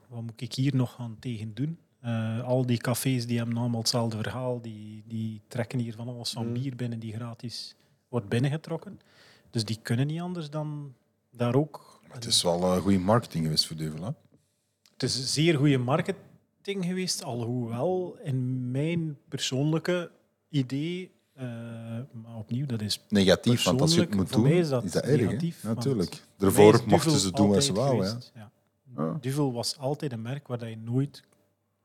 wat 0.07 0.21
moet 0.21 0.41
ik 0.41 0.53
hier 0.53 0.75
nog 0.75 0.99
aan 0.99 1.17
tegen 1.19 1.53
doen? 1.53 1.77
Eh, 1.99 2.43
al 2.43 2.65
die 2.65 2.77
cafés 2.77 3.27
die 3.27 3.37
hebben 3.37 3.57
allemaal 3.57 3.79
hetzelfde 3.79 4.17
verhaal. 4.17 4.61
Die, 4.61 5.03
die 5.07 5.41
trekken 5.47 5.79
hier 5.79 5.93
van 5.95 6.07
alles 6.07 6.31
van 6.31 6.47
Mm. 6.47 6.53
bier 6.53 6.75
binnen 6.75 6.99
die 6.99 7.13
gratis 7.13 7.75
wordt 8.07 8.29
binnengetrokken. 8.29 8.99
Dus 9.49 9.65
die 9.65 9.79
kunnen 9.81 10.07
niet 10.07 10.21
anders 10.21 10.49
dan 10.49 10.93
daar 11.31 11.55
ook... 11.55 12.01
Het 12.07 12.25
is 12.25 12.43
wel 12.43 12.75
uh, 12.75 12.81
goede 12.81 12.99
marketing 12.99 13.43
geweest 13.43 13.67
voor 13.67 13.75
Duvel. 13.75 14.03
Hè? 14.03 14.11
Het 14.93 15.03
is 15.03 15.17
een 15.17 15.23
zeer 15.23 15.57
goede 15.57 15.77
marketing 15.77 16.85
geweest, 16.85 17.23
alhoewel 17.23 18.17
in 18.23 18.71
mijn 18.71 19.17
persoonlijke 19.27 20.11
idee, 20.49 21.11
eh, 21.39 22.21
maar 22.21 22.35
opnieuw, 22.37 22.65
dat 22.65 22.81
is 22.81 23.01
Negatief, 23.09 23.63
want 23.63 23.81
als 23.81 23.93
je 23.95 23.99
het 24.01 24.15
moet 24.15 24.29
voor 24.29 24.39
doen, 24.41 24.49
mij 24.49 24.59
is 24.59 24.69
dat 24.69 24.95
erg. 24.95 25.21
negatief, 25.21 25.63
Natuurlijk. 25.63 26.13
voor 26.15 26.23
Daarvoor 26.37 26.81
mochten 26.85 27.19
ze 27.19 27.31
doen 27.31 27.49
wat 27.49 27.63
ze 27.63 27.73
wouden. 27.73 28.03
Ja. 28.05 28.09
geweest, 28.09 28.31
ja. 28.35 28.51
Ja. 28.97 29.17
Duvel 29.21 29.53
was 29.53 29.77
altijd 29.77 30.11
een 30.11 30.21
merk 30.21 30.47
waar 30.47 30.57
dat 30.57 30.69
je 30.69 30.77
nooit 30.77 31.23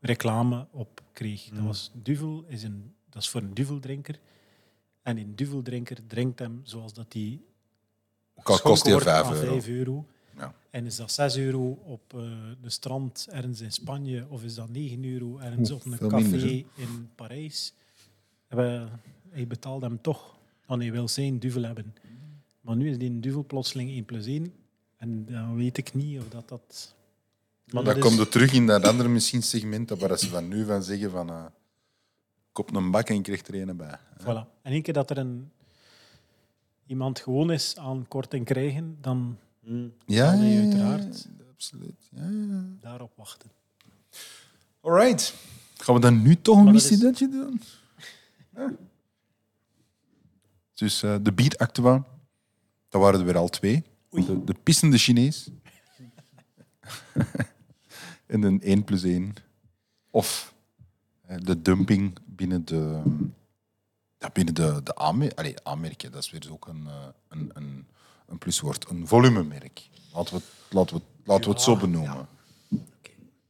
reclame 0.00 0.66
op 0.70 1.02
kreeg. 1.12 1.44
Dat, 1.48 1.58
Mm. 1.60 1.66
was, 1.66 1.90
Duvel 1.94 2.44
is 2.48 2.62
een, 2.62 2.94
dat 3.10 3.22
is 3.22 3.28
voor 3.28 3.40
een 3.40 3.54
Duveldrinker. 3.54 4.18
En 5.02 5.18
een 5.18 5.36
Duveldrinker 5.36 5.98
drinkt 6.06 6.38
hem 6.38 6.60
zoals 6.62 6.92
dat 6.92 7.14
al 8.42 8.58
kost 8.60 8.84
hij 8.86 9.00
5 9.00 9.30
euro. 9.30 9.52
5 9.52 9.68
euro. 9.68 10.06
Ja. 10.36 10.54
En 10.70 10.86
is 10.86 10.96
dat 10.96 11.12
6 11.12 11.36
euro 11.36 11.70
op 11.84 12.14
eh, 12.14 12.20
de 12.62 12.70
strand 12.70 13.26
ergens 13.30 13.60
in 13.60 13.72
Spanje 13.72 14.26
of 14.28 14.44
is 14.44 14.54
dat 14.54 14.68
9 14.68 15.04
euro 15.04 15.38
ergens 15.38 15.70
Oeh, 15.70 15.80
op 15.80 15.92
een 15.92 16.08
café 16.08 16.22
minder, 16.28 16.48
in 16.74 17.10
Parijs? 17.14 17.72
We, 18.48 18.86
hij 19.34 19.46
betaalt 19.46 19.82
hem 19.82 20.00
toch 20.00 20.36
dan 20.66 20.80
hij 20.80 20.92
wil 20.92 21.08
zijn 21.08 21.38
duvel 21.38 21.62
hebben. 21.62 21.94
Maar 22.60 22.76
nu 22.76 22.90
is 22.90 22.98
die 22.98 23.10
een 23.10 23.20
duvel 23.20 23.44
plotseling 23.44 23.90
1 23.90 24.04
plus 24.04 24.26
1 24.26 24.52
en 24.96 25.24
dan 25.26 25.56
weet 25.56 25.76
ik 25.76 25.94
niet 25.94 26.18
of 26.20 26.28
dat 26.28 26.48
dat... 26.48 26.94
Maar 27.64 27.84
Dan 27.84 27.94
dat 27.94 28.02
komt 28.02 28.14
is- 28.14 28.18
het 28.20 28.30
terug 28.30 28.52
in 28.52 28.66
dat 28.66 28.84
andere 28.86 29.08
misschien 29.08 29.42
segment 29.42 29.90
waar 29.90 30.18
ze 30.18 30.28
van 30.28 30.48
nu 30.48 30.64
van 30.64 30.82
zeggen 30.82 31.10
van 31.10 31.30
uh, 31.30 31.44
kop 32.52 32.74
een 32.74 32.90
bak 32.90 33.08
en 33.08 33.14
je 33.14 33.20
krijgt 33.22 33.48
er 33.48 33.68
een 33.68 33.76
bij. 33.76 33.98
Voilà. 34.20 34.46
En 34.62 34.72
één 34.72 34.82
keer 34.82 34.94
dat 34.94 35.10
er 35.10 35.18
een, 35.18 35.50
iemand 36.86 37.18
gewoon 37.20 37.50
is 37.52 37.76
aan 37.76 38.08
korting 38.08 38.44
krijgen, 38.44 38.96
dan 39.00 39.38
Mm. 39.66 39.92
Ja, 40.06 40.32
ja, 40.32 40.60
uiteraard. 40.60 41.28
ja, 41.38 41.44
absoluut. 41.52 42.08
Ja, 42.10 42.22
ja. 42.28 42.64
daarop 42.80 43.12
wachten. 43.16 43.50
Alright. 44.80 45.34
Gaan 45.76 45.94
we 45.94 46.00
dan 46.00 46.22
nu 46.22 46.40
toch 46.40 46.58
een 46.58 46.64
dat 46.64 46.74
is- 46.74 46.88
doen? 47.30 47.60
Ja. 48.54 48.72
Dus 50.74 51.02
eh, 51.02 51.16
de 51.22 51.32
Beat 51.32 51.58
Actua, 51.58 52.04
dat 52.88 53.00
waren 53.00 53.18
er 53.20 53.26
weer 53.26 53.36
al 53.36 53.48
twee. 53.48 53.84
De, 54.10 54.44
de 54.44 54.54
pissende 54.62 54.98
Chinees. 54.98 55.48
en 58.26 58.42
een 58.42 58.60
1 58.60 58.84
plus 58.84 59.02
1. 59.02 59.34
Of 60.10 60.54
eh, 61.20 61.36
de 61.42 61.62
dumping 61.62 62.18
binnen 62.26 62.64
de, 62.64 63.02
ja, 64.18 64.30
binnen 64.32 64.54
de, 64.54 64.80
de 64.84 64.96
aanmer- 64.96 65.34
Allee, 65.34 65.54
aanmerken. 65.62 66.12
Dat 66.12 66.22
is 66.22 66.30
weer 66.30 66.52
ook 66.52 66.66
een, 66.68 66.86
eh, 66.86 67.06
een, 67.28 67.50
een, 67.54 67.86
een 68.26 68.38
pluswoord. 68.38 68.88
Een 68.88 69.06
volumemerk. 69.06 69.88
Laten 70.12 70.34
we 70.34 70.40
het, 70.40 70.72
laten 70.74 70.96
we, 70.96 71.02
laten 71.24 71.44
we 71.44 71.50
het 71.50 71.60
zo 71.60 71.76
benoemen. 71.76 72.28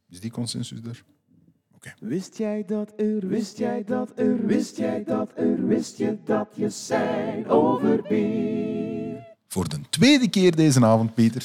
Is 0.09 0.21
die 0.21 0.31
consensus 0.31 0.79
er? 0.85 1.05
Wist 2.01 2.39
jij 2.39 2.65
dat 2.67 2.93
er, 2.97 3.29
wist 3.29 3.59
jij 3.59 3.85
dat 3.85 4.13
er, 4.15 4.47
wist 4.47 4.77
jij 4.77 5.05
dat 5.05 5.31
er, 5.35 5.67
wist 5.67 5.99
je 5.99 6.17
dat 6.25 6.49
je 6.55 6.71
zijn 6.71 7.49
over 7.49 8.03
bier? 8.09 9.27
Voor 9.49 9.69
de 9.69 9.81
tweede 9.91 10.29
keer 10.29 10.57
deze 10.57 10.85
avond, 10.85 11.15
Pieter. 11.15 11.45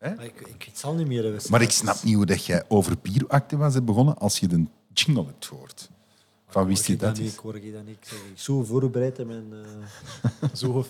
Maar 0.00 0.24
ik, 0.24 0.62
het 0.72 0.84
al 0.84 0.94
niet 0.94 1.06
meer. 1.06 1.24
hè, 1.24 1.36
Maar 1.50 1.62
ik 1.62 1.70
snap 1.70 2.02
niet 2.02 2.14
hoe 2.14 2.26
dat 2.26 2.44
jij 2.44 2.64
over 2.68 2.96
bieractiva's 3.02 3.74
hebt 3.74 3.86
begonnen 3.86 4.18
als 4.18 4.38
je 4.38 4.46
de 4.46 4.64
jingle 4.92 5.24
hebt 5.24 5.46
gehoord. 5.46 5.90
Van 6.48 6.66
wist 6.66 6.86
je 6.86 6.96
dat? 6.96 7.18
Ik 7.18 7.34
hoor 7.36 7.64
je 7.64 7.72
dat 7.72 7.84
niet. 7.86 7.96
Ik 8.30 8.38
zo 8.38 8.64
voorbereid 8.64 9.18
en 9.18 9.26
mijn, 9.26 9.52
eh, 9.52 10.48
Zo 10.60 10.84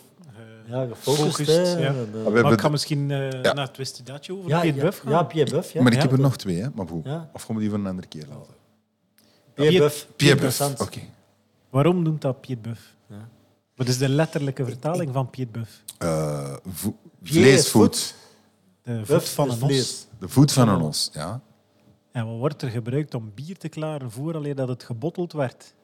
ja, 0.67 0.87
gefocust. 0.87 1.47
Hè, 1.47 1.63
ja. 1.63 1.77
eh, 1.89 1.95
we 1.95 2.07
Maar 2.25 2.33
hebben 2.33 2.53
ik 2.53 2.61
ga 2.61 2.69
misschien 2.69 3.11
eh, 3.11 3.41
naar 3.53 3.67
het 3.67 3.77
Wistidadje 3.77 4.33
over 4.37 4.49
ja, 4.49 4.61
Piet 4.61 4.75
ja, 4.75 4.81
Buff 4.83 4.99
gaan. 5.01 5.11
ja, 5.13 5.23
Pierre 5.23 5.51
Buff. 5.51 5.73
Ja. 5.73 5.83
Maar 5.83 5.93
ik 5.93 5.99
Ja, 5.99 6.05
heb 6.05 6.13
er 6.13 6.21
nog 6.21 6.37
twee, 6.37 6.61
hè? 6.63 6.69
maar 6.75 6.87
hoe? 6.87 7.01
Ja. 7.05 7.31
Of 7.33 7.43
gaan 7.43 7.55
we 7.55 7.61
die 7.61 7.71
voor 7.71 7.79
een 7.79 7.87
andere 7.87 8.09
keer 8.09 8.27
laten? 8.29 8.55
Pierre 9.55 9.79
Buff. 9.79 10.07
Pierre 10.17 10.41
Buff. 10.41 10.61
Interessant. 10.61 10.81
Oké. 10.81 11.01
Waarom 11.71 12.03
noemt 12.03 12.21
dat 12.21 12.41
Piet 12.41 12.63
Buff? 12.63 12.95
Ja. 13.07 13.29
Wat 13.75 13.89
is 13.89 13.99
de 13.99 14.09
letterlijke 14.09 14.65
vertaling 14.65 15.13
van 15.13 15.31
Piet 15.31 15.53
Buff? 15.53 15.83
Eh, 15.99 16.57
vo- 16.67 16.97
Pierre 17.23 17.49
is 17.49 17.53
vleesvoet. 17.71 18.15
De 18.83 18.97
voet 18.99 19.07
Buff 19.07 19.35
van 19.35 19.47
is 19.49 19.55
een 19.55 19.63
os. 19.63 19.69
vlees. 19.69 20.07
De 20.19 20.29
voet 20.29 20.53
van 20.53 20.69
een 20.69 20.81
os, 20.81 21.11
ja. 21.13 21.41
En 22.13 22.27
wat 22.27 22.37
wordt 22.39 22.63
er 22.63 22.69
gebruikt 22.71 23.15
om 23.15 23.33
bier 23.35 23.57
te 23.59 23.69
klaren 23.69 24.11
vooraleer 24.11 24.55
dat 24.55 24.69
het 24.69 24.83
gebotteld 24.83 25.33
werd? 25.33 25.75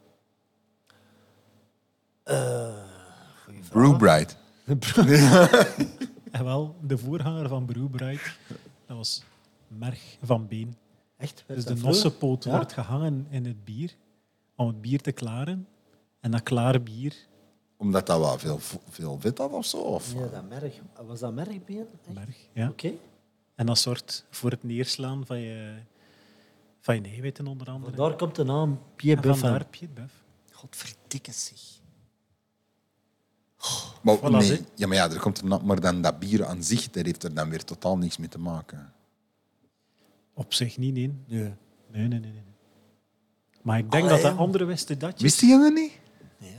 Vraag. 2.25 3.69
Brewbride. 3.71 4.33
En 6.33 6.45
wel, 6.45 6.77
de 6.83 6.99
voorganger 6.99 7.49
van 7.49 7.65
Brewbright, 7.65 8.37
dat 8.87 8.97
was 8.97 9.23
merg 9.69 10.17
van 10.23 10.47
been. 10.47 10.77
Echt? 11.17 11.45
Dus 11.47 11.65
de 11.65 11.75
nossenpoot 11.75 12.45
Ja? 12.45 12.51
wordt 12.51 12.73
gehangen 12.73 13.27
in 13.31 13.45
het 13.45 13.65
bier 13.65 13.95
om 14.57 14.67
het 14.67 14.81
bier 14.81 15.01
te 15.01 15.13
klaren. 15.13 15.67
En 16.21 16.31
dat 16.31 16.43
klare 16.43 16.81
bier, 16.81 17.15
Omdat 17.77 18.07
dat 18.07 18.19
wel 18.19 18.39
veel, 18.39 18.59
veel 18.91 19.17
vet 19.21 19.39
had 19.39 19.51
of 19.53 19.67
zo? 19.67 19.77
Of? 19.77 20.15
Ja, 20.15 20.27
dat 20.27 20.49
merg. 20.49 20.75
Was 21.07 21.21
dat 21.21 21.35
mergbeen? 21.35 21.87
Echt? 22.07 22.15
merg, 22.15 22.37
ja. 22.53 22.69
Oké. 22.69 22.93
En 23.55 23.67
dat 23.67 23.79
zorgt 23.79 24.25
voor 24.31 24.51
het 24.51 24.63
neerslaan 24.63 25.27
van 25.27 25.39
je, 25.39 25.75
van 26.81 26.95
je 26.95 27.03
eiwitten 27.03 27.47
onder 27.47 27.67
andere. 27.71 27.97
Daar 27.97 28.17
komt 28.17 28.35
de 28.35 28.45
naam 28.45 28.81
Pierre 28.97 29.23
En 29.23 29.29
Buff 29.29 29.41
vandaar. 29.41 29.65
Piet 29.65 29.95
Buff. 29.95 30.13
Godverdikke 30.53 31.33
zich. 31.33 31.81
Maar, 34.03 34.19
Voilà, 34.19 34.23
nee, 34.31 34.43
zie. 34.43 34.65
ja, 34.75 34.87
maar 34.87 34.97
ja, 34.97 35.11
er 35.11 35.21
komt 35.21 35.39
er, 35.39 35.65
maar 35.65 35.81
dan 35.81 36.03
dat 36.03 36.19
bier 36.19 36.45
aan 36.45 36.63
zich, 36.65 36.91
daar 36.91 37.05
heeft 37.05 37.23
er 37.25 37.35
dan 37.35 37.49
weer 37.51 37.65
totaal 37.65 37.97
niks 37.99 38.17
mee 38.17 38.29
te 38.29 38.39
maken. 38.39 38.93
Op 40.35 40.55
zich 40.55 40.77
niet, 40.79 40.95
nee. 40.95 41.13
Nee. 41.27 41.43
Nee, 41.43 42.09
nee, 42.09 42.09
nee. 42.09 42.21
nee. 42.21 42.43
Maar 43.63 43.79
ik 43.79 43.91
denk 43.91 44.05
Allee, 44.05 44.23
dat 44.23 44.33
de 44.33 44.39
andere 44.39 44.65
wist 44.65 45.01
datjes, 45.01 45.23
Wist 45.23 45.41
je 45.41 45.59
dat 45.59 45.73
niet? 45.73 45.93
Nee. 46.39 46.57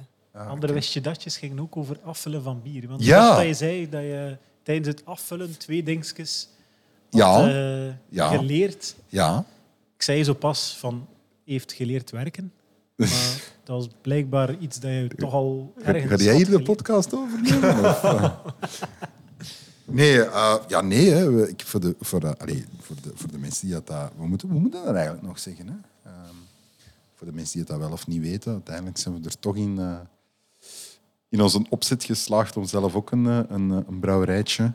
andere 0.47 0.73
wist 0.73 0.93
je 0.93 1.01
datjes 1.01 1.37
gingen 1.37 1.59
ook 1.59 1.77
over 1.77 1.99
afvullen 2.03 2.43
van 2.43 2.61
bier. 2.61 2.87
Want 2.87 3.03
Ja. 3.05 3.35
dat 3.35 3.45
je 3.45 3.53
zei 3.53 3.89
dat 3.89 4.01
je 4.01 4.37
tijdens 4.63 4.87
het 4.87 5.05
afvullen 5.05 5.57
twee 5.57 5.83
dingetjes 5.83 6.49
had, 7.11 7.19
Ja. 7.21 7.47
eh, 7.87 7.93
Ja. 8.09 8.27
geleerd. 8.35 8.95
Ja. 9.07 9.45
Ik 9.95 10.01
zei 10.01 10.23
zo 10.23 10.33
pas 10.33 10.77
van, 10.77 11.07
heeft 11.45 11.71
geleerd 11.73 12.11
werken. 12.11 12.53
Maar 13.09 13.51
dat 13.63 13.75
was 13.75 13.87
blijkbaar 14.01 14.57
iets 14.57 14.79
dat 14.79 14.91
je 14.91 15.07
toch 15.17 15.33
al 15.33 15.73
ergens 15.83 16.11
ga 16.11 16.23
jij 16.27 16.35
hier 16.35 16.49
de 16.49 16.61
podcast 16.63 17.15
overnemen? 17.15 17.73
eh? 17.73 18.31
Nee, 19.85 20.21
eh, 20.23 20.55
ja, 20.67 20.81
nee 20.81 21.09
hè. 21.09 21.31
We- 21.31 21.49
Ik, 21.49 21.61
voor, 21.65 21.79
de, 21.79 21.95
voor, 21.99 22.19
de, 22.19 22.37
allee, 22.37 22.65
voor, 22.79 22.95
de, 23.01 23.11
voor 23.15 23.31
de 23.31 23.37
mensen 23.37 23.67
die 23.67 23.81
dat... 23.83 24.11
we, 24.17 24.27
moeten, 24.27 24.47
we 24.49 24.59
moeten 24.59 24.85
dat 24.85 24.93
eigenlijk 24.95 25.25
nog 25.25 25.39
zeggen. 25.39 25.67
Hè. 25.67 25.73
Ehm, 26.09 26.35
voor 27.15 27.27
de 27.27 27.33
mensen 27.33 27.57
die 27.57 27.67
dat 27.67 27.77
wel 27.79 27.91
of 27.91 28.07
niet 28.07 28.21
weten, 28.21 28.51
uiteindelijk 28.51 28.97
zijn 28.97 29.21
we 29.21 29.27
er 29.29 29.39
toch 29.39 29.55
in, 29.55 29.79
eh, 29.79 29.95
in 31.29 31.41
onze 31.41 31.65
opzet 31.69 32.03
geslaagd 32.03 32.57
om 32.57 32.65
zelf 32.65 32.95
ook 32.95 33.11
een, 33.11 33.27
eh, 33.27 33.39
een, 33.47 33.71
eh, 33.71 33.77
een 33.87 33.99
brouwerijtje, 33.99 34.71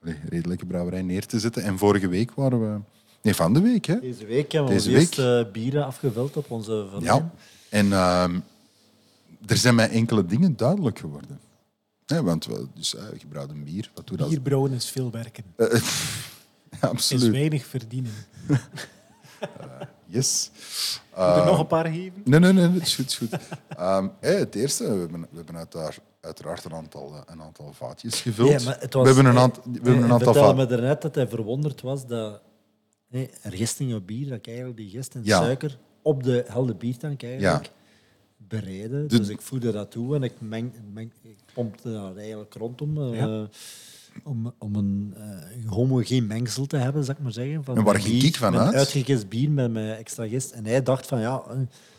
een 0.00 0.16
redelijke 0.28 0.66
brouwerij, 0.66 1.02
neer 1.02 1.26
te 1.26 1.40
zetten. 1.40 1.62
En 1.62 1.78
vorige 1.78 2.08
week 2.08 2.32
waren 2.34 2.60
we... 2.60 2.80
Nee, 3.22 3.34
van 3.34 3.52
de 3.54 3.60
week, 3.60 3.84
hè. 3.84 4.00
Deze 4.00 4.26
week 4.26 4.52
hebben 4.52 4.72
we 4.76 4.82
week? 4.82 4.94
eerste 4.96 5.48
bieren 5.52 5.84
afgevuld 5.86 6.36
op 6.36 6.50
onze 6.50 6.72
Ja. 6.72 6.88
verlijn. 6.90 7.30
En 7.68 7.92
ehm, 7.92 8.38
er 9.46 9.56
zijn 9.56 9.74
mij 9.74 9.88
enkele 9.90 10.26
dingen 10.26 10.56
duidelijk 10.56 10.98
geworden. 10.98 11.40
Hè, 12.06 12.22
want 12.22 12.44
we, 12.46 12.66
dus, 12.74 12.94
uh, 12.94 13.02
gebrouwd 13.18 13.50
een 13.50 13.64
bier. 13.64 13.90
Wat 13.94 14.06
doe 14.06 14.16
dat? 14.16 14.28
Bierbrouwen 14.28 14.72
is 14.72 14.90
veel 14.90 15.10
werken. 15.10 15.44
Eh, 15.56 15.66
ja, 15.70 15.78
Is 16.70 16.80
absoluut. 16.80 17.30
weinig 17.32 17.66
verdienen. 17.66 18.12
Yes. 20.06 20.50
Moet 21.10 21.18
er 21.18 21.36
Eh, 21.36 21.46
nog 21.46 21.58
een 21.58 21.66
paar 21.66 21.84
geven? 21.86 22.22
Nee, 22.24 22.40
nee, 22.40 22.52
nee, 22.52 22.68
het 22.70 22.82
is 22.82 22.94
goed. 22.94 23.04
het 23.04 23.12
is 23.12 23.16
goed. 23.38 23.58
Ehm, 23.78 24.06
eh, 24.20 24.34
het 24.38 24.54
eerste, 24.54 24.84
we 24.92 24.98
hebben, 25.00 25.20
we 25.20 25.36
hebben 25.36 25.56
uiteraard, 25.56 26.00
uiteraard 26.20 26.64
een, 26.64 26.74
aantal, 26.74 27.12
eh, 27.14 27.20
een 27.34 27.42
aantal 27.42 27.72
vaatjes 27.76 28.20
gevuld. 28.20 28.48
Ja, 28.50 28.60
maar 28.64 28.80
het 28.80 28.94
was- 28.94 29.08
we 29.08 29.14
hebben 29.14 29.32
een, 29.32 29.38
aantal, 29.38 29.62
we 29.64 29.70
hebben 29.72 29.92
een 29.96 30.02
aantal 30.02 30.18
vertelde 30.18 30.40
vaatjes. 30.40 30.64
me 30.70 30.76
daarnet 30.76 31.02
dat 31.02 31.14
hij 31.14 31.28
verwonderd 31.28 31.80
was 31.80 32.06
dat 32.06 32.40
nee, 33.12 33.30
er 33.42 33.52
gistingen 33.52 34.04
bier, 34.04 34.28
dat 34.28 34.38
ik 34.38 34.46
eigenlijk 34.46 34.76
die 34.76 34.90
gist 34.90 35.14
en 35.14 35.20
Ja. 35.24 35.38
suiker 35.42 35.78
op 36.02 36.22
de 36.22 36.44
helde 36.46 36.74
biertank 36.74 37.22
eigenlijk 37.22 37.70
bereiden. 38.48 39.08
De- 39.08 39.18
Dus 39.18 39.28
ik 39.28 39.40
voerde 39.40 39.72
dat 39.72 39.90
toe 39.90 40.14
en 40.14 40.22
ik, 40.22 40.32
meng, 40.38 40.72
meng, 40.92 41.12
ik 41.22 41.36
pompte 41.54 41.92
daar 41.92 42.16
eigenlijk 42.16 42.54
rondom. 42.54 43.12
eh, 43.14 43.42
om, 44.24 44.52
om 44.58 44.74
een 44.74 45.14
eh, 45.16 45.70
homogeen 45.70 46.26
mengsel 46.26 46.66
te 46.66 46.76
hebben, 46.76 47.04
zou 47.04 47.16
ik 47.16 47.22
maar 47.22 47.32
zeggen. 47.32 47.64
Van 47.64 47.76
En 47.76 47.84
waar 47.84 48.00
ging 48.00 48.18
bier, 48.18 48.24
ik 48.24 48.36
van 48.36 48.58
uit? 48.58 48.74
uitgegist 48.74 49.28
bier 49.28 49.50
met 49.50 49.72
mijn 49.72 49.96
extra 49.96 50.28
gist. 50.28 50.50
En 50.50 50.66
hij 50.66 50.82
dacht 50.82 51.06
van 51.06 51.20
ja, 51.20 51.42
eh, 51.50 51.56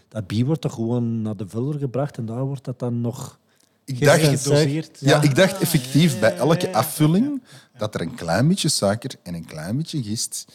dat 0.08 0.28
bier 0.28 0.46
wordt 0.46 0.62
toch 0.62 0.74
gewoon 0.74 1.22
naar 1.22 1.36
de 1.38 1.48
vuller 1.48 1.80
gebracht 1.80 2.18
en 2.18 2.26
daar 2.26 2.44
wordt 2.44 2.64
dat 2.66 2.80
dan 2.80 3.02
nog 3.02 3.40
Ik 3.86 4.00
dacht, 4.06 4.44
ja, 4.44 5.10
Ja. 5.10 5.22
ik 5.22 5.36
dacht 5.36 5.62
effectief 5.62 6.20
bij 6.20 6.36
elke 6.36 6.66
ja, 6.66 6.72
ja. 6.72 6.78
afvulling 6.78 7.42
dat 7.78 7.96
er 7.96 8.02
een 8.02 8.16
klein 8.16 8.48
beetje 8.48 8.70
suiker 8.70 9.12
en 9.24 9.34
een 9.34 9.46
klein 9.46 9.78
beetje 9.78 10.04
gist 10.04 10.46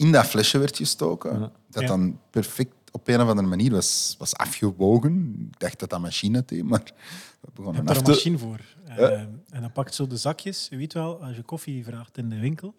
in 0.00 0.12
dat 0.12 0.26
flesje 0.26 0.58
werd 0.58 0.76
gestoken. 0.76 1.40
Ja. 1.40 1.52
Dat 1.70 1.82
Ja. 1.82 1.88
dan 1.88 2.18
perfect 2.30 2.74
op 2.92 3.08
een 3.08 3.20
of 3.20 3.28
andere 3.28 3.48
manier 3.48 3.70
was, 3.70 4.14
was 4.18 4.36
afgewogen. 4.36 5.48
Ik 5.52 5.60
dacht 5.60 5.78
dat 5.80 5.90
dat 5.90 6.00
machine 6.00 6.42
deed, 6.46 6.62
maar 6.62 6.82
we 6.84 6.92
Je 7.40 7.50
begonnen 7.54 7.86
hebt 7.86 7.98
af 7.98 8.04
daar 8.04 8.16
te... 8.16 8.26
een 8.26 8.32
machine 8.32 8.38
voor. 8.38 8.60
Eh, 8.96 9.20
en 9.50 9.60
dan 9.60 9.72
pakt 9.72 9.94
zo 9.94 10.06
de 10.06 10.16
zakjes. 10.16 10.66
Je 10.70 10.76
weet 10.76 10.92
wel, 10.92 11.22
als 11.22 11.36
je 11.36 11.42
koffie 11.42 11.84
vraagt 11.84 12.18
in 12.18 12.28
de 12.28 12.38
winkel, 12.38 12.74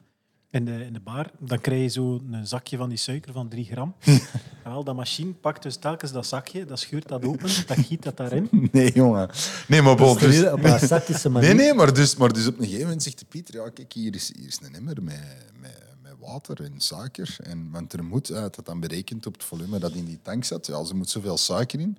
in 0.49 0.65
de, 0.65 0.85
in 0.85 0.93
de 0.93 0.99
bar, 0.99 1.31
dan 1.39 1.61
krijg 1.61 1.81
je 1.81 1.87
zo 1.87 2.21
een 2.31 2.47
zakje 2.47 2.77
van 2.77 2.89
die 2.89 2.97
suiker 2.97 3.33
van 3.33 3.49
3 3.49 3.65
gram. 3.65 3.95
Wel, 4.63 4.83
dat 4.83 4.95
machine 4.95 5.33
pakt 5.33 5.63
dus 5.63 5.75
telkens 5.75 6.11
dat 6.11 6.25
zakje, 6.25 6.65
dat 6.65 6.79
scheurt 6.79 7.07
dat 7.07 7.25
open, 7.25 7.49
dat 7.67 7.77
giet 7.77 8.03
dat 8.03 8.17
daarin. 8.17 8.47
Nee, 8.71 8.91
jongen. 8.91 9.29
Nee, 9.67 9.81
maar 9.81 9.95
bon, 9.95 10.17
dus... 10.17 10.43
op 10.45 10.63
een 10.63 11.31
manier. 11.31 11.55
Nee, 11.55 11.65
nee, 11.65 11.73
maar 11.73 11.93
dus, 11.93 12.15
maar 12.15 12.33
dus 12.33 12.47
op 12.47 12.57
een 12.57 12.63
gegeven 12.63 12.83
moment 12.83 13.03
zegt 13.03 13.19
de 13.19 13.25
Pieter, 13.25 13.55
ja, 13.55 13.69
kijk, 13.69 13.93
hier 13.93 14.15
is, 14.15 14.31
hier 14.35 14.47
is 14.47 14.59
een 14.63 14.75
emmer 14.75 15.03
met, 15.03 15.13
met, 15.13 15.51
met 15.59 15.80
water 16.21 16.63
en 16.63 16.73
suiker. 16.77 17.37
En, 17.43 17.71
want 17.71 17.93
er 17.93 18.03
moet, 18.03 18.31
uit 18.31 18.55
dat 18.55 18.65
dan 18.65 18.79
berekend 18.79 19.25
op 19.25 19.33
het 19.33 19.43
volume 19.43 19.79
dat 19.79 19.91
in 19.91 20.05
die 20.05 20.19
tank 20.21 20.43
zat, 20.43 20.67
ja, 20.67 20.79
er 20.79 20.95
moet 20.95 21.09
zoveel 21.09 21.37
suiker 21.37 21.79
in. 21.79 21.97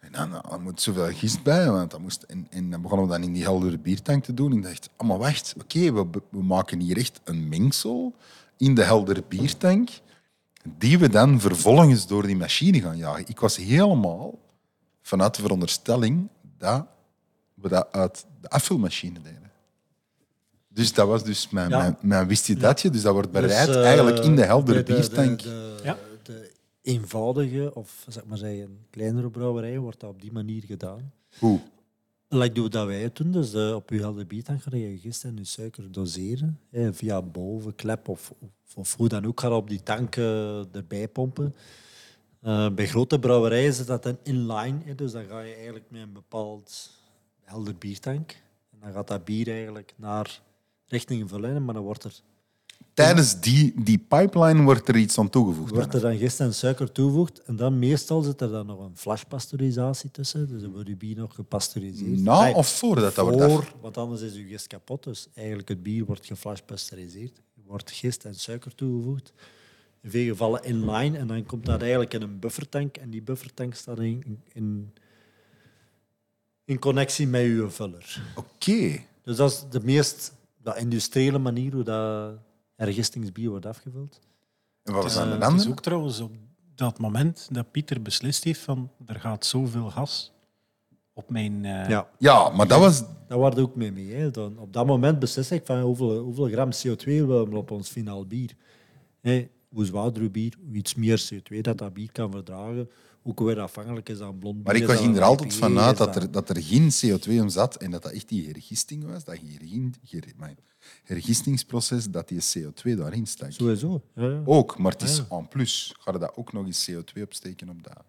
En 0.00 0.12
dan 0.12 0.52
er 0.52 0.60
moet 0.60 0.80
zoveel 0.80 1.12
gist 1.12 1.42
bij, 1.42 1.70
want 1.70 1.90
dat 1.90 2.00
moest, 2.00 2.22
en, 2.22 2.46
en 2.50 2.70
dan 2.70 2.82
begonnen 2.82 3.06
we 3.06 3.12
dan 3.12 3.22
in 3.22 3.32
die 3.32 3.42
heldere 3.42 3.78
biertank 3.78 4.24
te 4.24 4.34
doen. 4.34 4.52
En 4.52 4.60
dacht, 4.60 4.88
oh, 4.96 5.08
maar 5.08 5.18
wacht, 5.18 5.54
oké, 5.60 5.92
we, 5.92 6.06
we 6.28 6.42
maken 6.42 6.80
hier 6.80 6.96
echt 6.96 7.20
een 7.24 7.48
mengsel 7.48 8.14
in 8.56 8.74
de 8.74 8.82
heldere 8.82 9.22
biertank, 9.28 9.90
die 10.78 10.98
we 10.98 11.08
dan 11.08 11.40
vervolgens 11.40 12.06
door 12.06 12.26
die 12.26 12.36
machine 12.36 12.80
gaan 12.80 12.96
jagen. 12.96 13.28
Ik 13.28 13.40
was 13.40 13.56
helemaal 13.56 14.38
vanuit 15.02 15.34
de 15.34 15.42
veronderstelling 15.42 16.28
dat 16.58 16.86
we 17.54 17.68
dat 17.68 17.92
uit 17.92 18.26
de 18.40 18.48
afvulmachine 18.48 19.20
deden. 19.20 19.51
Dus 20.74 20.92
dat 20.92 21.08
was 21.08 21.24
dus 21.24 21.50
mijn, 21.50 21.68
Ja. 21.70 21.78
mijn, 21.78 21.96
mijn 22.00 22.26
wist 22.28 22.46
je 22.46 22.56
datje. 22.56 22.90
Dus 22.90 23.02
dat 23.02 23.12
wordt 23.12 23.30
bereid 23.30 23.66
Dus, 23.66 23.76
eh, 23.76 23.84
eigenlijk 23.84 24.18
in 24.18 24.36
de 24.36 24.44
heldere 24.44 24.82
de- 24.82 24.92
de- 24.92 24.98
biertank. 25.00 25.38
De, 25.42 25.48
de, 25.48 25.80
Ja. 25.84 25.98
de 26.22 26.50
eenvoudige, 26.82 27.74
of 27.74 28.04
zeg 28.08 28.24
maar 28.24 28.38
zeggen, 28.38 28.78
kleinere 28.90 29.30
brouwerij 29.30 29.78
wordt 29.78 30.00
dat 30.00 30.10
op 30.10 30.20
die 30.20 30.32
manier 30.32 30.62
gedaan. 30.66 31.12
Hoe? 31.38 31.60
Like 32.28 32.52
doen 32.54 32.68
dat 32.68 32.86
wij 32.86 33.02
het 33.02 33.16
doen, 33.16 33.30
dus 33.32 33.52
eh, 33.54 33.74
op 33.74 33.90
je 33.90 33.98
helde 33.98 34.26
biertank 34.26 34.62
ga 34.62 34.76
je 34.76 34.98
gist 34.98 35.24
en 35.24 35.36
je 35.36 35.44
suiker 35.44 35.92
doseren. 35.92 36.58
eh, 36.70 36.88
via 36.92 37.22
boven, 37.22 37.74
klep 37.74 38.08
of, 38.08 38.32
of, 38.38 38.50
of 38.76 38.96
hoe 38.96 39.08
dan 39.08 39.26
ook, 39.26 39.40
ga 39.40 39.48
je 39.48 39.54
op 39.54 39.68
die 39.68 39.82
tank 39.82 40.16
eh, 40.16 40.74
erbij 40.76 41.08
pompen. 41.08 41.54
Eh, 42.40 42.68
bij 42.70 42.86
grote 42.86 43.18
brouwerijen 43.18 43.72
zit 43.72 43.86
dat 43.86 44.02
dan 44.02 44.18
inline, 44.22 44.78
hè, 44.84 44.94
dus 44.94 45.12
dan 45.12 45.24
ga 45.28 45.40
je 45.40 45.54
eigenlijk 45.54 45.84
met 45.88 46.00
een 46.02 46.12
bepaald 46.12 46.90
helder 47.40 47.74
biertank. 47.78 48.30
En 48.72 48.78
dan 48.80 48.92
gaat 48.92 49.08
dat 49.08 49.24
bier 49.24 49.48
eigenlijk 49.48 49.94
naar 49.96 50.40
richting 50.92 51.28
vullen, 51.28 51.64
maar 51.64 51.74
dan 51.74 51.82
wordt 51.82 52.04
er 52.04 52.22
Tijdens 52.94 53.40
die, 53.40 53.82
die 53.82 53.98
pipeline 53.98 54.62
wordt 54.62 54.88
er 54.88 54.96
iets 54.96 55.18
aan 55.18 55.30
toegevoegd. 55.30 55.70
wordt 55.70 55.94
er 55.94 56.00
dan 56.00 56.16
gist 56.16 56.40
en 56.40 56.54
suiker 56.54 56.92
toegevoegd. 56.92 57.42
En 57.42 57.56
dan 57.56 57.78
meestal 57.78 58.22
zit 58.22 58.40
er 58.40 58.50
dan 58.50 58.66
nog 58.66 58.78
een 58.80 58.96
flashpasteurisatie 58.96 60.10
tussen. 60.10 60.48
Dus 60.48 60.62
dan 60.62 60.72
wordt 60.72 60.88
je 60.88 60.96
bier 60.96 61.16
nog 61.16 61.34
gepasteuriseerd. 61.34 62.20
Na 62.20 62.52
of 62.52 62.68
voordat 62.68 63.14
dat 63.14 63.24
wordt 63.24 63.52
voor, 63.52 63.72
want 63.80 63.96
anders 63.96 64.20
is 64.20 64.34
je 64.34 64.44
gist 64.44 64.66
kapot. 64.66 65.04
Dus 65.04 65.28
eigenlijk 65.34 65.68
het 65.68 65.82
bier 65.82 66.04
wordt 66.04 66.26
geflashpasteuriseerd. 66.26 67.36
Er 67.36 67.62
wordt 67.66 67.90
gist 67.90 68.24
en 68.24 68.34
suiker 68.34 68.74
toegevoegd. 68.74 69.32
In 70.02 70.10
veel 70.10 70.28
gevallen 70.28 70.64
inline. 70.64 71.18
En 71.18 71.26
dan 71.26 71.46
komt 71.46 71.66
dat 71.66 71.80
eigenlijk 71.80 72.14
in 72.14 72.22
een 72.22 72.38
buffertank. 72.38 72.96
En 72.96 73.10
die 73.10 73.22
buffertank 73.22 73.74
staat 73.74 73.98
in, 73.98 74.40
in, 74.52 74.92
in 76.64 76.78
connectie 76.78 77.26
met 77.26 77.42
je 77.42 77.66
vuller. 77.70 78.22
Oké. 78.34 79.00
Dus 79.22 79.36
dat 79.36 79.50
is 79.50 79.64
de 79.70 79.80
meest 79.84 80.32
dat 80.62 80.76
industriële 80.78 81.38
manier 81.38 81.72
hoe 81.72 81.82
dat 81.82 82.32
ergistingsbier 82.76 83.50
wordt 83.50 83.66
afgevuld. 83.66 84.20
En 84.82 84.92
wat 84.92 85.02
was 85.02 85.14
dan 85.14 85.24
de 85.26 85.30
het 85.34 85.42
is 85.42 85.48
andere? 85.48 85.70
ook 85.70 85.80
trouwens 85.82 86.20
op 86.20 86.32
dat 86.74 86.98
moment 86.98 87.48
dat 87.52 87.70
Pieter 87.70 88.02
beslist 88.02 88.44
heeft 88.44 88.60
van 88.60 88.90
er 89.06 89.20
gaat 89.20 89.46
zoveel 89.46 89.90
gas 89.90 90.32
op 91.12 91.30
mijn... 91.30 91.64
eh, 91.64 91.88
Ja. 91.88 92.08
Ja, 92.18 92.48
maar 92.50 92.68
dat 92.68 92.80
was... 92.80 93.04
Daar 93.28 93.38
waren 93.38 93.62
ook 93.62 93.74
mee 93.74 93.92
mee. 93.92 94.12
Hè. 94.14 94.30
Dan, 94.30 94.58
op 94.58 94.72
dat 94.72 94.86
moment 94.86 95.18
beslis 95.18 95.50
ik 95.50 95.66
van 95.66 95.80
hoeveel, 95.80 96.18
hoeveel 96.18 96.46
gram 96.48 96.70
CO2 96.72 97.04
willen 97.04 97.50
we 97.50 97.56
op 97.56 97.70
ons 97.70 97.88
finaal 97.88 98.26
bier. 98.26 98.50
Hè, 99.20 99.48
hoe 99.68 99.84
zwaarder 99.84 100.22
uw 100.22 100.30
bier, 100.30 100.54
hoe 100.66 100.76
iets 100.76 100.94
meer 100.94 101.30
CO2 101.34 101.60
dat 101.60 101.78
dat 101.78 101.92
bier 101.92 102.12
kan 102.12 102.30
verdragen, 102.30 102.90
hoe 103.22 103.44
weer 103.44 103.60
afhankelijk 103.60 104.08
is 104.08 104.20
aan 104.20 104.38
blond 104.38 104.54
bier. 104.56 104.64
Maar 104.64 104.76
ik 104.76 104.86
was 104.86 104.96
ging 104.96 105.16
er 105.16 105.22
altijd 105.22 105.54
vanuit 105.54 105.96
dat 105.96 106.16
er, 106.16 106.30
dat 106.30 106.48
er 106.48 106.62
geen 106.62 106.90
CO2 106.90 107.30
in 107.30 107.50
zat 107.50 107.76
en 107.76 107.90
dat 107.90 108.02
dat 108.02 108.12
echt 108.12 108.28
die 108.28 108.46
hergisting 108.46 109.04
was, 109.04 109.24
dat 109.24 109.38
mijn 110.36 110.58
hergistingsproces, 111.04 112.10
dat 112.10 112.28
die 112.28 112.40
CO2 112.40 112.96
daarin 112.96 113.26
stak. 113.26 113.52
Sowieso. 113.52 114.02
Ja, 114.14 114.28
ja. 114.28 114.42
Ook, 114.44 114.78
maar 114.78 114.92
het 114.92 115.02
is 115.02 115.16
Ja. 115.16 115.36
en 115.36 115.48
plus. 115.48 115.94
Ga 115.98 116.12
je 116.12 116.18
dat 116.18 116.36
ook 116.36 116.52
nog 116.52 116.66
eens 116.66 116.90
CO2 116.90 117.22
opsteken 117.22 117.68
op 117.68 117.82
dat? 117.82 118.04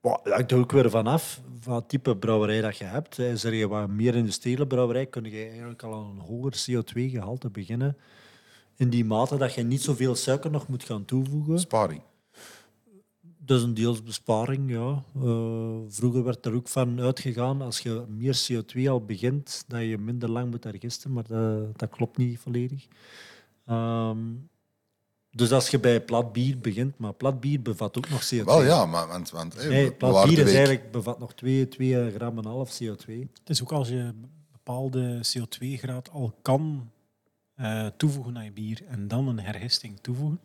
Maar 0.00 0.18
dat 0.22 0.32
hangt 0.32 0.52
er 0.52 0.58
ook 0.58 0.72
weer 0.72 0.90
vanaf 0.90 1.40
van 1.60 1.74
het 1.74 1.88
type 1.88 2.16
brouwerij 2.16 2.60
dat 2.60 2.76
je 2.76 2.84
hebt. 2.84 3.18
Is 3.18 3.44
er 3.44 3.54
je 3.54 3.68
wat 3.68 3.88
meer 3.88 4.14
industriële 4.14 4.66
brouwerij, 4.66 5.06
kun 5.06 5.24
je 5.24 5.44
eigenlijk 5.48 5.82
al 5.82 5.94
aan 5.94 6.10
een 6.10 6.18
hoger 6.18 6.64
CO2-gehalte 6.70 7.50
beginnen. 7.50 7.96
In 8.76 8.90
die 8.90 9.04
mate 9.04 9.36
dat 9.36 9.54
je 9.54 9.62
niet 9.62 9.82
zoveel 9.82 10.14
suiker 10.14 10.50
nog 10.50 10.68
moet 10.68 10.84
gaan 10.84 11.04
toevoegen. 11.04 11.58
Sparing. 11.60 12.00
Dat 13.48 13.58
is 13.58 13.64
een 13.64 13.74
deels 13.74 14.02
besparing, 14.02 14.70
ja. 14.70 15.02
Eh, 15.22 15.76
vroeger 15.88 16.24
werd 16.24 16.46
er 16.46 16.54
ook 16.54 16.68
van 16.68 17.00
uitgegaan, 17.00 17.62
als 17.62 17.78
je 17.78 18.04
meer 18.08 18.46
CO2 18.46 18.88
al 18.88 19.04
begint, 19.04 19.64
dat 19.66 19.80
je 19.80 19.98
minder 19.98 20.30
lang 20.30 20.50
moet 20.50 20.64
hergisten, 20.64 21.12
maar 21.12 21.26
dat, 21.26 21.78
dat 21.78 21.90
klopt 21.90 22.16
niet 22.16 22.38
volledig. 22.38 22.86
Ehm, 23.66 24.18
Dus 25.30 25.52
als 25.52 25.68
je 25.68 25.78
bij 25.80 26.00
plat 26.00 26.32
bier 26.32 26.58
begint, 26.58 26.98
maar 26.98 27.12
plat 27.12 27.40
bier 27.40 27.62
bevat 27.62 27.96
ook 27.96 28.08
nog 28.08 28.28
CO2. 28.34 28.44
Wel 28.44 28.62
ja, 28.62 28.86
maar 28.86 29.08
want, 29.08 29.30
want 29.30 29.54
hey, 29.54 29.68
Nee, 29.68 29.84
we 29.84 29.92
plat 29.92 30.26
bier 30.26 30.38
is 30.38 30.52
eigenlijk, 30.52 30.90
bevat 30.90 31.18
nog 31.18 31.34
2, 31.34 31.68
2 31.68 32.10
gram 32.10 32.38
en 32.38 32.44
half 32.44 32.78
CO2. 32.82 33.06
Het 33.38 33.48
is 33.48 33.62
ook 33.62 33.72
als 33.72 33.88
je 33.88 34.14
bepaalde 34.52 35.20
CO2-graad 35.20 36.10
al 36.10 36.34
kan 36.42 36.90
eh, 37.54 37.86
toevoegen 37.96 38.36
aan 38.36 38.44
je 38.44 38.52
bier 38.52 38.82
en 38.88 39.08
dan 39.08 39.28
een 39.28 39.40
hergisting 39.40 40.00
toevoegen. 40.00 40.40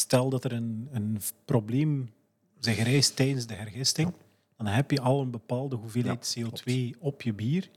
Stel 0.00 0.30
dat 0.30 0.44
er 0.44 0.52
een, 0.52 0.88
een 0.92 1.20
probleem 1.44 2.10
zich 2.58 2.82
rijst 2.82 3.16
tijdens 3.16 3.46
de 3.46 3.54
hergisting, 3.54 4.12
dan 4.56 4.66
heb 4.66 4.90
je 4.90 5.00
al 5.00 5.20
een 5.20 5.30
bepaalde 5.30 5.76
hoeveelheid 5.76 6.38
CO2 6.38 6.98
op 6.98 7.22
je 7.22 7.32
bier 7.34 7.70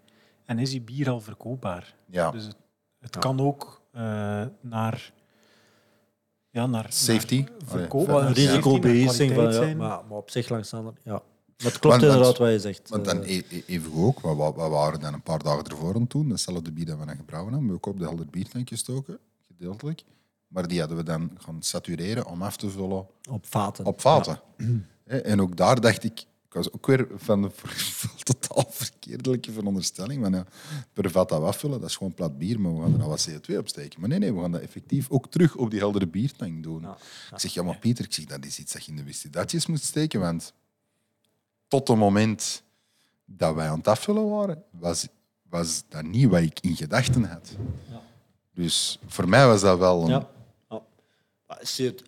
en 0.46 0.60
is 0.60 0.72
je 0.72 0.82
bier 0.82 1.10
al 1.10 1.22
verkoopbaar. 1.22 1.96
Ja. 2.06 2.32
Dus 2.32 2.46
het, 2.46 2.56
het 3.00 3.18
kan 3.18 3.40
ook 3.40 3.82
eh, 3.92 4.02
naar, 4.62 5.14
ja, 6.50 6.66
naar 6.66 6.86
Safety. 6.90 7.46
verkoop, 7.66 8.08
een 8.08 8.14
naar 8.14 8.32
risicobeheersing 8.32 9.34
van, 9.34 9.44
ja, 9.44 9.52
zijn. 9.52 9.78
maar, 9.78 10.06
maar 10.10 10.18
op 10.18 10.30
zich 10.30 10.50
langs 10.50 10.70
de 10.70 10.78
andere... 10.78 10.96
Ja. 11.04 11.12
Maar 11.12 11.72
het 11.72 11.80
klopt 11.80 11.96
Want- 11.96 12.12
inderdaad 12.12 12.38
wat 12.38 12.52
je 12.52 12.60
zegt. 12.60 12.90
Want 12.90 13.06
dan 13.06 13.24
Eh, 13.24 13.36
e- 13.38 13.44
e- 13.50 13.64
even 13.68 13.94
ook, 13.94 14.20
we, 14.20 14.36
we, 14.36 14.54
we 14.56 14.68
waren 14.70 15.00
dan 15.00 15.14
een 15.14 15.22
paar 15.22 15.44
dagen 15.44 15.64
ervoor 15.64 15.96
aan 15.96 16.02
het 16.02 16.10
doen. 16.10 16.30
Datzelfde 16.30 16.72
bier 16.72 16.86
dat 16.86 17.00
we 17.00 17.06
dan 17.06 17.16
gebrouwen 17.16 17.52
hebben, 17.54 17.70
we 17.70 17.76
ook 17.76 17.86
op 17.86 17.98
de 18.00 18.04
helder 18.06 18.26
biertank 18.30 18.70
gestoken, 18.70 19.20
gedeeltelijk. 19.48 20.04
Maar 20.52 20.68
die 20.68 20.80
hadden 20.80 20.98
we 20.98 21.04
dan 21.04 21.32
gaan 21.38 21.62
satureren 21.62 22.26
om 22.26 22.42
af 22.42 22.58
te 22.58 22.70
vullen 22.70 23.08
op 23.30 23.46
vaten. 23.48 23.86
op 23.86 24.02
vaten. 24.02 24.42
En 25.06 25.42
ook 25.42 25.58
daar 25.58 25.82
dacht 25.82 26.04
ik, 26.04 26.20
ik 26.20 26.54
was 26.54 26.72
ook 26.72 26.88
weer 26.88 27.08
van 27.16 27.42
de 27.42 27.52
totaal 28.24 28.66
verkeerdelijke 28.70 29.52
veronderstelling. 29.52 30.22
Van 30.22 30.34
ja, 30.34 30.46
per 30.94 31.12
vat 31.12 31.30
dat 31.30 31.40
we 31.40 31.46
afvullen, 31.46 31.80
dat 31.80 31.90
is 31.90 31.96
gewoon 31.96 32.14
plat 32.14 32.38
bier, 32.38 32.60
maar 32.60 32.76
we 32.76 32.82
gaan 32.82 32.94
er 32.94 33.02
al 33.02 33.10
wat 33.10 33.30
CO2 33.30 33.58
op 33.58 33.68
steken. 33.68 34.00
Maar 34.00 34.10
nee, 34.10 34.20
nee, 34.20 34.34
we 34.34 34.42
gaan 34.42 34.52
dat 34.52 34.62
effectief 34.62 35.10
ook 35.10 35.32
terug 35.32 35.56
op 35.56 35.70
die 35.70 35.80
heldere 35.80 36.08
biertank 36.08 36.64
doen. 36.64 36.82
Ja, 36.82 36.98
Ik 37.32 37.40
zeg, 37.40 37.54
ja 37.54 37.64
maar 37.64 37.78
Pieter, 37.78 38.06
ik 38.06 38.14
zeg, 38.14 38.26
dat 38.26 38.46
is 38.46 38.60
iets 38.60 38.74
dat 38.74 38.86
je 38.86 38.92
in 38.92 38.98
de 38.98 39.04
wistidatjes 39.04 39.66
moet 39.66 39.84
steken, 39.84 40.20
want 40.20 40.54
tot 41.68 41.88
het 41.88 41.98
moment 41.98 42.64
dat 43.26 43.56
wij 43.56 43.70
aan 43.70 43.78
het 43.78 43.88
afvullen 43.88 44.30
waren, 44.30 44.64
was, 44.70 45.08
was 45.50 45.84
dat 45.90 46.04
niet 46.04 46.30
wat 46.30 46.42
ik 46.42 46.60
in 46.60 46.76
gedachten 46.76 47.24
had. 47.24 47.56
Ja. 47.90 48.02
Dus 48.54 49.00
voor 49.06 49.30
mij 49.30 49.48
was 49.48 49.62
dat 49.62 49.78
wel 49.78 50.10
een... 50.10 50.26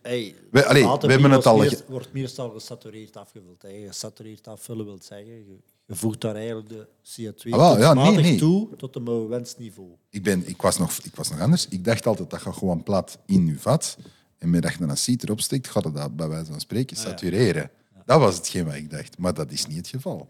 Hey, 0.01 0.35
We- 0.51 0.65
allee, 0.65 0.83
we 0.83 1.11
hebben 1.11 1.31
het 1.31 1.45
al 1.45 1.57
ge- 1.59 1.83
wordt 1.87 2.13
meestal 2.13 2.49
gesatureerd 2.49 3.17
afgevuld. 3.17 3.61
Hè. 3.61 3.85
Gesatureerd 3.87 4.47
afvullen 4.47 4.85
wil 4.85 4.97
zeggen, 5.01 5.27
je, 5.27 5.57
je 5.85 5.95
voegt 5.95 6.21
daar 6.21 6.35
eigenlijk 6.35 6.69
de 6.69 6.87
CO2 7.03 7.51
Ah, 7.51 7.57
wel, 7.59 7.77
ja, 7.79 7.93
nee, 7.93 8.03
kunstmatig 8.03 8.21
nee. 8.31 8.37
toe 8.37 8.75
tot 8.75 8.95
een 8.95 9.05
gewenst 9.05 9.57
niveau. 9.57 9.89
Ik, 10.09 10.23
ben, 10.23 10.47
ik, 10.47 10.61
was 10.61 10.77
nog, 10.77 10.97
ik 11.03 11.15
was 11.15 11.29
nog 11.29 11.39
anders. 11.39 11.67
Ik 11.67 11.83
dacht 11.83 12.05
altijd, 12.05 12.29
dat 12.29 12.41
gaat 12.41 12.57
gewoon 12.57 12.83
plat 12.83 13.17
in 13.25 13.45
je 13.45 13.59
vat. 13.59 13.97
En 14.37 14.49
met 14.49 14.61
dat 14.61 14.73
je 14.73 14.81
een 14.81 14.89
aciet 14.91 15.23
erop 15.23 15.41
steekt, 15.41 15.67
gaat 15.67 15.83
het 15.83 15.95
dat 15.95 16.15
bij 16.15 16.27
wijze 16.27 16.51
van 16.51 16.59
spreken 16.59 16.97
satureren. 16.97 17.71
Dat 18.05 18.19
was 18.19 18.35
hetgeen 18.35 18.65
wat 18.65 18.73
ik 18.75 18.89
dacht. 18.89 19.17
Maar 19.17 19.33
dat 19.33 19.51
is 19.51 19.65
niet 19.67 19.77
het 19.77 19.87
geval. 19.87 20.27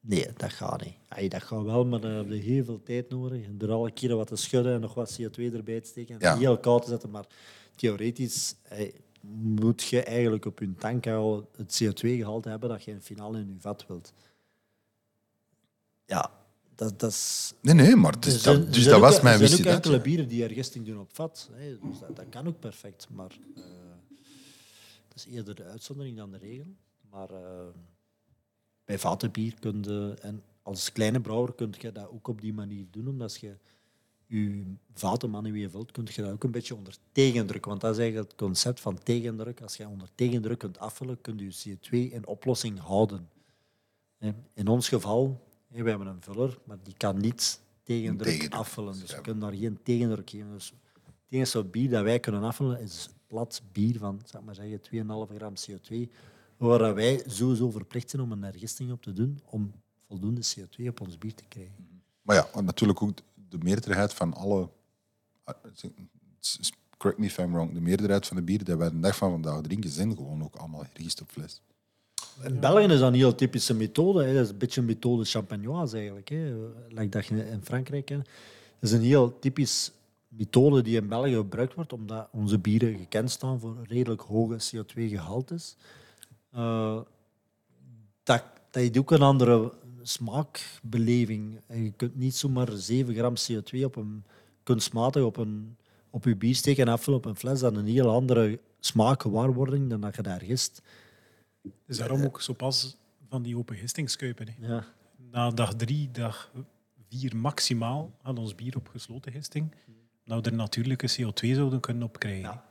Nee, 0.00 0.26
dat 0.36 0.52
gaat 0.52 0.84
niet. 0.84 0.94
Hey, 1.08 1.28
dat 1.28 1.42
gaat 1.42 1.62
wel, 1.62 1.84
maar 1.84 2.00
dan 2.00 2.10
heb 2.10 2.28
je 2.28 2.34
heel 2.34 2.64
veel 2.64 2.82
tijd 2.82 3.10
nodig. 3.10 3.44
En 3.44 3.58
door 3.58 3.70
alle 3.72 3.90
keren 3.90 4.16
wat 4.16 4.26
te 4.26 4.36
schudden 4.36 4.74
en 4.74 4.80
nog 4.80 4.94
wat 4.94 5.18
CO2 5.20 5.42
erbij 5.54 5.80
te 5.80 5.88
steken 5.88 6.14
en 6.14 6.20
Ja. 6.20 6.36
heel 6.36 6.58
koud 6.58 6.82
te 6.82 6.88
zetten. 6.88 7.10
Maar 7.10 7.26
theoretisch 7.78 8.54
hey, 8.62 8.94
moet 9.30 9.82
je 9.82 10.02
eigenlijk 10.02 10.44
op 10.44 10.58
je 10.58 10.74
tank 10.74 11.06
al 11.06 11.50
het 11.56 11.82
CO2-gehalte 11.84 12.48
hebben 12.48 12.68
dat 12.68 12.84
je 12.84 12.90
in 12.90 13.02
finale 13.02 13.38
in 13.38 13.48
je 13.48 13.60
vat 13.60 13.86
wilt. 13.86 14.12
Ja, 16.04 16.30
dat, 16.74 17.00
dat 17.00 17.10
is... 17.10 17.52
Nee, 17.60 17.74
nee, 17.74 17.96
maar 17.96 18.14
zijn- 18.20 18.60
dat, 18.60 18.72
dus 18.72 18.84
dat 18.84 18.94
ook- 18.94 19.00
was 19.00 19.20
mijn 19.20 19.40
Er 19.40 19.48
zijn 19.48 19.60
ook 19.60 19.66
enkele 19.74 20.00
bieren 20.00 20.28
die 20.28 20.42
ergisting 20.44 20.86
doen 20.86 20.98
op 21.00 21.14
vat. 21.14 21.48
Hè. 21.52 21.78
Dus 21.78 21.98
dat, 21.98 22.16
dat 22.16 22.28
kan 22.28 22.46
ook 22.46 22.60
perfect. 22.60 23.06
Maar 23.10 23.38
eh, 23.56 23.62
dat 25.08 25.16
is 25.16 25.26
eerder 25.26 25.54
de 25.54 25.64
uitzondering 25.64 26.16
dan 26.16 26.30
de 26.30 26.38
regel. 26.38 26.74
Maar 27.10 27.30
eh, 27.30 27.66
bij 28.84 28.98
vatenbier 28.98 29.54
kun 29.60 29.82
je, 29.82 30.14
en 30.20 30.42
als 30.62 30.92
kleine 30.92 31.20
brouwer 31.20 31.54
kun 31.54 31.74
je 31.78 31.92
dat 31.92 32.08
ook 32.08 32.28
op 32.28 32.40
die 32.40 32.52
manier 32.54 32.86
doen, 32.90 33.08
omdat 33.08 33.36
je 33.40 33.56
je 34.28 34.62
vaten 34.94 35.30
manueel 35.30 35.70
vult, 35.70 35.90
kun 35.90 36.06
je 36.10 36.22
dat 36.22 36.32
ook 36.32 36.44
een 36.44 36.50
beetje 36.50 36.74
onder 36.74 36.96
tegendruk. 37.12 37.64
Want 37.64 37.80
dat 37.80 37.92
is 37.92 37.98
eigenlijk 37.98 38.30
het 38.30 38.38
concept 38.38 38.80
van 38.80 38.98
tegendruk. 39.02 39.60
Als 39.60 39.76
je 39.76 39.88
onder 39.88 40.08
tegendruk 40.14 40.58
kunt 40.58 40.78
afvullen, 40.78 41.20
kun 41.20 41.38
je 41.38 41.44
je 41.44 41.76
CO2 41.76 42.12
in 42.12 42.26
oplossing 42.26 42.78
houden. 42.78 43.28
In 44.54 44.68
ons 44.68 44.88
geval, 44.88 45.46
we 45.66 45.88
hebben 45.90 46.06
een 46.06 46.22
vuller, 46.22 46.58
maar 46.64 46.78
die 46.82 46.94
kan 46.96 47.20
niet 47.20 47.60
tegendruk, 47.82 48.32
Tegendruk, 48.32 48.60
afvullen. 48.60 49.00
Dus 49.00 49.14
we 49.14 49.20
kunnen 49.20 49.40
daar 49.42 49.58
geen 49.58 49.78
tegendruk 49.82 50.30
geven. 50.30 50.52
Dus 50.52 50.72
het 51.04 51.14
enige 51.28 51.64
bier 51.64 51.90
dat 51.90 52.02
wij 52.02 52.20
kunnen 52.20 52.42
afvullen 52.42 52.80
is 52.80 53.08
plat 53.26 53.62
bier 53.72 53.98
van 53.98 54.20
zeg 54.24 54.42
maar 54.42 54.54
zeggen, 54.54 54.80
2,5 54.80 55.36
gram 55.36 55.54
CO2, 55.54 56.10
waar 56.56 56.94
wij 56.94 57.22
sowieso 57.26 57.70
verplicht 57.70 58.10
zijn 58.10 58.22
om 58.22 58.32
een 58.32 58.42
hergisting 58.42 58.92
op 58.92 59.02
te 59.02 59.12
doen 59.12 59.40
om 59.44 59.72
voldoende 60.06 60.40
CO2 60.56 60.86
op 60.86 61.00
ons 61.00 61.18
bier 61.18 61.34
te 61.34 61.44
krijgen. 61.48 62.02
Maar 62.22 62.36
ja, 62.36 62.48
want 62.52 62.66
natuurlijk 62.66 63.02
ook 63.02 63.18
de 63.48 63.58
meerderheid 63.58 64.14
van 64.14 64.34
alle... 64.34 64.68
ah, 65.44 65.54
Correct 66.96 67.20
me 67.20 67.26
if 67.26 67.38
I'm 67.38 67.52
wrong. 67.52 67.72
De 67.72 67.80
meerderheid 67.80 68.26
van 68.26 68.36
de 68.36 68.42
bieren 68.42 68.66
die 68.66 68.76
wij 68.76 68.90
de 68.90 69.00
dag 69.00 69.16
van 69.16 69.30
vandaag 69.30 69.60
drinken, 69.60 69.90
zijn 69.90 70.16
gewoon 70.16 70.42
ook 70.42 70.56
allemaal 70.56 70.84
hergist 70.92 71.20
op 71.20 71.30
fles. 71.30 71.62
In 72.42 72.60
België 72.60 72.84
is 72.84 72.98
dat 72.98 73.08
een 73.08 73.14
heel 73.14 73.34
typische 73.34 73.74
methode. 73.74 74.32
Dat 74.34 74.44
is 74.44 74.50
een 74.50 74.58
beetje 74.58 74.80
een 74.80 74.86
methode 74.86 75.24
champagnoise 75.24 75.96
eigenlijk. 75.96 76.28
Hè. 76.28 77.08
Dat 77.08 77.26
je 77.26 77.50
in 77.50 77.60
Frankrijk 77.62 78.04
kent. 78.04 78.24
Dat 78.78 78.90
is 78.90 78.92
een 78.92 79.02
heel 79.02 79.38
typisch 79.38 79.92
methode 80.28 80.82
die 80.82 80.96
in 80.96 81.08
België 81.08 81.34
gebruikt 81.34 81.74
wordt, 81.74 81.92
omdat 81.92 82.28
onze 82.32 82.58
bieren 82.58 82.98
gekend 82.98 83.30
staan 83.30 83.60
voor 83.60 83.76
redelijk 83.86 84.20
hoge 84.20 84.56
CO2-gehaltes. 84.56 85.76
Eh, 86.50 87.00
dat, 88.22 88.44
dat 88.70 88.82
heeft 88.82 88.98
ook 88.98 89.10
een 89.10 89.22
andere 89.22 89.72
smaakbeleving. 90.02 91.60
En 91.66 91.84
je 91.84 91.90
kunt 91.90 92.16
niet 92.16 92.34
zomaar 92.34 92.68
7 92.72 93.14
gram 93.14 93.34
CO2 93.34 93.84
op 93.84 93.96
een, 93.96 94.24
kunstmatig 94.62 95.22
op, 95.22 95.36
een, 95.36 95.76
op 96.10 96.24
je 96.24 96.36
bier 96.36 96.54
steken 96.54 96.86
en 96.86 96.92
afvullen 96.92 97.18
op 97.18 97.24
een 97.24 97.36
fles. 97.36 97.60
Dat 97.60 97.72
is 97.72 97.78
een 97.78 97.86
heel 97.86 98.10
andere 98.10 98.60
smaakgewaarwording 98.80 99.90
dan 99.90 100.00
dat 100.00 100.16
je 100.16 100.22
daar 100.22 100.40
gist. 100.40 100.82
Dus 101.86 101.98
daarom 101.98 102.24
ook 102.24 102.40
zo 102.40 102.52
pas 102.52 102.96
van 103.28 103.42
die 103.42 103.56
open 103.56 103.76
gistingskuipen. 103.76 104.54
Ja. 104.60 104.84
Na 105.30 105.50
dag 105.50 105.74
drie, 105.74 106.10
dag 106.10 106.52
vier 107.08 107.36
maximaal 107.36 108.12
had 108.22 108.38
ons 108.38 108.54
bier 108.54 108.76
op 108.76 108.88
gesloten 108.88 109.32
gisting. 109.32 109.74
Nou, 110.24 110.42
er 110.42 110.52
natuurlijke 110.54 111.10
CO2 111.10 111.54
zouden 111.54 111.80
kunnen 111.80 112.02
opkrijgen. 112.02 112.42
Ja. 112.42 112.64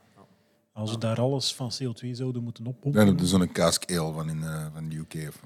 Als 0.72 0.90
we 0.90 0.98
daar 0.98 1.20
alles 1.20 1.54
van 1.54 1.72
CO2 1.72 2.10
zouden 2.10 2.42
moeten 2.42 2.66
oppompen. 2.66 3.06
heb 3.06 3.18
je 3.18 3.26
zo'n 3.26 3.52
cask 3.52 3.92
ale 3.92 4.12
van, 4.12 4.30
in, 4.30 4.42
eh, 4.42 4.66
van 4.72 4.88
de 4.88 4.96
UK. 4.96 5.28
Of, 5.28 5.42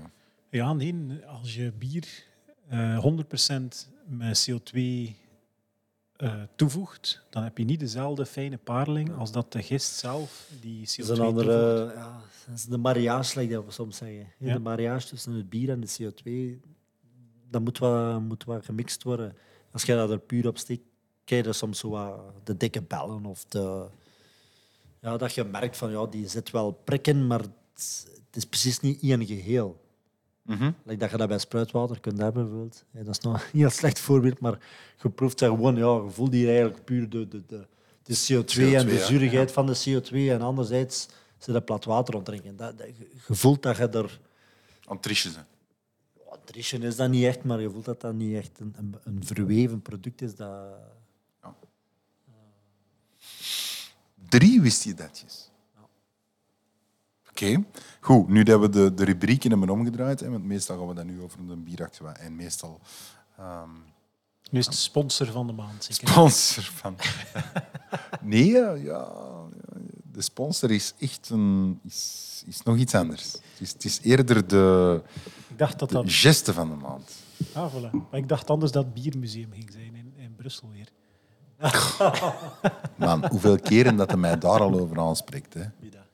Ja, 0.52 0.72
nee. 0.72 1.24
Als 1.26 1.54
je 1.54 1.72
bier 1.72 2.24
eh 2.68 3.04
100% 3.04 3.88
met 4.06 4.50
CO2 4.50 4.80
eh, 6.16 6.42
toevoegt, 6.56 7.22
dan 7.30 7.42
heb 7.42 7.58
je 7.58 7.64
niet 7.64 7.80
dezelfde 7.80 8.26
fijne 8.26 8.56
paarling 8.56 9.16
als 9.16 9.32
dat 9.32 9.52
de 9.52 9.62
gist 9.62 9.94
zelf 9.94 10.50
die 10.60 10.86
CO2 10.88 10.96
Dat 10.96 10.98
is 10.98 11.08
een 11.08 11.14
toevoegt. 11.16 11.38
andere, 11.38 11.92
ja, 11.94 12.20
dat 12.46 12.54
is 12.54 12.64
de 12.64 12.78
mariage, 12.78 13.38
like 13.38 13.52
dat 13.52 13.64
we 13.64 13.70
soms 13.70 13.96
zeggen. 13.96 14.32
Ja. 14.38 14.52
De 14.52 14.58
mariage 14.58 15.06
tussen 15.08 15.32
het 15.32 15.50
bier 15.50 15.70
en 15.70 15.80
de 15.80 15.96
CO2, 16.00 16.30
dat 17.50 17.60
moet 17.62 17.78
wat, 17.78 18.20
moet 18.20 18.44
wat 18.44 18.64
gemixt 18.64 19.02
worden. 19.02 19.36
Als 19.70 19.82
je 19.82 19.94
dat 19.94 20.10
er 20.10 20.18
puur 20.18 20.46
op 20.46 20.58
steekt, 20.58 20.84
krijg 21.24 21.44
je 21.44 21.52
soms 21.52 21.78
zo 21.78 21.88
wat 21.88 22.20
de 22.44 22.56
dikke 22.56 22.82
bellen 22.82 23.24
of 23.26 23.44
de... 23.44 23.86
Ja, 25.00 25.16
dat 25.16 25.34
je 25.34 25.44
merkt 25.44 25.76
van, 25.76 25.90
ja, 25.90 26.06
die 26.06 26.28
zit 26.28 26.50
wel 26.50 26.70
prikken, 26.70 27.26
maar 27.26 27.40
het, 27.40 28.06
het 28.26 28.36
is 28.36 28.44
precies 28.44 28.80
niet 28.80 29.02
één 29.02 29.26
geheel. 29.26 29.80
Like 30.44 30.96
dat 30.96 31.10
je 31.10 31.16
dat 31.16 31.28
bij 31.28 31.38
spruitwater 31.38 32.00
kunt 32.00 32.18
hebben, 32.18 32.42
bijvoorbeeld. 32.42 32.84
Ja, 32.90 33.02
dat 33.02 33.16
is 33.16 33.20
nog 33.20 33.34
een 33.52 33.58
heel 33.58 33.70
slecht 33.70 34.00
voorbeeld, 34.00 34.40
maar 34.40 34.58
je 35.02 35.10
proeft 35.10 35.38
daar 35.38 35.50
gewoon, 35.50 35.76
ja, 35.76 36.04
je 36.04 36.10
voelt 36.10 36.32
hier 36.32 36.48
eigenlijk 36.48 36.84
puur 36.84 37.08
de, 37.08 37.28
de, 37.28 37.42
de, 37.46 37.66
de 38.02 38.16
CO2, 38.16 38.74
en 38.74 38.86
de 38.86 38.94
ja. 38.94 39.04
zuurigheid 39.04 39.52
van 39.52 39.66
de 39.66 39.76
CO2. 39.76 40.12
En 40.12 40.40
anderzijds 40.40 41.08
ze 41.38 41.52
dat 41.52 41.64
plat 41.64 41.84
water 41.84 42.14
ontdrinken. 42.16 42.56
Dat, 42.56 42.78
dat, 42.78 42.86
je- 42.86 43.34
voelt 43.34 43.62
dat 43.62 43.76
je 43.76 43.88
er... 43.88 44.20
Aan 44.84 45.00
triesje 45.00 45.30
zijn. 45.30 45.46
Ja, 46.14 46.36
Trischen 46.44 46.82
is 46.82 46.96
dat 46.96 47.10
niet 47.10 47.24
echt, 47.24 47.44
maar 47.44 47.60
je 47.60 47.70
voelt 47.70 47.84
dat 47.84 48.00
dat 48.00 48.14
niet 48.14 48.36
echt 48.36 48.60
een, 48.60 48.74
een, 48.76 48.94
een 49.04 49.24
verweven 49.24 49.82
product 49.82 50.22
is. 50.22 50.34
Dat... 50.34 50.74
Drie 54.28 54.60
wist 54.60 54.84
je 54.84 54.94
datjes. 54.94 55.50
Oké, 57.32 57.64
goed. 58.00 58.28
Nu 58.28 58.42
dat 58.42 58.60
we 58.60 58.68
de, 58.68 58.94
de 58.94 59.04
rubrieken 59.04 59.50
hebben 59.50 59.70
omgedraaid, 59.70 60.20
hè, 60.20 60.30
want 60.30 60.44
meestal 60.44 60.78
gaan 60.78 60.88
we 60.88 60.94
dat 60.94 61.04
nu 61.04 61.22
over 61.22 61.38
een 61.48 61.64
bieractua 61.64 62.16
en 62.16 62.36
meestal 62.36 62.80
ehm, 63.38 63.70
Nu 64.50 64.58
is 64.58 64.66
het 64.66 64.74
sponsor 64.74 65.26
van 65.26 65.46
de 65.46 65.52
maand. 65.52 65.84
Zeker. 65.84 66.08
sponsor 66.08 66.64
van. 66.64 66.96
nee, 68.20 68.46
ja, 68.46 68.72
ja, 68.72 69.12
de 70.02 70.22
sponsor 70.22 70.70
is 70.70 70.94
echt 70.98 71.30
een, 71.30 71.80
is, 71.84 72.42
is 72.46 72.62
nog 72.62 72.76
iets 72.76 72.94
anders. 72.94 73.32
Het 73.32 73.60
is, 73.60 73.72
het 73.72 73.84
is 73.84 74.00
eerder 74.02 74.46
de, 74.46 75.02
Ik 75.48 75.58
dacht 75.58 75.78
dat 75.78 75.88
de 75.88 75.94
dat... 75.94 76.04
geste 76.06 76.52
van 76.52 76.68
de 76.68 76.76
maand. 76.76 77.12
Ah, 77.52 77.74
voilà. 77.74 77.90
Maar 77.90 78.20
ik 78.20 78.28
dacht 78.28 78.50
anders 78.50 78.72
dat 78.72 78.84
het 78.84 78.94
biermuseum 78.94 79.52
ging 79.52 79.70
zijn 79.72 79.94
in, 79.94 80.12
in 80.16 80.34
Brussel 80.36 80.70
weer. 80.70 80.88
Man, 82.96 83.26
hoeveel 83.26 83.58
keren 83.58 83.96
dat 83.96 84.10
hij 84.10 84.18
mij 84.18 84.38
daar 84.38 84.60
al 84.60 84.80
over 84.80 85.00
aanspreekt. 85.00 85.54
Hè? 85.54 85.64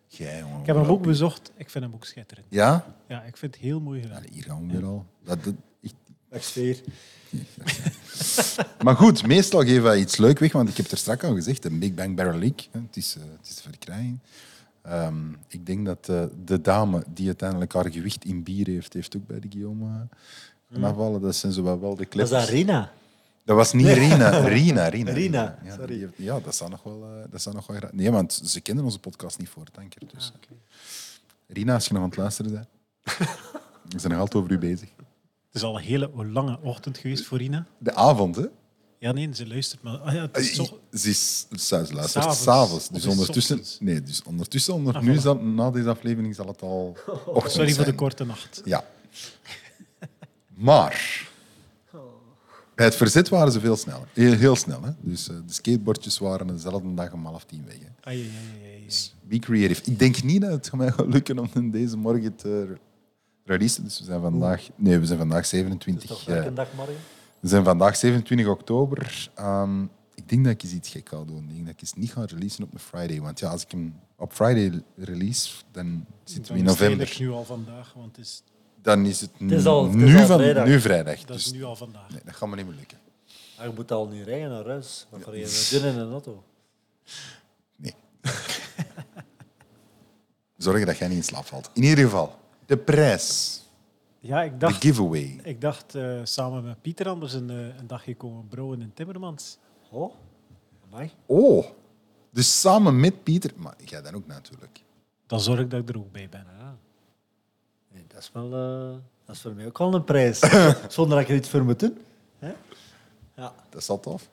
Jongen. 0.09 0.61
Ik 0.61 0.67
heb 0.67 0.77
hem 0.77 0.87
ook 0.87 1.03
bezocht. 1.03 1.51
Ik 1.57 1.71
vind 1.71 1.85
hem 1.85 1.95
ook 1.95 2.05
schitterend. 2.05 2.47
Ja? 2.51 2.95
Ja, 3.09 3.23
ik 3.23 3.37
vind 3.37 3.55
het 3.55 3.65
heel 3.65 3.81
mooi 3.81 4.01
gedaan. 4.01 4.17
Allee, 4.17 4.31
hier 4.33 4.43
gaan 4.45 4.67
we 4.67 4.73
weer 4.73 4.85
al. 4.87 5.07
Dat, 5.25 5.45
dat- 5.45 5.55
ik- 5.81 5.93
Dag 6.31 6.45
sfeer. 6.45 6.81
Maar 8.85 8.97
goed, 8.97 9.27
meestal 9.27 9.61
geven 9.63 9.83
wij 9.83 9.99
iets 9.99 10.17
leuk 10.17 10.39
weg, 10.39 10.53
want 10.53 10.69
ik 10.69 10.77
heb 10.77 10.87
er 10.91 10.99
straks 10.99 11.25
al 11.25 11.35
gezegd, 11.35 11.63
de 11.63 11.71
Big 11.79 11.95
Bang 11.95 12.17
Barrel 12.17 12.39
League, 12.39 12.67
het, 12.71 12.97
is, 12.97 13.17
eh, 13.17 13.23
het 13.39 13.49
is 13.49 13.55
te 13.55 13.63
verkrijgen. 13.63 14.23
Ehm, 14.83 15.33
ik 15.49 15.67
denk 15.67 15.87
dat 15.87 16.09
eh, 16.09 16.23
de 16.45 16.61
dame 16.61 17.03
die 17.15 17.27
uiteindelijk 17.27 17.73
haar 17.73 17.91
gewicht 17.91 18.25
in 18.25 18.43
bier 18.43 18.67
heeft, 18.67 18.93
heeft 18.93 19.17
ook 19.17 19.27
bij 19.27 19.41
de 19.41 19.47
Guillaume 19.51 20.07
uh, 20.77 20.83
afvallen. 20.85 21.21
Dat 21.21 21.37
zijn 21.37 21.53
zo 21.53 21.63
wel 21.63 21.81
wel 21.81 21.95
de 21.97 22.05
kleppers. 22.07 22.41
dat 22.41 22.49
Rina? 22.49 22.93
Dat 23.49 23.57
was 23.57 23.73
niet 23.73 23.87
Rina. 23.87 24.29
Rina, 24.39 24.89
Rina. 24.89 25.13
Rina, 25.13 25.59
Ja, 25.65 25.75
sorry. 25.75 25.99
die 25.99 26.09
ja, 26.17 26.41
dat 26.41 26.55
zou 26.55 26.71
nog 26.71 26.83
wel... 26.83 27.03
eh, 27.05 27.31
dat 27.31 27.43
zou 27.43 27.55
nog 27.55 27.67
wel 27.67 27.77
gra- 27.77 27.91
nee, 27.93 28.11
want 28.11 28.41
ze 28.45 28.61
kennen 28.61 28.85
onze 28.85 28.99
podcast 28.99 29.39
niet 29.39 29.49
voor, 29.49 29.65
dank 29.73 29.95
je. 29.95 30.01
Dus. 30.15 30.33
Rina, 31.47 31.75
als 31.75 31.87
je 31.87 31.93
nog 31.93 32.03
aan 32.03 32.09
het 32.09 32.19
luisteren 32.19 32.53
bent, 32.53 32.67
we 33.93 33.99
zijn 33.99 34.13
nog 34.13 34.21
altijd 34.21 34.43
over 34.43 34.55
u 34.55 34.59
bezig. 34.59 34.89
Het 34.97 35.55
is 35.57 35.63
al 35.63 35.77
een 35.79 35.83
hele 35.85 36.11
lange 36.33 36.59
ochtend 36.63 36.99
geweest 36.99 37.25
voor 37.25 37.39
Rina. 37.39 37.67
De 37.79 37.95
avond, 37.95 38.37
hè? 38.37 38.45
Ja, 38.99 39.13
nee, 39.13 39.29
ze 39.35 39.47
luistert 39.47 39.83
maar. 39.83 39.97
Ah, 39.99 40.13
ja, 40.15 40.21
het 40.21 40.37
is 40.37 40.57
toch... 40.57 40.75
Ze 40.93 41.09
is, 41.09 41.47
ze 41.57 41.87
luistert 41.95 42.35
S'avonds. 42.35 42.89
Dus 42.89 43.07
ondertussen, 43.07 43.63
nee, 43.81 44.03
dus 44.03 44.23
ondertussen, 44.23 44.75
onder, 44.75 44.95
Ah, 44.97 45.03
nu 45.03 45.17
voilà. 45.19 45.21
zal, 45.21 45.37
na 45.39 45.71
deze 45.71 45.89
aflevering 45.89 46.35
zal 46.35 46.47
het 46.47 46.63
al 46.63 46.97
ochtend 47.27 47.53
Sorry 47.53 47.69
voor 47.69 47.79
de 47.79 47.85
zijn. 47.85 47.95
korte 47.97 48.25
nacht. 48.25 48.61
Ja. 48.65 48.85
Maar 50.49 51.28
bij 52.79 52.87
het 52.87 52.97
verzet 52.97 53.29
waren 53.29 53.53
ze 53.53 53.61
veel 53.61 53.77
sneller. 53.77 54.09
Heel, 54.13 54.33
heel 54.33 54.57
snel. 54.57 54.83
Hè? 54.83 54.91
Dus 55.01 55.29
eh, 55.29 55.37
de 55.47 55.53
skateboardjes 55.53 56.19
waren 56.19 56.47
dezelfde 56.47 56.95
dag 56.95 57.13
om 57.13 57.25
half 57.25 57.45
tien 57.45 57.65
weg. 57.67 57.79
Hè? 57.79 57.87
Ai, 58.01 58.21
ai, 58.21 58.31
ai, 58.63 58.75
ai. 58.75 58.87
Be 59.23 59.39
creative. 59.39 59.91
Ik 59.91 59.99
denk 59.99 60.23
niet 60.23 60.41
dat 60.41 60.51
het 60.51 60.73
mij 60.73 60.91
gaat 60.91 61.07
lukken 61.07 61.39
om 61.39 61.71
deze 61.71 61.97
morgen 61.97 62.37
te 62.37 62.77
releasen. 63.45 63.85
Dus 63.85 63.99
we 63.99 64.05
zijn 64.05 64.21
vandaag, 64.21 64.69
nee, 64.77 64.99
we 64.99 65.07
zijn 65.07 65.19
vandaag 65.19 65.37
Dat 65.37 65.53
is 65.53 65.59
27. 65.59 66.09
toch 66.09 66.29
eh, 66.29 66.37
elke 66.37 66.53
dag, 66.53 66.69
we 67.41 67.49
zijn 67.49 67.65
vandaag 67.65 67.97
27 67.97 68.47
oktober. 68.47 69.31
Ehm, 69.35 69.83
ik 70.15 70.29
denk 70.29 70.45
dat 70.45 70.53
ik 70.53 70.63
eens 70.63 70.73
iets 70.73 70.89
gek 70.89 71.09
ga 71.09 71.25
doen. 71.25 71.45
Ik 71.49 71.55
denk 71.55 71.65
dat 71.65 71.75
ik 71.75 71.81
eens 71.81 71.95
niet 71.95 72.13
ga 72.13 72.25
releasen 72.25 72.65
op 72.65 72.73
een 72.73 72.79
Friday. 72.79 73.21
Want 73.21 73.39
ja, 73.39 73.51
als 73.51 73.63
ik 73.63 73.71
hem 73.71 73.95
op 74.17 74.33
Friday 74.33 74.83
release, 74.97 75.51
dan 75.73 76.05
zitten 76.25 76.53
we 76.53 76.59
in 76.59 76.65
november. 76.65 76.97
eigenlijk 76.97 77.31
nu 77.31 77.37
al 77.37 77.45
vandaag, 77.45 77.93
want 77.93 78.17
het 78.17 78.27
is, 78.27 78.43
Dan 78.83 79.07
is 79.07 79.21
het, 79.21 79.31
is 79.39 79.67
al- 79.67 79.85
het 79.85 79.95
is 79.95 80.01
nu, 80.01 80.19
al 80.19 80.27
van, 80.27 80.39
vrijdag. 80.39 80.67
nu 80.67 80.81
vrijdag. 80.81 81.25
dat 81.25 81.37
is 81.37 81.45
Dus 81.45 81.53
nu 81.53 81.65
al 81.65 81.77
vandaag. 81.77 82.11
nee, 82.11 82.21
dat 82.25 82.35
gaat 82.35 82.49
me 82.49 82.57
niet 82.57 82.67
meer 82.67 82.75
lukken. 82.77 82.99
Ah, 83.59 83.65
je 83.67 83.73
moet 83.75 83.93
al 83.93 84.09
niet 84.09 84.25
rijden 84.27 84.49
naar 84.51 84.67
huis. 84.67 85.07
Wat 85.11 85.23
ga 85.23 85.33
je 85.35 85.69
doen 85.71 85.91
in 85.93 85.99
een 85.99 86.11
auto? 86.11 86.43
Nee. 87.77 87.95
Zorgen 90.57 90.87
dat 90.87 90.97
jij 90.99 91.09
niet 91.09 91.17
in 91.17 91.25
slaap 91.25 91.45
valt. 91.47 91.71
In 91.75 91.83
ieder 91.83 92.05
geval, 92.05 92.35
de 92.67 92.77
prijs. 92.77 93.61
Ja, 94.21 94.43
ik 94.43 94.51
De 94.53 94.57
dacht, 94.59 94.83
giveaway. 94.83 95.41
ik 95.43 95.61
dacht 95.61 95.95
eh, 95.95 96.21
samen 96.25 96.65
met 96.65 96.83
Pieter 96.83 97.09
anders 97.09 97.33
een, 97.33 97.51
eh, 97.51 97.57
een 97.79 97.87
dagje 97.87 98.17
komen 98.17 98.49
brouwen 98.49 98.81
in 98.81 98.93
Timmermans. 98.95 99.59
Oh, 99.91 100.15
amai. 100.91 101.11
Oh, 101.27 101.67
dus 102.31 102.61
samen 102.61 103.01
met 103.01 103.23
Pieter. 103.23 103.51
Maar 103.57 103.75
jij 103.85 104.03
dan 104.03 104.15
ook 104.15 104.27
natuurlijk. 104.27 104.83
Dan 105.27 105.41
zorg 105.41 105.61
ik 105.61 105.71
dat 105.71 105.81
ik 105.81 105.89
er 105.89 105.99
ook 105.99 106.13
bij 106.13 106.29
ben. 106.29 106.47
Ja. 106.59 106.77
Nee, 107.99 108.07
dat, 108.09 108.23
is 108.23 108.31
wel, 108.33 108.45
eh, 108.53 108.97
dat 109.25 109.35
is 109.35 109.41
voor 109.41 109.55
mij 109.55 109.67
ook 109.67 109.79
wel 109.79 109.95
een 109.95 110.05
prijs. 110.05 110.39
Zonder 110.89 111.17
dat 111.17 111.21
ik 111.25 111.29
er 111.29 111.35
iets 111.37 111.49
voor 111.49 111.65
moet 111.65 111.81
doen. 111.81 111.99
Hè? 112.39 112.53
Ja. 113.37 113.55
Dat 113.71 113.81
is 113.81 113.89
al 113.89 114.01
tof. 114.01 114.29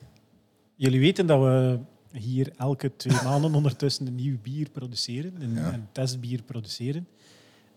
Jullie 0.74 1.00
weten 1.00 1.26
dat 1.26 1.40
we 1.40 1.78
hier 2.12 2.52
elke 2.56 2.96
twee 2.96 3.22
maanden 3.24 3.54
ondertussen 3.60 4.06
een 4.06 4.14
nieuw 4.14 4.38
bier 4.42 4.70
produceren, 4.70 5.42
een, 5.42 5.54
Ja. 5.54 5.72
een 5.72 5.88
testbier 5.92 6.42
produceren. 6.42 7.08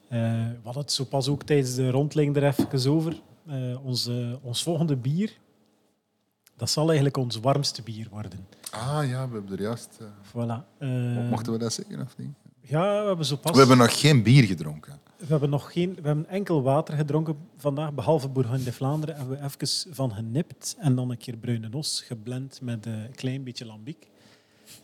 Eh, 0.07 0.19
we 0.19 0.59
hadden 0.63 0.81
het 0.81 0.91
zo 0.91 1.03
pas 1.03 1.27
ook 1.27 1.43
tijdens 1.43 1.75
de 1.75 1.89
rondleiding 1.89 2.37
er 2.37 2.43
even 2.47 2.91
over. 2.91 3.21
Eh, 3.47 3.85
ons, 3.85 4.07
eh, 4.07 4.33
ons 4.41 4.63
volgende 4.63 4.95
bier, 4.95 5.37
dat 6.55 6.69
zal 6.69 6.85
eigenlijk 6.85 7.17
ons 7.17 7.35
warmste 7.39 7.81
bier 7.81 8.07
worden. 8.11 8.47
Ah 8.71 9.09
ja, 9.09 9.27
we 9.27 9.33
hebben 9.33 9.51
er 9.51 9.61
juist. 9.61 9.99
Voilà. 10.27 10.77
Eh, 10.77 11.29
mochten 11.29 11.51
we 11.53 11.57
dat 11.59 11.73
zeggen 11.73 12.01
of 12.01 12.17
niet? 12.17 12.33
Ja, 12.69 13.01
we 13.01 13.07
hebben 13.07 13.25
zo 13.25 13.35
pas... 13.35 13.51
We 13.51 13.57
hebben 13.57 13.77
nog 13.77 13.99
geen 13.99 14.23
bier 14.23 14.43
gedronken. 14.43 14.99
We 15.17 15.25
hebben 15.25 15.49
nog 15.49 15.71
geen, 15.71 15.95
we 15.95 16.07
hebben 16.07 16.29
enkel 16.29 16.61
water 16.61 16.95
gedronken 16.95 17.37
vandaag, 17.57 17.93
behalve 17.93 18.27
Bourgogne 18.29 18.63
de 18.63 18.73
Vlaanderen. 18.73 19.15
Hebben 19.15 19.39
we 19.39 19.43
even 19.43 19.95
van 19.95 20.11
genipt 20.13 20.75
en 20.79 20.95
dan 20.95 21.09
een 21.09 21.17
keer 21.17 21.37
bruine 21.37 21.69
nos 21.69 22.01
geblend 22.01 22.59
met 22.61 22.85
eh, 22.85 22.93
een 22.93 23.15
klein 23.15 23.43
beetje 23.43 23.65
lambiek. 23.65 24.07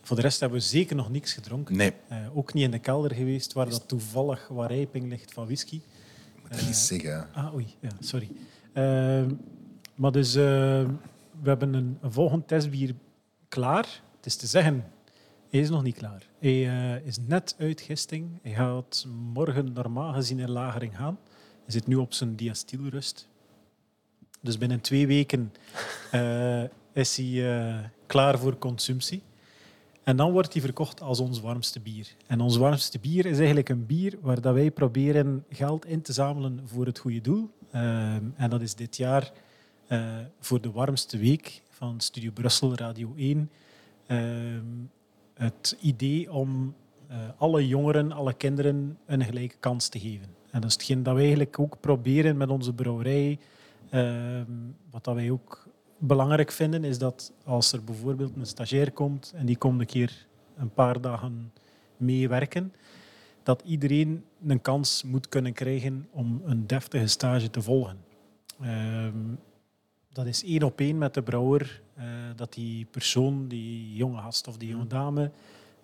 Voor 0.02 0.16
de 0.16 0.22
rest 0.22 0.40
hebben 0.40 0.58
we 0.58 0.64
zeker 0.64 0.96
nog 0.96 1.10
niks 1.10 1.32
gedronken. 1.32 1.76
Nee, 1.76 1.92
Eh, 2.08 2.36
ook 2.36 2.52
niet 2.52 2.64
in 2.64 2.70
de 2.70 2.78
kelder 2.78 3.14
geweest, 3.14 3.52
waar 3.52 3.70
dat 3.70 3.88
toevallig 3.88 4.48
wat 4.48 4.70
rijping 4.70 5.08
ligt 5.08 5.32
van 5.32 5.44
whisky. 5.44 5.80
moet 6.42 6.50
dat 6.50 6.66
niet 6.66 6.76
zeggen. 6.76 7.28
Ah, 7.34 7.54
oei, 7.54 7.66
ja, 7.80 7.90
sorry. 8.00 8.28
Ehm, 8.72 9.34
maar 9.94 10.12
dus, 10.12 10.34
eh, 10.34 10.42
we 11.42 11.48
hebben 11.48 11.74
een, 11.74 11.98
een 12.00 12.12
volgend 12.12 12.48
testbier 12.48 12.94
klaar. 13.48 14.02
Het 14.16 14.26
is 14.26 14.36
te 14.36 14.46
zeggen, 14.46 14.84
hij 15.56 15.64
is 15.64 15.70
nog 15.70 15.82
niet 15.82 15.96
klaar. 15.96 16.22
Hij 16.38 16.68
eh, 16.68 17.06
is 17.06 17.18
net 17.26 17.54
uit 17.58 17.80
gisting. 17.80 18.28
Hij 18.42 18.52
gaat 18.52 19.06
morgen 19.32 19.72
normaal 19.72 20.12
gezien 20.12 20.38
in 20.38 20.50
lagering 20.50 20.96
gaan. 20.96 21.18
Hij 21.62 21.72
zit 21.72 21.86
nu 21.86 21.96
op 21.96 22.12
zijn 22.12 22.36
diastylrust. 22.36 23.28
Dus 24.40 24.58
binnen 24.58 24.80
twee 24.80 25.06
weken 25.06 25.52
eh, 26.10 26.62
is 26.92 27.16
hij 27.16 27.58
eh, 27.58 27.84
klaar 28.06 28.38
voor 28.38 28.58
consumptie. 28.58 29.22
En 30.02 30.16
dan 30.16 30.32
wordt 30.32 30.52
hij 30.52 30.62
verkocht 30.62 31.00
als 31.00 31.20
ons 31.20 31.40
warmste 31.40 31.80
bier. 31.80 32.14
En 32.26 32.40
ons 32.40 32.56
warmste 32.56 32.98
bier 32.98 33.26
is 33.26 33.36
eigenlijk 33.38 33.68
een 33.68 33.86
bier 33.86 34.18
waar 34.20 34.40
dat 34.40 34.54
wij 34.54 34.70
proberen 34.70 35.44
geld 35.50 35.86
in 35.86 36.02
te 36.02 36.12
zamelen 36.12 36.60
voor 36.64 36.86
het 36.86 36.98
goede 36.98 37.20
doel. 37.20 37.50
En 38.36 38.50
dat 38.50 38.60
is 38.60 38.74
dit 38.74 38.96
jaar 38.96 39.32
voor 40.40 40.60
de 40.60 40.70
warmste 40.70 41.18
week 41.18 41.62
van 41.70 42.00
Studio 42.00 42.30
Brussel 42.30 42.74
Radio 42.74 43.14
1 43.16 43.50
ehm, 44.06 44.62
het 45.36 45.76
idee 45.80 46.32
om 46.32 46.74
eh, 47.08 47.16
alle 47.36 47.66
jongeren, 47.66 48.12
alle 48.12 48.32
kinderen 48.32 48.98
een 49.06 49.24
gelijke 49.24 49.56
kans 49.60 49.88
te 49.88 49.98
geven. 49.98 50.28
En 50.50 50.60
dat 50.60 50.70
is 50.70 50.76
hetgeen 50.76 51.02
dat 51.02 51.12
wij 51.12 51.22
eigenlijk 51.22 51.58
ook 51.58 51.80
proberen 51.80 52.36
met 52.36 52.48
onze 52.48 52.72
brouwerij. 52.72 53.38
Ehm, 53.90 54.50
wat 54.90 55.04
dat 55.04 55.14
wij 55.14 55.30
ook 55.30 55.68
belangrijk 55.98 56.52
vinden, 56.52 56.84
is 56.84 56.98
dat 56.98 57.32
als 57.44 57.72
er 57.72 57.84
bijvoorbeeld 57.84 58.36
een 58.36 58.46
stagiair 58.46 58.92
komt 58.92 59.32
en 59.36 59.46
die 59.46 59.56
komt 59.56 59.80
een 59.80 59.86
keer 59.86 60.26
een 60.56 60.70
paar 60.70 61.00
dagen 61.00 61.52
meewerken, 61.96 62.72
dat 63.42 63.62
iedereen 63.64 64.24
een 64.46 64.60
kans 64.60 65.02
moet 65.02 65.28
kunnen 65.28 65.52
krijgen 65.52 66.08
om 66.10 66.42
een 66.44 66.66
deftige 66.66 67.06
stage 67.06 67.50
te 67.50 67.62
volgen. 67.62 67.96
Ehm, 68.60 69.34
dat 70.16 70.26
is 70.26 70.44
één 70.44 70.62
op 70.62 70.80
één 70.80 70.98
met 70.98 71.14
de 71.14 71.22
brouwer, 71.22 71.82
eh, 71.94 72.04
dat 72.36 72.52
die 72.52 72.84
persoon, 72.90 73.48
die 73.48 73.94
jonge 73.94 74.20
gast 74.20 74.48
of 74.48 74.56
die 74.56 74.68
jonge 74.68 74.86
dame, 74.86 75.30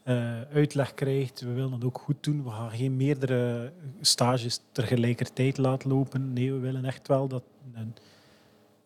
eh, 0.02 0.40
uitleg 0.40 0.94
krijgt. 0.94 1.40
We 1.40 1.52
willen 1.52 1.72
het 1.72 1.84
ook 1.84 1.98
goed 1.98 2.16
doen. 2.24 2.44
We 2.44 2.50
gaan 2.50 2.70
geen 2.70 2.96
meerdere 2.96 3.72
stages 4.00 4.60
tegelijkertijd 4.72 5.59
laten 5.59 5.88
lopen. 5.90 6.32
Nee, 6.32 6.52
we 6.52 6.59
willen 6.59 6.84
echt 6.84 7.09
wel 7.09 7.28
dat 7.28 7.42
een- 7.74 7.94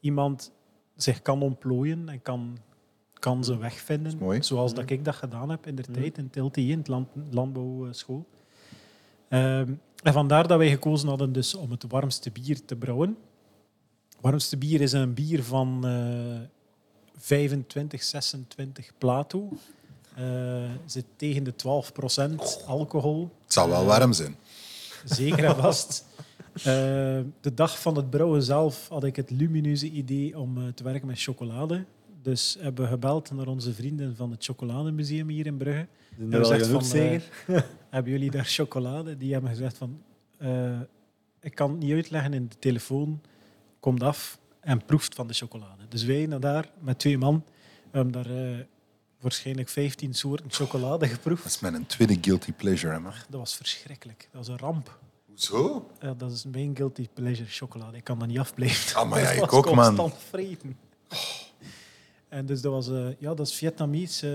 iemand 0.01 0.53
zich 0.97 1.23
kan 1.23 1.43
ontplooien 1.43 2.09
en 2.09 2.23
kan, 2.23 2.59
kan 3.15 3.45
zijn 3.45 3.59
weg 3.59 3.75
vinden. 3.75 4.19
Zoals 4.45 4.75
dat 4.75 4.91
ik 4.91 5.05
dat 5.05 5.15
gedaan 5.15 5.51
heb 5.51 5.67
in 5.67 5.75
de 5.75 5.83
tijd 5.83 6.19
in 6.19 6.31
Tilty, 6.31 6.61
in 6.61 6.79
het 6.79 6.89
land, 6.89 7.09
landbouwschool. 7.31 8.27
Ehm, 9.29 9.73
en 10.03 10.13
vandaar 10.13 10.47
dat 10.49 10.59
wij 10.59 10.71
gekozen 10.71 11.09
hadden 11.09 11.33
dus 11.33 11.55
om 11.55 11.71
het 11.71 11.85
warmste 11.89 12.31
bier 12.31 12.65
te 12.65 12.77
brouwen. 12.77 13.17
Warmste 14.21 14.57
bier 14.57 14.81
is 14.81 14.93
een 14.93 15.15
bier 15.15 15.43
van 15.45 15.87
eh 15.87 16.41
25, 17.19 18.03
26 18.03 18.91
Plato. 18.99 19.49
Eh, 20.15 20.25
zit 20.85 21.05
tegen 21.17 21.45
de 21.45 21.55
12% 21.57 22.65
alcohol. 22.67 23.31
Het 23.45 23.53
zou 23.53 23.71
wel 23.71 23.81
Eh, 23.81 23.87
warm 23.87 24.13
zijn. 24.13 24.37
Zeker 25.05 25.45
en 25.45 25.57
vast. 25.57 26.05
Eh, 26.53 26.63
de 27.41 27.55
dag 27.55 27.81
van 27.81 27.97
het 27.97 28.11
brouwen 28.11 28.43
zelf 28.43 28.89
had 28.89 29.05
ik 29.05 29.17
het 29.17 29.31
lumineuze 29.31 29.91
idee 29.91 30.39
om 30.39 30.59
eh, 30.59 30.69
te 30.75 30.83
werken 30.83 31.07
met 31.07 31.21
chocolade. 31.23 31.85
Dus 32.23 32.57
hebben 32.61 32.85
we 32.85 32.91
gebeld 32.91 33.31
naar 33.31 33.47
onze 33.47 33.75
vrienden 33.75 34.17
van 34.17 34.31
het 34.31 34.45
Chocolademuseum 34.45 35.29
hier 35.29 35.47
in 35.47 35.57
Brugge. 35.57 35.87
Ja, 36.31 36.39
er 36.39 36.45
genoeg, 36.45 36.69
van, 36.69 36.81
eh, 36.81 36.83
zeker? 37.11 37.23
Hebben 37.91 38.13
jullie 38.13 38.31
daar 38.31 38.45
chocolade? 38.45 39.17
Die 39.17 39.33
hebben 39.33 39.51
gezegd 39.51 39.77
van... 39.79 40.03
eh, 40.39 40.81
ik 41.41 41.55
kan 41.55 41.71
het 41.71 41.79
niet 41.79 41.93
uitleggen 41.93 42.35
in 42.35 42.49
de 42.49 42.59
telefoon. 42.59 43.21
Komt 43.87 44.03
af 44.03 44.39
en 44.61 44.85
proeft 44.85 45.15
van 45.15 45.27
de 45.27 45.35
chocolade. 45.35 45.89
Dus 45.89 46.05
wij 46.05 46.27
naar 46.27 46.41
daar 46.41 46.71
met 46.79 46.99
twee 46.99 47.19
man. 47.19 47.45
Hebben 47.91 48.13
daar 48.13 48.51
eh, 48.51 48.59
waarschijnlijk 49.21 49.69
15 49.69 50.15
soorten 50.15 50.51
chocolade 50.51 51.09
geproefd. 51.15 51.43
Dat 51.43 51.53
is 51.53 51.61
mijn 51.61 51.87
tweede 51.87 52.19
guilty 52.21 52.53
pleasure, 52.53 52.93
hè, 52.93 53.01
man. 53.01 53.13
Dat 53.29 53.41
was 53.41 53.57
verschrikkelijk. 53.57 54.29
Dat 54.33 54.47
was 54.47 54.49
een 54.49 54.59
ramp. 54.59 54.99
Hoezo? 55.27 55.91
Ja, 56.01 56.15
dat 56.15 56.33
is 56.33 56.45
mijn 56.45 56.77
guilty 56.77 57.09
pleasure 57.15 57.49
chocolade. 57.49 57.97
Ik 57.97 58.05
kan 58.05 58.19
dat 58.19 58.29
niet 58.29 58.39
afblijven. 58.39 58.97
Ah, 58.97 59.09
maar 59.09 59.21
ja, 59.21 59.31
ik 59.43 59.53
ook, 59.53 59.75
man. 59.75 59.85
constant 59.85 60.15
vreten. 60.29 60.77
En 62.29 62.47
dus 62.47 62.61
dat, 62.61 62.73
was, 62.73 62.89
eh, 62.89 63.09
ja, 63.19 63.35
dat 63.35 63.47
is 63.47 63.55
Vietnamese 63.55 64.29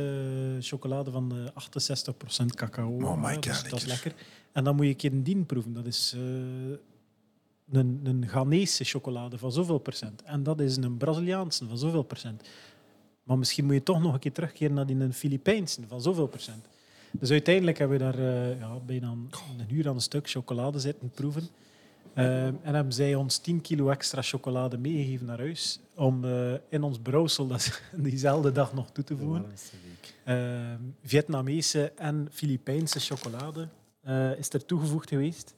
eh, 0.58 0.64
chocolade 0.64 1.12
van 1.12 1.52
eh 1.56 2.44
68% 2.44 2.46
cacao. 2.56 2.90
Oh 2.90 3.24
my 3.24 3.34
God, 3.34 3.44
dus 3.44 3.64
dat 3.64 3.74
is 3.74 3.86
lekker. 3.86 4.14
En 4.52 4.64
dan 4.64 4.76
moet 4.76 4.86
je 4.86 4.92
een 4.92 4.98
keer 4.98 5.12
een 5.12 5.24
dien 5.24 5.46
proeven. 5.46 5.74
Dat 5.74 5.86
is 5.86 6.16
een, 7.72 8.00
een 8.04 8.28
Ghanese 8.28 8.84
chocolade 8.84 9.38
van 9.38 9.52
zoveel 9.52 9.78
procent. 9.78 10.24
En 10.24 10.44
dat 10.44 10.60
is 10.60 10.78
een 10.78 10.98
Braziliaanse 10.98 11.68
van 11.68 11.78
zoveel 11.78 12.04
procent. 12.04 12.42
Maar 13.24 13.38
misschien 13.38 13.66
moet 13.66 13.74
je 13.74 13.84
toch 13.84 14.02
nog 14.02 14.14
een 14.14 14.20
keer 14.20 14.32
terugkeren 14.32 14.74
naar 14.74 14.86
die 14.86 15.00
een 15.00 15.14
Filipijnse 15.14 15.82
van 15.88 16.02
zoveel 16.02 16.28
procent. 16.28 16.66
Dus 17.12 17.32
uiteindelijk 17.32 17.78
hebben 17.78 17.98
we 17.98 18.04
daar 18.04 18.20
eh, 18.20 18.60
ja, 18.60 18.80
bijna 18.86 19.08
een, 19.08 19.30
een 19.58 19.76
uur 19.76 19.88
aan 19.88 19.96
een 19.96 20.02
stuk 20.02 20.30
chocolade 20.30 20.80
zitten 20.80 21.10
proeven. 21.10 21.48
Eh, 22.14 22.46
en 22.46 22.74
hebben 22.74 22.94
zij 22.94 23.16
ons 23.16 23.38
10 23.38 23.62
kilo 23.62 23.90
extra 23.90 24.22
chocolade 24.22 24.78
meegegeven 24.78 25.26
naar 25.26 25.38
huis 25.38 25.80
om 25.96 26.26
eh, 26.26 26.54
in 26.70 26.84
ons 26.84 27.00
brouwsel 27.00 27.48
dat 27.48 27.82
diezelfde 27.96 28.52
dag 28.52 28.74
nog 28.74 28.92
toe 28.92 29.04
te 29.04 29.18
voegen. 29.18 29.46
Vietnamese 31.04 31.92
en 31.96 32.28
Filipijnse 32.32 33.00
chocolade 33.00 33.68
is 34.38 34.50
er 34.50 34.66
toegevoegd 34.66 35.10
geweest 35.10 35.56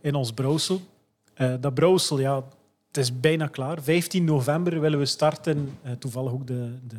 in 0.00 0.14
ons 0.14 0.32
brouwsel. 0.32 0.80
Eh, 1.34 1.54
dat 1.60 1.74
brouwsel, 1.74 2.20
ja, 2.20 2.44
het 2.88 2.96
is 2.96 3.20
bijna 3.20 3.46
klaar. 3.46 3.82
15 3.82 4.24
november 4.24 4.80
willen 4.80 4.98
we 4.98 5.04
starten. 5.06 5.78
Eh, 5.82 5.92
toevallig 5.92 6.32
ook 6.32 6.46
de, 6.46 6.78
de, 6.86 6.96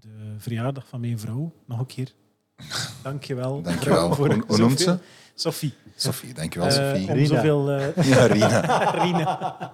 de 0.00 0.08
verjaardag 0.38 0.86
van 0.88 1.00
mijn 1.00 1.18
vrouw. 1.18 1.52
Nog 1.66 1.78
een 1.78 1.86
keer. 1.86 2.12
Dankjewel. 3.02 3.62
Dankjewel. 3.62 4.14
voor 4.14 4.32
Hoe, 4.32 4.44
hoe 4.46 4.58
noemt 4.58 4.80
ze? 4.80 4.98
Sophie. 5.34 5.72
Sophie, 5.96 6.34
dankjewel 6.34 6.68
Eh, 6.68 6.74
Sophie. 6.74 7.08
om 7.08 7.14
Rina. 7.14 7.26
zoveel... 7.26 7.70
eh, 7.70 8.04
Ja, 8.10 8.26
Rina. 8.26 8.90
Rina. 9.02 9.72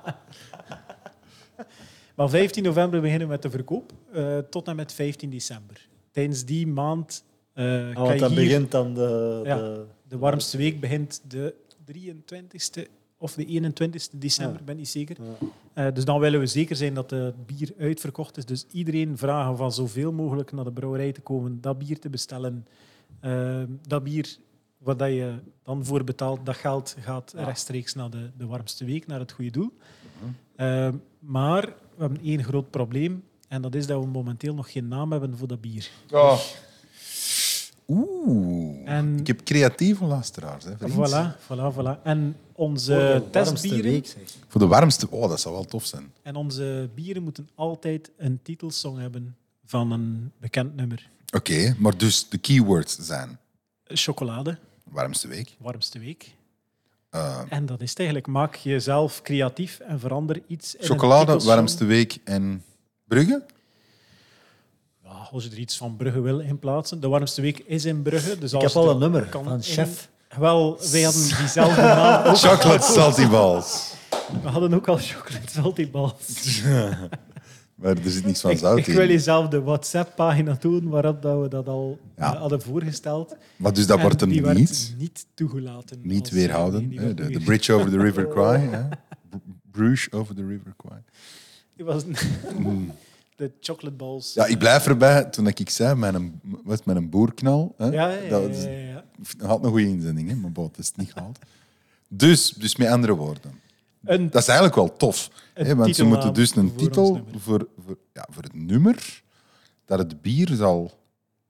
maar 2.15 2.29
15 2.29 2.63
november 2.63 3.01
beginnen 3.01 3.27
we 3.27 3.33
met 3.33 3.43
de 3.43 3.51
verkoop 3.51 3.93
eh, 4.13 4.39
tot 4.39 4.69
en 4.69 4.77
met 4.77 4.93
15 4.93 5.31
december. 5.31 5.89
Tijdens 6.11 6.45
die 6.45 6.67
maand 6.67 7.25
eh, 7.53 7.65
Ah, 7.89 7.95
kan 7.95 8.05
want 8.07 8.19
dan 8.19 8.31
hier... 8.31 8.41
begint 8.45 8.71
dan 8.71 8.95
de... 8.95 9.41
Ja. 9.45 9.57
de 9.57 9.85
De 10.09 10.19
warmste 10.19 10.57
week 10.57 10.81
begint 10.81 11.21
de 11.29 11.55
23e 11.93 12.87
of 13.21 13.35
de 13.35 13.45
21e 13.47 14.19
december, 14.19 14.59
Ja. 14.59 14.65
ben 14.65 14.77
niet 14.77 14.89
zeker. 14.89 15.17
ja. 15.23 15.47
Eh, 15.87 15.95
dus 15.95 16.05
dan 16.05 16.21
willen 16.21 16.41
we 16.41 16.47
zeker 16.47 16.77
zijn 16.77 16.95
dat 16.95 17.11
het 17.11 17.47
bier 17.47 17.73
uitverkocht 17.79 18.37
is. 18.37 18.45
Dus 18.45 18.67
iedereen 18.71 19.19
vragen 19.19 19.57
van 19.57 19.73
zoveel 19.73 20.13
mogelijk 20.13 20.53
naar 20.53 20.65
de 20.65 20.73
brouwerij 20.73 21.13
te 21.13 21.21
komen, 21.21 21.61
dat 21.61 21.79
bier 21.79 21.99
te 21.99 22.11
bestellen. 22.11 22.67
Eh, 23.21 23.63
dat 23.87 24.05
bier 24.05 24.37
dat 24.85 25.01
je 25.01 25.35
dan 25.63 25.85
voor 25.85 26.05
betaalt, 26.05 26.47
dat 26.47 26.57
geld 26.57 26.97
gaat 27.01 27.33
rechtstreeks 27.37 27.95
naar 27.95 28.11
de, 28.11 28.31
de 28.37 28.47
warmste 28.47 28.85
week, 28.85 29.07
naar 29.07 29.19
het 29.19 29.33
goede 29.33 29.51
doel. 29.51 29.73
Eh, 30.57 30.89
maar 31.19 31.63
we 31.67 32.01
hebben 32.03 32.21
één 32.23 32.45
groot 32.45 32.71
probleem. 32.71 33.23
En 33.49 33.63
dat 33.63 33.75
is 33.75 33.87
dat 33.87 34.01
we 34.03 34.07
momenteel 34.09 34.55
nog 34.55 34.73
geen 34.73 34.89
naam 34.89 35.13
hebben 35.13 35.37
voor 35.37 35.49
dat 35.49 35.61
bier. 35.61 35.91
Oh. 36.11 36.39
Oeh. 37.89 38.81
En- 38.85 39.19
Ik 39.19 39.27
heb 39.27 39.43
creatieve 39.45 40.05
luisteraars. 40.05 40.65
Hè, 40.65 40.77
vriend. 40.79 40.93
Voilà, 41.11 41.37
voilà, 41.47 41.75
voilà. 41.75 42.03
En 42.03 42.37
Voor 42.55 42.65
onze 42.67 42.93
de 42.93 42.99
warmste 43.33 43.53
testbieren... 43.53 43.91
week, 43.91 44.07
zeg. 44.07 44.23
Voor 44.49 44.61
de 44.61 44.67
warmste. 44.67 45.11
Oh, 45.11 45.29
dat 45.29 45.41
zou 45.41 45.55
wel 45.55 45.65
tof 45.65 45.85
zijn. 45.87 46.13
En 46.23 46.37
onze 46.37 46.89
bieren 46.95 47.23
moeten 47.23 47.49
altijd 47.55 48.11
een 48.17 48.41
titelsong 48.43 48.99
hebben 48.99 49.37
van 49.65 49.91
een 49.93 50.33
bekend 50.41 50.77
nummer. 50.77 51.11
Oké, 51.37 51.75
maar 51.79 51.97
dus 51.99 52.29
de 52.29 52.39
keywords 52.39 52.99
zijn 52.99 53.39
Chocolade, 53.85 54.59
warmste 54.85 55.29
week. 55.29 55.57
warmste 55.59 55.99
week. 55.99 56.35
eh, 57.11 57.41
En 57.49 57.67
dat 57.67 57.81
is 57.81 57.89
het 57.91 57.99
eigenlijk. 57.99 58.29
Maak 58.29 58.55
jezelf 58.55 59.23
creatief 59.23 59.79
en 59.81 60.01
verander 60.01 60.43
iets 60.47 60.75
in 60.75 60.81
een 60.81 60.87
chocolade, 60.87 61.39
warmste 61.45 61.85
week 61.85 62.19
en 62.25 62.63
Brugge. 63.05 63.45
Als 65.31 65.45
je 65.45 65.51
er 65.51 65.59
iets 65.59 65.77
van 65.77 65.97
Brugge 65.97 66.21
wil 66.21 66.39
in 66.39 66.59
plaatsen. 66.59 67.01
De 67.01 67.09
warmste 67.09 67.41
week 67.41 67.59
is 67.67 67.85
in 67.85 68.03
Brugge. 68.03 68.39
Dus 68.39 68.53
Ik 68.53 68.63
als 68.63 68.75
heb 68.75 68.83
al 68.83 68.91
een 68.91 68.99
nummer 68.99 69.25
kan 69.27 69.45
van 69.45 69.53
in- 69.53 69.63
chef. 69.63 70.09
Wel, 70.39 70.79
wij 70.91 71.03
hadden 71.03 71.37
diezelfde 71.39 71.81
naam 71.83 72.27
ook. 72.27 72.37
Chocolate 72.49 72.93
salty 72.93 73.29
balls. 73.29 73.93
We 74.43 74.49
hadden 74.49 74.75
ook 74.75 74.89
al 74.89 74.97
chocolate 74.99 75.51
salty 75.51 75.91
balls. 75.91 76.15
Maar 77.75 77.97
er 77.97 78.11
zit 78.11 78.25
niets 78.27 78.41
van 78.41 78.51
Ik, 78.51 78.59
zout 78.59 78.79
ik 78.79 78.87
wil 78.87 79.01
in. 79.03 79.09
jezelf 79.09 79.49
de 79.49 79.63
WhatsApp-pagina 79.63 80.57
doen 80.61 80.89
waarop 80.89 81.23
dat 81.23 81.41
we 81.43 81.49
dat 81.49 81.69
al 81.69 81.99
Ja. 82.17 82.35
eh, 82.35 82.41
hadden 82.41 82.63
voorgesteld. 82.63 83.37
Maar 83.57 83.73
dus 83.73 83.87
dat 83.87 83.97
En 83.97 84.03
wordt 84.03 84.21
hem 84.21 84.31
die 84.31 84.43
werd 84.43 84.59
niet, 84.59 84.95
niet 84.99 85.27
toegelaten. 85.35 85.99
niet 86.03 86.21
als- 86.21 86.31
weerhouden. 86.31 86.89
nee, 86.89 86.99
hè. 86.99 87.05
werd 87.05 87.17
De, 87.17 87.27
weer- 87.27 87.41
bridge 87.43 87.73
over 87.73 87.91
the 87.91 87.99
river 87.99 88.27
Kwai. 88.35 88.69
Bruges 89.71 90.13
over 90.13 90.35
the 90.35 90.47
river 90.47 90.73
Kwai. 90.77 91.01
Die 91.77 91.85
was 91.85 92.03
de 93.39 93.53
chocolate 93.61 93.97
balls. 93.97 94.35
Ja, 94.35 94.47
ik 94.47 94.59
blijf 94.59 94.87
erbij. 94.87 95.25
Toen 95.25 95.47
ik 95.47 95.71
zei, 95.71 95.95
met 95.95 96.15
een, 96.15 96.41
met 96.65 96.97
een 96.97 97.11
boerknal. 97.11 97.75
Hè, 97.77 97.87
Ja, 97.87 98.09
ja, 98.11 98.19
ja, 98.23 99.05
dat 99.37 99.49
had 99.49 99.65
een 99.65 99.71
goede 99.71 99.87
inzending, 99.87 100.29
hè, 100.29 100.35
maar 100.35 100.53
bon, 100.53 100.67
het 100.67 100.79
is 100.79 100.93
niet 100.97 101.13
gehaald. 101.13 101.39
Dus, 102.09 102.51
dus 102.51 102.77
met 102.77 102.89
andere 102.89 103.15
woorden. 103.15 103.61
Een, 104.05 104.31
Dat 104.31 104.43
is 104.43 104.49
eigenlijk 104.49 104.77
wel 104.77 104.97
tof. 104.97 105.31
Hè, 105.55 105.75
want 105.77 105.97
ze 105.97 106.05
moeten 106.05 106.35
dus 106.35 106.57
een 106.57 106.69
voor 106.69 106.79
titel 106.79 107.25
voor, 107.37 107.69
voor, 107.85 107.99
ja, 108.13 108.27
voor 108.31 108.43
het 108.43 108.55
nummer 108.55 109.23
dat 109.85 109.99
het 109.99 110.23
bier 110.23 110.49
zal 110.55 110.99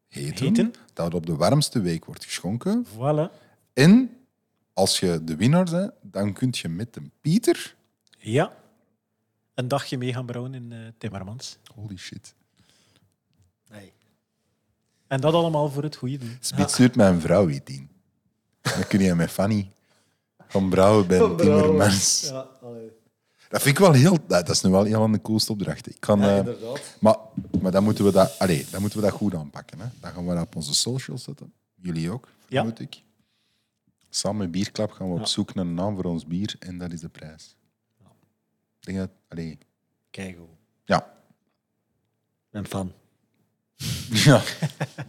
heten, 0.08 0.46
Heten. 0.46 0.72
dat 0.92 1.14
op 1.14 1.26
de 1.26 1.36
warmste 1.36 1.80
week 1.80 2.04
wordt 2.04 2.24
geschonken. 2.24 2.86
voilà. 2.86 3.32
En 3.72 4.10
als 4.72 5.00
je 5.00 5.24
de 5.24 5.36
winnaar 5.36 5.64
bent, 5.70 5.92
dan 6.02 6.32
kun 6.32 6.48
je 6.50 6.68
met 6.68 6.96
een 6.96 7.10
Pieter... 7.20 7.76
Ja. 8.18 8.52
Een 9.58 9.68
dagje 9.68 9.98
mee 9.98 10.12
gaan 10.12 10.26
brouwen 10.26 10.54
in 10.54 10.72
eh, 10.72 10.78
Timmermans. 10.98 11.58
Holy 11.74 11.96
shit. 11.96 12.34
Nee. 13.70 13.92
En 15.06 15.20
dat 15.20 15.34
allemaal 15.34 15.68
voor 15.70 15.82
het 15.82 15.96
goede 15.96 16.18
doen. 16.18 16.36
Spits 16.40 16.72
stuurt 16.72 16.96
mijn 16.96 17.20
vrouw 17.20 17.48
iets 17.48 17.70
in. 17.72 17.90
Dan 18.60 18.86
kun 18.88 19.00
je 19.00 19.14
met 19.14 19.30
Fanny 19.30 19.70
gaan 20.48 20.68
brouwen 20.68 21.06
bij 21.06 21.18
een 21.18 21.36
Timmermans. 21.36 22.20
Ja, 22.28 22.46
allee. 22.62 22.90
Dat 23.48 23.62
vind 23.62 23.78
ik 23.78 23.84
wel 23.84 23.92
heel... 23.92 24.18
Dat 24.26 24.48
is 24.48 24.62
nu 24.62 24.70
wel 24.70 24.86
een 24.86 24.92
van 24.92 25.12
de 25.12 25.20
coolste 25.20 25.52
opdrachten. 25.52 25.92
Ik 25.92 26.00
kan, 26.00 26.20
ja, 26.20 26.30
eh, 26.30 26.36
inderdaad. 26.38 26.80
maar 27.00 27.16
maar 27.62 27.72
dan, 27.72 27.84
moeten 27.84 28.04
we 28.04 28.12
dat, 28.12 28.38
allee, 28.38 28.66
dan 28.70 28.80
moeten 28.80 29.00
we 29.00 29.04
dat 29.06 29.14
goed 29.14 29.34
aanpakken. 29.34 29.80
Hè. 29.80 29.86
Dan 30.00 30.12
gaan 30.12 30.26
we 30.26 30.34
dat 30.34 30.46
op 30.46 30.56
onze 30.56 30.74
socials 30.74 31.22
zetten. 31.22 31.52
Jullie 31.74 32.10
ook, 32.10 32.28
Ja. 32.48 32.56
vermoed 32.60 32.80
ik. 32.80 33.02
Samen 34.10 34.36
met 34.38 34.50
Bierklap 34.50 34.90
gaan 34.90 35.06
we 35.08 35.12
op 35.14 35.18
Ja. 35.20 35.26
zoek 35.26 35.54
naar 35.54 35.64
een 35.64 35.74
naam 35.74 35.94
voor 35.94 36.04
ons 36.04 36.26
bier 36.26 36.56
en 36.58 36.78
dat 36.78 36.92
is 36.92 37.00
de 37.00 37.08
prijs. 37.08 37.56
Dat... 38.96 39.10
Allee, 39.28 39.58
Kijk 40.10 40.36
hoe. 40.36 40.48
ja. 40.84 41.14
Ben 42.50 42.66
fan. 42.66 42.92
ja. 44.26 44.42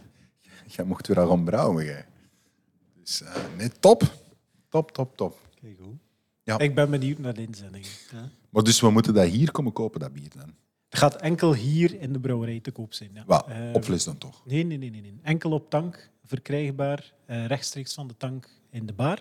Jij 0.76 0.84
mocht 0.84 1.06
weer 1.06 1.20
al 1.20 1.28
gaan 1.28 1.44
brouwen, 1.44 1.84
jij. 1.84 2.06
Dus 3.00 3.22
eh, 3.22 3.34
nee, 3.56 3.68
top. 3.80 4.02
Top, 4.68 4.90
top, 4.90 5.16
top. 5.16 5.38
Kijk 5.60 5.78
hoe. 5.78 5.94
Ik 6.58 6.74
ben 6.74 6.90
benieuwd 6.90 7.18
naar 7.18 7.34
de 7.34 7.42
inzendingen. 7.42 7.88
Maar 8.50 8.62
dus 8.62 8.80
we 8.80 8.90
moeten 8.90 9.14
dat 9.14 9.28
hier 9.28 9.50
komen 9.50 9.72
kopen, 9.72 10.00
dat 10.00 10.12
bier 10.12 10.30
dan. 10.36 10.54
Het 10.88 10.98
gaat 10.98 11.16
enkel 11.16 11.54
hier 11.54 12.00
in 12.00 12.12
de 12.12 12.20
brouwerij 12.20 12.60
te 12.60 12.70
koop 12.70 12.94
zijn. 12.94 13.10
Ja. 13.26 13.46
Eh, 13.46 13.72
op 13.72 13.84
fles 13.84 14.04
dan 14.04 14.18
toch? 14.18 14.46
Nee, 14.46 14.64
nee, 14.64 14.78
nee, 14.78 14.90
nee, 14.90 15.00
nee. 15.00 15.18
Enkel 15.22 15.50
op 15.50 15.70
tank, 15.70 16.10
verkrijgbaar, 16.24 17.12
eh, 17.26 17.46
rechtstreeks 17.46 17.94
van 17.94 18.08
de 18.08 18.16
tank 18.16 18.48
in 18.70 18.86
de 18.86 18.92
bar. 18.92 19.18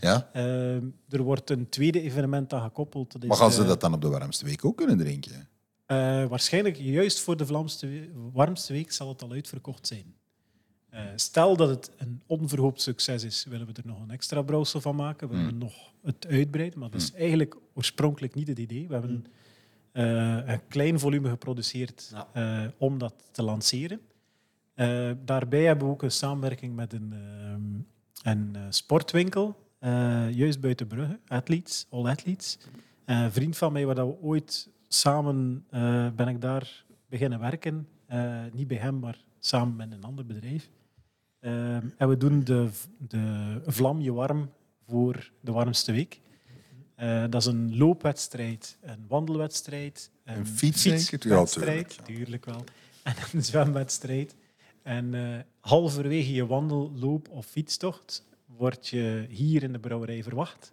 Ja? 0.00 0.28
Eh, 0.32 0.74
er 1.08 1.22
wordt 1.22 1.50
een 1.50 1.68
tweede 1.68 2.00
evenement 2.00 2.52
aan 2.52 2.62
gekoppeld. 2.62 3.12
Dat 3.12 3.24
Maar 3.24 3.36
gaan 3.36 3.52
ze 3.52 3.62
eh, 3.62 3.68
dat 3.68 3.80
dan 3.80 3.92
op 3.94 4.00
de 4.00 4.08
warmste 4.08 4.44
week 4.44 4.64
ook 4.64 4.76
kunnen 4.76 4.98
drinken? 4.98 5.48
Eh, 5.86 5.96
waarschijnlijk 6.24 6.76
juist 6.76 7.20
voor 7.20 7.36
de 7.36 7.46
Vlaamste 7.46 7.86
we- 7.86 8.10
warmste 8.32 8.72
week 8.72 8.92
zal 8.92 9.08
het 9.08 9.22
al 9.22 9.32
uitverkocht 9.32 9.86
zijn. 9.86 10.14
Eh, 10.90 11.02
stel 11.16 11.56
dat 11.56 11.68
het 11.68 11.90
een 11.96 12.22
onverhoopt 12.26 12.80
succes 12.80 13.24
is, 13.24 13.44
willen 13.48 13.66
we 13.66 13.72
er 13.72 13.82
nog 13.86 14.00
een 14.02 14.10
extra 14.10 14.42
brouwsel 14.42 14.80
van 14.80 14.96
maken. 14.96 15.28
Willen 15.28 15.46
we 15.46 15.52
nog 15.52 15.74
het 16.02 16.26
uitbreiden, 16.26 16.78
maar 16.78 16.90
dat 16.90 17.00
is 17.00 17.12
eigenlijk 17.12 17.56
oorspronkelijk 17.74 18.34
niet 18.34 18.48
het 18.48 18.58
idee. 18.58 18.88
We 18.88 18.92
hebben 18.94 19.24
eh, 19.92 20.38
een 20.46 20.66
klein 20.68 20.98
volume 20.98 21.28
geproduceerd 21.28 22.12
Ja. 22.12 22.28
eh, 22.32 22.70
om 22.78 22.98
dat 22.98 23.14
te 23.30 23.42
lanceren. 23.42 24.00
Eh, 24.74 25.10
daarbij 25.24 25.62
hebben 25.64 25.86
we 25.86 25.92
ook 25.92 26.02
een 26.02 26.10
samenwerking 26.10 26.74
met 26.76 26.92
een, 26.92 27.12
ehm, 27.12 28.36
een 28.36 28.56
sportwinkel, 28.72 29.56
juist 30.30 30.60
buiten 30.60 30.86
Brugge, 30.86 31.18
Athletes, 31.26 31.86
All 31.90 32.06
Athletes. 32.06 32.58
Eh, 33.04 33.20
een 33.20 33.32
vriend 33.32 33.56
van 33.56 33.72
mij, 33.72 33.86
waar 33.86 33.94
dat 33.94 34.06
we 34.06 34.20
ooit 34.20 34.68
samen 34.88 35.64
eh, 35.70 36.08
ben 36.16 36.28
ik 36.28 36.40
daar 36.40 36.84
beginnen 37.08 37.40
werken. 37.40 37.88
Eh, 38.06 38.44
niet 38.52 38.66
bij 38.66 38.76
hem, 38.76 38.98
maar 38.98 39.24
samen 39.38 39.76
met 39.76 39.92
een 39.92 40.04
ander 40.04 40.26
bedrijf. 40.26 40.70
Eh, 41.38 41.74
en 41.76 42.08
we 42.08 42.16
doen 42.16 42.44
de, 42.44 42.68
de 42.98 43.56
Vlam 43.66 44.00
je 44.00 44.12
warm 44.12 44.50
voor 44.86 45.30
de 45.40 45.52
warmste 45.52 45.92
week. 45.92 46.20
Eh, 46.94 47.24
dat 47.30 47.40
is 47.40 47.46
een 47.46 47.76
loopwedstrijd, 47.76 48.78
een 48.80 49.04
wandelwedstrijd, 49.08 50.10
een, 50.24 50.34
Een? 50.36 50.44
Ja, 50.44 50.50
fietswedstrijd, 50.50 51.52
tuurlijk, 51.52 51.88
tuurlijk 51.90 52.44
wel, 52.44 52.64
en 53.02 53.14
een 53.32 53.44
zwemwedstrijd. 53.44 54.34
En 54.82 55.14
eh, 55.14 55.40
halverwege 55.60 56.32
je 56.32 56.46
wandel, 56.46 56.92
loop 56.94 57.28
of 57.28 57.46
fietstocht 57.46 58.24
word 58.56 58.88
je 58.88 59.26
hier 59.28 59.62
in 59.62 59.72
de 59.72 59.78
brouwerij 59.78 60.22
verwacht 60.22 60.72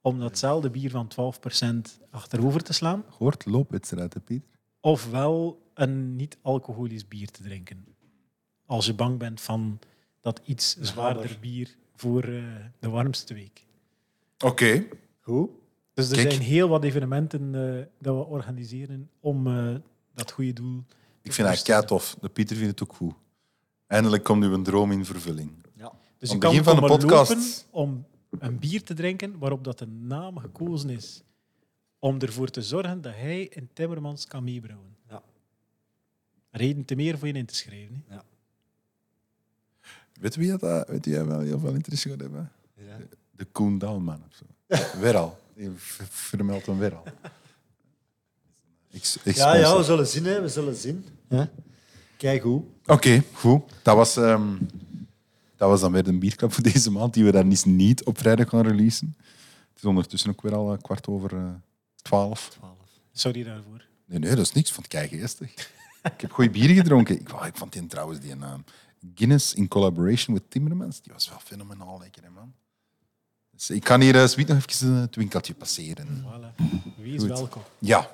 om 0.00 0.18
datzelfde 0.18 0.70
bier 0.70 0.90
van 0.90 1.10
12% 1.98 2.06
achterover 2.10 2.62
te 2.62 2.72
slaan. 2.72 3.04
Hoort 3.08 3.46
loopwedstrijd, 3.46 4.14
hè, 4.14 4.20
Pieter? 4.20 4.58
ofwel 4.80 5.62
een 5.74 6.16
niet-alcoholisch 6.16 7.08
bier 7.08 7.30
te 7.30 7.42
drinken. 7.42 7.84
Als 8.66 8.86
je 8.86 8.94
bang 8.94 9.18
bent 9.18 9.40
van 9.40 9.78
dat 10.20 10.40
iets 10.44 10.76
zwaarder 10.76 11.36
bier 11.40 11.76
voor 11.94 12.22
eh, 12.22 12.42
de 12.78 12.88
warmste 12.88 13.34
week. 13.34 13.66
Oké. 14.38 14.86
Goed. 15.20 15.50
Dus 15.94 16.10
er 16.10 16.16
Kijk. 16.16 16.30
zijn 16.30 16.42
heel 16.42 16.68
wat 16.68 16.84
evenementen 16.84 17.54
eh, 17.54 17.86
dat 17.98 18.16
we 18.16 18.24
organiseren 18.24 19.10
om 19.20 19.46
eh, 19.46 19.74
dat 20.14 20.30
goede 20.30 20.52
doel 20.52 20.84
te 20.86 20.94
Ik 21.22 21.32
vind 21.32 21.48
dat 21.48 21.62
kei 21.62 21.84
tof. 21.84 22.16
De 22.20 22.28
Pieter 22.28 22.56
vindt 22.56 22.80
het 22.80 22.88
ook 22.88 22.96
goed. 22.96 23.14
Eindelijk 23.86 24.24
komt 24.24 24.44
uw 24.44 24.62
droom 24.62 24.92
in 24.92 25.04
vervulling. 25.04 25.52
Ja. 26.18 26.24
Dus 26.26 26.30
je 26.30 26.38
kan 26.38 26.64
van 26.64 26.74
de 26.74 26.80
podcast- 26.86 27.30
lopen 27.30 27.52
om 27.70 28.04
een 28.38 28.58
bier 28.58 28.82
te 28.82 28.94
drinken 28.94 29.38
waarop 29.38 29.64
dat 29.64 29.78
de 29.78 29.86
naam 29.86 30.38
gekozen 30.38 30.90
is 30.90 31.22
om 31.98 32.18
ervoor 32.18 32.48
te 32.48 32.62
zorgen 32.62 33.00
dat 33.00 33.12
hij 33.14 33.42
in 33.42 33.68
Timmermans 33.72 34.26
kan 34.26 34.44
meebrouwen. 34.44 34.96
Ja. 35.08 35.22
Reden 36.50 36.84
te 36.84 36.94
meer 36.94 37.18
voor 37.18 37.26
je 37.28 37.34
in 37.34 37.46
te 37.46 37.54
schrijven. 37.54 38.04
hè. 38.08 38.16
Weet 40.20 40.36
wie 40.36 40.56
dat, 40.56 40.88
weet 40.88 41.04
jij 41.04 41.24
wel 41.26 41.40
heel 41.40 41.58
veel 41.58 41.72
interesse 41.74 42.08
gaat 42.08 42.20
hebben? 42.20 42.52
Ja. 42.74 42.96
De 43.30 43.44
Koen 43.44 43.78
Daalman 43.78 44.22
of 44.28 44.34
zo. 44.36 44.98
weer 45.00 45.16
al. 45.16 45.38
Je 45.54 45.72
vermeldt 45.76 46.66
hem 46.66 46.78
weer 46.78 46.94
al. 46.94 47.02
Ik, 48.90 49.14
ik 49.24 49.34
Ja, 49.36 49.56
ja, 49.56 49.76
we 49.76 49.82
zullen 49.82 50.06
zien. 50.06 50.24
Hè. 50.24 50.40
We 50.40 50.48
zullen 50.48 50.74
zien. 50.74 51.04
Ja. 51.28 51.50
Kijk 52.16 52.42
hoe. 52.42 52.62
Oké, 52.86 53.22
goed. 53.32 53.62
Dat 53.82 53.96
was, 53.96 54.16
ehm, 54.16 54.56
dat 55.58 55.68
was 55.68 55.80
dan 55.80 55.92
weer 55.92 56.04
de 56.04 56.18
bierklap 56.18 56.52
voor 56.52 56.62
deze 56.72 56.90
maand, 56.90 57.14
die 57.14 57.24
we 57.24 57.30
dan 57.32 57.48
niet, 57.48 57.64
niet 57.64 58.04
op 58.04 58.18
vrijdag 58.18 58.48
gaan 58.48 58.66
releasen. 58.66 59.16
Het 59.68 59.76
is 59.78 59.84
ondertussen 59.84 60.30
ook 60.30 60.42
weer 60.42 60.54
al 60.54 60.72
een 60.72 60.80
kwart 60.82 61.06
over 61.08 61.36
eh, 61.36 61.48
twaalf. 62.02 62.58
Sorry 63.12 63.42
daarvoor. 63.44 63.84
Nee, 64.06 64.18
nee, 64.18 64.30
dat 64.34 64.38
is 64.46 64.52
niks. 64.52 64.68
Ik 64.68 64.74
vond 64.74 64.92
het 64.92 65.00
keigeestig. 65.08 65.52
ik 66.14 66.20
heb 66.20 66.32
goede 66.32 66.50
bieren 66.50 66.76
gedronken. 66.76 67.20
Ik, 67.20 67.28
wou- 67.28 67.46
ik 67.46 67.56
vond 67.56 67.72
die 67.72 67.86
trouwens 67.86 68.20
die 68.20 68.34
naam. 68.34 68.64
Guinness 69.14 69.54
in 69.54 69.68
collaboration 69.68 70.34
with 70.36 70.50
Timmermans. 70.50 71.00
Die 71.02 71.12
was 71.12 71.28
wel 71.28 71.38
fenomenaal 71.44 71.98
lekker, 71.98 72.22
hè, 72.22 72.30
man. 72.30 72.52
Dus 73.50 73.70
ik 73.70 73.84
kan 73.84 74.00
hier 74.00 74.14
uh, 74.14 74.46
nog 74.46 74.64
even 74.66 74.94
het 74.94 75.16
winkeltje 75.16 75.54
passeren. 75.54 76.06
Voilà. 76.24 76.64
Wees 76.96 77.18
Goed. 77.20 77.28
welkom. 77.28 77.62
Ja, 77.78 78.10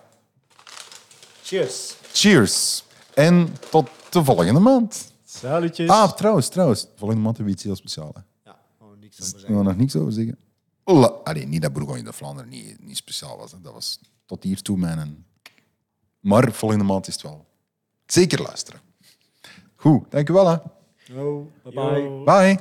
Cheers. 1.43 1.95
cheers. 2.13 2.85
En 3.15 3.49
tot 3.71 3.89
de 4.11 4.25
volgende 4.25 4.61
maand. 4.61 5.13
Salutjes. 5.39 5.89
Ah, 5.89 6.13
trouwens, 6.13 6.49
trouwens. 6.49 6.87
Volgende 6.97 7.23
maand 7.23 7.37
hebben 7.37 7.55
we 7.55 7.61
iets 7.61 7.63
heel 7.63 7.77
speciaals. 7.77 8.15
hè. 8.15 8.21
Ja, 8.51 8.59
oh, 8.79 8.89
niks 9.01 9.17
Daar 9.17 9.27
over 9.27 9.33
gaan 9.33 9.41
zeggen. 9.41 9.59
we 9.59 9.63
nog 9.65 9.77
niks 9.77 9.97
over 9.97 10.13
zeggen. 10.13 10.39
Allee, 11.25 11.47
niet 11.47 11.63
dat 11.63 11.73
Bourgogne 11.73 12.03
de 12.03 12.13
Vlaanderen 12.13 12.51
niet, 12.51 12.85
niet 12.85 12.97
speciaal 12.97 13.37
was. 13.37 13.53
Hè. 13.53 13.61
Dat 13.61 13.73
was 13.73 14.01
tot 14.27 14.43
hiertoe 14.43 14.77
mijn... 14.79 15.27
Maar 16.21 16.53
volgende 16.53 16.85
maand 16.85 17.07
is 17.07 17.15
het 17.15 17.23
wel. 17.23 17.47
Zeker 18.07 18.43
luisteren. 18.43 18.81
Goed, 19.75 20.11
dankjewel. 20.11 20.47
Hè. 20.47 20.57
Oh, 21.21 21.47
bye 21.63 21.73
bye. 21.73 22.01
Yo. 22.03 22.25
Bye. 22.25 22.59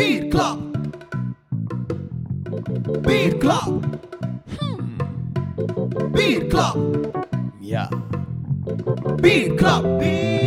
Bierklap. 0.00 0.58
Bierklap. 3.04 3.68
Bierklap. 6.14 6.76
Ja. 7.60 7.90
Bierklap. 9.20 9.84
Bier. 10.00 10.40